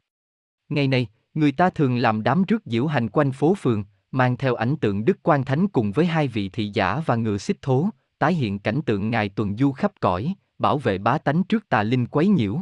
Ngày 0.70 0.88
này, 0.88 1.08
người 1.34 1.52
ta 1.52 1.70
thường 1.70 1.98
làm 1.98 2.24
đám 2.24 2.44
rước 2.44 2.64
diễu 2.66 2.88
hành 2.88 3.10
quanh 3.10 3.32
phố 3.32 3.56
phường, 3.56 3.84
mang 4.12 4.38
theo 4.38 4.56
ảnh 4.56 4.76
tượng 4.78 5.06
Đức 5.06 5.18
Quan 5.24 5.46
Thánh 5.46 5.68
cùng 5.68 5.92
với 5.92 6.06
hai 6.06 6.28
vị 6.28 6.50
thị 6.50 6.72
giả 6.74 7.02
và 7.06 7.16
ngựa 7.16 7.38
xích 7.38 7.62
thố, 7.62 7.90
tái 8.20 8.34
hiện 8.34 8.60
cảnh 8.60 8.82
tượng 8.86 9.10
ngài 9.10 9.30
tuần 9.30 9.58
du 9.58 9.72
khắp 9.72 9.92
cõi, 10.00 10.34
bảo 10.60 10.78
vệ 10.78 10.98
bá 10.98 11.18
tánh 11.18 11.44
trước 11.44 11.70
tà 11.70 11.84
linh 11.84 12.06
quấy 12.08 12.28
nhiễu. 12.28 12.62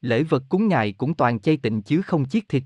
Lễ 0.00 0.22
vật 0.22 0.42
cúng 0.48 0.68
ngài 0.68 0.92
cũng 0.92 1.14
toàn 1.14 1.40
chay 1.40 1.56
tịnh 1.56 1.82
chứ 1.82 2.02
không 2.02 2.28
chiết 2.28 2.48
thịt. 2.48 2.62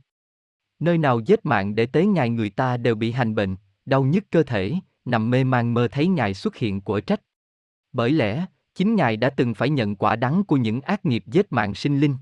Nơi 0.79 0.99
nào 0.99 1.21
giết 1.21 1.47
mạng 1.47 1.75
để 1.75 1.87
tế 1.87 2.07
ngài 2.07 2.31
người 2.31 2.51
ta 2.51 2.77
đều 2.77 2.95
bị 2.95 3.13
hành 3.13 3.35
bệnh, 3.35 3.57
đau 3.85 4.05
nhức 4.05 4.25
cơ 4.31 4.43
thể, 4.43 4.75
nằm 5.05 5.31
mê 5.31 5.45
man 5.45 5.75
mơ 5.75 5.89
thấy 5.89 6.07
ngài 6.07 6.35
xuất 6.35 6.57
hiện 6.57 6.81
của 6.81 7.01
trách. 7.01 7.21
Bởi 7.93 8.11
lẽ, 8.11 8.47
chính 8.75 8.95
ngài 8.95 9.17
đã 9.17 9.31
từng 9.31 9.55
phải 9.55 9.71
nhận 9.71 9.97
quả 9.97 10.17
đắng 10.17 10.45
của 10.45 10.57
những 10.57 10.81
ác 10.81 11.05
nghiệp 11.05 11.25
giết 11.27 11.53
mạng 11.53 11.75
sinh 11.75 12.01
linh. 12.01 12.17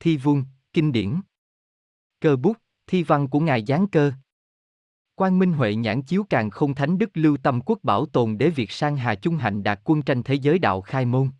Thi 0.00 0.16
vuông, 0.16 0.44
kinh 0.72 0.92
điển. 0.92 1.20
Cơ 2.24 2.36
bút, 2.36 2.56
thi 2.86 3.02
văn 3.02 3.28
của 3.28 3.40
ngài 3.40 3.64
giáng 3.64 3.86
cơ. 3.86 4.12
Quan 5.14 5.38
Minh 5.38 5.52
Huệ 5.52 5.74
nhãn 5.74 6.02
chiếu 6.02 6.26
càng 6.30 6.50
không 6.50 6.74
thánh 6.74 6.98
đức 6.98 7.10
lưu 7.14 7.36
tâm 7.36 7.60
quốc 7.60 7.78
bảo 7.82 8.06
tồn 8.06 8.38
để 8.38 8.50
việc 8.50 8.70
sang 8.70 8.96
Hà 8.96 9.14
Trung 9.14 9.36
Hạnh 9.36 9.62
đạt 9.62 9.80
quân 9.84 10.02
tranh 10.02 10.22
thế 10.22 10.34
giới 10.34 10.58
đạo 10.58 10.80
khai 10.80 11.04
môn. 11.04 11.30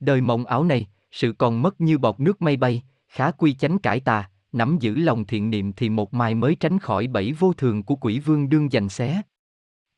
Đời 0.00 0.20
mộng 0.20 0.44
ảo 0.44 0.64
này, 0.64 0.88
sự 1.10 1.34
còn 1.38 1.62
mất 1.62 1.80
như 1.80 1.98
bọt 1.98 2.20
nước 2.20 2.42
mây 2.42 2.56
bay, 2.56 2.82
khá 3.08 3.30
quy 3.30 3.54
chánh 3.54 3.78
cải 3.78 4.00
tà, 4.00 4.30
nắm 4.52 4.78
giữ 4.80 4.94
lòng 4.94 5.26
thiện 5.26 5.50
niệm 5.50 5.72
thì 5.72 5.88
một 5.88 6.14
mai 6.14 6.34
mới 6.34 6.54
tránh 6.54 6.78
khỏi 6.78 7.06
bẫy 7.06 7.32
vô 7.32 7.52
thường 7.52 7.82
của 7.82 7.96
quỷ 7.96 8.18
vương 8.18 8.48
đương 8.48 8.70
giành 8.70 8.88
xé. 8.88 9.22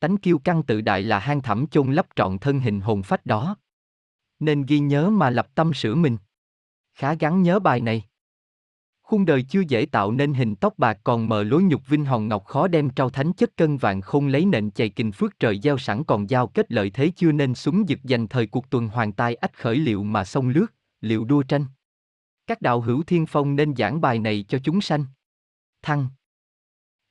Tánh 0.01 0.17
kiêu 0.17 0.39
căng 0.39 0.63
tự 0.63 0.81
đại 0.81 1.03
là 1.03 1.19
hang 1.19 1.43
thẳm 1.43 1.67
chôn 1.67 1.93
lấp 1.93 2.07
trọn 2.17 2.39
thân 2.39 2.61
hình 2.61 2.81
hồn 2.81 3.03
phách 3.03 3.27
đó. 3.27 3.57
Nên 4.41 4.63
ghi 4.63 4.79
nhớ 4.79 5.11
mà 5.11 5.31
lập 5.31 5.49
tâm 5.55 5.75
sửa 5.75 5.95
mình. 5.95 6.17
Khá 6.95 7.15
gắn 7.15 7.43
nhớ 7.43 7.59
bài 7.59 7.81
này. 7.81 8.05
Khuôn 9.15 9.25
đời 9.25 9.43
chưa 9.43 9.61
dễ 9.69 9.87
tạo 9.87 10.13
nên 10.13 10.35
hình 10.35 10.57
tóc 10.57 10.79
bạc 10.79 10.99
còn 11.05 11.29
mờ 11.29 11.43
lối 11.43 11.63
nhục 11.63 11.89
vinh 11.89 12.05
hòn 12.05 12.29
ngọc 12.29 12.45
khó 12.45 12.69
đem 12.69 12.91
trao 12.91 13.11
thánh 13.11 13.33
chất 13.33 13.57
cân 13.57 13.77
vàng 13.77 14.01
không 14.01 14.27
lấy 14.27 14.45
nện 14.45 14.71
chày 14.71 14.89
kình 14.89 15.13
phước 15.13 15.39
trời 15.41 15.61
gieo 15.63 15.79
sẵn 15.79 16.05
còn 16.05 16.31
giao 16.31 16.47
kết 16.47 16.73
lợi 16.73 16.91
thế 16.91 17.11
chưa 17.17 17.33
nên 17.33 17.55
súng 17.55 17.89
giật 17.89 17.99
dành 18.05 18.29
thời 18.29 18.47
cuộc 18.47 18.71
tuần 18.71 18.89
hoàng 18.89 19.13
tai 19.13 19.35
ách 19.35 19.59
khởi 19.59 19.77
liệu 19.77 20.05
mà 20.05 20.25
sông 20.25 20.49
lướt, 20.49 20.67
liệu 21.01 21.25
đua 21.25 21.43
tranh. 21.43 21.67
Các 22.47 22.63
đạo 22.63 22.81
hữu 22.81 23.03
thiên 23.03 23.27
phong 23.27 23.57
nên 23.57 23.77
giảng 23.77 24.01
bài 24.01 24.19
này 24.19 24.45
cho 24.49 24.59
chúng 24.65 24.81
sanh. 24.81 25.05
Thăng. 25.83 26.09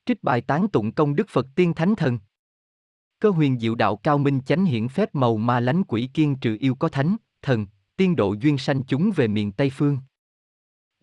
Trích 0.05 0.23
bài 0.23 0.41
tán 0.41 0.67
tụng 0.67 0.91
công 0.91 1.15
đức 1.15 1.29
Phật 1.29 1.47
tiên 1.55 1.73
thánh 1.73 1.95
thần. 1.95 2.19
Cơ 3.19 3.29
huyền 3.29 3.59
diệu 3.59 3.75
đạo 3.75 3.95
cao 3.95 4.17
minh 4.17 4.41
chánh 4.45 4.65
hiển 4.65 4.87
phép 4.87 5.15
màu 5.15 5.37
ma 5.37 5.59
lánh 5.59 5.83
quỷ 5.83 6.09
kiên 6.13 6.35
trừ 6.35 6.57
yêu 6.59 6.75
có 6.75 6.89
thánh, 6.89 7.15
thần, 7.41 7.67
tiên 7.95 8.15
độ 8.15 8.33
duyên 8.33 8.57
sanh 8.57 8.83
chúng 8.83 9.11
về 9.15 9.27
miền 9.27 9.51
Tây 9.51 9.69
Phương. 9.69 9.97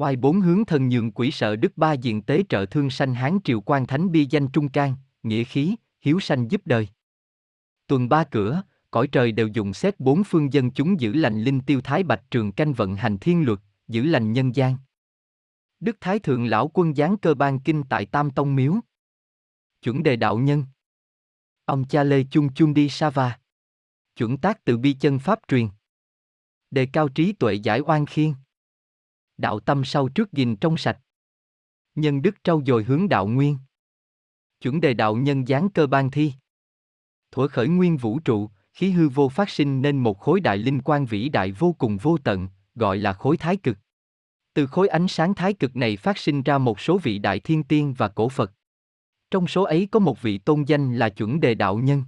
Oai 0.01 0.17
bốn 0.17 0.41
hướng 0.41 0.65
thần 0.65 0.89
nhượng 0.89 1.13
quỷ 1.13 1.31
sợ 1.31 1.57
đức 1.57 1.77
ba 1.77 1.93
diện 1.93 2.23
tế 2.23 2.43
trợ 2.49 2.67
thương 2.67 2.91
sanh 2.91 3.15
hán 3.15 3.39
triều 3.45 3.61
quan 3.61 3.87
thánh 3.87 4.13
bi 4.13 4.27
danh 4.31 4.49
trung 4.49 4.69
can, 4.69 4.97
nghĩa 5.23 5.45
khí, 5.45 5.77
hiếu 6.01 6.21
sanh 6.21 6.51
giúp 6.51 6.61
đời. 6.65 6.89
Tuần 7.87 8.09
ba 8.09 8.25
cửa, 8.25 8.63
cõi 8.91 9.09
trời 9.13 9.33
đều 9.33 9.49
dùng 9.49 9.75
xét 9.75 10.01
bốn 10.01 10.25
phương 10.25 10.53
dân 10.53 10.71
chúng 10.71 11.01
giữ 11.01 11.13
lành 11.13 11.43
linh 11.43 11.61
tiêu 11.61 11.81
thái 11.81 12.03
bạch 12.03 12.23
trường 12.31 12.53
canh 12.53 12.73
vận 12.73 12.97
hành 12.97 13.19
thiên 13.19 13.47
luật, 13.47 13.59
giữ 13.89 14.03
lành 14.03 14.33
nhân 14.33 14.57
gian. 14.57 14.77
Đức 15.81 15.97
Thái 16.01 16.19
Thượng 16.19 16.47
Lão 16.47 16.71
Quân 16.75 16.95
giáng 16.95 17.17
cơ 17.17 17.35
ban 17.35 17.61
kinh 17.61 17.83
tại 17.89 18.07
Tam 18.07 18.31
Tông 18.31 18.57
Miếu. 18.57 18.75
Chuẩn 19.83 20.03
đề 20.03 20.17
đạo 20.17 20.39
nhân. 20.39 20.65
Ông 21.65 21.85
cha 21.85 22.05
Lê 22.05 22.25
Chung 22.31 22.55
Chung 22.55 22.75
đi 22.75 22.89
Sava. 22.89 23.39
Chuẩn 24.17 24.39
tác 24.39 24.65
từ 24.65 24.79
bi 24.79 24.93
chân 24.93 25.19
Pháp 25.19 25.39
truyền. 25.49 25.69
Đề 26.71 26.87
cao 26.93 27.09
trí 27.09 27.33
tuệ 27.33 27.55
giải 27.55 27.81
oan 27.81 28.07
khiên. 28.07 28.33
Đạo 29.41 29.61
tâm 29.61 29.85
sau 29.85 30.09
trước 30.09 30.33
gìn 30.33 30.57
trong 30.57 30.77
sạch. 30.77 30.99
Nhân 31.95 32.23
đức 32.23 32.35
trau 32.45 32.63
dồi 32.67 32.85
hướng 32.85 33.09
đạo 33.09 33.27
nguyên. 33.27 33.59
Chuẩn 34.61 34.81
đề 34.81 34.95
đạo 34.95 35.17
nhân 35.17 35.47
giáng 35.47 35.69
cơ 35.71 35.87
ban 35.87 36.11
thi. 36.11 36.33
Thuở 37.33 37.49
khởi 37.49 37.69
nguyên 37.69 37.97
vũ 37.97 38.19
trụ, 38.19 38.51
khí 38.73 38.91
hư 38.91 39.09
vô 39.09 39.29
phát 39.29 39.51
sinh 39.51 39.83
nên 39.83 39.99
một 39.99 40.19
khối 40.19 40.41
đại 40.41 40.59
linh 40.59 40.81
quan 40.83 41.07
vĩ 41.07 41.29
đại 41.29 41.53
vô 41.53 41.73
cùng 41.79 41.97
vô 41.97 42.19
tận, 42.25 42.49
gọi 42.75 42.99
là 42.99 43.13
khối 43.13 43.37
thái 43.37 43.57
cực. 43.57 43.79
Từ 44.55 44.67
khối 44.67 44.89
ánh 44.89 45.09
sáng 45.09 45.35
thái 45.35 45.53
cực 45.53 45.77
này 45.77 45.97
phát 45.97 46.19
sinh 46.19 46.43
ra 46.43 46.59
một 46.59 46.81
số 46.81 46.99
vị 46.99 47.19
đại 47.19 47.41
thiên 47.41 47.63
tiên 47.63 47.95
và 47.99 48.09
cổ 48.09 48.29
Phật. 48.29 48.53
Trong 49.31 49.47
số 49.47 49.63
ấy 49.63 49.89
có 49.91 50.01
một 50.01 50.23
vị 50.23 50.39
tôn 50.39 50.65
danh 50.65 50.97
là 50.97 51.09
chuẩn 51.09 51.41
đề 51.41 51.55
đạo 51.55 51.79
nhân. 51.79 52.05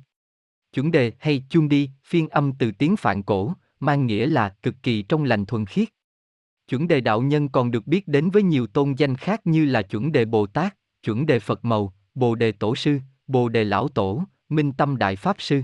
Chuẩn 0.72 0.90
đề 0.90 1.12
hay 1.18 1.44
chung 1.48 1.68
đi, 1.68 1.90
phiên 2.04 2.28
âm 2.28 2.52
từ 2.58 2.72
tiếng 2.72 2.96
phạn 2.96 3.22
cổ, 3.22 3.52
mang 3.80 4.06
nghĩa 4.06 4.26
là 4.26 4.56
cực 4.62 4.74
kỳ 4.82 5.02
trong 5.02 5.24
lành 5.24 5.46
thuần 5.46 5.66
khiết. 5.66 5.88
Chuẩn 6.72 6.88
đề 6.88 7.00
đạo 7.00 7.22
nhân 7.22 7.48
còn 7.48 7.70
được 7.70 7.86
biết 7.86 8.08
đến 8.08 8.30
với 8.30 8.42
nhiều 8.42 8.66
tôn 8.66 8.94
danh 8.94 9.16
khác 9.16 9.40
như 9.44 9.64
là 9.64 9.82
chuẩn 9.82 10.12
đề 10.12 10.24
Bồ 10.24 10.46
Tát, 10.46 10.76
chuẩn 11.02 11.26
đề 11.26 11.38
Phật 11.38 11.64
Màu, 11.64 11.92
Bồ 12.14 12.34
đề 12.34 12.52
Tổ 12.52 12.76
Sư, 12.76 12.98
Bồ 13.26 13.48
đề 13.48 13.64
Lão 13.64 13.88
Tổ, 13.88 14.24
Minh 14.48 14.72
Tâm 14.72 14.96
Đại 14.96 15.16
Pháp 15.16 15.36
Sư. 15.38 15.62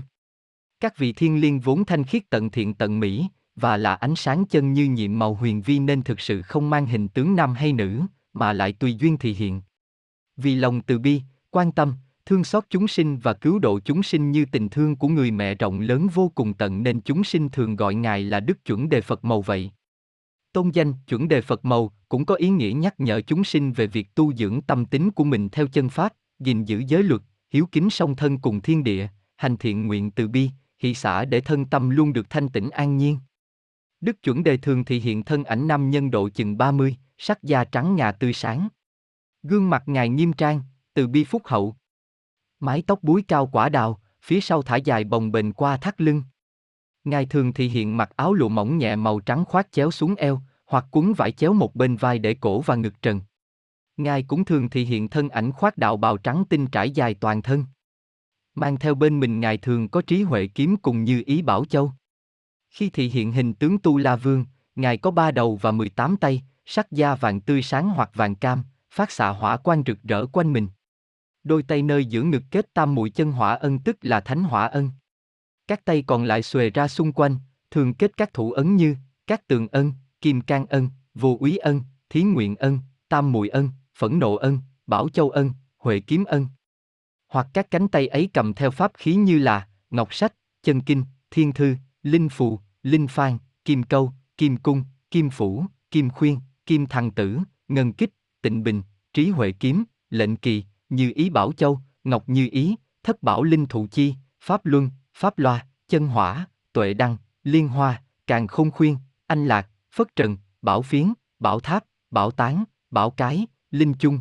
Các 0.79 0.97
vị 0.97 1.13
thiên 1.13 1.41
liên 1.41 1.59
vốn 1.59 1.85
thanh 1.85 2.03
khiết 2.03 2.29
tận 2.29 2.49
thiện 2.49 2.73
tận 2.73 2.99
mỹ, 2.99 3.27
và 3.55 3.77
là 3.77 3.95
ánh 3.95 4.15
sáng 4.15 4.45
chân 4.45 4.73
như 4.73 4.85
nhiệm 4.85 5.19
màu 5.19 5.33
huyền 5.33 5.61
vi 5.61 5.79
nên 5.79 6.01
thực 6.01 6.19
sự 6.19 6.41
không 6.41 6.69
mang 6.69 6.85
hình 6.85 7.07
tướng 7.07 7.35
nam 7.35 7.53
hay 7.53 7.73
nữ, 7.73 8.01
mà 8.33 8.53
lại 8.53 8.73
tùy 8.73 8.95
duyên 8.99 9.17
thị 9.17 9.33
hiện. 9.33 9.61
Vì 10.37 10.55
lòng 10.55 10.81
từ 10.81 10.99
bi, 10.99 11.21
quan 11.49 11.71
tâm, 11.71 11.93
thương 12.25 12.43
xót 12.43 12.63
chúng 12.69 12.87
sinh 12.87 13.17
và 13.17 13.33
cứu 13.33 13.59
độ 13.59 13.79
chúng 13.79 14.03
sinh 14.03 14.31
như 14.31 14.45
tình 14.51 14.69
thương 14.69 14.95
của 14.95 15.07
người 15.07 15.31
mẹ 15.31 15.55
rộng 15.55 15.79
lớn 15.79 16.07
vô 16.13 16.31
cùng 16.35 16.53
tận 16.53 16.83
nên 16.83 17.01
chúng 17.01 17.23
sinh 17.23 17.49
thường 17.49 17.75
gọi 17.75 17.95
Ngài 17.95 18.23
là 18.23 18.39
Đức 18.39 18.65
Chuẩn 18.65 18.89
Đề 18.89 19.01
Phật 19.01 19.25
Màu 19.25 19.41
vậy. 19.41 19.71
Tôn 20.53 20.69
danh 20.69 20.93
Chuẩn 21.07 21.27
Đề 21.27 21.41
Phật 21.41 21.65
Màu 21.65 21.91
cũng 22.09 22.25
có 22.25 22.35
ý 22.35 22.49
nghĩa 22.49 22.71
nhắc 22.71 22.99
nhở 22.99 23.21
chúng 23.21 23.43
sinh 23.43 23.71
về 23.71 23.87
việc 23.87 24.15
tu 24.15 24.33
dưỡng 24.33 24.61
tâm 24.61 24.85
tính 24.85 25.11
của 25.11 25.23
mình 25.23 25.49
theo 25.49 25.67
chân 25.67 25.89
Pháp, 25.89 26.13
gìn 26.39 26.65
giữ 26.65 26.83
giới 26.87 27.03
luật, 27.03 27.21
hiếu 27.49 27.67
kính 27.71 27.89
song 27.89 28.15
thân 28.15 28.39
cùng 28.39 28.61
thiên 28.61 28.83
địa, 28.83 29.07
hành 29.35 29.57
thiện 29.57 29.87
nguyện 29.87 30.11
từ 30.11 30.27
bi, 30.27 30.49
hỷ 30.79 30.93
xã 30.93 31.25
để 31.25 31.41
thân 31.41 31.65
tâm 31.65 31.89
luôn 31.89 32.13
được 32.13 32.29
thanh 32.29 32.49
tịnh 32.49 32.69
an 32.69 32.97
nhiên. 32.97 33.17
Đức 34.01 34.23
chuẩn 34.23 34.43
đề 34.43 34.57
thường 34.57 34.85
thị 34.85 34.99
hiện 34.99 35.23
thân 35.23 35.43
ảnh 35.43 35.67
nam 35.67 35.89
nhân 35.89 36.11
độ 36.11 36.29
chừng 36.29 36.57
30, 36.57 36.95
sắc 37.17 37.43
da 37.43 37.63
trắng 37.63 37.95
ngà 37.95 38.11
tươi 38.11 38.33
sáng. 38.33 38.67
Gương 39.43 39.69
mặt 39.69 39.83
ngài 39.85 40.09
nghiêm 40.09 40.33
trang, 40.33 40.61
từ 40.93 41.07
bi 41.07 41.23
phúc 41.23 41.41
hậu. 41.45 41.75
Mái 42.59 42.83
tóc 42.87 43.03
búi 43.03 43.23
cao 43.27 43.47
quả 43.47 43.69
đào, 43.69 44.01
phía 44.21 44.41
sau 44.41 44.61
thả 44.61 44.75
dài 44.75 45.03
bồng 45.03 45.31
bềnh 45.31 45.53
qua 45.53 45.77
thắt 45.77 46.01
lưng. 46.01 46.23
Ngài 47.09 47.25
thường 47.25 47.53
thì 47.53 47.67
hiện 47.67 47.97
mặc 47.97 48.09
áo 48.15 48.33
lụa 48.33 48.49
mỏng 48.49 48.77
nhẹ 48.77 48.95
màu 48.95 49.19
trắng 49.19 49.45
khoác 49.45 49.71
chéo 49.71 49.91
xuống 49.91 50.15
eo, 50.15 50.41
hoặc 50.65 50.85
cuốn 50.91 51.13
vải 51.13 51.31
chéo 51.31 51.53
một 51.53 51.75
bên 51.75 51.95
vai 51.95 52.19
để 52.19 52.33
cổ 52.33 52.61
và 52.61 52.75
ngực 52.75 53.01
trần. 53.01 53.21
Ngài 53.97 54.23
cũng 54.23 54.45
thường 54.45 54.69
thì 54.69 54.85
hiện 54.85 55.09
thân 55.09 55.29
ảnh 55.29 55.51
khoác 55.51 55.77
đạo 55.77 55.97
bào 55.97 56.17
trắng 56.17 56.43
tinh 56.49 56.67
trải 56.67 56.91
dài 56.91 57.13
toàn 57.13 57.41
thân. 57.41 57.65
Mang 58.55 58.77
theo 58.77 58.95
bên 58.95 59.19
mình 59.19 59.39
Ngài 59.39 59.57
thường 59.57 59.89
có 59.89 60.01
trí 60.01 60.23
huệ 60.23 60.47
kiếm 60.47 60.77
cùng 60.77 61.03
như 61.03 61.23
ý 61.25 61.41
bảo 61.41 61.65
châu. 61.65 61.91
Khi 62.69 62.89
thị 62.89 63.09
hiện 63.09 63.31
hình 63.31 63.53
tướng 63.53 63.77
Tu 63.79 63.97
La 63.97 64.15
Vương, 64.15 64.45
Ngài 64.75 64.97
có 64.97 65.11
ba 65.11 65.31
đầu 65.31 65.55
và 65.55 65.71
18 65.71 66.17
tay, 66.17 66.43
sắc 66.65 66.91
da 66.91 67.15
vàng 67.15 67.41
tươi 67.41 67.61
sáng 67.61 67.89
hoặc 67.89 68.11
vàng 68.13 68.35
cam, 68.35 68.63
phát 68.91 69.11
xạ 69.11 69.29
hỏa 69.29 69.57
quang 69.57 69.83
rực 69.85 69.97
rỡ 70.03 70.25
quanh 70.25 70.53
mình. 70.53 70.67
Đôi 71.43 71.63
tay 71.63 71.81
nơi 71.81 72.05
giữa 72.05 72.21
ngực 72.21 72.43
kết 72.51 72.73
tam 72.73 72.95
mũi 72.95 73.09
chân 73.09 73.31
hỏa 73.31 73.53
ân 73.55 73.79
tức 73.79 73.97
là 74.01 74.19
thánh 74.19 74.43
hỏa 74.43 74.67
ân. 74.67 74.91
Các 75.69 75.85
tay 75.85 76.03
còn 76.07 76.23
lại 76.23 76.41
xuề 76.43 76.69
ra 76.69 76.87
xung 76.87 77.11
quanh, 77.11 77.37
thường 77.71 77.93
kết 77.93 78.17
các 78.17 78.33
thủ 78.33 78.51
ấn 78.51 78.75
như 78.75 78.95
các 79.27 79.47
tường 79.47 79.67
ân, 79.67 79.93
kim 80.21 80.41
can 80.41 80.65
ân, 80.65 80.89
vô 81.13 81.37
úy 81.39 81.57
ân, 81.57 81.81
thí 82.09 82.23
nguyện 82.23 82.55
ân, 82.55 82.79
tam 83.09 83.31
mùi 83.31 83.49
ân, 83.49 83.69
phẫn 83.97 84.19
nộ 84.19 84.35
ân, 84.35 84.59
bảo 84.87 85.09
châu 85.09 85.29
ân, 85.29 85.51
huệ 85.77 85.99
kiếm 85.99 86.25
ân. 86.25 86.47
Hoặc 87.27 87.47
các 87.53 87.71
cánh 87.71 87.87
tay 87.87 88.07
ấy 88.07 88.29
cầm 88.33 88.53
theo 88.53 88.71
pháp 88.71 88.91
khí 88.97 89.15
như 89.15 89.39
là 89.39 89.67
ngọc 89.89 90.13
sách, 90.13 90.33
chân 90.63 90.81
kinh, 90.81 91.03
thiên 91.31 91.51
thư, 91.53 91.75
linh 92.03 92.29
phù, 92.29 92.59
linh 92.83 93.07
phan, 93.07 93.37
kim 93.65 93.83
câu, 93.83 94.11
kim 94.37 94.57
cung, 94.57 94.83
kim 95.11 95.29
phủ, 95.29 95.65
kim 95.91 96.09
khuyên, 96.09 96.39
kim 96.65 96.85
thằng 96.85 97.11
tử, 97.11 97.39
ngân 97.67 97.93
kích, 97.93 98.09
tịnh 98.41 98.63
bình, 98.63 98.81
trí 99.13 99.29
huệ 99.29 99.51
kiếm, 99.51 99.83
lệnh 100.09 100.35
kỳ, 100.35 100.63
như 100.89 101.11
ý 101.15 101.29
bảo 101.29 101.51
châu, 101.51 101.79
ngọc 102.03 102.29
như 102.29 102.49
ý, 102.51 102.75
thất 103.03 103.23
bảo 103.23 103.43
linh 103.43 103.65
thụ 103.65 103.87
chi, 103.91 104.15
pháp 104.39 104.65
luân, 104.65 104.89
pháp 105.19 105.39
loa, 105.39 105.65
chân 105.87 106.07
hỏa, 106.07 106.45
tuệ 106.73 106.93
đăng, 106.93 107.17
liên 107.43 107.67
hoa, 107.67 108.03
càng 108.27 108.47
không 108.47 108.71
khuyên, 108.71 108.97
anh 109.27 109.45
lạc, 109.45 109.69
phất 109.91 110.15
trần, 110.15 110.37
bảo 110.61 110.81
phiến, 110.81 111.13
bảo 111.39 111.59
tháp, 111.59 111.83
bảo 112.11 112.31
tán, 112.31 112.63
bảo 112.91 113.09
cái, 113.09 113.47
linh 113.71 113.93
chung. 113.93 114.19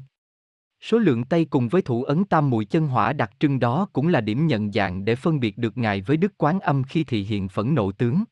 Số 0.81 0.99
lượng 0.99 1.25
tay 1.25 1.45
cùng 1.45 1.69
với 1.69 1.83
thủ 1.83 2.03
ấn 2.03 2.25
tam 2.25 2.51
mùi 2.51 2.65
chân 2.65 2.87
hỏa 2.87 3.13
đặc 3.13 3.31
trưng 3.39 3.61
đó 3.61 3.87
cũng 3.93 4.09
là 4.09 4.21
điểm 4.21 4.47
nhận 4.47 4.73
dạng 4.73 5.05
để 5.05 5.17
phân 5.17 5.41
biệt 5.41 5.59
được 5.59 5.79
ngài 5.79 6.01
với 6.01 6.17
Đức 6.17 6.33
Quán 6.39 6.61
Âm 6.61 6.85
khi 6.85 7.05
thị 7.05 7.23
hiện 7.23 7.49
phẫn 7.49 7.75
nộ 7.75 7.93
tướng. 7.93 8.25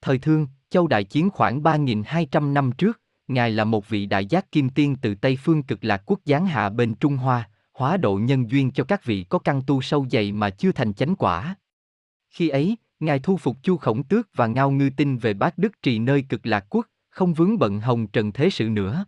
Thời 0.00 0.18
thương, 0.18 0.46
Châu 0.70 0.86
Đại 0.86 1.04
Chiến 1.04 1.30
khoảng 1.30 1.62
3.200 1.62 2.52
năm 2.52 2.72
trước, 2.72 3.00
Ngài 3.28 3.50
là 3.50 3.64
một 3.64 3.88
vị 3.88 4.06
đại 4.06 4.26
giác 4.26 4.52
kim 4.52 4.68
tiên 4.68 4.96
từ 5.02 5.14
Tây 5.14 5.38
phương 5.42 5.62
cực 5.62 5.84
lạc 5.84 6.02
quốc 6.06 6.20
giáng 6.24 6.46
hạ 6.46 6.68
bên 6.68 6.94
Trung 6.94 7.16
Hoa, 7.16 7.50
hóa 7.72 7.96
độ 7.96 8.18
nhân 8.22 8.50
duyên 8.50 8.70
cho 8.70 8.84
các 8.84 9.04
vị 9.04 9.24
có 9.28 9.38
căn 9.38 9.62
tu 9.66 9.82
sâu 9.82 10.06
dày 10.10 10.32
mà 10.32 10.50
chưa 10.50 10.72
thành 10.72 10.94
chánh 10.94 11.16
quả. 11.16 11.56
Khi 12.36 12.48
ấy, 12.48 12.76
Ngài 13.00 13.18
thu 13.18 13.36
phục 13.36 13.56
Chu 13.62 13.76
Khổng 13.76 14.02
Tước 14.02 14.28
và 14.34 14.46
Ngao 14.46 14.70
Ngư 14.70 14.90
Tinh 14.96 15.18
về 15.18 15.34
bát 15.34 15.58
đức 15.58 15.82
trì 15.82 15.98
nơi 15.98 16.22
cực 16.28 16.46
lạc 16.46 16.66
quốc, 16.70 16.86
không 17.10 17.34
vướng 17.34 17.58
bận 17.58 17.80
hồng 17.80 18.06
trần 18.06 18.32
thế 18.32 18.50
sự 18.50 18.68
nữa. 18.68 19.04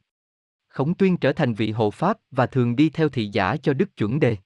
Khổng 0.68 0.94
Tuyên 0.94 1.16
trở 1.16 1.32
thành 1.32 1.54
vị 1.54 1.70
hộ 1.70 1.90
pháp 1.90 2.18
và 2.30 2.46
thường 2.46 2.76
đi 2.76 2.90
theo 2.90 3.08
thị 3.08 3.28
giả 3.32 3.56
cho 3.56 3.72
Đức 3.72 3.96
chuẩn 3.96 4.20
đề. 4.20 4.36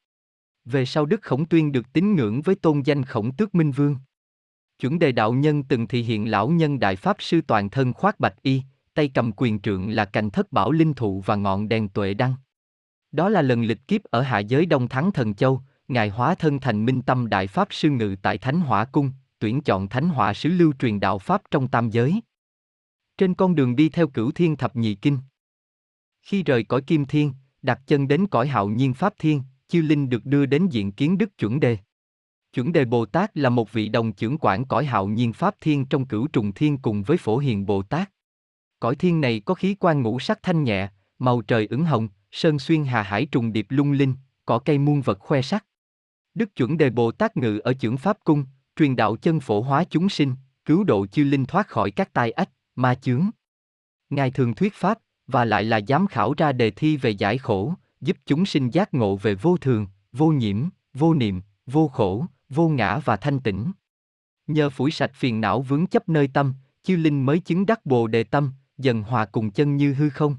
Về 0.64 0.84
sau 0.84 1.06
Đức 1.06 1.22
Khổng 1.22 1.44
Tuyên 1.44 1.72
được 1.72 1.92
tín 1.92 2.14
ngưỡng 2.14 2.42
với 2.42 2.54
tôn 2.54 2.82
danh 2.82 3.04
Khổng 3.04 3.36
Tước 3.36 3.54
Minh 3.54 3.70
Vương. 3.70 3.96
Chuẩn 4.78 4.98
đề 4.98 5.12
đạo 5.12 5.32
nhân 5.32 5.62
từng 5.62 5.86
thị 5.86 6.02
hiện 6.02 6.30
lão 6.30 6.48
nhân 6.48 6.80
đại 6.80 6.96
pháp 6.96 7.16
sư 7.18 7.40
toàn 7.46 7.70
thân 7.70 7.92
khoác 7.92 8.20
bạch 8.20 8.42
y, 8.42 8.62
tay 8.94 9.08
cầm 9.14 9.32
quyền 9.32 9.60
trượng 9.60 9.90
là 9.90 10.04
cành 10.04 10.30
thất 10.30 10.52
bảo 10.52 10.72
linh 10.72 10.94
thụ 10.94 11.20
và 11.20 11.36
ngọn 11.36 11.68
đèn 11.68 11.88
tuệ 11.88 12.14
đăng. 12.14 12.34
Đó 13.12 13.28
là 13.28 13.42
lần 13.42 13.62
lịch 13.62 13.88
kiếp 13.88 14.04
ở 14.04 14.22
hạ 14.22 14.38
giới 14.38 14.66
Đông 14.66 14.88
Thắng 14.88 15.12
Thần 15.12 15.34
Châu, 15.34 15.62
Ngài 15.88 16.08
hóa 16.08 16.34
thân 16.34 16.60
thành 16.60 16.84
minh 16.84 17.02
tâm 17.02 17.28
đại 17.28 17.46
pháp 17.46 17.68
sư 17.70 17.90
ngự 17.90 18.16
tại 18.22 18.38
Thánh 18.38 18.60
Hỏa 18.60 18.84
Cung, 18.84 19.10
tuyển 19.38 19.60
chọn 19.60 19.88
Thánh 19.88 20.08
Hỏa 20.08 20.34
sứ 20.34 20.48
lưu 20.48 20.72
truyền 20.78 21.00
đạo 21.00 21.18
Pháp 21.18 21.42
trong 21.50 21.68
tam 21.68 21.90
giới. 21.90 22.20
Trên 23.18 23.34
con 23.34 23.54
đường 23.54 23.76
đi 23.76 23.88
theo 23.88 24.08
cửu 24.08 24.30
thiên 24.30 24.56
thập 24.56 24.76
nhị 24.76 24.94
kinh. 24.94 25.18
Khi 26.22 26.42
rời 26.42 26.64
cõi 26.64 26.82
kim 26.82 27.04
thiên, 27.04 27.32
đặt 27.62 27.80
chân 27.86 28.08
đến 28.08 28.26
cõi 28.26 28.48
hạo 28.48 28.68
nhiên 28.68 28.94
Pháp 28.94 29.14
thiên, 29.18 29.42
chiêu 29.68 29.82
linh 29.82 30.08
được 30.08 30.26
đưa 30.26 30.46
đến 30.46 30.66
diện 30.66 30.92
kiến 30.92 31.18
đức 31.18 31.38
chuẩn 31.38 31.60
đề. 31.60 31.78
Chuẩn 32.52 32.72
đề 32.72 32.84
Bồ 32.84 33.06
Tát 33.06 33.36
là 33.36 33.48
một 33.50 33.72
vị 33.72 33.88
đồng 33.88 34.12
trưởng 34.12 34.38
quản 34.40 34.64
cõi 34.64 34.84
hạo 34.84 35.06
nhiên 35.06 35.32
Pháp 35.32 35.54
thiên 35.60 35.86
trong 35.86 36.06
cửu 36.06 36.26
trùng 36.26 36.52
thiên 36.52 36.78
cùng 36.78 37.02
với 37.02 37.16
phổ 37.16 37.38
hiền 37.38 37.66
Bồ 37.66 37.82
Tát. 37.82 38.10
Cõi 38.80 38.96
thiên 38.96 39.20
này 39.20 39.40
có 39.40 39.54
khí 39.54 39.76
quan 39.80 40.02
ngũ 40.02 40.20
sắc 40.20 40.38
thanh 40.42 40.64
nhẹ, 40.64 40.88
màu 41.18 41.42
trời 41.42 41.66
ửng 41.66 41.84
hồng, 41.84 42.08
sơn 42.32 42.58
xuyên 42.58 42.84
hà 42.84 43.02
hải 43.02 43.26
trùng 43.26 43.52
điệp 43.52 43.66
lung 43.68 43.92
linh, 43.92 44.14
cỏ 44.46 44.58
cây 44.58 44.78
muôn 44.78 45.00
vật 45.00 45.18
khoe 45.18 45.42
sắc. 45.42 45.66
Đức 46.34 46.56
chuẩn 46.56 46.78
đề 46.78 46.90
Bồ 46.90 47.12
Tát 47.12 47.36
ngự 47.36 47.58
ở 47.58 47.74
trưởng 47.74 47.96
Pháp 47.96 48.18
cung, 48.24 48.44
truyền 48.76 48.96
đạo 48.96 49.16
chân 49.16 49.40
phổ 49.40 49.60
hóa 49.60 49.84
chúng 49.84 50.08
sinh, 50.08 50.34
cứu 50.64 50.84
độ 50.84 51.06
chư 51.06 51.24
linh 51.24 51.44
thoát 51.44 51.68
khỏi 51.68 51.90
các 51.90 52.12
tai 52.12 52.30
ách, 52.30 52.50
ma 52.74 52.94
chướng. 52.94 53.30
Ngài 54.10 54.30
thường 54.30 54.54
thuyết 54.54 54.74
Pháp, 54.74 54.98
và 55.26 55.44
lại 55.44 55.64
là 55.64 55.80
giám 55.88 56.06
khảo 56.06 56.34
ra 56.36 56.52
đề 56.52 56.70
thi 56.70 56.96
về 56.96 57.10
giải 57.10 57.38
khổ, 57.38 57.74
giúp 58.00 58.16
chúng 58.26 58.46
sinh 58.46 58.70
giác 58.70 58.94
ngộ 58.94 59.16
về 59.16 59.34
vô 59.34 59.56
thường, 59.56 59.86
vô 60.12 60.28
nhiễm, 60.28 60.68
vô 60.94 61.14
niệm, 61.14 61.40
vô 61.66 61.88
khổ, 61.88 62.26
vô 62.48 62.68
ngã 62.68 62.98
và 62.98 63.16
thanh 63.16 63.40
tĩnh. 63.40 63.72
Nhờ 64.46 64.70
phủi 64.70 64.90
sạch 64.90 65.10
phiền 65.14 65.40
não 65.40 65.62
vướng 65.62 65.86
chấp 65.86 66.08
nơi 66.08 66.28
tâm, 66.28 66.54
chư 66.82 66.96
linh 66.96 67.26
mới 67.26 67.38
chứng 67.38 67.66
đắc 67.66 67.86
bồ 67.86 68.06
đề 68.06 68.24
tâm, 68.24 68.52
dần 68.78 69.02
hòa 69.02 69.24
cùng 69.24 69.50
chân 69.50 69.76
như 69.76 69.94
hư 69.94 70.10
không. 70.10 70.36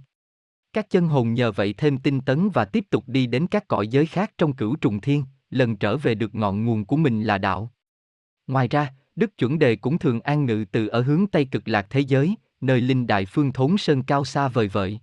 Các 0.73 0.89
chân 0.89 1.07
hồn 1.07 1.33
nhờ 1.33 1.51
vậy 1.51 1.73
thêm 1.77 1.97
tinh 1.97 2.21
tấn 2.21 2.49
và 2.49 2.65
tiếp 2.65 2.85
tục 2.89 3.03
đi 3.07 3.25
đến 3.25 3.47
các 3.47 3.67
cõi 3.67 3.87
giới 3.87 4.05
khác 4.05 4.31
trong 4.37 4.53
cửu 4.53 4.75
trùng 4.75 5.01
thiên, 5.01 5.23
lần 5.53 5.77
trở 5.77 5.97
về 5.97 6.15
được 6.15 6.35
ngọn 6.35 6.65
nguồn 6.65 6.85
của 6.85 6.97
mình 6.97 7.23
là 7.23 7.37
đạo. 7.37 7.71
Ngoài 8.47 8.67
ra, 8.67 8.93
Đức 9.15 9.37
Chuẩn 9.37 9.59
Đề 9.59 9.75
cũng 9.75 9.99
thường 9.99 10.19
an 10.21 10.45
ngự 10.45 10.65
từ 10.71 10.87
ở 10.87 11.01
hướng 11.01 11.27
Tây 11.27 11.45
cực 11.45 11.67
lạc 11.67 11.87
thế 11.89 11.99
giới, 11.99 12.35
nơi 12.61 12.81
linh 12.81 13.07
đại 13.07 13.25
phương 13.25 13.51
thốn 13.51 13.77
sơn 13.77 14.03
cao 14.03 14.25
xa 14.25 14.47
vời 14.47 14.67
vợi. 14.67 14.99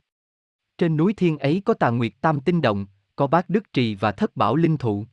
Trên 0.78 0.97
núi 0.97 1.14
thiên 1.14 1.39
ấy 1.39 1.62
có 1.64 1.74
tà 1.74 1.90
nguyệt 1.90 2.12
tam 2.20 2.40
tinh 2.40 2.60
động, 2.60 2.86
có 3.16 3.27
bát 3.27 3.51
đức 3.51 3.72
trì 3.72 3.94
và 3.94 4.12
thất 4.12 4.36
bảo 4.36 4.56
linh 4.56 4.77
thụ. 4.77 5.06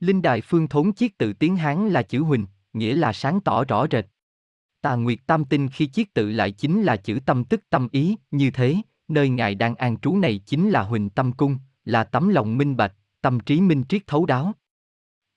Linh 0.00 0.22
đại 0.22 0.40
phương 0.40 0.68
thốn 0.68 0.92
chiết 0.92 1.18
tự 1.18 1.32
tiếng 1.32 1.56
Hán 1.56 1.88
là 1.88 2.02
chữ 2.02 2.20
huỳnh, 2.20 2.46
nghĩa 2.72 2.94
là 2.94 3.12
sáng 3.12 3.40
tỏ 3.40 3.64
rõ 3.64 3.86
rệt. 3.90 4.06
Tà 4.80 4.94
nguyệt 4.94 5.18
tam 5.26 5.44
tinh 5.44 5.68
khi 5.68 5.86
chiết 5.86 6.14
tự 6.14 6.30
lại 6.30 6.52
chính 6.52 6.82
là 6.82 6.96
chữ 6.96 7.18
tâm 7.26 7.44
tức 7.44 7.62
tâm 7.70 7.88
ý, 7.92 8.16
như 8.30 8.50
thế, 8.50 8.76
nơi 9.08 9.28
ngài 9.28 9.54
đang 9.54 9.74
an 9.74 9.96
trú 9.96 10.16
này 10.16 10.40
chính 10.46 10.70
là 10.70 10.82
huỳnh 10.82 11.10
tâm 11.10 11.32
cung, 11.32 11.58
là 11.84 12.04
tấm 12.04 12.28
lòng 12.28 12.58
minh 12.58 12.76
bạch, 12.76 12.94
tâm 13.24 13.40
trí 13.40 13.60
minh 13.60 13.84
triết 13.88 14.06
thấu 14.06 14.26
đáo. 14.26 14.52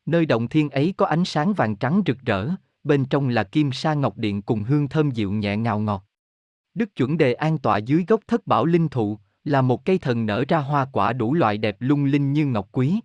Nơi 0.05 0.25
động 0.25 0.47
thiên 0.47 0.69
ấy 0.69 0.93
có 0.97 1.05
ánh 1.05 1.25
sáng 1.25 1.53
vàng 1.53 1.75
trắng 1.75 2.01
rực 2.05 2.17
rỡ, 2.25 2.49
bên 2.83 3.05
trong 3.05 3.29
là 3.29 3.43
kim 3.43 3.71
sa 3.71 3.93
ngọc 3.93 4.17
điện 4.17 4.41
cùng 4.41 4.63
hương 4.63 4.87
thơm 4.87 5.11
dịu 5.11 5.31
nhẹ 5.31 5.57
ngào 5.57 5.79
ngọt. 5.79 6.05
Đức 6.73 6.95
chuẩn 6.95 7.17
đề 7.17 7.33
an 7.33 7.57
tọa 7.57 7.77
dưới 7.77 8.05
gốc 8.07 8.21
thất 8.27 8.47
bảo 8.47 8.65
linh 8.65 8.89
thụ, 8.89 9.19
là 9.43 9.61
một 9.61 9.85
cây 9.85 9.97
thần 9.97 10.25
nở 10.25 10.45
ra 10.47 10.57
hoa 10.57 10.85
quả 10.93 11.13
đủ 11.13 11.33
loại 11.33 11.57
đẹp 11.57 11.77
lung 11.79 12.05
linh 12.05 12.33
như 12.33 12.45
ngọc 12.45 12.69
quý. 12.71 12.99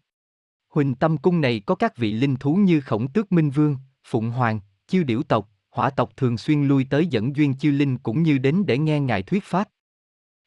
Huỳnh 0.68 0.94
tâm 0.94 1.18
cung 1.18 1.40
này 1.40 1.60
có 1.66 1.74
các 1.74 1.96
vị 1.96 2.12
linh 2.12 2.36
thú 2.36 2.54
như 2.54 2.80
khổng 2.80 3.08
tước 3.08 3.32
minh 3.32 3.50
vương, 3.50 3.76
phụng 4.04 4.30
hoàng, 4.30 4.60
chiêu 4.86 5.04
điểu 5.04 5.22
tộc, 5.22 5.48
hỏa 5.70 5.90
tộc 5.90 6.16
thường 6.16 6.38
xuyên 6.38 6.68
lui 6.68 6.86
tới 6.90 7.06
dẫn 7.06 7.36
duyên 7.36 7.54
chiêu 7.54 7.72
linh 7.72 7.98
cũng 7.98 8.22
như 8.22 8.38
đến 8.38 8.66
để 8.66 8.78
nghe 8.78 9.00
ngài 9.00 9.22
thuyết 9.22 9.44
pháp. 9.44 9.68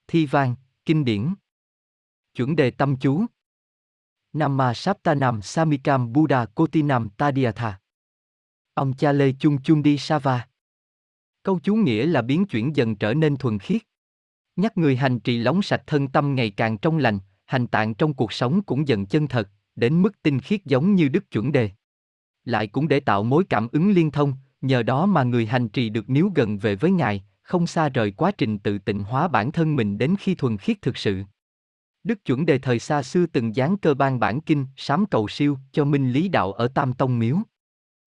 Thi 0.07 0.25
vang, 0.25 0.55
kinh 0.85 1.05
điển. 1.05 1.33
Chuẩn 2.35 2.55
đề 2.55 2.71
tâm 2.71 2.97
chú. 2.97 3.25
Namma 4.35 4.73
Saptanam 4.73 5.41
Samikam 5.41 6.13
Buddha 6.13 6.45
Kotinam 6.45 7.09
Tadiatha. 7.09 7.79
Ông 8.73 8.93
cha 8.93 9.11
lê 9.11 9.33
chung 9.39 9.61
chung 9.61 9.83
đi 9.83 9.97
Sava. 9.97 10.47
Câu 11.43 11.59
chú 11.63 11.75
nghĩa 11.75 12.05
là 12.05 12.21
biến 12.21 12.45
chuyển 12.45 12.75
dần 12.75 12.95
trở 12.95 13.13
nên 13.13 13.37
thuần 13.37 13.59
khiết. 13.59 13.81
Nhắc 14.55 14.77
người 14.77 14.95
hành 14.95 15.19
trì 15.19 15.37
lóng 15.37 15.61
sạch 15.61 15.83
thân 15.87 16.07
tâm 16.07 16.35
ngày 16.35 16.49
càng 16.49 16.77
trong 16.77 16.97
lành, 16.97 17.19
hành 17.45 17.67
tạng 17.67 17.93
trong 17.93 18.13
cuộc 18.13 18.33
sống 18.33 18.63
cũng 18.63 18.87
dần 18.87 19.05
chân 19.05 19.27
thật, 19.27 19.49
đến 19.75 20.01
mức 20.01 20.21
tinh 20.21 20.39
khiết 20.39 20.65
giống 20.65 20.95
như 20.95 21.07
đức 21.07 21.31
chuẩn 21.31 21.51
đề. 21.51 21.69
Lại 22.45 22.67
cũng 22.67 22.87
để 22.87 22.99
tạo 22.99 23.23
mối 23.23 23.43
cảm 23.49 23.67
ứng 23.71 23.91
liên 23.91 24.11
thông, 24.11 24.33
nhờ 24.61 24.83
đó 24.83 25.05
mà 25.05 25.23
người 25.23 25.45
hành 25.45 25.69
trì 25.69 25.89
được 25.89 26.09
níu 26.09 26.31
gần 26.35 26.57
về 26.57 26.75
với 26.75 26.91
Ngài, 26.91 27.23
không 27.41 27.67
xa 27.67 27.89
rời 27.89 28.11
quá 28.11 28.31
trình 28.31 28.59
tự 28.59 28.77
tịnh 28.77 29.03
hóa 29.03 29.27
bản 29.27 29.51
thân 29.51 29.75
mình 29.75 29.97
đến 29.97 30.15
khi 30.19 30.35
thuần 30.35 30.57
khiết 30.57 30.81
thực 30.81 30.97
sự. 30.97 31.23
Đức 32.05 32.25
chuẩn 32.25 32.45
đề 32.45 32.57
thời 32.57 32.79
xa 32.79 33.03
xưa 33.03 33.25
từng 33.25 33.55
dán 33.55 33.77
cơ 33.77 33.93
ban 33.93 34.19
bản 34.19 34.41
kinh, 34.41 34.65
sám 34.75 35.05
cầu 35.05 35.27
siêu, 35.27 35.57
cho 35.71 35.85
minh 35.85 36.11
lý 36.11 36.27
đạo 36.27 36.53
ở 36.53 36.67
Tam 36.67 36.93
Tông 36.93 37.19
Miếu. 37.19 37.37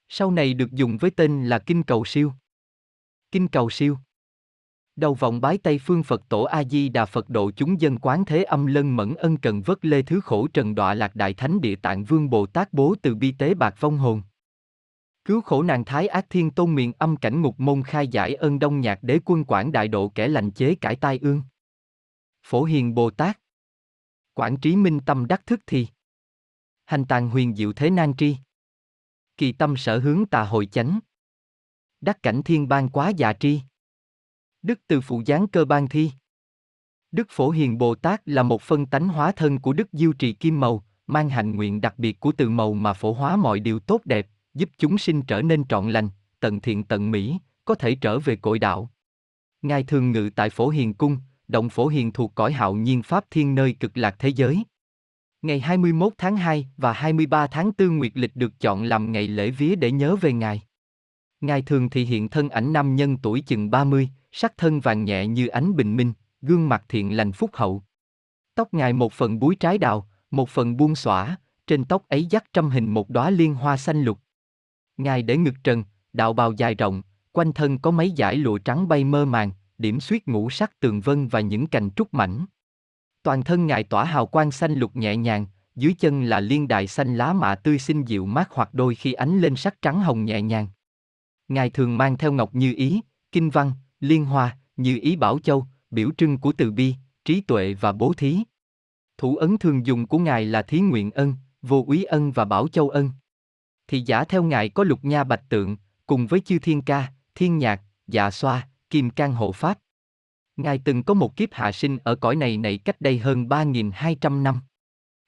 Sau 0.08 0.30
này 0.30 0.54
được 0.54 0.72
dùng 0.72 0.98
với 0.98 1.10
tên 1.10 1.44
là 1.46 1.58
Kinh 1.58 1.82
Cầu 1.82 2.04
Siêu. 2.04 2.32
Kinh 3.30 3.48
Cầu 3.48 3.70
Siêu 3.70 3.98
Đầu 4.96 5.14
vọng 5.14 5.40
bái 5.40 5.58
Tây 5.58 5.78
Phương 5.78 6.02
Phật 6.02 6.28
Tổ 6.28 6.42
A-di 6.42 6.88
Đà 6.88 7.04
Phật 7.04 7.28
độ 7.28 7.50
chúng 7.50 7.80
dân 7.80 7.98
quán 7.98 8.24
thế 8.24 8.42
âm 8.42 8.66
lân 8.66 8.96
mẫn 8.96 9.14
ân 9.14 9.36
cần 9.36 9.62
vất 9.62 9.84
lê 9.84 10.02
thứ 10.02 10.20
khổ 10.20 10.48
trần 10.48 10.74
đọa 10.74 10.94
lạc 10.94 11.16
đại 11.16 11.34
thánh 11.34 11.60
địa 11.60 11.76
tạng 11.76 12.04
vương 12.04 12.30
Bồ 12.30 12.46
Tát 12.46 12.72
bố 12.72 12.94
từ 13.02 13.14
bi 13.14 13.32
tế 13.38 13.54
bạc 13.54 13.74
vong 13.80 13.98
hồn. 13.98 14.22
Cứu 15.24 15.40
khổ 15.40 15.62
nàng 15.62 15.84
thái 15.84 16.08
ác 16.08 16.26
thiên 16.30 16.50
tôn 16.50 16.74
miền 16.74 16.92
âm 16.98 17.16
cảnh 17.16 17.42
ngục 17.42 17.60
môn 17.60 17.82
khai 17.82 18.08
giải 18.08 18.34
ơn 18.34 18.58
đông 18.58 18.80
nhạc 18.80 19.02
đế 19.02 19.18
quân 19.24 19.44
quản 19.44 19.72
đại 19.72 19.88
độ 19.88 20.08
kẻ 20.08 20.28
lành 20.28 20.50
chế 20.50 20.74
cải 20.74 20.96
tai 20.96 21.18
ương. 21.18 21.42
Phổ 22.42 22.64
hiền 22.64 22.94
Bồ 22.94 23.10
Tát 23.10 23.38
quản 24.38 24.56
trí 24.56 24.76
minh 24.76 25.00
tâm 25.06 25.26
đắc 25.26 25.46
thức 25.46 25.60
thì. 25.66 25.86
Hành 26.84 27.04
tàng 27.04 27.30
huyền 27.30 27.56
diệu 27.56 27.72
thế 27.72 27.90
nan 27.90 28.16
tri. 28.16 28.36
Kỳ 29.36 29.52
tâm 29.52 29.76
sở 29.76 29.98
hướng 29.98 30.26
tà 30.26 30.42
hội 30.42 30.66
chánh. 30.66 30.98
Đắc 32.00 32.22
cảnh 32.22 32.42
thiên 32.42 32.68
ban 32.68 32.88
quá 32.88 33.08
già 33.08 33.32
tri. 33.32 33.60
Đức 34.62 34.80
từ 34.86 35.00
phụ 35.00 35.22
giáng 35.26 35.48
cơ 35.48 35.64
ban 35.64 35.88
thi. 35.88 36.10
Đức 37.12 37.26
Phổ 37.30 37.50
Hiền 37.50 37.78
Bồ 37.78 37.94
Tát 37.94 38.28
là 38.28 38.42
một 38.42 38.62
phân 38.62 38.86
tánh 38.86 39.08
hóa 39.08 39.32
thân 39.32 39.58
của 39.58 39.72
Đức 39.72 39.88
Diêu 39.92 40.12
Trì 40.12 40.32
Kim 40.32 40.60
Màu, 40.60 40.84
mang 41.06 41.28
hành 41.28 41.56
nguyện 41.56 41.80
đặc 41.80 41.98
biệt 41.98 42.20
của 42.20 42.32
từ 42.36 42.50
màu 42.50 42.74
mà 42.74 42.92
phổ 42.92 43.12
hóa 43.12 43.36
mọi 43.36 43.60
điều 43.60 43.80
tốt 43.80 44.00
đẹp, 44.04 44.28
giúp 44.54 44.70
chúng 44.78 44.98
sinh 44.98 45.22
trở 45.22 45.42
nên 45.42 45.64
trọn 45.68 45.90
lành, 45.90 46.08
tận 46.40 46.60
thiện 46.60 46.84
tận 46.84 47.10
mỹ, 47.10 47.38
có 47.64 47.74
thể 47.74 47.94
trở 47.94 48.18
về 48.18 48.36
cội 48.36 48.58
đạo. 48.58 48.90
Ngài 49.62 49.84
thường 49.84 50.12
ngự 50.12 50.30
tại 50.36 50.50
Phổ 50.50 50.68
Hiền 50.68 50.94
Cung, 50.94 51.18
động 51.48 51.68
Phổ 51.68 51.86
Hiền 51.86 52.12
thuộc 52.12 52.34
cõi 52.34 52.52
hạo 52.52 52.74
nhiên 52.74 53.02
Pháp 53.02 53.24
Thiên 53.30 53.54
nơi 53.54 53.72
cực 53.80 53.96
lạc 53.96 54.16
thế 54.18 54.28
giới. 54.28 54.64
Ngày 55.42 55.60
21 55.60 56.12
tháng 56.18 56.36
2 56.36 56.68
và 56.76 56.92
23 56.92 57.46
tháng 57.46 57.70
4 57.78 57.98
Nguyệt 57.98 58.12
Lịch 58.14 58.36
được 58.36 58.60
chọn 58.60 58.82
làm 58.82 59.12
ngày 59.12 59.28
lễ 59.28 59.50
vía 59.50 59.74
để 59.74 59.90
nhớ 59.90 60.16
về 60.16 60.32
Ngài. 60.32 60.62
Ngài 61.40 61.62
thường 61.62 61.90
thị 61.90 62.04
hiện 62.04 62.28
thân 62.28 62.48
ảnh 62.48 62.72
nam 62.72 62.96
nhân 62.96 63.16
tuổi 63.16 63.40
chừng 63.40 63.70
30, 63.70 64.08
sắc 64.32 64.56
thân 64.56 64.80
vàng 64.80 65.04
nhẹ 65.04 65.26
như 65.26 65.46
ánh 65.46 65.76
bình 65.76 65.96
minh, 65.96 66.12
gương 66.42 66.68
mặt 66.68 66.84
thiện 66.88 67.16
lành 67.16 67.32
phúc 67.32 67.50
hậu. 67.54 67.82
Tóc 68.54 68.74
Ngài 68.74 68.92
một 68.92 69.12
phần 69.12 69.38
búi 69.38 69.56
trái 69.56 69.78
đào, 69.78 70.08
một 70.30 70.48
phần 70.48 70.76
buông 70.76 70.94
xõa, 70.94 71.36
trên 71.66 71.84
tóc 71.84 72.08
ấy 72.08 72.26
dắt 72.26 72.44
trăm 72.52 72.70
hình 72.70 72.94
một 72.94 73.10
đóa 73.10 73.30
liên 73.30 73.54
hoa 73.54 73.76
xanh 73.76 74.02
lục. 74.02 74.18
Ngài 74.96 75.22
để 75.22 75.36
ngực 75.36 75.54
trần, 75.64 75.84
đạo 76.12 76.32
bào 76.32 76.52
dài 76.52 76.74
rộng, 76.74 77.02
quanh 77.32 77.52
thân 77.52 77.78
có 77.78 77.90
mấy 77.90 78.12
dải 78.16 78.36
lụa 78.36 78.58
trắng 78.58 78.88
bay 78.88 79.04
mơ 79.04 79.24
màng, 79.24 79.50
điểm 79.78 80.00
xuyết 80.00 80.28
ngũ 80.28 80.50
sắc 80.50 80.80
tường 80.80 81.00
vân 81.00 81.28
và 81.28 81.40
những 81.40 81.66
cành 81.66 81.90
trúc 81.96 82.14
mảnh. 82.14 82.46
Toàn 83.22 83.44
thân 83.44 83.66
ngài 83.66 83.84
tỏa 83.84 84.04
hào 84.04 84.26
quang 84.26 84.50
xanh 84.50 84.72
lục 84.74 84.96
nhẹ 84.96 85.16
nhàng, 85.16 85.46
dưới 85.76 85.94
chân 85.98 86.22
là 86.22 86.40
liên 86.40 86.68
đài 86.68 86.86
xanh 86.86 87.16
lá 87.16 87.32
mạ 87.32 87.54
tươi 87.54 87.78
xinh 87.78 88.04
dịu 88.04 88.26
mát 88.26 88.48
hoặc 88.52 88.74
đôi 88.74 88.94
khi 88.94 89.12
ánh 89.12 89.40
lên 89.40 89.56
sắc 89.56 89.82
trắng 89.82 90.00
hồng 90.00 90.24
nhẹ 90.24 90.42
nhàng. 90.42 90.66
Ngài 91.48 91.70
thường 91.70 91.98
mang 91.98 92.18
theo 92.18 92.32
ngọc 92.32 92.54
như 92.54 92.74
ý, 92.74 93.00
kinh 93.32 93.50
văn, 93.50 93.72
liên 94.00 94.24
hoa, 94.24 94.58
như 94.76 94.98
ý 95.02 95.16
bảo 95.16 95.38
châu, 95.38 95.66
biểu 95.90 96.10
trưng 96.16 96.38
của 96.38 96.52
từ 96.52 96.70
bi, 96.70 96.94
trí 97.24 97.40
tuệ 97.40 97.74
và 97.74 97.92
bố 97.92 98.12
thí. 98.12 98.38
Thủ 99.18 99.36
ấn 99.36 99.58
thường 99.58 99.86
dùng 99.86 100.06
của 100.06 100.18
ngài 100.18 100.44
là 100.44 100.62
thí 100.62 100.80
nguyện 100.80 101.10
ân, 101.10 101.34
vô 101.62 101.84
úy 101.86 102.04
ân 102.04 102.32
và 102.32 102.44
bảo 102.44 102.68
châu 102.68 102.88
ân. 102.88 103.10
Thì 103.88 104.00
giả 104.00 104.24
theo 104.24 104.42
ngài 104.42 104.68
có 104.68 104.84
lục 104.84 105.04
nha 105.04 105.24
bạch 105.24 105.48
tượng, 105.48 105.76
cùng 106.06 106.26
với 106.26 106.40
chư 106.40 106.58
thiên 106.58 106.82
ca, 106.82 107.12
thiên 107.34 107.58
nhạc, 107.58 107.82
dạ 108.06 108.30
xoa, 108.30 108.68
kim 108.90 109.10
can 109.10 109.32
hộ 109.32 109.52
pháp. 109.52 109.78
Ngài 110.56 110.78
từng 110.84 111.02
có 111.02 111.14
một 111.14 111.36
kiếp 111.36 111.48
hạ 111.52 111.72
sinh 111.72 111.98
ở 112.04 112.14
cõi 112.14 112.36
này 112.36 112.56
này 112.56 112.78
cách 112.78 113.00
đây 113.00 113.18
hơn 113.18 113.44
3.200 113.44 114.42
năm. 114.42 114.60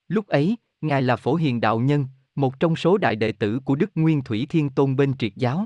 Lúc 0.08 0.26
ấy, 0.26 0.56
Ngài 0.80 1.02
là 1.02 1.16
phổ 1.16 1.34
hiền 1.34 1.60
đạo 1.60 1.80
nhân, 1.80 2.06
một 2.34 2.60
trong 2.60 2.76
số 2.76 2.98
đại 2.98 3.16
đệ 3.16 3.32
tử 3.32 3.60
của 3.64 3.74
Đức 3.74 3.90
Nguyên 3.94 4.22
Thủy 4.24 4.46
Thiên 4.48 4.70
Tôn 4.70 4.96
bên 4.96 5.16
triệt 5.18 5.32
giáo. 5.36 5.64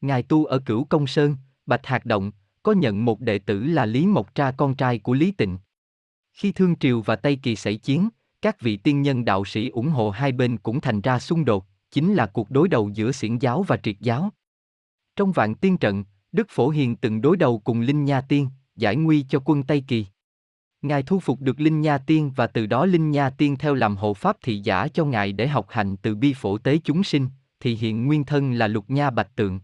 Ngài 0.00 0.22
tu 0.22 0.44
ở 0.44 0.58
Cửu 0.58 0.84
Công 0.84 1.06
Sơn, 1.06 1.36
Bạch 1.66 1.86
Hạc 1.86 2.06
Động, 2.06 2.32
có 2.62 2.72
nhận 2.72 3.04
một 3.04 3.20
đệ 3.20 3.38
tử 3.38 3.64
là 3.64 3.86
Lý 3.86 4.06
Mộc 4.06 4.34
Tra 4.34 4.50
con 4.50 4.74
trai 4.74 4.98
của 4.98 5.12
Lý 5.12 5.32
Tịnh. 5.32 5.58
Khi 6.32 6.52
Thương 6.52 6.76
Triều 6.76 7.00
và 7.00 7.16
Tây 7.16 7.38
Kỳ 7.42 7.56
xảy 7.56 7.76
chiến, 7.76 8.08
các 8.42 8.60
vị 8.60 8.76
tiên 8.76 9.02
nhân 9.02 9.24
đạo 9.24 9.44
sĩ 9.44 9.68
ủng 9.68 9.88
hộ 9.88 10.10
hai 10.10 10.32
bên 10.32 10.58
cũng 10.58 10.80
thành 10.80 11.00
ra 11.00 11.18
xung 11.18 11.44
đột, 11.44 11.66
chính 11.90 12.14
là 12.14 12.26
cuộc 12.26 12.50
đối 12.50 12.68
đầu 12.68 12.90
giữa 12.94 13.12
xiển 13.12 13.38
giáo 13.38 13.62
và 13.62 13.76
triệt 13.76 13.96
giáo. 14.00 14.30
Trong 15.16 15.32
vạn 15.32 15.54
tiên 15.54 15.78
trận, 15.78 16.04
Đức 16.32 16.46
Phổ 16.50 16.68
Hiền 16.68 16.96
từng 16.96 17.20
đối 17.20 17.36
đầu 17.36 17.58
cùng 17.58 17.80
Linh 17.80 18.04
Nha 18.04 18.20
Tiên, 18.20 18.48
giải 18.76 18.96
nguy 18.96 19.24
cho 19.28 19.42
quân 19.44 19.62
Tây 19.62 19.84
Kỳ. 19.88 20.06
Ngài 20.82 21.02
thu 21.02 21.20
phục 21.20 21.40
được 21.40 21.60
Linh 21.60 21.80
Nha 21.80 21.98
Tiên 21.98 22.32
và 22.36 22.46
từ 22.46 22.66
đó 22.66 22.86
Linh 22.86 23.10
Nha 23.10 23.30
Tiên 23.30 23.56
theo 23.56 23.74
làm 23.74 23.96
hộ 23.96 24.14
pháp 24.14 24.36
thị 24.42 24.58
giả 24.58 24.88
cho 24.88 25.04
Ngài 25.04 25.32
để 25.32 25.48
học 25.48 25.66
hành 25.68 25.96
từ 25.96 26.14
bi 26.14 26.32
phổ 26.36 26.58
tế 26.58 26.78
chúng 26.84 27.04
sinh, 27.04 27.28
thì 27.60 27.74
hiện 27.74 28.06
nguyên 28.06 28.24
thân 28.24 28.52
là 28.52 28.68
Lục 28.68 28.90
Nha 28.90 29.10
Bạch 29.10 29.36
Tượng. 29.36 29.60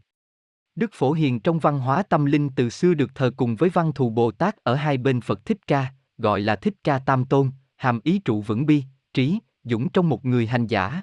Đức 0.74 0.90
Phổ 0.92 1.12
Hiền 1.12 1.40
trong 1.40 1.58
văn 1.58 1.78
hóa 1.78 2.02
tâm 2.02 2.24
linh 2.24 2.50
từ 2.56 2.70
xưa 2.70 2.94
được 2.94 3.14
thờ 3.14 3.30
cùng 3.36 3.56
với 3.56 3.70
văn 3.70 3.92
thù 3.92 4.10
Bồ 4.10 4.30
Tát 4.30 4.56
ở 4.56 4.74
hai 4.74 4.98
bên 4.98 5.20
Phật 5.20 5.44
Thích 5.44 5.66
Ca, 5.66 5.92
gọi 6.18 6.40
là 6.40 6.56
Thích 6.56 6.74
Ca 6.84 6.98
Tam 6.98 7.24
Tôn, 7.24 7.50
hàm 7.76 8.00
ý 8.04 8.18
trụ 8.18 8.42
vững 8.42 8.66
bi, 8.66 8.84
trí, 9.14 9.38
dũng 9.64 9.88
trong 9.88 10.08
một 10.08 10.24
người 10.24 10.46
hành 10.46 10.66
giả. 10.66 11.02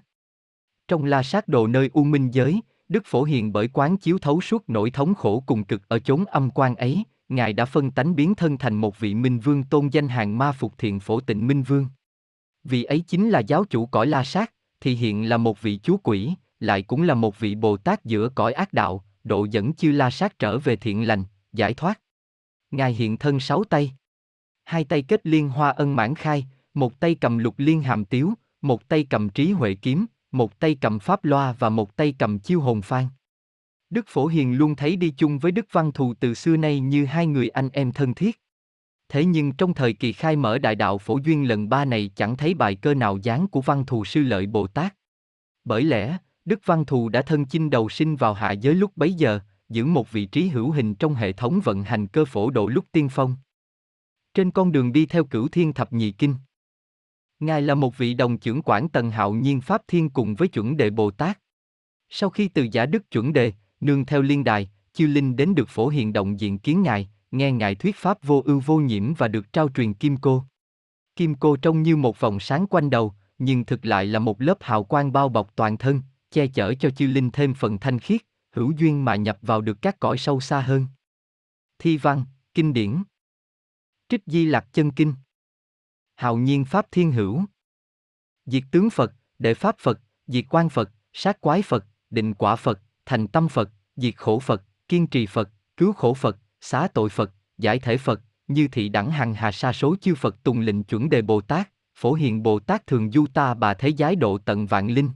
Trong 0.87 1.05
la 1.05 1.23
sát 1.23 1.47
đồ 1.47 1.67
nơi 1.67 1.89
U 1.93 2.03
Minh 2.03 2.33
giới, 2.33 2.61
Đức 2.89 3.03
Phổ 3.05 3.23
Hiền 3.23 3.53
bởi 3.53 3.67
quán 3.67 3.97
chiếu 3.97 4.17
thấu 4.17 4.41
suốt 4.41 4.63
nỗi 4.67 4.91
thống 4.91 5.15
khổ 5.15 5.43
cùng 5.45 5.63
cực 5.63 5.81
ở 5.87 5.99
chốn 5.99 6.25
âm 6.25 6.49
quan 6.49 6.75
ấy, 6.75 7.03
Ngài 7.29 7.53
đã 7.53 7.65
phân 7.65 7.91
tánh 7.91 8.15
biến 8.15 8.35
thân 8.35 8.57
thành 8.57 8.75
một 8.75 8.99
vị 8.99 9.13
Minh 9.13 9.39
Vương 9.39 9.63
tôn 9.63 9.87
danh 9.87 10.07
hàng 10.07 10.37
ma 10.37 10.51
phục 10.51 10.77
thiện 10.77 10.99
phổ 10.99 11.19
tịnh 11.19 11.47
Minh 11.47 11.63
Vương. 11.63 11.87
Vị 12.63 12.83
ấy 12.83 12.99
chính 12.99 13.29
là 13.29 13.39
giáo 13.39 13.65
chủ 13.65 13.85
cõi 13.85 14.07
la 14.07 14.23
sát, 14.23 14.53
thì 14.79 14.95
hiện 14.95 15.29
là 15.29 15.37
một 15.37 15.61
vị 15.61 15.79
chúa 15.83 15.97
quỷ, 15.97 16.33
lại 16.59 16.81
cũng 16.81 17.01
là 17.01 17.13
một 17.13 17.39
vị 17.39 17.55
Bồ 17.55 17.77
Tát 17.77 18.05
giữa 18.05 18.29
cõi 18.29 18.53
ác 18.53 18.73
đạo, 18.73 19.03
độ 19.23 19.47
dẫn 19.51 19.73
chư 19.73 19.91
la 19.91 20.09
sát 20.09 20.39
trở 20.39 20.57
về 20.59 20.75
thiện 20.75 21.07
lành, 21.07 21.23
giải 21.53 21.73
thoát. 21.73 22.01
Ngài 22.71 22.93
hiện 22.93 23.17
thân 23.17 23.39
sáu 23.39 23.63
tay. 23.63 23.91
Hai 24.63 24.83
tay 24.83 25.01
kết 25.01 25.21
liên 25.23 25.49
hoa 25.49 25.69
ân 25.69 25.95
mãn 25.95 26.15
khai, 26.15 26.45
một 26.73 26.99
tay 26.99 27.15
cầm 27.15 27.37
lục 27.37 27.55
liên 27.57 27.81
hàm 27.81 28.05
tiếu, 28.05 28.33
một 28.61 28.87
tay 28.87 29.07
cầm 29.09 29.29
trí 29.29 29.51
huệ 29.51 29.75
kiếm, 29.75 30.05
một 30.37 30.59
tay 30.59 30.77
cầm 30.81 30.99
pháp 30.99 31.25
loa 31.25 31.51
và 31.59 31.69
một 31.69 31.95
tay 31.95 32.15
cầm 32.19 32.39
chiêu 32.39 32.61
hồn 32.61 32.81
phan. 32.81 33.07
Đức 33.89 34.05
Phổ 34.07 34.27
Hiền 34.27 34.57
luôn 34.57 34.75
thấy 34.75 34.95
đi 34.95 35.13
chung 35.17 35.39
với 35.39 35.51
Đức 35.51 35.65
Văn 35.71 35.91
Thù 35.91 36.13
từ 36.13 36.33
xưa 36.33 36.57
nay 36.57 36.79
như 36.79 37.05
hai 37.05 37.27
người 37.27 37.49
anh 37.49 37.69
em 37.69 37.91
thân 37.91 38.13
thiết. 38.13 38.41
Thế 39.09 39.25
nhưng 39.25 39.51
trong 39.51 39.73
thời 39.73 39.93
kỳ 39.93 40.13
khai 40.13 40.35
mở 40.35 40.57
đại 40.57 40.75
đạo 40.75 40.97
phổ 40.97 41.19
duyên 41.23 41.47
lần 41.47 41.69
ba 41.69 41.85
này 41.85 42.11
chẳng 42.15 42.37
thấy 42.37 42.53
bài 42.53 42.75
cơ 42.75 42.93
nào 42.93 43.17
dáng 43.17 43.47
của 43.47 43.61
Văn 43.61 43.85
Thù 43.85 44.05
sư 44.05 44.23
lợi 44.23 44.47
Bồ 44.47 44.67
Tát. 44.67 44.95
Bởi 45.63 45.83
lẽ, 45.83 46.17
Đức 46.45 46.59
Văn 46.65 46.85
Thù 46.85 47.09
đã 47.09 47.21
thân 47.21 47.45
chinh 47.45 47.69
đầu 47.69 47.89
sinh 47.89 48.15
vào 48.15 48.33
hạ 48.33 48.51
giới 48.51 48.75
lúc 48.75 48.91
bấy 48.95 49.13
giờ, 49.13 49.39
giữ 49.69 49.85
một 49.85 50.11
vị 50.11 50.25
trí 50.25 50.47
hữu 50.47 50.71
hình 50.71 50.95
trong 50.95 51.15
hệ 51.15 51.31
thống 51.31 51.59
vận 51.63 51.83
hành 51.83 52.07
cơ 52.07 52.25
phổ 52.25 52.49
độ 52.49 52.67
lúc 52.67 52.85
tiên 52.91 53.09
phong. 53.11 53.35
Trên 54.33 54.51
con 54.51 54.71
đường 54.71 54.93
đi 54.93 55.05
theo 55.05 55.23
cửu 55.23 55.47
thiên 55.47 55.73
thập 55.73 55.93
nhị 55.93 56.11
kinh. 56.11 56.35
Ngài 57.39 57.61
là 57.61 57.75
một 57.75 57.97
vị 57.97 58.13
đồng 58.13 58.37
trưởng 58.37 58.61
quản 58.61 58.89
tần 58.89 59.11
hạo 59.11 59.33
nhiên 59.33 59.61
Pháp 59.61 59.81
Thiên 59.87 60.09
cùng 60.09 60.35
với 60.35 60.47
chuẩn 60.47 60.77
đề 60.77 60.89
Bồ 60.89 61.11
Tát. 61.11 61.39
Sau 62.09 62.29
khi 62.29 62.47
từ 62.47 62.67
giả 62.71 62.85
đức 62.85 63.11
chuẩn 63.11 63.33
đề, 63.33 63.53
nương 63.79 64.05
theo 64.05 64.21
liên 64.21 64.43
đài, 64.43 64.69
chiêu 64.93 65.07
linh 65.07 65.35
đến 65.35 65.55
được 65.55 65.69
phổ 65.69 65.87
hiện 65.87 66.13
động 66.13 66.39
diện 66.39 66.59
kiến 66.59 66.83
ngài, 66.83 67.09
nghe 67.31 67.51
ngài 67.51 67.75
thuyết 67.75 67.95
pháp 67.95 68.23
vô 68.23 68.41
ưu 68.45 68.59
vô 68.59 68.77
nhiễm 68.77 69.13
và 69.13 69.27
được 69.27 69.53
trao 69.53 69.69
truyền 69.69 69.93
kim 69.93 70.17
cô. 70.17 70.43
Kim 71.15 71.35
cô 71.35 71.55
trông 71.55 71.83
như 71.83 71.95
một 71.95 72.19
vòng 72.19 72.39
sáng 72.39 72.67
quanh 72.67 72.89
đầu, 72.89 73.13
nhưng 73.37 73.65
thực 73.65 73.85
lại 73.85 74.05
là 74.05 74.19
một 74.19 74.41
lớp 74.41 74.57
hào 74.61 74.83
quang 74.83 75.11
bao 75.11 75.29
bọc 75.29 75.55
toàn 75.55 75.77
thân, 75.77 76.01
che 76.31 76.47
chở 76.47 76.73
cho 76.73 76.89
chiêu 76.89 77.09
linh 77.09 77.31
thêm 77.31 77.53
phần 77.53 77.77
thanh 77.77 77.99
khiết, 77.99 78.21
hữu 78.51 78.71
duyên 78.71 79.05
mà 79.05 79.15
nhập 79.15 79.37
vào 79.41 79.61
được 79.61 79.81
các 79.81 79.99
cõi 79.99 80.17
sâu 80.17 80.39
xa 80.39 80.61
hơn. 80.61 80.87
Thi 81.79 81.97
văn, 81.97 82.23
kinh 82.53 82.73
điển. 82.73 83.03
Trích 84.09 84.21
Di 84.25 84.45
Lạc 84.45 84.73
Chân 84.73 84.91
Kinh. 84.91 85.13
Hào 86.15 86.37
nhiên 86.37 86.65
Pháp 86.65 86.85
Thiên 86.91 87.11
Hữu. 87.11 87.41
Diệt 88.45 88.63
tướng 88.71 88.89
Phật, 88.89 89.13
Đệ 89.39 89.53
Pháp 89.53 89.75
Phật, 89.79 89.99
Diệt 90.27 90.45
quan 90.49 90.69
Phật, 90.69 90.91
Sát 91.13 91.41
quái 91.41 91.61
Phật, 91.61 91.85
Định 92.09 92.33
quả 92.33 92.55
Phật, 92.55 92.79
Thành 93.05 93.27
tâm 93.27 93.47
Phật, 93.47 93.69
Diệt 93.95 94.17
khổ 94.17 94.39
Phật, 94.39 94.63
Kiên 94.87 95.07
trì 95.07 95.25
Phật, 95.25 95.49
Cứu 95.77 95.93
khổ 95.93 96.13
Phật, 96.13 96.37
Xá 96.61 96.87
tội 96.93 97.09
Phật, 97.09 97.31
Giải 97.57 97.79
thể 97.79 97.97
Phật, 97.97 98.21
như 98.47 98.67
thị 98.67 98.89
đẳng 98.89 99.11
hằng 99.11 99.33
hà 99.33 99.51
sa 99.51 99.73
số 99.73 99.95
chư 100.01 100.15
Phật 100.15 100.43
tùng 100.43 100.59
lệnh 100.59 100.83
chuẩn 100.83 101.09
đề 101.09 101.21
Bồ 101.21 101.41
Tát, 101.41 101.69
phổ 101.95 102.13
hiền 102.13 102.43
Bồ 102.43 102.59
Tát 102.59 102.87
thường 102.87 103.11
du 103.11 103.25
ta 103.33 103.53
bà 103.53 103.73
thế 103.73 103.91
giái 103.97 104.15
độ 104.15 104.37
tận 104.37 104.65
vạn 104.65 104.87
linh. 104.87 105.09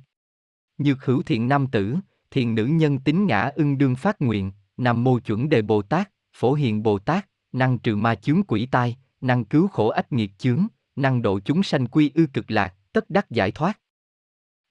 Nhược 0.77 1.05
hữu 1.05 1.21
thiện 1.21 1.47
nam 1.47 1.67
tử, 1.67 1.95
thiện 2.31 2.55
nữ 2.55 2.65
nhân 2.65 2.99
tính 2.99 3.27
ngã 3.27 3.51
ưng 3.55 3.77
đương 3.77 3.95
phát 3.95 4.21
nguyện, 4.21 4.51
nam 4.77 5.03
mô 5.03 5.19
chuẩn 5.19 5.49
đề 5.49 5.61
Bồ 5.61 5.81
Tát, 5.81 6.09
phổ 6.33 6.53
hiền 6.53 6.83
Bồ 6.83 6.99
Tát, 6.99 7.29
năng 7.51 7.79
trừ 7.79 7.95
ma 7.95 8.15
chướng 8.15 8.43
quỷ 8.43 8.67
tai, 8.71 8.97
năng 9.21 9.45
cứu 9.45 9.67
khổ 9.67 9.87
ách 9.87 10.11
nghiệt 10.11 10.31
chướng, 10.37 10.67
năng 11.01 11.21
độ 11.21 11.39
chúng 11.39 11.63
sanh 11.63 11.87
quy 11.87 12.11
ư 12.15 12.27
cực 12.33 12.51
lạc, 12.51 12.75
tất 12.93 13.09
đắc 13.09 13.31
giải 13.31 13.51
thoát. 13.51 13.79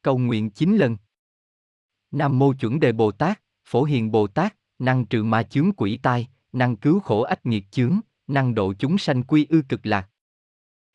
Cầu 0.03 0.19
nguyện 0.19 0.51
chín 0.51 0.77
lần. 0.77 0.97
Nam 2.11 2.39
mô 2.39 2.53
chuẩn 2.53 2.81
đề 2.81 2.93
Bồ 2.93 3.13
Tát, 3.13 3.41
phổ 3.65 3.85
hiền 3.85 4.11
Bồ 4.11 4.27
Tát, 4.27 4.57
năng 4.79 5.07
trừ 5.07 5.23
ma 5.23 5.43
chướng 5.43 5.73
quỷ 5.77 5.99
tai, 6.03 6.29
năng 6.53 6.77
cứu 6.77 7.01
khổ 7.01 7.23
ách 7.23 7.47
nghiệt 7.47 7.65
chướng, 7.71 8.01
năng 8.27 8.55
độ 8.55 8.75
chúng 8.79 8.99
sanh 8.99 9.23
quy 9.23 9.47
ư 9.51 9.63
cực 9.69 9.87
lạc. 9.87 10.09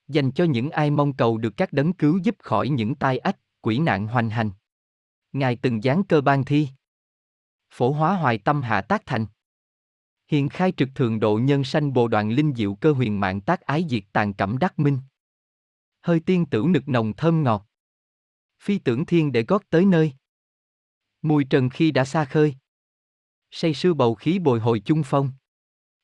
Dành 0.08 0.32
cho 0.32 0.44
những 0.44 0.70
ai 0.70 0.92
mong 0.92 1.14
cầu 1.14 1.38
được 1.38 1.58
các 1.58 1.74
đấng 1.74 1.94
cứu 1.94 2.18
giúp 2.18 2.36
khỏi 2.40 2.70
những 2.70 2.96
tai 2.96 3.18
ách, 3.18 3.38
quỷ 3.62 3.80
nạn 3.80 4.08
hoành 4.08 4.30
hành. 4.30 4.52
Ngài 5.32 5.56
từng 5.56 5.82
giáng 5.82 6.04
cơ 6.04 6.22
ban 6.22 6.44
thi. 6.44 6.68
Phổ 7.72 7.92
hóa 7.92 8.16
hoài 8.16 8.38
tâm 8.38 8.62
hạ 8.62 8.82
tác 8.82 9.06
thành. 9.06 9.26
Hiền 10.28 10.50
khai 10.50 10.74
trực 10.78 10.90
thường 10.96 11.20
độ 11.20 11.38
nhân 11.44 11.64
sanh 11.64 11.94
bồ 11.94 12.08
đoàn 12.08 12.30
linh 12.30 12.54
diệu 12.56 12.76
cơ 12.76 12.92
huyền 12.92 13.20
mạng 13.20 13.42
tác 13.42 13.62
ái 13.62 13.86
diệt 13.90 14.04
tàn 14.14 14.34
cẩm 14.34 14.58
đắc 14.58 14.80
minh. 14.80 15.00
Hơi 16.04 16.20
tiên 16.20 16.46
tử 16.46 16.66
nực 16.68 16.88
nồng 16.88 17.14
thơm 17.14 17.44
ngọt. 17.44 17.66
Phi 18.60 18.80
tưởng 18.80 19.06
thiên 19.06 19.32
để 19.32 19.44
gót 19.48 19.64
tới 19.70 19.86
nơi. 19.86 20.14
Mùi 21.22 21.44
trần 21.50 21.70
khi 21.70 21.92
đã 21.92 22.06
xa 22.06 22.26
khơi. 22.26 22.56
Say 23.52 23.74
sưa 23.74 23.94
bầu 23.94 24.16
khí 24.16 24.40
bồi 24.40 24.60
hồi 24.60 24.82
chung 24.86 25.02
phong. 25.06 25.32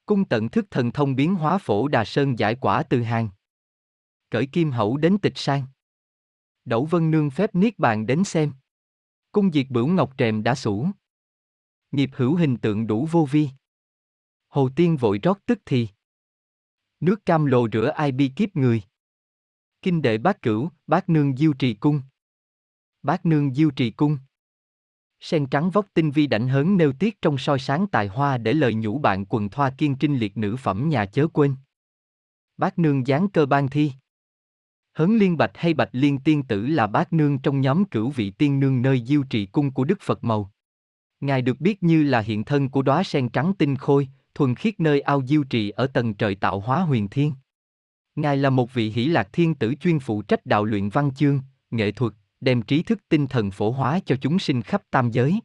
Cung 0.06 0.26
tận 0.26 0.50
thức 0.50 0.66
thần 0.72 0.92
thông 0.92 1.16
biến 1.16 1.36
hóa 1.36 1.58
phổ 1.58 1.88
đà 1.88 2.06
sơn 2.06 2.40
giải 2.40 2.56
quả 2.62 2.84
từ 2.90 3.02
hàng. 3.02 3.30
Cởi 4.30 4.48
kim 4.52 4.72
hậu 4.72 4.98
đến 4.98 5.18
tịch 5.22 5.34
sang. 5.36 5.66
Đẩu 6.66 6.86
vân 6.86 7.12
nương 7.12 7.30
phép 7.30 7.56
niết 7.56 7.80
bàn 7.80 8.06
đến 8.06 8.24
xem. 8.24 8.54
Cung 9.32 9.52
diệt 9.52 9.66
bửu 9.70 9.88
ngọc 9.88 10.14
trèm 10.18 10.44
đã 10.44 10.56
sủ. 10.56 10.88
Nghiệp 11.92 12.10
hữu 12.14 12.36
hình 12.36 12.58
tượng 12.58 12.88
đủ 12.88 13.08
vô 13.12 13.28
vi. 13.32 13.50
Hồ 14.48 14.70
tiên 14.76 14.98
vội 14.98 15.20
rót 15.24 15.38
tức 15.46 15.60
thì. 15.66 15.88
Nước 17.00 17.26
cam 17.26 17.46
lồ 17.46 17.68
rửa 17.70 17.88
ai 17.88 18.12
bi 18.12 18.32
kiếp 18.36 18.56
người. 18.56 18.82
Kinh 19.82 20.02
đệ 20.02 20.18
bát 20.18 20.42
cửu, 20.42 20.70
bát 20.88 21.10
nương 21.10 21.38
diêu 21.38 21.54
trì 21.54 21.74
cung. 21.74 22.02
Bát 23.04 23.26
nương 23.26 23.54
diêu 23.54 23.72
trì 23.72 23.92
cung. 23.92 24.18
Sen 25.20 25.46
trắng 25.46 25.70
vóc 25.70 25.86
tinh 25.94 26.12
vi 26.12 26.28
đảnh 26.28 26.48
hớn 26.48 26.78
nêu 26.78 26.94
tiết 26.94 27.22
trong 27.22 27.38
soi 27.38 27.60
sáng 27.60 27.88
tài 27.88 28.08
hoa 28.08 28.38
để 28.38 28.54
lời 28.54 28.74
nhủ 28.74 29.00
bạn 29.00 29.26
quần 29.26 29.50
thoa 29.50 29.70
kiên 29.70 29.96
trinh 29.96 30.18
liệt 30.18 30.38
nữ 30.38 30.56
phẩm 30.56 30.90
nhà 30.90 31.06
chớ 31.06 31.28
quên. 31.28 31.56
Bát 32.58 32.80
nương 32.80 33.08
dáng 33.08 33.30
cơ 33.30 33.46
ban 33.46 33.70
thi. 33.70 33.92
Hớn 34.94 35.18
liên 35.18 35.38
bạch 35.38 35.52
hay 35.56 35.74
bạch 35.74 35.90
liên 35.92 36.20
tiên 36.20 36.44
tử 36.44 36.68
là 36.68 36.88
bát 36.88 37.14
nương 37.14 37.40
trong 37.40 37.62
nhóm 37.62 37.86
cửu 37.86 38.10
vị 38.10 38.32
tiên 38.32 38.60
nương 38.60 38.82
nơi 38.82 39.04
diêu 39.06 39.24
trì 39.24 39.46
cung 39.46 39.72
của 39.72 39.84
Đức 39.84 40.02
Phật 40.02 40.24
Màu. 40.24 40.52
Ngài 41.20 41.42
được 41.42 41.62
biết 41.62 41.84
như 41.84 42.04
là 42.04 42.20
hiện 42.20 42.44
thân 42.44 42.70
của 42.70 42.82
đóa 42.82 43.04
sen 43.04 43.30
trắng 43.30 43.54
tinh 43.58 43.76
khôi, 43.76 44.10
thuần 44.36 44.56
khiết 44.56 44.80
nơi 44.80 45.02
ao 45.02 45.22
diêu 45.28 45.44
trì 45.44 45.70
ở 45.70 45.88
tầng 45.88 46.14
trời 46.14 46.36
tạo 46.36 46.60
hóa 46.60 46.82
huyền 46.82 47.08
thiên. 47.08 47.34
Ngài 48.20 48.38
là 48.38 48.50
một 48.50 48.74
vị 48.74 48.90
hỷ 48.90 49.06
lạc 49.06 49.30
thiên 49.34 49.56
tử 49.56 49.74
chuyên 49.82 50.00
phụ 50.00 50.22
trách 50.22 50.46
đạo 50.46 50.66
luyện 50.66 50.90
văn 50.90 51.12
chương, 51.16 51.42
nghệ 51.72 51.92
thuật, 51.92 52.14
đem 52.42 52.62
trí 52.62 52.84
thức 52.84 53.00
tinh 53.10 53.28
thần 53.28 53.52
phổ 53.52 53.72
hóa 53.72 54.00
cho 54.06 54.16
chúng 54.22 54.40
sinh 54.40 54.62
khắp 54.62 54.82
tam 54.92 55.12
giới. 55.12 55.40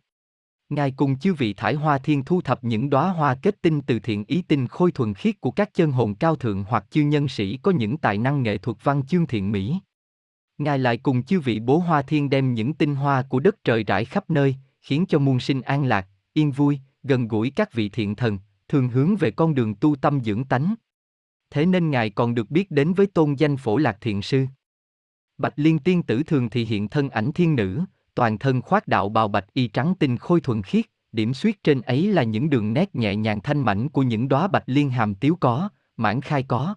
Ngài 0.68 0.90
cùng 0.90 1.18
chư 1.18 1.34
vị 1.34 1.52
thải 1.52 1.74
hoa 1.74 1.98
thiên 1.98 2.24
thu 2.24 2.40
thập 2.40 2.64
những 2.64 2.90
đóa 2.90 3.08
hoa 3.08 3.34
kết 3.42 3.62
tinh 3.62 3.80
từ 3.80 3.98
thiện 3.98 4.24
ý 4.24 4.42
tinh 4.42 4.68
khôi 4.68 4.92
thuần 4.92 5.14
khiết 5.14 5.40
của 5.40 5.50
các 5.50 5.74
chân 5.74 5.92
hồn 5.92 6.14
cao 6.14 6.36
thượng 6.36 6.64
hoặc 6.64 6.84
chư 6.90 7.02
nhân 7.02 7.28
sĩ 7.28 7.56
có 7.56 7.70
những 7.70 7.96
tài 7.96 8.18
năng 8.18 8.42
nghệ 8.42 8.58
thuật 8.58 8.76
văn 8.82 9.02
chương 9.06 9.26
thiện 9.26 9.52
mỹ. 9.52 9.78
Ngài 10.58 10.78
lại 10.78 10.96
cùng 10.96 11.22
chư 11.22 11.40
vị 11.40 11.60
bố 11.60 11.78
hoa 11.78 12.02
thiên 12.02 12.30
đem 12.30 12.54
những 12.54 12.74
tinh 12.74 12.94
hoa 12.94 13.22
của 13.22 13.40
đất 13.40 13.64
trời 13.64 13.84
rải 13.84 14.04
khắp 14.04 14.30
nơi, 14.30 14.56
khiến 14.80 15.04
cho 15.08 15.18
muôn 15.18 15.40
sinh 15.40 15.62
an 15.62 15.84
lạc, 15.84 16.08
yên 16.32 16.50
vui, 16.50 16.80
gần 17.02 17.28
gũi 17.28 17.50
các 17.50 17.72
vị 17.72 17.88
thiện 17.88 18.14
thần, 18.14 18.38
thường 18.68 18.88
hướng 18.88 19.16
về 19.16 19.30
con 19.30 19.54
đường 19.54 19.74
tu 19.74 19.96
tâm 19.96 20.20
dưỡng 20.24 20.44
tánh. 20.44 20.74
Thế 21.54 21.66
nên 21.66 21.90
Ngài 21.90 22.10
còn 22.10 22.34
được 22.34 22.50
biết 22.50 22.70
đến 22.70 22.94
với 22.94 23.06
tôn 23.06 23.34
danh 23.34 23.56
phổ 23.56 23.76
lạc 23.76 23.96
thiện 24.00 24.22
sư. 24.22 24.46
Bạch 25.38 25.52
Liên 25.56 25.78
tiên 25.78 26.02
tử 26.02 26.22
thường 26.22 26.50
thì 26.50 26.64
hiện 26.64 26.88
thân 26.88 27.10
ảnh 27.10 27.32
thiên 27.32 27.56
nữ, 27.56 27.80
toàn 28.14 28.38
thân 28.38 28.62
khoác 28.62 28.88
đạo 28.88 29.08
bào 29.08 29.28
bạch 29.28 29.46
y 29.52 29.68
trắng 29.68 29.94
tinh 29.98 30.16
khôi 30.16 30.40
thuần 30.40 30.62
khiết, 30.62 30.84
điểm 31.12 31.34
xuyết 31.34 31.62
trên 31.62 31.80
ấy 31.80 32.06
là 32.06 32.22
những 32.22 32.50
đường 32.50 32.72
nét 32.72 32.94
nhẹ 32.94 33.16
nhàng 33.16 33.40
thanh 33.40 33.60
mảnh 33.60 33.88
của 33.88 34.02
những 34.02 34.28
đóa 34.28 34.48
bạch 34.48 34.62
liên 34.66 34.90
hàm 34.90 35.14
tiếu 35.14 35.36
có, 35.40 35.68
mãn 35.96 36.20
khai 36.20 36.42
có. 36.42 36.74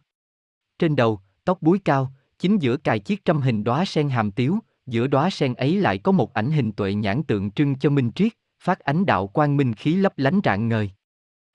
Trên 0.79 0.95
đầu, 0.95 1.19
tóc 1.43 1.61
búi 1.61 1.79
cao, 1.85 2.11
chính 2.39 2.57
giữa 2.57 2.77
cài 2.77 2.99
chiếc 2.99 3.25
trăm 3.25 3.41
hình 3.41 3.63
đóa 3.63 3.85
sen 3.85 4.09
hàm 4.09 4.31
tiếu, 4.31 4.59
giữa 4.85 5.07
đóa 5.07 5.29
sen 5.29 5.53
ấy 5.53 5.77
lại 5.77 5.97
có 5.97 6.11
một 6.11 6.33
ảnh 6.33 6.51
hình 6.51 6.71
tuệ 6.71 6.93
nhãn 6.93 7.23
tượng 7.23 7.51
trưng 7.51 7.79
cho 7.79 7.89
minh 7.89 8.11
triết, 8.15 8.33
phát 8.63 8.79
ánh 8.79 9.05
đạo 9.05 9.27
quang 9.27 9.57
minh 9.57 9.73
khí 9.73 9.95
lấp 9.95 10.13
lánh 10.17 10.39
rạng 10.43 10.67
ngời. 10.67 10.91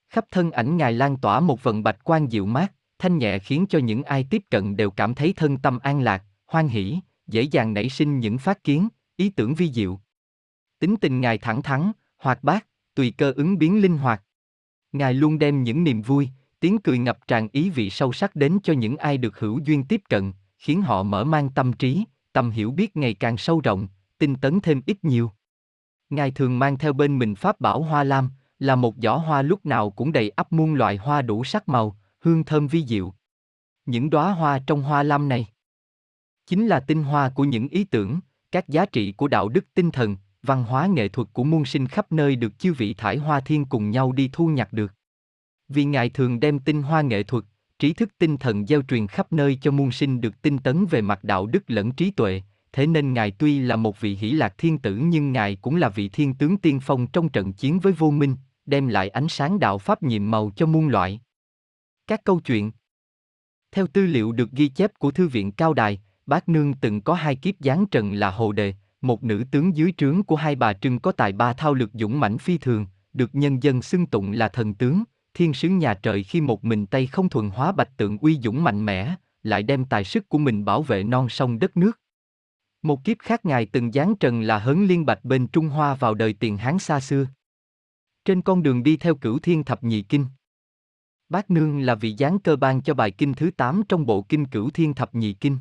Khắp 0.08 0.24
thân 0.30 0.50
ảnh 0.50 0.76
ngài 0.76 0.92
lan 0.92 1.16
tỏa 1.16 1.40
một 1.40 1.62
vần 1.62 1.82
bạch 1.82 2.04
quang 2.04 2.32
dịu 2.32 2.46
mát, 2.46 2.72
thanh 3.02 3.18
nhẹ 3.18 3.38
khiến 3.38 3.66
cho 3.68 3.78
những 3.78 4.02
ai 4.02 4.26
tiếp 4.30 4.42
cận 4.50 4.76
đều 4.76 4.90
cảm 4.90 5.14
thấy 5.14 5.32
thân 5.32 5.58
tâm 5.58 5.78
an 5.78 6.00
lạc, 6.00 6.24
hoan 6.46 6.68
hỷ, 6.68 6.98
dễ 7.26 7.42
dàng 7.42 7.74
nảy 7.74 7.88
sinh 7.88 8.20
những 8.20 8.38
phát 8.38 8.64
kiến, 8.64 8.88
ý 9.16 9.30
tưởng 9.30 9.54
vi 9.54 9.72
diệu. 9.72 10.00
Tính 10.78 10.96
tình 11.00 11.20
ngài 11.20 11.38
thẳng 11.38 11.62
thắn, 11.62 11.92
hoạt 12.18 12.44
bát, 12.44 12.66
tùy 12.94 13.14
cơ 13.18 13.32
ứng 13.36 13.58
biến 13.58 13.82
linh 13.82 13.98
hoạt. 13.98 14.22
Ngài 14.92 15.14
luôn 15.14 15.38
đem 15.38 15.62
những 15.62 15.84
niềm 15.84 16.02
vui, 16.02 16.28
tiếng 16.60 16.78
cười 16.78 16.98
ngập 16.98 17.26
tràn 17.26 17.48
ý 17.52 17.70
vị 17.70 17.90
sâu 17.90 18.12
sắc 18.12 18.36
đến 18.36 18.58
cho 18.62 18.72
những 18.72 18.96
ai 18.96 19.18
được 19.18 19.38
hữu 19.38 19.58
duyên 19.58 19.84
tiếp 19.84 20.02
cận, 20.08 20.32
khiến 20.58 20.82
họ 20.82 21.02
mở 21.02 21.24
mang 21.24 21.50
tâm 21.50 21.72
trí, 21.72 22.04
tâm 22.32 22.50
hiểu 22.50 22.70
biết 22.70 22.96
ngày 22.96 23.14
càng 23.14 23.36
sâu 23.36 23.60
rộng, 23.60 23.88
tinh 24.18 24.34
tấn 24.34 24.60
thêm 24.60 24.82
ít 24.86 25.04
nhiều. 25.04 25.30
Ngài 26.10 26.30
thường 26.30 26.58
mang 26.58 26.78
theo 26.78 26.92
bên 26.92 27.18
mình 27.18 27.34
pháp 27.34 27.60
bảo 27.60 27.82
hoa 27.82 28.04
lam, 28.04 28.30
là 28.58 28.76
một 28.76 28.94
giỏ 29.02 29.16
hoa 29.16 29.42
lúc 29.42 29.66
nào 29.66 29.90
cũng 29.90 30.12
đầy 30.12 30.30
ắp 30.30 30.52
muôn 30.52 30.74
loại 30.74 30.96
hoa 30.96 31.22
đủ 31.22 31.44
sắc 31.44 31.68
màu, 31.68 31.96
hương 32.22 32.44
thơm 32.44 32.66
vi 32.66 32.84
diệu. 32.86 33.14
Những 33.86 34.10
đóa 34.10 34.32
hoa 34.32 34.58
trong 34.66 34.82
hoa 34.82 35.02
lam 35.02 35.28
này 35.28 35.46
chính 36.46 36.66
là 36.66 36.80
tinh 36.80 37.02
hoa 37.02 37.28
của 37.28 37.44
những 37.44 37.68
ý 37.68 37.84
tưởng, 37.84 38.20
các 38.52 38.68
giá 38.68 38.86
trị 38.86 39.12
của 39.12 39.28
đạo 39.28 39.48
đức 39.48 39.64
tinh 39.74 39.90
thần, 39.90 40.16
văn 40.42 40.64
hóa 40.64 40.86
nghệ 40.86 41.08
thuật 41.08 41.28
của 41.32 41.44
muôn 41.44 41.64
sinh 41.64 41.88
khắp 41.88 42.12
nơi 42.12 42.36
được 42.36 42.58
chư 42.58 42.72
vị 42.72 42.94
thải 42.94 43.16
hoa 43.16 43.40
thiên 43.40 43.64
cùng 43.64 43.90
nhau 43.90 44.12
đi 44.12 44.30
thu 44.32 44.46
nhặt 44.46 44.72
được. 44.72 44.92
Vì 45.68 45.84
Ngài 45.84 46.08
thường 46.10 46.40
đem 46.40 46.58
tinh 46.58 46.82
hoa 46.82 47.02
nghệ 47.02 47.22
thuật, 47.22 47.44
trí 47.78 47.92
thức 47.92 48.10
tinh 48.18 48.36
thần 48.36 48.66
gieo 48.66 48.82
truyền 48.82 49.06
khắp 49.06 49.32
nơi 49.32 49.58
cho 49.62 49.70
muôn 49.70 49.92
sinh 49.92 50.20
được 50.20 50.42
tinh 50.42 50.58
tấn 50.58 50.86
về 50.86 51.00
mặt 51.00 51.24
đạo 51.24 51.46
đức 51.46 51.64
lẫn 51.66 51.92
trí 51.92 52.10
tuệ, 52.10 52.42
thế 52.72 52.86
nên 52.86 53.12
Ngài 53.12 53.30
tuy 53.30 53.58
là 53.58 53.76
một 53.76 54.00
vị 54.00 54.14
hỷ 54.14 54.30
lạc 54.30 54.54
thiên 54.58 54.78
tử 54.78 54.96
nhưng 54.96 55.32
Ngài 55.32 55.56
cũng 55.56 55.76
là 55.76 55.88
vị 55.88 56.08
thiên 56.08 56.34
tướng 56.34 56.56
tiên 56.56 56.80
phong 56.82 57.06
trong 57.06 57.28
trận 57.28 57.52
chiến 57.52 57.80
với 57.80 57.92
vô 57.92 58.10
minh, 58.10 58.36
đem 58.66 58.88
lại 58.88 59.08
ánh 59.08 59.28
sáng 59.28 59.58
đạo 59.58 59.78
pháp 59.78 60.02
nhiệm 60.02 60.30
màu 60.30 60.52
cho 60.56 60.66
muôn 60.66 60.88
loại. 60.88 61.20
Các 62.12 62.24
câu 62.24 62.40
chuyện 62.40 62.70
Theo 63.70 63.86
tư 63.86 64.06
liệu 64.06 64.32
được 64.32 64.50
ghi 64.50 64.68
chép 64.68 64.98
của 64.98 65.10
Thư 65.10 65.28
viện 65.28 65.52
Cao 65.52 65.74
Đài, 65.74 66.00
bác 66.26 66.48
Nương 66.48 66.74
từng 66.74 67.00
có 67.00 67.14
hai 67.14 67.36
kiếp 67.36 67.54
giáng 67.60 67.86
trần 67.86 68.12
là 68.12 68.30
Hồ 68.30 68.52
Đề, 68.52 68.74
một 69.00 69.24
nữ 69.24 69.44
tướng 69.50 69.76
dưới 69.76 69.92
trướng 69.96 70.22
của 70.22 70.36
hai 70.36 70.54
bà 70.54 70.72
Trưng 70.72 70.98
có 70.98 71.12
tài 71.12 71.32
ba 71.32 71.52
thao 71.52 71.74
lược 71.74 71.90
dũng 71.92 72.20
mãnh 72.20 72.38
phi 72.38 72.58
thường, 72.58 72.86
được 73.12 73.34
nhân 73.34 73.62
dân 73.62 73.82
xưng 73.82 74.06
tụng 74.06 74.32
là 74.32 74.48
thần 74.48 74.74
tướng, 74.74 75.02
thiên 75.34 75.54
sứ 75.54 75.68
nhà 75.68 75.94
trời 75.94 76.22
khi 76.22 76.40
một 76.40 76.64
mình 76.64 76.86
tay 76.86 77.06
không 77.06 77.28
thuần 77.28 77.50
hóa 77.50 77.72
bạch 77.72 77.96
tượng 77.96 78.18
uy 78.18 78.38
dũng 78.42 78.64
mạnh 78.64 78.84
mẽ, 78.86 79.14
lại 79.42 79.62
đem 79.62 79.84
tài 79.84 80.04
sức 80.04 80.28
của 80.28 80.38
mình 80.38 80.64
bảo 80.64 80.82
vệ 80.82 81.04
non 81.04 81.28
sông 81.28 81.58
đất 81.58 81.76
nước. 81.76 82.00
Một 82.82 83.04
kiếp 83.04 83.16
khác 83.18 83.44
ngài 83.44 83.66
từng 83.66 83.92
giáng 83.92 84.14
trần 84.16 84.42
là 84.42 84.58
hớn 84.58 84.86
liên 84.86 85.06
bạch 85.06 85.24
bên 85.24 85.46
Trung 85.46 85.68
Hoa 85.68 85.94
vào 85.94 86.14
đời 86.14 86.32
tiền 86.32 86.56
Hán 86.56 86.78
xa 86.78 87.00
xưa. 87.00 87.26
Trên 88.24 88.42
con 88.42 88.62
đường 88.62 88.82
đi 88.82 88.96
theo 88.96 89.14
cửu 89.14 89.38
thiên 89.38 89.64
thập 89.64 89.84
nhị 89.84 90.02
kinh. 90.02 90.26
Bát 91.32 91.50
Nương 91.50 91.80
là 91.80 91.94
vị 91.94 92.14
giáng 92.18 92.38
cơ 92.38 92.56
ban 92.56 92.80
cho 92.80 92.94
bài 92.94 93.10
kinh 93.10 93.34
thứ 93.34 93.50
8 93.56 93.82
trong 93.88 94.06
bộ 94.06 94.22
kinh 94.22 94.44
cửu 94.44 94.70
thiên 94.70 94.94
thập 94.94 95.14
nhị 95.14 95.32
kinh. 95.32 95.58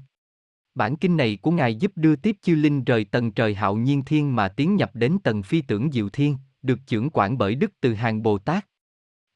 Bản 0.76 0.96
kinh 0.96 1.18
này 1.18 1.38
của 1.42 1.52
Ngài 1.52 1.76
giúp 1.76 1.92
đưa 1.96 2.16
tiếp 2.16 2.38
chư 2.42 2.56
linh 2.56 2.84
rời 2.84 3.06
tầng 3.06 3.32
trời 3.32 3.56
hạo 3.56 3.76
nhiên 3.76 4.04
thiên 4.06 4.36
mà 4.36 4.48
tiến 4.48 4.76
nhập 4.76 4.92
đến 4.94 5.18
tầng 5.24 5.44
phi 5.44 5.62
tưởng 5.62 5.92
diệu 5.92 6.10
thiên, 6.10 6.38
được 6.62 6.80
trưởng 6.88 7.10
quản 7.10 7.38
bởi 7.38 7.56
Đức 7.56 7.72
Từ 7.82 7.94
Hàng 7.94 8.24
Bồ 8.24 8.38
Tát. 8.38 8.66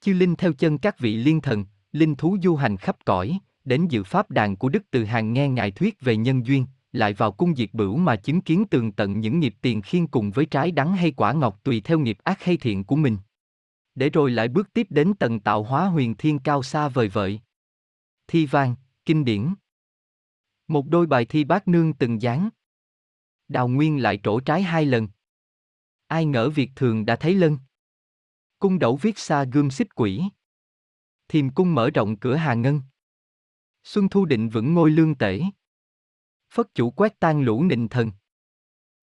Chư 0.01 0.13
linh 0.13 0.35
theo 0.35 0.53
chân 0.53 0.77
các 0.77 0.99
vị 0.99 1.15
liên 1.15 1.41
thần, 1.41 1.65
linh 1.91 2.15
thú 2.15 2.37
du 2.43 2.55
hành 2.55 2.77
khắp 2.77 2.97
cõi, 3.05 3.39
đến 3.63 3.87
dự 3.87 4.03
pháp 4.03 4.31
đàn 4.31 4.55
của 4.55 4.69
Đức 4.69 4.83
Từ 4.91 5.03
Hàng 5.03 5.33
nghe 5.33 5.49
Ngài 5.49 5.71
thuyết 5.71 6.01
về 6.01 6.17
nhân 6.17 6.45
duyên, 6.45 6.65
lại 6.91 7.13
vào 7.13 7.31
cung 7.31 7.55
diệt 7.55 7.69
bửu 7.73 7.97
mà 7.97 8.15
chứng 8.15 8.41
kiến 8.41 8.65
tường 8.65 8.91
tận 8.91 9.19
những 9.19 9.39
nghiệp 9.39 9.55
tiền 9.61 9.81
khiên 9.81 10.07
cùng 10.07 10.31
với 10.31 10.45
trái 10.45 10.71
đắng 10.71 10.95
hay 10.95 11.11
quả 11.11 11.33
ngọt 11.33 11.59
tùy 11.63 11.81
theo 11.81 11.99
nghiệp 11.99 12.17
ác 12.23 12.43
hay 12.43 12.57
thiện 12.57 12.83
của 12.83 12.95
mình. 12.95 13.17
Để 13.95 14.09
rồi 14.09 14.31
lại 14.31 14.47
bước 14.47 14.73
tiếp 14.73 14.87
đến 14.89 15.13
tầng 15.19 15.39
tạo 15.39 15.63
hóa 15.63 15.85
huyền 15.85 16.15
thiên 16.17 16.39
cao 16.39 16.63
xa 16.63 16.87
vời 16.87 17.07
vợi. 17.07 17.41
Thi 18.27 18.45
vang, 18.45 18.75
kinh 19.05 19.25
điển 19.25 19.53
một 20.67 20.87
đôi 20.87 21.07
bài 21.07 21.25
thi 21.25 21.43
bác 21.43 21.67
nương 21.67 21.93
từng 21.93 22.21
dáng 22.21 22.49
Đào 23.47 23.67
Nguyên 23.67 24.01
lại 24.01 24.19
trổ 24.23 24.39
trái 24.39 24.63
hai 24.63 24.85
lần. 24.85 25.07
Ai 26.07 26.25
ngỡ 26.25 26.49
việc 26.49 26.71
thường 26.75 27.05
đã 27.05 27.15
thấy 27.15 27.35
lân. 27.35 27.57
Cung 28.59 28.79
đẩu 28.79 28.95
viết 28.95 29.19
xa 29.19 29.43
gươm 29.43 29.71
xích 29.71 29.95
quỷ. 29.95 30.23
Thiềm 31.27 31.49
cung 31.49 31.75
mở 31.75 31.89
rộng 31.89 32.19
cửa 32.19 32.35
hà 32.35 32.53
ngân. 32.53 32.81
Xuân 33.83 34.09
thu 34.09 34.25
định 34.25 34.49
vững 34.49 34.73
ngôi 34.73 34.91
lương 34.91 35.15
tể. 35.15 35.41
Phất 36.49 36.67
chủ 36.73 36.91
quét 36.91 37.19
tan 37.19 37.41
lũ 37.41 37.63
nịnh 37.63 37.87
thần. 37.89 38.11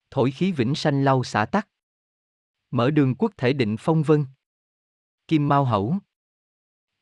Thổi 0.09 0.31
khí 0.31 0.51
vĩnh 0.51 0.75
sanh 0.75 1.03
lau 1.03 1.23
xả 1.23 1.45
tắc. 1.45 1.67
Mở 2.71 2.91
đường 2.91 3.15
quốc 3.15 3.31
thể 3.37 3.53
định 3.53 3.75
phong 3.79 4.03
vân. 4.03 4.25
Kim 5.33 5.47
Mao 5.49 5.65
hẩu 5.65 5.97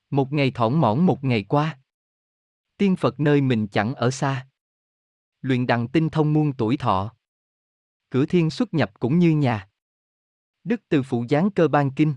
Một 0.10 0.34
ngày 0.34 0.52
thỏn 0.52 0.80
mỏn 0.82 1.06
một 1.06 1.24
ngày 1.24 1.44
qua. 1.44 1.80
Tiên 2.78 2.96
Phật 2.96 3.20
nơi 3.20 3.42
mình 3.42 3.68
chẳng 3.68 3.96
ở 3.96 4.12
xa 4.12 4.48
luyện 5.42 5.68
đằng 5.68 5.88
tinh 5.88 6.10
thông 6.10 6.34
muôn 6.34 6.54
tuổi 6.54 6.78
thọ. 6.78 7.14
Cửa 8.10 8.26
thiên 8.26 8.50
xuất 8.50 8.74
nhập 8.74 8.92
cũng 9.00 9.20
như 9.20 9.32
nhà. 9.32 9.70
Đức 10.64 10.82
từ 10.90 11.04
phụ 11.04 11.26
giáng 11.30 11.52
cơ 11.52 11.68
ban 11.68 11.92
kinh. 11.92 12.14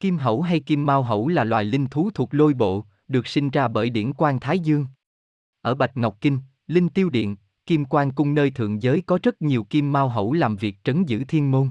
Kim 0.00 0.18
hẩu 0.18 0.42
hay 0.42 0.60
kim 0.60 0.86
mao 0.86 1.02
hẩu 1.02 1.28
là 1.28 1.44
loài 1.44 1.64
linh 1.64 1.86
thú 1.86 2.10
thuộc 2.14 2.34
lôi 2.34 2.54
bộ, 2.54 2.86
được 3.08 3.26
sinh 3.26 3.50
ra 3.50 3.68
bởi 3.68 3.90
điển 3.90 4.12
quan 4.12 4.40
Thái 4.40 4.58
Dương. 4.58 4.86
Ở 5.60 5.74
Bạch 5.74 5.96
Ngọc 5.96 6.16
Kinh, 6.20 6.38
Linh 6.66 6.88
Tiêu 6.88 7.10
Điện, 7.10 7.36
Kim 7.66 7.84
Quan 7.84 8.12
Cung 8.12 8.34
nơi 8.34 8.50
thượng 8.50 8.82
giới 8.82 9.02
có 9.06 9.18
rất 9.22 9.42
nhiều 9.42 9.64
kim 9.64 9.92
mao 9.92 10.08
hẩu 10.08 10.32
làm 10.32 10.56
việc 10.56 10.76
trấn 10.84 11.04
giữ 11.04 11.24
thiên 11.24 11.50
môn. 11.50 11.70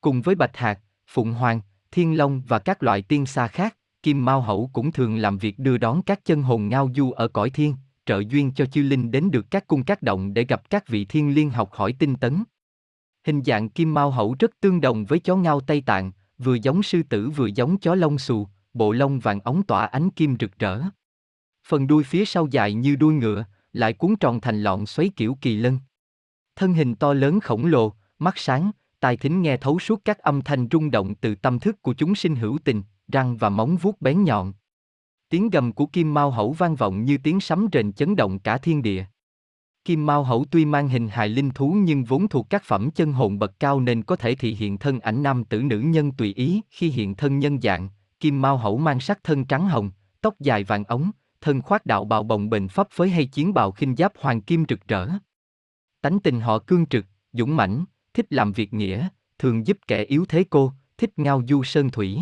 Cùng 0.00 0.22
với 0.22 0.34
Bạch 0.34 0.56
Hạc, 0.56 0.80
Phụng 1.06 1.32
Hoàng, 1.32 1.60
Thiên 1.90 2.16
Long 2.16 2.42
và 2.48 2.58
các 2.58 2.82
loại 2.82 3.02
tiên 3.02 3.26
xa 3.26 3.48
khác, 3.48 3.76
kim 4.02 4.24
mao 4.24 4.40
Hậu 4.40 4.70
cũng 4.72 4.92
thường 4.92 5.16
làm 5.16 5.38
việc 5.38 5.58
đưa 5.58 5.78
đón 5.78 6.02
các 6.02 6.24
chân 6.24 6.42
hồn 6.42 6.68
ngao 6.68 6.90
du 6.96 7.10
ở 7.10 7.28
cõi 7.28 7.50
thiên, 7.50 7.74
trợ 8.06 8.22
duyên 8.28 8.52
cho 8.54 8.66
chư 8.66 8.82
linh 8.82 9.10
đến 9.10 9.30
được 9.30 9.50
các 9.50 9.66
cung 9.66 9.84
các 9.84 10.02
động 10.02 10.34
để 10.34 10.44
gặp 10.44 10.70
các 10.70 10.88
vị 10.88 11.04
thiên 11.04 11.34
liên 11.34 11.50
học 11.50 11.72
hỏi 11.72 11.94
tinh 11.98 12.14
tấn. 12.16 12.44
Hình 13.26 13.42
dạng 13.44 13.68
kim 13.68 13.94
mao 13.94 14.10
hậu 14.10 14.36
rất 14.38 14.50
tương 14.60 14.80
đồng 14.80 15.04
với 15.04 15.18
chó 15.18 15.36
ngao 15.36 15.60
Tây 15.60 15.80
Tạng, 15.86 16.12
vừa 16.38 16.54
giống 16.54 16.82
sư 16.82 17.02
tử 17.02 17.30
vừa 17.30 17.46
giống 17.46 17.78
chó 17.78 17.94
lông 17.94 18.18
xù, 18.18 18.48
bộ 18.74 18.92
lông 18.92 19.18
vàng 19.18 19.40
ống 19.40 19.62
tỏa 19.62 19.86
ánh 19.86 20.10
kim 20.10 20.36
rực 20.40 20.58
rỡ. 20.58 20.80
Phần 21.66 21.86
đuôi 21.86 22.04
phía 22.04 22.24
sau 22.24 22.46
dài 22.50 22.74
như 22.74 22.96
đuôi 22.96 23.14
ngựa, 23.14 23.44
lại 23.72 23.92
cuốn 23.92 24.16
tròn 24.16 24.40
thành 24.40 24.62
lọn 24.62 24.86
xoáy 24.86 25.10
kiểu 25.16 25.38
kỳ 25.40 25.56
lân. 25.56 25.78
Thân 26.56 26.74
hình 26.74 26.94
to 26.94 27.12
lớn 27.12 27.40
khổng 27.40 27.66
lồ, 27.66 27.92
mắt 28.18 28.38
sáng, 28.38 28.70
tai 29.00 29.16
thính 29.16 29.42
nghe 29.42 29.56
thấu 29.56 29.78
suốt 29.78 30.00
các 30.04 30.18
âm 30.18 30.42
thanh 30.42 30.68
rung 30.70 30.90
động 30.90 31.14
từ 31.14 31.34
tâm 31.34 31.58
thức 31.58 31.82
của 31.82 31.94
chúng 31.94 32.14
sinh 32.14 32.36
hữu 32.36 32.58
tình, 32.64 32.82
răng 33.08 33.36
và 33.36 33.48
móng 33.48 33.76
vuốt 33.76 34.00
bén 34.00 34.24
nhọn. 34.24 34.52
Tiếng 35.28 35.50
gầm 35.50 35.72
của 35.72 35.86
Kim 35.86 36.14
Mao 36.14 36.30
Hậu 36.30 36.52
vang 36.52 36.76
vọng 36.76 37.04
như 37.04 37.18
tiếng 37.22 37.40
sấm 37.40 37.68
rền 37.72 37.92
chấn 37.92 38.16
động 38.16 38.38
cả 38.38 38.58
thiên 38.58 38.82
địa. 38.82 39.04
Kim 39.84 40.06
Mao 40.06 40.24
Hậu 40.24 40.44
tuy 40.50 40.64
mang 40.64 40.88
hình 40.88 41.08
hài 41.08 41.28
linh 41.28 41.50
thú 41.50 41.76
nhưng 41.78 42.04
vốn 42.04 42.28
thuộc 42.28 42.50
các 42.50 42.62
phẩm 42.64 42.90
chân 42.90 43.12
hồn 43.12 43.38
bậc 43.38 43.60
cao 43.60 43.80
nên 43.80 44.02
có 44.02 44.16
thể 44.16 44.34
thị 44.34 44.54
hiện 44.54 44.78
thân 44.78 45.00
ảnh 45.00 45.22
nam 45.22 45.44
tử 45.44 45.62
nữ 45.62 45.80
nhân 45.80 46.12
tùy 46.12 46.34
ý 46.34 46.60
khi 46.70 46.88
hiện 46.88 47.14
thân 47.14 47.38
nhân 47.38 47.60
dạng. 47.60 47.88
Kim 48.20 48.42
Mao 48.42 48.56
Hậu 48.56 48.78
mang 48.78 49.00
sắc 49.00 49.24
thân 49.24 49.44
trắng 49.44 49.68
hồng, 49.68 49.90
tóc 50.20 50.34
dài 50.40 50.64
vàng 50.64 50.84
ống, 50.84 51.10
thân 51.40 51.62
khoác 51.62 51.86
đạo 51.86 52.04
bào 52.04 52.22
bồng 52.22 52.50
bềnh 52.50 52.68
pháp 52.68 52.88
phới 52.90 53.08
hay 53.10 53.26
chiến 53.26 53.54
bào 53.54 53.72
khinh 53.72 53.96
giáp 53.96 54.12
hoàng 54.18 54.40
kim 54.40 54.64
rực 54.68 54.88
rỡ. 54.88 55.08
Tánh 56.00 56.20
tình 56.20 56.40
họ 56.40 56.58
cương 56.58 56.86
trực, 56.86 57.06
dũng 57.32 57.56
mãnh, 57.56 57.84
thích 58.18 58.26
làm 58.30 58.52
việc 58.52 58.74
nghĩa, 58.74 59.08
thường 59.38 59.66
giúp 59.66 59.78
kẻ 59.86 60.04
yếu 60.04 60.24
thế 60.28 60.44
cô, 60.50 60.72
thích 60.98 61.18
ngao 61.18 61.42
du 61.48 61.62
sơn 61.62 61.90
thủy. 61.90 62.18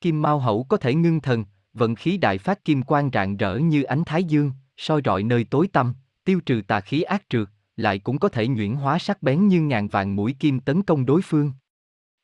Kim 0.00 0.22
Mao 0.22 0.38
hậu 0.38 0.64
có 0.64 0.76
thể 0.76 0.94
ngưng 0.94 1.20
thần, 1.20 1.44
vận 1.72 1.94
khí 1.94 2.16
đại 2.16 2.38
phát 2.38 2.64
kim 2.64 2.82
quang 2.82 3.10
rạng 3.12 3.36
rỡ 3.36 3.56
như 3.58 3.82
ánh 3.82 4.04
thái 4.04 4.24
dương, 4.24 4.52
soi 4.76 5.00
rọi 5.04 5.22
nơi 5.22 5.44
tối 5.44 5.68
tăm, 5.72 5.94
tiêu 6.24 6.40
trừ 6.46 6.62
tà 6.66 6.80
khí 6.80 7.02
ác 7.02 7.22
trượt, 7.28 7.48
lại 7.76 7.98
cũng 7.98 8.18
có 8.18 8.28
thể 8.28 8.48
nhuyễn 8.48 8.74
hóa 8.74 8.98
sắc 8.98 9.22
bén 9.22 9.48
như 9.48 9.60
ngàn 9.60 9.88
vạn 9.88 10.16
mũi 10.16 10.36
kim 10.38 10.60
tấn 10.60 10.82
công 10.82 11.06
đối 11.06 11.22
phương. 11.22 11.52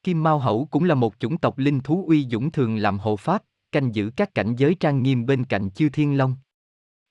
Kim 0.03 0.23
Mao 0.23 0.39
Hậu 0.39 0.69
cũng 0.71 0.85
là 0.85 0.95
một 0.95 1.15
chủng 1.19 1.39
tộc 1.39 1.59
linh 1.59 1.81
thú 1.81 2.05
uy 2.09 2.27
dũng 2.31 2.51
thường 2.51 2.77
làm 2.77 2.99
hộ 2.99 3.17
pháp, 3.17 3.43
canh 3.73 3.95
giữ 3.95 4.11
các 4.17 4.35
cảnh 4.35 4.57
giới 4.57 4.75
trang 4.75 5.03
nghiêm 5.03 5.27
bên 5.27 5.45
cạnh 5.45 5.71
chư 5.71 5.89
thiên 5.89 6.17
long. 6.17 6.37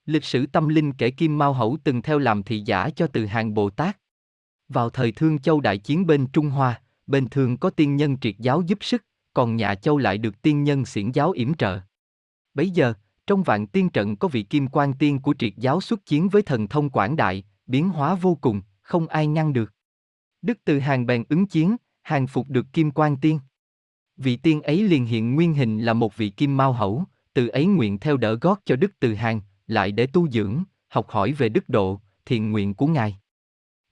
Lịch 0.06 0.24
sử 0.24 0.46
tâm 0.46 0.68
linh 0.68 0.94
kể 0.94 1.12
Kim 1.12 1.38
Mao 1.38 1.54
Hậu 1.54 1.78
từng 1.84 2.02
theo 2.02 2.20
làm 2.20 2.44
thị 2.44 2.60
giả 2.66 2.90
cho 2.90 3.08
từ 3.08 3.26
hàng 3.26 3.54
Bồ 3.54 3.70
Tát. 3.70 3.98
Vào 4.70 4.90
thời 4.90 5.12
Thương 5.12 5.40
Châu 5.40 5.62
đại 5.62 5.78
chiến 5.78 6.06
bên 6.08 6.28
Trung 6.28 6.50
Hoa, 6.50 6.82
bên 7.08 7.30
thường 7.30 7.58
có 7.58 7.70
tiên 7.70 7.96
nhân 7.96 8.18
triệt 8.20 8.36
giáo 8.40 8.62
giúp 8.62 8.78
sức, 8.82 9.06
còn 9.34 9.56
nhà 9.56 9.76
Châu 9.76 9.98
lại 9.98 10.18
được 10.18 10.42
tiên 10.42 10.64
nhân 10.64 10.86
xiển 10.86 11.12
giáo 11.12 11.32
yểm 11.32 11.54
trợ. 11.54 11.80
Bấy 12.54 12.70
giờ, 12.70 12.94
trong 13.28 13.44
vạn 13.44 13.68
tiên 13.68 13.90
trận 13.90 14.16
có 14.16 14.28
vị 14.28 14.44
kim 14.44 14.68
quan 14.68 14.94
tiên 14.94 15.20
của 15.20 15.36
triệt 15.40 15.54
giáo 15.58 15.82
xuất 15.82 16.06
chiến 16.06 16.30
với 16.30 16.42
thần 16.42 16.68
thông 16.68 16.90
quảng 16.90 17.16
đại, 17.16 17.44
biến 17.68 17.90
hóa 17.90 18.16
vô 18.16 18.38
cùng, 18.42 18.62
không 18.82 19.08
ai 19.08 19.28
ngăn 19.28 19.54
được. 19.54 19.74
Đức 20.42 20.58
từ 20.66 20.80
hàng 20.80 21.06
bèn 21.06 21.24
ứng 21.30 21.48
chiến, 21.48 21.76
hàng 22.02 22.28
phục 22.28 22.50
được 22.50 22.66
kim 22.74 22.92
quan 22.92 23.18
tiên. 23.18 23.40
Vị 24.18 24.36
tiên 24.36 24.62
ấy 24.62 24.84
liền 24.84 25.06
hiện 25.06 25.36
nguyên 25.36 25.54
hình 25.54 25.80
là 25.80 25.94
một 25.94 26.18
vị 26.18 26.30
kim 26.30 26.58
mau 26.58 26.74
hậu 26.74 27.06
từ 27.36 27.48
ấy 27.48 27.66
nguyện 27.66 28.00
theo 28.00 28.18
đỡ 28.18 28.36
gót 28.36 28.62
cho 28.66 28.76
Đức 28.76 28.92
Từ 29.00 29.14
Hàng, 29.14 29.42
lại 29.68 29.92
để 29.92 30.08
tu 30.08 30.30
dưỡng, 30.30 30.64
học 30.88 31.10
hỏi 31.10 31.32
về 31.32 31.50
đức 31.50 31.70
độ, 31.70 32.02
thiện 32.26 32.52
nguyện 32.52 32.74
của 32.74 32.88
Ngài. 32.88 33.20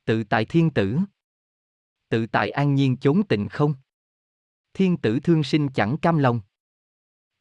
Tự 0.06 0.24
tại 0.24 0.46
thiên 0.46 0.70
tử. 0.70 0.98
Tự 2.10 2.28
tại 2.28 2.50
an 2.50 2.76
nhiên 2.76 2.98
chốn 2.98 3.22
tịnh 3.30 3.50
không. 3.50 3.74
Thiên 4.74 4.98
tử 4.98 5.20
thương 5.20 5.44
sinh 5.44 5.70
chẳng 5.70 5.98
cam 5.98 6.18
lòng. 6.18 6.42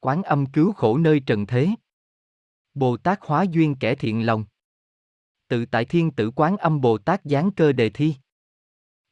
Quán 0.00 0.22
âm 0.22 0.46
cứu 0.46 0.72
khổ 0.72 0.98
nơi 0.98 1.20
trần 1.26 1.46
thế. 1.46 1.68
Bồ 2.74 2.96
Tát 2.96 3.18
hóa 3.22 3.42
duyên 3.42 3.74
kẻ 3.80 3.94
thiện 3.94 4.26
lòng. 4.26 4.44
Tự 5.48 5.66
tại 5.66 5.84
thiên 5.84 6.10
tử 6.10 6.30
quán 6.36 6.56
âm 6.56 6.80
Bồ 6.80 6.98
Tát 6.98 7.20
giáng 7.24 7.50
cơ 7.50 7.72
đề 7.72 7.90
thi. 7.90 8.14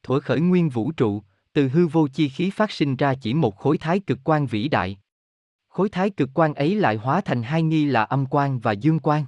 Thuở 0.03 0.19
khởi 0.19 0.39
nguyên 0.39 0.69
vũ 0.69 0.91
trụ, 0.91 1.21
từ 1.53 1.69
hư 1.69 1.87
vô 1.87 2.07
chi 2.07 2.29
khí 2.29 2.49
phát 2.49 2.71
sinh 2.71 2.95
ra 2.95 3.15
chỉ 3.21 3.33
một 3.33 3.57
khối 3.57 3.77
thái 3.77 3.99
cực 3.99 4.19
quan 4.23 4.47
vĩ 4.47 4.67
đại. 4.67 4.99
Khối 5.67 5.89
thái 5.89 6.09
cực 6.09 6.29
quan 6.33 6.53
ấy 6.53 6.75
lại 6.75 6.95
hóa 6.95 7.21
thành 7.21 7.43
hai 7.43 7.63
nghi 7.63 7.85
là 7.85 8.03
âm 8.03 8.25
quan 8.25 8.59
và 8.59 8.71
dương 8.71 8.99
quan. 8.99 9.25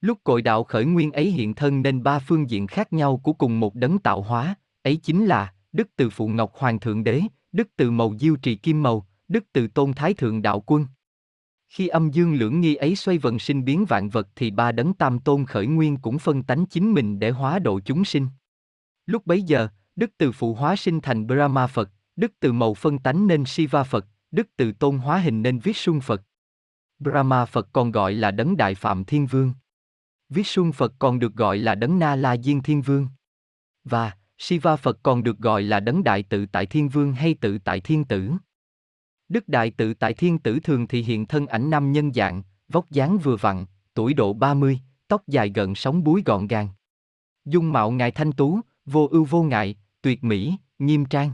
Lúc 0.00 0.18
cội 0.24 0.42
đạo 0.42 0.64
khởi 0.64 0.84
nguyên 0.84 1.12
ấy 1.12 1.30
hiện 1.30 1.54
thân 1.54 1.82
nên 1.82 2.02
ba 2.02 2.18
phương 2.18 2.50
diện 2.50 2.66
khác 2.66 2.92
nhau 2.92 3.16
của 3.16 3.32
cùng 3.32 3.60
một 3.60 3.74
đấng 3.74 3.98
tạo 3.98 4.22
hóa, 4.22 4.54
ấy 4.82 4.96
chính 4.96 5.26
là 5.26 5.54
Đức 5.72 5.88
từ 5.96 6.10
Phụ 6.10 6.28
Ngọc 6.28 6.52
Hoàng 6.54 6.80
Thượng 6.80 7.04
Đế, 7.04 7.22
Đức 7.52 7.68
từ 7.76 7.90
Mầu 7.90 8.14
Diêu 8.18 8.36
Trì 8.36 8.56
Kim 8.56 8.82
Mầu, 8.82 9.04
Đức 9.28 9.44
từ 9.52 9.68
Tôn 9.68 9.92
Thái 9.92 10.14
Thượng 10.14 10.42
Đạo 10.42 10.60
Quân. 10.66 10.86
Khi 11.68 11.88
âm 11.88 12.10
dương 12.10 12.34
lưỡng 12.34 12.60
nghi 12.60 12.74
ấy 12.74 12.96
xoay 12.96 13.18
vận 13.18 13.38
sinh 13.38 13.64
biến 13.64 13.84
vạn 13.84 14.08
vật 14.08 14.28
thì 14.36 14.50
ba 14.50 14.72
đấng 14.72 14.94
tam 14.94 15.18
tôn 15.18 15.46
khởi 15.46 15.66
nguyên 15.66 15.96
cũng 15.96 16.18
phân 16.18 16.42
tánh 16.42 16.66
chính 16.66 16.94
mình 16.94 17.18
để 17.18 17.30
hóa 17.30 17.58
độ 17.58 17.80
chúng 17.80 18.04
sinh. 18.04 18.28
Lúc 19.06 19.26
bấy 19.26 19.42
giờ, 19.42 19.68
Đức 19.96 20.10
từ 20.18 20.32
phụ 20.32 20.54
hóa 20.54 20.76
sinh 20.76 21.00
thành 21.00 21.26
Brahma 21.26 21.66
Phật, 21.66 21.90
Đức 22.16 22.32
từ 22.40 22.52
màu 22.52 22.74
phân 22.74 22.98
tánh 22.98 23.26
nên 23.26 23.44
Shiva 23.44 23.82
Phật, 23.84 24.06
Đức 24.30 24.48
từ 24.56 24.72
tôn 24.72 24.98
hóa 24.98 25.18
hình 25.18 25.42
nên 25.42 25.58
viết 25.58 25.62
Vishnu 25.64 26.00
Phật. 26.00 26.22
Brahma 26.98 27.44
Phật 27.44 27.68
còn 27.72 27.90
gọi 27.90 28.14
là 28.14 28.30
đấng 28.30 28.56
Đại 28.56 28.74
Phạm 28.74 29.04
Thiên 29.04 29.26
Vương. 29.26 29.52
Vishnu 30.28 30.72
Phật 30.72 30.92
còn 30.98 31.18
được 31.18 31.34
gọi 31.34 31.58
là 31.58 31.74
đấng 31.74 31.98
Na 31.98 32.16
La 32.16 32.36
Diên 32.36 32.62
Thiên 32.62 32.82
Vương. 32.82 33.08
Và, 33.84 34.12
Shiva 34.38 34.76
Phật 34.76 34.98
còn 35.02 35.22
được 35.22 35.38
gọi 35.38 35.62
là 35.62 35.80
đấng 35.80 36.04
Đại 36.04 36.22
Tự 36.22 36.46
Tại 36.46 36.66
Thiên 36.66 36.88
Vương 36.88 37.12
hay 37.12 37.34
Tự 37.34 37.58
Tại 37.58 37.80
Thiên 37.80 38.04
Tử. 38.04 38.32
Đức 39.28 39.48
Đại 39.48 39.70
Tự 39.70 39.94
Tại 39.94 40.14
Thiên 40.14 40.38
Tử 40.38 40.58
thường 40.60 40.86
thì 40.86 41.02
hiện 41.02 41.26
thân 41.26 41.46
ảnh 41.46 41.70
nam 41.70 41.92
nhân 41.92 42.12
dạng, 42.12 42.42
vóc 42.68 42.90
dáng 42.90 43.18
vừa 43.18 43.36
vặn, 43.36 43.66
tuổi 43.94 44.14
độ 44.14 44.32
30, 44.32 44.80
tóc 45.08 45.22
dài 45.26 45.52
gần 45.54 45.74
sóng 45.74 46.04
búi 46.04 46.22
gọn 46.26 46.46
gàng. 46.46 46.68
Dung 47.44 47.72
mạo 47.72 47.90
ngài 47.90 48.10
thanh 48.10 48.32
tú, 48.32 48.60
vô 48.86 49.08
ưu 49.10 49.24
vô 49.24 49.42
ngại, 49.42 49.76
tuyệt 50.02 50.24
mỹ, 50.24 50.54
nghiêm 50.78 51.04
trang. 51.04 51.30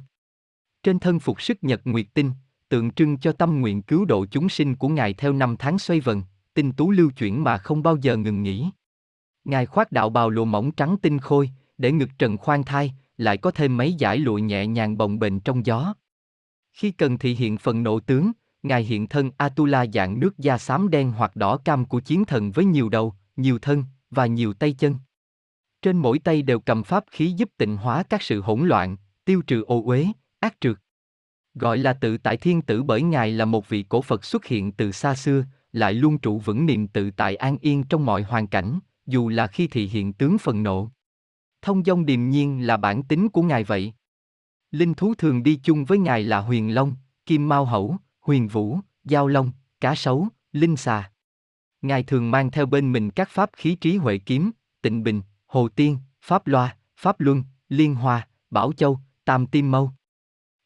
Trên 0.82 0.98
thân 0.98 1.18
phục 1.18 1.42
sức 1.42 1.64
nhật 1.64 1.80
nguyệt 1.84 2.06
tinh, 2.14 2.30
tượng 2.68 2.90
trưng 2.90 3.18
cho 3.18 3.32
tâm 3.32 3.60
nguyện 3.60 3.82
cứu 3.82 4.04
độ 4.04 4.26
chúng 4.26 4.48
sinh 4.48 4.76
của 4.76 4.88
ngài 4.88 5.14
theo 5.14 5.32
năm 5.32 5.56
tháng 5.58 5.78
xoay 5.78 6.00
vần, 6.00 6.22
tinh 6.54 6.72
tú 6.72 6.90
lưu 6.90 7.10
chuyển 7.10 7.44
mà 7.44 7.58
không 7.58 7.82
bao 7.82 7.96
giờ 7.96 8.16
ngừng 8.16 8.42
nghỉ. 8.42 8.70
Ngài 9.44 9.66
khoác 9.66 9.92
đạo 9.92 10.10
bào 10.10 10.30
lụa 10.30 10.44
mỏng 10.44 10.72
trắng 10.72 10.96
tinh 11.02 11.18
khôi, 11.18 11.50
để 11.78 11.92
ngực 11.92 12.08
trần 12.18 12.36
khoan 12.36 12.64
thai, 12.64 12.92
lại 13.16 13.36
có 13.36 13.50
thêm 13.50 13.76
mấy 13.76 13.92
giải 13.92 14.18
lụa 14.18 14.38
nhẹ 14.38 14.66
nhàng 14.66 14.98
bồng 14.98 15.18
bềnh 15.18 15.40
trong 15.40 15.66
gió. 15.66 15.94
Khi 16.72 16.90
cần 16.90 17.18
thì 17.18 17.34
hiện 17.34 17.58
phần 17.58 17.82
nộ 17.82 18.00
tướng, 18.00 18.32
Ngài 18.62 18.84
hiện 18.84 19.08
thân 19.08 19.30
Atula 19.36 19.86
dạng 19.94 20.20
nước 20.20 20.38
da 20.38 20.58
xám 20.58 20.90
đen 20.90 21.12
hoặc 21.12 21.36
đỏ 21.36 21.56
cam 21.56 21.84
của 21.84 22.00
chiến 22.00 22.24
thần 22.24 22.52
với 22.52 22.64
nhiều 22.64 22.88
đầu, 22.88 23.14
nhiều 23.36 23.58
thân, 23.58 23.84
và 24.10 24.26
nhiều 24.26 24.52
tay 24.54 24.72
chân. 24.72 24.96
Trên 25.82 25.96
mỗi 25.96 26.18
tay 26.18 26.42
đều 26.42 26.60
cầm 26.60 26.82
pháp 26.82 27.04
khí 27.10 27.32
giúp 27.36 27.50
tịnh 27.56 27.76
hóa 27.76 28.02
các 28.02 28.22
sự 28.22 28.40
hỗn 28.40 28.68
loạn, 28.68 28.96
tiêu 29.24 29.42
trừ 29.46 29.62
ô 29.62 29.82
uế, 29.84 30.06
ác 30.40 30.54
trượt. 30.60 30.76
Gọi 31.54 31.78
là 31.78 31.92
tự 31.92 32.18
tại 32.18 32.36
thiên 32.36 32.62
tử 32.62 32.82
bởi 32.82 33.02
Ngài 33.02 33.32
là 33.32 33.44
một 33.44 33.68
vị 33.68 33.82
cổ 33.88 34.02
Phật 34.02 34.24
xuất 34.24 34.44
hiện 34.44 34.72
từ 34.72 34.92
xa 34.92 35.14
xưa, 35.14 35.44
lại 35.72 35.94
luôn 35.94 36.18
trụ 36.18 36.38
vững 36.38 36.66
niềm 36.66 36.88
tự 36.88 37.10
tại 37.10 37.36
an 37.36 37.56
yên 37.60 37.84
trong 37.84 38.06
mọi 38.06 38.22
hoàn 38.22 38.46
cảnh, 38.46 38.78
dù 39.06 39.28
là 39.28 39.46
khi 39.46 39.66
thị 39.66 39.86
hiện 39.86 40.12
tướng 40.12 40.38
phần 40.38 40.62
nộ. 40.62 40.90
Thông 41.62 41.84
dong 41.84 42.06
điềm 42.06 42.30
nhiên 42.30 42.66
là 42.66 42.76
bản 42.76 43.02
tính 43.02 43.28
của 43.28 43.42
Ngài 43.42 43.64
vậy. 43.64 43.92
Linh 44.70 44.94
thú 44.94 45.14
thường 45.14 45.42
đi 45.42 45.60
chung 45.62 45.84
với 45.84 45.98
Ngài 45.98 46.22
là 46.22 46.40
huyền 46.40 46.74
long, 46.74 46.94
kim 47.26 47.48
mao 47.48 47.64
hẩu, 47.64 47.96
huyền 48.20 48.48
vũ, 48.48 48.78
giao 49.04 49.28
long, 49.28 49.50
cá 49.80 49.94
sấu, 49.94 50.28
linh 50.52 50.76
xà. 50.76 51.10
Ngài 51.82 52.02
thường 52.02 52.30
mang 52.30 52.50
theo 52.50 52.66
bên 52.66 52.92
mình 52.92 53.10
các 53.10 53.28
pháp 53.30 53.50
khí 53.56 53.76
trí 53.80 53.96
huệ 53.96 54.18
kiếm, 54.18 54.50
tịnh 54.82 55.02
bình, 55.02 55.22
hồ 55.46 55.68
tiên, 55.68 55.98
pháp 56.22 56.46
loa, 56.46 56.76
pháp 56.96 57.20
luân, 57.20 57.42
liên 57.68 57.94
hoa, 57.94 58.28
bảo 58.50 58.72
châu, 58.72 58.98
tam 59.24 59.46
tim 59.46 59.70
mâu. 59.70 59.90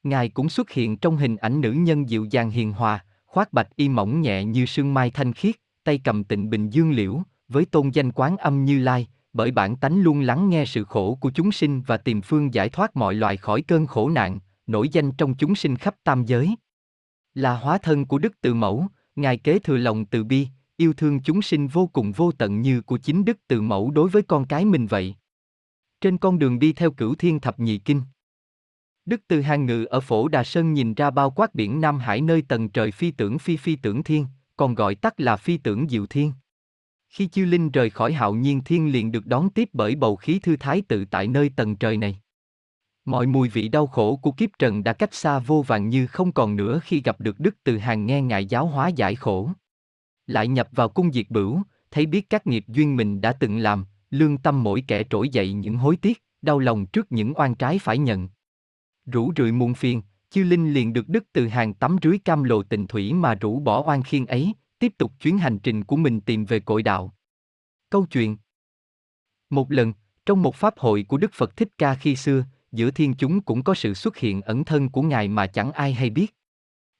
Ngài 0.03 0.29
cũng 0.29 0.49
xuất 0.49 0.71
hiện 0.71 0.97
trong 0.97 1.17
hình 1.17 1.37
ảnh 1.37 1.61
nữ 1.61 1.73
nhân 1.73 2.09
dịu 2.09 2.25
dàng 2.25 2.51
hiền 2.51 2.73
hòa, 2.73 3.05
khoác 3.27 3.53
bạch 3.53 3.77
y 3.77 3.89
mỏng 3.89 4.21
nhẹ 4.21 4.45
như 4.45 4.67
sương 4.67 4.95
mai 4.95 5.11
thanh 5.11 5.33
khiết, 5.33 5.57
tay 5.85 6.01
cầm 6.05 6.25
tịnh 6.25 6.51
bình 6.51 6.71
dương 6.71 6.91
liễu, 6.91 7.23
với 7.49 7.65
tôn 7.65 7.91
danh 7.91 8.13
quán 8.13 8.37
âm 8.37 8.65
như 8.65 8.79
lai, 8.79 9.07
bởi 9.33 9.51
bản 9.51 9.77
tánh 9.77 10.03
luôn 10.03 10.21
lắng 10.21 10.49
nghe 10.49 10.65
sự 10.65 10.85
khổ 10.85 11.19
của 11.21 11.31
chúng 11.31 11.53
sinh 11.53 11.83
và 11.83 11.97
tìm 11.97 12.23
phương 12.23 12.55
giải 12.55 12.69
thoát 12.69 12.97
mọi 12.97 13.15
loài 13.15 13.37
khỏi 13.37 13.63
cơn 13.63 13.87
khổ 13.87 14.09
nạn, 14.09 14.39
nổi 14.67 14.89
danh 14.89 15.13
trong 15.13 15.35
chúng 15.35 15.55
sinh 15.55 15.77
khắp 15.77 15.95
tam 16.05 16.25
giới. 16.25 16.55
Là 17.35 17.57
hóa 17.57 17.79
thân 17.79 18.07
của 18.07 18.19
Đức 18.19 18.33
Từ 18.41 18.55
Mẫu, 18.55 18.87
Ngài 19.17 19.39
kế 19.39 19.59
thừa 19.59 19.77
lòng 19.77 20.05
từ 20.05 20.25
bi, 20.25 20.49
yêu 20.77 20.93
thương 20.93 21.21
chúng 21.23 21.43
sinh 21.43 21.69
vô 21.69 21.87
cùng 21.87 22.13
vô 22.13 22.33
tận 22.33 22.61
như 22.61 22.83
của 22.83 22.99
chính 22.99 23.25
Đức 23.25 23.39
Từ 23.49 23.61
Mẫu 23.61 23.91
đối 23.91 24.09
với 24.09 24.23
con 24.23 24.47
cái 24.47 24.65
mình 24.65 24.87
vậy. 24.87 25.15
Trên 26.01 26.19
con 26.19 26.39
đường 26.39 26.59
đi 26.59 26.73
theo 26.73 26.91
cửu 26.91 27.15
thiên 27.15 27.41
thập 27.41 27.59
nhị 27.61 27.79
kinh. 27.79 28.03
Đức 29.05 29.21
Từ 29.29 29.41
Hàng 29.41 29.67
ngự 29.67 29.85
ở 29.85 30.01
phổ 30.01 30.29
Đà 30.29 30.45
Sơn 30.45 30.73
nhìn 30.73 30.95
ra 30.95 31.11
bao 31.11 31.31
quát 31.31 31.55
biển 31.55 31.81
Nam 31.81 31.99
Hải 31.99 32.21
nơi 32.21 32.43
tầng 32.43 32.69
trời 32.69 32.91
phi 32.91 33.11
tưởng 33.11 33.39
phi 33.39 33.57
phi 33.57 33.77
tưởng 33.77 34.03
thiên, 34.03 34.27
còn 34.57 34.75
gọi 34.75 34.95
tắt 34.95 35.21
là 35.21 35.37
phi 35.37 35.57
tưởng 35.57 35.89
diệu 35.89 36.07
thiên. 36.07 36.33
Khi 37.19 37.27
Chiêu 37.27 37.47
linh 37.47 37.71
rời 37.71 37.91
khỏi 37.91 38.13
hạo 38.13 38.35
nhiên 38.35 38.61
thiên 38.65 38.93
liền 38.93 39.13
được 39.13 39.27
đón 39.27 39.51
tiếp 39.51 39.69
bởi 39.73 39.95
bầu 39.95 40.17
khí 40.17 40.39
thư 40.39 40.57
thái 40.57 40.83
tự 40.89 41.05
tại 41.05 41.29
nơi 41.29 41.51
tầng 41.57 41.77
trời 41.77 41.97
này. 41.97 42.19
Mọi 43.05 43.27
mùi 43.27 43.49
vị 43.49 43.69
đau 43.69 43.87
khổ 43.87 44.17
của 44.17 44.33
kiếp 44.33 44.51
trần 44.59 44.85
đã 44.85 44.93
cách 44.93 45.15
xa 45.15 45.39
vô 45.39 45.63
vàng 45.67 45.89
như 45.89 46.07
không 46.07 46.33
còn 46.33 46.57
nữa 46.57 46.81
khi 46.85 47.03
gặp 47.05 47.21
được 47.21 47.41
Đức 47.41 47.57
Từ 47.65 47.79
Hàng 47.79 48.07
nghe 48.07 48.23
ngài 48.23 48.47
giáo 48.47 48.67
hóa 48.67 48.89
giải 48.89 49.15
khổ. 49.15 49.51
Lại 50.27 50.49
nhập 50.49 50.69
vào 50.73 50.89
cung 50.89 51.13
diệt 51.13 51.27
bửu, 51.29 51.63
thấy 51.91 52.07
biết 52.07 52.31
các 52.31 52.47
nghiệp 52.47 52.65
duyên 52.69 52.97
mình 52.97 53.21
đã 53.21 53.33
từng 53.33 53.59
làm, 53.59 53.85
lương 54.11 54.39
tâm 54.39 54.63
mỗi 54.63 54.85
kẻ 54.87 55.03
trỗi 55.11 55.29
dậy 55.29 55.53
những 55.53 55.77
hối 55.77 55.97
tiếc, 55.97 56.23
đau 56.43 56.59
lòng 56.59 56.87
trước 56.87 57.13
những 57.13 57.33
oan 57.37 57.55
trái 57.55 57.79
phải 57.79 57.99
nhận. 57.99 58.29
Rủ 59.07 59.33
rượi 59.37 59.53
muôn 59.53 59.75
phiền, 59.75 60.03
chư 60.31 60.45
linh 60.45 60.73
liền 60.73 60.93
được 60.93 61.09
Đức 61.09 61.25
Từ 61.33 61.49
Hàng 61.49 61.75
tắm 61.75 61.97
rưới 62.03 62.19
cam 62.19 62.45
lồ 62.45 62.63
tình 62.63 62.87
thủy 62.87 63.13
mà 63.13 63.35
rủ 63.35 63.61
bỏ 63.61 63.83
oan 63.87 64.03
khiên 64.03 64.27
ấy, 64.27 64.55
tiếp 64.79 64.93
tục 64.99 65.13
chuyến 65.21 65.39
hành 65.39 65.59
trình 65.59 65.85
của 65.85 65.97
mình 65.97 66.21
tìm 66.21 66.45
về 66.45 66.61
cội 66.61 66.83
đạo. 66.83 67.15
Câu 67.91 68.07
chuyện 68.07 68.37
Một 69.51 69.73
lần, 69.73 69.93
trong 70.27 70.43
một 70.43 70.55
pháp 70.55 70.79
hội 70.79 71.05
của 71.09 71.17
Đức 71.17 71.31
Phật 71.35 71.57
Thích 71.57 71.69
Ca 71.79 71.95
khi 71.95 72.17
xưa, 72.17 72.45
giữa 72.73 72.91
thiên 72.91 73.15
chúng 73.15 73.41
cũng 73.41 73.65
có 73.65 73.75
sự 73.75 73.95
xuất 73.95 74.17
hiện 74.17 74.43
ẩn 74.43 74.65
thân 74.65 74.89
của 74.89 75.03
Ngài 75.03 75.29
mà 75.29 75.47
chẳng 75.47 75.73
ai 75.73 75.93
hay 75.93 76.11
biết. 76.11 76.35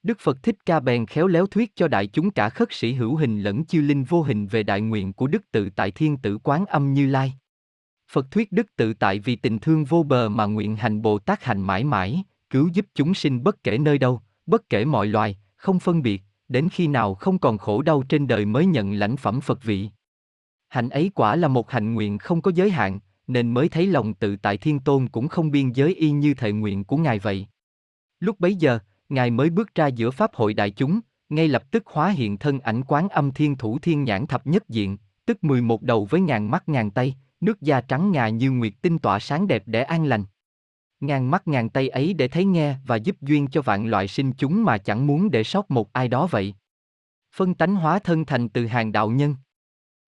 Đức 0.03 0.19
Phật 0.21 0.43
Thích 0.43 0.67
Ca 0.67 0.81
bèn 0.81 1.07
khéo 1.07 1.27
léo 1.27 1.47
thuyết 1.47 1.77
cho 1.77 1.89
đại 1.89 2.07
chúng 2.07 2.31
cả 2.31 2.49
khất 2.49 2.69
sĩ 2.71 2.93
hữu 2.93 3.17
hình 3.17 3.43
lẫn 3.43 3.65
chư 3.65 3.81
linh 3.81 4.05
vô 4.05 4.23
hình 4.23 4.47
về 4.47 4.63
đại 4.63 4.81
nguyện 4.81 5.13
của 5.13 5.27
Đức 5.27 5.43
Tự 5.51 5.71
Tại 5.71 5.91
Thiên 5.91 6.17
Tử 6.17 6.39
Quán 6.39 6.67
Âm 6.67 6.95
Như 6.95 7.07
Lai. 7.07 7.33
Phật 8.11 8.31
thuyết 8.31 8.53
Đức 8.53 8.77
Tự 8.77 8.95
Tại 8.95 9.19
vì 9.19 9.37
tình 9.37 9.59
thương 9.59 9.85
vô 9.85 10.03
bờ 10.03 10.29
mà 10.29 10.47
nguyện 10.47 10.77
hành 10.77 11.03
Bồ 11.03 11.19
Tát 11.19 11.45
hành 11.45 11.61
mãi 11.61 11.85
mãi, 11.85 12.23
cứu 12.51 12.69
giúp 12.73 12.87
chúng 12.95 13.15
sinh 13.15 13.43
bất 13.43 13.65
kể 13.65 13.79
nơi 13.79 13.99
đâu, 13.99 14.21
bất 14.47 14.69
kể 14.69 14.85
mọi 14.85 15.07
loài, 15.07 15.39
không 15.57 15.81
phân 15.81 16.03
biệt, 16.03 16.23
đến 16.49 16.69
khi 16.73 16.87
nào 16.87 17.15
không 17.15 17.39
còn 17.39 17.59
khổ 17.59 17.83
đau 17.83 18.03
trên 18.03 18.27
đời 18.27 18.45
mới 18.45 18.67
nhận 18.67 18.93
lãnh 18.93 19.17
phẩm 19.17 19.41
Phật 19.41 19.63
vị. 19.63 19.91
Hạnh 20.69 20.89
ấy 20.89 21.11
quả 21.15 21.37
là 21.37 21.49
một 21.49 21.71
hạnh 21.71 21.95
nguyện 21.95 22.19
không 22.19 22.43
có 22.43 22.53
giới 22.55 22.71
hạn, 22.71 23.01
nên 23.27 23.55
mới 23.55 23.69
thấy 23.69 23.87
lòng 23.87 24.15
tự 24.15 24.37
tại 24.37 24.57
thiên 24.57 24.81
tôn 24.81 25.09
cũng 25.09 25.29
không 25.29 25.51
biên 25.51 25.73
giới 25.73 25.95
y 25.95 26.11
như 26.11 26.35
thệ 26.35 26.53
nguyện 26.53 26.85
của 26.85 26.97
Ngài 26.97 27.19
vậy. 27.19 27.47
Lúc 28.21 28.41
bấy 28.41 28.55
giờ, 28.55 28.79
Ngài 29.09 29.31
mới 29.31 29.51
bước 29.51 29.75
ra 29.75 29.87
giữa 29.87 30.11
Pháp 30.11 30.35
hội 30.35 30.55
đại 30.55 30.71
chúng, 30.71 31.01
ngay 31.29 31.49
lập 31.49 31.71
tức 31.71 31.83
hóa 31.87 32.09
hiện 32.09 32.39
thân 32.39 32.61
ảnh 32.61 32.83
quán 32.89 33.09
âm 33.09 33.33
thiên 33.33 33.57
thủ 33.57 33.79
thiên 33.79 34.05
nhãn 34.05 34.27
thập 34.27 34.47
nhất 34.47 34.69
diện, 34.69 34.97
tức 35.27 35.45
11 35.45 35.83
đầu 35.83 36.05
với 36.05 36.21
ngàn 36.21 36.51
mắt 36.51 36.69
ngàn 36.69 36.91
tay, 36.91 37.17
nước 37.41 37.61
da 37.61 37.81
trắng 37.81 38.13
ngà 38.13 38.29
như 38.29 38.51
nguyệt 38.51 38.73
tinh 38.83 38.99
tỏa 38.99 39.19
sáng 39.19 39.49
đẹp 39.49 39.63
để 39.67 39.83
an 39.83 40.05
lành. 40.05 40.25
Ngàn 41.01 41.31
mắt 41.31 41.49
ngàn 41.49 41.69
tay 41.69 41.89
ấy 41.89 42.13
để 42.13 42.29
thấy 42.29 42.45
nghe 42.45 42.77
và 42.87 42.97
giúp 42.97 43.17
duyên 43.21 43.47
cho 43.47 43.63
vạn 43.63 43.87
loại 43.87 44.09
sinh 44.09 44.33
chúng 44.33 44.65
mà 44.65 44.79
chẳng 44.79 45.07
muốn 45.07 45.31
để 45.31 45.45
sót 45.45 45.71
một 45.71 45.93
ai 45.93 46.09
đó 46.09 46.27
vậy. 46.31 46.55
Phân 47.35 47.55
tánh 47.55 47.77
hóa 47.77 47.99
thân 47.99 48.25
thành 48.25 48.49
từ 48.49 48.67
hàng 48.67 48.93
đạo 48.93 49.11
nhân. 49.11 49.37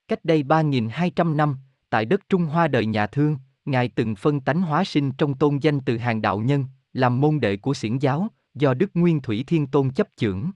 Cách 0.08 0.24
đây 0.24 0.42
3.200 0.42 1.36
năm, 1.36 1.56
tại 1.90 2.04
đất 2.04 2.28
Trung 2.28 2.44
Hoa 2.44 2.68
đời 2.68 2.86
nhà 2.86 3.06
thương, 3.06 3.36
Ngài 3.64 3.88
từng 3.88 4.14
phân 4.14 4.40
tánh 4.40 4.62
hóa 4.62 4.84
sinh 4.84 5.12
trong 5.12 5.34
tôn 5.34 5.58
danh 5.58 5.80
từ 5.80 5.96
hàng 5.96 6.22
đạo 6.22 6.38
nhân, 6.38 6.64
làm 6.92 7.20
môn 7.20 7.40
đệ 7.40 7.56
của 7.56 7.74
xiển 7.74 7.98
giáo, 7.98 8.28
do 8.54 8.74
Đức 8.74 8.90
Nguyên 8.94 9.20
Thủy 9.20 9.44
Thiên 9.46 9.66
Tôn 9.66 9.90
chấp 9.90 10.08
chưởng. 10.16 10.50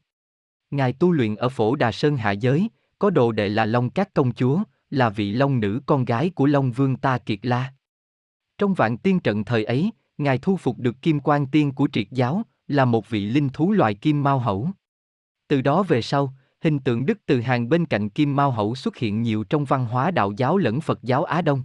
Ngài 0.71 0.93
tu 0.93 1.13
luyện 1.13 1.37
ở 1.37 1.49
phổ 1.49 1.77
Đà 1.77 1.93
Sơn 1.93 2.17
hạ 2.17 2.31
giới, 2.31 2.69
có 2.99 3.11
đồ 3.11 3.33
đệ 3.33 3.49
là 3.49 3.67
Long 3.67 3.91
Cát 3.91 4.15
Công 4.15 4.35
Chúa, 4.35 4.63
là 4.91 5.09
vị 5.09 5.33
Long 5.33 5.61
nữ 5.61 5.81
con 5.87 6.05
gái 6.05 6.31
của 6.31 6.47
Long 6.47 6.73
Vương 6.73 6.97
Ta 6.97 7.19
Kiệt 7.19 7.39
La. 7.43 7.73
Trong 8.59 8.75
vạn 8.75 8.99
tiên 8.99 9.21
trận 9.21 9.45
thời 9.45 9.65
ấy, 9.65 9.91
Ngài 10.19 10.39
thu 10.39 10.57
phục 10.57 10.79
được 10.79 11.03
Kim 11.03 11.21
Quan 11.21 11.47
Tiên 11.47 11.73
của 11.73 11.89
triệt 11.93 12.07
giáo, 12.11 12.43
là 12.69 12.85
một 12.85 13.11
vị 13.11 13.27
linh 13.27 13.49
thú 13.49 13.73
loài 13.73 13.95
kim 13.95 14.23
mao 14.23 14.39
hậu. 14.39 14.69
Từ 15.49 15.61
đó 15.61 15.83
về 15.83 16.03
sau, 16.03 16.35
Hình 16.65 16.79
tượng 16.79 17.07
Đức 17.07 17.19
Từ 17.27 17.41
Hàng 17.41 17.69
bên 17.69 17.87
cạnh 17.87 18.09
Kim 18.09 18.37
Mao 18.37 18.51
Hậu 18.51 18.75
xuất 18.75 18.97
hiện 18.97 19.23
nhiều 19.23 19.45
trong 19.45 19.65
văn 19.65 19.87
hóa 19.87 20.11
đạo 20.11 20.33
giáo 20.37 20.57
lẫn 20.57 20.81
Phật 20.81 21.03
giáo 21.03 21.25
Á 21.25 21.43
Đông. 21.43 21.63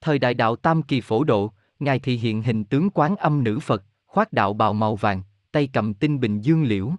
Thời 0.00 0.18
đại 0.18 0.34
đạo 0.34 0.56
Tam 0.56 0.82
Kỳ 0.82 1.00
phổ 1.00 1.24
độ, 1.24 1.52
Ngài 1.78 1.98
thị 1.98 2.16
hiện 2.16 2.42
hình 2.42 2.64
tướng 2.64 2.90
quán 2.90 3.16
âm 3.16 3.44
nữ 3.44 3.58
Phật, 3.58 3.84
khoác 4.06 4.32
đạo 4.32 4.52
bào 4.52 4.72
màu 4.72 4.96
vàng, 4.96 5.22
tay 5.52 5.68
cầm 5.72 5.94
tinh 5.94 6.20
bình 6.20 6.40
dương 6.40 6.64
liễu. 6.64 6.92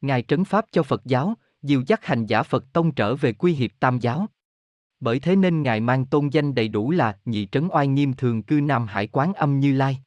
Ngài 0.00 0.22
trấn 0.22 0.44
pháp 0.44 0.64
cho 0.72 0.82
Phật 0.82 1.02
giáo, 1.04 1.34
dìu 1.62 1.82
dắt 1.86 2.04
hành 2.04 2.26
giả 2.26 2.42
Phật 2.42 2.72
tông 2.72 2.92
trở 2.92 3.16
về 3.16 3.32
quy 3.32 3.52
hiệp 3.52 3.70
tam 3.80 3.98
giáo. 3.98 4.26
Bởi 5.04 5.20
thế 5.20 5.36
nên 5.36 5.62
Ngài 5.62 5.80
mang 5.80 6.06
tôn 6.06 6.28
danh 6.28 6.54
đầy 6.54 6.68
đủ 6.68 6.90
là 6.90 7.18
Nhị 7.24 7.46
Trấn 7.46 7.68
Oai 7.72 7.86
Nghiêm 7.86 8.12
Thường 8.12 8.42
Cư 8.42 8.60
Nam 8.60 8.86
Hải 8.86 9.06
Quán 9.06 9.34
Âm 9.34 9.60
Như 9.60 9.72
Lai. 9.72 9.98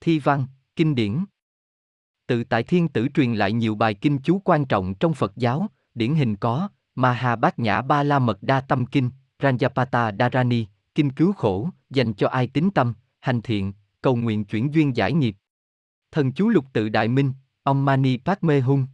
Thi 0.00 0.18
văn, 0.18 0.46
kinh 0.76 0.94
điển 0.94 1.24
Tự 2.26 2.44
tại 2.44 2.62
thiên 2.62 2.88
tử 2.88 3.08
truyền 3.14 3.34
lại 3.34 3.52
nhiều 3.52 3.74
bài 3.74 3.94
kinh 3.94 4.18
chú 4.18 4.38
quan 4.44 4.64
trọng 4.64 4.94
trong 4.94 5.14
Phật 5.14 5.36
giáo, 5.36 5.66
điển 5.94 6.14
hình 6.14 6.36
có 6.36 6.68
Maha 6.94 7.36
Bát 7.36 7.58
Nhã 7.58 7.82
Ba 7.82 8.02
La 8.02 8.18
Mật 8.18 8.42
Đa 8.42 8.60
Tâm 8.60 8.86
Kinh, 8.86 9.10
Ranjapata 9.38 10.16
Dharani, 10.18 10.66
Kinh 10.94 11.10
Cứu 11.10 11.32
Khổ, 11.32 11.70
dành 11.90 12.14
cho 12.14 12.28
ai 12.28 12.46
tín 12.46 12.70
tâm, 12.74 12.94
hành 13.20 13.42
thiện, 13.42 13.72
cầu 14.02 14.16
nguyện 14.16 14.44
chuyển 14.44 14.74
duyên 14.74 14.96
giải 14.96 15.12
nghiệp. 15.12 15.36
Thần 16.12 16.32
chú 16.32 16.48
lục 16.48 16.64
tự 16.72 16.88
đại 16.88 17.08
minh, 17.08 17.32
ông 17.62 17.84
Mani 17.84 18.18
Padme 18.24 18.60
Hung. 18.60 18.86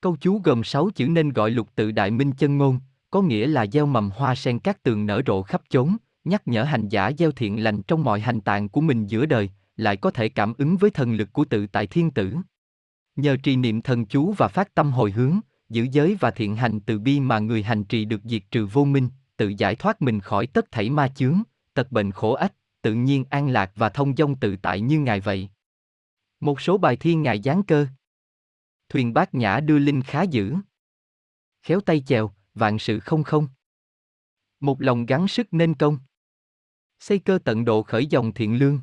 Câu 0.00 0.16
chú 0.20 0.40
gồm 0.44 0.64
6 0.64 0.90
chữ 0.90 1.06
nên 1.06 1.28
gọi 1.28 1.50
lục 1.50 1.68
tự 1.74 1.90
đại 1.90 2.10
minh 2.10 2.32
chân 2.32 2.58
ngôn, 2.58 2.80
có 3.12 3.22
nghĩa 3.22 3.46
là 3.46 3.66
gieo 3.66 3.86
mầm 3.86 4.10
hoa 4.10 4.34
sen 4.34 4.58
các 4.58 4.82
tường 4.82 5.06
nở 5.06 5.22
rộ 5.26 5.42
khắp 5.42 5.62
chốn, 5.68 5.96
nhắc 6.24 6.42
nhở 6.48 6.62
hành 6.62 6.88
giả 6.88 7.10
gieo 7.18 7.32
thiện 7.32 7.64
lành 7.64 7.82
trong 7.82 8.04
mọi 8.04 8.20
hành 8.20 8.40
tạng 8.40 8.68
của 8.68 8.80
mình 8.80 9.06
giữa 9.06 9.26
đời, 9.26 9.50
lại 9.76 9.96
có 9.96 10.10
thể 10.10 10.28
cảm 10.28 10.54
ứng 10.58 10.76
với 10.76 10.90
thần 10.90 11.14
lực 11.14 11.32
của 11.32 11.44
tự 11.44 11.66
tại 11.66 11.86
thiên 11.86 12.10
tử. 12.10 12.36
Nhờ 13.16 13.36
trì 13.42 13.56
niệm 13.56 13.82
thần 13.82 14.06
chú 14.06 14.32
và 14.32 14.48
phát 14.48 14.74
tâm 14.74 14.92
hồi 14.92 15.10
hướng, 15.12 15.40
giữ 15.68 15.86
giới 15.92 16.16
và 16.20 16.30
thiện 16.30 16.56
hành 16.56 16.80
từ 16.80 16.98
bi 16.98 17.20
mà 17.20 17.38
người 17.38 17.62
hành 17.62 17.84
trì 17.84 18.04
được 18.04 18.20
diệt 18.24 18.42
trừ 18.50 18.66
vô 18.66 18.84
minh, 18.84 19.08
tự 19.36 19.48
giải 19.48 19.74
thoát 19.74 20.02
mình 20.02 20.20
khỏi 20.20 20.46
tất 20.46 20.70
thảy 20.70 20.90
ma 20.90 21.08
chướng, 21.08 21.42
tật 21.74 21.92
bệnh 21.92 22.10
khổ 22.10 22.32
ách, 22.32 22.52
tự 22.82 22.94
nhiên 22.94 23.24
an 23.30 23.48
lạc 23.48 23.72
và 23.74 23.88
thông 23.88 24.16
dong 24.16 24.34
tự 24.34 24.56
tại 24.56 24.80
như 24.80 25.00
Ngài 25.00 25.20
vậy. 25.20 25.48
Một 26.40 26.60
số 26.60 26.78
bài 26.78 26.96
thiên 26.96 27.22
Ngài 27.22 27.42
giáng 27.42 27.62
cơ. 27.62 27.86
Thuyền 28.88 29.14
bát 29.14 29.34
nhã 29.34 29.60
đưa 29.60 29.78
linh 29.78 30.02
khá 30.02 30.22
dữ. 30.22 30.54
Khéo 31.62 31.80
tay 31.80 32.02
chèo, 32.06 32.30
vạn 32.54 32.78
sự 32.78 33.00
không 33.00 33.24
không. 33.24 33.48
Một 34.60 34.80
lòng 34.80 35.06
gắng 35.06 35.28
sức 35.28 35.46
nên 35.50 35.74
công. 35.74 35.98
Xây 36.98 37.18
cơ 37.18 37.38
tận 37.44 37.64
độ 37.64 37.82
khởi 37.82 38.06
dòng 38.06 38.34
thiện 38.34 38.58
lương. 38.58 38.80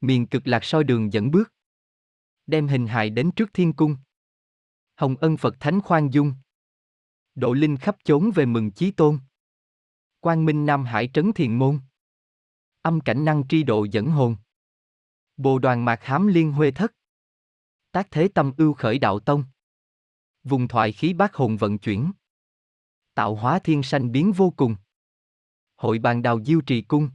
Miền 0.00 0.26
cực 0.26 0.46
lạc 0.46 0.64
soi 0.64 0.84
đường 0.84 1.12
dẫn 1.12 1.30
bước. 1.30 1.52
Đem 2.46 2.68
hình 2.68 2.86
hài 2.86 3.10
đến 3.10 3.30
trước 3.36 3.50
thiên 3.54 3.72
cung. 3.72 3.96
Hồng 4.96 5.16
ân 5.16 5.36
Phật 5.36 5.56
Thánh 5.60 5.80
khoan 5.80 6.10
dung. 6.10 6.34
Độ 7.34 7.52
linh 7.52 7.76
khắp 7.76 7.96
chốn 8.04 8.30
về 8.34 8.46
mừng 8.46 8.70
chí 8.70 8.90
tôn. 8.90 9.18
Quang 10.20 10.44
Minh 10.44 10.66
Nam 10.66 10.84
Hải 10.84 11.10
trấn 11.14 11.32
thiền 11.32 11.58
môn. 11.58 11.80
Âm 12.82 13.00
cảnh 13.00 13.24
năng 13.24 13.48
tri 13.48 13.62
độ 13.62 13.84
dẫn 13.84 14.06
hồn. 14.06 14.36
Bồ 15.36 15.58
đoàn 15.58 15.84
mạc 15.84 16.04
hám 16.04 16.26
liên 16.26 16.52
huê 16.52 16.70
thất. 16.70 16.94
Tác 17.92 18.08
thế 18.10 18.28
tâm 18.34 18.52
ưu 18.56 18.72
khởi 18.72 18.98
đạo 18.98 19.20
tông. 19.20 19.44
Vùng 20.44 20.68
thoại 20.68 20.92
khí 20.92 21.14
bát 21.14 21.34
hồn 21.34 21.56
vận 21.56 21.78
chuyển. 21.78 22.12
Tạo 23.18 23.34
hóa 23.34 23.58
thiên 23.58 23.82
sanh 23.82 24.12
biến 24.12 24.32
vô 24.32 24.52
cùng. 24.56 24.76
Hội 25.76 25.98
bàn 25.98 26.22
đào 26.22 26.44
diêu 26.44 26.60
trì 26.60 26.82
cung. 26.82 27.10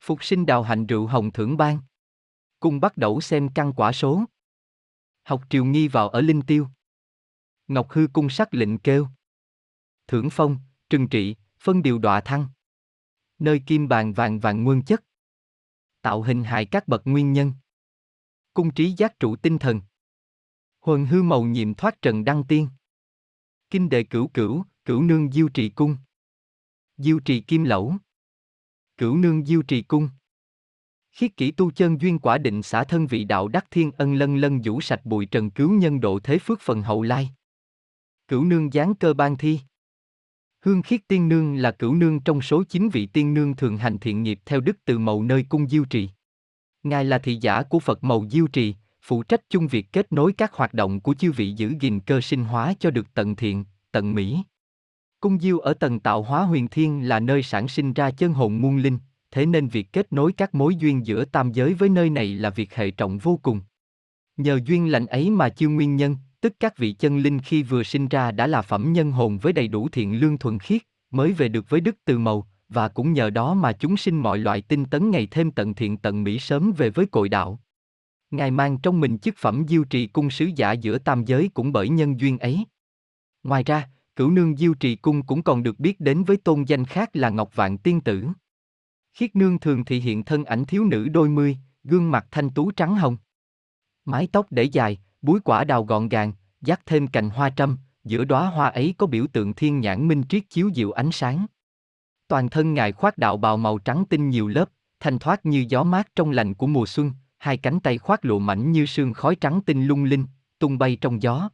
Phục 0.00 0.24
sinh 0.24 0.46
đào 0.46 0.62
hạnh 0.62 0.86
rượu 0.86 1.06
hồng 1.06 1.32
thưởng 1.32 1.56
ban. 1.56 1.80
Cung 2.60 2.80
bắt 2.80 2.96
đầu 2.96 3.20
xem 3.20 3.48
căn 3.54 3.72
quả 3.76 3.92
số. 3.92 4.24
Học 5.22 5.42
triều 5.50 5.64
nghi 5.64 5.88
vào 5.88 6.08
ở 6.08 6.20
linh 6.20 6.42
tiêu. 6.42 6.68
Ngọc 7.68 7.90
hư 7.90 8.06
cung 8.12 8.30
sắc 8.30 8.54
lệnh 8.54 8.78
kêu. 8.78 9.08
Thưởng 10.06 10.28
phong, 10.32 10.58
trừng 10.90 11.08
trị, 11.08 11.36
phân 11.60 11.82
điều 11.82 11.98
đọa 11.98 12.20
thăng. 12.20 12.46
Nơi 13.38 13.62
kim 13.66 13.88
bàn 13.88 14.12
vàng 14.12 14.40
vàng 14.40 14.64
nguyên 14.64 14.82
chất. 14.82 15.04
Tạo 16.00 16.22
hình 16.22 16.44
hại 16.44 16.66
các 16.66 16.88
bậc 16.88 17.02
nguyên 17.04 17.32
nhân. 17.32 17.52
Cung 18.54 18.74
trí 18.74 18.94
giác 18.96 19.20
trụ 19.20 19.36
tinh 19.36 19.58
thần. 19.58 19.80
Huần 20.80 21.06
hư 21.06 21.22
màu 21.22 21.42
nhiệm 21.42 21.74
thoát 21.74 22.02
trần 22.02 22.24
đăng 22.24 22.44
tiên. 22.48 22.68
Kinh 23.70 23.88
đệ 23.88 24.02
cửu 24.02 24.28
cửu, 24.28 24.64
cửu 24.88 25.02
nương 25.02 25.32
diêu 25.32 25.48
trì 25.48 25.68
cung. 25.68 25.96
Diêu 26.96 27.18
trì 27.20 27.40
kim 27.40 27.64
lẩu. 27.64 27.94
Cửu 28.96 29.16
nương 29.16 29.46
diêu 29.46 29.62
trì 29.62 29.82
cung. 29.82 30.08
Khiết 31.12 31.36
kỷ 31.36 31.50
tu 31.50 31.70
chân 31.70 32.00
duyên 32.00 32.18
quả 32.18 32.38
định 32.38 32.62
xả 32.62 32.84
thân 32.84 33.06
vị 33.06 33.24
đạo 33.24 33.48
đắc 33.48 33.66
thiên 33.70 33.92
ân 33.92 34.14
lân 34.14 34.36
lân 34.36 34.60
vũ 34.64 34.80
sạch 34.80 35.00
bụi 35.04 35.26
trần 35.26 35.50
cứu 35.50 35.70
nhân 35.70 36.00
độ 36.00 36.20
thế 36.20 36.38
phước 36.38 36.60
phần 36.60 36.82
hậu 36.82 37.02
lai. 37.02 37.30
Cửu 38.28 38.44
nương 38.44 38.70
giáng 38.70 38.94
cơ 38.94 39.14
ban 39.14 39.36
thi. 39.36 39.60
Hương 40.60 40.82
khiết 40.82 41.00
tiên 41.08 41.28
nương 41.28 41.56
là 41.56 41.70
cửu 41.70 41.94
nương 41.94 42.20
trong 42.20 42.42
số 42.42 42.64
9 42.64 42.88
vị 42.88 43.06
tiên 43.06 43.34
nương 43.34 43.56
thường 43.56 43.76
hành 43.76 43.98
thiện 43.98 44.22
nghiệp 44.22 44.40
theo 44.44 44.60
đức 44.60 44.76
từ 44.84 44.98
màu 44.98 45.22
nơi 45.22 45.46
cung 45.48 45.68
diêu 45.68 45.84
trì. 45.84 46.10
Ngài 46.82 47.04
là 47.04 47.18
thị 47.18 47.38
giả 47.40 47.62
của 47.62 47.78
Phật 47.78 48.04
màu 48.04 48.26
diêu 48.30 48.46
trì, 48.46 48.74
phụ 49.02 49.22
trách 49.22 49.50
chung 49.50 49.66
việc 49.66 49.92
kết 49.92 50.12
nối 50.12 50.32
các 50.32 50.52
hoạt 50.52 50.74
động 50.74 51.00
của 51.00 51.14
chư 51.14 51.32
vị 51.32 51.52
giữ 51.52 51.74
gìn 51.80 52.00
cơ 52.00 52.20
sinh 52.20 52.44
hóa 52.44 52.74
cho 52.80 52.90
được 52.90 53.14
tận 53.14 53.36
thiện, 53.36 53.64
tận 53.92 54.14
mỹ. 54.14 54.42
Cung 55.20 55.40
diêu 55.40 55.58
ở 55.58 55.74
tầng 55.74 56.00
tạo 56.00 56.22
hóa 56.22 56.42
huyền 56.42 56.68
thiên 56.68 57.08
là 57.08 57.20
nơi 57.20 57.42
sản 57.42 57.68
sinh 57.68 57.92
ra 57.92 58.10
chân 58.10 58.32
hồn 58.32 58.60
muôn 58.62 58.76
linh, 58.76 58.98
thế 59.30 59.46
nên 59.46 59.68
việc 59.68 59.92
kết 59.92 60.12
nối 60.12 60.32
các 60.32 60.54
mối 60.54 60.76
duyên 60.76 61.06
giữa 61.06 61.24
tam 61.24 61.52
giới 61.52 61.74
với 61.74 61.88
nơi 61.88 62.10
này 62.10 62.34
là 62.34 62.50
việc 62.50 62.74
hệ 62.74 62.90
trọng 62.90 63.18
vô 63.18 63.40
cùng. 63.42 63.60
Nhờ 64.36 64.60
duyên 64.64 64.92
lành 64.92 65.06
ấy 65.06 65.30
mà 65.30 65.48
chư 65.48 65.68
nguyên 65.68 65.96
nhân, 65.96 66.16
tức 66.40 66.52
các 66.60 66.76
vị 66.76 66.92
chân 66.92 67.18
linh 67.18 67.38
khi 67.38 67.62
vừa 67.62 67.82
sinh 67.82 68.08
ra 68.08 68.30
đã 68.32 68.46
là 68.46 68.62
phẩm 68.62 68.92
nhân 68.92 69.12
hồn 69.12 69.38
với 69.38 69.52
đầy 69.52 69.68
đủ 69.68 69.88
thiện 69.88 70.20
lương 70.20 70.38
thuần 70.38 70.58
khiết, 70.58 70.82
mới 71.10 71.32
về 71.32 71.48
được 71.48 71.70
với 71.70 71.80
đức 71.80 71.96
từ 72.04 72.18
màu, 72.18 72.46
và 72.68 72.88
cũng 72.88 73.12
nhờ 73.12 73.30
đó 73.30 73.54
mà 73.54 73.72
chúng 73.72 73.96
sinh 73.96 74.16
mọi 74.22 74.38
loại 74.38 74.62
tinh 74.62 74.84
tấn 74.84 75.10
ngày 75.10 75.28
thêm 75.30 75.50
tận 75.50 75.74
thiện 75.74 75.96
tận 75.96 76.24
mỹ 76.24 76.38
sớm 76.38 76.72
về 76.76 76.90
với 76.90 77.06
cội 77.06 77.28
đạo. 77.28 77.60
Ngài 78.30 78.50
mang 78.50 78.78
trong 78.78 79.00
mình 79.00 79.18
chức 79.18 79.36
phẩm 79.38 79.64
diêu 79.68 79.84
trì 79.84 80.06
cung 80.06 80.30
sứ 80.30 80.50
giả 80.56 80.72
giữa 80.72 80.98
tam 80.98 81.24
giới 81.24 81.50
cũng 81.54 81.72
bởi 81.72 81.88
nhân 81.88 82.20
duyên 82.20 82.38
ấy. 82.38 82.64
Ngoài 83.42 83.64
ra, 83.64 83.88
cửu 84.18 84.30
nương 84.30 84.56
diêu 84.56 84.74
trì 84.74 84.96
cung 84.96 85.22
cũng 85.22 85.42
còn 85.42 85.62
được 85.62 85.80
biết 85.80 86.00
đến 86.00 86.24
với 86.24 86.36
tôn 86.36 86.62
danh 86.62 86.84
khác 86.84 87.10
là 87.12 87.30
Ngọc 87.30 87.56
Vạn 87.56 87.78
Tiên 87.78 88.00
Tử. 88.00 88.26
Khiết 89.14 89.36
nương 89.36 89.58
thường 89.58 89.84
thị 89.84 90.00
hiện 90.00 90.24
thân 90.24 90.44
ảnh 90.44 90.64
thiếu 90.64 90.84
nữ 90.84 91.08
đôi 91.08 91.28
mươi, 91.28 91.58
gương 91.84 92.10
mặt 92.10 92.26
thanh 92.30 92.50
tú 92.50 92.70
trắng 92.70 92.96
hồng. 92.96 93.16
Mái 94.04 94.28
tóc 94.32 94.46
để 94.50 94.62
dài, 94.62 94.98
búi 95.22 95.40
quả 95.40 95.64
đào 95.64 95.84
gọn 95.84 96.08
gàng, 96.08 96.32
dắt 96.60 96.80
thêm 96.86 97.06
cành 97.06 97.30
hoa 97.30 97.50
trâm, 97.50 97.78
giữa 98.04 98.24
đóa 98.24 98.50
hoa 98.50 98.68
ấy 98.68 98.94
có 98.98 99.06
biểu 99.06 99.26
tượng 99.26 99.54
thiên 99.54 99.80
nhãn 99.80 100.08
minh 100.08 100.22
triết 100.28 100.42
chiếu 100.50 100.68
dịu 100.68 100.92
ánh 100.92 101.12
sáng. 101.12 101.46
Toàn 102.28 102.48
thân 102.48 102.74
ngài 102.74 102.92
khoác 102.92 103.18
đạo 103.18 103.36
bào 103.36 103.56
màu 103.56 103.78
trắng 103.78 104.04
tinh 104.10 104.28
nhiều 104.28 104.48
lớp, 104.48 104.70
thanh 105.00 105.18
thoát 105.18 105.46
như 105.46 105.66
gió 105.68 105.84
mát 105.84 106.08
trong 106.16 106.30
lành 106.30 106.54
của 106.54 106.66
mùa 106.66 106.86
xuân, 106.86 107.12
hai 107.38 107.56
cánh 107.56 107.80
tay 107.80 107.98
khoác 107.98 108.24
lụa 108.24 108.38
mảnh 108.38 108.72
như 108.72 108.86
sương 108.86 109.12
khói 109.12 109.36
trắng 109.36 109.60
tinh 109.66 109.84
lung 109.84 110.04
linh, 110.04 110.26
tung 110.58 110.78
bay 110.78 110.96
trong 111.00 111.22
gió. 111.22 111.50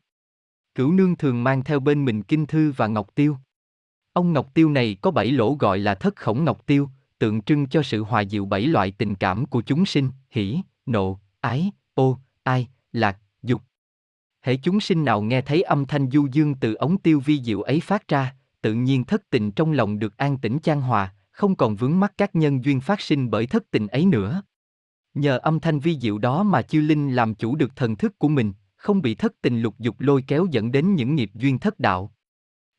Cửu 0.74 0.92
nương 0.92 1.16
thường 1.16 1.44
mang 1.44 1.64
theo 1.64 1.80
bên 1.80 2.04
mình 2.04 2.22
kinh 2.22 2.46
thư 2.46 2.72
và 2.76 2.86
ngọc 2.86 3.14
tiêu. 3.14 3.36
Ông 4.12 4.32
ngọc 4.32 4.54
tiêu 4.54 4.70
này 4.70 4.96
có 5.00 5.10
bảy 5.10 5.30
lỗ 5.30 5.54
gọi 5.54 5.78
là 5.78 5.94
thất 5.94 6.16
khổng 6.16 6.44
ngọc 6.44 6.66
tiêu, 6.66 6.88
tượng 7.18 7.42
trưng 7.42 7.66
cho 7.66 7.82
sự 7.82 8.02
hòa 8.02 8.20
dịu 8.20 8.46
bảy 8.46 8.66
loại 8.66 8.90
tình 8.90 9.14
cảm 9.14 9.46
của 9.46 9.62
chúng 9.62 9.86
sinh, 9.86 10.10
hỷ, 10.30 10.60
nộ, 10.86 11.18
ái, 11.40 11.72
ô, 11.94 12.18
ai, 12.42 12.68
lạc, 12.92 13.18
dục. 13.42 13.62
Hễ 14.42 14.56
chúng 14.56 14.80
sinh 14.80 15.04
nào 15.04 15.22
nghe 15.22 15.40
thấy 15.40 15.62
âm 15.62 15.86
thanh 15.86 16.10
du 16.10 16.26
dương 16.32 16.54
từ 16.54 16.74
ống 16.74 16.98
tiêu 16.98 17.20
vi 17.20 17.42
diệu 17.42 17.62
ấy 17.62 17.80
phát 17.80 18.08
ra, 18.08 18.34
tự 18.62 18.74
nhiên 18.74 19.04
thất 19.04 19.30
tình 19.30 19.50
trong 19.50 19.72
lòng 19.72 19.98
được 19.98 20.16
an 20.16 20.38
tĩnh 20.38 20.58
chan 20.62 20.80
hòa, 20.80 21.14
không 21.30 21.56
còn 21.56 21.76
vướng 21.76 22.00
mắc 22.00 22.12
các 22.18 22.34
nhân 22.34 22.64
duyên 22.64 22.80
phát 22.80 23.00
sinh 23.00 23.30
bởi 23.30 23.46
thất 23.46 23.70
tình 23.70 23.86
ấy 23.86 24.06
nữa. 24.06 24.42
Nhờ 25.14 25.38
âm 25.38 25.60
thanh 25.60 25.78
vi 25.78 25.98
diệu 25.98 26.18
đó 26.18 26.42
mà 26.42 26.62
chư 26.62 26.80
linh 26.80 27.14
làm 27.14 27.34
chủ 27.34 27.56
được 27.56 27.76
thần 27.76 27.96
thức 27.96 28.18
của 28.18 28.28
mình, 28.28 28.52
không 28.84 29.02
bị 29.02 29.14
thất 29.14 29.32
tình 29.42 29.60
lục 29.60 29.74
dục 29.78 29.96
lôi 29.98 30.24
kéo 30.26 30.46
dẫn 30.50 30.72
đến 30.72 30.94
những 30.94 31.14
nghiệp 31.14 31.30
duyên 31.34 31.58
thất 31.58 31.80
đạo. 31.80 32.12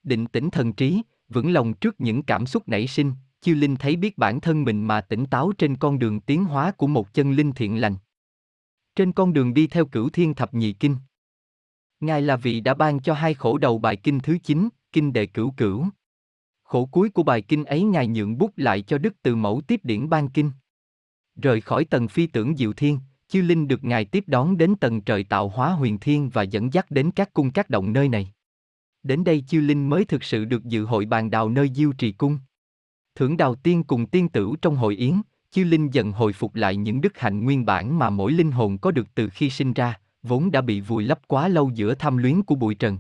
Định 0.04 0.28
tĩnh 0.28 0.50
thần 0.50 0.74
trí, 0.74 1.02
vững 1.30 1.54
lòng 1.54 1.74
trước 1.74 2.02
những 2.02 2.24
cảm 2.24 2.46
xúc 2.46 2.68
nảy 2.68 2.88
sinh, 2.88 3.14
chiêu 3.42 3.56
linh 3.56 3.76
thấy 3.76 3.96
biết 3.96 4.18
bản 4.18 4.42
thân 4.42 4.64
mình 4.64 4.88
mà 4.88 5.02
tỉnh 5.02 5.26
táo 5.26 5.52
trên 5.58 5.78
con 5.78 6.00
đường 6.00 6.22
tiến 6.22 6.46
hóa 6.46 6.72
của 6.72 6.88
một 6.88 7.14
chân 7.14 7.32
linh 7.32 7.52
thiện 7.52 7.82
lành. 7.82 7.96
Trên 8.96 9.12
con 9.12 9.34
đường 9.34 9.54
đi 9.54 9.68
theo 9.68 9.86
cửu 9.86 10.10
thiên 10.10 10.34
thập 10.34 10.54
nhị 10.54 10.74
kinh. 10.74 10.96
Ngài 12.00 12.22
là 12.22 12.36
vị 12.36 12.60
đã 12.60 12.74
ban 12.74 13.00
cho 13.00 13.14
hai 13.14 13.34
khổ 13.34 13.58
đầu 13.58 13.78
bài 13.78 13.96
kinh 13.96 14.20
thứ 14.20 14.38
9, 14.44 14.70
kinh 14.92 15.14
đệ 15.14 15.26
cửu 15.26 15.54
cửu. 15.58 15.86
Khổ 16.64 16.86
cuối 16.86 17.10
của 17.10 17.24
bài 17.24 17.42
kinh 17.42 17.66
ấy 17.66 17.84
Ngài 17.84 18.08
nhượng 18.08 18.38
bút 18.38 18.54
lại 18.56 18.82
cho 18.82 18.98
Đức 18.98 19.14
Từ 19.22 19.36
Mẫu 19.36 19.62
tiếp 19.68 19.80
điển 19.84 20.10
ban 20.10 20.30
kinh. 20.30 20.52
Rời 21.36 21.62
khỏi 21.62 21.86
tầng 21.86 22.08
phi 22.08 22.28
tưởng 22.28 22.58
diệu 22.58 22.74
thiên, 22.74 23.00
chư 23.28 23.42
linh 23.42 23.68
được 23.68 23.84
Ngài 23.84 24.06
tiếp 24.06 24.24
đón 24.28 24.58
đến 24.58 24.76
tầng 24.76 25.02
trời 25.02 25.24
tạo 25.24 25.50
hóa 25.50 25.70
huyền 25.72 26.00
thiên 26.00 26.30
và 26.30 26.44
dẫn 26.44 26.74
dắt 26.74 26.92
đến 26.92 27.12
các 27.12 27.34
cung 27.34 27.52
các 27.52 27.70
động 27.70 27.94
nơi 27.94 28.10
này. 28.10 28.34
Đến 29.04 29.24
đây 29.24 29.44
chư 29.48 29.62
linh 29.62 29.90
mới 29.90 30.06
thực 30.06 30.24
sự 30.24 30.46
được 30.46 30.64
dự 30.64 30.86
hội 30.86 31.06
bàn 31.06 31.32
đào 31.32 31.50
nơi 31.50 31.70
diêu 31.76 31.94
trì 31.94 32.12
cung. 32.12 32.40
Thưởng 33.16 33.38
đào 33.38 33.56
tiên 33.56 33.84
cùng 33.84 34.08
tiên 34.08 34.30
tử 34.30 34.54
trong 34.62 34.76
hội 34.76 34.96
yến, 34.96 35.22
chư 35.52 35.64
linh 35.64 35.94
dần 35.94 36.12
hồi 36.12 36.34
phục 36.34 36.56
lại 36.56 36.76
những 36.76 37.02
đức 37.02 37.18
hạnh 37.18 37.44
nguyên 37.44 37.66
bản 37.66 38.00
mà 38.00 38.10
mỗi 38.10 38.32
linh 38.32 38.52
hồn 38.52 38.78
có 38.78 38.92
được 38.92 39.08
từ 39.16 39.30
khi 39.30 39.50
sinh 39.50 39.74
ra, 39.74 40.00
vốn 40.24 40.52
đã 40.52 40.62
bị 40.62 40.82
vùi 40.82 41.04
lấp 41.04 41.28
quá 41.28 41.48
lâu 41.48 41.72
giữa 41.76 41.96
tham 41.96 42.18
luyến 42.18 42.44
của 42.44 42.56
bụi 42.56 42.76
trần. 42.76 42.98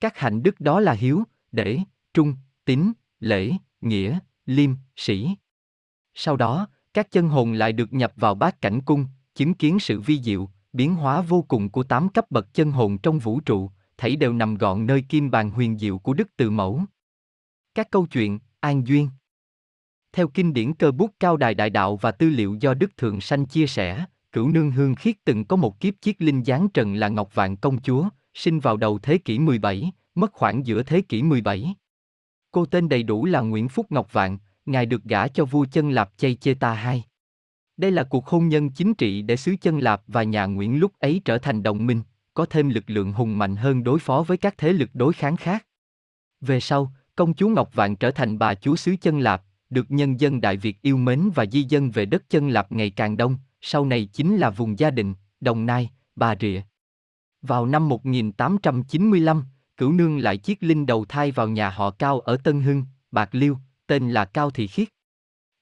Các 0.00 0.18
hạnh 0.18 0.42
đức 0.42 0.60
đó 0.60 0.80
là 0.80 0.92
hiếu, 0.92 1.22
để, 1.52 1.78
trung, 2.14 2.36
tín, 2.64 2.92
lễ, 3.20 3.52
nghĩa, 3.80 4.18
liêm, 4.46 4.70
sĩ. 4.96 5.36
Sau 6.14 6.36
đó, 6.36 6.66
các 6.94 7.10
chân 7.10 7.28
hồn 7.28 7.52
lại 7.52 7.72
được 7.72 7.92
nhập 7.92 8.12
vào 8.16 8.34
bát 8.34 8.60
cảnh 8.60 8.80
cung, 8.80 9.06
chứng 9.34 9.54
kiến 9.54 9.78
sự 9.78 10.00
vi 10.00 10.22
diệu, 10.22 10.48
biến 10.72 10.94
hóa 10.94 11.20
vô 11.20 11.42
cùng 11.42 11.68
của 11.68 11.82
tám 11.82 12.08
cấp 12.08 12.30
bậc 12.30 12.54
chân 12.54 12.70
hồn 12.70 12.98
trong 12.98 13.18
vũ 13.18 13.40
trụ, 13.40 13.70
thảy 13.96 14.16
đều 14.16 14.32
nằm 14.32 14.54
gọn 14.54 14.86
nơi 14.86 15.02
kim 15.08 15.30
bàn 15.30 15.50
huyền 15.50 15.78
diệu 15.78 15.98
của 15.98 16.14
Đức 16.14 16.28
Từ 16.36 16.50
Mẫu. 16.50 16.82
Các 17.74 17.90
câu 17.90 18.06
chuyện, 18.06 18.38
An 18.60 18.86
Duyên 18.86 19.08
Theo 20.12 20.28
kinh 20.28 20.52
điển 20.52 20.74
cơ 20.74 20.92
bút 20.92 21.10
cao 21.20 21.36
đài 21.36 21.54
đại 21.54 21.70
đạo 21.70 21.96
và 21.96 22.12
tư 22.12 22.30
liệu 22.30 22.56
do 22.60 22.74
Đức 22.74 22.96
Thượng 22.96 23.20
Sanh 23.20 23.46
chia 23.46 23.66
sẻ, 23.66 24.04
cửu 24.32 24.48
nương 24.48 24.70
hương 24.70 24.94
khiết 24.94 25.16
từng 25.24 25.44
có 25.44 25.56
một 25.56 25.80
kiếp 25.80 25.94
chiếc 26.00 26.22
linh 26.22 26.44
giáng 26.44 26.68
trần 26.68 26.94
là 26.94 27.08
Ngọc 27.08 27.34
Vạn 27.34 27.56
Công 27.56 27.82
Chúa, 27.82 28.08
sinh 28.34 28.60
vào 28.60 28.76
đầu 28.76 28.98
thế 28.98 29.18
kỷ 29.18 29.38
17, 29.38 29.92
mất 30.14 30.32
khoảng 30.32 30.66
giữa 30.66 30.82
thế 30.82 31.00
kỷ 31.00 31.22
17. 31.22 31.74
Cô 32.50 32.66
tên 32.66 32.88
đầy 32.88 33.02
đủ 33.02 33.24
là 33.24 33.40
Nguyễn 33.40 33.68
Phúc 33.68 33.86
Ngọc 33.90 34.12
Vạn, 34.12 34.38
ngài 34.66 34.86
được 34.86 35.04
gả 35.04 35.28
cho 35.28 35.44
vua 35.44 35.66
chân 35.72 35.90
Lạp 35.90 36.10
Chay 36.16 36.34
Chê 36.34 36.54
Ta 36.54 36.74
hai 36.74 37.04
đây 37.82 37.90
là 37.90 38.04
cuộc 38.04 38.26
hôn 38.26 38.48
nhân 38.48 38.70
chính 38.70 38.94
trị 38.94 39.22
để 39.22 39.36
xứ 39.36 39.54
chân 39.60 39.78
Lạp 39.78 40.02
và 40.06 40.22
nhà 40.22 40.44
Nguyễn 40.46 40.80
lúc 40.80 40.92
ấy 40.98 41.20
trở 41.24 41.38
thành 41.38 41.62
đồng 41.62 41.86
minh, 41.86 42.02
có 42.34 42.46
thêm 42.46 42.68
lực 42.68 42.84
lượng 42.86 43.12
hùng 43.12 43.38
mạnh 43.38 43.56
hơn 43.56 43.84
đối 43.84 43.98
phó 43.98 44.22
với 44.22 44.36
các 44.36 44.54
thế 44.58 44.72
lực 44.72 44.90
đối 44.94 45.12
kháng 45.12 45.36
khác. 45.36 45.66
Về 46.40 46.60
sau, 46.60 46.92
công 47.16 47.34
chúa 47.34 47.48
Ngọc 47.48 47.74
Vạn 47.74 47.96
trở 47.96 48.10
thành 48.10 48.38
bà 48.38 48.54
chúa 48.54 48.76
xứ 48.76 48.96
chân 49.00 49.20
Lạp, 49.20 49.42
được 49.70 49.90
nhân 49.90 50.20
dân 50.20 50.40
Đại 50.40 50.56
Việt 50.56 50.82
yêu 50.82 50.96
mến 50.96 51.30
và 51.34 51.46
di 51.46 51.62
dân 51.62 51.90
về 51.90 52.06
đất 52.06 52.22
chân 52.30 52.48
Lạp 52.48 52.72
ngày 52.72 52.90
càng 52.90 53.16
đông, 53.16 53.36
sau 53.60 53.84
này 53.84 54.08
chính 54.12 54.36
là 54.36 54.50
vùng 54.50 54.78
gia 54.78 54.90
đình, 54.90 55.14
Đồng 55.40 55.66
Nai, 55.66 55.90
Bà 56.16 56.34
Rịa. 56.40 56.60
Vào 57.42 57.66
năm 57.66 57.88
1895, 57.88 59.44
Cửu 59.76 59.92
Nương 59.92 60.18
lại 60.18 60.36
chiếc 60.36 60.62
linh 60.62 60.86
đầu 60.86 61.04
thai 61.04 61.30
vào 61.30 61.48
nhà 61.48 61.70
họ 61.70 61.90
Cao 61.90 62.20
ở 62.20 62.36
Tân 62.36 62.60
Hưng, 62.60 62.84
Bạc 63.10 63.28
Liêu, 63.32 63.58
tên 63.86 64.10
là 64.10 64.24
Cao 64.24 64.50
Thị 64.50 64.66
Khiết. 64.66 64.88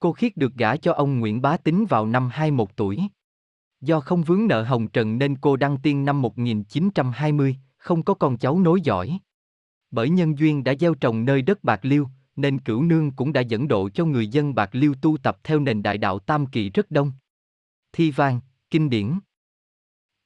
Cô 0.00 0.12
Khiết 0.12 0.36
được 0.36 0.54
gả 0.54 0.76
cho 0.76 0.92
ông 0.92 1.20
Nguyễn 1.20 1.42
Bá 1.42 1.56
Tính 1.56 1.86
vào 1.88 2.06
năm 2.06 2.28
21 2.32 2.68
tuổi. 2.76 2.98
Do 3.80 4.00
không 4.00 4.22
vướng 4.22 4.46
nợ 4.46 4.62
hồng 4.62 4.88
trần 4.88 5.18
nên 5.18 5.36
cô 5.36 5.56
đăng 5.56 5.78
tiên 5.82 6.04
năm 6.04 6.22
1920, 6.22 7.56
không 7.76 8.02
có 8.02 8.14
con 8.14 8.38
cháu 8.38 8.58
nối 8.58 8.80
dõi. 8.80 9.18
Bởi 9.90 10.10
nhân 10.10 10.38
duyên 10.38 10.64
đã 10.64 10.74
gieo 10.80 10.94
trồng 10.94 11.24
nơi 11.24 11.42
đất 11.42 11.64
Bạc 11.64 11.80
Liêu, 11.82 12.08
nên 12.36 12.58
cửu 12.58 12.82
nương 12.82 13.10
cũng 13.10 13.32
đã 13.32 13.40
dẫn 13.40 13.68
độ 13.68 13.88
cho 13.90 14.04
người 14.04 14.28
dân 14.28 14.54
Bạc 14.54 14.70
Liêu 14.72 14.94
tu 15.02 15.16
tập 15.16 15.38
theo 15.44 15.60
nền 15.60 15.82
đại 15.82 15.98
đạo 15.98 16.18
Tam 16.18 16.46
Kỳ 16.46 16.70
rất 16.70 16.90
đông. 16.90 17.12
Thi 17.92 18.10
vang, 18.10 18.40
kinh 18.70 18.90
điển 18.90 19.18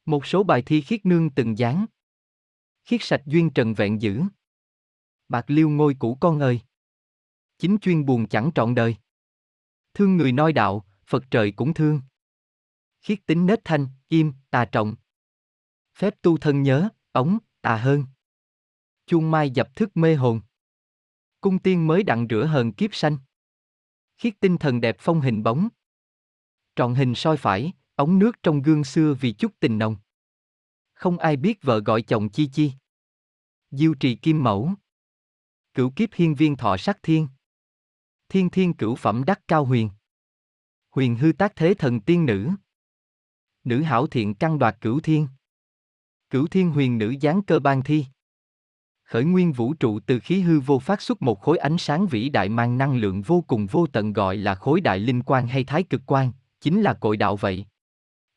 Một 0.06 0.26
số 0.26 0.42
bài 0.42 0.62
thi 0.62 0.80
khiết 0.80 1.06
nương 1.06 1.30
từng 1.30 1.58
dán. 1.58 1.86
Khiết 2.84 3.02
sạch 3.02 3.22
duyên 3.26 3.50
trần 3.50 3.74
vẹn 3.74 4.02
giữ. 4.02 4.22
Bạc 5.28 5.44
Liêu 5.50 5.68
ngôi 5.68 5.96
cũ 5.98 6.18
con 6.20 6.40
ơi. 6.40 6.60
Chính 7.58 7.78
chuyên 7.78 8.06
buồn 8.06 8.26
chẳng 8.26 8.50
trọn 8.54 8.74
đời. 8.74 8.96
Thương 9.94 10.16
người 10.16 10.32
noi 10.32 10.52
đạo, 10.52 10.84
Phật 11.06 11.24
trời 11.30 11.52
cũng 11.52 11.74
thương. 11.74 12.00
Khiết 13.00 13.18
tính 13.26 13.46
nết 13.46 13.60
thanh, 13.64 13.88
im, 14.08 14.32
tà 14.50 14.64
trọng. 14.64 14.94
Phép 15.96 16.14
tu 16.22 16.38
thân 16.38 16.62
nhớ, 16.62 16.88
ống, 17.12 17.38
tà 17.60 17.76
hơn. 17.76 18.04
Chuông 19.06 19.30
mai 19.30 19.50
dập 19.50 19.76
thức 19.76 19.96
mê 19.96 20.14
hồn. 20.14 20.40
Cung 21.40 21.58
tiên 21.58 21.86
mới 21.86 22.02
đặng 22.02 22.26
rửa 22.30 22.46
hờn 22.46 22.72
kiếp 22.72 22.94
sanh. 22.94 23.18
Khiết 24.16 24.34
tinh 24.40 24.58
thần 24.58 24.80
đẹp 24.80 24.96
phong 24.98 25.20
hình 25.20 25.42
bóng. 25.42 25.68
Trọn 26.76 26.94
hình 26.94 27.14
soi 27.14 27.36
phải, 27.36 27.72
ống 27.94 28.18
nước 28.18 28.42
trong 28.42 28.62
gương 28.62 28.84
xưa 28.84 29.14
vì 29.20 29.32
chút 29.32 29.52
tình 29.60 29.78
nồng. 29.78 29.96
Không 30.92 31.18
ai 31.18 31.36
biết 31.36 31.62
vợ 31.62 31.80
gọi 31.80 32.02
chồng 32.02 32.28
chi 32.28 32.48
chi. 32.52 32.72
Diêu 33.70 33.94
trì 33.94 34.16
kim 34.16 34.42
mẫu. 34.42 34.70
Cửu 35.74 35.90
kiếp 35.96 36.08
hiên 36.12 36.34
viên 36.34 36.56
thọ 36.56 36.76
sắc 36.76 36.98
thiên. 37.02 37.28
Thiên 38.34 38.50
thiên 38.50 38.74
cửu 38.74 38.94
phẩm 38.94 39.24
đắc 39.24 39.40
cao 39.48 39.64
huyền. 39.64 39.90
Huyền 40.90 41.16
hư 41.16 41.32
tác 41.32 41.56
thế 41.56 41.74
thần 41.74 42.00
tiên 42.00 42.26
nữ. 42.26 42.50
Nữ 43.64 43.82
hảo 43.82 44.06
thiện 44.06 44.34
căn 44.34 44.58
đoạt 44.58 44.76
cửu 44.80 45.00
thiên. 45.00 45.28
Cửu 46.30 46.46
thiên 46.46 46.70
huyền 46.70 46.98
nữ 46.98 47.14
giáng 47.22 47.42
cơ 47.42 47.58
ban 47.58 47.82
thi. 47.82 48.06
Khởi 49.04 49.24
nguyên 49.24 49.52
vũ 49.52 49.74
trụ 49.74 50.00
từ 50.00 50.18
khí 50.18 50.40
hư 50.40 50.60
vô 50.60 50.78
phát 50.78 51.02
xuất 51.02 51.22
một 51.22 51.40
khối 51.40 51.58
ánh 51.58 51.78
sáng 51.78 52.06
vĩ 52.06 52.28
đại 52.28 52.48
mang 52.48 52.78
năng 52.78 52.96
lượng 52.96 53.22
vô 53.22 53.44
cùng 53.46 53.66
vô 53.66 53.86
tận 53.86 54.12
gọi 54.12 54.36
là 54.36 54.54
khối 54.54 54.80
đại 54.80 54.98
linh 54.98 55.22
quan 55.22 55.46
hay 55.48 55.64
thái 55.64 55.82
cực 55.82 56.02
quan 56.06 56.32
chính 56.60 56.82
là 56.82 56.94
cội 56.94 57.16
đạo 57.16 57.36
vậy. 57.36 57.66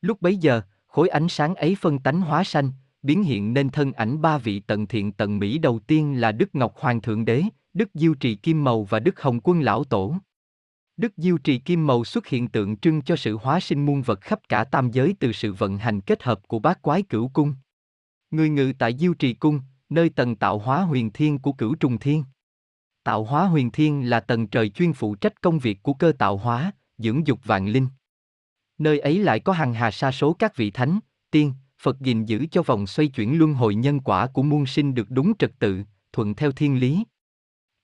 Lúc 0.01 0.21
bấy 0.21 0.37
giờ, 0.37 0.61
khối 0.87 1.09
ánh 1.09 1.29
sáng 1.29 1.55
ấy 1.55 1.75
phân 1.79 1.99
tánh 1.99 2.21
hóa 2.21 2.43
sanh, 2.43 2.71
biến 3.01 3.23
hiện 3.23 3.53
nên 3.53 3.69
thân 3.69 3.93
ảnh 3.93 4.21
ba 4.21 4.37
vị 4.37 4.59
tận 4.59 4.87
thiện 4.87 5.11
tận 5.11 5.39
mỹ 5.39 5.57
đầu 5.57 5.79
tiên 5.79 6.21
là 6.21 6.31
Đức 6.31 6.55
Ngọc 6.55 6.73
Hoàng 6.77 7.01
Thượng 7.01 7.25
Đế, 7.25 7.43
Đức 7.77 7.89
Diêu 7.93 8.13
Trì 8.13 8.35
Kim 8.35 8.63
màu 8.63 8.83
và 8.83 8.99
Đức 8.99 9.21
Hồng 9.21 9.39
Quân 9.43 9.61
Lão 9.61 9.83
Tổ. 9.83 10.15
Đức 10.97 11.13
Diêu 11.17 11.37
Trì 11.37 11.57
Kim 11.57 11.87
màu 11.87 12.05
xuất 12.05 12.27
hiện 12.27 12.47
tượng 12.47 12.77
trưng 12.77 13.01
cho 13.01 13.15
sự 13.15 13.37
hóa 13.37 13.59
sinh 13.59 13.85
muôn 13.85 14.01
vật 14.01 14.21
khắp 14.21 14.39
cả 14.49 14.63
tam 14.63 14.91
giới 14.91 15.15
từ 15.19 15.31
sự 15.31 15.53
vận 15.53 15.77
hành 15.77 16.01
kết 16.01 16.23
hợp 16.23 16.47
của 16.47 16.59
bát 16.59 16.81
quái 16.81 17.03
cửu 17.03 17.29
cung. 17.33 17.55
Người 18.31 18.49
ngự 18.49 18.73
tại 18.79 18.97
Diêu 18.97 19.13
Trì 19.13 19.33
Cung, 19.33 19.61
nơi 19.89 20.09
tầng 20.09 20.35
tạo 20.35 20.59
hóa 20.59 20.81
huyền 20.81 21.11
thiên 21.11 21.39
của 21.39 21.51
cửu 21.51 21.75
trùng 21.75 21.99
thiên. 21.99 22.23
Tạo 23.03 23.23
hóa 23.23 23.45
huyền 23.45 23.71
thiên 23.71 24.09
là 24.09 24.19
tầng 24.19 24.47
trời 24.47 24.69
chuyên 24.69 24.93
phụ 24.93 25.15
trách 25.15 25.41
công 25.41 25.59
việc 25.59 25.83
của 25.83 25.93
cơ 25.93 26.11
tạo 26.19 26.37
hóa, 26.37 26.71
dưỡng 26.97 27.27
dục 27.27 27.39
vạn 27.43 27.67
linh. 27.67 27.87
Nơi 28.77 28.99
ấy 28.99 29.19
lại 29.19 29.39
có 29.39 29.53
hàng 29.53 29.73
hà 29.73 29.91
sa 29.91 30.11
số 30.11 30.33
các 30.33 30.55
vị 30.55 30.71
thánh, 30.71 30.99
tiên, 31.31 31.53
Phật 31.81 31.99
gìn 31.99 32.25
giữ 32.25 32.45
cho 32.51 32.61
vòng 32.61 32.87
xoay 32.87 33.07
chuyển 33.07 33.37
luân 33.39 33.53
hồi 33.53 33.75
nhân 33.75 33.99
quả 33.99 34.27
của 34.27 34.43
muôn 34.43 34.65
sinh 34.65 34.93
được 34.93 35.07
đúng 35.09 35.37
trật 35.37 35.51
tự, 35.59 35.83
thuận 36.13 36.35
theo 36.35 36.51
thiên 36.51 36.79
lý. 36.79 37.03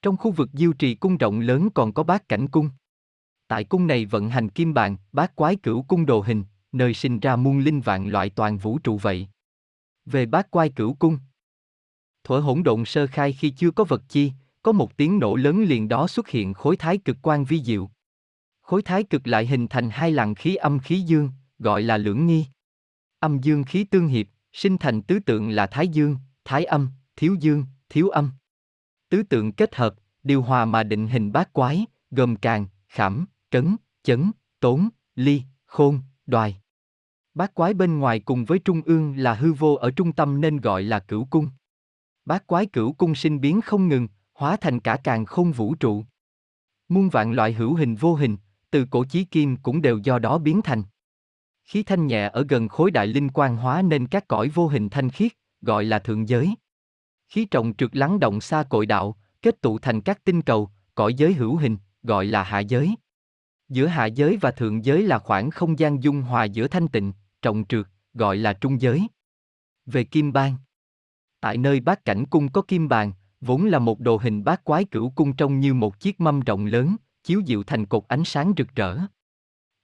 Trong 0.03 0.17
khu 0.17 0.31
vực 0.31 0.49
diêu 0.53 0.73
trì 0.73 0.95
cung 0.95 1.17
rộng 1.17 1.39
lớn 1.39 1.69
còn 1.73 1.93
có 1.93 2.03
bát 2.03 2.29
cảnh 2.29 2.47
cung. 2.47 2.69
Tại 3.47 3.63
cung 3.63 3.87
này 3.87 4.05
vận 4.05 4.29
hành 4.29 4.49
kim 4.49 4.73
bàn, 4.73 4.97
bát 5.11 5.35
quái 5.35 5.55
cửu 5.55 5.83
cung 5.83 6.05
đồ 6.05 6.21
hình, 6.21 6.43
nơi 6.71 6.93
sinh 6.93 7.19
ra 7.19 7.35
muôn 7.35 7.59
linh 7.59 7.81
vạn 7.81 8.07
loại 8.07 8.29
toàn 8.29 8.57
vũ 8.57 8.79
trụ 8.79 8.97
vậy. 8.97 9.27
Về 10.05 10.25
bát 10.25 10.51
quái 10.51 10.69
cửu 10.69 10.93
cung. 10.93 11.19
Thuở 12.23 12.39
hỗn 12.39 12.63
độn 12.63 12.85
sơ 12.85 13.07
khai 13.07 13.33
khi 13.33 13.49
chưa 13.49 13.71
có 13.71 13.83
vật 13.83 14.01
chi, 14.09 14.31
có 14.63 14.71
một 14.71 14.97
tiếng 14.97 15.19
nổ 15.19 15.35
lớn 15.35 15.63
liền 15.63 15.87
đó 15.87 16.07
xuất 16.07 16.27
hiện 16.27 16.53
khối 16.53 16.77
thái 16.77 16.97
cực 16.97 17.17
quan 17.21 17.45
vi 17.45 17.63
diệu. 17.63 17.89
Khối 18.61 18.81
thái 18.81 19.03
cực 19.03 19.27
lại 19.27 19.45
hình 19.45 19.67
thành 19.67 19.89
hai 19.89 20.11
làn 20.11 20.35
khí 20.35 20.55
âm 20.55 20.79
khí 20.79 20.99
dương, 20.99 21.29
gọi 21.59 21.81
là 21.81 21.97
lưỡng 21.97 22.27
nghi. 22.27 22.45
Âm 23.19 23.39
dương 23.41 23.63
khí 23.63 23.83
tương 23.83 24.07
hiệp, 24.07 24.27
sinh 24.53 24.77
thành 24.77 25.01
tứ 25.01 25.19
tượng 25.19 25.49
là 25.49 25.67
thái 25.67 25.87
dương, 25.87 26.17
thái 26.45 26.65
âm, 26.65 26.89
thiếu 27.15 27.35
dương, 27.39 27.65
thiếu 27.89 28.09
âm. 28.09 28.31
Tứ 29.13 29.23
tượng 29.23 29.51
kết 29.51 29.75
hợp, 29.75 29.95
điều 30.23 30.41
hòa 30.41 30.65
mà 30.65 30.83
định 30.83 31.07
hình 31.07 31.31
bát 31.31 31.53
quái, 31.53 31.85
gồm 32.11 32.35
càng, 32.35 32.65
khảm, 32.87 33.25
cấn, 33.51 33.75
chấn, 34.03 34.31
tốn, 34.59 34.89
ly, 35.15 35.41
khôn, 35.65 35.99
đoài. 36.25 36.61
Bát 37.33 37.53
quái 37.53 37.73
bên 37.73 37.99
ngoài 37.99 38.19
cùng 38.19 38.45
với 38.45 38.59
trung 38.59 38.81
ương 38.85 39.17
là 39.17 39.33
hư 39.33 39.53
vô 39.53 39.73
ở 39.73 39.91
trung 39.91 40.13
tâm 40.13 40.41
nên 40.41 40.57
gọi 40.57 40.83
là 40.83 40.99
cửu 40.99 41.25
cung. 41.25 41.49
Bát 42.25 42.47
quái 42.47 42.65
cửu 42.65 42.93
cung 42.93 43.15
sinh 43.15 43.41
biến 43.41 43.61
không 43.61 43.87
ngừng, 43.87 44.07
hóa 44.33 44.57
thành 44.57 44.79
cả 44.79 44.97
càng 45.03 45.25
không 45.25 45.51
vũ 45.51 45.75
trụ. 45.75 46.03
Muôn 46.89 47.09
vạn 47.09 47.31
loại 47.31 47.53
hữu 47.53 47.75
hình 47.75 47.95
vô 47.95 48.15
hình, 48.15 48.37
từ 48.71 48.85
cổ 48.91 49.05
chí 49.05 49.23
kim 49.23 49.57
cũng 49.57 49.81
đều 49.81 49.97
do 49.97 50.19
đó 50.19 50.37
biến 50.37 50.61
thành. 50.61 50.83
Khí 51.63 51.83
thanh 51.83 52.07
nhẹ 52.07 52.29
ở 52.33 52.45
gần 52.49 52.67
khối 52.67 52.91
đại 52.91 53.07
linh 53.07 53.29
quan 53.29 53.57
hóa 53.57 53.81
nên 53.81 54.07
các 54.07 54.27
cõi 54.27 54.49
vô 54.49 54.67
hình 54.67 54.89
thanh 54.89 55.09
khiết, 55.09 55.31
gọi 55.61 55.85
là 55.85 55.99
thượng 55.99 56.29
giới. 56.29 56.55
Khí 57.33 57.45
trọng 57.45 57.73
trượt 57.77 57.95
lắng 57.95 58.19
động 58.19 58.41
xa 58.41 58.63
cội 58.63 58.85
đạo, 58.85 59.15
kết 59.41 59.61
tụ 59.61 59.79
thành 59.79 60.01
các 60.01 60.23
tinh 60.23 60.41
cầu, 60.41 60.69
cõi 60.95 61.13
giới 61.13 61.33
hữu 61.33 61.57
hình, 61.57 61.77
gọi 62.03 62.25
là 62.25 62.43
hạ 62.43 62.59
giới. 62.59 62.95
Giữa 63.69 63.87
hạ 63.87 64.05
giới 64.05 64.37
và 64.37 64.51
thượng 64.51 64.85
giới 64.85 65.03
là 65.03 65.19
khoảng 65.19 65.49
không 65.49 65.79
gian 65.79 66.03
dung 66.03 66.21
hòa 66.21 66.43
giữa 66.43 66.67
thanh 66.67 66.87
tịnh, 66.87 67.13
trọng 67.41 67.63
trượt, 67.69 67.87
gọi 68.13 68.37
là 68.37 68.53
trung 68.53 68.81
giới. 68.81 69.07
Về 69.85 70.03
kim 70.03 70.33
bang 70.33 70.55
Tại 71.39 71.57
nơi 71.57 71.79
bát 71.79 72.05
cảnh 72.05 72.25
cung 72.25 72.51
có 72.51 72.61
kim 72.61 72.87
bàn, 72.87 73.13
vốn 73.41 73.65
là 73.65 73.79
một 73.79 73.99
đồ 73.99 74.17
hình 74.17 74.43
bát 74.43 74.63
quái 74.63 74.85
cửu 74.85 75.09
cung 75.09 75.35
trông 75.35 75.59
như 75.59 75.73
một 75.73 75.99
chiếc 75.99 76.21
mâm 76.21 76.39
rộng 76.39 76.65
lớn, 76.65 76.95
chiếu 77.23 77.39
dịu 77.39 77.63
thành 77.63 77.85
cột 77.85 78.03
ánh 78.07 78.23
sáng 78.23 78.53
rực 78.57 78.75
rỡ. 78.75 78.97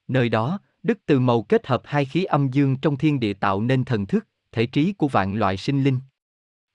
Nơi 0.08 0.30
đó, 0.30 0.60
Đức 0.84 1.00
Từ 1.06 1.20
Màu 1.20 1.42
kết 1.42 1.68
hợp 1.68 1.82
hai 1.86 2.06
khí 2.06 2.24
âm 2.24 2.48
dương 2.52 2.78
trong 2.78 2.98
thiên 2.98 3.20
địa 3.20 3.34
tạo 3.34 3.62
nên 3.62 3.86
thần 3.86 4.06
thức, 4.06 4.28
thể 4.52 4.66
trí 4.66 4.94
của 4.94 5.08
vạn 5.08 5.36
loại 5.36 5.58
sinh 5.58 5.84
linh. 5.84 6.00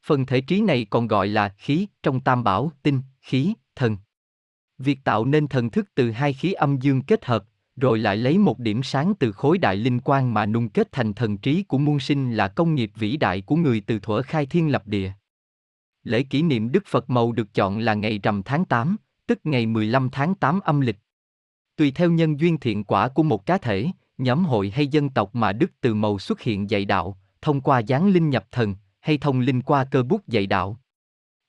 Phần 0.07 0.27
thể 0.27 0.41
trí 0.41 0.61
này 0.61 0.87
còn 0.91 1.07
gọi 1.07 1.29
là 1.29 1.49
khí 1.49 1.87
trong 2.03 2.21
tam 2.21 2.45
bảo, 2.45 2.73
tinh, 2.83 3.03
khí, 3.21 3.55
thần. 3.77 3.97
Việc 4.79 4.99
tạo 5.05 5.25
nên 5.25 5.49
thần 5.49 5.71
thức 5.71 5.89
từ 5.95 6.11
hai 6.11 6.33
khí 6.33 6.53
âm 6.53 6.79
dương 6.79 7.03
kết 7.03 7.25
hợp, 7.25 7.45
rồi 7.77 7.99
lại 7.99 8.17
lấy 8.17 8.39
một 8.39 8.59
điểm 8.59 8.83
sáng 8.83 9.13
từ 9.19 9.33
khối 9.33 9.59
đại 9.59 9.77
linh 9.77 10.01
quang 10.01 10.35
mà 10.35 10.47
nung 10.47 10.69
kết 10.69 10.89
thành 10.93 11.15
thần 11.15 11.39
trí 11.39 11.63
của 11.63 11.79
muôn 11.79 12.01
sinh 12.01 12.35
là 12.35 12.49
công 12.49 12.75
nghiệp 12.75 12.93
vĩ 12.95 13.17
đại 13.17 13.41
của 13.41 13.57
người 13.57 13.81
từ 13.81 13.99
thuở 13.99 14.23
khai 14.23 14.47
thiên 14.47 14.73
lập 14.73 14.87
địa. 14.87 15.13
Lễ 16.03 16.23
kỷ 16.23 16.43
niệm 16.43 16.73
Đức 16.73 16.85
Phật 16.87 17.11
Màu 17.11 17.33
được 17.33 17.55
chọn 17.55 17.79
là 17.79 17.95
ngày 17.95 18.21
rằm 18.23 18.43
tháng 18.43 18.65
8, 18.65 18.97
tức 19.27 19.39
ngày 19.45 19.67
15 19.67 20.09
tháng 20.13 20.35
8 20.35 20.61
âm 20.61 20.81
lịch. 20.81 20.99
Tùy 21.77 21.91
theo 21.91 22.11
nhân 22.11 22.41
duyên 22.41 22.59
thiện 22.59 22.85
quả 22.85 23.09
của 23.09 23.23
một 23.23 23.47
cá 23.47 23.59
thể, 23.59 23.87
nhóm 24.19 24.45
hội 24.45 24.71
hay 24.71 24.87
dân 24.87 25.11
tộc 25.11 25.35
mà 25.35 25.53
Đức 25.53 25.71
Từ 25.81 25.95
Màu 25.95 26.19
xuất 26.19 26.41
hiện 26.41 26.71
dạy 26.71 26.85
đạo, 26.85 27.19
thông 27.43 27.61
qua 27.61 27.83
giáng 27.89 28.09
linh 28.09 28.31
nhập 28.31 28.47
thần, 28.51 28.75
hay 29.05 29.19
thông 29.19 29.41
linh 29.41 29.63
qua 29.63 29.85
cơ 29.85 30.03
bút 30.03 30.29
dạy 30.29 30.47
đạo. 30.47 30.81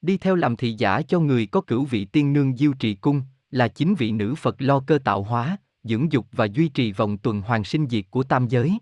Đi 0.02 0.18
theo 0.18 0.36
làm 0.36 0.56
thị 0.56 0.76
giả 0.78 1.02
cho 1.02 1.20
người 1.20 1.46
có 1.46 1.62
cửu 1.62 1.86
vị 1.86 2.06
tiên 2.06 2.34
nương 2.34 2.58
diêu 2.58 2.74
trì 2.74 2.96
cung, 2.96 3.22
là 3.52 3.68
chính 3.68 3.96
vị 3.96 4.12
nữ 4.12 4.36
Phật 4.36 4.62
lo 4.62 4.80
cơ 4.88 5.00
tạo 5.04 5.24
hóa, 5.24 5.58
dưỡng 5.84 6.12
dục 6.12 6.28
và 6.32 6.46
duy 6.46 6.70
trì 6.70 6.92
vòng 6.92 7.18
tuần 7.18 7.42
hoàn 7.42 7.64
sinh 7.64 7.88
diệt 7.90 8.06
của 8.10 8.24
tam 8.24 8.48
giới. 8.48 8.78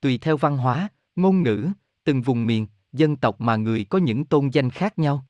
Tùy 0.00 0.18
theo 0.18 0.36
văn 0.36 0.56
hóa, 0.56 0.88
ngôn 1.16 1.42
ngữ, 1.42 1.68
từng 2.04 2.22
vùng 2.22 2.46
miền, 2.46 2.66
dân 2.92 3.16
tộc 3.16 3.40
mà 3.40 3.56
người 3.56 3.84
có 3.84 3.98
những 3.98 4.24
tôn 4.24 4.48
danh 4.48 4.70
khác 4.70 4.98
nhau. 4.98 5.26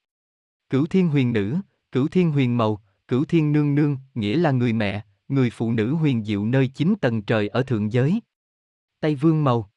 Cửu 0.71 0.87
thiên 0.87 1.09
huyền 1.09 1.33
nữ, 1.33 1.57
cửu 1.93 2.09
thiên 2.09 2.31
huyền 2.31 2.57
màu, 2.57 2.83
cửu 3.09 3.25
thiên 3.25 3.53
nương 3.53 3.75
nương, 3.75 3.97
nghĩa 4.15 4.37
là 4.37 4.51
người 4.51 4.73
mẹ, 4.73 5.05
người 5.29 5.51
phụ 5.51 5.73
nữ 5.73 5.95
huyền 5.95 6.25
diệu 6.25 6.45
nơi 6.45 6.69
chín 6.69 6.95
tầng 7.01 7.23
trời 7.23 7.49
ở 7.49 7.63
thượng 7.63 7.93
giới. 7.93 8.21
Tây 9.01 9.15
vương 9.15 9.45
màu 9.45 9.71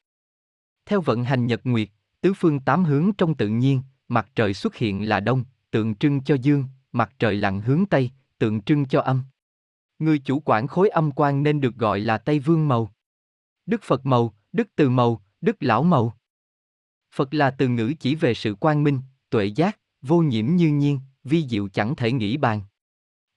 Theo 0.85 1.01
vận 1.01 1.23
hành 1.23 1.45
nhật 1.45 1.61
nguyệt, 1.63 1.89
tứ 2.25 2.33
phương 2.33 2.59
tám 2.59 2.83
hướng 2.83 3.11
trong 3.17 3.35
tự 3.35 3.47
nhiên, 3.47 3.81
mặt 4.07 4.29
trời 4.35 4.53
xuất 4.53 4.75
hiện 4.75 5.09
là 5.09 5.19
đông, 5.19 5.43
tượng 5.71 5.95
trưng 5.95 6.23
cho 6.23 6.35
dương, 6.35 6.63
mặt 6.91 7.13
trời 7.19 7.35
lặn 7.35 7.61
hướng 7.61 7.85
tây, 7.85 8.11
tượng 8.37 8.61
trưng 8.61 8.85
cho 8.85 9.01
âm. 9.01 9.23
Người 9.99 10.19
chủ 10.19 10.39
quản 10.39 10.67
khối 10.67 10.89
âm 10.89 11.11
quan 11.11 11.43
nên 11.43 11.61
được 11.61 11.75
gọi 11.75 11.99
là 11.99 12.17
Tây 12.17 12.39
Vương 12.39 12.67
Màu. 12.67 12.91
Đức 13.65 13.83
Phật 13.83 14.05
Màu, 14.05 14.33
Đức 14.51 14.67
Từ 14.75 14.89
Màu, 14.89 15.21
Đức 15.41 15.55
Lão 15.59 15.83
Màu. 15.83 16.17
Phật 17.15 17.33
là 17.33 17.51
từ 17.51 17.67
ngữ 17.67 17.93
chỉ 17.99 18.15
về 18.15 18.33
sự 18.33 18.55
quang 18.55 18.83
minh, 18.83 18.99
tuệ 19.29 19.45
giác, 19.45 19.79
vô 20.01 20.21
nhiễm 20.21 20.55
như 20.55 20.69
nhiên, 20.69 20.99
vi 21.23 21.47
diệu 21.47 21.67
chẳng 21.67 21.95
thể 21.95 22.11
nghĩ 22.11 22.37
bàn. 22.37 22.61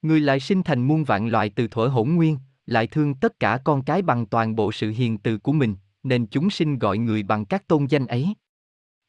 Người 0.01 0.19
lại 0.19 0.39
sinh 0.39 0.63
thành 0.63 0.87
muôn 0.87 1.03
vạn 1.03 1.27
loại 1.27 1.49
từ 1.49 1.67
thuở 1.67 1.87
hỗn 1.87 2.09
nguyên, 2.09 2.37
lại 2.65 2.87
thương 2.87 3.13
tất 3.13 3.39
cả 3.39 3.59
con 3.63 3.83
cái 3.83 4.01
bằng 4.01 4.25
toàn 4.25 4.55
bộ 4.55 4.71
sự 4.71 4.89
hiền 4.89 5.17
từ 5.17 5.37
của 5.37 5.53
mình, 5.53 5.75
nên 6.03 6.27
chúng 6.27 6.49
sinh 6.49 6.79
gọi 6.79 6.97
người 6.97 7.23
bằng 7.23 7.45
các 7.45 7.67
tôn 7.67 7.85
danh 7.85 8.07
ấy. 8.07 8.33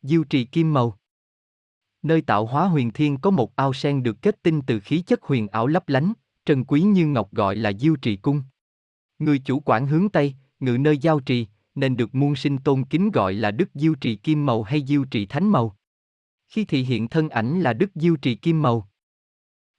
Diêu 0.02 0.24
trì 0.24 0.44
kim 0.44 0.72
màu 0.72 0.98
Nơi 2.02 2.22
tạo 2.22 2.46
hóa 2.46 2.66
huyền 2.66 2.90
thiên 2.90 3.16
có 3.16 3.30
một 3.30 3.56
ao 3.56 3.72
sen 3.72 4.02
được 4.02 4.22
kết 4.22 4.42
tinh 4.42 4.62
từ 4.66 4.80
khí 4.80 5.02
chất 5.06 5.22
huyền 5.22 5.48
ảo 5.48 5.66
lấp 5.66 5.88
lánh, 5.88 6.12
trần 6.46 6.64
quý 6.64 6.80
như 6.80 7.06
ngọc 7.06 7.32
gọi 7.32 7.56
là 7.56 7.72
diêu 7.72 7.96
trì 7.96 8.16
cung. 8.16 8.42
Người 9.18 9.38
chủ 9.38 9.60
quản 9.60 9.86
hướng 9.86 10.08
Tây, 10.08 10.34
ngự 10.60 10.78
nơi 10.78 10.98
giao 10.98 11.20
trì, 11.20 11.46
nên 11.74 11.96
được 11.96 12.14
muôn 12.14 12.36
sinh 12.36 12.58
tôn 12.58 12.84
kính 12.84 13.10
gọi 13.10 13.34
là 13.34 13.50
Đức 13.50 13.70
Diêu 13.74 13.94
Trì 13.94 14.16
Kim 14.16 14.46
Màu 14.46 14.62
hay 14.62 14.84
Diêu 14.86 15.04
Trì 15.04 15.26
Thánh 15.26 15.48
Màu. 15.48 15.76
Khi 16.48 16.64
thị 16.64 16.82
hiện 16.82 17.08
thân 17.08 17.28
ảnh 17.28 17.60
là 17.60 17.72
Đức 17.72 17.90
Diêu 17.94 18.16
Trì 18.16 18.34
Kim 18.34 18.62
Màu. 18.62 18.88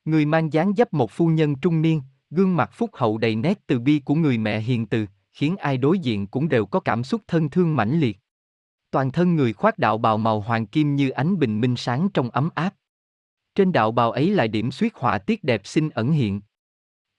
Người 0.06 0.26
mang 0.26 0.54
dáng 0.54 0.74
dấp 0.78 0.94
một 0.94 1.12
phu 1.12 1.28
nhân 1.28 1.56
trung 1.56 1.82
niên, 1.82 2.02
gương 2.30 2.56
mặt 2.56 2.70
phúc 2.74 2.90
hậu 2.94 3.18
đầy 3.18 3.36
nét 3.36 3.68
từ 3.68 3.80
bi 3.80 4.00
của 4.00 4.16
người 4.16 4.38
mẹ 4.38 4.60
hiền 4.60 4.86
từ, 4.86 5.06
khiến 5.34 5.58
ai 5.58 5.78
đối 5.78 6.00
diện 6.00 6.28
cũng 6.28 6.50
đều 6.50 6.66
có 6.66 6.80
cảm 6.80 7.04
xúc 7.04 7.22
thân 7.28 7.50
thương 7.50 7.76
mãnh 7.76 8.00
liệt. 8.00 8.21
Toàn 8.92 9.12
thân 9.12 9.36
người 9.36 9.54
khoác 9.54 9.80
đạo 9.80 9.98
bào 9.98 10.18
màu 10.18 10.42
hoàng 10.42 10.66
kim 10.66 10.96
như 10.96 11.10
ánh 11.10 11.40
bình 11.40 11.62
minh 11.62 11.76
sáng 11.78 12.10
trong 12.14 12.30
ấm 12.30 12.50
áp. 12.56 12.76
Trên 13.56 13.72
đạo 13.72 13.92
bào 13.92 14.12
ấy 14.12 14.30
là 14.30 14.48
điểm 14.48 14.72
suyết 14.72 14.96
họa 14.96 15.18
tiết 15.18 15.44
đẹp 15.44 15.62
xinh 15.68 15.90
ẩn 15.90 16.12
hiện. 16.12 16.42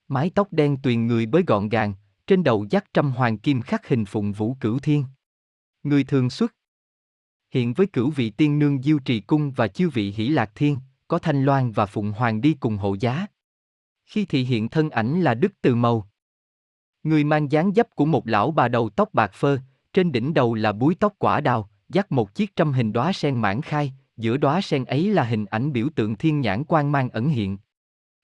Mái 0.09 0.31
tóc 0.35 0.49
đen 0.51 0.77
tuyền 0.83 1.07
người 1.07 1.27
bới 1.27 1.43
gọn 1.47 1.69
gàng, 1.69 1.95
trên 2.27 2.45
đầu 2.45 2.67
dắt 2.71 2.85
trăm 2.95 3.13
hoàng 3.13 3.39
kim 3.39 3.63
khắc 3.63 3.89
hình 3.89 4.05
phụng 4.05 4.33
vũ 4.33 4.57
cửu 4.61 4.79
thiên. 4.79 5.05
Người 5.83 6.05
thường 6.05 6.31
xuất 6.31 6.55
hiện 7.51 7.73
với 7.73 7.87
cửu 7.87 8.11
vị 8.11 8.31
tiên 8.31 8.59
nương 8.59 8.83
diêu 8.83 8.99
trì 8.99 9.21
cung 9.21 9.51
và 9.51 9.69
chư 9.69 9.89
vị 9.89 10.11
hỷ 10.17 10.29
lạc 10.29 10.51
thiên, 10.55 10.79
có 11.09 11.19
thanh 11.19 11.45
loan 11.45 11.73
và 11.73 11.87
phụng 11.87 12.13
hoàng 12.13 12.41
đi 12.41 12.55
cùng 12.61 12.77
hộ 12.77 12.97
giá. 13.01 13.27
Khi 14.05 14.25
thị 14.25 14.45
hiện 14.45 14.69
thân 14.69 14.91
ảnh 14.91 15.21
là 15.21 15.35
Đức 15.35 15.53
Từ 15.63 15.75
Màu. 15.75 16.09
Người 17.03 17.25
mang 17.25 17.53
dáng 17.53 17.73
dấp 17.75 17.95
của 17.95 18.05
một 18.05 18.27
lão 18.27 18.51
bà 18.51 18.69
đầu 18.69 18.91
tóc 18.91 19.15
bạc 19.15 19.31
phơ, 19.35 19.59
trên 19.93 20.13
đỉnh 20.13 20.35
đầu 20.35 20.55
là 20.55 20.73
búi 20.73 20.95
tóc 20.95 21.15
quả 21.19 21.41
đào, 21.41 21.69
dắt 21.89 22.13
một 22.13 22.35
chiếc 22.35 22.57
trăm 22.57 22.73
hình 22.73 22.93
đóa 22.93 23.13
sen 23.13 23.41
mãn 23.41 23.63
khai, 23.63 23.93
giữa 24.17 24.37
đóa 24.37 24.61
sen 24.61 24.85
ấy 24.85 25.11
là 25.11 25.25
hình 25.25 25.45
ảnh 25.45 25.73
biểu 25.73 25.89
tượng 25.95 26.17
thiên 26.17 26.41
nhãn 26.41 26.65
quan 26.69 26.93
mang 26.93 27.11
ẩn 27.11 27.29
hiện. 27.29 27.59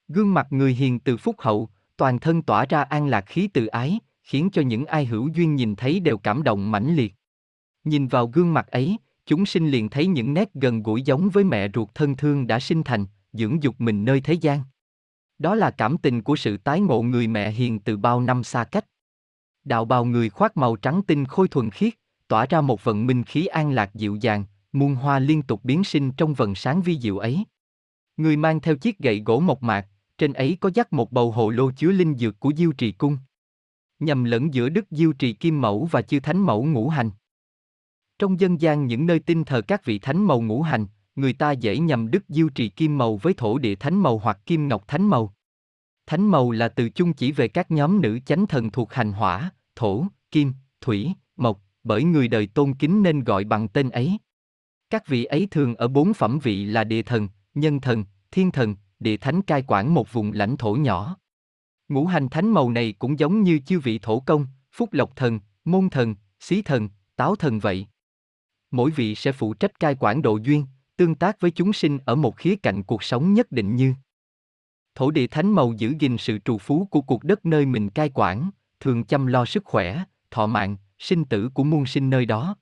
Gương 0.09 0.35
mặt 0.35 0.47
người 0.51 0.75
hiền 0.75 1.01
từ 1.01 1.17
phúc 1.17 1.37
hậu, 1.39 1.69
toàn 1.97 2.19
thân 2.19 2.43
tỏa 2.43 2.67
ra 2.69 2.83
an 2.83 3.07
lạc 3.07 3.25
khí 3.27 3.49
từ 3.55 3.67
ái, 3.67 3.99
khiến 4.23 4.49
cho 4.53 4.63
những 4.63 4.87
ai 4.87 5.07
hữu 5.07 5.29
duyên 5.29 5.55
nhìn 5.55 5.77
thấy 5.77 6.01
đều 6.01 6.19
cảm 6.19 6.43
động 6.43 6.71
mãnh 6.71 6.95
liệt. 6.97 7.15
Nhìn 7.85 8.07
vào 8.07 8.27
gương 8.27 8.55
mặt 8.55 8.67
ấy, 8.67 8.97
chúng 9.27 9.47
sinh 9.47 9.69
liền 9.69 9.89
thấy 9.89 10.07
những 10.07 10.35
nét 10.35 10.55
gần 10.55 10.83
gũi 10.83 11.03
giống 11.03 11.29
với 11.29 11.45
mẹ 11.45 11.69
ruột 11.75 11.89
thân 11.95 12.17
thương 12.17 12.47
đã 12.47 12.61
sinh 12.61 12.83
thành, 12.83 13.07
dưỡng 13.33 13.63
dục 13.63 13.75
mình 13.79 14.05
nơi 14.05 14.21
thế 14.21 14.35
gian. 14.35 14.61
Đó 15.39 15.55
là 15.55 15.71
cảm 15.71 15.99
tình 15.99 16.23
của 16.23 16.37
sự 16.37 16.57
tái 16.57 16.81
ngộ 16.81 17.03
người 17.03 17.27
mẹ 17.27 17.51
hiền 17.51 17.81
từ 17.81 17.97
bao 17.97 18.21
năm 18.21 18.45
xa 18.45 18.65
cách. 18.65 18.85
Đạo 19.69 19.85
bào 19.85 20.05
người 20.05 20.31
khoác 20.31 20.57
màu 20.57 20.77
trắng 20.77 21.03
tinh 21.07 21.25
khôi 21.25 21.49
thuần 21.49 21.71
khiết, 21.71 21.95
tỏa 22.29 22.47
ra 22.47 22.61
một 22.61 22.85
vận 22.85 23.07
minh 23.07 23.25
khí 23.25 23.47
an 23.47 23.71
lạc 23.71 23.95
dịu 23.95 24.17
dàng, 24.21 24.45
muôn 24.73 24.95
hoa 24.95 25.19
liên 25.19 25.43
tục 25.43 25.65
biến 25.65 25.85
sinh 25.85 26.13
trong 26.13 26.35
vần 26.35 26.55
sáng 26.55 26.83
vi 26.83 26.99
diệu 26.99 27.19
ấy. 27.19 27.45
Người 28.17 28.37
mang 28.37 28.61
theo 28.61 28.77
chiếc 28.77 28.99
gậy 28.99 29.23
gỗ 29.27 29.41
mộc 29.41 29.63
mạc, 29.63 29.87
trên 30.19 30.33
ấy 30.33 30.57
có 30.61 30.71
dắt 30.75 30.93
một 30.93 31.13
bầu 31.13 31.33
hồ 31.33 31.51
lô 31.51 31.71
chứa 31.71 31.91
linh 31.91 32.15
dược 32.15 32.41
của 32.41 32.53
Diêu 32.57 32.73
Trì 32.73 32.93
Cung. 32.93 33.19
Nhầm 33.99 34.25
lẫn 34.25 34.55
giữa 34.55 34.69
Đức 34.69 34.85
Diêu 34.91 35.13
Trì 35.13 35.33
Kim 35.33 35.61
Mẫu 35.61 35.89
và 35.91 36.03
Chư 36.03 36.21
Thánh 36.21 36.39
Mẫu 36.39 36.65
Ngũ 36.65 36.89
Hành. 36.89 37.11
Trong 38.19 38.41
dân 38.41 38.61
gian 38.61 38.87
những 38.87 39.07
nơi 39.07 39.19
tin 39.19 39.45
thờ 39.45 39.61
các 39.61 39.85
vị 39.85 39.99
thánh 39.99 40.25
màu 40.25 40.41
ngũ 40.41 40.63
hành, 40.63 40.87
người 41.17 41.33
ta 41.33 41.53
dễ 41.53 41.79
nhầm 41.79 42.11
Đức 42.11 42.25
Diêu 42.29 42.49
Trì 42.49 42.69
Kim 42.69 42.99
Màu 42.99 43.17
với 43.17 43.35
thổ 43.35 43.59
địa 43.59 43.75
thánh 43.75 44.03
màu 44.03 44.19
hoặc 44.19 44.39
Kim 44.47 44.69
Ngọc 44.69 44.89
Thánh 44.89 45.07
Màu. 45.07 45.35
Thánh 46.07 46.27
màu 46.27 46.51
là 46.51 46.69
từ 46.69 46.91
chung 46.91 47.13
chỉ 47.13 47.33
về 47.33 47.49
các 47.49 47.71
nhóm 47.71 48.01
nữ 48.01 48.19
chánh 48.27 48.47
thần 48.47 48.71
thuộc 48.71 48.93
hành 48.93 49.13
hỏa, 49.13 49.51
thổ, 49.79 50.05
kim, 50.31 50.53
thủy, 50.81 51.13
mộc, 51.37 51.61
bởi 51.85 52.05
người 52.05 52.29
đời 52.29 52.47
tôn 52.47 52.75
kính 52.75 53.03
nên 53.03 53.25
gọi 53.25 53.45
bằng 53.45 53.69
tên 53.69 53.91
ấy. 53.91 54.19
Các 54.91 55.07
vị 55.07 55.25
ấy 55.25 55.49
thường 55.51 55.75
ở 55.75 55.89
bốn 55.89 56.15
phẩm 56.15 56.39
vị 56.43 56.65
là 56.65 56.85
địa 56.85 57.03
thần, 57.03 57.29
nhân 57.55 57.81
thần, 57.81 58.05
thiên 58.31 58.51
thần, 58.51 58.77
địa 59.01 59.17
thánh 59.17 59.43
cai 59.43 59.65
quản 59.67 59.95
một 59.95 60.13
vùng 60.13 60.33
lãnh 60.33 60.57
thổ 60.57 60.75
nhỏ. 60.75 61.17
Ngũ 61.89 62.07
hành 62.07 62.29
thánh 62.29 62.51
màu 62.51 62.71
này 62.71 62.95
cũng 62.99 63.19
giống 63.19 63.43
như 63.43 63.59
chư 63.67 63.79
vị 63.81 63.99
thổ 63.99 64.21
công, 64.21 64.47
phúc 64.73 64.89
lộc 64.93 65.17
thần, 65.17 65.41
môn 65.65 65.91
thần, 65.91 66.15
xí 66.41 66.63
thần, 66.63 66.89
táo 67.17 67.37
thần 67.37 67.59
vậy. 67.59 67.87
Mỗi 68.71 68.91
vị 68.91 69.15
sẽ 69.15 69.33
phụ 69.33 69.55
trách 69.55 69.81
cai 69.81 69.97
quản 70.01 70.23
độ 70.23 70.37
duyên, 70.37 70.67
tương 70.97 71.15
tác 71.15 71.41
với 71.41 71.51
chúng 71.51 71.73
sinh 71.73 71.99
ở 72.05 72.15
một 72.15 72.37
khía 72.37 72.57
cạnh 72.57 72.83
cuộc 72.83 73.03
sống 73.03 73.35
nhất 73.35 73.53
định 73.53 73.77
như 73.77 73.95
Thổ 74.95 75.11
địa 75.11 75.27
thánh 75.27 75.53
màu 75.53 75.73
giữ 75.73 75.95
gìn 75.99 76.19
sự 76.19 76.39
trù 76.39 76.59
phú 76.59 76.89
của 76.91 77.01
cuộc 77.01 77.25
đất 77.25 77.47
nơi 77.47 77.67
mình 77.67 77.91
cai 77.91 78.11
quản, 78.15 78.51
thường 78.81 79.05
chăm 79.05 79.27
lo 79.27 79.45
sức 79.45 79.65
khỏe, 79.65 80.05
thọ 80.31 80.47
mạng, 80.47 80.77
sinh 80.99 81.25
tử 81.25 81.49
của 81.55 81.65
muôn 81.65 81.87
sinh 81.87 82.11
nơi 82.11 82.27
đó. 82.27 82.57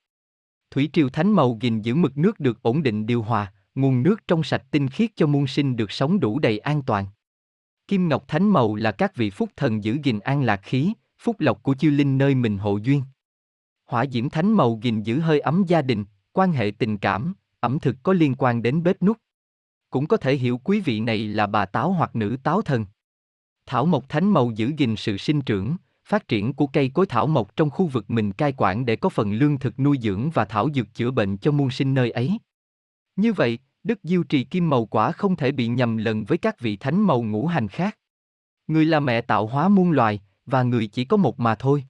Thủy 0.70 0.90
triều 0.92 1.08
thánh 1.08 1.32
màu 1.32 1.58
gìn 1.60 1.82
giữ 1.82 1.94
mực 1.94 2.18
nước 2.18 2.40
được 2.40 2.62
ổn 2.62 2.82
định 2.82 3.06
điều 3.06 3.22
hòa, 3.22 3.52
nguồn 3.74 4.02
nước 4.02 4.28
trong 4.28 4.42
sạch 4.42 4.62
tinh 4.70 4.88
khiết 4.88 5.10
cho 5.16 5.26
muôn 5.26 5.46
sinh 5.46 5.76
được 5.76 5.92
sống 5.92 6.20
đủ 6.20 6.38
đầy 6.38 6.58
an 6.58 6.82
toàn. 6.82 7.06
Kim 7.88 8.08
Ngọc 8.08 8.24
Thánh 8.28 8.50
Màu 8.50 8.74
là 8.74 8.92
các 8.92 9.16
vị 9.16 9.30
phúc 9.30 9.50
thần 9.56 9.84
giữ 9.84 9.98
gìn 10.02 10.20
an 10.20 10.42
lạc 10.42 10.60
khí, 10.62 10.92
phúc 11.18 11.36
lộc 11.38 11.62
của 11.62 11.74
chư 11.74 11.90
linh 11.90 12.18
nơi 12.18 12.34
mình 12.34 12.58
hộ 12.58 12.76
duyên. 12.76 13.02
Hỏa 13.86 14.06
Diễm 14.06 14.30
Thánh 14.30 14.52
Màu 14.52 14.78
gìn 14.82 15.02
giữ 15.02 15.20
hơi 15.20 15.40
ấm 15.40 15.64
gia 15.66 15.82
đình, 15.82 16.04
quan 16.32 16.52
hệ 16.52 16.72
tình 16.78 16.98
cảm, 16.98 17.34
ẩm 17.60 17.78
thực 17.78 17.96
có 18.02 18.12
liên 18.12 18.34
quan 18.38 18.62
đến 18.62 18.82
bếp 18.82 19.02
nút. 19.02 19.16
Cũng 19.90 20.06
có 20.06 20.16
thể 20.16 20.36
hiểu 20.36 20.60
quý 20.64 20.80
vị 20.80 21.00
này 21.00 21.18
là 21.18 21.46
bà 21.46 21.66
táo 21.66 21.92
hoặc 21.92 22.16
nữ 22.16 22.36
táo 22.42 22.62
thần. 22.62 22.86
Thảo 23.66 23.86
Mộc 23.86 24.08
Thánh 24.08 24.30
Màu 24.30 24.50
giữ 24.50 24.72
gìn 24.76 24.96
sự 24.96 25.16
sinh 25.16 25.40
trưởng, 25.40 25.76
phát 26.06 26.28
triển 26.28 26.52
của 26.52 26.66
cây 26.66 26.90
cối 26.94 27.06
thảo 27.06 27.26
mộc 27.26 27.56
trong 27.56 27.70
khu 27.70 27.86
vực 27.86 28.10
mình 28.10 28.32
cai 28.32 28.52
quản 28.56 28.86
để 28.86 28.96
có 28.96 29.08
phần 29.08 29.32
lương 29.32 29.58
thực 29.58 29.80
nuôi 29.80 29.98
dưỡng 30.02 30.30
và 30.30 30.44
thảo 30.44 30.68
dược 30.74 30.94
chữa 30.94 31.10
bệnh 31.10 31.38
cho 31.38 31.52
muôn 31.52 31.70
sinh 31.70 31.94
nơi 31.94 32.10
ấy. 32.10 32.38
Như 33.16 33.32
vậy, 33.32 33.58
Đức 33.84 33.98
Diêu 34.02 34.22
Trì 34.22 34.44
Kim 34.44 34.70
Màu 34.70 34.86
quả 34.86 35.12
không 35.12 35.36
thể 35.36 35.52
bị 35.52 35.66
nhầm 35.66 35.96
lẫn 35.96 36.24
với 36.24 36.38
các 36.38 36.60
vị 36.60 36.76
thánh 36.76 37.00
màu 37.00 37.22
ngũ 37.22 37.46
hành 37.46 37.68
khác. 37.68 37.98
Người 38.66 38.84
là 38.84 39.00
mẹ 39.00 39.20
tạo 39.20 39.46
hóa 39.46 39.68
muôn 39.68 39.90
loài, 39.90 40.20
và 40.46 40.62
người 40.62 40.86
chỉ 40.86 41.04
có 41.04 41.16
một 41.16 41.40
mà 41.40 41.54
thôi. 41.54 41.84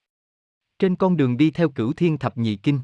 Trên 0.78 0.96
con 0.96 1.16
đường 1.16 1.36
đi 1.36 1.50
theo 1.50 1.68
cửu 1.68 1.92
thiên 1.92 2.18
thập 2.18 2.38
nhị 2.38 2.56
kinh. 2.56 2.80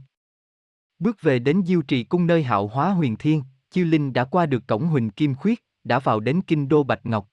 Bước 0.99 1.23
về 1.23 1.39
đến 1.39 1.63
Diêu 1.67 1.83
Trì 1.83 2.05
cung 2.05 2.27
nơi 2.27 2.43
hạo 2.43 2.69
hóa 2.69 2.91
huyền 2.91 3.17
thiên, 3.17 3.43
Chiêu 3.71 3.85
Linh 3.85 4.13
đã 4.13 4.25
qua 4.25 4.47
được 4.47 4.67
cổng 4.67 4.87
Huỳnh 4.87 5.11
Kim 5.11 5.35
Khuyết, 5.35 5.65
đã 5.85 5.99
vào 5.99 6.21
đến 6.21 6.41
kinh 6.47 6.69
đô 6.69 6.83
Bạch 6.83 7.07
Ngọc. 7.07 7.29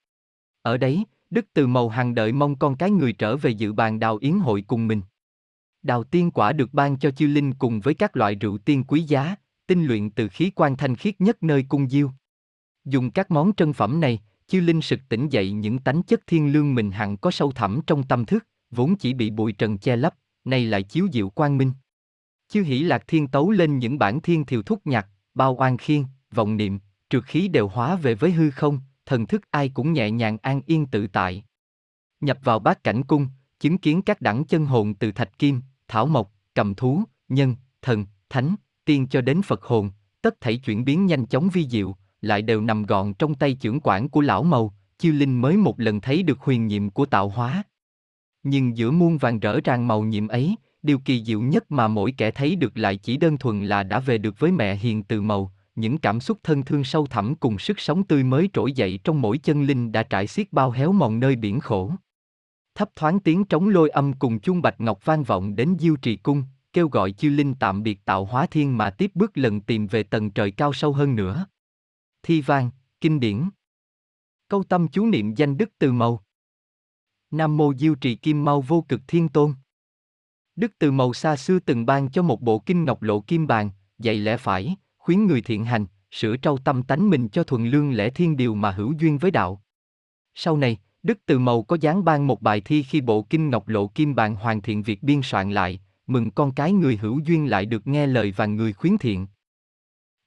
Ở 0.62 0.78
đấy, 0.78 1.06
Đức 1.30 1.46
Từ 1.54 1.68
Màu 1.68 1.90
Hằng 1.90 2.16
đợi 2.16 2.32
mong 2.32 2.56
con 2.56 2.76
cái 2.76 2.92
người 2.92 3.14
trở 3.14 3.38
về 3.38 3.52
dự 3.52 3.74
bàn 3.74 4.00
đào 4.00 4.18
yến 4.18 4.40
hội 4.40 4.64
cùng 4.68 4.88
mình. 4.88 5.02
Đào 5.82 6.04
tiên 6.04 6.32
quả 6.32 6.54
được 6.54 6.74
ban 6.74 6.98
cho 6.98 7.12
Chiêu 7.12 7.30
Linh 7.30 7.54
cùng 7.54 7.80
với 7.80 7.94
các 7.94 8.18
loại 8.18 8.36
rượu 8.36 8.58
tiên 8.58 8.84
quý 8.84 9.02
giá, 9.02 9.36
tinh 9.68 9.86
luyện 9.86 10.10
từ 10.10 10.28
khí 10.28 10.52
quan 10.56 10.78
thanh 10.78 10.96
khiết 10.96 11.22
nhất 11.22 11.44
nơi 11.44 11.66
cung 11.70 11.90
diêu. 11.90 12.12
Dùng 12.86 13.12
các 13.12 13.32
món 13.32 13.56
trân 13.56 13.74
phẩm 13.74 14.00
này, 14.00 14.20
Chiêu 14.48 14.62
Linh 14.62 14.82
sực 14.82 15.00
tỉnh 15.10 15.30
dậy 15.30 15.52
những 15.52 15.80
tánh 15.80 16.04
chất 16.04 16.28
thiên 16.28 16.54
lương 16.54 16.76
mình 16.76 16.92
hẳn 16.92 17.18
có 17.18 17.32
sâu 17.32 17.52
thẳm 17.52 17.80
trong 17.88 18.04
tâm 18.04 18.26
thức, 18.26 18.48
vốn 18.72 18.96
chỉ 18.96 19.14
bị 19.14 19.30
bụi 19.30 19.52
trần 19.52 19.78
che 19.78 19.96
lấp, 19.96 20.16
nay 20.46 20.66
lại 20.66 20.84
chiếu 20.84 21.08
diệu 21.14 21.30
quang 21.30 21.58
minh. 21.58 21.72
Chiêu 22.48 22.64
hỷ 22.64 22.80
lạc 22.80 23.04
thiên 23.08 23.28
tấu 23.28 23.52
lên 23.52 23.80
những 23.80 24.00
bản 24.00 24.22
thiên 24.22 24.46
thiều 24.46 24.62
thúc 24.62 24.88
nhạc, 24.88 25.08
bao 25.34 25.56
oan 25.56 25.78
khiên, 25.78 26.04
vọng 26.32 26.58
niệm, 26.58 26.80
trượt 27.10 27.24
khí 27.26 27.48
đều 27.48 27.68
hóa 27.68 27.96
về 27.96 28.16
với 28.16 28.32
hư 28.32 28.52
không, 28.52 28.80
thần 29.10 29.27
thức 29.27 29.41
ai 29.52 29.69
cũng 29.69 29.94
nhẹ 29.94 30.11
nhàng 30.11 30.38
an 30.41 30.61
yên 30.65 30.86
tự 30.86 31.07
tại. 31.07 31.44
Nhập 32.22 32.38
vào 32.44 32.60
bát 32.60 32.84
cảnh 32.84 33.03
cung, 33.03 33.27
chứng 33.60 33.77
kiến 33.77 34.02
các 34.02 34.22
đẳng 34.22 34.44
chân 34.44 34.65
hồn 34.65 34.94
từ 34.94 35.11
thạch 35.11 35.40
kim, 35.40 35.61
thảo 35.88 36.06
mộc, 36.06 36.31
cầm 36.56 36.76
thú, 36.76 37.03
nhân, 37.30 37.56
thần, 37.81 38.06
thánh, 38.30 38.56
tiên 38.86 39.07
cho 39.07 39.22
đến 39.22 39.41
Phật 39.41 39.64
hồn, 39.64 39.90
tất 40.22 40.41
thảy 40.41 40.57
chuyển 40.57 40.86
biến 40.86 41.06
nhanh 41.06 41.26
chóng 41.26 41.49
vi 41.53 41.68
diệu, 41.69 41.95
lại 42.22 42.41
đều 42.41 42.61
nằm 42.61 42.84
gọn 42.84 43.14
trong 43.14 43.36
tay 43.36 43.53
trưởng 43.53 43.80
quản 43.84 44.10
của 44.10 44.22
lão 44.22 44.44
màu, 44.44 44.73
Chiêu 44.98 45.14
Linh 45.14 45.41
mới 45.41 45.57
một 45.57 45.80
lần 45.80 46.02
thấy 46.02 46.23
được 46.23 46.40
huyền 46.40 46.68
nhiệm 46.68 46.90
của 46.90 47.06
tạo 47.06 47.30
hóa. 47.30 47.64
Nhưng 48.44 48.77
giữa 48.77 48.91
muôn 48.91 49.18
vàng 49.18 49.40
rỡ 49.40 49.60
ràng 49.64 49.88
màu 49.88 50.03
nhiệm 50.03 50.27
ấy, 50.27 50.56
điều 50.84 50.99
kỳ 50.99 51.23
diệu 51.23 51.41
nhất 51.41 51.72
mà 51.72 51.88
mỗi 51.88 52.14
kẻ 52.18 52.31
thấy 52.31 52.56
được 52.56 52.77
lại 52.77 52.98
chỉ 52.98 53.18
đơn 53.18 53.38
thuần 53.38 53.65
là 53.65 53.84
đã 53.84 53.99
về 53.99 54.18
được 54.18 54.40
với 54.40 54.52
mẹ 54.52 54.76
hiền 54.76 55.03
từ 55.03 55.22
màu, 55.22 55.52
những 55.80 55.98
cảm 55.98 56.20
xúc 56.20 56.40
thân 56.44 56.66
thương 56.66 56.84
sâu 56.84 57.06
thẳm 57.06 57.36
cùng 57.36 57.60
sức 57.60 57.80
sống 57.80 58.04
tươi 58.04 58.24
mới 58.24 58.50
trỗi 58.54 58.72
dậy 58.72 59.00
trong 59.04 59.22
mỗi 59.22 59.38
chân 59.38 59.64
linh 59.64 59.92
đã 59.92 60.04
trải 60.04 60.28
xiết 60.28 60.54
bao 60.54 60.72
héo 60.72 60.92
mòn 60.92 61.20
nơi 61.20 61.36
biển 61.36 61.60
khổ. 61.60 61.92
Thấp 62.76 62.90
thoáng 62.96 63.20
tiếng 63.20 63.46
trống 63.46 63.70
lôi 63.70 63.90
âm 63.90 64.14
cùng 64.14 64.40
chuông 64.40 64.62
bạch 64.62 64.82
ngọc 64.82 65.06
vang 65.06 65.24
vọng 65.24 65.56
đến 65.56 65.76
diêu 65.80 65.96
trì 65.96 66.16
cung, 66.16 66.44
kêu 66.74 66.88
gọi 66.88 67.12
chư 67.12 67.30
linh 67.30 67.56
tạm 67.56 67.84
biệt 67.84 68.06
tạo 68.06 68.26
hóa 68.26 68.46
thiên 68.46 68.78
mà 68.78 68.90
tiếp 68.90 69.12
bước 69.16 69.38
lần 69.38 69.62
tìm 69.62 69.88
về 69.88 70.04
tầng 70.04 70.32
trời 70.32 70.52
cao 70.52 70.74
sâu 70.74 70.94
hơn 70.94 71.16
nữa. 71.16 71.46
Thi 72.24 72.42
vang, 72.42 72.70
kinh 73.02 73.20
điển. 73.20 73.50
Câu 74.48 74.64
tâm 74.64 74.88
chú 74.88 75.06
niệm 75.06 75.34
danh 75.36 75.58
đức 75.58 75.70
từ 75.80 75.92
màu. 75.92 76.24
Nam 77.32 77.58
mô 77.58 77.74
diêu 77.74 77.96
trì 77.96 78.16
kim 78.16 78.46
mau 78.46 78.62
vô 78.62 78.86
cực 78.90 79.02
thiên 79.08 79.30
tôn. 79.30 79.54
Đức 80.56 80.72
từ 80.80 80.92
màu 80.92 81.14
xa 81.14 81.36
xưa 81.36 81.60
từng 81.60 81.86
ban 81.86 82.12
cho 82.12 82.22
một 82.22 82.42
bộ 82.42 82.60
kinh 82.60 82.86
ngọc 82.86 83.02
lộ 83.02 83.20
kim 83.20 83.48
bàn, 83.48 83.70
dạy 84.00 84.18
lẽ 84.18 84.38
phải, 84.38 84.76
khuyến 85.10 85.27
người 85.27 85.41
thiện 85.41 85.65
hành, 85.65 85.86
sửa 86.11 86.38
trâu 86.38 86.57
tâm 86.57 86.84
tánh 86.84 87.10
mình 87.10 87.30
cho 87.30 87.44
thuần 87.44 87.69
lương 87.69 87.94
lẽ 87.94 88.10
thiên 88.10 88.38
điều 88.38 88.56
mà 88.56 88.72
hữu 88.72 88.94
duyên 88.99 89.18
với 89.18 89.31
đạo. 89.31 89.61
Sau 90.36 90.57
này, 90.57 90.77
Đức 91.03 91.19
Từ 91.26 91.40
Mầu 91.40 91.64
có 91.64 91.77
dán 91.81 92.06
ban 92.06 92.27
một 92.27 92.41
bài 92.41 92.61
thi 92.61 92.84
khi 92.84 93.02
bộ 93.02 93.22
kinh 93.30 93.49
ngọc 93.49 93.68
lộ 93.68 93.88
kim 93.88 94.15
bàn 94.15 94.36
hoàn 94.36 94.61
thiện 94.61 94.84
việc 94.84 95.03
biên 95.03 95.22
soạn 95.23 95.52
lại, 95.52 95.81
mừng 96.07 96.31
con 96.31 96.52
cái 96.52 96.72
người 96.72 96.98
hữu 96.98 97.19
duyên 97.19 97.49
lại 97.49 97.65
được 97.65 97.88
nghe 97.88 98.07
lời 98.07 98.34
và 98.36 98.45
người 98.45 98.73
khuyến 98.73 98.98
thiện. 98.98 99.27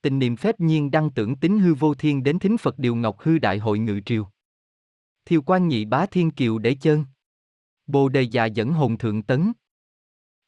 Tình 0.00 0.18
niệm 0.18 0.36
phép 0.36 0.60
nhiên 0.60 0.90
đăng 0.90 1.10
tưởng 1.10 1.36
tính 1.36 1.58
hư 1.58 1.74
vô 1.74 1.94
thiên 1.94 2.22
đến 2.22 2.38
thính 2.38 2.58
Phật 2.58 2.78
điều 2.78 2.94
ngọc 2.94 3.16
hư 3.20 3.38
đại 3.38 3.58
hội 3.58 3.78
ngự 3.78 4.00
triều. 4.06 4.28
Thiều 5.24 5.42
quan 5.42 5.68
nhị 5.68 5.84
bá 5.84 6.06
thiên 6.06 6.30
kiều 6.30 6.58
để 6.58 6.74
chân. 6.74 7.04
Bồ 7.86 8.08
đề 8.08 8.22
già 8.22 8.44
dẫn 8.44 8.72
hồn 8.72 8.98
thượng 8.98 9.22
tấn. 9.22 9.52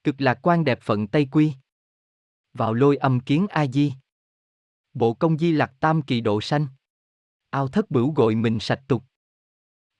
Cực 0.05 0.20
lạc 0.20 0.39
quan 0.43 0.65
đẹp 0.65 0.78
phận 0.82 1.06
Tây 1.06 1.28
Quy. 1.31 1.52
Vào 2.55 2.74
lôi 2.74 2.97
âm 2.97 3.20
kiến 3.20 3.47
A-di. 3.51 3.93
Bộ 4.95 5.15
công 5.15 5.39
di 5.39 5.53
lạc 5.53 5.73
tam 5.81 6.03
kỳ 6.03 6.21
độ 6.21 6.41
sanh. 6.41 6.66
Ao 7.51 7.69
thất 7.69 7.91
bửu 7.91 8.12
gội 8.12 8.35
mình 8.35 8.61
sạch 8.61 8.81
tục. 8.89 9.05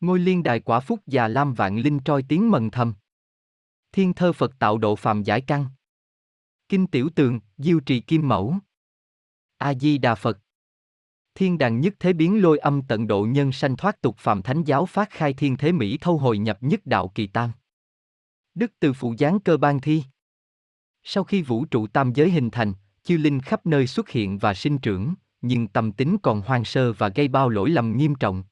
Ngôi 0.01 0.19
liên 0.19 0.43
đài 0.43 0.61
quả 0.61 0.81
phúc 0.81 1.01
già 1.07 1.29
lam 1.29 1.55
vạn 1.55 1.79
linh 1.79 1.99
troi 2.05 2.25
tiếng 2.29 2.51
mần 2.51 2.71
thầm. 2.71 2.95
Thiên 3.93 4.15
thơ 4.15 4.33
Phật 4.33 4.59
tạo 4.59 4.79
độ 4.79 4.97
phàm 4.97 5.23
giải 5.23 5.41
căn. 5.41 5.66
Kinh 6.69 6.87
tiểu 6.87 7.09
tường, 7.15 7.41
diêu 7.59 7.81
trì 7.81 8.01
kim 8.01 8.29
mẫu. 8.29 8.57
A-di-đà 9.59 10.15
Phật. 10.15 10.39
Thiên 11.35 11.59
đàng 11.59 11.81
nhất 11.81 11.95
thế 12.01 12.12
biến 12.12 12.43
lôi 12.43 12.59
âm 12.59 12.83
tận 12.83 13.07
độ 13.07 13.27
nhân 13.31 13.53
sanh 13.53 13.77
thoát 13.77 14.01
tục 14.01 14.16
phàm 14.19 14.43
thánh 14.43 14.65
giáo 14.65 14.87
phát 14.87 15.11
khai 15.11 15.35
thiên 15.35 15.57
thế 15.57 15.73
Mỹ 15.73 15.99
thâu 16.01 16.19
hồi 16.19 16.39
nhập 16.39 16.59
nhất 16.61 16.81
đạo 16.87 17.12
kỳ 17.15 17.27
tam. 17.27 17.53
Đức 18.55 18.73
từ 18.81 18.93
phụ 18.93 19.15
giáng 19.19 19.41
cơ 19.41 19.57
ban 19.57 19.81
thi. 19.81 20.03
Sau 21.03 21.25
khi 21.25 21.43
vũ 21.43 21.65
trụ 21.65 21.87
tam 21.87 22.12
giới 22.12 22.31
hình 22.31 22.51
thành, 22.51 22.73
chư 23.05 23.17
linh 23.17 23.41
khắp 23.41 23.67
nơi 23.67 23.87
xuất 23.87 24.09
hiện 24.09 24.39
và 24.39 24.55
sinh 24.55 24.79
trưởng, 24.79 25.15
nhưng 25.43 25.69
tâm 25.69 25.93
tính 25.93 26.17
còn 26.23 26.41
hoang 26.41 26.65
sơ 26.65 26.93
và 26.93 27.09
gây 27.09 27.29
bao 27.29 27.49
lỗi 27.49 27.71
lầm 27.71 27.97
nghiêm 27.97 28.15
trọng. 28.15 28.45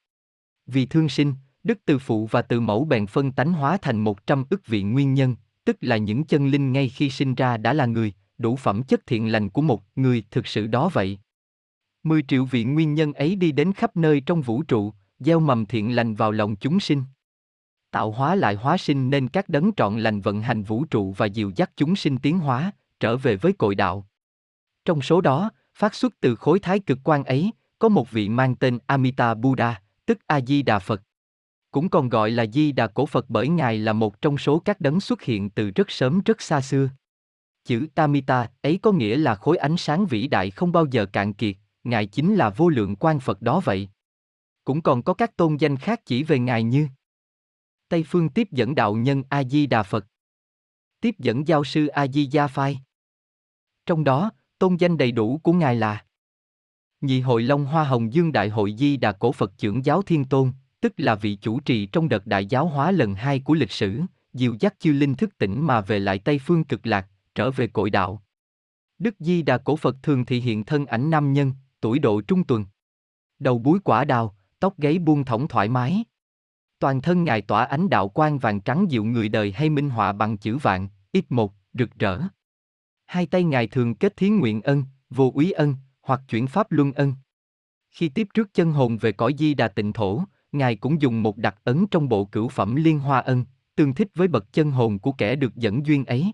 Vì 0.67 0.87
thương 0.87 1.09
sinh, 1.09 1.35
Đức 1.63 1.79
từ 1.85 1.99
phụ 1.99 2.27
và 2.27 2.43
từ 2.43 2.61
mẫu 2.61 2.85
bèn 2.85 3.07
phân 3.07 3.33
tánh 3.33 3.53
hóa 3.53 3.77
thành 3.83 4.01
một 4.01 4.27
trăm 4.27 4.45
ức 4.51 4.67
vị 4.67 4.83
nguyên 4.83 5.15
nhân, 5.15 5.37
tức 5.65 5.77
là 5.81 5.97
những 5.97 6.25
chân 6.25 6.49
linh 6.49 6.73
ngay 6.73 6.89
khi 6.89 7.11
sinh 7.11 7.35
ra 7.35 7.57
đã 7.57 7.73
là 7.73 7.87
người, 7.87 8.13
đủ 8.39 8.57
phẩm 8.57 8.83
chất 8.83 9.07
thiện 9.07 9.33
lành 9.33 9.51
của 9.51 9.63
một 9.63 9.83
người 9.97 10.25
thực 10.31 10.47
sự 10.47 10.67
đó 10.67 10.91
vậy. 10.93 11.19
Mười 12.03 12.23
triệu 12.23 12.45
vị 12.45 12.65
nguyên 12.65 12.95
nhân 12.95 13.13
ấy 13.13 13.37
đi 13.37 13.53
đến 13.53 13.73
khắp 13.73 13.97
nơi 13.97 14.21
trong 14.21 14.43
vũ 14.43 14.63
trụ, 14.63 14.93
gieo 15.19 15.41
mầm 15.41 15.67
thiện 15.67 15.97
lành 15.97 16.15
vào 16.15 16.33
lòng 16.33 16.57
chúng 16.57 16.81
sinh. 16.81 17.05
Tạo 17.91 18.11
hóa 18.11 18.35
lại 18.35 18.55
hóa 18.55 18.77
sinh 18.77 19.11
nên 19.11 19.29
các 19.29 19.49
đấng 19.49 19.71
trọn 19.77 19.99
lành 19.99 20.21
vận 20.21 20.43
hành 20.43 20.63
vũ 20.63 20.85
trụ 20.85 21.13
và 21.13 21.27
dìu 21.27 21.53
dắt 21.57 21.71
chúng 21.77 21.97
sinh 21.97 22.19
tiến 22.19 22.39
hóa, 22.39 22.73
trở 23.01 23.17
về 23.17 23.37
với 23.37 23.53
cội 23.53 23.75
đạo. 23.75 24.07
Trong 24.85 25.03
số 25.03 25.21
đó, 25.21 25.51
phát 25.75 25.95
xuất 25.95 26.21
từ 26.21 26.37
khối 26.37 26.59
thái 26.59 26.79
cực 26.79 26.99
quan 27.05 27.25
ấy, 27.25 27.51
có 27.79 27.89
một 27.89 28.11
vị 28.11 28.29
mang 28.29 28.57
tên 28.57 28.79
Amita 28.87 29.35
Buddha, 29.35 29.83
tức 30.07 30.19
A 30.27 30.41
Di 30.41 30.63
Đà 30.63 30.79
Phật. 30.79 31.03
Cũng 31.71 31.89
còn 31.89 32.09
gọi 32.09 32.31
là 32.31 32.47
Di 32.47 32.73
Đà 32.73 32.87
Cổ 32.87 33.07
Phật 33.07 33.25
bởi 33.29 33.49
Ngài 33.49 33.79
là 33.79 33.93
một 33.93 34.21
trong 34.21 34.39
số 34.39 34.59
các 34.59 34.81
đấng 34.81 35.01
xuất 35.01 35.23
hiện 35.23 35.51
từ 35.51 35.71
rất 35.71 35.91
sớm 35.91 36.21
rất 36.25 36.43
xa 36.43 36.61
xưa. 36.61 36.91
Chữ 37.65 37.87
Tamita 37.95 38.49
ấy 38.63 38.79
có 38.83 38.93
nghĩa 38.93 39.17
là 39.17 39.35
khối 39.35 39.57
ánh 39.57 39.77
sáng 39.77 40.07
vĩ 40.07 40.29
đại 40.29 40.51
không 40.51 40.73
bao 40.73 40.87
giờ 40.91 41.07
cạn 41.07 41.35
kiệt, 41.35 41.57
Ngài 41.85 42.07
chính 42.07 42.35
là 42.35 42.51
vô 42.51 42.69
lượng 42.69 42.97
quan 42.97 43.21
Phật 43.21 43.43
đó 43.43 43.61
vậy. 43.65 43.89
Cũng 44.65 44.83
còn 44.83 45.03
có 45.03 45.15
các 45.15 45.37
tôn 45.37 45.57
danh 45.57 45.77
khác 45.77 46.01
chỉ 46.05 46.23
về 46.23 46.39
Ngài 46.39 46.63
như 46.63 46.89
Tây 47.89 48.05
Phương 48.07 48.29
tiếp 48.29 48.49
dẫn 48.51 48.75
đạo 48.75 48.95
nhân 48.95 49.23
A 49.29 49.45
Di 49.45 49.67
Đà 49.67 49.83
Phật, 49.83 50.07
tiếp 51.01 51.15
dẫn 51.19 51.49
giáo 51.49 51.65
sư 51.65 51.87
A 51.87 52.07
Di 52.07 52.27
Gia 52.27 52.47
Phai. 52.47 52.79
Trong 53.87 54.05
đó, 54.05 54.31
tôn 54.63 54.77
danh 54.77 54.99
đầy 54.99 55.13
đủ 55.13 55.41
của 55.43 55.53
Ngài 55.53 55.77
là 55.77 56.05
Nhị 57.01 57.21
hội 57.21 57.43
Long 57.43 57.65
Hoa 57.65 57.85
Hồng 57.85 58.13
Dương 58.13 58.33
Đại 58.33 58.49
hội 58.49 58.75
Di 58.79 58.97
Đà 58.97 59.13
Cổ 59.13 59.33
Phật 59.33 59.59
trưởng 59.59 59.85
giáo 59.85 60.03
Thiên 60.03 60.25
Tôn, 60.25 60.53
tức 60.81 60.93
là 60.97 61.15
vị 61.15 61.37
chủ 61.37 61.61
trì 61.61 61.87
trong 61.87 62.09
đợt 62.09 62.27
đại 62.27 62.47
giáo 62.47 62.67
hóa 62.67 62.91
lần 62.91 63.15
hai 63.15 63.41
của 63.41 63.55
lịch 63.55 63.71
sử, 63.71 64.01
dìu 64.33 64.57
dắt 64.61 64.75
chư 64.79 64.93
linh 64.93 65.15
thức 65.15 65.39
tỉnh 65.39 65.67
mà 65.67 65.81
về 65.81 65.99
lại 65.99 66.19
Tây 66.19 66.39
Phương 66.39 66.65
cực 66.65 66.87
lạc, 66.87 67.09
trở 67.35 67.51
về 67.51 67.67
cội 67.67 67.91
đạo. 67.91 68.23
Đức 68.99 69.15
Di 69.19 69.43
Đà 69.43 69.59
Cổ 69.59 69.77
Phật 69.77 69.97
thường 70.03 70.25
thị 70.25 70.41
hiện 70.41 70.65
thân 70.65 70.87
ảnh 70.87 71.11
nam 71.11 71.33
nhân, 71.33 71.53
tuổi 71.81 71.99
độ 71.99 72.21
trung 72.21 72.45
tuần. 72.45 72.67
Đầu 73.39 73.59
búi 73.59 73.79
quả 73.85 74.05
đào, 74.05 74.37
tóc 74.61 74.79
gáy 74.79 74.99
buông 74.99 75.25
thõng 75.25 75.49
thoải 75.49 75.69
mái. 75.69 76.05
Toàn 76.79 77.01
thân 77.01 77.25
ngài 77.25 77.43
tỏa 77.43 77.65
ánh 77.65 77.89
đạo 77.91 78.09
quang 78.09 78.39
vàng 78.39 78.61
trắng 78.61 78.91
dịu 78.91 79.05
người 79.05 79.29
đời 79.29 79.53
hay 79.53 79.71
minh 79.71 79.91
họa 79.91 80.13
bằng 80.13 80.37
chữ 80.37 80.57
vạn, 80.57 80.89
ít 81.13 81.25
một, 81.29 81.55
rực 81.73 81.91
rỡ. 81.99 82.21
Hai 83.13 83.27
tay 83.27 83.45
ngài 83.45 83.67
thường 83.67 83.95
kết 83.95 84.17
thiến 84.17 84.39
nguyện 84.39 84.63
ân, 84.63 84.85
vô 85.11 85.33
úy 85.35 85.53
ân, 85.53 85.77
hoặc 86.03 86.21
chuyển 86.29 86.47
pháp 86.47 86.73
luân 86.73 86.93
ân. 86.93 87.15
Khi 87.91 88.09
tiếp 88.09 88.29
trước 88.35 88.55
chân 88.55 88.73
hồn 88.73 88.99
về 88.99 89.13
cõi 89.13 89.35
di 89.39 89.55
đà 89.55 89.69
tịnh 89.69 89.93
thổ, 89.93 90.25
ngài 90.53 90.77
cũng 90.77 91.03
dùng 91.03 91.23
một 91.23 91.37
đặc 91.37 91.57
ấn 91.65 91.87
trong 91.91 92.09
bộ 92.09 92.25
cửu 92.25 92.49
phẩm 92.49 92.75
liên 92.75 92.99
hoa 92.99 93.21
ân, 93.21 93.45
tương 93.75 93.95
thích 93.95 94.09
với 94.15 94.29
bậc 94.29 94.53
chân 94.53 94.71
hồn 94.71 94.99
của 94.99 95.13
kẻ 95.13 95.37
được 95.37 95.57
dẫn 95.57 95.87
duyên 95.87 96.05
ấy. 96.05 96.33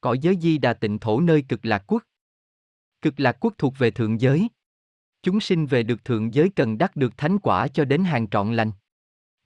Cõi 0.00 0.18
giới 0.18 0.38
di 0.40 0.58
đà 0.58 0.74
tịnh 0.74 0.98
thổ 0.98 1.20
nơi 1.20 1.42
cực 1.42 1.64
lạc 1.64 1.84
quốc. 1.86 2.02
Cực 3.02 3.20
lạc 3.20 3.36
quốc 3.40 3.54
thuộc 3.58 3.78
về 3.78 3.90
thượng 3.90 4.20
giới. 4.20 4.48
Chúng 5.22 5.40
sinh 5.40 5.66
về 5.66 5.82
được 5.82 6.04
thượng 6.04 6.34
giới 6.34 6.50
cần 6.56 6.78
đắc 6.78 6.96
được 6.96 7.18
thánh 7.18 7.38
quả 7.38 7.68
cho 7.68 7.84
đến 7.84 8.04
hàng 8.04 8.28
trọn 8.28 8.54
lành. 8.54 8.70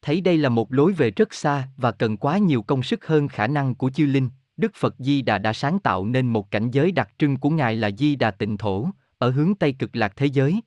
Thấy 0.03 0.21
đây 0.21 0.39
là 0.39 0.49
một 0.49 0.73
lối 0.73 0.93
về 0.93 1.11
rất 1.11 1.35
xa 1.35 1.69
và 1.77 1.93
cần 1.93 2.17
quá 2.17 2.39
nhiều 2.39 2.63
công 2.63 2.83
sức 2.83 3.07
hơn 3.07 3.29
khả 3.29 3.47
năng 3.47 3.75
của 3.75 3.91
chư 3.91 4.07
linh, 4.07 4.31
Đức 4.59 4.75
Phật 4.75 4.95
Di 4.99 5.23
Đà 5.23 5.39
đã 5.39 5.53
sáng 5.53 5.79
tạo 5.79 6.07
nên 6.07 6.27
một 6.27 6.51
cảnh 6.51 6.71
giới 6.71 6.93
đặc 6.93 7.11
trưng 7.19 7.37
của 7.37 7.51
Ngài 7.51 7.77
là 7.77 7.91
Di 7.99 8.17
Đà 8.17 8.31
tịnh 8.31 8.57
thổ, 8.57 8.89
ở 9.19 9.31
hướng 9.31 9.55
Tây 9.55 9.73
cực 9.73 9.97
lạc 9.97 10.13
thế 10.17 10.27
giới. 10.27 10.61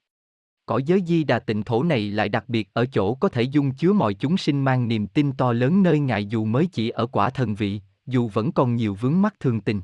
Cõi 0.65 0.83
giới 0.83 1.03
Di 1.07 1.23
Đà 1.23 1.39
tịnh 1.39 1.63
thổ 1.63 1.83
này 1.83 2.09
lại 2.09 2.29
đặc 2.29 2.49
biệt 2.49 2.69
ở 2.73 2.85
chỗ 2.85 3.13
có 3.15 3.29
thể 3.29 3.41
dung 3.41 3.71
chứa 3.71 3.93
mọi 3.93 4.13
chúng 4.13 4.37
sinh 4.37 4.63
mang 4.63 4.87
niềm 4.87 5.07
tin 5.07 5.31
to 5.31 5.53
lớn 5.53 5.83
nơi 5.83 5.99
Ngài 5.99 6.25
dù 6.25 6.45
mới 6.45 6.67
chỉ 6.67 6.89
ở 6.89 7.05
quả 7.05 7.29
thần 7.29 7.55
vị, 7.55 7.81
dù 8.05 8.27
vẫn 8.27 8.51
còn 8.51 8.75
nhiều 8.75 8.95
vướng 8.95 9.21
mắc 9.21 9.39
thường 9.39 9.61
tình. 9.61 9.81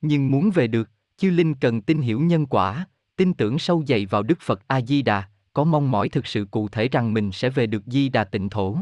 Nhưng 0.00 0.30
muốn 0.30 0.50
về 0.50 0.66
được, 0.66 0.90
chư 1.16 1.30
linh 1.30 1.54
cần 1.54 1.82
tin 1.82 2.00
hiểu 2.00 2.20
nhân 2.20 2.46
quả, 2.46 2.86
tin 3.16 3.34
tưởng 3.34 3.58
sâu 3.58 3.84
dày 3.88 4.06
vào 4.06 4.22
Đức 4.22 4.38
Phật 4.40 4.60
A 4.66 4.80
Di 4.80 5.02
Đà, 5.02 5.28
có 5.52 5.64
mong 5.64 5.90
mỏi 5.90 6.08
thực 6.08 6.26
sự 6.26 6.44
cụ 6.50 6.68
thể 6.68 6.88
rằng 6.88 7.14
mình 7.14 7.32
sẽ 7.32 7.50
về 7.50 7.66
được 7.66 7.82
Di 7.86 8.08
Đà 8.08 8.24
tịnh 8.24 8.48
thổ. 8.48 8.76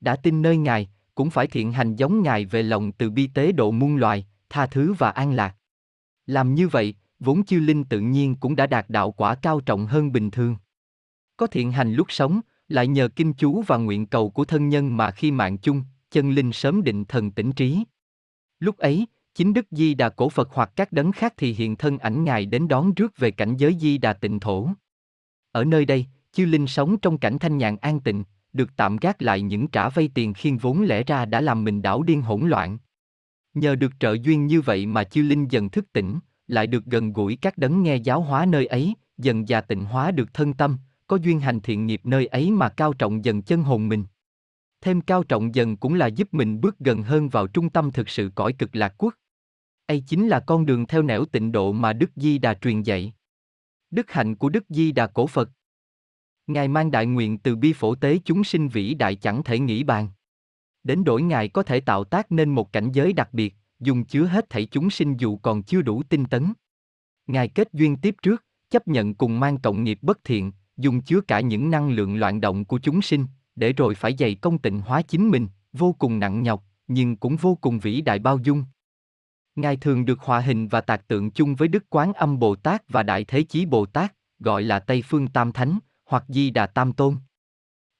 Đã 0.00 0.16
tin 0.16 0.42
nơi 0.42 0.56
Ngài, 0.56 0.88
cũng 1.14 1.30
phải 1.30 1.46
thiện 1.46 1.72
hành 1.72 1.96
giống 1.96 2.22
Ngài 2.22 2.44
về 2.44 2.62
lòng 2.62 2.92
từ 2.92 3.10
bi 3.10 3.26
tế 3.26 3.52
độ 3.52 3.70
muôn 3.70 3.96
loài, 3.96 4.26
tha 4.48 4.66
thứ 4.66 4.92
và 4.92 5.10
an 5.10 5.32
lạc. 5.32 5.56
Làm 6.26 6.54
như 6.54 6.68
vậy, 6.68 6.94
vốn 7.18 7.44
chư 7.44 7.60
linh 7.60 7.84
tự 7.84 8.00
nhiên 8.00 8.34
cũng 8.34 8.56
đã 8.56 8.66
đạt 8.66 8.90
đạo 8.90 9.12
quả 9.12 9.34
cao 9.34 9.60
trọng 9.60 9.86
hơn 9.86 10.12
bình 10.12 10.30
thường. 10.30 10.56
Có 11.36 11.46
thiện 11.46 11.72
hành 11.72 11.94
lúc 11.94 12.06
sống, 12.10 12.40
lại 12.68 12.86
nhờ 12.86 13.08
kinh 13.08 13.32
chú 13.32 13.62
và 13.62 13.76
nguyện 13.76 14.06
cầu 14.06 14.30
của 14.30 14.44
thân 14.44 14.68
nhân 14.68 14.96
mà 14.96 15.10
khi 15.10 15.30
mạng 15.30 15.58
chung, 15.58 15.82
chân 16.10 16.30
linh 16.30 16.52
sớm 16.52 16.82
định 16.82 17.04
thần 17.04 17.30
tỉnh 17.30 17.52
trí. 17.52 17.84
Lúc 18.60 18.78
ấy, 18.78 19.06
chính 19.34 19.52
Đức 19.52 19.66
Di 19.70 19.94
Đà 19.94 20.08
Cổ 20.08 20.28
Phật 20.28 20.48
hoặc 20.52 20.72
các 20.76 20.92
đấng 20.92 21.12
khác 21.12 21.34
thì 21.36 21.52
hiện 21.52 21.76
thân 21.76 21.98
ảnh 21.98 22.24
Ngài 22.24 22.46
đến 22.46 22.68
đón 22.68 22.94
rước 22.94 23.18
về 23.18 23.30
cảnh 23.30 23.56
giới 23.56 23.76
Di 23.80 23.98
Đà 23.98 24.12
tịnh 24.12 24.40
thổ. 24.40 24.68
Ở 25.52 25.64
nơi 25.64 25.84
đây, 25.84 26.06
chư 26.32 26.46
linh 26.46 26.66
sống 26.66 26.98
trong 26.98 27.18
cảnh 27.18 27.38
thanh 27.38 27.58
nhàn 27.58 27.76
an 27.76 28.00
tịnh, 28.00 28.24
được 28.54 28.76
tạm 28.76 28.96
gác 28.96 29.22
lại 29.22 29.42
những 29.42 29.68
trả 29.68 29.88
vay 29.88 30.08
tiền 30.14 30.34
khiên 30.34 30.56
vốn 30.56 30.82
lẽ 30.82 31.02
ra 31.02 31.24
đã 31.24 31.40
làm 31.40 31.64
mình 31.64 31.82
đảo 31.82 32.02
điên 32.02 32.22
hỗn 32.22 32.48
loạn. 32.48 32.78
Nhờ 33.54 33.74
được 33.74 33.92
trợ 34.00 34.16
duyên 34.22 34.46
như 34.46 34.60
vậy 34.60 34.86
mà 34.86 35.04
chiêu 35.04 35.24
linh 35.24 35.50
dần 35.50 35.70
thức 35.70 35.92
tỉnh, 35.92 36.18
lại 36.46 36.66
được 36.66 36.84
gần 36.84 37.12
gũi 37.12 37.36
các 37.36 37.58
đấng 37.58 37.82
nghe 37.82 37.96
giáo 37.96 38.20
hóa 38.20 38.46
nơi 38.46 38.66
ấy, 38.66 38.94
dần 39.18 39.48
già 39.48 39.60
tịnh 39.60 39.84
hóa 39.84 40.10
được 40.10 40.34
thân 40.34 40.54
tâm, 40.54 40.78
có 41.06 41.16
duyên 41.16 41.40
hành 41.40 41.60
thiện 41.60 41.86
nghiệp 41.86 42.00
nơi 42.04 42.26
ấy 42.26 42.50
mà 42.50 42.68
cao 42.68 42.92
trọng 42.92 43.24
dần 43.24 43.42
chân 43.42 43.62
hồn 43.62 43.88
mình. 43.88 44.04
Thêm 44.80 45.00
cao 45.00 45.24
trọng 45.24 45.54
dần 45.54 45.76
cũng 45.76 45.94
là 45.94 46.06
giúp 46.06 46.34
mình 46.34 46.60
bước 46.60 46.78
gần 46.78 47.02
hơn 47.02 47.28
vào 47.28 47.46
trung 47.46 47.70
tâm 47.70 47.92
thực 47.92 48.08
sự 48.08 48.30
cõi 48.34 48.52
cực 48.52 48.76
lạc 48.76 48.94
quốc. 48.98 49.14
ấy 49.86 50.02
chính 50.06 50.28
là 50.28 50.40
con 50.40 50.66
đường 50.66 50.86
theo 50.86 51.02
nẻo 51.02 51.24
tịnh 51.24 51.52
độ 51.52 51.72
mà 51.72 51.92
Đức 51.92 52.10
Di 52.16 52.38
Đà 52.38 52.54
truyền 52.54 52.82
dạy. 52.82 53.12
Đức 53.90 54.10
hạnh 54.10 54.36
của 54.36 54.48
Đức 54.48 54.64
Di 54.68 54.92
Đà 54.92 55.06
Cổ 55.06 55.26
Phật 55.26 55.50
Ngài 56.46 56.68
mang 56.68 56.90
đại 56.90 57.06
nguyện 57.06 57.38
từ 57.38 57.56
bi 57.56 57.72
phổ 57.72 57.94
tế 57.94 58.18
chúng 58.24 58.44
sinh 58.44 58.68
vĩ 58.68 58.94
đại 58.94 59.14
chẳng 59.14 59.42
thể 59.42 59.58
nghĩ 59.58 59.82
bàn. 59.82 60.08
Đến 60.84 61.04
đổi 61.04 61.22
Ngài 61.22 61.48
có 61.48 61.62
thể 61.62 61.80
tạo 61.80 62.04
tác 62.04 62.32
nên 62.32 62.50
một 62.50 62.72
cảnh 62.72 62.92
giới 62.92 63.12
đặc 63.12 63.28
biệt, 63.32 63.54
dùng 63.80 64.04
chứa 64.04 64.24
hết 64.24 64.50
thảy 64.50 64.66
chúng 64.66 64.90
sinh 64.90 65.16
dù 65.16 65.36
còn 65.36 65.62
chưa 65.62 65.82
đủ 65.82 66.02
tinh 66.02 66.24
tấn. 66.24 66.52
Ngài 67.26 67.48
kết 67.48 67.68
duyên 67.72 67.96
tiếp 67.96 68.14
trước, 68.22 68.44
chấp 68.70 68.88
nhận 68.88 69.14
cùng 69.14 69.40
mang 69.40 69.58
cộng 69.58 69.84
nghiệp 69.84 69.98
bất 70.02 70.24
thiện, 70.24 70.52
dùng 70.76 71.00
chứa 71.00 71.20
cả 71.20 71.40
những 71.40 71.70
năng 71.70 71.90
lượng 71.90 72.16
loạn 72.16 72.40
động 72.40 72.64
của 72.64 72.78
chúng 72.78 73.02
sinh, 73.02 73.26
để 73.56 73.72
rồi 73.72 73.94
phải 73.94 74.14
dày 74.18 74.34
công 74.34 74.58
tịnh 74.58 74.80
hóa 74.80 75.02
chính 75.02 75.28
mình, 75.28 75.48
vô 75.72 75.92
cùng 75.98 76.18
nặng 76.18 76.42
nhọc, 76.42 76.64
nhưng 76.88 77.16
cũng 77.16 77.36
vô 77.36 77.58
cùng 77.60 77.78
vĩ 77.78 78.00
đại 78.00 78.18
bao 78.18 78.38
dung. 78.38 78.64
Ngài 79.56 79.76
thường 79.76 80.04
được 80.04 80.20
hòa 80.20 80.40
hình 80.40 80.68
và 80.68 80.80
tạc 80.80 81.08
tượng 81.08 81.30
chung 81.30 81.54
với 81.54 81.68
Đức 81.68 81.84
Quán 81.90 82.12
Âm 82.12 82.38
Bồ 82.38 82.54
Tát 82.54 82.88
và 82.88 83.02
Đại 83.02 83.24
Thế 83.24 83.42
Chí 83.42 83.66
Bồ 83.66 83.86
Tát, 83.86 84.14
gọi 84.38 84.62
là 84.62 84.78
Tây 84.78 85.02
Phương 85.02 85.28
Tam 85.28 85.52
Thánh, 85.52 85.78
hoặc 86.04 86.24
Di 86.28 86.50
Đà 86.50 86.66
Tam 86.66 86.92
Tôn. 86.92 87.16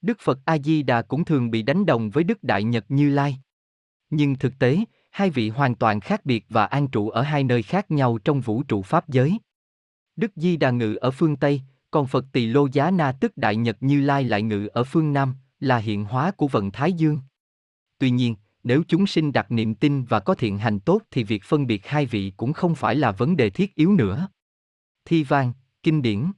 Đức 0.01 0.17
Phật 0.19 0.39
A 0.45 0.57
Di 0.57 0.83
Đà 0.83 1.01
cũng 1.01 1.25
thường 1.25 1.51
bị 1.51 1.61
đánh 1.61 1.85
đồng 1.85 2.09
với 2.09 2.23
Đức 2.23 2.43
Đại 2.43 2.63
Nhật 2.63 2.85
Như 2.89 3.09
Lai. 3.09 3.39
Nhưng 4.09 4.35
thực 4.35 4.53
tế, 4.59 4.79
hai 5.11 5.29
vị 5.29 5.49
hoàn 5.49 5.75
toàn 5.75 5.99
khác 5.99 6.25
biệt 6.25 6.45
và 6.49 6.65
an 6.65 6.87
trụ 6.87 7.09
ở 7.09 7.21
hai 7.21 7.43
nơi 7.43 7.63
khác 7.63 7.91
nhau 7.91 8.17
trong 8.17 8.41
vũ 8.41 8.63
trụ 8.63 8.81
pháp 8.81 9.09
giới. 9.09 9.39
Đức 10.15 10.31
Di 10.35 10.57
Đà 10.57 10.71
ngự 10.71 10.95
ở 10.95 11.11
phương 11.11 11.35
Tây, 11.35 11.61
còn 11.91 12.07
Phật 12.07 12.25
Tỳ 12.31 12.45
Lô 12.45 12.67
Giá 12.71 12.91
Na 12.91 13.11
tức 13.11 13.37
Đại 13.37 13.55
Nhật 13.55 13.77
Như 13.79 14.01
Lai 14.01 14.23
lại 14.23 14.41
ngự 14.41 14.67
ở 14.67 14.83
phương 14.83 15.13
Nam, 15.13 15.35
là 15.59 15.77
hiện 15.77 16.05
hóa 16.05 16.31
của 16.31 16.47
vận 16.47 16.71
Thái 16.71 16.93
Dương. 16.93 17.19
Tuy 17.97 18.09
nhiên, 18.09 18.35
nếu 18.63 18.83
chúng 18.87 19.07
sinh 19.07 19.31
đặt 19.31 19.51
niệm 19.51 19.75
tin 19.75 20.03
và 20.03 20.19
có 20.19 20.35
thiện 20.35 20.57
hành 20.57 20.79
tốt 20.79 21.01
thì 21.11 21.23
việc 21.23 21.43
phân 21.43 21.67
biệt 21.67 21.87
hai 21.87 22.05
vị 22.05 22.33
cũng 22.37 22.53
không 22.53 22.75
phải 22.75 22.95
là 22.95 23.11
vấn 23.11 23.37
đề 23.37 23.49
thiết 23.49 23.75
yếu 23.75 23.95
nữa. 23.95 24.27
Thi 25.05 25.23
vang, 25.23 25.53
kinh 25.83 26.01
điển 26.01 26.31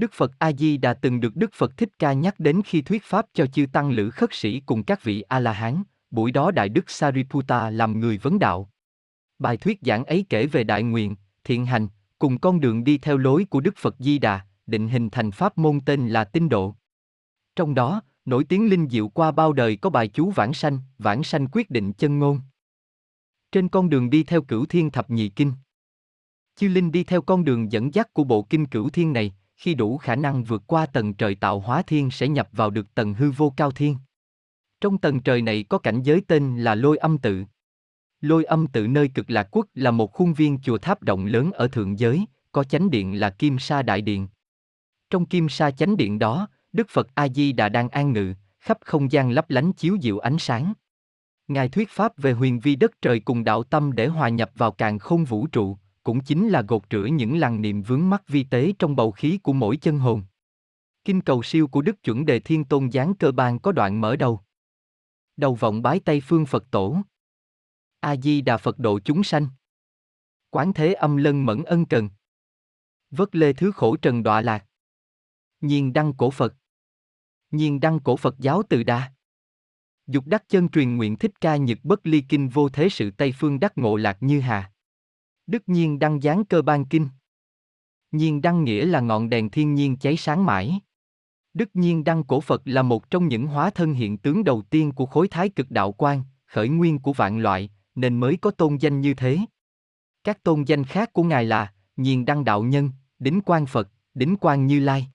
Đức 0.00 0.12
Phật 0.12 0.32
A 0.38 0.52
Di 0.52 0.76
Đà 0.76 0.94
từng 0.94 1.20
được 1.20 1.36
Đức 1.36 1.50
Phật 1.54 1.76
Thích 1.76 1.88
Ca 1.98 2.12
nhắc 2.12 2.34
đến 2.40 2.62
khi 2.64 2.82
thuyết 2.82 3.02
pháp 3.04 3.26
cho 3.34 3.46
chư 3.46 3.66
tăng 3.72 3.90
lữ 3.90 4.10
khất 4.10 4.34
sĩ 4.34 4.60
cùng 4.60 4.82
các 4.82 5.04
vị 5.04 5.22
A 5.22 5.40
La 5.40 5.52
Hán, 5.52 5.82
buổi 6.10 6.32
đó 6.32 6.50
Đại 6.50 6.68
Đức 6.68 6.90
Sariputta 6.90 7.70
làm 7.70 8.00
người 8.00 8.18
vấn 8.18 8.38
đạo. 8.38 8.70
Bài 9.38 9.56
thuyết 9.56 9.78
giảng 9.82 10.04
ấy 10.04 10.24
kể 10.28 10.46
về 10.46 10.64
đại 10.64 10.82
nguyện, 10.82 11.16
thiện 11.44 11.66
hành, 11.66 11.88
cùng 12.18 12.38
con 12.38 12.60
đường 12.60 12.84
đi 12.84 12.98
theo 12.98 13.16
lối 13.16 13.44
của 13.44 13.60
Đức 13.60 13.76
Phật 13.76 13.96
Di 13.98 14.18
Đà, 14.18 14.40
định 14.66 14.88
hình 14.88 15.10
thành 15.10 15.30
pháp 15.30 15.58
môn 15.58 15.80
tên 15.80 16.08
là 16.08 16.24
tinh 16.24 16.48
độ. 16.48 16.74
Trong 17.56 17.74
đó, 17.74 18.02
nổi 18.24 18.44
tiếng 18.44 18.70
linh 18.70 18.88
diệu 18.88 19.08
qua 19.08 19.30
bao 19.30 19.52
đời 19.52 19.76
có 19.76 19.90
bài 19.90 20.08
chú 20.08 20.30
vãng 20.30 20.54
sanh, 20.54 20.78
vãng 20.98 21.22
sanh 21.22 21.46
quyết 21.52 21.70
định 21.70 21.92
chân 21.92 22.18
ngôn. 22.18 22.40
Trên 23.52 23.68
con 23.68 23.90
đường 23.90 24.10
đi 24.10 24.24
theo 24.24 24.42
cửu 24.42 24.66
thiên 24.66 24.90
thập 24.90 25.10
nhị 25.10 25.28
kinh. 25.28 25.52
Chư 26.56 26.68
Linh 26.68 26.92
đi 26.92 27.04
theo 27.04 27.22
con 27.22 27.44
đường 27.44 27.72
dẫn 27.72 27.94
dắt 27.94 28.14
của 28.14 28.24
bộ 28.24 28.42
kinh 28.42 28.66
cửu 28.66 28.90
thiên 28.90 29.12
này, 29.12 29.34
khi 29.60 29.74
đủ 29.74 29.98
khả 29.98 30.16
năng 30.16 30.44
vượt 30.44 30.62
qua 30.66 30.86
tầng 30.86 31.14
trời 31.14 31.34
tạo 31.34 31.60
hóa 31.60 31.82
thiên 31.82 32.10
sẽ 32.10 32.28
nhập 32.28 32.48
vào 32.52 32.70
được 32.70 32.94
tầng 32.94 33.14
hư 33.14 33.30
vô 33.30 33.52
cao 33.56 33.70
thiên. 33.70 33.96
Trong 34.80 34.98
tầng 34.98 35.20
trời 35.20 35.42
này 35.42 35.64
có 35.68 35.78
cảnh 35.78 36.02
giới 36.02 36.22
tên 36.28 36.58
là 36.58 36.74
lôi 36.74 36.96
âm 36.96 37.18
tự. 37.18 37.44
Lôi 38.20 38.44
âm 38.44 38.66
tự 38.66 38.86
nơi 38.86 39.08
cực 39.08 39.30
lạc 39.30 39.48
quốc 39.50 39.66
là 39.74 39.90
một 39.90 40.12
khuôn 40.12 40.34
viên 40.34 40.58
chùa 40.60 40.78
tháp 40.78 41.02
rộng 41.02 41.26
lớn 41.26 41.52
ở 41.52 41.68
thượng 41.68 41.98
giới, 41.98 42.24
có 42.52 42.64
chánh 42.64 42.90
điện 42.90 43.20
là 43.20 43.30
Kim 43.30 43.58
Sa 43.58 43.82
Đại 43.82 44.00
Điện. 44.00 44.28
Trong 45.10 45.26
Kim 45.26 45.48
Sa 45.48 45.70
chánh 45.70 45.96
điện 45.96 46.18
đó, 46.18 46.48
Đức 46.72 46.86
Phật 46.90 47.14
A-di 47.14 47.52
Đà 47.52 47.68
đang 47.68 47.88
an 47.88 48.12
ngự, 48.12 48.34
khắp 48.60 48.78
không 48.84 49.12
gian 49.12 49.30
lấp 49.30 49.50
lánh 49.50 49.72
chiếu 49.72 49.96
diệu 50.02 50.18
ánh 50.18 50.38
sáng. 50.38 50.72
Ngài 51.48 51.68
thuyết 51.68 51.88
pháp 51.90 52.12
về 52.16 52.32
huyền 52.32 52.60
vi 52.60 52.76
đất 52.76 52.90
trời 53.02 53.20
cùng 53.20 53.44
đạo 53.44 53.62
tâm 53.62 53.92
để 53.92 54.06
hòa 54.06 54.28
nhập 54.28 54.50
vào 54.54 54.72
càng 54.72 54.98
không 54.98 55.24
vũ 55.24 55.46
trụ, 55.46 55.76
cũng 56.02 56.20
chính 56.20 56.48
là 56.48 56.62
gột 56.62 56.82
rửa 56.90 57.04
những 57.04 57.38
làn 57.38 57.62
niệm 57.62 57.82
vướng 57.82 58.10
mắc 58.10 58.28
vi 58.28 58.44
tế 58.44 58.72
trong 58.78 58.96
bầu 58.96 59.10
khí 59.10 59.38
của 59.42 59.52
mỗi 59.52 59.76
chân 59.76 59.98
hồn. 59.98 60.22
Kinh 61.04 61.20
cầu 61.20 61.42
siêu 61.42 61.68
của 61.68 61.82
Đức 61.82 62.02
chuẩn 62.02 62.26
đề 62.26 62.40
thiên 62.40 62.64
tôn 62.64 62.90
giáng 62.90 63.14
cơ 63.14 63.32
ban 63.32 63.58
có 63.58 63.72
đoạn 63.72 64.00
mở 64.00 64.16
đầu. 64.16 64.40
Đầu 65.36 65.54
vọng 65.54 65.82
bái 65.82 66.00
Tây 66.00 66.20
phương 66.20 66.46
Phật 66.46 66.64
tổ. 66.70 66.96
A-di 68.00 68.40
Đà 68.40 68.56
Phật 68.56 68.78
độ 68.78 69.00
chúng 69.04 69.24
sanh. 69.24 69.48
Quán 70.50 70.72
thế 70.72 70.92
âm 70.92 71.16
lân 71.16 71.46
mẫn 71.46 71.62
ân 71.62 71.86
cần. 71.86 72.10
Vất 73.10 73.34
lê 73.34 73.52
thứ 73.52 73.72
khổ 73.72 73.96
trần 73.96 74.22
đọa 74.22 74.40
lạc. 74.40 74.66
Nhiên 75.60 75.92
đăng 75.92 76.12
cổ 76.12 76.30
Phật. 76.30 76.54
Nhiên 77.50 77.80
đăng 77.80 78.00
cổ 78.00 78.16
Phật 78.16 78.38
giáo 78.38 78.62
từ 78.68 78.82
đa. 78.82 79.12
Dục 80.06 80.26
đắc 80.26 80.44
chân 80.48 80.68
truyền 80.68 80.96
nguyện 80.96 81.16
thích 81.16 81.40
ca 81.40 81.56
nhật 81.56 81.78
bất 81.82 82.06
ly 82.06 82.24
kinh 82.28 82.48
vô 82.48 82.68
thế 82.68 82.88
sự 82.88 83.10
Tây 83.10 83.34
phương 83.38 83.60
đắc 83.60 83.78
ngộ 83.78 83.96
lạc 83.96 84.16
như 84.20 84.40
hà. 84.40 84.72
Đức 85.50 85.62
nhiên 85.66 85.98
đăng 85.98 86.20
giáng 86.20 86.44
cơ 86.44 86.62
ban 86.62 86.84
kinh. 86.84 87.08
Nhiên 88.12 88.40
đăng 88.40 88.64
nghĩa 88.64 88.86
là 88.86 89.00
ngọn 89.00 89.28
đèn 89.28 89.50
thiên 89.50 89.74
nhiên 89.74 89.96
cháy 89.96 90.16
sáng 90.16 90.44
mãi. 90.44 90.80
Đức 91.54 91.70
nhiên 91.74 92.04
đăng 92.04 92.24
cổ 92.24 92.40
Phật 92.40 92.62
là 92.64 92.82
một 92.82 93.10
trong 93.10 93.28
những 93.28 93.46
hóa 93.46 93.70
thân 93.70 93.92
hiện 93.92 94.18
tướng 94.18 94.44
đầu 94.44 94.62
tiên 94.62 94.92
của 94.92 95.06
khối 95.06 95.28
thái 95.28 95.48
cực 95.48 95.70
đạo 95.70 95.92
quan, 95.92 96.22
khởi 96.46 96.68
nguyên 96.68 96.98
của 96.98 97.12
vạn 97.12 97.38
loại, 97.38 97.70
nên 97.94 98.20
mới 98.20 98.36
có 98.36 98.50
tôn 98.50 98.76
danh 98.76 99.00
như 99.00 99.14
thế. 99.14 99.38
Các 100.24 100.42
tôn 100.42 100.62
danh 100.62 100.84
khác 100.84 101.12
của 101.12 101.22
Ngài 101.22 101.44
là 101.44 101.72
Nhiên 101.96 102.24
đăng 102.24 102.44
đạo 102.44 102.62
nhân, 102.62 102.90
Đính 103.18 103.40
quan 103.46 103.66
Phật, 103.66 103.88
Đính 104.14 104.36
quan 104.40 104.66
Như 104.66 104.80
Lai. 104.80 105.06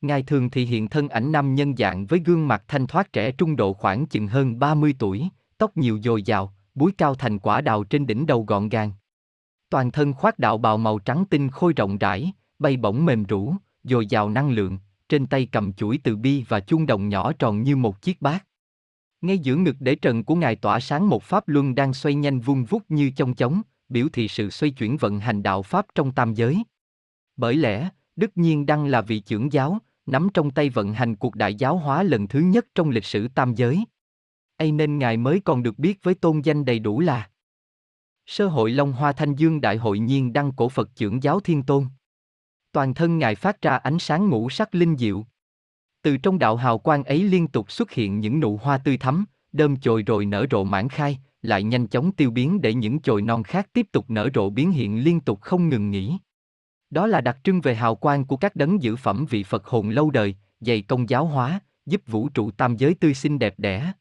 Ngài 0.00 0.22
thường 0.22 0.50
thì 0.50 0.64
hiện 0.64 0.88
thân 0.88 1.08
ảnh 1.08 1.32
nam 1.32 1.54
nhân 1.54 1.76
dạng 1.76 2.06
với 2.06 2.20
gương 2.24 2.48
mặt 2.48 2.64
thanh 2.68 2.86
thoát 2.86 3.12
trẻ 3.12 3.32
trung 3.32 3.56
độ 3.56 3.72
khoảng 3.72 4.06
chừng 4.06 4.28
hơn 4.28 4.58
30 4.58 4.94
tuổi, 4.98 5.28
tóc 5.58 5.76
nhiều 5.76 6.00
dồi 6.02 6.22
dào, 6.22 6.54
búi 6.74 6.92
cao 6.98 7.14
thành 7.14 7.38
quả 7.38 7.60
đào 7.60 7.84
trên 7.84 8.06
đỉnh 8.06 8.26
đầu 8.26 8.44
gọn 8.44 8.68
gàng. 8.68 8.92
Toàn 9.76 9.90
thân 9.90 10.12
khoác 10.12 10.38
đạo 10.38 10.58
bào 10.58 10.78
màu 10.78 10.98
trắng 10.98 11.24
tinh 11.30 11.48
khôi 11.48 11.72
rộng 11.72 11.98
rãi, 11.98 12.32
bay 12.58 12.76
bổng 12.76 13.04
mềm 13.04 13.24
rũ, 13.24 13.54
dồi 13.84 14.06
dào 14.06 14.30
năng 14.30 14.50
lượng, 14.50 14.78
trên 15.08 15.26
tay 15.26 15.48
cầm 15.52 15.72
chuỗi 15.72 15.98
từ 16.04 16.16
bi 16.16 16.44
và 16.48 16.60
chuông 16.60 16.86
đồng 16.86 17.08
nhỏ 17.08 17.32
tròn 17.32 17.62
như 17.62 17.76
một 17.76 18.02
chiếc 18.02 18.22
bát. 18.22 18.46
Ngay 19.20 19.38
giữa 19.38 19.56
ngực 19.56 19.76
để 19.80 19.94
trần 19.94 20.24
của 20.24 20.34
ngài 20.34 20.56
tỏa 20.56 20.80
sáng 20.80 21.08
một 21.08 21.22
pháp 21.22 21.48
luân 21.48 21.74
đang 21.74 21.94
xoay 21.94 22.14
nhanh 22.14 22.40
vung 22.40 22.64
vút 22.64 22.82
như 22.88 23.10
trong 23.10 23.34
chóng, 23.34 23.62
biểu 23.88 24.06
thị 24.12 24.28
sự 24.28 24.50
xoay 24.50 24.70
chuyển 24.70 24.96
vận 24.96 25.20
hành 25.20 25.42
đạo 25.42 25.62
pháp 25.62 25.86
trong 25.94 26.12
tam 26.12 26.34
giới. 26.34 26.62
Bởi 27.36 27.56
lẽ, 27.56 27.88
Đức 28.16 28.30
Nhiên 28.34 28.66
Đăng 28.66 28.86
là 28.86 29.00
vị 29.00 29.20
trưởng 29.20 29.52
giáo, 29.52 29.78
nắm 30.06 30.28
trong 30.34 30.50
tay 30.50 30.70
vận 30.70 30.92
hành 30.92 31.16
cuộc 31.16 31.34
đại 31.34 31.54
giáo 31.54 31.76
hóa 31.76 32.02
lần 32.02 32.28
thứ 32.28 32.40
nhất 32.40 32.66
trong 32.74 32.90
lịch 32.90 33.04
sử 33.04 33.28
tam 33.28 33.54
giới. 33.54 33.84
Ây 34.56 34.72
nên 34.72 34.98
ngài 34.98 35.16
mới 35.16 35.40
còn 35.40 35.62
được 35.62 35.78
biết 35.78 36.02
với 36.02 36.14
tôn 36.14 36.40
danh 36.40 36.64
đầy 36.64 36.78
đủ 36.78 37.00
là 37.00 37.28
Sơ 38.26 38.46
hội 38.46 38.70
Long 38.70 38.92
Hoa 38.92 39.12
Thanh 39.12 39.34
Dương 39.34 39.60
Đại 39.60 39.76
hội 39.76 39.98
nhiên 39.98 40.32
đăng 40.32 40.52
cổ 40.52 40.68
Phật 40.68 40.96
trưởng 40.96 41.22
giáo 41.22 41.40
Thiên 41.40 41.62
Tôn. 41.62 41.84
Toàn 42.72 42.94
thân 42.94 43.18
ngài 43.18 43.34
phát 43.34 43.62
ra 43.62 43.76
ánh 43.76 43.98
sáng 43.98 44.28
ngũ 44.28 44.50
sắc 44.50 44.74
linh 44.74 44.96
diệu. 44.96 45.24
Từ 46.02 46.16
trong 46.16 46.38
đạo 46.38 46.56
hào 46.56 46.78
quang 46.78 47.04
ấy 47.04 47.22
liên 47.22 47.48
tục 47.48 47.70
xuất 47.70 47.90
hiện 47.90 48.20
những 48.20 48.40
nụ 48.40 48.56
hoa 48.56 48.78
tươi 48.78 48.96
thắm, 48.96 49.24
đơm 49.52 49.76
chồi 49.76 50.02
rồi 50.02 50.26
nở 50.26 50.46
rộ 50.50 50.64
mãn 50.64 50.88
khai, 50.88 51.18
lại 51.42 51.62
nhanh 51.62 51.86
chóng 51.86 52.12
tiêu 52.12 52.30
biến 52.30 52.60
để 52.60 52.74
những 52.74 52.98
chồi 52.98 53.22
non 53.22 53.42
khác 53.42 53.68
tiếp 53.72 53.86
tục 53.92 54.10
nở 54.10 54.28
rộ 54.34 54.50
biến 54.50 54.72
hiện 54.72 55.04
liên 55.04 55.20
tục 55.20 55.40
không 55.40 55.68
ngừng 55.68 55.90
nghỉ. 55.90 56.18
Đó 56.90 57.06
là 57.06 57.20
đặc 57.20 57.38
trưng 57.44 57.60
về 57.60 57.74
hào 57.74 57.94
quang 57.94 58.24
của 58.24 58.36
các 58.36 58.56
đấng 58.56 58.82
giữ 58.82 58.96
phẩm 58.96 59.26
vị 59.30 59.42
Phật 59.42 59.66
hồn 59.66 59.88
lâu 59.88 60.10
đời, 60.10 60.36
dày 60.60 60.82
công 60.82 61.08
giáo 61.08 61.26
hóa, 61.26 61.60
giúp 61.86 62.02
vũ 62.06 62.28
trụ 62.28 62.50
tam 62.50 62.76
giới 62.76 62.94
tươi 62.94 63.14
xinh 63.14 63.38
đẹp 63.38 63.54
đẽ. 63.58 63.92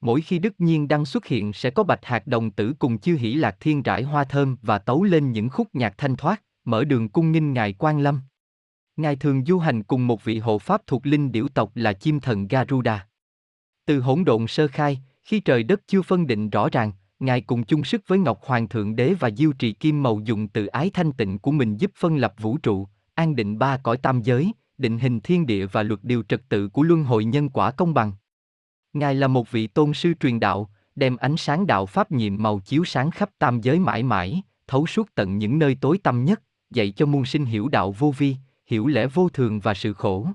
Mỗi 0.00 0.20
khi 0.20 0.38
Đức 0.38 0.54
Nhiên 0.58 0.88
đăng 0.88 1.04
xuất 1.04 1.26
hiện 1.26 1.52
sẽ 1.52 1.70
có 1.70 1.82
bạch 1.82 2.04
hạt 2.04 2.26
đồng 2.26 2.50
tử 2.50 2.74
cùng 2.78 2.98
chư 2.98 3.16
hỷ 3.16 3.34
lạc 3.34 3.56
thiên 3.60 3.82
rải 3.82 4.02
hoa 4.02 4.24
thơm 4.24 4.56
và 4.62 4.78
tấu 4.78 5.02
lên 5.02 5.32
những 5.32 5.48
khúc 5.48 5.68
nhạc 5.72 5.94
thanh 5.98 6.16
thoát, 6.16 6.42
mở 6.64 6.84
đường 6.84 7.08
cung 7.08 7.32
nghinh 7.32 7.52
Ngài 7.52 7.72
Quan 7.72 8.00
Lâm. 8.00 8.20
Ngài 8.96 9.16
thường 9.16 9.44
du 9.44 9.58
hành 9.58 9.82
cùng 9.82 10.06
một 10.06 10.24
vị 10.24 10.38
hộ 10.38 10.58
pháp 10.58 10.82
thuộc 10.86 11.06
linh 11.06 11.32
điểu 11.32 11.48
tộc 11.48 11.72
là 11.74 11.92
chim 11.92 12.20
thần 12.20 12.48
Garuda. 12.48 13.06
Từ 13.86 14.00
hỗn 14.00 14.24
độn 14.24 14.46
sơ 14.46 14.68
khai, 14.68 15.00
khi 15.22 15.40
trời 15.40 15.62
đất 15.62 15.80
chưa 15.86 16.02
phân 16.02 16.26
định 16.26 16.50
rõ 16.50 16.68
ràng, 16.72 16.92
Ngài 17.20 17.40
cùng 17.40 17.64
chung 17.64 17.84
sức 17.84 18.02
với 18.06 18.18
Ngọc 18.18 18.40
Hoàng 18.42 18.68
Thượng 18.68 18.96
Đế 18.96 19.14
và 19.14 19.30
Diêu 19.30 19.52
Trì 19.52 19.72
Kim 19.72 20.02
Màu 20.02 20.20
dùng 20.24 20.48
từ 20.48 20.66
ái 20.66 20.90
thanh 20.94 21.12
tịnh 21.12 21.38
của 21.38 21.50
mình 21.50 21.76
giúp 21.76 21.90
phân 21.96 22.16
lập 22.16 22.34
vũ 22.38 22.58
trụ, 22.58 22.88
an 23.14 23.36
định 23.36 23.58
ba 23.58 23.76
cõi 23.76 23.96
tam 23.96 24.22
giới, 24.22 24.52
định 24.78 24.98
hình 24.98 25.20
thiên 25.20 25.46
địa 25.46 25.66
và 25.66 25.82
luật 25.82 26.04
điều 26.04 26.22
trật 26.22 26.48
tự 26.48 26.68
của 26.68 26.82
luân 26.82 27.04
hồi 27.04 27.24
nhân 27.24 27.48
quả 27.48 27.70
công 27.70 27.94
bằng. 27.94 28.12
Ngài 28.98 29.14
là 29.14 29.26
một 29.26 29.50
vị 29.50 29.66
tôn 29.66 29.94
sư 29.94 30.12
truyền 30.20 30.40
đạo, 30.40 30.70
đem 30.96 31.16
ánh 31.16 31.36
sáng 31.36 31.66
đạo 31.66 31.86
pháp 31.86 32.12
nhiệm 32.12 32.42
màu 32.42 32.58
chiếu 32.58 32.84
sáng 32.84 33.10
khắp 33.10 33.30
tam 33.38 33.60
giới 33.60 33.78
mãi 33.78 34.02
mãi, 34.02 34.42
thấu 34.66 34.86
suốt 34.86 35.14
tận 35.14 35.38
những 35.38 35.58
nơi 35.58 35.76
tối 35.80 35.98
tăm 35.98 36.24
nhất, 36.24 36.42
dạy 36.70 36.90
cho 36.90 37.06
muôn 37.06 37.24
sinh 37.24 37.44
hiểu 37.44 37.68
đạo 37.68 37.92
vô 37.92 38.14
vi, 38.18 38.36
hiểu 38.66 38.86
lẽ 38.86 39.06
vô 39.06 39.28
thường 39.28 39.60
và 39.60 39.74
sự 39.74 39.92
khổ. 39.92 40.28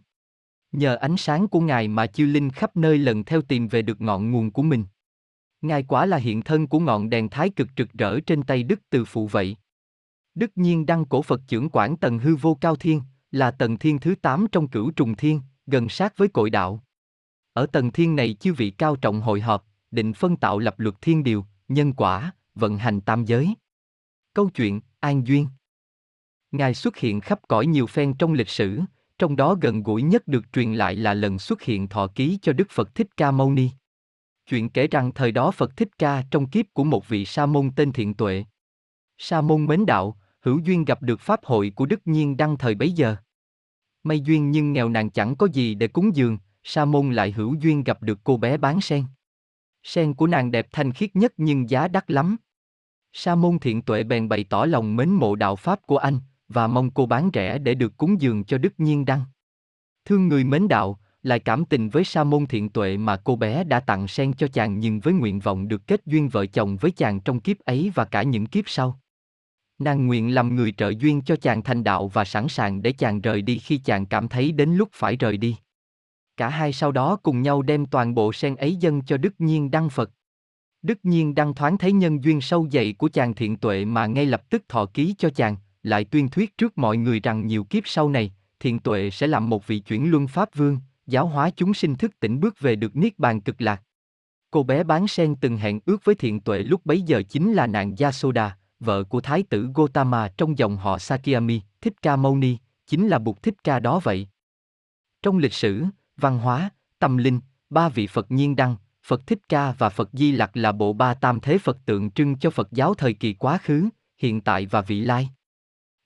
Nhờ 0.72 0.95
ánh 0.95 1.17
sáng 1.17 1.48
của 1.48 1.59
Ngài 1.59 1.88
mà 1.88 2.08
chư 2.08 2.25
linh 2.25 2.50
khắp 2.50 2.77
nơi 2.77 2.98
lần 2.98 3.24
theo 3.24 3.42
tìm 3.42 3.67
về 3.67 3.82
được 3.82 4.01
ngọn 4.01 4.32
nguồn 4.32 4.51
của 4.51 4.64
mình. 4.64 4.85
Ngài 5.61 5.83
quả 5.83 6.06
là 6.06 6.17
hiện 6.17 6.42
thân 6.42 6.67
của 6.67 6.80
ngọn 6.80 7.09
đèn 7.09 7.30
thái 7.30 7.50
cực 7.50 7.67
trực 7.75 7.93
rỡ 7.93 8.19
trên 8.19 8.43
tay 8.43 8.64
Đức 8.64 8.80
Từ 8.90 9.06
Phụ 9.06 9.27
vậy. 9.27 9.56
Đức 10.35 10.51
nhiên 10.56 10.85
đăng 10.85 11.06
cổ 11.06 11.22
Phật 11.22 11.42
trưởng 11.48 11.69
quản 11.72 11.98
tầng 11.98 12.19
hư 12.19 12.35
vô 12.35 12.58
cao 12.61 12.75
thiên, 12.75 13.01
là 13.32 13.51
tầng 13.51 13.77
thiên 13.77 14.00
thứ 14.00 14.16
8 14.22 14.48
trong 14.51 14.67
cửu 14.67 14.92
trùng 14.92 15.16
thiên, 15.16 15.42
gần 15.67 15.90
sát 15.90 16.17
với 16.17 16.27
cội 16.27 16.50
đạo. 16.50 16.83
Ở 17.53 17.65
tầng 17.65 17.91
thiên 17.91 18.15
này 18.15 18.33
chư 18.33 18.53
vị 18.53 18.69
cao 18.69 18.95
trọng 18.95 19.22
hội 19.22 19.41
họp, 19.41 19.67
định 19.91 20.14
phân 20.14 20.35
tạo 20.35 20.59
lập 20.59 20.80
luật 20.80 20.95
thiên 21.01 21.23
điều, 21.23 21.45
nhân 21.67 21.93
quả, 21.93 22.32
vận 22.56 22.77
hành 22.77 23.01
tam 23.01 23.25
giới. 23.25 23.56
Câu 24.33 24.49
chuyện, 24.49 24.82
an 24.99 25.27
duyên 25.27 25.48
Ngài 26.51 26.73
xuất 26.73 26.98
hiện 26.98 27.22
khắp 27.22 27.40
cõi 27.48 27.65
nhiều 27.65 27.88
phen 27.88 28.14
trong 28.14 28.33
lịch 28.33 28.49
sử, 28.49 28.82
trong 29.19 29.35
đó 29.35 29.57
gần 29.61 29.83
gũi 29.83 30.01
nhất 30.01 30.27
được 30.27 30.53
truyền 30.53 30.73
lại 30.73 30.95
là 30.95 31.14
lần 31.14 31.40
xuất 31.40 31.61
hiện 31.61 31.88
thọ 31.88 32.07
ký 32.07 32.40
cho 32.41 32.53
Đức 32.53 32.67
Phật 32.69 32.95
Thích 32.95 33.07
Ca 33.17 33.32
Mâu 33.32 33.51
Ni. 33.51 33.69
Chuyện 34.45 34.69
kể 34.69 34.88
rằng 34.88 35.11
thời 35.15 35.32
đó 35.32 35.51
Phật 35.51 35.77
Thích 35.77 35.98
Ca 35.98 36.23
trong 36.32 36.49
kiếp 36.49 36.65
của 36.73 36.83
một 36.83 37.07
vị 37.07 37.25
sa 37.25 37.45
môn 37.45 37.72
tên 37.75 37.91
Thiện 37.91 38.14
Tuệ. 38.14 38.45
Sa 39.17 39.41
môn 39.41 39.65
mến 39.65 39.85
đạo, 39.85 40.17
hữu 40.41 40.59
duyên 40.59 40.85
gặp 40.85 41.01
được 41.01 41.19
pháp 41.19 41.45
hội 41.45 41.72
của 41.75 41.85
Đức 41.85 41.99
Nhiên 42.06 42.38
Đăng 42.38 42.57
thời 42.57 42.75
bấy 42.75 42.91
giờ. 42.91 43.15
May 44.03 44.19
duyên 44.19 44.51
nhưng 44.51 44.73
nghèo 44.73 44.90
nàn 44.90 45.09
chẳng 45.09 45.35
có 45.35 45.48
gì 45.53 45.75
để 45.75 45.88
cúng 45.88 46.15
dường, 46.15 46.38
sa 46.64 46.85
môn 46.85 47.11
lại 47.11 47.32
hữu 47.32 47.56
duyên 47.59 47.83
gặp 47.83 48.03
được 48.03 48.19
cô 48.24 48.38
bé 48.38 48.58
bán 48.58 48.82
sen. 48.82 49.03
Sen 49.83 50.14
của 50.14 50.27
nàng 50.27 50.51
đẹp 50.51 50.67
thanh 50.72 50.92
khiết 50.92 51.16
nhất 51.16 51.33
nhưng 51.38 51.69
giá 51.69 51.88
đắt 51.88 52.11
lắm. 52.11 52.38
Sa 53.14 53.35
môn 53.35 53.59
thiện 53.59 53.82
tuệ 53.82 54.03
bèn 54.03 54.30
bày 54.30 54.43
tỏ 54.43 54.66
lòng 54.66 54.95
mến 54.95 55.09
mộ 55.09 55.35
đạo 55.35 55.56
pháp 55.56 55.80
của 55.85 55.98
anh, 55.98 56.19
và 56.48 56.67
mong 56.67 56.92
cô 56.92 57.06
bán 57.06 57.30
rẻ 57.33 57.58
để 57.58 57.75
được 57.75 57.98
cúng 57.98 58.22
dường 58.22 58.43
cho 58.43 58.58
Đức 58.58 58.74
Nhiên 58.77 59.06
Đăng. 59.06 59.22
Thương 60.06 60.27
người 60.27 60.43
mến 60.43 60.67
đạo, 60.67 61.00
lại 61.24 61.40
cảm 61.40 61.66
tình 61.66 61.90
với 61.90 62.03
sa 62.03 62.24
môn 62.24 62.45
thiện 62.45 62.69
tuệ 62.69 62.98
mà 62.98 63.17
cô 63.17 63.35
bé 63.35 63.64
đã 63.64 63.80
tặng 63.80 64.08
sen 64.08 64.33
cho 64.33 64.48
chàng 64.48 64.80
nhưng 64.80 65.00
với 65.00 65.14
nguyện 65.14 65.40
vọng 65.40 65.67
được 65.67 65.88
kết 65.88 66.01
duyên 66.06 66.30
vợ 66.30 66.45
chồng 66.45 66.77
với 66.77 66.92
chàng 66.92 67.19
trong 67.19 67.40
kiếp 67.40 67.59
ấy 67.59 67.92
và 67.95 68.06
cả 68.06 68.24
những 68.24 68.45
kiếp 68.45 68.64
sau. 68.67 69.00
Nàng 69.80 70.08
nguyện 70.08 70.33
làm 70.33 70.56
người 70.56 70.72
trợ 70.72 70.93
duyên 71.00 71.22
cho 71.22 71.35
chàng 71.35 71.64
thành 71.64 71.83
đạo 71.83 72.08
và 72.08 72.25
sẵn 72.25 72.48
sàng 72.48 72.82
để 72.82 72.92
chàng 72.92 73.22
rời 73.22 73.42
đi 73.42 73.58
khi 73.58 73.77
chàng 73.77 74.06
cảm 74.06 74.27
thấy 74.27 74.51
đến 74.51 74.75
lúc 74.75 74.90
phải 74.93 75.16
rời 75.16 75.38
đi. 75.38 75.56
Cả 76.38 76.50
hai 76.50 76.74
sau 76.74 76.92
đó 76.92 77.16
cùng 77.24 77.42
nhau 77.42 77.62
đem 77.62 77.86
toàn 77.86 78.16
bộ 78.16 78.34
sen 78.34 78.56
ấy 78.56 78.76
dâng 78.76 79.02
cho 79.02 79.18
Đức 79.18 79.34
Nhiên 79.40 79.72
Đăng 79.72 79.90
Phật. 79.90 80.12
Đức 80.82 80.98
Nhiên 81.03 81.36
Đăng 81.36 81.53
thoáng 81.53 81.78
thấy 81.78 81.92
nhân 81.92 82.24
duyên 82.24 82.42
sâu 82.42 82.68
dày 82.72 82.94
của 82.94 83.10
chàng 83.10 83.34
thiện 83.34 83.58
tuệ 83.58 83.86
mà 83.86 84.06
ngay 84.06 84.26
lập 84.26 84.50
tức 84.50 84.64
thọ 84.70 84.86
ký 84.86 85.16
cho 85.18 85.30
chàng, 85.30 85.56
lại 85.84 86.03
tuyên 86.03 86.30
thuyết 86.30 86.58
trước 86.58 86.78
mọi 86.78 86.98
người 86.98 87.20
rằng 87.20 87.48
nhiều 87.48 87.64
kiếp 87.64 87.84
sau 87.86 88.10
này, 88.10 88.34
thiện 88.60 88.80
tuệ 88.80 89.10
sẽ 89.10 89.28
làm 89.28 89.50
một 89.50 89.68
vị 89.68 89.80
chuyển 89.80 90.12
luân 90.12 90.28
pháp 90.28 90.56
vương, 90.56 90.80
giáo 91.08 91.28
hóa 91.28 91.50
chúng 91.56 91.74
sinh 91.74 91.95
thức 91.95 92.20
tỉnh 92.20 92.40
bước 92.40 92.60
về 92.60 92.76
được 92.76 92.95
niết 92.95 93.20
bàn 93.20 93.42
cực 93.42 93.62
lạc. 93.62 93.82
Cô 94.52 94.64
bé 94.64 94.84
bán 94.84 95.08
sen 95.08 95.36
từng 95.36 95.58
hẹn 95.58 95.80
ước 95.86 96.06
với 96.06 96.16
thiện 96.16 96.40
tuệ 96.40 96.60
lúc 96.60 96.86
bấy 96.86 97.02
giờ 97.02 97.24
chính 97.30 97.53
là 97.53 97.68
nàng 97.68 97.95
Yasoda, 98.00 98.58
vợ 98.80 99.03
của 99.03 99.22
thái 99.22 99.44
tử 99.44 99.70
Gotama 99.74 100.28
trong 100.38 100.58
dòng 100.58 100.78
họ 100.78 100.98
Sakyami, 100.98 101.62
Thích 101.82 102.02
Ca 102.02 102.16
Mâu 102.16 102.36
Ni, 102.36 102.58
chính 102.88 103.08
là 103.08 103.20
Bụt 103.20 103.44
Thích 103.44 103.64
Ca 103.64 103.80
đó 103.80 104.00
vậy. 104.03 104.28
Trong 105.22 105.38
lịch 105.38 105.53
sử, 105.53 105.84
văn 106.24 106.40
hóa, 106.40 106.69
tâm 107.00 107.18
linh, 107.18 107.40
ba 107.69 107.90
vị 107.90 108.08
Phật 108.08 108.32
nhiên 108.32 108.56
đăng, 108.56 108.76
Phật 109.06 109.27
Thích 109.27 109.40
Ca 109.50 109.72
và 109.72 109.90
Phật 109.90 110.10
Di 110.14 110.32
Lặc 110.32 110.58
là 110.58 110.72
bộ 110.72 110.93
ba 110.93 111.14
tam 111.14 111.40
thế 111.40 111.58
Phật 111.58 111.77
tượng 111.85 112.11
trưng 112.11 112.38
cho 112.38 112.50
Phật 112.50 112.72
giáo 112.72 112.93
thời 112.93 113.14
kỳ 113.14 113.34
quá 113.34 113.58
khứ, 113.58 113.90
hiện 114.18 114.42
tại 114.42 114.66
và 114.66 114.82
vị 114.82 115.02
lai. 115.02 115.30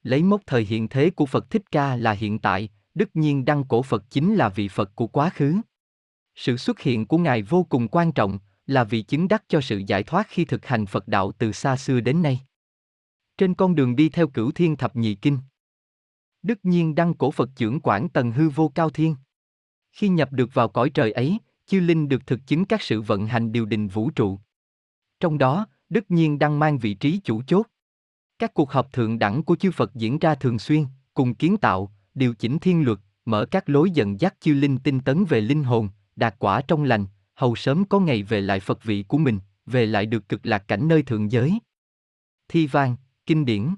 Lấy 0.03 0.23
mốc 0.23 0.41
thời 0.45 0.65
hiện 0.65 0.87
thế 0.87 1.09
của 1.09 1.25
Phật 1.25 1.49
Thích 1.49 1.71
Ca 1.71 1.95
là 1.95 2.11
hiện 2.11 2.39
tại, 2.39 2.69
đức 2.95 3.09
nhiên 3.13 3.45
đăng 3.45 3.63
cổ 3.63 3.81
Phật 3.81 4.03
chính 4.09 4.35
là 4.35 4.49
vị 4.49 4.67
Phật 4.67 4.95
của 4.95 5.07
quá 5.07 5.29
khứ. 5.29 5.55
Sự 6.35 6.57
xuất 6.57 6.79
hiện 6.79 7.05
của 7.05 7.17
Ngài 7.17 7.41
vô 7.41 7.63
cùng 7.63 7.87
quan 7.87 8.11
trọng, 8.11 8.39
là 8.65 8.83
vị 8.83 9.01
chứng 9.01 9.27
đắc 9.27 9.43
cho 9.47 9.61
sự 9.61 9.81
giải 9.87 10.03
thoát 10.03 10.27
khi 10.29 10.45
thực 10.45 10.65
hành 10.65 10.85
Phật 10.85 11.07
đạo 11.07 11.31
từ 11.37 11.51
xa 11.51 11.77
xưa 11.77 11.99
đến 11.99 12.21
nay. 12.21 12.41
Trên 13.37 13.53
con 13.53 13.75
đường 13.75 13.95
đi 13.95 14.09
theo 14.09 14.27
cửu 14.27 14.51
thiên 14.51 14.75
thập 14.75 14.95
nhị 14.95 15.15
kinh, 15.15 15.37
Đức 16.43 16.59
nhiên 16.63 16.95
đăng 16.95 17.13
cổ 17.13 17.31
Phật 17.31 17.49
trưởng 17.55 17.79
quản 17.83 18.09
tầng 18.09 18.31
hư 18.31 18.49
vô 18.49 18.71
cao 18.75 18.89
thiên. 18.89 19.15
Khi 19.97 20.09
nhập 20.09 20.33
được 20.33 20.53
vào 20.53 20.67
cõi 20.67 20.89
trời 20.89 21.11
ấy, 21.11 21.37
chư 21.65 21.79
linh 21.79 22.09
được 22.09 22.27
thực 22.27 22.47
chứng 22.47 22.65
các 22.65 22.81
sự 22.81 23.01
vận 23.01 23.27
hành 23.27 23.51
điều 23.51 23.65
đình 23.65 23.87
vũ 23.87 24.09
trụ. 24.09 24.39
Trong 25.19 25.37
đó, 25.37 25.67
Đức 25.89 26.11
nhiên 26.11 26.39
đăng 26.39 26.59
mang 26.59 26.77
vị 26.77 26.93
trí 26.93 27.19
chủ 27.23 27.41
chốt. 27.47 27.67
Các 28.39 28.53
cuộc 28.53 28.71
họp 28.71 28.93
thượng 28.93 29.19
đẳng 29.19 29.43
của 29.43 29.55
chư 29.55 29.71
Phật 29.71 29.95
diễn 29.95 30.19
ra 30.19 30.35
thường 30.35 30.59
xuyên, 30.59 30.85
cùng 31.13 31.35
kiến 31.35 31.57
tạo, 31.57 31.91
điều 32.13 32.33
chỉnh 32.33 32.59
thiên 32.59 32.85
luật, 32.85 32.99
mở 33.25 33.45
các 33.51 33.69
lối 33.69 33.91
dẫn 33.91 34.19
dắt 34.19 34.35
chư 34.39 34.53
linh 34.53 34.77
tinh 34.77 34.99
tấn 34.99 35.25
về 35.25 35.41
linh 35.41 35.63
hồn, 35.63 35.89
đạt 36.15 36.35
quả 36.39 36.61
trong 36.61 36.83
lành, 36.83 37.05
hầu 37.33 37.55
sớm 37.55 37.85
có 37.85 37.99
ngày 37.99 38.23
về 38.23 38.41
lại 38.41 38.59
Phật 38.59 38.83
vị 38.83 39.05
của 39.07 39.17
mình, 39.17 39.39
về 39.65 39.85
lại 39.85 40.05
được 40.05 40.29
cực 40.29 40.45
lạc 40.45 40.67
cảnh 40.67 40.87
nơi 40.87 41.03
thượng 41.03 41.31
giới. 41.31 41.59
Thi 42.47 42.67
vang, 42.67 42.95
kinh 43.25 43.45
điển 43.45 43.75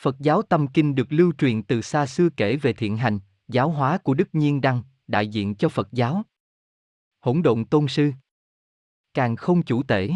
Phật 0.00 0.16
giáo 0.18 0.42
tâm 0.42 0.66
kinh 0.66 0.94
được 0.94 1.12
lưu 1.12 1.32
truyền 1.38 1.62
từ 1.62 1.82
xa 1.82 2.06
xưa 2.06 2.28
kể 2.36 2.56
về 2.56 2.72
thiện 2.72 2.96
hành, 2.96 3.18
giáo 3.48 3.70
hóa 3.70 3.98
của 3.98 4.14
Đức 4.14 4.28
Nhiên 4.32 4.60
Đăng, 4.60 4.82
đại 5.10 5.28
diện 5.28 5.54
cho 5.54 5.68
Phật 5.68 5.88
giáo. 5.92 6.22
Hỗn 7.20 7.42
độn 7.42 7.64
tôn 7.64 7.88
sư 7.88 8.12
Càng 9.14 9.36
không 9.36 9.62
chủ 9.62 9.82
tể 9.82 10.10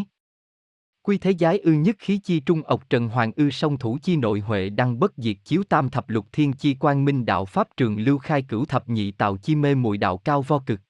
Quy 1.07 1.19
thế 1.19 1.35
giái 1.41 1.59
ư 1.59 1.73
nhất 1.73 1.97
khí 1.99 2.19
chi 2.19 2.41
trung 2.41 2.63
ộc 2.63 2.91
trần 2.91 3.09
hoàng 3.09 3.33
ư 3.37 3.51
song 3.51 3.79
thủ 3.79 3.99
chi 4.03 4.17
nội 4.17 4.41
huệ 4.41 4.71
đăng 4.71 4.99
bất 4.99 5.13
diệt 5.17 5.37
chiếu 5.45 5.63
tam 5.69 5.91
thập 5.91 6.09
lục 6.09 6.27
thiên 6.33 6.53
chi 6.53 6.75
quang 6.75 7.05
minh 7.05 7.25
đạo 7.25 7.45
pháp 7.45 7.69
trường 7.77 7.99
lưu 7.99 8.19
khai 8.19 8.43
cửu 8.43 8.65
thập 8.65 8.89
nhị 8.89 9.11
tạo 9.11 9.37
chi 9.37 9.55
mê 9.55 9.75
muội 9.75 9.99
đạo 9.99 10.19
cao 10.19 10.43
vo 10.43 10.59
cực. 10.59 10.81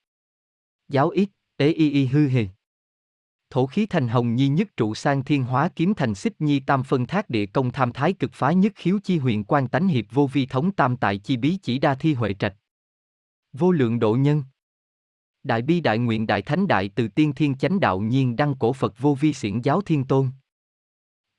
Giáo 0.87 1.09
ít, 1.09 1.29
tế 1.57 1.71
y 1.71 1.91
y 1.91 2.05
hư 2.05 2.27
hề. 2.27 2.47
Thổ 3.49 3.65
khí 3.65 3.85
thành 3.85 4.07
hồng 4.07 4.35
nhi 4.35 4.47
nhất 4.47 4.67
trụ 4.77 4.95
sang 4.95 5.23
thiên 5.23 5.43
hóa 5.43 5.69
kiếm 5.75 5.93
thành 5.93 6.15
xích 6.15 6.41
nhi 6.41 6.59
tam 6.59 6.83
phân 6.83 7.05
thác 7.05 7.29
địa 7.29 7.45
công 7.45 7.71
tham 7.71 7.93
thái 7.93 8.13
cực 8.13 8.33
phá 8.33 8.51
nhất 8.51 8.73
khiếu 8.75 8.99
chi 9.03 9.17
huyện 9.17 9.43
quan 9.43 9.67
tánh 9.67 9.87
hiệp 9.87 10.05
vô 10.11 10.29
vi 10.33 10.45
thống 10.45 10.71
tam 10.71 10.97
tại 10.97 11.17
chi 11.17 11.37
bí 11.37 11.57
chỉ 11.61 11.79
đa 11.79 11.95
thi 11.95 12.13
huệ 12.13 12.33
trạch. 12.33 12.55
Vô 13.57 13.71
lượng 13.71 13.99
độ 13.99 14.15
nhân. 14.15 14.43
Đại 15.43 15.61
bi 15.61 15.81
đại 15.81 15.97
nguyện 15.97 16.27
đại 16.27 16.41
thánh 16.41 16.67
đại 16.67 16.89
từ 16.95 17.07
tiên 17.07 17.33
thiên 17.33 17.55
chánh 17.55 17.79
đạo 17.79 17.99
nhiên 17.99 18.35
đăng 18.35 18.55
cổ 18.55 18.73
Phật 18.73 18.99
vô 18.99 19.17
vi 19.19 19.33
xiển 19.33 19.61
giáo 19.61 19.81
thiên 19.81 20.03
tôn. 20.03 20.29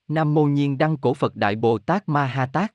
Nam 0.09 0.35
mô 0.35 0.45
nhiên 0.45 0.79
đăng 0.79 0.97
cổ 0.97 1.15
Phật 1.15 1.37
đại 1.37 1.57
Bồ 1.57 1.79
Tát 1.79 2.09
Ma 2.09 2.27
Ha 2.27 2.47
Tát. 2.47 2.75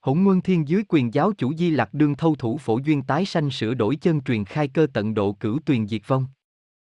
Hỗn 0.00 0.22
nguyên 0.22 0.40
thiên 0.40 0.68
dưới 0.68 0.82
quyền 0.88 1.14
giáo 1.14 1.32
chủ 1.32 1.54
di 1.54 1.70
lạc 1.70 1.94
đương 1.94 2.14
thâu 2.14 2.34
thủ 2.34 2.58
phổ 2.58 2.78
duyên 2.78 3.02
tái 3.02 3.24
sanh 3.24 3.50
sửa 3.50 3.74
đổi 3.74 3.96
chân 3.96 4.20
truyền 4.20 4.44
khai 4.44 4.68
cơ 4.68 4.86
tận 4.92 5.14
độ 5.14 5.32
cửu 5.32 5.58
tuyền 5.66 5.86
diệt 5.86 6.02
vong. 6.06 6.26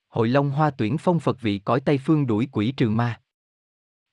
Hội 0.08 0.30
Long 0.30 0.52
Hoa 0.52 0.70
tuyển 0.70 0.98
phong 0.98 1.20
Phật 1.20 1.42
vị 1.42 1.60
cõi 1.60 1.82
Tây 1.82 1.98
Phương 1.98 2.28
đuổi 2.28 2.48
quỷ 2.52 2.74
trừ 2.78 2.90
ma. 2.90 3.22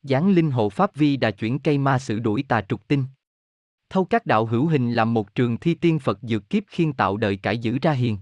Giáng 0.03 0.31
linh 0.31 0.51
hộ 0.51 0.69
Pháp 0.69 0.95
Vi 0.95 1.17
đà 1.17 1.31
chuyển 1.31 1.59
cây 1.59 1.79
ma 1.79 1.99
sự 1.99 2.19
đuổi 2.19 2.45
tà 2.49 2.63
trục 2.69 2.89
tinh. 2.89 3.05
Thâu 3.91 4.05
các 4.05 4.27
đạo 4.27 4.47
hữu 4.47 4.67
hình 4.67 4.93
làm 4.93 5.15
một 5.15 5.35
trường 5.35 5.59
thi 5.59 5.75
tiên 5.75 5.99
Phật 5.99 6.19
dược 6.23 6.51
kiếp 6.51 6.63
khiên 6.67 6.93
tạo 6.93 7.17
đời 7.17 7.37
cải 7.37 7.59
giữ 7.59 7.79
ra 7.83 7.93
hiền. 7.93 8.19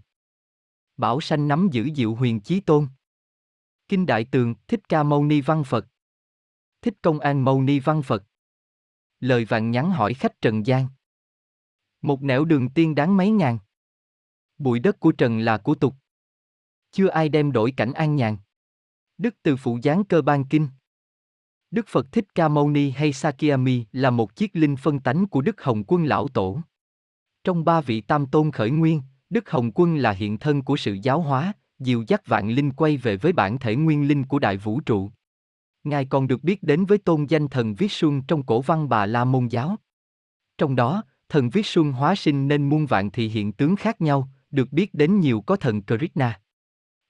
Bảo 0.97 1.21
sanh 1.21 1.49
nắm 1.49 1.69
giữ 1.73 1.89
diệu 1.97 2.15
huyền 2.15 2.41
chí 2.41 2.61
tôn. 2.61 2.89
Kinh 3.89 4.07
Đại 4.07 4.27
Tường, 4.31 4.55
Thích 4.69 4.89
Ca 4.89 5.03
Mâu 5.03 5.25
Ni 5.25 5.41
Văn 5.41 5.65
Phật. 5.65 5.87
Thích 6.83 6.95
Công 7.03 7.21
An 7.21 7.45
Mâu 7.45 7.63
Ni 7.63 7.79
Văn 7.79 8.03
Phật. 8.03 8.23
Lời 9.21 9.45
vàng 9.45 9.71
nhắn 9.71 9.91
hỏi 9.91 10.15
khách 10.15 10.41
Trần 10.41 10.67
gian. 10.67 10.89
Một 12.03 12.23
nẻo 12.23 12.45
đường 12.45 12.69
tiên 12.71 12.95
đáng 12.95 13.17
mấy 13.17 13.31
ngàn. 13.31 13.59
Bụi 14.59 14.79
đất 14.79 15.01
của 15.01 15.13
Trần 15.13 15.39
là 15.39 15.59
của 15.59 15.75
tục. 15.75 15.95
Chưa 16.91 17.09
ai 17.09 17.29
đem 17.29 17.53
đổi 17.53 17.73
cảnh 17.77 17.93
an 17.93 18.17
nhàn. 18.17 18.37
Đức 19.19 19.35
từ 19.43 19.57
phụ 19.57 19.79
giáng 19.83 20.05
cơ 20.05 20.23
ban 20.23 20.45
kinh. 20.45 20.69
Đức 21.71 21.87
Phật 21.89 22.13
Thích 22.13 22.35
Ca 22.35 22.49
Mâu 22.49 22.71
Ni 22.71 22.91
hay 22.91 23.13
Sakyami 23.13 23.85
là 23.93 24.11
một 24.11 24.37
chiếc 24.37 24.57
linh 24.57 24.77
phân 24.77 25.01
tánh 25.01 25.27
của 25.27 25.41
Đức 25.41 25.63
Hồng 25.63 25.85
Quân 25.87 26.05
Lão 26.05 26.29
Tổ. 26.29 26.61
Trong 27.45 27.65
ba 27.65 27.81
vị 27.81 28.01
tam 28.01 28.27
tôn 28.27 28.51
khởi 28.51 28.71
nguyên, 28.71 29.03
Đức 29.31 29.51
Hồng 29.51 29.71
Quân 29.75 29.97
là 29.97 30.11
hiện 30.11 30.39
thân 30.39 30.63
của 30.63 30.77
sự 30.77 30.99
giáo 31.03 31.21
hóa, 31.21 31.53
dìu 31.79 32.05
dắt 32.09 32.27
vạn 32.27 32.51
linh 32.51 32.73
quay 32.73 32.97
về 32.97 33.17
với 33.17 33.33
bản 33.33 33.59
thể 33.59 33.77
nguyên 33.77 34.09
linh 34.09 34.25
của 34.25 34.39
đại 34.39 34.57
vũ 34.57 34.81
trụ. 34.81 35.11
Ngài 35.85 36.05
còn 36.05 36.29
được 36.29 36.45
biết 36.45 36.63
đến 36.63 36.85
với 36.85 36.99
tôn 36.99 37.27
danh 37.27 37.49
thần 37.49 37.75
Viết 37.75 37.93
Xuân 37.93 38.23
trong 38.29 38.43
cổ 38.43 38.61
văn 38.61 38.89
Bà 38.89 39.07
La 39.07 39.25
Môn 39.25 39.49
giáo. 39.49 39.77
Trong 40.59 40.77
đó, 40.77 41.03
thần 41.29 41.51
Viết 41.51 41.67
Xuân 41.67 41.93
hóa 41.93 42.15
sinh 42.15 42.49
nên 42.49 42.69
muôn 42.69 42.87
vạn 42.87 43.11
thị 43.11 43.29
hiện 43.29 43.53
tướng 43.53 43.77
khác 43.77 44.01
nhau, 44.01 44.29
được 44.51 44.73
biết 44.73 44.95
đến 44.95 45.21
nhiều 45.21 45.41
có 45.41 45.57
thần 45.57 45.83
Krishna. 45.83 46.41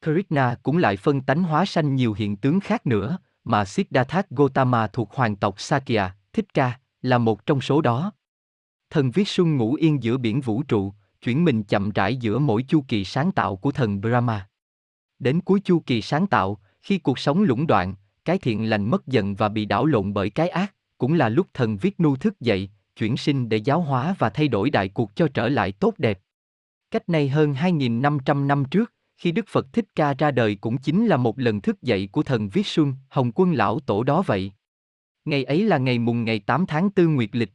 Krishna 0.04 0.56
cũng 0.62 0.78
lại 0.78 0.96
phân 0.96 1.20
tánh 1.20 1.42
hóa 1.42 1.64
sanh 1.64 1.94
nhiều 1.94 2.14
hiện 2.18 2.36
tướng 2.36 2.60
khác 2.60 2.86
nữa, 2.86 3.18
mà 3.46 3.64
Siddhartha 3.64 4.22
Gautama 4.30 4.86
thuộc 4.86 5.14
hoàng 5.14 5.36
tộc 5.36 5.60
Sakya, 5.60 6.14
Thích 6.32 6.54
Ca, 6.54 6.78
là 7.02 7.18
một 7.18 7.46
trong 7.46 7.60
số 7.60 7.80
đó. 7.80 8.12
Thần 8.90 9.10
Viết 9.10 9.28
Xuân 9.28 9.56
ngủ 9.56 9.74
yên 9.74 10.02
giữa 10.02 10.16
biển 10.16 10.40
vũ 10.40 10.62
trụ, 10.62 10.92
chuyển 11.22 11.44
mình 11.44 11.62
chậm 11.62 11.90
rãi 11.90 12.16
giữa 12.16 12.38
mỗi 12.38 12.64
chu 12.68 12.84
kỳ 12.88 13.04
sáng 13.04 13.32
tạo 13.32 13.56
của 13.56 13.72
thần 13.72 14.00
Brahma. 14.00 14.48
Đến 15.18 15.40
cuối 15.40 15.60
chu 15.60 15.82
kỳ 15.86 16.02
sáng 16.02 16.26
tạo, 16.26 16.58
khi 16.82 16.98
cuộc 16.98 17.18
sống 17.18 17.42
lũng 17.42 17.66
đoạn, 17.66 17.94
cái 18.24 18.38
thiện 18.38 18.70
lành 18.70 18.90
mất 18.90 19.06
dần 19.06 19.34
và 19.34 19.48
bị 19.48 19.64
đảo 19.64 19.86
lộn 19.86 20.12
bởi 20.12 20.30
cái 20.30 20.48
ác, 20.48 20.74
cũng 20.98 21.14
là 21.14 21.28
lúc 21.28 21.46
thần 21.54 21.76
viết 21.76 22.00
nu 22.00 22.16
thức 22.16 22.40
dậy, 22.40 22.70
chuyển 22.96 23.16
sinh 23.16 23.48
để 23.48 23.56
giáo 23.56 23.80
hóa 23.80 24.14
và 24.18 24.30
thay 24.30 24.48
đổi 24.48 24.70
đại 24.70 24.88
cuộc 24.88 25.16
cho 25.16 25.28
trở 25.34 25.48
lại 25.48 25.72
tốt 25.72 25.94
đẹp. 25.98 26.20
Cách 26.90 27.08
này 27.08 27.28
hơn 27.28 27.52
2.500 27.52 28.46
năm 28.46 28.64
trước, 28.64 28.92
khi 29.16 29.32
Đức 29.32 29.46
Phật 29.48 29.72
Thích 29.72 29.84
Ca 29.94 30.14
ra 30.14 30.30
đời 30.30 30.54
cũng 30.54 30.78
chính 30.78 31.06
là 31.06 31.16
một 31.16 31.38
lần 31.38 31.60
thức 31.60 31.82
dậy 31.82 32.08
của 32.12 32.22
thần 32.22 32.48
Viết 32.48 32.66
Xuân, 32.66 32.94
Hồng 33.08 33.32
Quân 33.34 33.52
Lão 33.52 33.80
Tổ 33.80 34.02
đó 34.02 34.22
vậy. 34.26 34.52
Ngày 35.24 35.44
ấy 35.44 35.64
là 35.64 35.78
ngày 35.78 35.98
mùng 35.98 36.24
ngày 36.24 36.40
8 36.40 36.66
tháng 36.66 36.90
4 36.96 37.14
Nguyệt 37.14 37.30
Lịch. 37.32 37.50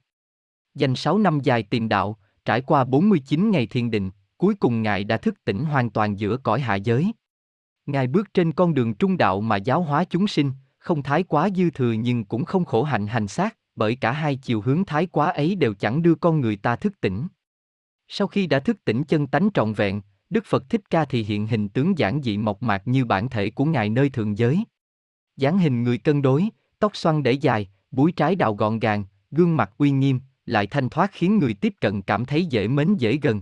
Dành 0.76 0.96
6 0.96 1.18
năm 1.18 1.40
dài 1.44 1.64
tìm 1.64 1.90
đạo, 1.90 2.18
trải 2.46 2.62
qua 2.62 2.84
49 2.84 3.52
ngày 3.52 3.68
thiền 3.68 3.92
định, 3.92 4.12
cuối 4.38 4.56
cùng 4.56 4.82
Ngài 4.82 5.04
đã 5.04 5.18
thức 5.18 5.36
tỉnh 5.46 5.66
hoàn 5.66 5.90
toàn 5.90 6.20
giữa 6.20 6.38
cõi 6.38 6.62
hạ 6.62 6.76
giới. 6.76 7.12
Ngài 7.86 8.08
bước 8.08 8.34
trên 8.34 8.52
con 8.52 8.74
đường 8.74 8.94
trung 8.94 9.18
đạo 9.18 9.42
mà 9.42 9.56
giáo 9.56 9.82
hóa 9.82 10.04
chúng 10.04 10.28
sinh, 10.28 10.52
không 10.78 11.04
thái 11.04 11.24
quá 11.24 11.50
dư 11.56 11.70
thừa 11.70 11.92
nhưng 11.92 12.26
cũng 12.26 12.46
không 12.46 12.66
khổ 12.66 12.84
hạnh 12.84 13.08
hành 13.08 13.28
xác, 13.28 13.58
bởi 13.76 13.96
cả 13.96 14.12
hai 14.12 14.36
chiều 14.36 14.62
hướng 14.62 14.86
thái 14.86 15.06
quá 15.06 15.32
ấy 15.32 15.56
đều 15.56 15.74
chẳng 15.74 16.02
đưa 16.02 16.16
con 16.16 16.42
người 16.42 16.56
ta 16.56 16.76
thức 16.76 17.02
tỉnh. 17.02 17.28
Sau 18.08 18.28
khi 18.28 18.48
đã 18.48 18.60
thức 18.60 18.78
tỉnh 18.86 19.04
chân 19.04 19.28
tánh 19.28 19.50
trọn 19.54 19.74
vẹn, 19.74 20.02
Đức 20.32 20.46
Phật 20.46 20.70
Thích 20.70 20.90
Ca 20.90 21.06
thì 21.06 21.24
hiện 21.24 21.48
hình 21.48 21.70
tướng 21.70 21.98
giản 21.98 22.22
dị 22.24 22.38
mộc 22.38 22.64
mạc 22.64 22.82
như 22.86 23.06
bản 23.06 23.30
thể 23.30 23.50
của 23.50 23.66
Ngài 23.66 23.90
nơi 23.90 24.10
thượng 24.10 24.38
giới. 24.38 24.64
dáng 25.38 25.58
hình 25.58 25.84
người 25.84 25.98
cân 25.98 26.22
đối, 26.22 26.50
tóc 26.80 26.96
xoăn 26.96 27.24
để 27.24 27.32
dài, 27.32 27.70
búi 27.92 28.12
trái 28.12 28.36
đào 28.36 28.56
gọn 28.56 28.80
gàng, 28.80 29.04
gương 29.32 29.58
mặt 29.58 29.72
uy 29.78 29.92
nghiêm, 29.92 30.20
lại 30.46 30.68
thanh 30.68 30.90
thoát 30.90 31.12
khiến 31.14 31.40
người 31.40 31.54
tiếp 31.54 31.74
cận 31.82 32.02
cảm 32.02 32.26
thấy 32.26 32.46
dễ 32.46 32.68
mến 32.68 32.96
dễ 32.96 33.18
gần. 33.22 33.42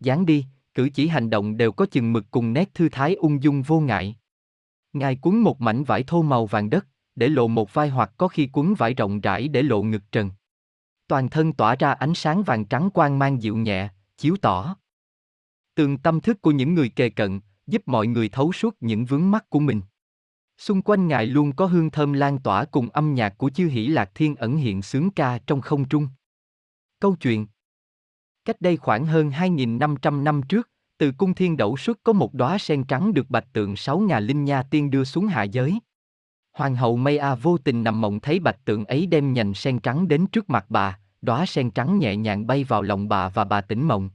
dáng 0.00 0.26
đi, 0.26 0.46
cử 0.74 0.88
chỉ 0.94 1.08
hành 1.08 1.30
động 1.30 1.56
đều 1.56 1.72
có 1.72 1.86
chừng 1.86 2.12
mực 2.12 2.30
cùng 2.30 2.52
nét 2.52 2.74
thư 2.74 2.88
thái 2.88 3.14
ung 3.14 3.42
dung 3.42 3.62
vô 3.62 3.80
ngại. 3.80 4.16
Ngài 4.92 5.16
cuốn 5.16 5.36
một 5.36 5.60
mảnh 5.60 5.84
vải 5.84 6.02
thô 6.02 6.22
màu 6.22 6.46
vàng 6.46 6.70
đất, 6.70 6.86
để 7.16 7.28
lộ 7.28 7.48
một 7.48 7.74
vai 7.74 7.88
hoặc 7.88 8.12
có 8.16 8.28
khi 8.28 8.46
cuốn 8.46 8.74
vải 8.74 8.94
rộng 8.94 9.20
rãi 9.20 9.48
để 9.48 9.62
lộ 9.62 9.82
ngực 9.82 10.02
trần. 10.12 10.30
Toàn 11.08 11.30
thân 11.30 11.52
tỏa 11.52 11.76
ra 11.76 11.92
ánh 11.92 12.14
sáng 12.14 12.42
vàng 12.42 12.64
trắng 12.64 12.90
quang 12.90 13.18
mang 13.18 13.42
dịu 13.42 13.56
nhẹ, 13.56 13.88
chiếu 14.16 14.36
tỏ. 14.42 14.76
Tường 15.74 15.98
tâm 15.98 16.20
thức 16.20 16.42
của 16.42 16.50
những 16.50 16.74
người 16.74 16.88
kề 16.88 17.10
cận, 17.10 17.40
giúp 17.66 17.82
mọi 17.86 18.06
người 18.06 18.28
thấu 18.28 18.52
suốt 18.52 18.76
những 18.80 19.04
vướng 19.04 19.30
mắt 19.30 19.50
của 19.50 19.60
mình. 19.60 19.80
Xung 20.58 20.82
quanh 20.82 21.08
ngài 21.08 21.26
luôn 21.26 21.52
có 21.52 21.66
hương 21.66 21.90
thơm 21.90 22.12
lan 22.12 22.38
tỏa 22.38 22.64
cùng 22.64 22.88
âm 22.88 23.14
nhạc 23.14 23.38
của 23.38 23.50
chư 23.50 23.66
hỷ 23.66 23.86
lạc 23.86 24.10
thiên 24.14 24.36
ẩn 24.36 24.56
hiện 24.56 24.82
sướng 24.82 25.10
ca 25.10 25.38
trong 25.46 25.60
không 25.60 25.88
trung. 25.88 26.08
Câu 27.00 27.16
chuyện 27.16 27.46
Cách 28.44 28.60
đây 28.60 28.76
khoảng 28.76 29.06
hơn 29.06 29.30
2.500 29.30 30.22
năm 30.22 30.42
trước, 30.42 30.70
từ 30.98 31.12
cung 31.12 31.34
thiên 31.34 31.56
đậu 31.56 31.76
xuất 31.76 31.98
có 32.02 32.12
một 32.12 32.34
đóa 32.34 32.58
sen 32.58 32.84
trắng 32.84 33.14
được 33.14 33.30
bạch 33.30 33.52
tượng 33.52 33.76
sáu 33.76 33.98
ngà 33.98 34.20
linh 34.20 34.44
nha 34.44 34.62
tiên 34.62 34.90
đưa 34.90 35.04
xuống 35.04 35.26
hạ 35.26 35.42
giới. 35.42 35.78
Hoàng 36.52 36.76
hậu 36.76 36.96
Mây 36.96 37.18
A 37.18 37.34
vô 37.34 37.58
tình 37.58 37.84
nằm 37.84 38.00
mộng 38.00 38.20
thấy 38.20 38.40
bạch 38.40 38.64
tượng 38.64 38.84
ấy 38.84 39.06
đem 39.06 39.32
nhành 39.32 39.54
sen 39.54 39.78
trắng 39.78 40.08
đến 40.08 40.26
trước 40.26 40.50
mặt 40.50 40.66
bà, 40.68 40.98
đóa 41.22 41.46
sen 41.46 41.70
trắng 41.70 41.98
nhẹ 41.98 42.16
nhàng 42.16 42.46
bay 42.46 42.64
vào 42.64 42.82
lòng 42.82 43.08
bà 43.08 43.28
và 43.28 43.44
bà 43.44 43.60
tỉnh 43.60 43.82
mộng. 43.82 44.10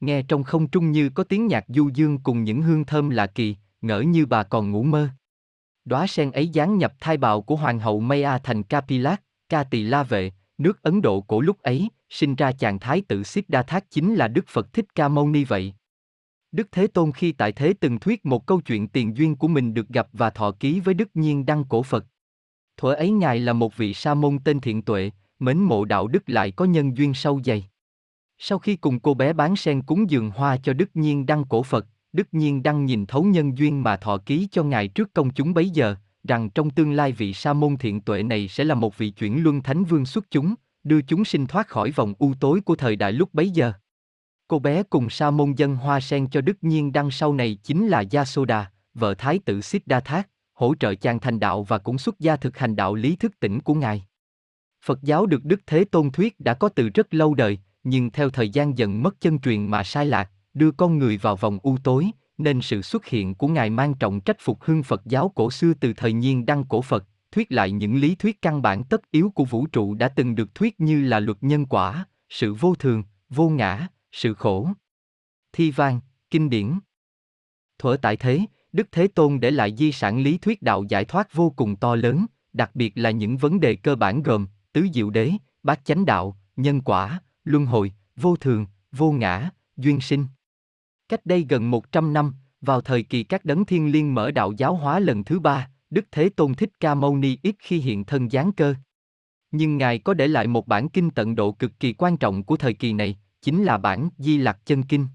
Nghe 0.00 0.22
trong 0.22 0.42
không 0.42 0.68
trung 0.68 0.92
như 0.92 1.08
có 1.08 1.24
tiếng 1.24 1.46
nhạc 1.46 1.64
du 1.68 1.90
dương 1.94 2.18
cùng 2.18 2.44
những 2.44 2.62
hương 2.62 2.84
thơm 2.84 3.10
lạ 3.10 3.26
kỳ, 3.26 3.56
ngỡ 3.80 4.00
như 4.00 4.26
bà 4.26 4.42
còn 4.42 4.70
ngủ 4.70 4.82
mơ. 4.82 5.08
Đóa 5.84 6.06
sen 6.06 6.30
ấy 6.30 6.48
dán 6.48 6.78
nhập 6.78 6.94
thai 7.00 7.16
bào 7.16 7.42
của 7.42 7.56
hoàng 7.56 7.78
hậu 7.78 8.00
Maya 8.00 8.38
thành 8.38 8.62
Kapilak, 8.62 9.22
Ca 9.48 9.64
Tỳ 9.64 9.82
La 9.82 10.02
Vệ, 10.02 10.32
nước 10.58 10.82
Ấn 10.82 11.02
Độ 11.02 11.20
cổ 11.20 11.40
lúc 11.40 11.62
ấy, 11.62 11.88
sinh 12.10 12.34
ra 12.34 12.52
chàng 12.52 12.78
thái 12.78 13.02
tử 13.08 13.22
Siddhartha 13.22 13.80
chính 13.90 14.14
là 14.14 14.28
Đức 14.28 14.44
Phật 14.48 14.72
Thích 14.72 14.94
Ca 14.94 15.08
Mâu 15.08 15.28
Ni 15.28 15.44
vậy. 15.44 15.74
Đức 16.52 16.68
Thế 16.72 16.86
Tôn 16.86 17.12
khi 17.12 17.32
tại 17.32 17.52
thế 17.52 17.74
từng 17.80 17.98
thuyết 17.98 18.26
một 18.26 18.46
câu 18.46 18.60
chuyện 18.60 18.88
tiền 18.88 19.16
duyên 19.16 19.36
của 19.36 19.48
mình 19.48 19.74
được 19.74 19.88
gặp 19.88 20.08
và 20.12 20.30
thọ 20.30 20.50
ký 20.50 20.80
với 20.80 20.94
Đức 20.94 21.08
Nhiên 21.14 21.46
Đăng 21.46 21.64
Cổ 21.64 21.82
Phật. 21.82 22.06
Thuở 22.76 22.94
ấy 22.94 23.10
Ngài 23.10 23.38
là 23.38 23.52
một 23.52 23.76
vị 23.76 23.94
sa 23.94 24.14
môn 24.14 24.38
tên 24.44 24.60
thiện 24.60 24.82
tuệ, 24.82 25.10
mến 25.38 25.58
mộ 25.58 25.84
đạo 25.84 26.08
đức 26.08 26.22
lại 26.26 26.50
có 26.50 26.64
nhân 26.64 26.96
duyên 26.96 27.14
sâu 27.14 27.40
dày. 27.44 27.69
Sau 28.42 28.58
khi 28.58 28.76
cùng 28.76 29.00
cô 29.00 29.14
bé 29.14 29.32
bán 29.32 29.56
sen 29.56 29.82
cúng 29.82 30.10
dường 30.10 30.30
hoa 30.30 30.56
cho 30.56 30.72
Đức 30.72 30.90
Nhiên 30.94 31.26
Đăng 31.26 31.44
Cổ 31.44 31.62
Phật, 31.62 31.86
Đức 32.12 32.28
Nhiên 32.32 32.62
Đăng 32.62 32.84
nhìn 32.84 33.06
thấu 33.06 33.22
nhân 33.22 33.58
duyên 33.58 33.82
mà 33.82 33.96
thọ 33.96 34.18
ký 34.18 34.48
cho 34.50 34.64
Ngài 34.64 34.88
trước 34.88 35.14
công 35.14 35.30
chúng 35.30 35.54
bấy 35.54 35.70
giờ, 35.70 35.96
rằng 36.24 36.50
trong 36.50 36.70
tương 36.70 36.92
lai 36.92 37.12
vị 37.12 37.32
sa 37.32 37.52
môn 37.52 37.76
thiện 37.76 38.00
tuệ 38.00 38.22
này 38.22 38.48
sẽ 38.48 38.64
là 38.64 38.74
một 38.74 38.98
vị 38.98 39.10
chuyển 39.10 39.42
luân 39.42 39.62
thánh 39.62 39.84
vương 39.84 40.06
xuất 40.06 40.30
chúng, 40.30 40.54
đưa 40.84 41.02
chúng 41.02 41.24
sinh 41.24 41.46
thoát 41.46 41.68
khỏi 41.68 41.90
vòng 41.90 42.14
u 42.18 42.34
tối 42.40 42.60
của 42.60 42.76
thời 42.76 42.96
đại 42.96 43.12
lúc 43.12 43.34
bấy 43.34 43.50
giờ. 43.50 43.72
Cô 44.48 44.58
bé 44.58 44.82
cùng 44.82 45.10
sa 45.10 45.30
môn 45.30 45.52
dân 45.52 45.76
hoa 45.76 46.00
sen 46.00 46.26
cho 46.30 46.40
Đức 46.40 46.56
Nhiên 46.60 46.92
Đăng 46.92 47.10
sau 47.10 47.32
này 47.32 47.58
chính 47.62 47.88
là 47.88 48.04
Yasoda, 48.12 48.72
vợ 48.94 49.14
thái 49.14 49.38
tử 49.38 49.60
Siddhartha, 49.60 50.22
hỗ 50.52 50.74
trợ 50.74 50.94
chàng 50.94 51.20
thành 51.20 51.40
đạo 51.40 51.62
và 51.62 51.78
cũng 51.78 51.98
xuất 51.98 52.20
gia 52.20 52.36
thực 52.36 52.58
hành 52.58 52.76
đạo 52.76 52.94
lý 52.94 53.16
thức 53.16 53.40
tỉnh 53.40 53.60
của 53.60 53.74
Ngài. 53.74 54.06
Phật 54.84 55.02
giáo 55.02 55.26
được 55.26 55.44
Đức 55.44 55.60
Thế 55.66 55.84
Tôn 55.84 56.10
thuyết 56.10 56.40
đã 56.40 56.54
có 56.54 56.68
từ 56.68 56.88
rất 56.88 57.14
lâu 57.14 57.34
đời, 57.34 57.58
nhưng 57.84 58.10
theo 58.10 58.30
thời 58.30 58.48
gian 58.48 58.78
dần 58.78 59.02
mất 59.02 59.20
chân 59.20 59.38
truyền 59.38 59.66
mà 59.66 59.84
sai 59.84 60.06
lạc, 60.06 60.30
đưa 60.54 60.70
con 60.70 60.98
người 60.98 61.16
vào 61.16 61.36
vòng 61.36 61.58
u 61.62 61.76
tối, 61.84 62.10
nên 62.38 62.60
sự 62.60 62.82
xuất 62.82 63.06
hiện 63.06 63.34
của 63.34 63.48
Ngài 63.48 63.70
mang 63.70 63.94
trọng 63.94 64.20
trách 64.20 64.36
phục 64.40 64.62
hưng 64.62 64.82
Phật 64.82 65.02
giáo 65.04 65.32
cổ 65.34 65.50
xưa 65.50 65.72
từ 65.80 65.92
thời 65.96 66.12
nhiên 66.12 66.46
đăng 66.46 66.64
cổ 66.64 66.82
Phật, 66.82 67.04
thuyết 67.32 67.52
lại 67.52 67.70
những 67.70 67.96
lý 67.96 68.14
thuyết 68.14 68.42
căn 68.42 68.62
bản 68.62 68.84
tất 68.84 69.10
yếu 69.10 69.30
của 69.30 69.44
vũ 69.44 69.66
trụ 69.66 69.94
đã 69.94 70.08
từng 70.08 70.34
được 70.34 70.54
thuyết 70.54 70.80
như 70.80 71.02
là 71.02 71.20
luật 71.20 71.38
nhân 71.40 71.66
quả, 71.66 72.06
sự 72.28 72.54
vô 72.54 72.74
thường, 72.74 73.02
vô 73.28 73.48
ngã, 73.48 73.86
sự 74.12 74.34
khổ. 74.34 74.68
Thi 75.52 75.70
vang, 75.70 76.00
kinh 76.30 76.50
điển. 76.50 76.78
Thuở 77.78 77.96
tại 78.02 78.16
thế, 78.16 78.40
Đức 78.72 78.88
Thế 78.92 79.08
Tôn 79.08 79.40
để 79.40 79.50
lại 79.50 79.74
di 79.78 79.92
sản 79.92 80.22
lý 80.22 80.38
thuyết 80.38 80.62
đạo 80.62 80.84
giải 80.88 81.04
thoát 81.04 81.34
vô 81.34 81.50
cùng 81.56 81.76
to 81.76 81.96
lớn, 81.96 82.26
đặc 82.52 82.70
biệt 82.74 82.92
là 82.94 83.10
những 83.10 83.36
vấn 83.36 83.60
đề 83.60 83.74
cơ 83.74 83.96
bản 83.96 84.22
gồm 84.22 84.46
tứ 84.72 84.86
diệu 84.94 85.10
đế, 85.10 85.32
bát 85.62 85.84
chánh 85.84 86.04
đạo, 86.04 86.36
nhân 86.56 86.80
quả, 86.80 87.20
luân 87.50 87.66
hồi, 87.66 87.92
vô 88.16 88.36
thường, 88.36 88.66
vô 88.92 89.12
ngã, 89.12 89.50
duyên 89.76 90.00
sinh. 90.00 90.26
Cách 91.08 91.26
đây 91.26 91.46
gần 91.48 91.70
100 91.70 92.12
năm, 92.12 92.34
vào 92.60 92.80
thời 92.80 93.02
kỳ 93.02 93.22
các 93.22 93.44
đấng 93.44 93.64
thiên 93.64 93.92
liên 93.92 94.14
mở 94.14 94.30
đạo 94.30 94.52
giáo 94.56 94.74
hóa 94.74 94.98
lần 94.98 95.24
thứ 95.24 95.40
ba, 95.40 95.70
Đức 95.90 96.04
Thế 96.10 96.28
Tôn 96.28 96.54
Thích 96.54 96.70
Ca 96.80 96.94
Mâu 96.94 97.16
Ni 97.16 97.38
ít 97.42 97.54
khi 97.58 97.78
hiện 97.78 98.04
thân 98.04 98.30
giáng 98.30 98.52
cơ. 98.52 98.74
Nhưng 99.50 99.76
Ngài 99.76 99.98
có 99.98 100.14
để 100.14 100.28
lại 100.28 100.46
một 100.46 100.66
bản 100.66 100.88
kinh 100.88 101.10
tận 101.10 101.34
độ 101.34 101.52
cực 101.52 101.80
kỳ 101.80 101.92
quan 101.92 102.16
trọng 102.16 102.44
của 102.44 102.56
thời 102.56 102.74
kỳ 102.74 102.92
này, 102.92 103.18
chính 103.42 103.64
là 103.64 103.78
bản 103.78 104.08
Di 104.18 104.38
Lặc 104.38 104.58
Chân 104.64 104.82
Kinh. 104.82 105.06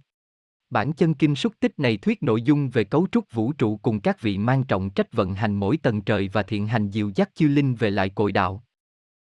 Bản 0.69 0.93
chân 0.93 1.13
kinh 1.13 1.35
xúc 1.35 1.53
tích 1.59 1.79
này 1.79 1.97
thuyết 1.97 2.23
nội 2.23 2.41
dung 2.41 2.69
về 2.69 2.83
cấu 2.83 3.07
trúc 3.11 3.31
vũ 3.31 3.53
trụ 3.53 3.77
cùng 3.77 3.99
các 3.99 4.21
vị 4.21 4.37
mang 4.37 4.63
trọng 4.63 4.89
trách 4.89 5.13
vận 5.13 5.33
hành 5.33 5.55
mỗi 5.55 5.77
tầng 5.77 6.01
trời 6.01 6.29
và 6.33 6.43
thiện 6.43 6.67
hành 6.67 6.91
diệu 6.91 7.11
dắt 7.15 7.29
chư 7.35 7.47
linh 7.47 7.75
về 7.75 7.89
lại 7.89 8.09
cội 8.09 8.31
đạo. 8.31 8.63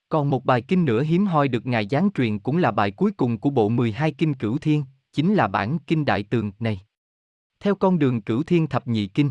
Còn 0.09 0.31
một 0.31 0.45
bài 0.45 0.63
kinh 0.63 0.85
nữa 0.85 1.03
hiếm 1.03 1.27
hoi 1.27 1.49
được 1.49 1.67
Ngài 1.67 1.87
giáng 1.91 2.11
truyền 2.15 2.39
cũng 2.39 2.57
là 2.57 2.71
bài 2.71 2.91
cuối 2.91 3.13
cùng 3.13 3.39
của 3.39 3.51
bộ 3.51 3.69
12 3.69 4.13
kinh 4.13 4.35
cửu 4.35 4.59
thiên, 4.59 4.85
chính 5.13 5.35
là 5.35 5.49
bản 5.49 5.79
kinh 5.79 6.05
đại 6.05 6.23
tường 6.23 6.53
này. 6.59 6.81
Theo 7.61 7.75
con 7.75 7.99
đường 7.99 8.23
cửu 8.23 8.43
thiên 8.43 8.67
thập 8.67 8.87
nhị 8.87 9.07
kinh. 9.07 9.31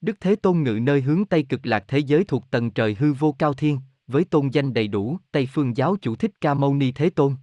Đức 0.00 0.16
Thế 0.20 0.36
Tôn 0.36 0.62
ngự 0.62 0.78
nơi 0.82 1.00
hướng 1.00 1.24
Tây 1.24 1.42
cực 1.42 1.66
lạc 1.66 1.84
thế 1.88 1.98
giới 1.98 2.24
thuộc 2.24 2.50
tầng 2.50 2.70
trời 2.70 2.96
hư 2.98 3.12
vô 3.12 3.32
cao 3.38 3.54
thiên, 3.54 3.78
với 4.06 4.24
tôn 4.24 4.48
danh 4.48 4.74
đầy 4.74 4.88
đủ 4.88 5.18
Tây 5.32 5.48
Phương 5.52 5.76
giáo 5.76 5.96
chủ 6.02 6.16
thích 6.16 6.40
Ca 6.40 6.54
Mâu 6.54 6.74
Ni 6.74 6.92
Thế 6.92 7.10
Tôn. 7.10 7.36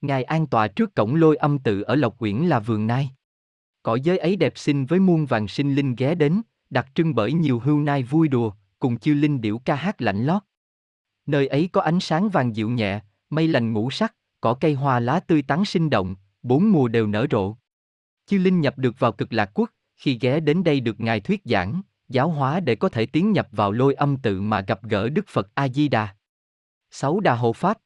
Ngài 0.00 0.24
an 0.24 0.46
tọa 0.46 0.68
trước 0.68 0.94
cổng 0.94 1.14
lôi 1.14 1.36
âm 1.36 1.58
tự 1.58 1.82
ở 1.82 1.94
Lộc 1.94 2.18
quyển 2.18 2.36
là 2.36 2.60
vườn 2.60 2.86
nai. 2.86 3.10
Cõi 3.82 4.00
giới 4.00 4.18
ấy 4.18 4.36
đẹp 4.36 4.58
xinh 4.58 4.86
với 4.86 5.00
muôn 5.00 5.26
vàng 5.26 5.48
sinh 5.48 5.74
linh 5.74 5.94
ghé 5.94 6.14
đến, 6.14 6.42
đặc 6.70 6.86
trưng 6.94 7.14
bởi 7.14 7.32
nhiều 7.32 7.60
hưu 7.60 7.80
nai 7.80 8.02
vui 8.02 8.28
đùa, 8.28 8.52
cùng 8.78 8.98
chư 8.98 9.14
linh 9.14 9.40
điểu 9.40 9.58
ca 9.64 9.74
hát 9.74 10.02
lạnh 10.02 10.24
lót. 10.24 10.42
Nơi 11.26 11.46
ấy 11.46 11.68
có 11.72 11.80
ánh 11.80 12.00
sáng 12.00 12.28
vàng 12.28 12.56
dịu 12.56 12.70
nhẹ, 12.70 13.00
mây 13.30 13.48
lành 13.48 13.72
ngũ 13.72 13.90
sắc, 13.90 14.14
cỏ 14.40 14.54
cây 14.60 14.74
hoa 14.74 15.00
lá 15.00 15.20
tươi 15.20 15.42
tắn 15.42 15.64
sinh 15.64 15.90
động, 15.90 16.16
bốn 16.42 16.72
mùa 16.72 16.88
đều 16.88 17.06
nở 17.06 17.26
rộ. 17.30 17.56
Chư 18.26 18.38
linh 18.38 18.60
nhập 18.60 18.78
được 18.78 18.98
vào 18.98 19.12
cực 19.12 19.32
lạc 19.32 19.50
quốc, 19.54 19.70
khi 19.96 20.18
ghé 20.20 20.40
đến 20.40 20.64
đây 20.64 20.80
được 20.80 21.00
ngài 21.00 21.20
thuyết 21.20 21.40
giảng, 21.44 21.82
giáo 22.08 22.28
hóa 22.30 22.60
để 22.60 22.76
có 22.76 22.88
thể 22.88 23.06
tiến 23.06 23.32
nhập 23.32 23.48
vào 23.52 23.72
lôi 23.72 23.94
âm 23.94 24.16
tự 24.16 24.40
mà 24.40 24.60
gặp 24.60 24.82
gỡ 24.82 25.08
Đức 25.08 25.28
Phật 25.28 25.48
A 25.54 25.68
Di 25.68 25.88
Đà. 25.88 26.16
Sáu 26.90 27.20
Đà 27.20 27.34
Hộ 27.34 27.52
Pháp 27.52 27.78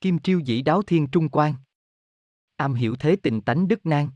Kim 0.00 0.18
triêu 0.18 0.38
dĩ 0.38 0.62
đáo 0.62 0.82
thiên 0.82 1.06
trung 1.06 1.28
quan. 1.28 1.54
Am 2.56 2.74
hiểu 2.74 2.96
thế 2.96 3.16
tình 3.22 3.40
tánh 3.40 3.68
đức 3.68 3.86
nan. 3.86 4.08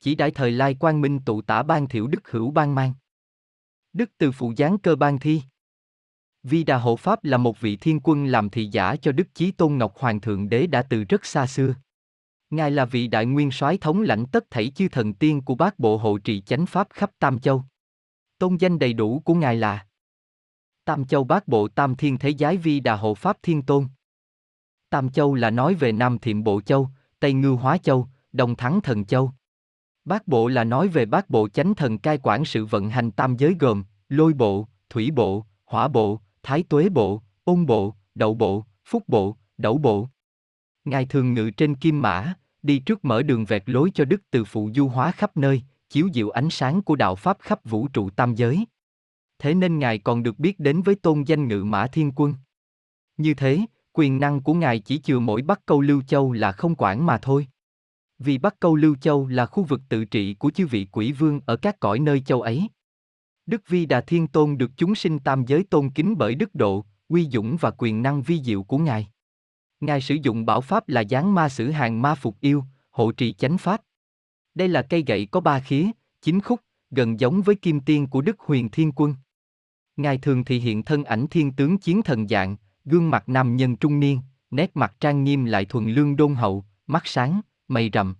Chỉ 0.00 0.14
đại 0.14 0.30
thời 0.30 0.50
lai 0.50 0.74
quang 0.74 1.00
minh 1.00 1.20
tụ 1.24 1.42
tả 1.42 1.62
ban 1.62 1.88
thiểu 1.88 2.06
đức 2.06 2.30
hữu 2.30 2.50
ban 2.50 2.74
mang. 2.74 2.94
Đức 3.92 4.10
từ 4.18 4.32
phụ 4.32 4.52
giáng 4.56 4.78
cơ 4.78 4.96
ban 4.96 5.18
thi. 5.18 5.42
Vi 6.42 6.64
Đà 6.64 6.78
Hộ 6.78 6.96
Pháp 6.96 7.24
là 7.24 7.36
một 7.36 7.60
vị 7.60 7.76
thiên 7.76 8.00
quân 8.02 8.26
làm 8.26 8.50
thị 8.50 8.66
giả 8.66 8.96
cho 8.96 9.12
Đức 9.12 9.34
Chí 9.34 9.50
Tôn 9.50 9.78
Ngọc 9.78 9.98
Hoàng 9.98 10.20
Thượng 10.20 10.48
Đế 10.48 10.66
đã 10.66 10.82
từ 10.82 11.04
rất 11.04 11.24
xa 11.26 11.46
xưa. 11.46 11.74
Ngài 12.50 12.70
là 12.70 12.84
vị 12.84 13.06
đại 13.06 13.26
nguyên 13.26 13.50
soái 13.50 13.78
thống 13.78 14.02
lãnh 14.02 14.26
tất 14.26 14.50
thảy 14.50 14.70
chư 14.70 14.88
thần 14.88 15.14
tiên 15.14 15.40
của 15.40 15.54
bát 15.54 15.78
bộ 15.78 15.96
hộ 15.96 16.18
trì 16.18 16.40
chánh 16.40 16.66
pháp 16.66 16.88
khắp 16.90 17.10
Tam 17.18 17.38
Châu. 17.38 17.64
Tôn 18.38 18.56
danh 18.56 18.78
đầy 18.78 18.92
đủ 18.92 19.20
của 19.24 19.34
Ngài 19.34 19.56
là 19.56 19.86
Tam 20.84 21.04
Châu 21.04 21.24
bát 21.24 21.48
bộ 21.48 21.68
Tam 21.68 21.94
Thiên 21.94 22.18
Thế 22.18 22.34
Giái 22.38 22.56
Vi 22.56 22.80
Đà 22.80 22.96
Hộ 22.96 23.14
Pháp 23.14 23.36
Thiên 23.42 23.62
Tôn. 23.62 23.86
Tam 24.90 25.10
Châu 25.10 25.34
là 25.34 25.50
nói 25.50 25.74
về 25.74 25.92
Nam 25.92 26.18
Thiệm 26.18 26.44
Bộ 26.44 26.60
Châu, 26.60 26.88
Tây 27.20 27.32
Ngư 27.32 27.50
Hóa 27.50 27.78
Châu, 27.78 28.08
Đông 28.32 28.56
Thắng 28.56 28.80
Thần 28.80 29.04
Châu. 29.04 29.32
Bát 30.04 30.28
bộ 30.28 30.48
là 30.48 30.64
nói 30.64 30.88
về 30.88 31.06
bát 31.06 31.30
bộ 31.30 31.48
chánh 31.48 31.74
thần 31.74 31.98
cai 31.98 32.18
quản 32.22 32.44
sự 32.44 32.64
vận 32.64 32.90
hành 32.90 33.10
tam 33.10 33.36
giới 33.36 33.56
gồm 33.60 33.84
lôi 34.08 34.32
bộ, 34.32 34.68
thủy 34.90 35.10
bộ, 35.10 35.46
hỏa 35.64 35.88
bộ, 35.88 36.20
thái 36.42 36.62
tuế 36.62 36.88
bộ, 36.88 37.22
ôn 37.44 37.66
bộ, 37.66 37.94
đậu 38.14 38.34
bộ, 38.34 38.64
phúc 38.84 39.04
bộ, 39.06 39.36
đậu 39.58 39.78
bộ. 39.78 40.08
Ngài 40.84 41.06
thường 41.06 41.34
ngự 41.34 41.50
trên 41.50 41.74
kim 41.74 42.02
mã, 42.02 42.34
đi 42.62 42.78
trước 42.78 43.04
mở 43.04 43.22
đường 43.22 43.44
vẹt 43.44 43.62
lối 43.66 43.90
cho 43.94 44.04
đức 44.04 44.22
từ 44.30 44.44
phụ 44.44 44.70
du 44.74 44.88
hóa 44.88 45.12
khắp 45.12 45.36
nơi, 45.36 45.62
chiếu 45.90 46.08
diệu 46.14 46.30
ánh 46.30 46.50
sáng 46.50 46.82
của 46.82 46.96
đạo 46.96 47.14
Pháp 47.14 47.36
khắp 47.40 47.60
vũ 47.64 47.88
trụ 47.88 48.10
tam 48.10 48.34
giới. 48.34 48.64
Thế 49.38 49.54
nên 49.54 49.78
Ngài 49.78 49.98
còn 49.98 50.22
được 50.22 50.38
biết 50.38 50.60
đến 50.60 50.82
với 50.82 50.94
tôn 50.94 51.22
danh 51.22 51.48
ngự 51.48 51.64
mã 51.64 51.86
thiên 51.86 52.12
quân. 52.16 52.34
Như 53.16 53.34
thế, 53.34 53.60
quyền 53.92 54.20
năng 54.20 54.40
của 54.40 54.54
Ngài 54.54 54.78
chỉ 54.78 54.98
chừa 54.98 55.18
mỗi 55.18 55.42
Bắc 55.42 55.66
Câu 55.66 55.80
Lưu 55.80 56.02
Châu 56.02 56.32
là 56.32 56.52
không 56.52 56.74
quản 56.78 57.06
mà 57.06 57.18
thôi. 57.18 57.46
Vì 58.18 58.38
Bắc 58.38 58.60
Câu 58.60 58.76
Lưu 58.76 58.96
Châu 58.96 59.26
là 59.26 59.46
khu 59.46 59.62
vực 59.62 59.80
tự 59.88 60.04
trị 60.04 60.34
của 60.34 60.50
chư 60.50 60.66
vị 60.66 60.86
quỷ 60.92 61.12
vương 61.12 61.40
ở 61.46 61.56
các 61.56 61.80
cõi 61.80 61.98
nơi 61.98 62.20
châu 62.20 62.42
ấy. 62.42 62.68
Đức 63.50 63.68
Vi 63.68 63.86
Đà 63.86 64.00
Thiên 64.00 64.26
Tôn 64.26 64.58
được 64.58 64.70
chúng 64.76 64.94
sinh 64.94 65.18
tam 65.18 65.44
giới 65.46 65.64
tôn 65.70 65.90
kính 65.90 66.18
bởi 66.18 66.34
đức 66.34 66.54
độ, 66.54 66.84
uy 67.08 67.28
dũng 67.30 67.56
và 67.60 67.70
quyền 67.78 68.02
năng 68.02 68.22
vi 68.22 68.42
diệu 68.42 68.62
của 68.62 68.78
Ngài. 68.78 69.08
Ngài 69.80 70.00
sử 70.00 70.14
dụng 70.22 70.46
bảo 70.46 70.60
pháp 70.60 70.88
là 70.88 71.00
gián 71.00 71.34
ma 71.34 71.48
sử 71.48 71.70
hàng 71.70 72.02
ma 72.02 72.14
phục 72.14 72.40
yêu, 72.40 72.64
hộ 72.90 73.12
trì 73.12 73.32
chánh 73.32 73.58
pháp. 73.58 73.80
Đây 74.54 74.68
là 74.68 74.82
cây 74.82 75.04
gậy 75.06 75.26
có 75.26 75.40
ba 75.40 75.60
khía, 75.60 75.90
chín 76.22 76.40
khúc, 76.40 76.60
gần 76.90 77.20
giống 77.20 77.42
với 77.42 77.54
kim 77.54 77.80
tiên 77.80 78.06
của 78.06 78.20
Đức 78.20 78.40
Huyền 78.40 78.68
Thiên 78.68 78.92
Quân. 78.92 79.14
Ngài 79.96 80.18
thường 80.18 80.44
thị 80.44 80.58
hiện 80.58 80.82
thân 80.82 81.04
ảnh 81.04 81.26
thiên 81.26 81.52
tướng 81.52 81.78
chiến 81.78 82.02
thần 82.02 82.28
dạng, 82.28 82.56
gương 82.84 83.10
mặt 83.10 83.28
nam 83.28 83.56
nhân 83.56 83.76
trung 83.76 84.00
niên, 84.00 84.20
nét 84.50 84.70
mặt 84.74 84.94
trang 85.00 85.24
nghiêm 85.24 85.44
lại 85.44 85.64
thuần 85.64 85.92
lương 85.92 86.16
đôn 86.16 86.34
hậu, 86.34 86.64
mắt 86.86 87.02
sáng, 87.06 87.40
mày 87.68 87.90
rậm. 87.92 88.16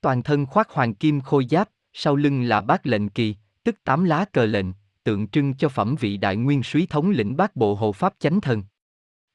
Toàn 0.00 0.22
thân 0.22 0.46
khoác 0.46 0.70
hoàng 0.70 0.94
kim 0.94 1.20
khôi 1.20 1.46
giáp, 1.50 1.68
sau 1.92 2.16
lưng 2.16 2.42
là 2.42 2.60
bát 2.60 2.86
lệnh 2.86 3.08
kỳ, 3.08 3.36
tức 3.62 3.84
tám 3.84 4.04
lá 4.04 4.24
cờ 4.32 4.46
lệnh, 4.46 4.66
tượng 5.04 5.28
trưng 5.28 5.54
cho 5.54 5.68
phẩm 5.68 5.96
vị 6.00 6.16
đại 6.16 6.36
nguyên 6.36 6.62
suý 6.62 6.86
thống 6.86 7.10
lĩnh 7.10 7.36
bát 7.36 7.56
bộ 7.56 7.74
hộ 7.74 7.92
pháp 7.92 8.14
chánh 8.18 8.40
thần. 8.40 8.62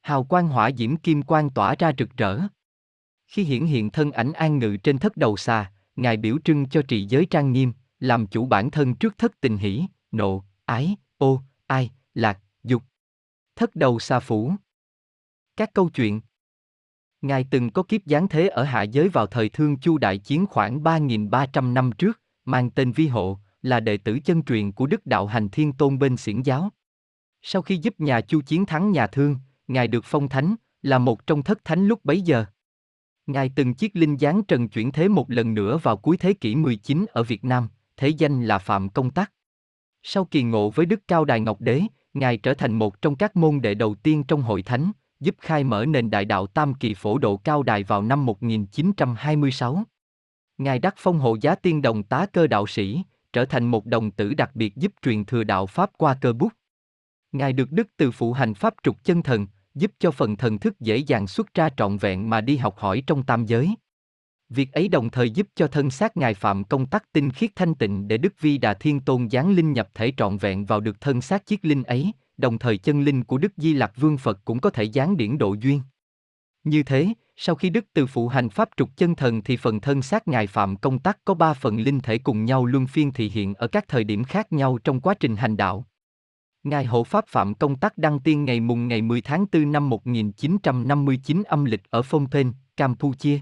Hào 0.01 0.23
quang 0.23 0.47
hỏa 0.47 0.71
diễm 0.77 0.97
kim 0.97 1.21
quang 1.21 1.49
tỏa 1.49 1.75
ra 1.79 1.91
rực 1.97 2.09
rỡ. 2.17 2.39
Khi 3.27 3.43
hiển 3.43 3.65
hiện 3.65 3.89
thân 3.89 4.11
ảnh 4.11 4.33
an 4.33 4.59
ngự 4.59 4.77
trên 4.77 4.97
thất 4.97 5.17
đầu 5.17 5.37
xa 5.37 5.71
ngài 5.95 6.17
biểu 6.17 6.37
trưng 6.43 6.69
cho 6.69 6.81
trị 6.87 7.05
giới 7.05 7.25
trang 7.25 7.51
nghiêm, 7.51 7.73
làm 7.99 8.27
chủ 8.27 8.45
bản 8.45 8.71
thân 8.71 8.95
trước 8.95 9.17
thất 9.17 9.41
tình 9.41 9.57
hỷ, 9.57 9.85
nộ, 10.11 10.43
ái, 10.65 10.95
ô, 11.17 11.41
ai, 11.67 11.91
lạc, 12.13 12.39
dục. 12.63 12.83
Thất 13.55 13.75
đầu 13.75 13.99
xa 13.99 14.19
phủ. 14.19 14.53
Các 15.57 15.73
câu 15.73 15.89
chuyện 15.89 16.21
Ngài 17.21 17.45
từng 17.51 17.69
có 17.69 17.83
kiếp 17.83 18.01
giáng 18.05 18.27
thế 18.27 18.47
ở 18.47 18.63
hạ 18.63 18.81
giới 18.81 19.09
vào 19.09 19.27
thời 19.27 19.49
thương 19.49 19.79
chu 19.79 19.97
đại 19.97 20.17
chiến 20.17 20.45
khoảng 20.45 20.83
3.300 20.83 21.73
năm 21.73 21.91
trước, 21.97 22.21
mang 22.45 22.71
tên 22.71 22.91
Vi 22.91 23.07
Hộ, 23.07 23.39
là 23.65 23.79
đệ 23.79 23.97
tử 23.97 24.19
chân 24.25 24.43
truyền 24.43 24.71
của 24.71 24.87
Đức 24.87 25.05
Đạo 25.05 25.27
Hành 25.27 25.49
Thiên 25.49 25.73
Tôn 25.73 25.99
bên 25.99 26.17
xiển 26.17 26.41
giáo. 26.41 26.69
Sau 27.41 27.61
khi 27.61 27.77
giúp 27.77 27.99
nhà 27.99 28.21
Chu 28.21 28.41
chiến 28.41 28.65
thắng 28.65 28.91
nhà 28.91 29.07
Thương, 29.07 29.37
Ngài 29.67 29.87
được 29.87 30.05
phong 30.05 30.29
thánh, 30.29 30.55
là 30.81 30.97
một 30.97 31.27
trong 31.27 31.43
thất 31.43 31.65
thánh 31.65 31.87
lúc 31.87 32.05
bấy 32.05 32.21
giờ. 32.21 32.45
Ngài 33.27 33.51
từng 33.55 33.73
chiếc 33.73 33.95
linh 33.95 34.17
giáng 34.17 34.43
trần 34.43 34.69
chuyển 34.69 34.91
thế 34.91 35.07
một 35.07 35.31
lần 35.31 35.53
nữa 35.53 35.77
vào 35.77 35.97
cuối 35.97 36.17
thế 36.17 36.33
kỷ 36.33 36.55
19 36.55 37.05
ở 37.13 37.23
Việt 37.23 37.43
Nam, 37.45 37.67
thế 37.97 38.07
danh 38.07 38.43
là 38.43 38.57
Phạm 38.57 38.89
Công 38.89 39.11
Tắc. 39.11 39.31
Sau 40.03 40.25
kỳ 40.25 40.43
ngộ 40.43 40.69
với 40.69 40.85
Đức 40.85 40.99
Cao 41.07 41.25
Đài 41.25 41.39
Ngọc 41.39 41.61
Đế, 41.61 41.81
Ngài 42.13 42.37
trở 42.37 42.53
thành 42.53 42.73
một 42.73 43.01
trong 43.01 43.15
các 43.15 43.35
môn 43.35 43.61
đệ 43.61 43.73
đầu 43.73 43.95
tiên 43.95 44.23
trong 44.23 44.41
hội 44.41 44.61
thánh, 44.61 44.91
giúp 45.19 45.35
khai 45.39 45.63
mở 45.63 45.85
nền 45.85 46.09
đại 46.09 46.25
đạo 46.25 46.47
Tam 46.47 46.73
Kỳ 46.73 46.93
Phổ 46.93 47.17
Độ 47.17 47.37
Cao 47.37 47.63
Đài 47.63 47.83
vào 47.83 48.01
năm 48.01 48.25
1926. 48.25 49.83
Ngài 50.57 50.79
đắc 50.79 50.95
phong 50.97 51.19
hộ 51.19 51.37
giá 51.41 51.55
tiên 51.55 51.81
đồng 51.81 52.03
tá 52.03 52.25
cơ 52.33 52.47
đạo 52.47 52.67
sĩ, 52.67 53.03
trở 53.35 53.45
thành 53.45 53.65
một 53.65 53.85
đồng 53.85 54.11
tử 54.11 54.33
đặc 54.33 54.55
biệt 54.55 54.75
giúp 54.75 54.93
truyền 55.01 55.25
thừa 55.25 55.43
đạo 55.43 55.65
Pháp 55.65 55.89
qua 55.97 56.17
cơ 56.21 56.33
bút. 56.33 56.53
Ngài 57.31 57.53
được 57.53 57.71
Đức 57.71 57.87
từ 57.97 58.11
phụ 58.11 58.33
hành 58.33 58.53
Pháp 58.53 58.73
trục 58.83 59.03
chân 59.03 59.23
thần, 59.23 59.47
giúp 59.73 59.91
cho 59.99 60.11
phần 60.11 60.35
thần 60.35 60.59
thức 60.59 60.79
dễ 60.79 60.97
dàng 60.97 61.27
xuất 61.27 61.53
ra 61.53 61.69
trọn 61.77 61.97
vẹn 61.97 62.29
mà 62.29 62.41
đi 62.41 62.57
học 62.57 62.77
hỏi 62.77 63.03
trong 63.07 63.23
tam 63.23 63.45
giới. 63.45 63.75
Việc 64.49 64.71
ấy 64.71 64.87
đồng 64.87 65.09
thời 65.09 65.29
giúp 65.29 65.47
cho 65.55 65.67
thân 65.67 65.89
xác 65.89 66.17
Ngài 66.17 66.33
Phạm 66.33 66.63
công 66.63 66.85
tắc 66.85 67.11
tinh 67.13 67.29
khiết 67.29 67.49
thanh 67.55 67.75
tịnh 67.75 68.07
để 68.07 68.17
Đức 68.17 68.41
Vi 68.41 68.57
Đà 68.57 68.73
Thiên 68.73 68.99
Tôn 68.99 69.29
giáng 69.29 69.51
linh 69.51 69.73
nhập 69.73 69.89
thể 69.93 70.13
trọn 70.17 70.37
vẹn 70.37 70.65
vào 70.65 70.79
được 70.79 71.01
thân 71.01 71.21
xác 71.21 71.45
chiếc 71.45 71.65
linh 71.65 71.83
ấy, 71.83 72.11
đồng 72.37 72.57
thời 72.57 72.77
chân 72.77 73.01
linh 73.01 73.23
của 73.23 73.37
Đức 73.37 73.51
Di 73.57 73.73
Lặc 73.73 73.91
Vương 73.95 74.17
Phật 74.17 74.39
cũng 74.45 74.59
có 74.59 74.69
thể 74.69 74.89
giáng 74.91 75.17
điển 75.17 75.37
độ 75.37 75.55
duyên. 75.61 75.81
Như 76.65 76.83
thế, 76.83 77.07
sau 77.35 77.55
khi 77.55 77.69
Đức 77.69 77.85
từ 77.93 78.07
phụ 78.07 78.27
hành 78.27 78.49
pháp 78.49 78.69
trục 78.77 78.97
chân 78.97 79.15
thần 79.15 79.41
thì 79.41 79.57
phần 79.57 79.81
thân 79.81 80.01
xác 80.01 80.27
Ngài 80.27 80.47
Phạm 80.47 80.75
công 80.75 80.99
tác 80.99 81.19
có 81.25 81.33
ba 81.33 81.53
phần 81.53 81.77
linh 81.77 81.99
thể 81.99 82.17
cùng 82.17 82.45
nhau 82.45 82.65
luân 82.65 82.87
phiên 82.87 83.11
thị 83.11 83.29
hiện 83.29 83.53
ở 83.53 83.67
các 83.67 83.87
thời 83.87 84.03
điểm 84.03 84.23
khác 84.23 84.53
nhau 84.53 84.77
trong 84.83 84.99
quá 84.99 85.13
trình 85.13 85.35
hành 85.35 85.57
đạo. 85.57 85.85
Ngài 86.63 86.85
hộ 86.85 87.03
pháp 87.03 87.25
Phạm 87.27 87.53
công 87.53 87.75
tác 87.75 87.97
đăng 87.97 88.19
tiên 88.19 88.45
ngày 88.45 88.59
mùng 88.59 88.87
ngày 88.87 89.01
10 89.01 89.21
tháng 89.21 89.45
4 89.51 89.71
năm 89.71 89.89
1959 89.89 91.43
âm 91.43 91.65
lịch 91.65 91.81
ở 91.89 92.01
Phnom 92.01 92.27
Penh, 92.31 92.53
Campuchia. 92.77 93.39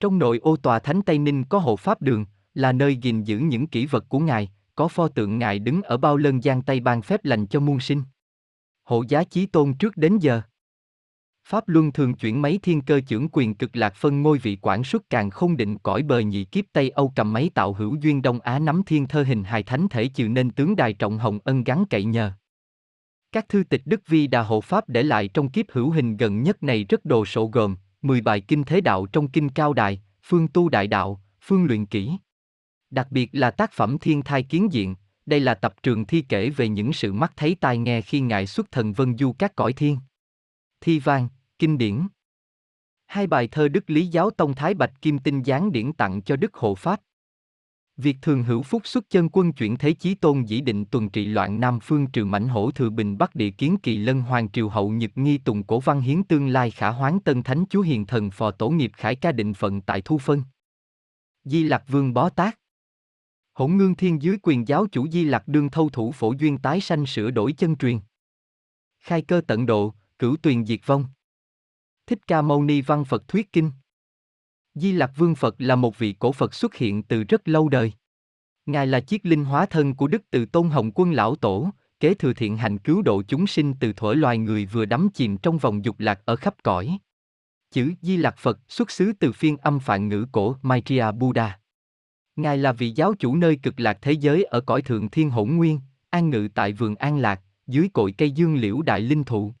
Trong 0.00 0.18
nội 0.18 0.38
ô 0.38 0.56
tòa 0.56 0.78
Thánh 0.78 1.02
Tây 1.02 1.18
Ninh 1.18 1.44
có 1.44 1.58
hộ 1.58 1.76
pháp 1.76 2.02
đường, 2.02 2.24
là 2.54 2.72
nơi 2.72 2.96
gìn 2.96 3.22
giữ 3.22 3.38
những 3.38 3.66
kỷ 3.66 3.86
vật 3.86 4.04
của 4.08 4.18
Ngài, 4.18 4.50
có 4.74 4.88
pho 4.88 5.08
tượng 5.08 5.38
Ngài 5.38 5.58
đứng 5.58 5.82
ở 5.82 5.96
bao 5.96 6.16
lân 6.16 6.42
giang 6.42 6.62
Tây 6.62 6.80
ban 6.80 7.02
phép 7.02 7.24
lành 7.24 7.46
cho 7.46 7.60
muôn 7.60 7.80
sinh. 7.80 8.02
Hộ 8.84 9.04
giá 9.08 9.24
chí 9.24 9.46
tôn 9.46 9.74
trước 9.74 9.96
đến 9.96 10.18
giờ. 10.18 10.42
Pháp 11.52 11.68
Luân 11.68 11.92
thường 11.92 12.14
chuyển 12.14 12.42
mấy 12.42 12.58
thiên 12.62 12.80
cơ 12.80 13.00
trưởng 13.06 13.28
quyền 13.32 13.54
cực 13.54 13.76
lạc 13.76 13.94
phân 13.94 14.22
ngôi 14.22 14.38
vị 14.38 14.58
quản 14.62 14.84
xuất 14.84 15.10
càng 15.10 15.30
không 15.30 15.56
định 15.56 15.78
cõi 15.78 16.02
bờ 16.02 16.18
nhị 16.18 16.44
kiếp 16.44 16.64
Tây 16.72 16.90
Âu 16.90 17.12
cầm 17.16 17.32
máy 17.32 17.50
tạo 17.54 17.72
hữu 17.72 17.96
duyên 18.00 18.22
Đông 18.22 18.40
Á 18.40 18.58
nắm 18.58 18.82
thiên 18.86 19.06
thơ 19.06 19.22
hình 19.22 19.44
hài 19.44 19.62
thánh 19.62 19.88
thể 19.88 20.06
chịu 20.06 20.28
nên 20.28 20.50
tướng 20.50 20.76
đài 20.76 20.92
trọng 20.92 21.18
hồng 21.18 21.38
ân 21.44 21.64
gắn 21.64 21.84
cậy 21.90 22.04
nhờ. 22.04 22.32
Các 23.32 23.48
thư 23.48 23.62
tịch 23.62 23.82
Đức 23.84 24.00
Vi 24.06 24.26
Đà 24.26 24.42
Hộ 24.42 24.60
Pháp 24.60 24.88
để 24.88 25.02
lại 25.02 25.28
trong 25.28 25.48
kiếp 25.48 25.66
hữu 25.72 25.90
hình 25.90 26.16
gần 26.16 26.42
nhất 26.42 26.62
này 26.62 26.84
rất 26.84 27.04
đồ 27.04 27.24
sộ 27.24 27.46
gồm 27.46 27.76
10 28.02 28.20
bài 28.20 28.40
kinh 28.40 28.64
thế 28.64 28.80
đạo 28.80 29.06
trong 29.06 29.28
kinh 29.28 29.48
cao 29.48 29.72
đài, 29.72 30.02
phương 30.22 30.48
tu 30.48 30.68
đại 30.68 30.86
đạo, 30.86 31.20
phương 31.40 31.64
luyện 31.64 31.86
kỹ. 31.86 32.12
Đặc 32.90 33.06
biệt 33.10 33.30
là 33.32 33.50
tác 33.50 33.72
phẩm 33.72 33.98
Thiên 33.98 34.22
thai 34.22 34.42
kiến 34.42 34.72
diện, 34.72 34.94
đây 35.26 35.40
là 35.40 35.54
tập 35.54 35.74
trường 35.82 36.06
thi 36.06 36.24
kể 36.28 36.50
về 36.50 36.68
những 36.68 36.92
sự 36.92 37.12
mắt 37.12 37.32
thấy 37.36 37.56
tai 37.60 37.78
nghe 37.78 38.00
khi 38.00 38.20
Ngài 38.20 38.46
xuất 38.46 38.70
thần 38.72 38.92
vân 38.92 39.18
du 39.18 39.32
các 39.32 39.56
cõi 39.56 39.72
thiên. 39.72 39.98
Thi 40.80 40.98
vang, 40.98 41.28
kinh 41.62 41.78
điển. 41.78 42.06
Hai 43.06 43.26
bài 43.26 43.48
thơ 43.48 43.68
Đức 43.68 43.90
Lý 43.90 44.06
Giáo 44.06 44.30
Tông 44.30 44.54
Thái 44.54 44.74
Bạch 44.74 45.02
Kim 45.02 45.18
Tinh 45.18 45.44
giáng 45.44 45.72
điển 45.72 45.92
tặng 45.92 46.22
cho 46.22 46.36
Đức 46.36 46.54
Hộ 46.54 46.74
Pháp. 46.74 47.00
Việc 47.96 48.16
thường 48.22 48.44
hữu 48.44 48.62
phúc 48.62 48.82
xuất 48.84 49.10
chân 49.10 49.28
quân 49.32 49.52
chuyển 49.52 49.76
thế 49.76 49.92
chí 49.92 50.14
tôn 50.14 50.44
dĩ 50.44 50.60
định 50.60 50.84
tuần 50.84 51.10
trị 51.10 51.26
loạn 51.26 51.60
Nam 51.60 51.78
phương 51.82 52.06
trừ 52.06 52.24
mảnh 52.24 52.48
hổ 52.48 52.70
thừa 52.70 52.90
bình 52.90 53.18
bắc 53.18 53.34
địa 53.34 53.50
kiến 53.50 53.76
kỳ 53.82 53.96
lân 53.96 54.20
hoàng 54.20 54.50
triều 54.50 54.68
hậu 54.68 54.90
nhật 54.90 55.10
nghi 55.14 55.38
tùng 55.38 55.62
cổ 55.62 55.80
văn 55.80 56.00
hiến 56.00 56.24
tương 56.24 56.48
lai 56.48 56.70
khả 56.70 56.88
hoán 56.88 57.20
tân 57.20 57.42
thánh 57.42 57.64
chúa 57.70 57.82
hiền 57.82 58.06
thần 58.06 58.30
phò 58.30 58.50
tổ 58.50 58.70
nghiệp 58.70 58.92
khải 58.94 59.16
ca 59.16 59.32
định 59.32 59.54
phận 59.54 59.80
tại 59.80 60.02
thu 60.04 60.18
phân. 60.18 60.42
Di 61.44 61.62
Lạc 61.62 61.84
Vương 61.88 62.14
bó 62.14 62.28
tác 62.28 62.58
Hỗn 63.52 63.76
ngương 63.76 63.94
thiên 63.94 64.22
dưới 64.22 64.36
quyền 64.42 64.68
giáo 64.68 64.86
chủ 64.86 65.08
Di 65.08 65.24
Lạc 65.24 65.48
đương 65.48 65.70
thâu 65.70 65.88
thủ 65.88 66.12
phổ 66.12 66.32
duyên 66.32 66.58
tái 66.58 66.80
sanh 66.80 67.06
sửa 67.06 67.30
đổi 67.30 67.52
chân 67.52 67.76
truyền. 67.76 67.98
Khai 68.98 69.22
cơ 69.22 69.40
tận 69.46 69.66
độ, 69.66 69.94
cửu 70.18 70.36
tuyền 70.36 70.66
diệt 70.66 70.80
vong. 70.86 71.04
Thích 72.12 72.26
Ca 72.26 72.42
Mâu 72.42 72.62
Ni 72.62 72.80
Văn 72.80 73.04
Phật 73.04 73.28
Thuyết 73.28 73.52
Kinh 73.52 73.70
Di 74.74 74.92
Lạc 74.92 75.12
Vương 75.16 75.34
Phật 75.34 75.54
là 75.58 75.76
một 75.76 75.98
vị 75.98 76.14
cổ 76.18 76.32
Phật 76.32 76.54
xuất 76.54 76.74
hiện 76.74 77.02
từ 77.02 77.24
rất 77.24 77.48
lâu 77.48 77.68
đời. 77.68 77.92
Ngài 78.66 78.86
là 78.86 79.00
chiếc 79.00 79.26
linh 79.26 79.44
hóa 79.44 79.66
thân 79.66 79.94
của 79.94 80.06
Đức 80.06 80.22
Từ 80.30 80.46
Tôn 80.46 80.70
Hồng 80.70 80.90
Quân 80.94 81.12
Lão 81.12 81.36
Tổ, 81.36 81.70
kế 82.00 82.14
thừa 82.14 82.32
thiện 82.32 82.56
hành 82.56 82.78
cứu 82.78 83.02
độ 83.02 83.22
chúng 83.28 83.46
sinh 83.46 83.74
từ 83.80 83.92
thuở 83.92 84.14
loài 84.14 84.38
người 84.38 84.66
vừa 84.66 84.84
đắm 84.84 85.08
chìm 85.14 85.36
trong 85.36 85.58
vòng 85.58 85.84
dục 85.84 86.00
lạc 86.00 86.20
ở 86.24 86.36
khắp 86.36 86.54
cõi. 86.62 86.98
Chữ 87.70 87.92
Di 88.02 88.16
Lạc 88.16 88.34
Phật 88.38 88.58
xuất 88.68 88.90
xứ 88.90 89.12
từ 89.20 89.32
phiên 89.32 89.56
âm 89.56 89.80
phạn 89.80 90.08
ngữ 90.08 90.26
cổ 90.32 90.56
Maitreya 90.62 91.12
Buddha. 91.12 91.60
Ngài 92.36 92.58
là 92.58 92.72
vị 92.72 92.90
giáo 92.90 93.14
chủ 93.14 93.36
nơi 93.36 93.56
cực 93.62 93.80
lạc 93.80 93.98
thế 94.02 94.12
giới 94.12 94.44
ở 94.44 94.60
cõi 94.60 94.82
thượng 94.82 95.10
thiên 95.10 95.30
hỗn 95.30 95.56
nguyên, 95.56 95.80
an 96.10 96.30
ngự 96.30 96.48
tại 96.54 96.72
vườn 96.72 96.94
an 96.94 97.18
lạc, 97.18 97.40
dưới 97.66 97.88
cội 97.92 98.14
cây 98.18 98.30
dương 98.30 98.56
liễu 98.56 98.82
đại 98.82 99.00
linh 99.00 99.24
thụ. 99.24 99.52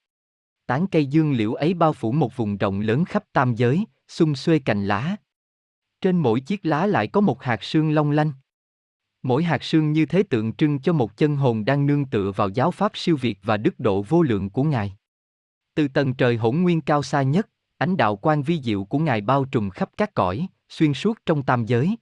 Tán 0.72 0.86
cây 0.86 1.06
dương 1.06 1.32
liễu 1.32 1.54
ấy 1.54 1.74
bao 1.74 1.92
phủ 1.92 2.12
một 2.12 2.36
vùng 2.36 2.56
rộng 2.56 2.80
lớn 2.80 3.04
khắp 3.04 3.24
tam 3.32 3.54
giới, 3.54 3.84
xung 4.08 4.34
xuê 4.34 4.58
cành 4.58 4.86
lá. 4.86 5.16
Trên 6.00 6.18
mỗi 6.18 6.40
chiếc 6.40 6.66
lá 6.66 6.86
lại 6.86 7.06
có 7.06 7.20
một 7.20 7.42
hạt 7.42 7.62
sương 7.62 7.90
long 7.90 8.10
lanh. 8.10 8.32
Mỗi 9.22 9.44
hạt 9.44 9.62
sương 9.62 9.92
như 9.92 10.06
thế 10.06 10.22
tượng 10.22 10.52
trưng 10.52 10.78
cho 10.78 10.92
một 10.92 11.16
chân 11.16 11.36
hồn 11.36 11.64
đang 11.64 11.86
nương 11.86 12.04
tựa 12.04 12.32
vào 12.36 12.48
giáo 12.48 12.70
pháp 12.70 12.92
siêu 12.94 13.16
việt 13.16 13.38
và 13.42 13.56
đức 13.56 13.80
độ 13.80 14.02
vô 14.02 14.22
lượng 14.22 14.50
của 14.50 14.62
Ngài. 14.62 14.96
Từ 15.74 15.88
tầng 15.88 16.14
trời 16.14 16.36
hỗn 16.36 16.56
nguyên 16.56 16.80
cao 16.80 17.02
xa 17.02 17.22
nhất, 17.22 17.48
ánh 17.78 17.96
đạo 17.96 18.16
quan 18.16 18.42
vi 18.42 18.60
diệu 18.62 18.84
của 18.84 18.98
Ngài 18.98 19.20
bao 19.20 19.44
trùm 19.44 19.70
khắp 19.70 19.90
các 19.96 20.14
cõi, 20.14 20.46
xuyên 20.68 20.94
suốt 20.94 21.18
trong 21.26 21.42
tam 21.42 21.66
giới. 21.66 21.96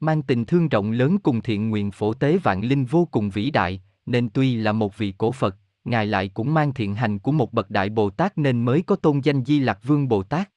Mang 0.00 0.22
tình 0.22 0.44
thương 0.44 0.68
rộng 0.68 0.90
lớn 0.90 1.18
cùng 1.18 1.42
thiện 1.42 1.70
nguyện 1.70 1.90
phổ 1.90 2.14
tế 2.14 2.38
vạn 2.38 2.60
linh 2.60 2.84
vô 2.84 3.08
cùng 3.10 3.30
vĩ 3.30 3.50
đại, 3.50 3.82
nên 4.06 4.28
tuy 4.30 4.56
là 4.56 4.72
một 4.72 4.98
vị 4.98 5.14
cổ 5.18 5.32
Phật, 5.32 5.56
Ngài 5.90 6.06
lại 6.06 6.28
cũng 6.28 6.54
mang 6.54 6.74
thiện 6.74 6.94
hành 6.94 7.18
của 7.18 7.32
một 7.32 7.52
bậc 7.52 7.70
đại 7.70 7.90
Bồ 7.90 8.10
Tát 8.10 8.38
nên 8.38 8.64
mới 8.64 8.82
có 8.82 8.96
tôn 8.96 9.20
danh 9.20 9.44
Di 9.44 9.58
Lạc 9.58 9.78
Vương 9.82 10.08
Bồ 10.08 10.22
Tát. 10.22 10.50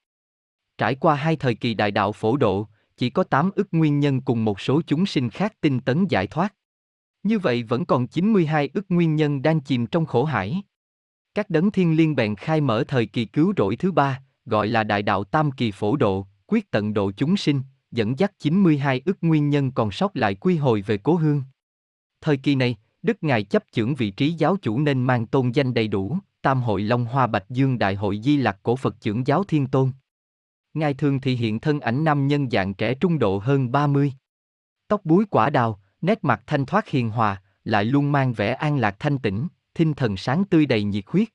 Trải 0.77 0.95
qua 0.95 1.15
hai 1.15 1.35
thời 1.35 1.55
kỳ 1.55 1.73
đại 1.73 1.91
đạo 1.91 2.11
phổ 2.11 2.37
độ, 2.37 2.67
chỉ 2.97 3.09
có 3.09 3.23
8 3.23 3.51
ức 3.55 3.67
nguyên 3.71 3.99
nhân 3.99 4.21
cùng 4.21 4.45
một 4.45 4.59
số 4.59 4.81
chúng 4.87 5.05
sinh 5.05 5.29
khác 5.29 5.53
tinh 5.61 5.79
tấn 5.79 6.07
giải 6.07 6.27
thoát. 6.27 6.55
Như 7.23 7.39
vậy 7.39 7.63
vẫn 7.63 7.85
còn 7.85 8.07
92 8.07 8.69
ức 8.73 8.85
nguyên 8.89 9.15
nhân 9.15 9.41
đang 9.41 9.59
chìm 9.59 9.85
trong 9.85 10.05
khổ 10.05 10.23
hải. 10.23 10.61
Các 11.33 11.49
đấng 11.49 11.71
thiên 11.71 11.97
liên 11.97 12.15
bèn 12.15 12.35
khai 12.35 12.61
mở 12.61 12.83
thời 12.87 13.05
kỳ 13.05 13.25
cứu 13.25 13.53
rỗi 13.57 13.75
thứ 13.75 13.91
ba, 13.91 14.21
gọi 14.45 14.67
là 14.67 14.83
đại 14.83 15.01
đạo 15.01 15.23
tam 15.23 15.51
kỳ 15.51 15.71
phổ 15.71 15.95
độ, 15.95 16.27
quyết 16.47 16.71
tận 16.71 16.93
độ 16.93 17.11
chúng 17.11 17.37
sinh, 17.37 17.61
dẫn 17.91 18.19
dắt 18.19 18.39
92 18.39 19.01
ức 19.05 19.17
nguyên 19.21 19.49
nhân 19.49 19.71
còn 19.71 19.91
sót 19.91 20.17
lại 20.17 20.35
quy 20.35 20.57
hồi 20.57 20.81
về 20.81 20.97
cố 20.97 21.15
hương. 21.15 21.43
Thời 22.21 22.37
kỳ 22.37 22.55
này, 22.55 22.77
Đức 23.01 23.23
Ngài 23.23 23.43
chấp 23.43 23.63
chưởng 23.71 23.95
vị 23.95 24.11
trí 24.11 24.31
giáo 24.31 24.57
chủ 24.61 24.79
nên 24.79 25.03
mang 25.03 25.25
tôn 25.25 25.51
danh 25.51 25.73
đầy 25.73 25.87
đủ, 25.87 26.17
Tam 26.41 26.61
hội 26.61 26.81
Long 26.81 27.05
Hoa 27.05 27.27
Bạch 27.27 27.49
Dương 27.49 27.79
Đại 27.79 27.95
hội 27.95 28.21
Di 28.23 28.37
Lạc 28.37 28.59
Cổ 28.63 28.75
Phật 28.75 29.01
trưởng 29.01 29.27
giáo 29.27 29.43
Thiên 29.43 29.67
Tôn. 29.67 29.91
Ngài 30.73 30.93
thường 30.93 31.21
thị 31.21 31.35
hiện 31.35 31.59
thân 31.59 31.79
ảnh 31.79 32.03
nam 32.03 32.27
nhân 32.27 32.49
dạng 32.49 32.73
trẻ 32.73 32.93
trung 32.93 33.19
độ 33.19 33.37
hơn 33.37 33.71
30. 33.71 34.13
Tóc 34.87 35.05
búi 35.05 35.25
quả 35.29 35.49
đào, 35.49 35.79
nét 36.01 36.23
mặt 36.23 36.43
thanh 36.47 36.65
thoát 36.65 36.87
hiền 36.87 37.09
hòa, 37.09 37.41
lại 37.63 37.85
luôn 37.85 38.11
mang 38.11 38.33
vẻ 38.33 38.53
an 38.53 38.77
lạc 38.77 38.95
thanh 38.99 39.17
tĩnh, 39.17 39.47
tinh 39.73 39.93
thần 39.93 40.17
sáng 40.17 40.45
tươi 40.45 40.65
đầy 40.65 40.83
nhiệt 40.83 41.03
huyết. 41.07 41.27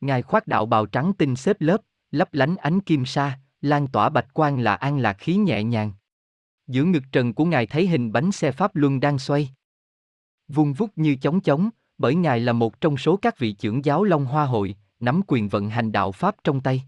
Ngài 0.00 0.22
khoác 0.22 0.46
đạo 0.46 0.66
bào 0.66 0.86
trắng 0.86 1.12
tinh 1.18 1.36
xếp 1.36 1.56
lớp, 1.60 1.80
lấp 2.10 2.34
lánh 2.34 2.56
ánh 2.56 2.80
kim 2.80 3.06
sa, 3.06 3.38
lan 3.60 3.86
tỏa 3.86 4.08
bạch 4.08 4.34
quang 4.34 4.58
là 4.58 4.74
an 4.74 4.98
lạc 4.98 5.16
khí 5.18 5.36
nhẹ 5.36 5.62
nhàng. 5.62 5.92
Giữa 6.66 6.84
ngực 6.84 7.02
trần 7.12 7.34
của 7.34 7.44
Ngài 7.44 7.66
thấy 7.66 7.86
hình 7.86 8.12
bánh 8.12 8.32
xe 8.32 8.52
Pháp 8.52 8.76
Luân 8.76 9.00
đang 9.00 9.18
xoay. 9.18 9.50
Vung 10.48 10.72
vút 10.72 10.90
như 10.96 11.16
chóng 11.16 11.40
chóng, 11.40 11.70
bởi 11.98 12.14
Ngài 12.14 12.40
là 12.40 12.52
một 12.52 12.80
trong 12.80 12.96
số 12.96 13.16
các 13.16 13.38
vị 13.38 13.52
trưởng 13.52 13.84
giáo 13.84 14.04
Long 14.04 14.24
Hoa 14.24 14.46
Hội, 14.46 14.76
nắm 15.00 15.20
quyền 15.26 15.48
vận 15.48 15.70
hành 15.70 15.92
đạo 15.92 16.12
Pháp 16.12 16.36
trong 16.44 16.60
tay. 16.60 16.82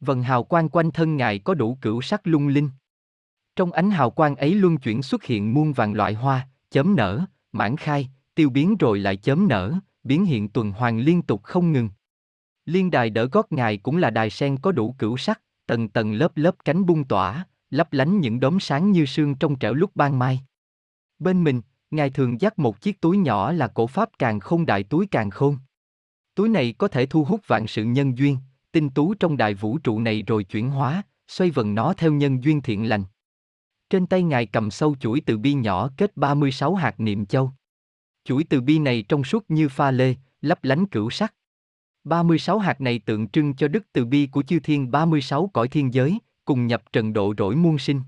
Vần 0.00 0.22
hào 0.22 0.44
quang 0.44 0.68
quanh 0.68 0.90
thân 0.90 1.16
Ngài 1.16 1.38
có 1.38 1.54
đủ 1.54 1.78
cửu 1.80 2.00
sắc 2.00 2.26
lung 2.26 2.48
linh. 2.48 2.70
Trong 3.56 3.72
ánh 3.72 3.90
hào 3.90 4.10
quang 4.10 4.36
ấy 4.36 4.54
luân 4.54 4.78
chuyển 4.78 5.02
xuất 5.02 5.24
hiện 5.24 5.54
muôn 5.54 5.72
vàng 5.72 5.94
loại 5.94 6.14
hoa, 6.14 6.48
chấm 6.70 6.96
nở, 6.96 7.24
mãn 7.52 7.76
khai, 7.76 8.08
tiêu 8.34 8.50
biến 8.50 8.76
rồi 8.76 8.98
lại 8.98 9.16
chấm 9.16 9.48
nở, 9.48 9.74
biến 10.04 10.24
hiện 10.24 10.48
tuần 10.48 10.72
hoàn 10.72 10.98
liên 10.98 11.22
tục 11.22 11.42
không 11.42 11.72
ngừng. 11.72 11.90
Liên 12.64 12.90
đài 12.90 13.10
đỡ 13.10 13.24
gót 13.24 13.52
ngài 13.52 13.76
cũng 13.76 13.96
là 13.96 14.10
đài 14.10 14.30
sen 14.30 14.56
có 14.56 14.72
đủ 14.72 14.94
cửu 14.98 15.16
sắc, 15.16 15.40
tầng 15.66 15.88
tầng 15.88 16.12
lớp 16.12 16.36
lớp 16.36 16.54
cánh 16.64 16.86
bung 16.86 17.04
tỏa, 17.04 17.46
lấp 17.70 17.92
lánh 17.92 18.20
những 18.20 18.40
đốm 18.40 18.60
sáng 18.60 18.92
như 18.92 19.06
sương 19.06 19.34
trong 19.34 19.58
trẻo 19.58 19.74
lúc 19.74 19.90
ban 19.94 20.18
mai. 20.18 20.40
Bên 21.18 21.44
mình, 21.44 21.62
ngài 21.90 22.10
thường 22.10 22.40
dắt 22.40 22.58
một 22.58 22.80
chiếc 22.80 23.00
túi 23.00 23.16
nhỏ 23.16 23.52
là 23.52 23.68
cổ 23.68 23.86
pháp 23.86 24.08
càng 24.18 24.40
không 24.40 24.66
đại 24.66 24.82
túi 24.82 25.06
càng 25.06 25.30
khôn. 25.30 25.58
Túi 26.34 26.48
này 26.48 26.74
có 26.78 26.88
thể 26.88 27.06
thu 27.06 27.24
hút 27.24 27.40
vạn 27.46 27.66
sự 27.66 27.84
nhân 27.84 28.18
duyên, 28.18 28.36
tinh 28.72 28.90
tú 28.90 29.14
trong 29.14 29.36
đại 29.36 29.54
vũ 29.54 29.78
trụ 29.78 30.00
này 30.00 30.22
rồi 30.22 30.44
chuyển 30.44 30.70
hóa, 30.70 31.02
xoay 31.28 31.50
vần 31.50 31.74
nó 31.74 31.92
theo 31.92 32.12
nhân 32.12 32.44
duyên 32.44 32.62
thiện 32.62 32.88
lành. 32.88 33.04
Trên 33.90 34.06
tay 34.06 34.22
ngài 34.22 34.46
cầm 34.46 34.70
sâu 34.70 34.96
chuỗi 35.00 35.20
từ 35.26 35.38
bi 35.38 35.54
nhỏ 35.54 35.90
kết 35.96 36.16
36 36.16 36.74
hạt 36.74 37.00
niệm 37.00 37.26
châu. 37.26 37.52
Chuỗi 38.24 38.44
từ 38.44 38.60
bi 38.60 38.78
này 38.78 39.04
trong 39.08 39.24
suốt 39.24 39.44
như 39.48 39.68
pha 39.68 39.90
lê, 39.90 40.14
lấp 40.40 40.64
lánh 40.64 40.86
cửu 40.86 41.10
sắc. 41.10 41.34
36 42.04 42.58
hạt 42.58 42.80
này 42.80 42.98
tượng 42.98 43.28
trưng 43.28 43.54
cho 43.54 43.68
đức 43.68 43.82
từ 43.92 44.04
bi 44.04 44.26
của 44.26 44.42
chư 44.42 44.60
thiên 44.60 44.90
36 44.90 45.50
cõi 45.52 45.68
thiên 45.68 45.94
giới, 45.94 46.18
cùng 46.44 46.66
nhập 46.66 46.82
trần 46.92 47.12
độ 47.12 47.34
rỗi 47.38 47.56
muôn 47.56 47.78
sinh. 47.78 48.00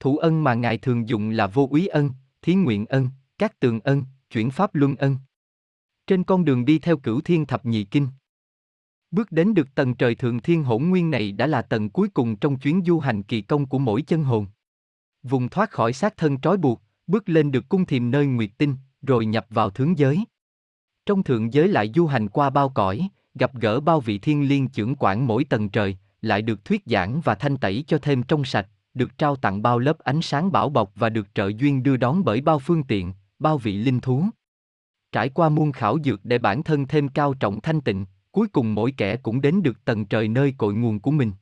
Thủ 0.00 0.16
ân 0.16 0.44
mà 0.44 0.54
Ngài 0.54 0.78
thường 0.78 1.08
dùng 1.08 1.30
là 1.30 1.46
vô 1.46 1.68
úy 1.70 1.86
ân, 1.86 2.10
thí 2.44 2.54
nguyện 2.54 2.86
ân, 2.86 3.08
các 3.38 3.60
tường 3.60 3.80
ân, 3.80 4.04
chuyển 4.30 4.50
pháp 4.50 4.74
luân 4.74 4.96
ân. 4.96 5.16
Trên 6.06 6.24
con 6.24 6.44
đường 6.44 6.64
đi 6.64 6.78
theo 6.78 6.96
cửu 6.96 7.20
thiên 7.20 7.46
thập 7.46 7.66
nhị 7.66 7.84
kinh. 7.84 8.08
Bước 9.10 9.32
đến 9.32 9.54
được 9.54 9.74
tầng 9.74 9.94
trời 9.94 10.14
thượng 10.14 10.40
thiên 10.40 10.64
hỗn 10.64 10.84
nguyên 10.84 11.10
này 11.10 11.32
đã 11.32 11.46
là 11.46 11.62
tầng 11.62 11.90
cuối 11.90 12.08
cùng 12.08 12.36
trong 12.36 12.58
chuyến 12.58 12.82
du 12.86 12.98
hành 12.98 13.22
kỳ 13.22 13.42
công 13.42 13.66
của 13.66 13.78
mỗi 13.78 14.02
chân 14.02 14.24
hồn. 14.24 14.46
Vùng 15.22 15.48
thoát 15.48 15.70
khỏi 15.70 15.92
xác 15.92 16.16
thân 16.16 16.40
trói 16.40 16.56
buộc, 16.56 16.82
bước 17.06 17.28
lên 17.28 17.50
được 17.50 17.68
cung 17.68 17.86
thiềm 17.86 18.10
nơi 18.10 18.26
nguyệt 18.26 18.50
tinh, 18.58 18.76
rồi 19.02 19.26
nhập 19.26 19.46
vào 19.50 19.70
thướng 19.70 19.98
giới. 19.98 20.24
Trong 21.06 21.22
thượng 21.22 21.52
giới 21.52 21.68
lại 21.68 21.90
du 21.94 22.06
hành 22.06 22.28
qua 22.28 22.50
bao 22.50 22.68
cõi, 22.68 23.08
gặp 23.34 23.54
gỡ 23.54 23.80
bao 23.80 24.00
vị 24.00 24.18
thiên 24.18 24.48
liên 24.48 24.68
trưởng 24.68 24.94
quản 24.98 25.26
mỗi 25.26 25.44
tầng 25.44 25.68
trời, 25.68 25.96
lại 26.22 26.42
được 26.42 26.64
thuyết 26.64 26.82
giảng 26.86 27.20
và 27.20 27.34
thanh 27.34 27.56
tẩy 27.56 27.84
cho 27.86 27.98
thêm 27.98 28.22
trong 28.22 28.44
sạch, 28.44 28.68
được 28.94 29.18
trao 29.18 29.36
tặng 29.36 29.62
bao 29.62 29.78
lớp 29.78 29.98
ánh 29.98 30.22
sáng 30.22 30.52
bảo 30.52 30.68
bọc 30.68 30.92
và 30.94 31.08
được 31.08 31.26
trợ 31.34 31.50
duyên 31.58 31.82
đưa 31.82 31.96
đón 31.96 32.24
bởi 32.24 32.40
bao 32.40 32.58
phương 32.58 32.84
tiện, 32.84 33.12
bao 33.38 33.58
vị 33.58 33.76
linh 33.76 34.00
thú. 34.00 34.24
Trải 35.12 35.28
qua 35.28 35.48
muôn 35.48 35.72
khảo 35.72 35.98
dược 36.04 36.24
để 36.24 36.38
bản 36.38 36.62
thân 36.62 36.86
thêm 36.86 37.08
cao 37.08 37.34
trọng 37.34 37.60
thanh 37.60 37.80
tịnh, 37.80 38.06
cuối 38.32 38.48
cùng 38.48 38.74
mỗi 38.74 38.94
kẻ 38.96 39.16
cũng 39.16 39.40
đến 39.40 39.62
được 39.62 39.84
tầng 39.84 40.04
trời 40.04 40.28
nơi 40.28 40.54
cội 40.58 40.74
nguồn 40.74 41.00
của 41.00 41.10
mình. 41.10 41.32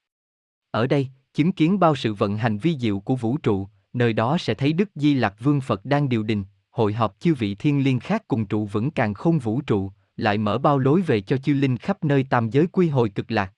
Ở 0.71 0.87
đây, 0.87 1.09
chứng 1.35 1.53
kiến 1.53 1.79
bao 1.79 1.97
sự 1.97 2.15
vận 2.15 2.37
hành 2.37 2.59
vi 2.59 2.79
diệu 2.79 3.01
của 3.01 3.17
vũ 3.17 3.37
trụ, 3.37 3.69
nơi 3.93 4.13
đó 4.13 4.39
sẽ 4.39 4.55
thấy 4.55 4.73
Đức 4.73 4.89
Di 4.95 5.15
Lạc 5.15 5.35
Vương 5.41 5.61
Phật 5.61 5.85
đang 5.85 6.09
điều 6.09 6.23
đình, 6.23 6.45
hội 6.71 6.93
họp 6.93 7.17
chư 7.21 7.35
vị 7.35 7.55
thiên 7.55 7.85
liên 7.85 8.01
khác 8.01 8.29
cùng 8.29 8.47
trụ 8.47 8.67
vững 8.67 8.91
càng 8.91 9.15
không 9.15 9.39
vũ 9.39 9.61
trụ, 9.61 9.93
lại 10.17 10.39
mở 10.39 10.59
bao 10.59 10.79
lối 10.79 11.03
về 11.03 11.21
cho 11.21 11.37
chư 11.37 11.55
linh 11.55 11.77
khắp 11.77 12.05
nơi 12.05 12.27
tam 12.31 12.51
giới 12.51 12.67
quy 12.67 12.89
hồi 12.89 13.09
cực 13.09 13.31
lạc. 13.31 13.53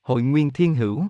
Hội 0.00 0.22
Nguyên 0.22 0.50
Thiên 0.50 0.74
Hữu 0.74 1.06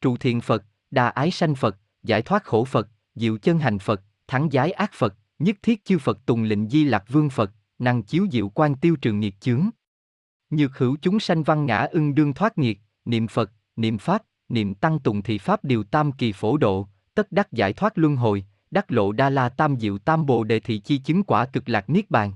Trụ 0.00 0.16
Thiện 0.16 0.40
Phật, 0.40 0.64
Đà 0.92 1.08
Ái 1.08 1.30
Sanh 1.30 1.54
Phật, 1.54 1.76
Giải 2.02 2.22
Thoát 2.22 2.44
Khổ 2.44 2.64
Phật, 2.64 2.88
Diệu 3.14 3.38
Chân 3.38 3.58
Hành 3.58 3.78
Phật, 3.78 4.02
Thắng 4.26 4.50
Giái 4.50 4.72
Ác 4.72 4.90
Phật, 4.94 5.14
Nhất 5.38 5.56
Thiết 5.62 5.84
Chư 5.84 5.98
Phật 5.98 6.26
Tùng 6.26 6.42
Lệnh 6.42 6.68
Di 6.68 6.84
Lạc 6.84 7.04
Vương 7.08 7.30
Phật, 7.30 7.50
Năng 7.78 8.02
Chiếu 8.02 8.26
Diệu 8.32 8.48
Quan 8.48 8.74
Tiêu 8.74 8.96
Trường 8.96 9.20
Nghiệt 9.20 9.40
Chướng. 9.40 9.70
Nhược 10.50 10.78
hữu 10.78 10.96
chúng 11.02 11.20
sanh 11.20 11.42
văn 11.42 11.66
ngã 11.66 11.78
ưng 11.78 12.14
đương 12.14 12.34
thoát 12.34 12.58
nghiệt, 12.58 12.78
niệm 13.04 13.28
Phật, 13.28 13.50
niệm 13.76 13.98
Pháp, 13.98 14.22
niệm 14.48 14.74
Tăng 14.74 14.98
Tùng 14.98 15.22
Thị 15.22 15.38
Pháp 15.38 15.64
Điều 15.64 15.84
Tam 15.84 16.12
Kỳ 16.12 16.32
Phổ 16.32 16.56
Độ, 16.56 16.88
tất 17.14 17.32
đắc 17.32 17.52
giải 17.52 17.72
thoát 17.72 17.98
luân 17.98 18.16
hồi, 18.16 18.44
đắc 18.70 18.92
lộ 18.92 19.12
đa 19.12 19.30
la 19.30 19.48
tam 19.48 19.80
diệu 19.80 19.98
tam 19.98 20.26
bồ 20.26 20.44
đề 20.44 20.60
thị 20.60 20.78
chi 20.78 20.98
chứng 20.98 21.22
quả 21.22 21.46
cực 21.46 21.68
lạc 21.68 21.90
niết 21.90 22.10
bàn. 22.10 22.32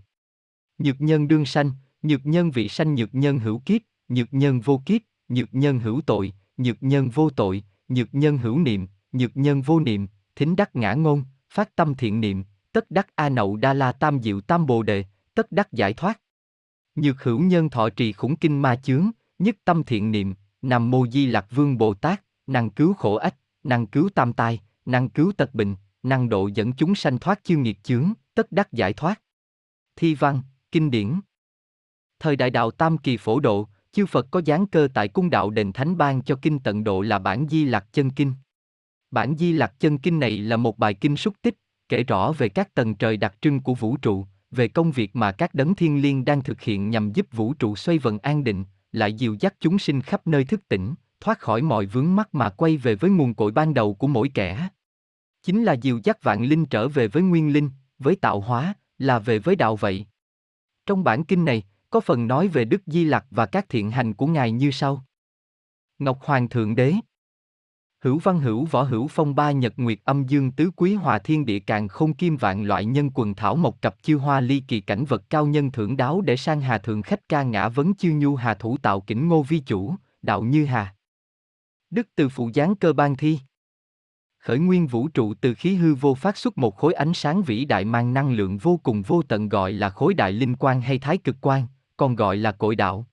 Nhược 0.78 1.00
nhân 1.00 1.28
đương 1.28 1.46
sanh, 1.46 1.70
nhược 2.02 2.26
nhân 2.26 2.50
vị 2.50 2.68
sanh 2.68 2.94
nhược 2.94 3.14
nhân 3.14 3.38
hữu 3.38 3.58
kiếp, 3.58 3.82
nhược 4.08 4.34
nhân 4.34 4.60
vô 4.60 4.82
kiếp, 4.86 5.00
nhược 5.28 5.54
nhân 5.54 5.78
hữu 5.78 6.00
tội, 6.06 6.32
nhược 6.56 6.76
nhân 6.80 7.10
vô 7.10 7.30
tội, 7.30 7.64
nhược 7.88 8.14
nhân 8.14 8.38
hữu 8.38 8.58
niệm, 8.58 8.88
nhược 9.12 9.36
nhân 9.36 9.62
vô 9.62 9.80
niệm, 9.80 10.08
thính 10.36 10.56
đắc 10.56 10.76
ngã 10.76 10.94
ngôn, 10.94 11.24
phát 11.50 11.76
tâm 11.76 11.94
thiện 11.94 12.20
niệm, 12.20 12.44
tất 12.72 12.90
đắc 12.90 13.08
a 13.14 13.28
nậu 13.28 13.56
đa 13.56 13.74
la 13.74 13.92
tam 13.92 14.22
diệu 14.22 14.40
tam 14.40 14.66
bồ 14.66 14.82
đề, 14.82 15.04
tất 15.34 15.52
đắc 15.52 15.72
giải 15.72 15.92
thoát. 15.92 16.20
Nhược 16.94 17.22
hữu 17.22 17.40
nhân 17.40 17.70
thọ 17.70 17.90
trì 17.90 18.12
khủng 18.12 18.36
kinh 18.36 18.62
ma 18.62 18.76
chướng, 18.76 19.10
nhất 19.38 19.56
tâm 19.64 19.84
thiện 19.84 20.10
niệm, 20.10 20.34
nằm 20.62 20.90
mô 20.90 21.06
di 21.06 21.26
lạc 21.26 21.46
vương 21.50 21.78
Bồ 21.78 21.94
Tát, 21.94 22.22
năng 22.46 22.70
cứu 22.70 22.94
khổ 22.94 23.14
ách, 23.14 23.36
năng 23.62 23.86
cứu 23.86 24.08
tam 24.14 24.32
tai, 24.32 24.60
năng 24.84 25.08
cứu 25.08 25.32
tật 25.36 25.54
bệnh, 25.54 25.76
năng 26.02 26.28
độ 26.28 26.46
dẫn 26.46 26.72
chúng 26.72 26.94
sanh 26.94 27.18
thoát 27.18 27.44
chư 27.44 27.56
nghiệt 27.56 27.82
chướng, 27.82 28.12
tất 28.34 28.52
đắc 28.52 28.72
giải 28.72 28.92
thoát. 28.92 29.20
Thi 29.96 30.14
văn, 30.14 30.42
kinh 30.72 30.90
điển 30.90 31.20
Thời 32.18 32.36
đại 32.36 32.50
đạo 32.50 32.70
Tam 32.70 32.98
Kỳ 32.98 33.16
phổ 33.16 33.40
độ, 33.40 33.68
chư 33.96 34.06
Phật 34.06 34.26
có 34.30 34.42
giáng 34.46 34.66
cơ 34.66 34.88
tại 34.94 35.08
cung 35.08 35.30
đạo 35.30 35.50
đền 35.50 35.72
thánh 35.72 35.96
ban 35.96 36.22
cho 36.22 36.38
kinh 36.42 36.58
tận 36.58 36.84
độ 36.84 37.00
là 37.00 37.18
bản 37.18 37.46
Di 37.50 37.64
Lạc 37.64 37.86
Chân 37.92 38.10
Kinh. 38.10 38.32
Bản 39.10 39.36
Di 39.36 39.52
Lạc 39.52 39.74
Chân 39.80 39.98
Kinh 39.98 40.20
này 40.20 40.38
là 40.38 40.56
một 40.56 40.78
bài 40.78 40.94
kinh 40.94 41.16
xúc 41.16 41.34
tích, 41.42 41.54
kể 41.88 42.02
rõ 42.02 42.32
về 42.32 42.48
các 42.48 42.74
tầng 42.74 42.94
trời 42.94 43.16
đặc 43.16 43.34
trưng 43.40 43.60
của 43.60 43.74
vũ 43.74 43.96
trụ, 43.96 44.26
về 44.50 44.68
công 44.68 44.90
việc 44.90 45.16
mà 45.16 45.32
các 45.32 45.54
đấng 45.54 45.74
thiên 45.74 46.02
liêng 46.02 46.24
đang 46.24 46.42
thực 46.42 46.60
hiện 46.60 46.90
nhằm 46.90 47.12
giúp 47.12 47.26
vũ 47.32 47.54
trụ 47.54 47.76
xoay 47.76 47.98
vần 47.98 48.18
an 48.18 48.44
định, 48.44 48.64
lại 48.92 49.12
dìu 49.12 49.36
dắt 49.40 49.54
chúng 49.60 49.78
sinh 49.78 50.02
khắp 50.02 50.26
nơi 50.26 50.44
thức 50.44 50.68
tỉnh, 50.68 50.94
thoát 51.20 51.38
khỏi 51.38 51.62
mọi 51.62 51.86
vướng 51.86 52.16
mắc 52.16 52.34
mà 52.34 52.50
quay 52.50 52.76
về 52.76 52.94
với 52.94 53.10
nguồn 53.10 53.34
cội 53.34 53.52
ban 53.52 53.74
đầu 53.74 53.94
của 53.94 54.06
mỗi 54.06 54.28
kẻ 54.34 54.68
chính 55.42 55.64
là 55.64 55.72
dìu 55.72 56.00
dắt 56.04 56.22
vạn 56.22 56.44
linh 56.44 56.66
trở 56.66 56.88
về 56.88 57.08
với 57.08 57.22
nguyên 57.22 57.52
linh, 57.52 57.70
với 57.98 58.16
tạo 58.16 58.40
hóa, 58.40 58.74
là 58.98 59.18
về 59.18 59.38
với 59.38 59.56
đạo 59.56 59.76
vậy. 59.76 60.06
Trong 60.86 61.04
bản 61.04 61.24
kinh 61.24 61.44
này, 61.44 61.62
có 61.96 62.00
phần 62.00 62.26
nói 62.26 62.48
về 62.48 62.64
Đức 62.64 62.82
Di 62.86 63.04
Lặc 63.04 63.26
và 63.30 63.46
các 63.46 63.68
thiện 63.68 63.90
hành 63.90 64.14
của 64.14 64.26
Ngài 64.26 64.52
như 64.52 64.70
sau. 64.70 65.04
Ngọc 65.98 66.18
Hoàng 66.22 66.48
Thượng 66.48 66.74
Đế 66.74 66.94
Hữu 68.04 68.18
văn 68.18 68.40
hữu 68.40 68.64
võ 68.64 68.82
hữu 68.82 69.08
phong 69.08 69.34
ba 69.34 69.50
nhật 69.50 69.72
nguyệt 69.76 69.98
âm 70.04 70.26
dương 70.26 70.52
tứ 70.52 70.70
quý 70.76 70.94
hòa 70.94 71.18
thiên 71.18 71.46
địa 71.46 71.58
càng 71.58 71.88
không 71.88 72.14
kim 72.14 72.36
vạn 72.36 72.64
loại 72.64 72.84
nhân 72.84 73.10
quần 73.14 73.34
thảo 73.34 73.56
mộc 73.56 73.82
cặp 73.82 74.02
chiêu 74.02 74.18
hoa 74.18 74.40
ly 74.40 74.62
kỳ 74.68 74.80
cảnh 74.80 75.04
vật 75.04 75.22
cao 75.30 75.46
nhân 75.46 75.72
thưởng 75.72 75.96
đáo 75.96 76.20
để 76.20 76.36
sang 76.36 76.60
hà 76.60 76.78
thượng 76.78 77.02
khách 77.02 77.28
ca 77.28 77.42
ngã 77.42 77.68
vấn 77.68 77.94
chiêu 77.94 78.14
nhu 78.14 78.36
hà 78.36 78.54
thủ 78.54 78.76
tạo 78.78 79.00
kỉnh 79.00 79.28
ngô 79.28 79.42
vi 79.42 79.58
chủ, 79.58 79.94
đạo 80.22 80.42
như 80.42 80.64
hà. 80.64 80.94
Đức 81.90 82.08
từ 82.14 82.28
phụ 82.28 82.50
giáng 82.54 82.76
cơ 82.76 82.92
ban 82.92 83.16
thi 83.16 83.38
khởi 84.38 84.58
nguyên 84.58 84.86
vũ 84.86 85.08
trụ 85.08 85.34
từ 85.34 85.54
khí 85.54 85.74
hư 85.74 85.94
vô 85.94 86.14
phát 86.14 86.36
xuất 86.36 86.58
một 86.58 86.76
khối 86.76 86.92
ánh 86.92 87.14
sáng 87.14 87.42
vĩ 87.42 87.64
đại 87.64 87.84
mang 87.84 88.14
năng 88.14 88.32
lượng 88.32 88.58
vô 88.58 88.80
cùng 88.82 89.02
vô 89.02 89.22
tận 89.22 89.48
gọi 89.48 89.72
là 89.72 89.90
khối 89.90 90.14
đại 90.14 90.32
linh 90.32 90.56
quang 90.56 90.80
hay 90.80 90.98
thái 90.98 91.18
cực 91.18 91.36
quang, 91.40 91.66
còn 91.96 92.16
gọi 92.16 92.36
là 92.36 92.52
cội 92.52 92.76
đạo. 92.76 93.06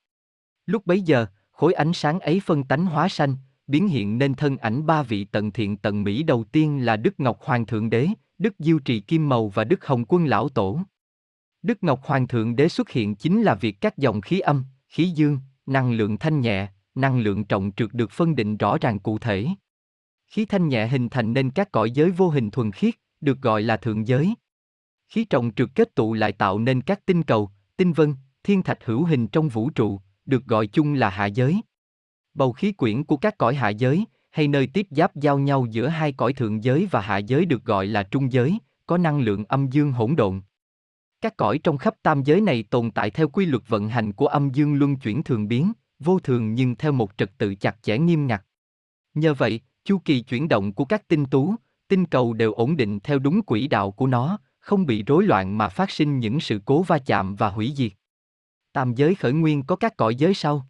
Lúc 0.65 0.85
bấy 0.85 1.01
giờ, 1.01 1.25
khối 1.51 1.73
ánh 1.73 1.93
sáng 1.93 2.19
ấy 2.19 2.41
phân 2.45 2.63
tánh 2.63 2.85
hóa 2.85 3.09
sanh, 3.09 3.35
biến 3.67 3.87
hiện 3.87 4.17
nên 4.17 4.35
thân 4.35 4.57
ảnh 4.57 4.85
ba 4.85 5.03
vị 5.03 5.23
tận 5.25 5.51
thiện 5.51 5.77
tận 5.77 6.03
mỹ 6.03 6.23
đầu 6.23 6.43
tiên 6.43 6.85
là 6.85 6.97
Đức 6.97 7.19
Ngọc 7.19 7.39
Hoàng 7.41 7.65
Thượng 7.65 7.89
Đế, 7.89 8.07
Đức 8.37 8.53
Diêu 8.59 8.79
Trì 8.79 8.99
Kim 8.99 9.29
Màu 9.29 9.49
và 9.49 9.63
Đức 9.63 9.85
Hồng 9.85 10.05
Quân 10.07 10.25
Lão 10.25 10.49
Tổ. 10.49 10.79
Đức 11.61 11.83
Ngọc 11.83 12.03
Hoàng 12.03 12.27
Thượng 12.27 12.55
Đế 12.55 12.69
xuất 12.69 12.89
hiện 12.89 13.15
chính 13.15 13.41
là 13.41 13.55
việc 13.55 13.81
các 13.81 13.97
dòng 13.97 14.21
khí 14.21 14.39
âm, 14.39 14.63
khí 14.87 15.09
dương, 15.09 15.39
năng 15.65 15.93
lượng 15.93 16.17
thanh 16.17 16.41
nhẹ, 16.41 16.67
năng 16.95 17.19
lượng 17.19 17.45
trọng 17.45 17.71
trượt 17.75 17.89
được 17.93 18.11
phân 18.11 18.35
định 18.35 18.57
rõ 18.57 18.77
ràng 18.81 18.99
cụ 18.99 19.19
thể. 19.19 19.47
Khí 20.27 20.45
thanh 20.45 20.67
nhẹ 20.69 20.87
hình 20.87 21.09
thành 21.09 21.33
nên 21.33 21.51
các 21.51 21.71
cõi 21.71 21.91
giới 21.91 22.11
vô 22.11 22.29
hình 22.29 22.51
thuần 22.51 22.71
khiết, 22.71 22.93
được 23.21 23.41
gọi 23.41 23.61
là 23.61 23.77
thượng 23.77 24.07
giới. 24.07 24.33
Khí 25.07 25.25
trọng 25.25 25.51
trượt 25.55 25.69
kết 25.75 25.95
tụ 25.95 26.13
lại 26.13 26.31
tạo 26.31 26.59
nên 26.59 26.81
các 26.81 27.05
tinh 27.05 27.23
cầu, 27.23 27.51
tinh 27.77 27.93
vân, 27.93 28.15
thiên 28.43 28.63
thạch 28.63 28.79
hữu 28.85 29.05
hình 29.05 29.27
trong 29.27 29.49
vũ 29.49 29.69
trụ, 29.69 29.99
được 30.25 30.45
gọi 30.45 30.67
chung 30.67 30.93
là 30.93 31.09
hạ 31.09 31.25
giới. 31.25 31.61
Bầu 32.33 32.53
khí 32.53 32.71
quyển 32.71 33.03
của 33.03 33.17
các 33.17 33.37
cõi 33.37 33.55
hạ 33.55 33.69
giới, 33.69 34.05
hay 34.31 34.47
nơi 34.47 34.67
tiếp 34.67 34.87
giáp 34.89 35.15
giao 35.15 35.39
nhau 35.39 35.65
giữa 35.71 35.87
hai 35.87 36.11
cõi 36.11 36.33
thượng 36.33 36.63
giới 36.63 36.87
và 36.91 37.01
hạ 37.01 37.17
giới 37.17 37.45
được 37.45 37.65
gọi 37.65 37.87
là 37.87 38.03
trung 38.03 38.31
giới, 38.31 38.57
có 38.85 38.97
năng 38.97 39.19
lượng 39.19 39.45
âm 39.45 39.67
dương 39.67 39.91
hỗn 39.91 40.15
độn. 40.15 40.41
Các 41.21 41.37
cõi 41.37 41.59
trong 41.63 41.77
khắp 41.77 41.95
tam 42.03 42.23
giới 42.23 42.41
này 42.41 42.63
tồn 42.63 42.91
tại 42.91 43.09
theo 43.09 43.27
quy 43.27 43.45
luật 43.45 43.63
vận 43.67 43.89
hành 43.89 44.13
của 44.13 44.27
âm 44.27 44.49
dương 44.49 44.75
luân 44.75 44.95
chuyển 44.95 45.23
thường 45.23 45.47
biến, 45.47 45.73
vô 45.99 46.19
thường 46.19 46.53
nhưng 46.53 46.75
theo 46.75 46.91
một 46.91 47.11
trật 47.17 47.37
tự 47.37 47.55
chặt 47.55 47.83
chẽ 47.83 47.97
nghiêm 47.97 48.27
ngặt. 48.27 48.45
Nhờ 49.13 49.33
vậy, 49.33 49.59
chu 49.85 49.97
kỳ 50.05 50.21
chuyển 50.21 50.47
động 50.47 50.73
của 50.73 50.85
các 50.85 51.07
tinh 51.07 51.25
tú, 51.25 51.55
tinh 51.87 52.05
cầu 52.05 52.33
đều 52.33 52.53
ổn 52.53 52.77
định 52.77 52.99
theo 52.99 53.19
đúng 53.19 53.41
quỹ 53.41 53.67
đạo 53.67 53.91
của 53.91 54.07
nó, 54.07 54.39
không 54.59 54.85
bị 54.85 55.03
rối 55.03 55.23
loạn 55.23 55.57
mà 55.57 55.69
phát 55.69 55.91
sinh 55.91 56.19
những 56.19 56.39
sự 56.39 56.61
cố 56.65 56.83
va 56.83 56.97
chạm 56.97 57.35
và 57.35 57.49
hủy 57.49 57.73
diệt. 57.75 57.91
Tam 58.73 58.93
giới 58.95 59.15
khởi 59.15 59.33
nguyên 59.33 59.63
có 59.63 59.75
các 59.75 59.97
cõi 59.97 60.15
giới 60.15 60.33
sau. 60.33 60.67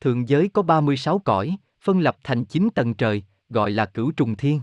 Thượng 0.00 0.28
giới 0.28 0.48
có 0.48 0.62
36 0.62 1.18
cõi, 1.18 1.56
phân 1.80 2.00
lập 2.00 2.16
thành 2.24 2.44
9 2.44 2.68
tầng 2.74 2.94
trời, 2.94 3.24
gọi 3.48 3.70
là 3.70 3.86
cửu 3.86 4.12
trùng 4.12 4.36
thiên. 4.36 4.60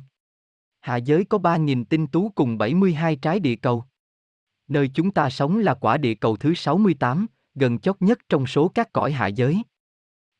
Hạ 0.79 0.95
giới 0.95 1.25
có 1.25 1.37
3.000 1.37 1.83
tinh 1.85 2.07
tú 2.07 2.31
cùng 2.35 2.57
72 2.57 3.15
trái 3.15 3.39
địa 3.39 3.55
cầu. 3.55 3.83
Nơi 4.67 4.91
chúng 4.93 5.11
ta 5.11 5.29
sống 5.29 5.59
là 5.59 5.73
quả 5.73 5.97
địa 5.97 6.13
cầu 6.13 6.37
thứ 6.37 6.53
68, 6.53 7.27
gần 7.55 7.79
chót 7.79 7.95
nhất 7.99 8.19
trong 8.29 8.47
số 8.47 8.67
các 8.67 8.93
cõi 8.93 9.11
hạ 9.11 9.27
giới. 9.27 9.63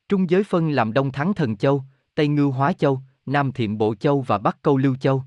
Trung 0.09 0.29
giới 0.29 0.43
phân 0.43 0.69
làm 0.69 0.93
Đông 0.93 1.11
Thắng 1.11 1.33
Thần 1.33 1.57
Châu, 1.57 1.83
Tây 2.15 2.27
Ngưu 2.27 2.51
Hóa 2.51 2.73
Châu, 2.73 3.01
Nam 3.25 3.51
Thiệm 3.51 3.77
Bộ 3.77 3.95
Châu 3.95 4.21
và 4.21 4.37
Bắc 4.37 4.61
Câu 4.61 4.77
Lưu 4.77 4.95
Châu. 4.95 5.23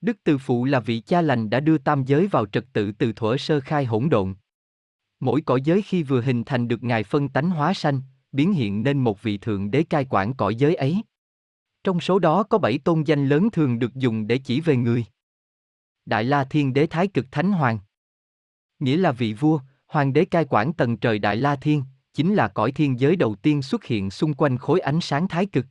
Đức 0.00 0.16
Từ 0.24 0.38
Phụ 0.38 0.64
là 0.64 0.80
vị 0.80 1.00
cha 1.00 1.20
lành 1.22 1.50
đã 1.50 1.60
đưa 1.60 1.78
tam 1.78 2.04
giới 2.04 2.26
vào 2.26 2.46
trật 2.46 2.64
tự 2.72 2.92
từ 2.92 3.12
thuở 3.12 3.36
sơ 3.36 3.60
khai 3.60 3.84
hỗn 3.84 4.08
độn. 4.08 4.34
Mỗi 5.20 5.40
cõi 5.40 5.60
giới 5.64 5.82
khi 5.82 6.02
vừa 6.02 6.20
hình 6.20 6.44
thành 6.44 6.68
được 6.68 6.82
Ngài 6.82 7.04
phân 7.04 7.28
tánh 7.28 7.50
hóa 7.50 7.74
sanh, 7.74 8.00
biến 8.32 8.52
hiện 8.52 8.82
nên 8.82 8.98
một 8.98 9.22
vị 9.22 9.38
thượng 9.38 9.70
đế 9.70 9.82
cai 9.82 10.06
quản 10.10 10.34
cõi 10.34 10.54
giới 10.54 10.74
ấy. 10.74 11.02
Trong 11.84 12.00
số 12.00 12.18
đó 12.18 12.42
có 12.42 12.58
bảy 12.58 12.78
tôn 12.78 13.02
danh 13.02 13.28
lớn 13.28 13.48
thường 13.52 13.78
được 13.78 13.94
dùng 13.94 14.26
để 14.26 14.38
chỉ 14.38 14.60
về 14.60 14.76
người. 14.76 15.04
Đại 16.06 16.24
La 16.24 16.44
Thiên 16.44 16.72
Đế 16.72 16.86
Thái 16.86 17.08
Cực 17.08 17.26
Thánh 17.30 17.52
Hoàng 17.52 17.78
Nghĩa 18.78 18.96
là 18.96 19.12
vị 19.12 19.32
vua, 19.32 19.60
hoàng 19.86 20.12
đế 20.12 20.24
cai 20.24 20.44
quản 20.50 20.72
tầng 20.72 20.96
trời 20.96 21.18
Đại 21.18 21.36
La 21.36 21.56
Thiên, 21.56 21.82
chính 22.14 22.34
là 22.34 22.48
cõi 22.48 22.72
thiên 22.72 23.00
giới 23.00 23.16
đầu 23.16 23.34
tiên 23.34 23.62
xuất 23.62 23.84
hiện 23.84 24.10
xung 24.10 24.34
quanh 24.34 24.58
khối 24.58 24.80
ánh 24.80 25.00
sáng 25.00 25.28
Thái 25.28 25.46
Cực. 25.46 25.66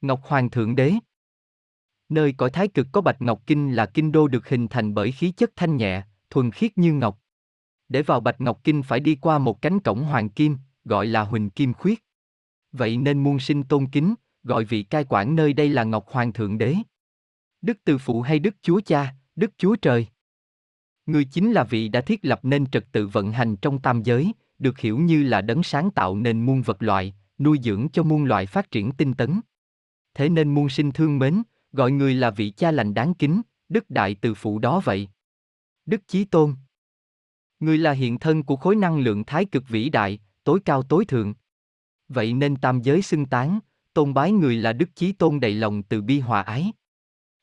Ngọc 0.00 0.20
Hoàng 0.22 0.50
Thượng 0.50 0.76
Đế 0.76 0.92
Nơi 2.08 2.32
cõi 2.32 2.50
Thái 2.50 2.68
Cực 2.68 2.86
có 2.92 3.00
Bạch 3.00 3.22
Ngọc 3.22 3.42
Kinh 3.46 3.74
là 3.74 3.86
kinh 3.86 4.12
đô 4.12 4.28
được 4.28 4.48
hình 4.48 4.68
thành 4.68 4.94
bởi 4.94 5.12
khí 5.12 5.30
chất 5.30 5.50
thanh 5.56 5.76
nhẹ, 5.76 6.02
thuần 6.30 6.50
khiết 6.50 6.78
như 6.78 6.92
ngọc. 6.92 7.18
Để 7.88 8.02
vào 8.02 8.20
Bạch 8.20 8.40
Ngọc 8.40 8.60
Kinh 8.64 8.82
phải 8.82 9.00
đi 9.00 9.14
qua 9.14 9.38
một 9.38 9.62
cánh 9.62 9.80
cổng 9.80 10.04
hoàng 10.04 10.28
kim, 10.28 10.56
gọi 10.84 11.06
là 11.06 11.22
Huỳnh 11.22 11.50
Kim 11.50 11.72
Khuyết. 11.72 12.04
Vậy 12.72 12.96
nên 12.96 13.22
muôn 13.22 13.38
sinh 13.38 13.62
tôn 13.62 13.86
kính, 13.86 14.14
gọi 14.42 14.64
vị 14.64 14.82
cai 14.82 15.04
quản 15.08 15.36
nơi 15.36 15.52
đây 15.52 15.68
là 15.68 15.84
Ngọc 15.84 16.06
Hoàng 16.08 16.32
Thượng 16.32 16.58
Đế. 16.58 16.74
Đức 17.62 17.78
Từ 17.84 17.98
Phụ 17.98 18.22
hay 18.22 18.38
Đức 18.38 18.56
Chúa 18.62 18.80
Cha, 18.80 19.14
Đức 19.36 19.50
Chúa 19.58 19.76
Trời. 19.76 20.06
Người 21.06 21.24
chính 21.24 21.52
là 21.52 21.64
vị 21.64 21.88
đã 21.88 22.00
thiết 22.00 22.24
lập 22.24 22.40
nên 22.42 22.66
trật 22.66 22.86
tự 22.92 23.06
vận 23.06 23.32
hành 23.32 23.56
trong 23.56 23.78
tam 23.78 24.02
giới, 24.02 24.32
được 24.58 24.78
hiểu 24.78 24.98
như 24.98 25.22
là 25.22 25.40
đấng 25.40 25.62
sáng 25.62 25.90
tạo 25.90 26.16
nên 26.16 26.46
muôn 26.46 26.62
vật 26.62 26.82
loại, 26.82 27.14
nuôi 27.38 27.58
dưỡng 27.62 27.88
cho 27.92 28.02
muôn 28.02 28.24
loại 28.24 28.46
phát 28.46 28.70
triển 28.70 28.92
tinh 28.92 29.14
tấn. 29.14 29.40
Thế 30.14 30.28
nên 30.28 30.54
muôn 30.54 30.68
sinh 30.68 30.92
thương 30.92 31.18
mến, 31.18 31.42
gọi 31.72 31.90
người 31.90 32.14
là 32.14 32.30
vị 32.30 32.50
cha 32.50 32.70
lành 32.70 32.94
đáng 32.94 33.14
kính, 33.14 33.42
Đức 33.68 33.90
Đại 33.90 34.14
Từ 34.14 34.34
Phụ 34.34 34.58
đó 34.58 34.80
vậy. 34.84 35.08
Đức 35.86 36.08
Chí 36.08 36.24
Tôn 36.24 36.54
Người 37.60 37.78
là 37.78 37.92
hiện 37.92 38.18
thân 38.18 38.42
của 38.42 38.56
khối 38.56 38.76
năng 38.76 38.98
lượng 38.98 39.24
thái 39.24 39.44
cực 39.44 39.68
vĩ 39.68 39.88
đại, 39.88 40.18
tối 40.44 40.60
cao 40.64 40.82
tối 40.82 41.04
thượng. 41.04 41.34
Vậy 42.08 42.32
nên 42.32 42.56
tam 42.56 42.82
giới 42.82 43.02
xưng 43.02 43.26
tán, 43.26 43.58
tôn 43.92 44.14
bái 44.14 44.32
người 44.32 44.56
là 44.56 44.72
Đức 44.72 44.88
Chí 44.94 45.12
Tôn 45.12 45.40
đầy 45.40 45.54
lòng 45.54 45.82
từ 45.82 46.02
bi 46.02 46.20
hòa 46.20 46.42
ái. 46.42 46.72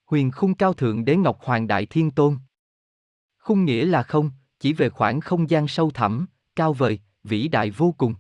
Huyền 0.06 0.32
khung 0.32 0.54
cao 0.54 0.74
thượng 0.74 1.06
đế 1.06 1.16
Ngọc 1.16 1.40
Hoàng 1.42 1.68
Đại 1.68 1.86
Thiên 1.86 2.12
Tôn. 2.12 2.38
Khung 3.38 3.66
nghĩa 3.66 3.86
là 3.86 4.04
không, 4.04 4.32
chỉ 4.60 4.74
về 4.74 4.90
khoảng 4.90 5.22
không 5.22 5.50
gian 5.50 5.68
sâu 5.68 5.92
thẳm, 5.92 6.26
cao 6.56 6.74
vời, 6.74 7.00
vĩ 7.24 7.48
đại 7.48 7.72
vô 7.72 7.96
cùng. 7.98 8.16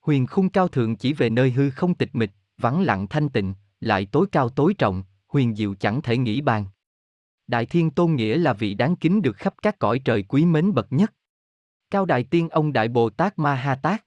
Huyền 0.00 0.26
khung 0.26 0.48
cao 0.48 0.68
thượng 0.68 0.96
chỉ 0.96 1.12
về 1.12 1.30
nơi 1.30 1.50
hư 1.50 1.70
không 1.70 1.94
tịch 1.94 2.10
mịch, 2.12 2.30
vắng 2.58 2.82
lặng 2.82 3.06
thanh 3.08 3.28
tịnh, 3.28 3.54
lại 3.80 4.06
tối 4.12 4.26
cao 4.32 4.48
tối 4.48 4.74
trọng, 4.74 5.04
huyền 5.28 5.54
diệu 5.54 5.74
chẳng 5.74 6.02
thể 6.02 6.16
nghĩ 6.16 6.40
bàn. 6.40 6.64
Đại 7.46 7.66
Thiên 7.66 7.90
Tôn 7.90 8.14
nghĩa 8.14 8.38
là 8.38 8.52
vị 8.52 8.74
đáng 8.74 8.96
kính 8.96 9.22
được 9.22 9.36
khắp 9.36 9.54
các 9.62 9.78
cõi 9.78 9.98
trời 9.98 10.22
quý 10.22 10.44
mến 10.44 10.74
bậc 10.74 10.92
nhất. 10.92 11.14
Cao 11.90 12.06
Đại 12.06 12.24
Tiên 12.24 12.48
ông 12.48 12.72
Đại 12.72 12.88
Bồ 12.88 13.10
Tát 13.10 13.38
Ma 13.38 13.54
Ha 13.54 13.74
Tát. 13.74 14.04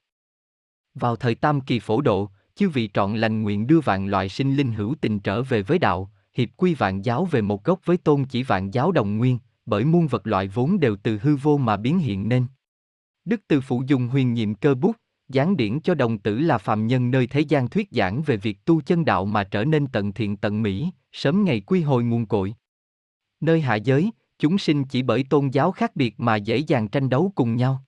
Vào 0.94 1.16
thời 1.16 1.34
Tam 1.34 1.60
Kỳ 1.60 1.80
Phổ 1.80 2.00
Độ, 2.00 2.30
chư 2.54 2.68
vị 2.68 2.90
trọn 2.94 3.16
lành 3.16 3.42
nguyện 3.42 3.66
đưa 3.66 3.80
vạn 3.80 4.06
loại 4.06 4.28
sinh 4.28 4.56
linh 4.56 4.72
hữu 4.72 4.94
tình 5.00 5.20
trở 5.20 5.42
về 5.42 5.62
với 5.62 5.78
đạo, 5.78 6.10
hiệp 6.34 6.48
quy 6.56 6.74
vạn 6.74 7.04
giáo 7.04 7.24
về 7.24 7.40
một 7.40 7.64
gốc 7.64 7.80
với 7.84 7.96
tôn 7.96 8.24
chỉ 8.24 8.42
vạn 8.42 8.70
giáo 8.70 8.92
đồng 8.92 9.18
nguyên, 9.18 9.38
bởi 9.66 9.84
muôn 9.84 10.06
vật 10.06 10.26
loại 10.26 10.48
vốn 10.48 10.80
đều 10.80 10.96
từ 11.02 11.18
hư 11.22 11.36
vô 11.36 11.56
mà 11.56 11.76
biến 11.76 11.98
hiện 11.98 12.28
nên. 12.28 12.46
Đức 13.24 13.40
Từ 13.48 13.60
Phụ 13.60 13.82
dùng 13.86 14.08
huyền 14.08 14.34
nhiệm 14.34 14.54
cơ 14.54 14.74
bút, 14.74 14.96
giảng 15.28 15.56
điển 15.56 15.80
cho 15.80 15.94
đồng 15.94 16.18
tử 16.18 16.38
là 16.38 16.58
phàm 16.58 16.86
nhân 16.86 17.10
nơi 17.10 17.26
thế 17.26 17.40
gian 17.40 17.68
thuyết 17.68 17.88
giảng 17.90 18.22
về 18.22 18.36
việc 18.36 18.64
tu 18.64 18.80
chân 18.80 19.04
đạo 19.04 19.24
mà 19.24 19.44
trở 19.44 19.64
nên 19.64 19.86
tận 19.86 20.12
thiện 20.12 20.36
tận 20.36 20.62
mỹ, 20.62 20.90
sớm 21.12 21.44
ngày 21.44 21.60
quy 21.60 21.82
hồi 21.82 22.04
nguồn 22.04 22.26
cội. 22.26 22.54
Nơi 23.40 23.60
hạ 23.60 23.74
giới, 23.74 24.10
chúng 24.38 24.58
sinh 24.58 24.84
chỉ 24.84 25.02
bởi 25.02 25.24
tôn 25.30 25.48
giáo 25.48 25.72
khác 25.72 25.96
biệt 25.96 26.20
mà 26.20 26.36
dễ 26.36 26.56
dàng 26.56 26.88
tranh 26.88 27.08
đấu 27.08 27.32
cùng 27.34 27.56
nhau. 27.56 27.84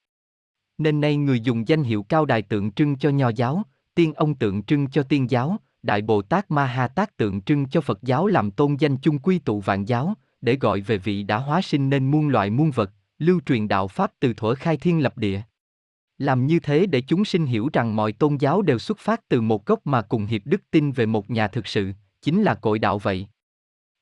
Nên 0.78 1.00
nay 1.00 1.16
người 1.16 1.40
dùng 1.40 1.68
danh 1.68 1.82
hiệu 1.82 2.02
cao 2.02 2.24
đài 2.24 2.42
tượng 2.42 2.72
trưng 2.72 2.96
cho 2.96 3.10
nho 3.10 3.28
giáo, 3.28 3.62
tiên 3.94 4.14
ông 4.14 4.34
tượng 4.34 4.62
trưng 4.62 4.90
cho 4.90 5.02
tiên 5.02 5.30
giáo, 5.30 5.56
đại 5.82 6.02
bồ 6.02 6.22
tát 6.22 6.50
ma 6.50 6.66
ha 6.66 6.88
tát 6.88 7.16
tượng 7.16 7.42
trưng 7.42 7.68
cho 7.68 7.80
phật 7.80 8.02
giáo 8.02 8.26
làm 8.26 8.50
tôn 8.50 8.76
danh 8.78 8.96
chung 8.96 9.18
quy 9.18 9.38
tụ 9.38 9.60
vạn 9.60 9.84
giáo, 9.84 10.14
để 10.40 10.56
gọi 10.60 10.80
về 10.80 10.98
vị 10.98 11.22
đã 11.22 11.36
hóa 11.36 11.62
sinh 11.62 11.90
nên 11.90 12.10
muôn 12.10 12.28
loại 12.28 12.50
muôn 12.50 12.70
vật, 12.70 12.90
lưu 13.18 13.40
truyền 13.46 13.68
đạo 13.68 13.88
pháp 13.88 14.12
từ 14.20 14.34
thuở 14.34 14.54
khai 14.54 14.76
thiên 14.76 15.02
lập 15.02 15.18
địa. 15.18 15.40
Làm 16.18 16.46
như 16.46 16.60
thế 16.60 16.86
để 16.86 17.00
chúng 17.00 17.24
sinh 17.24 17.46
hiểu 17.46 17.68
rằng 17.72 17.96
mọi 17.96 18.12
tôn 18.12 18.36
giáo 18.36 18.62
đều 18.62 18.78
xuất 18.78 18.98
phát 18.98 19.28
từ 19.28 19.40
một 19.40 19.66
gốc 19.66 19.86
mà 19.86 20.02
cùng 20.02 20.26
hiệp 20.26 20.42
đức 20.44 20.62
tin 20.70 20.92
về 20.92 21.06
một 21.06 21.30
nhà 21.30 21.48
thực 21.48 21.66
sự, 21.66 21.92
chính 22.22 22.42
là 22.42 22.54
cội 22.54 22.78
đạo 22.78 22.98
vậy. 22.98 23.26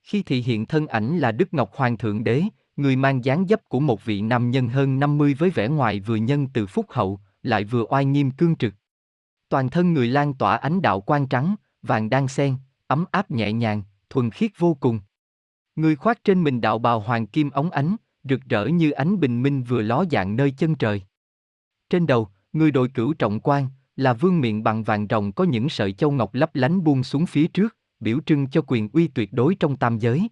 Khi 0.09 0.23
thị 0.23 0.43
hiện 0.43 0.67
thân 0.67 0.87
ảnh 0.87 1.19
là 1.19 1.33
Đức 1.33 1.55
Ngọc 1.55 1.71
Hoàng 1.75 1.97
Thượng 1.97 2.25
Đế, 2.25 2.43
người 2.77 2.97
mang 2.97 3.25
dáng 3.25 3.47
dấp 3.49 3.69
của 3.69 3.81
một 3.81 4.05
vị 4.05 4.21
nam 4.21 4.51
nhân 4.51 4.69
hơn 4.69 5.01
50 5.01 5.35
với 5.35 5.51
vẻ 5.51 5.69
ngoài 5.69 6.01
vừa 6.01 6.17
nhân 6.17 6.49
từ 6.55 6.67
phúc 6.67 6.87
hậu, 6.89 7.21
lại 7.43 7.65
vừa 7.65 7.85
oai 7.89 8.05
nghiêm 8.05 8.31
cương 8.31 8.57
trực. 8.57 8.75
Toàn 9.49 9.71
thân 9.71 9.93
người 9.93 10.07
lan 10.07 10.35
tỏa 10.35 10.57
ánh 10.57 10.83
đạo 10.83 11.01
quang 11.01 11.27
trắng, 11.27 11.55
vàng 11.83 12.11
đan 12.11 12.29
sen, 12.29 12.57
ấm 12.87 13.05
áp 13.11 13.31
nhẹ 13.31 13.53
nhàng, 13.53 13.83
thuần 14.11 14.31
khiết 14.31 14.51
vô 14.59 14.77
cùng. 14.81 15.01
Người 15.77 15.97
khoác 15.97 16.25
trên 16.25 16.45
mình 16.45 16.61
đạo 16.61 16.79
bào 16.79 17.01
hoàng 17.01 17.27
kim 17.27 17.51
ống 17.51 17.71
ánh, 17.71 17.97
rực 18.25 18.41
rỡ 18.49 18.67
như 18.67 18.91
ánh 18.91 19.21
bình 19.21 19.43
minh 19.43 19.63
vừa 19.63 19.83
ló 19.83 20.05
dạng 20.11 20.37
nơi 20.37 20.51
chân 20.51 20.75
trời. 20.75 21.03
Trên 21.91 22.07
đầu, 22.07 22.29
người 22.53 22.71
đội 22.71 22.89
cửu 22.89 23.15
trọng 23.15 23.41
quan, 23.41 23.69
là 23.97 24.13
vương 24.13 24.41
miệng 24.41 24.63
bằng 24.63 24.83
vàng 24.83 25.07
rồng 25.11 25.33
có 25.33 25.45
những 25.45 25.69
sợi 25.69 25.93
châu 25.93 26.11
ngọc 26.11 26.35
lấp 26.35 26.55
lánh 26.55 26.85
buông 26.85 27.05
xuống 27.05 27.27
phía 27.27 27.49
trước, 27.49 27.77
biểu 28.01 28.21
trưng 28.27 28.47
cho 28.47 28.63
quyền 28.67 28.89
uy 28.93 29.09
tuyệt 29.09 29.33
đối 29.33 29.55
trong 29.55 29.77
tam 29.77 29.99
giới. 29.99 30.29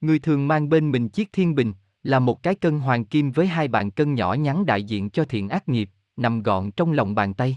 Người 0.00 0.18
thường 0.18 0.48
mang 0.48 0.68
bên 0.68 0.90
mình 0.90 1.08
chiếc 1.08 1.32
thiên 1.32 1.54
bình, 1.54 1.72
là 2.02 2.18
một 2.18 2.42
cái 2.42 2.54
cân 2.54 2.80
hoàng 2.80 3.04
kim 3.04 3.30
với 3.30 3.46
hai 3.46 3.68
bàn 3.68 3.90
cân 3.90 4.14
nhỏ 4.14 4.34
nhắn 4.34 4.66
đại 4.66 4.84
diện 4.84 5.10
cho 5.10 5.24
thiện 5.24 5.48
ác 5.48 5.68
nghiệp, 5.68 5.90
nằm 6.16 6.42
gọn 6.42 6.70
trong 6.70 6.92
lòng 6.92 7.14
bàn 7.14 7.34
tay. 7.34 7.56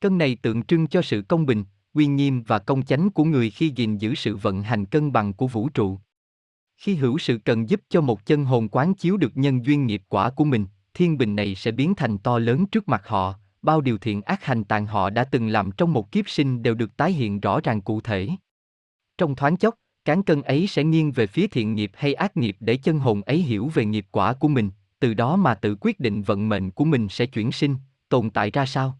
Cân 0.00 0.18
này 0.18 0.36
tượng 0.36 0.62
trưng 0.62 0.86
cho 0.86 1.02
sự 1.02 1.22
công 1.22 1.46
bình, 1.46 1.64
uy 1.94 2.06
nghiêm 2.06 2.42
và 2.42 2.58
công 2.58 2.82
chánh 2.82 3.10
của 3.10 3.24
người 3.24 3.50
khi 3.50 3.72
gìn 3.76 3.98
giữ 3.98 4.14
sự 4.14 4.36
vận 4.36 4.62
hành 4.62 4.84
cân 4.84 5.12
bằng 5.12 5.32
của 5.32 5.46
vũ 5.46 5.68
trụ. 5.68 5.98
Khi 6.76 6.94
hữu 6.94 7.18
sự 7.18 7.38
cần 7.44 7.68
giúp 7.68 7.80
cho 7.88 8.00
một 8.00 8.26
chân 8.26 8.44
hồn 8.44 8.68
quán 8.68 8.94
chiếu 8.94 9.16
được 9.16 9.36
nhân 9.36 9.64
duyên 9.64 9.86
nghiệp 9.86 10.02
quả 10.08 10.30
của 10.30 10.44
mình, 10.44 10.66
thiên 10.94 11.18
bình 11.18 11.36
này 11.36 11.54
sẽ 11.54 11.70
biến 11.70 11.94
thành 11.94 12.18
to 12.18 12.38
lớn 12.38 12.66
trước 12.66 12.88
mặt 12.88 13.02
họ, 13.06 13.34
bao 13.62 13.80
điều 13.80 13.98
thiện 13.98 14.22
ác 14.22 14.44
hành 14.44 14.64
tàn 14.64 14.86
họ 14.86 15.10
đã 15.10 15.24
từng 15.24 15.48
làm 15.48 15.70
trong 15.70 15.92
một 15.92 16.12
kiếp 16.12 16.28
sinh 16.28 16.62
đều 16.62 16.74
được 16.74 16.96
tái 16.96 17.12
hiện 17.12 17.40
rõ 17.40 17.60
ràng 17.60 17.80
cụ 17.80 18.00
thể. 18.00 18.28
Trong 19.18 19.34
thoáng 19.34 19.56
chốc, 19.56 19.74
cán 20.04 20.22
cân 20.22 20.42
ấy 20.42 20.66
sẽ 20.66 20.84
nghiêng 20.84 21.12
về 21.12 21.26
phía 21.26 21.46
thiện 21.46 21.74
nghiệp 21.74 21.90
hay 21.94 22.14
ác 22.14 22.36
nghiệp 22.36 22.56
để 22.60 22.76
chân 22.76 22.98
hồn 22.98 23.22
ấy 23.22 23.38
hiểu 23.38 23.70
về 23.74 23.84
nghiệp 23.84 24.06
quả 24.10 24.34
của 24.34 24.48
mình, 24.48 24.70
từ 25.00 25.14
đó 25.14 25.36
mà 25.36 25.54
tự 25.54 25.76
quyết 25.80 26.00
định 26.00 26.22
vận 26.22 26.48
mệnh 26.48 26.70
của 26.70 26.84
mình 26.84 27.08
sẽ 27.08 27.26
chuyển 27.26 27.52
sinh, 27.52 27.76
tồn 28.08 28.30
tại 28.30 28.50
ra 28.50 28.66
sao. 28.66 28.98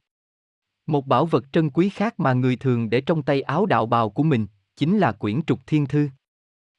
Một 0.86 1.06
bảo 1.06 1.26
vật 1.26 1.44
trân 1.52 1.70
quý 1.70 1.88
khác 1.88 2.20
mà 2.20 2.32
người 2.32 2.56
thường 2.56 2.90
để 2.90 3.00
trong 3.00 3.22
tay 3.22 3.42
áo 3.42 3.66
đạo 3.66 3.86
bào 3.86 4.10
của 4.10 4.22
mình, 4.22 4.46
chính 4.76 4.98
là 4.98 5.12
quyển 5.12 5.42
trục 5.42 5.66
thiên 5.66 5.86
thư. 5.86 6.08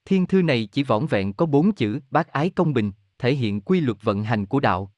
Thiên 0.05 0.25
thư 0.25 0.41
này 0.41 0.69
chỉ 0.71 0.83
vỏn 0.83 1.05
vẹn 1.05 1.33
có 1.33 1.45
bốn 1.45 1.71
chữ 1.71 1.99
bác 2.11 2.27
ái 2.27 2.49
công 2.49 2.73
bình, 2.73 2.91
thể 3.19 3.35
hiện 3.35 3.61
quy 3.61 3.79
luật 3.79 3.97
vận 4.01 4.23
hành 4.23 4.45
của 4.45 4.59
đạo. 4.59 4.91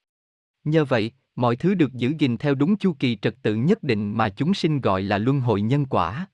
Nhờ 0.63 0.85
vậy, 0.85 1.11
mọi 1.35 1.55
thứ 1.55 1.73
được 1.73 1.93
giữ 1.93 2.13
gìn 2.19 2.37
theo 2.37 2.55
đúng 2.55 2.77
chu 2.77 2.93
kỳ 2.99 3.17
trật 3.21 3.35
tự 3.41 3.55
nhất 3.55 3.83
định 3.83 4.17
mà 4.17 4.29
chúng 4.29 4.53
sinh 4.53 4.81
gọi 4.81 5.03
là 5.03 5.17
luân 5.17 5.39
hồi 5.39 5.61
nhân 5.61 5.85
quả. 5.85 6.27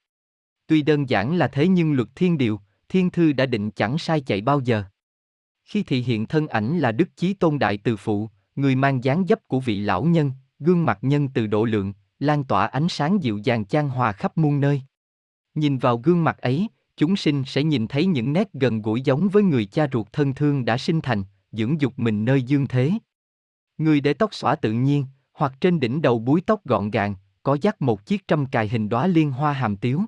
Tuy 0.71 0.81
đơn 0.81 1.09
giản 1.09 1.35
là 1.35 1.47
thế 1.47 1.67
nhưng 1.67 1.93
luật 1.93 2.07
thiên 2.15 2.37
điều, 2.37 2.59
thiên 2.89 3.09
thư 3.09 3.33
đã 3.33 3.45
định 3.45 3.71
chẳng 3.71 3.97
sai 3.97 4.21
chạy 4.21 4.41
bao 4.41 4.59
giờ. 4.59 4.83
Khi 5.63 5.83
thị 5.83 6.01
hiện 6.01 6.25
thân 6.25 6.47
ảnh 6.47 6.79
là 6.79 6.91
Đức 6.91 7.09
Chí 7.15 7.33
Tôn 7.33 7.59
Đại 7.59 7.77
Từ 7.77 7.97
Phụ, 7.97 8.29
người 8.55 8.75
mang 8.75 9.03
dáng 9.03 9.25
dấp 9.29 9.47
của 9.47 9.59
vị 9.59 9.79
lão 9.79 10.03
nhân, 10.03 10.31
gương 10.59 10.85
mặt 10.85 10.99
nhân 11.01 11.27
từ 11.33 11.47
độ 11.47 11.65
lượng, 11.65 11.93
lan 12.19 12.43
tỏa 12.43 12.65
ánh 12.65 12.89
sáng 12.89 13.23
dịu 13.23 13.37
dàng 13.37 13.65
chan 13.65 13.89
hòa 13.89 14.11
khắp 14.11 14.37
muôn 14.37 14.59
nơi. 14.59 14.81
Nhìn 15.55 15.77
vào 15.77 15.97
gương 15.97 16.23
mặt 16.23 16.37
ấy, 16.37 16.67
chúng 16.97 17.15
sinh 17.15 17.43
sẽ 17.45 17.63
nhìn 17.63 17.87
thấy 17.87 18.05
những 18.05 18.33
nét 18.33 18.53
gần 18.53 18.81
gũi 18.81 19.01
giống 19.01 19.29
với 19.29 19.43
người 19.43 19.65
cha 19.65 19.87
ruột 19.93 20.07
thân 20.13 20.33
thương 20.33 20.65
đã 20.65 20.77
sinh 20.77 21.01
thành, 21.01 21.23
dưỡng 21.51 21.81
dục 21.81 21.93
mình 21.97 22.25
nơi 22.25 22.43
dương 22.43 22.67
thế. 22.67 22.91
Người 23.77 24.01
để 24.01 24.13
tóc 24.13 24.33
xõa 24.33 24.55
tự 24.55 24.71
nhiên, 24.71 25.05
hoặc 25.33 25.53
trên 25.61 25.79
đỉnh 25.79 26.01
đầu 26.01 26.19
búi 26.19 26.41
tóc 26.45 26.65
gọn 26.65 26.91
gàng, 26.91 27.15
có 27.43 27.57
dắt 27.61 27.81
một 27.81 28.05
chiếc 28.05 28.27
trâm 28.27 28.45
cài 28.45 28.67
hình 28.67 28.89
đóa 28.89 29.07
liên 29.07 29.31
hoa 29.31 29.53
hàm 29.53 29.77
tiếu. 29.77 30.01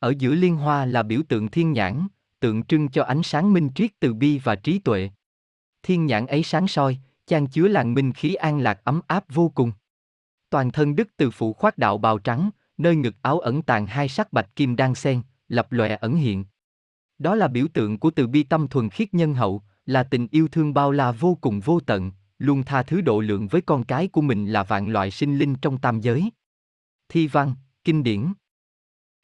Ở 0.00 0.14
giữa 0.18 0.34
liên 0.34 0.56
hoa 0.56 0.84
là 0.84 1.02
biểu 1.02 1.22
tượng 1.28 1.48
thiên 1.48 1.72
nhãn, 1.72 2.06
tượng 2.40 2.62
trưng 2.62 2.88
cho 2.88 3.04
ánh 3.04 3.22
sáng 3.22 3.52
minh 3.52 3.70
triết 3.74 3.90
từ 4.00 4.14
bi 4.14 4.40
và 4.44 4.56
trí 4.56 4.78
tuệ. 4.78 5.10
Thiên 5.82 6.06
nhãn 6.06 6.26
ấy 6.26 6.42
sáng 6.42 6.68
soi, 6.68 6.98
chan 7.26 7.46
chứa 7.46 7.68
làn 7.68 7.94
minh 7.94 8.12
khí 8.12 8.34
an 8.34 8.60
lạc 8.60 8.80
ấm 8.84 9.00
áp 9.06 9.24
vô 9.28 9.52
cùng. 9.54 9.72
Toàn 10.50 10.70
thân 10.70 10.96
đức 10.96 11.08
từ 11.16 11.30
phụ 11.30 11.52
khoác 11.52 11.78
đạo 11.78 11.98
bào 11.98 12.18
trắng, 12.18 12.50
nơi 12.78 12.96
ngực 12.96 13.14
áo 13.22 13.38
ẩn 13.38 13.62
tàng 13.62 13.86
hai 13.86 14.08
sắc 14.08 14.32
bạch 14.32 14.56
kim 14.56 14.76
đan 14.76 14.94
xen, 14.94 15.22
lập 15.48 15.72
lòe 15.72 15.96
ẩn 15.96 16.16
hiện. 16.16 16.44
Đó 17.18 17.34
là 17.34 17.48
biểu 17.48 17.66
tượng 17.72 17.98
của 17.98 18.10
từ 18.10 18.26
bi 18.26 18.42
tâm 18.42 18.68
thuần 18.68 18.90
khiết 18.90 19.14
nhân 19.14 19.34
hậu, 19.34 19.62
là 19.86 20.02
tình 20.02 20.28
yêu 20.30 20.48
thương 20.48 20.74
bao 20.74 20.92
la 20.92 21.12
vô 21.12 21.38
cùng 21.40 21.60
vô 21.60 21.80
tận, 21.80 22.12
luôn 22.38 22.62
tha 22.62 22.82
thứ 22.82 23.00
độ 23.00 23.20
lượng 23.20 23.48
với 23.48 23.60
con 23.60 23.84
cái 23.84 24.08
của 24.08 24.20
mình 24.20 24.46
là 24.46 24.62
vạn 24.62 24.88
loại 24.88 25.10
sinh 25.10 25.38
linh 25.38 25.54
trong 25.54 25.78
tam 25.78 26.00
giới. 26.00 26.30
Thi 27.08 27.26
văn, 27.26 27.54
kinh 27.84 28.02
điển 28.02 28.32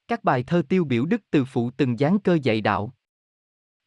các 0.08 0.24
bài 0.24 0.42
thơ 0.42 0.62
tiêu 0.68 0.84
biểu 0.84 1.06
đức 1.06 1.20
từ 1.30 1.44
phụ 1.44 1.70
từng 1.76 1.98
dáng 1.98 2.18
cơ 2.18 2.38
dạy 2.42 2.60
đạo. 2.60 2.92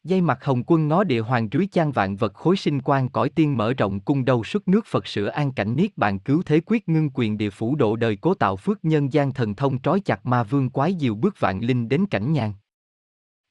Dây 0.04 0.20
mặt 0.20 0.44
hồng 0.44 0.62
quân 0.66 0.88
ngó 0.88 1.04
địa 1.04 1.20
hoàng 1.20 1.48
rúi 1.52 1.68
chan 1.72 1.92
vạn 1.92 2.16
vật 2.16 2.34
khối 2.34 2.56
sinh 2.56 2.80
quan 2.80 3.08
cõi 3.08 3.28
tiên 3.28 3.56
mở 3.56 3.72
rộng 3.72 4.00
cung 4.00 4.24
đầu 4.24 4.44
xuất 4.44 4.68
nước 4.68 4.86
Phật 4.86 5.06
sửa 5.06 5.26
an 5.26 5.52
cảnh 5.52 5.76
niết 5.76 5.96
bàn 5.96 6.18
cứu 6.18 6.42
thế 6.42 6.60
quyết 6.66 6.88
ngưng 6.88 7.10
quyền 7.14 7.38
địa 7.38 7.50
phủ 7.50 7.76
độ 7.76 7.96
đời 7.96 8.16
cố 8.16 8.34
tạo 8.34 8.56
phước 8.56 8.84
nhân 8.84 9.12
gian 9.12 9.32
thần 9.32 9.54
thông 9.54 9.82
trói 9.82 10.00
chặt 10.00 10.26
ma 10.26 10.42
vương 10.42 10.70
quái 10.70 10.96
diều 11.00 11.14
bước 11.14 11.40
vạn 11.40 11.60
linh 11.60 11.88
đến 11.88 12.06
cảnh 12.06 12.32
nhàn. 12.32 12.52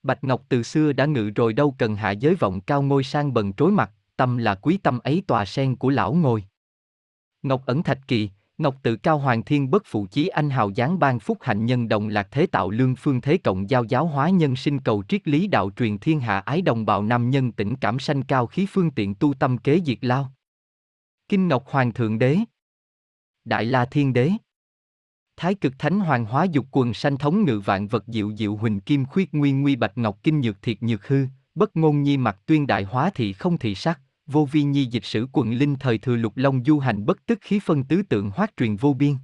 Bạch 0.03 0.23
Ngọc 0.23 0.43
từ 0.49 0.63
xưa 0.63 0.93
đã 0.93 1.05
ngự 1.05 1.29
rồi 1.35 1.53
đâu 1.53 1.75
cần 1.77 1.95
hạ 1.95 2.11
giới 2.11 2.35
vọng 2.35 2.61
cao 2.61 2.81
ngôi 2.81 3.03
sang 3.03 3.33
bần 3.33 3.53
trối 3.53 3.71
mặt, 3.71 3.91
tâm 4.15 4.37
là 4.37 4.55
quý 4.55 4.77
tâm 4.77 4.99
ấy 4.99 5.23
tòa 5.27 5.45
sen 5.45 5.75
của 5.75 5.89
lão 5.89 6.13
ngồi. 6.13 6.43
Ngọc 7.41 7.65
ẩn 7.65 7.83
thạch 7.83 8.07
kỳ, 8.07 8.29
Ngọc 8.59 8.75
tự 8.83 8.95
cao 8.95 9.17
hoàng 9.17 9.43
thiên 9.43 9.71
bất 9.71 9.83
phụ 9.85 10.07
chí 10.11 10.27
anh 10.27 10.49
hào 10.49 10.73
giáng 10.73 10.99
ban 10.99 11.19
phúc 11.19 11.37
hạnh 11.41 11.65
nhân 11.65 11.87
đồng 11.87 12.07
lạc 12.07 12.27
thế 12.31 12.45
tạo 12.45 12.69
lương 12.69 12.95
phương 12.95 13.21
thế 13.21 13.37
cộng 13.37 13.69
giao 13.69 13.83
giáo 13.83 14.05
hóa 14.05 14.29
nhân 14.29 14.55
sinh 14.55 14.79
cầu 14.79 15.03
triết 15.07 15.27
lý 15.27 15.47
đạo 15.47 15.71
truyền 15.75 15.97
thiên 15.97 16.19
hạ 16.19 16.39
ái 16.39 16.61
đồng 16.61 16.85
bào 16.85 17.03
nam 17.03 17.29
nhân 17.29 17.51
tỉnh 17.51 17.75
cảm 17.75 17.99
sanh 17.99 18.23
cao 18.23 18.47
khí 18.47 18.67
phương 18.69 18.91
tiện 18.91 19.15
tu 19.15 19.33
tâm 19.33 19.57
kế 19.57 19.81
diệt 19.85 19.97
lao. 20.01 20.31
Kinh 21.29 21.47
Ngọc 21.47 21.63
Hoàng 21.67 21.93
Thượng 21.93 22.19
Đế. 22.19 22.37
Đại 23.45 23.65
La 23.65 23.85
Thiên 23.85 24.13
Đế. 24.13 24.31
Thái 25.37 25.55
cực 25.55 25.73
thánh 25.79 25.99
hoàng 25.99 26.25
hóa 26.25 26.43
dục 26.43 26.65
quần 26.71 26.93
sanh 26.93 27.17
thống 27.17 27.45
ngự 27.45 27.59
vạn 27.59 27.87
vật 27.87 28.03
diệu 28.07 28.35
diệu 28.35 28.55
huỳnh 28.55 28.79
kim 28.79 29.05
khuyết 29.05 29.33
nguyên 29.33 29.61
nguy 29.61 29.75
bạch 29.75 29.97
ngọc 29.97 30.19
kinh 30.23 30.41
nhược 30.41 30.61
thiệt 30.61 30.83
nhược 30.83 31.07
hư, 31.07 31.25
bất 31.55 31.75
ngôn 31.77 32.03
nhi 32.03 32.17
mặt 32.17 32.39
tuyên 32.45 32.67
đại 32.67 32.83
hóa 32.83 33.09
thị 33.15 33.33
không 33.33 33.57
thị 33.57 33.75
sắc, 33.75 33.99
vô 34.31 34.45
vi 34.45 34.63
nhi 34.63 34.85
dịch 34.85 35.05
sử 35.05 35.27
quần 35.31 35.51
linh 35.51 35.75
thời 35.75 35.97
thừa 35.97 36.15
lục 36.15 36.33
long 36.35 36.63
du 36.63 36.79
hành 36.79 37.05
bất 37.05 37.25
tức 37.25 37.39
khí 37.41 37.59
phân 37.59 37.83
tứ 37.83 38.01
tượng 38.01 38.31
hoát 38.35 38.57
truyền 38.57 38.75
vô 38.75 38.93
biên. 38.93 39.15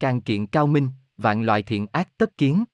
Càng 0.00 0.20
kiện 0.20 0.46
cao 0.46 0.66
minh, 0.66 0.88
vạn 1.16 1.42
loại 1.42 1.62
thiện 1.62 1.86
ác 1.92 2.18
tất 2.18 2.36
kiến. 2.36 2.64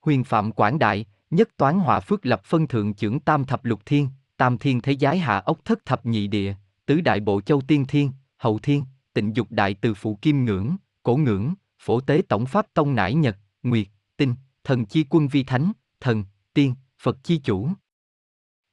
Huyền 0.00 0.24
phạm 0.24 0.52
quảng 0.52 0.78
đại, 0.78 1.06
nhất 1.30 1.48
toán 1.56 1.78
họa 1.78 2.00
phước 2.00 2.26
lập 2.26 2.44
phân 2.44 2.66
thượng 2.66 2.94
trưởng 2.94 3.20
tam 3.20 3.44
thập 3.44 3.64
lục 3.64 3.80
thiên, 3.86 4.08
tam 4.36 4.58
thiên 4.58 4.80
thế 4.80 4.92
giới 4.92 5.18
hạ 5.18 5.38
ốc 5.38 5.64
thất 5.64 5.84
thập 5.84 6.06
nhị 6.06 6.26
địa, 6.26 6.54
tứ 6.86 7.00
đại 7.00 7.20
bộ 7.20 7.40
châu 7.40 7.60
tiên 7.60 7.84
thiên, 7.88 8.12
hậu 8.36 8.58
thiên, 8.58 8.84
tịnh 9.12 9.36
dục 9.36 9.46
đại 9.50 9.74
từ 9.74 9.94
phụ 9.94 10.18
kim 10.22 10.44
ngưỡng, 10.44 10.76
cổ 11.02 11.16
ngưỡng, 11.16 11.54
phổ 11.78 12.00
tế 12.00 12.22
tổng 12.28 12.46
pháp 12.46 12.66
tông 12.74 12.94
nải 12.94 13.14
nhật, 13.14 13.36
nguyệt, 13.62 13.86
tinh, 14.16 14.34
thần 14.64 14.86
chi 14.86 15.04
quân 15.10 15.28
vi 15.28 15.44
thánh, 15.44 15.72
thần, 16.00 16.24
tiên, 16.54 16.74
Phật 16.98 17.24
chi 17.24 17.38
chủ. 17.38 17.68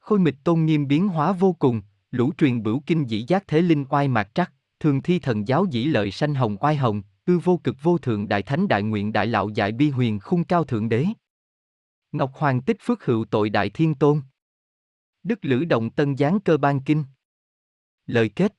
Khôi 0.04 0.20
mịch 0.20 0.36
tôn 0.44 0.66
nghiêm 0.66 0.88
biến 0.88 1.08
hóa 1.08 1.32
vô 1.32 1.54
cùng, 1.54 1.82
lũ 2.12 2.32
truyền 2.38 2.64
bửu 2.64 2.84
kinh 2.86 3.10
dĩ 3.10 3.26
giác 3.28 3.44
thế 3.48 3.62
linh 3.62 3.86
oai 3.90 4.08
mạc 4.08 4.36
trắc, 4.36 4.54
thường 4.80 5.02
thi 5.02 5.20
thần 5.20 5.48
giáo 5.48 5.66
dĩ 5.72 5.86
lợi 5.86 6.12
sanh 6.12 6.36
hồng 6.36 6.58
oai 6.60 6.76
hồng, 6.76 7.02
ư 7.26 7.40
vô 7.40 7.60
cực 7.64 7.76
vô 7.82 7.98
thượng 7.98 8.28
đại 8.28 8.42
thánh 8.42 8.68
đại 8.68 8.84
nguyện 8.84 9.14
đại 9.14 9.28
lão 9.28 9.50
dạy 9.50 9.72
bi 9.72 9.90
huyền 9.90 10.20
khung 10.20 10.44
cao 10.44 10.64
thượng 10.64 10.90
đế. 10.90 11.06
Ngọc 12.12 12.32
Hoàng 12.34 12.62
tích 12.62 12.78
phước 12.82 13.06
hữu 13.06 13.26
tội 13.26 13.50
đại 13.50 13.70
thiên 13.70 13.96
tôn. 13.96 14.22
Đức 15.24 15.40
Lữ 15.42 15.66
Động 15.66 15.90
Tân 15.90 16.18
Giáng 16.18 16.40
cơ 16.40 16.58
ban 16.58 16.80
kinh. 16.80 17.04
Lời 18.06 18.30
kết 18.30 18.56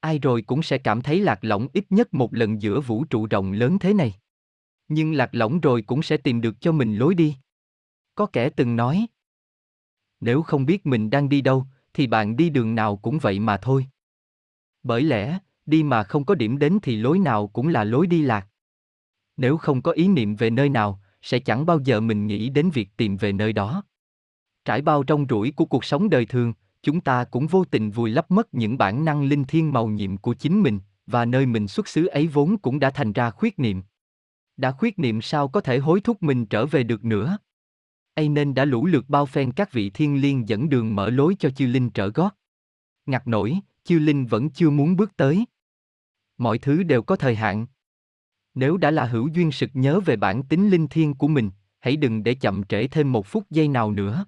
Ai 0.00 0.18
rồi 0.18 0.42
cũng 0.42 0.62
sẽ 0.62 0.78
cảm 0.78 1.02
thấy 1.02 1.20
lạc 1.20 1.38
lõng 1.42 1.68
ít 1.72 1.84
nhất 1.90 2.14
một 2.14 2.34
lần 2.34 2.62
giữa 2.62 2.80
vũ 2.80 3.04
trụ 3.04 3.26
rộng 3.26 3.52
lớn 3.52 3.78
thế 3.78 3.94
này. 3.94 4.14
Nhưng 4.88 5.12
lạc 5.12 5.34
lõng 5.34 5.60
rồi 5.60 5.82
cũng 5.82 6.02
sẽ 6.02 6.16
tìm 6.16 6.40
được 6.40 6.60
cho 6.60 6.72
mình 6.72 6.96
lối 6.96 7.14
đi. 7.14 7.36
Có 8.14 8.26
kẻ 8.26 8.50
từng 8.50 8.76
nói, 8.76 9.06
nếu 10.22 10.42
không 10.42 10.66
biết 10.66 10.86
mình 10.86 11.10
đang 11.10 11.28
đi 11.28 11.40
đâu, 11.40 11.66
thì 11.94 12.06
bạn 12.06 12.36
đi 12.36 12.50
đường 12.50 12.74
nào 12.74 12.96
cũng 12.96 13.18
vậy 13.18 13.40
mà 13.40 13.56
thôi. 13.56 13.86
Bởi 14.82 15.02
lẽ, 15.02 15.38
đi 15.66 15.82
mà 15.82 16.02
không 16.02 16.24
có 16.24 16.34
điểm 16.34 16.58
đến 16.58 16.78
thì 16.82 16.96
lối 16.96 17.18
nào 17.18 17.48
cũng 17.48 17.68
là 17.68 17.84
lối 17.84 18.06
đi 18.06 18.22
lạc. 18.22 18.46
Nếu 19.36 19.56
không 19.56 19.82
có 19.82 19.92
ý 19.92 20.08
niệm 20.08 20.36
về 20.36 20.50
nơi 20.50 20.68
nào, 20.68 21.00
sẽ 21.22 21.38
chẳng 21.38 21.66
bao 21.66 21.78
giờ 21.84 22.00
mình 22.00 22.26
nghĩ 22.26 22.48
đến 22.48 22.70
việc 22.70 22.88
tìm 22.96 23.16
về 23.16 23.32
nơi 23.32 23.52
đó. 23.52 23.84
Trải 24.64 24.82
bao 24.82 25.02
trong 25.02 25.26
rủi 25.28 25.50
của 25.50 25.64
cuộc 25.64 25.84
sống 25.84 26.10
đời 26.10 26.26
thường, 26.26 26.52
chúng 26.82 27.00
ta 27.00 27.24
cũng 27.24 27.46
vô 27.46 27.64
tình 27.64 27.90
vùi 27.90 28.10
lấp 28.10 28.30
mất 28.30 28.54
những 28.54 28.78
bản 28.78 29.04
năng 29.04 29.24
linh 29.24 29.44
thiêng 29.44 29.72
màu 29.72 29.86
nhiệm 29.86 30.16
của 30.16 30.34
chính 30.34 30.62
mình, 30.62 30.80
và 31.06 31.24
nơi 31.24 31.46
mình 31.46 31.68
xuất 31.68 31.88
xứ 31.88 32.06
ấy 32.06 32.26
vốn 32.26 32.58
cũng 32.58 32.78
đã 32.78 32.90
thành 32.90 33.12
ra 33.12 33.30
khuyết 33.30 33.58
niệm. 33.58 33.82
Đã 34.56 34.72
khuyết 34.72 34.98
niệm 34.98 35.22
sao 35.22 35.48
có 35.48 35.60
thể 35.60 35.78
hối 35.78 36.00
thúc 36.00 36.22
mình 36.22 36.46
trở 36.46 36.66
về 36.66 36.82
được 36.82 37.04
nữa? 37.04 37.38
Ấy 38.14 38.28
nên 38.28 38.54
đã 38.54 38.64
lũ 38.64 38.86
lượt 38.86 39.04
bao 39.08 39.26
phen 39.26 39.52
các 39.52 39.72
vị 39.72 39.90
thiên 39.90 40.20
liên 40.20 40.48
dẫn 40.48 40.68
đường 40.68 40.94
mở 40.94 41.10
lối 41.10 41.36
cho 41.38 41.50
chư 41.50 41.66
linh 41.66 41.90
trở 41.90 42.08
gót. 42.08 42.36
Ngặt 43.06 43.28
nổi, 43.28 43.58
chư 43.84 43.98
linh 43.98 44.26
vẫn 44.26 44.50
chưa 44.50 44.70
muốn 44.70 44.96
bước 44.96 45.16
tới. 45.16 45.44
Mọi 46.38 46.58
thứ 46.58 46.82
đều 46.82 47.02
có 47.02 47.16
thời 47.16 47.34
hạn. 47.34 47.66
Nếu 48.54 48.76
đã 48.76 48.90
là 48.90 49.04
hữu 49.04 49.28
duyên 49.28 49.52
sực 49.52 49.70
nhớ 49.74 50.00
về 50.00 50.16
bản 50.16 50.42
tính 50.42 50.70
linh 50.70 50.88
thiêng 50.88 51.14
của 51.14 51.28
mình, 51.28 51.50
hãy 51.80 51.96
đừng 51.96 52.22
để 52.22 52.34
chậm 52.34 52.62
trễ 52.62 52.88
thêm 52.88 53.12
một 53.12 53.26
phút 53.26 53.50
giây 53.50 53.68
nào 53.68 53.92
nữa. 53.92 54.26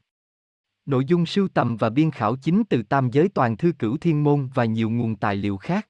Nội 0.87 1.05
dung 1.05 1.27
sưu 1.27 1.49
tầm 1.49 1.77
và 1.77 1.91
biên 1.91 2.11
khảo 2.11 2.37
chính 2.37 2.63
từ 2.71 2.83
tam 2.83 3.11
giới 3.11 3.29
toàn 3.29 3.57
thư 3.57 3.73
cửu 3.79 3.97
thiên 3.97 4.25
môn 4.25 4.49
và 4.55 4.65
nhiều 4.65 4.91
nguồn 4.91 5.17
tài 5.17 5.37
liệu 5.37 5.57
khác. 5.57 5.89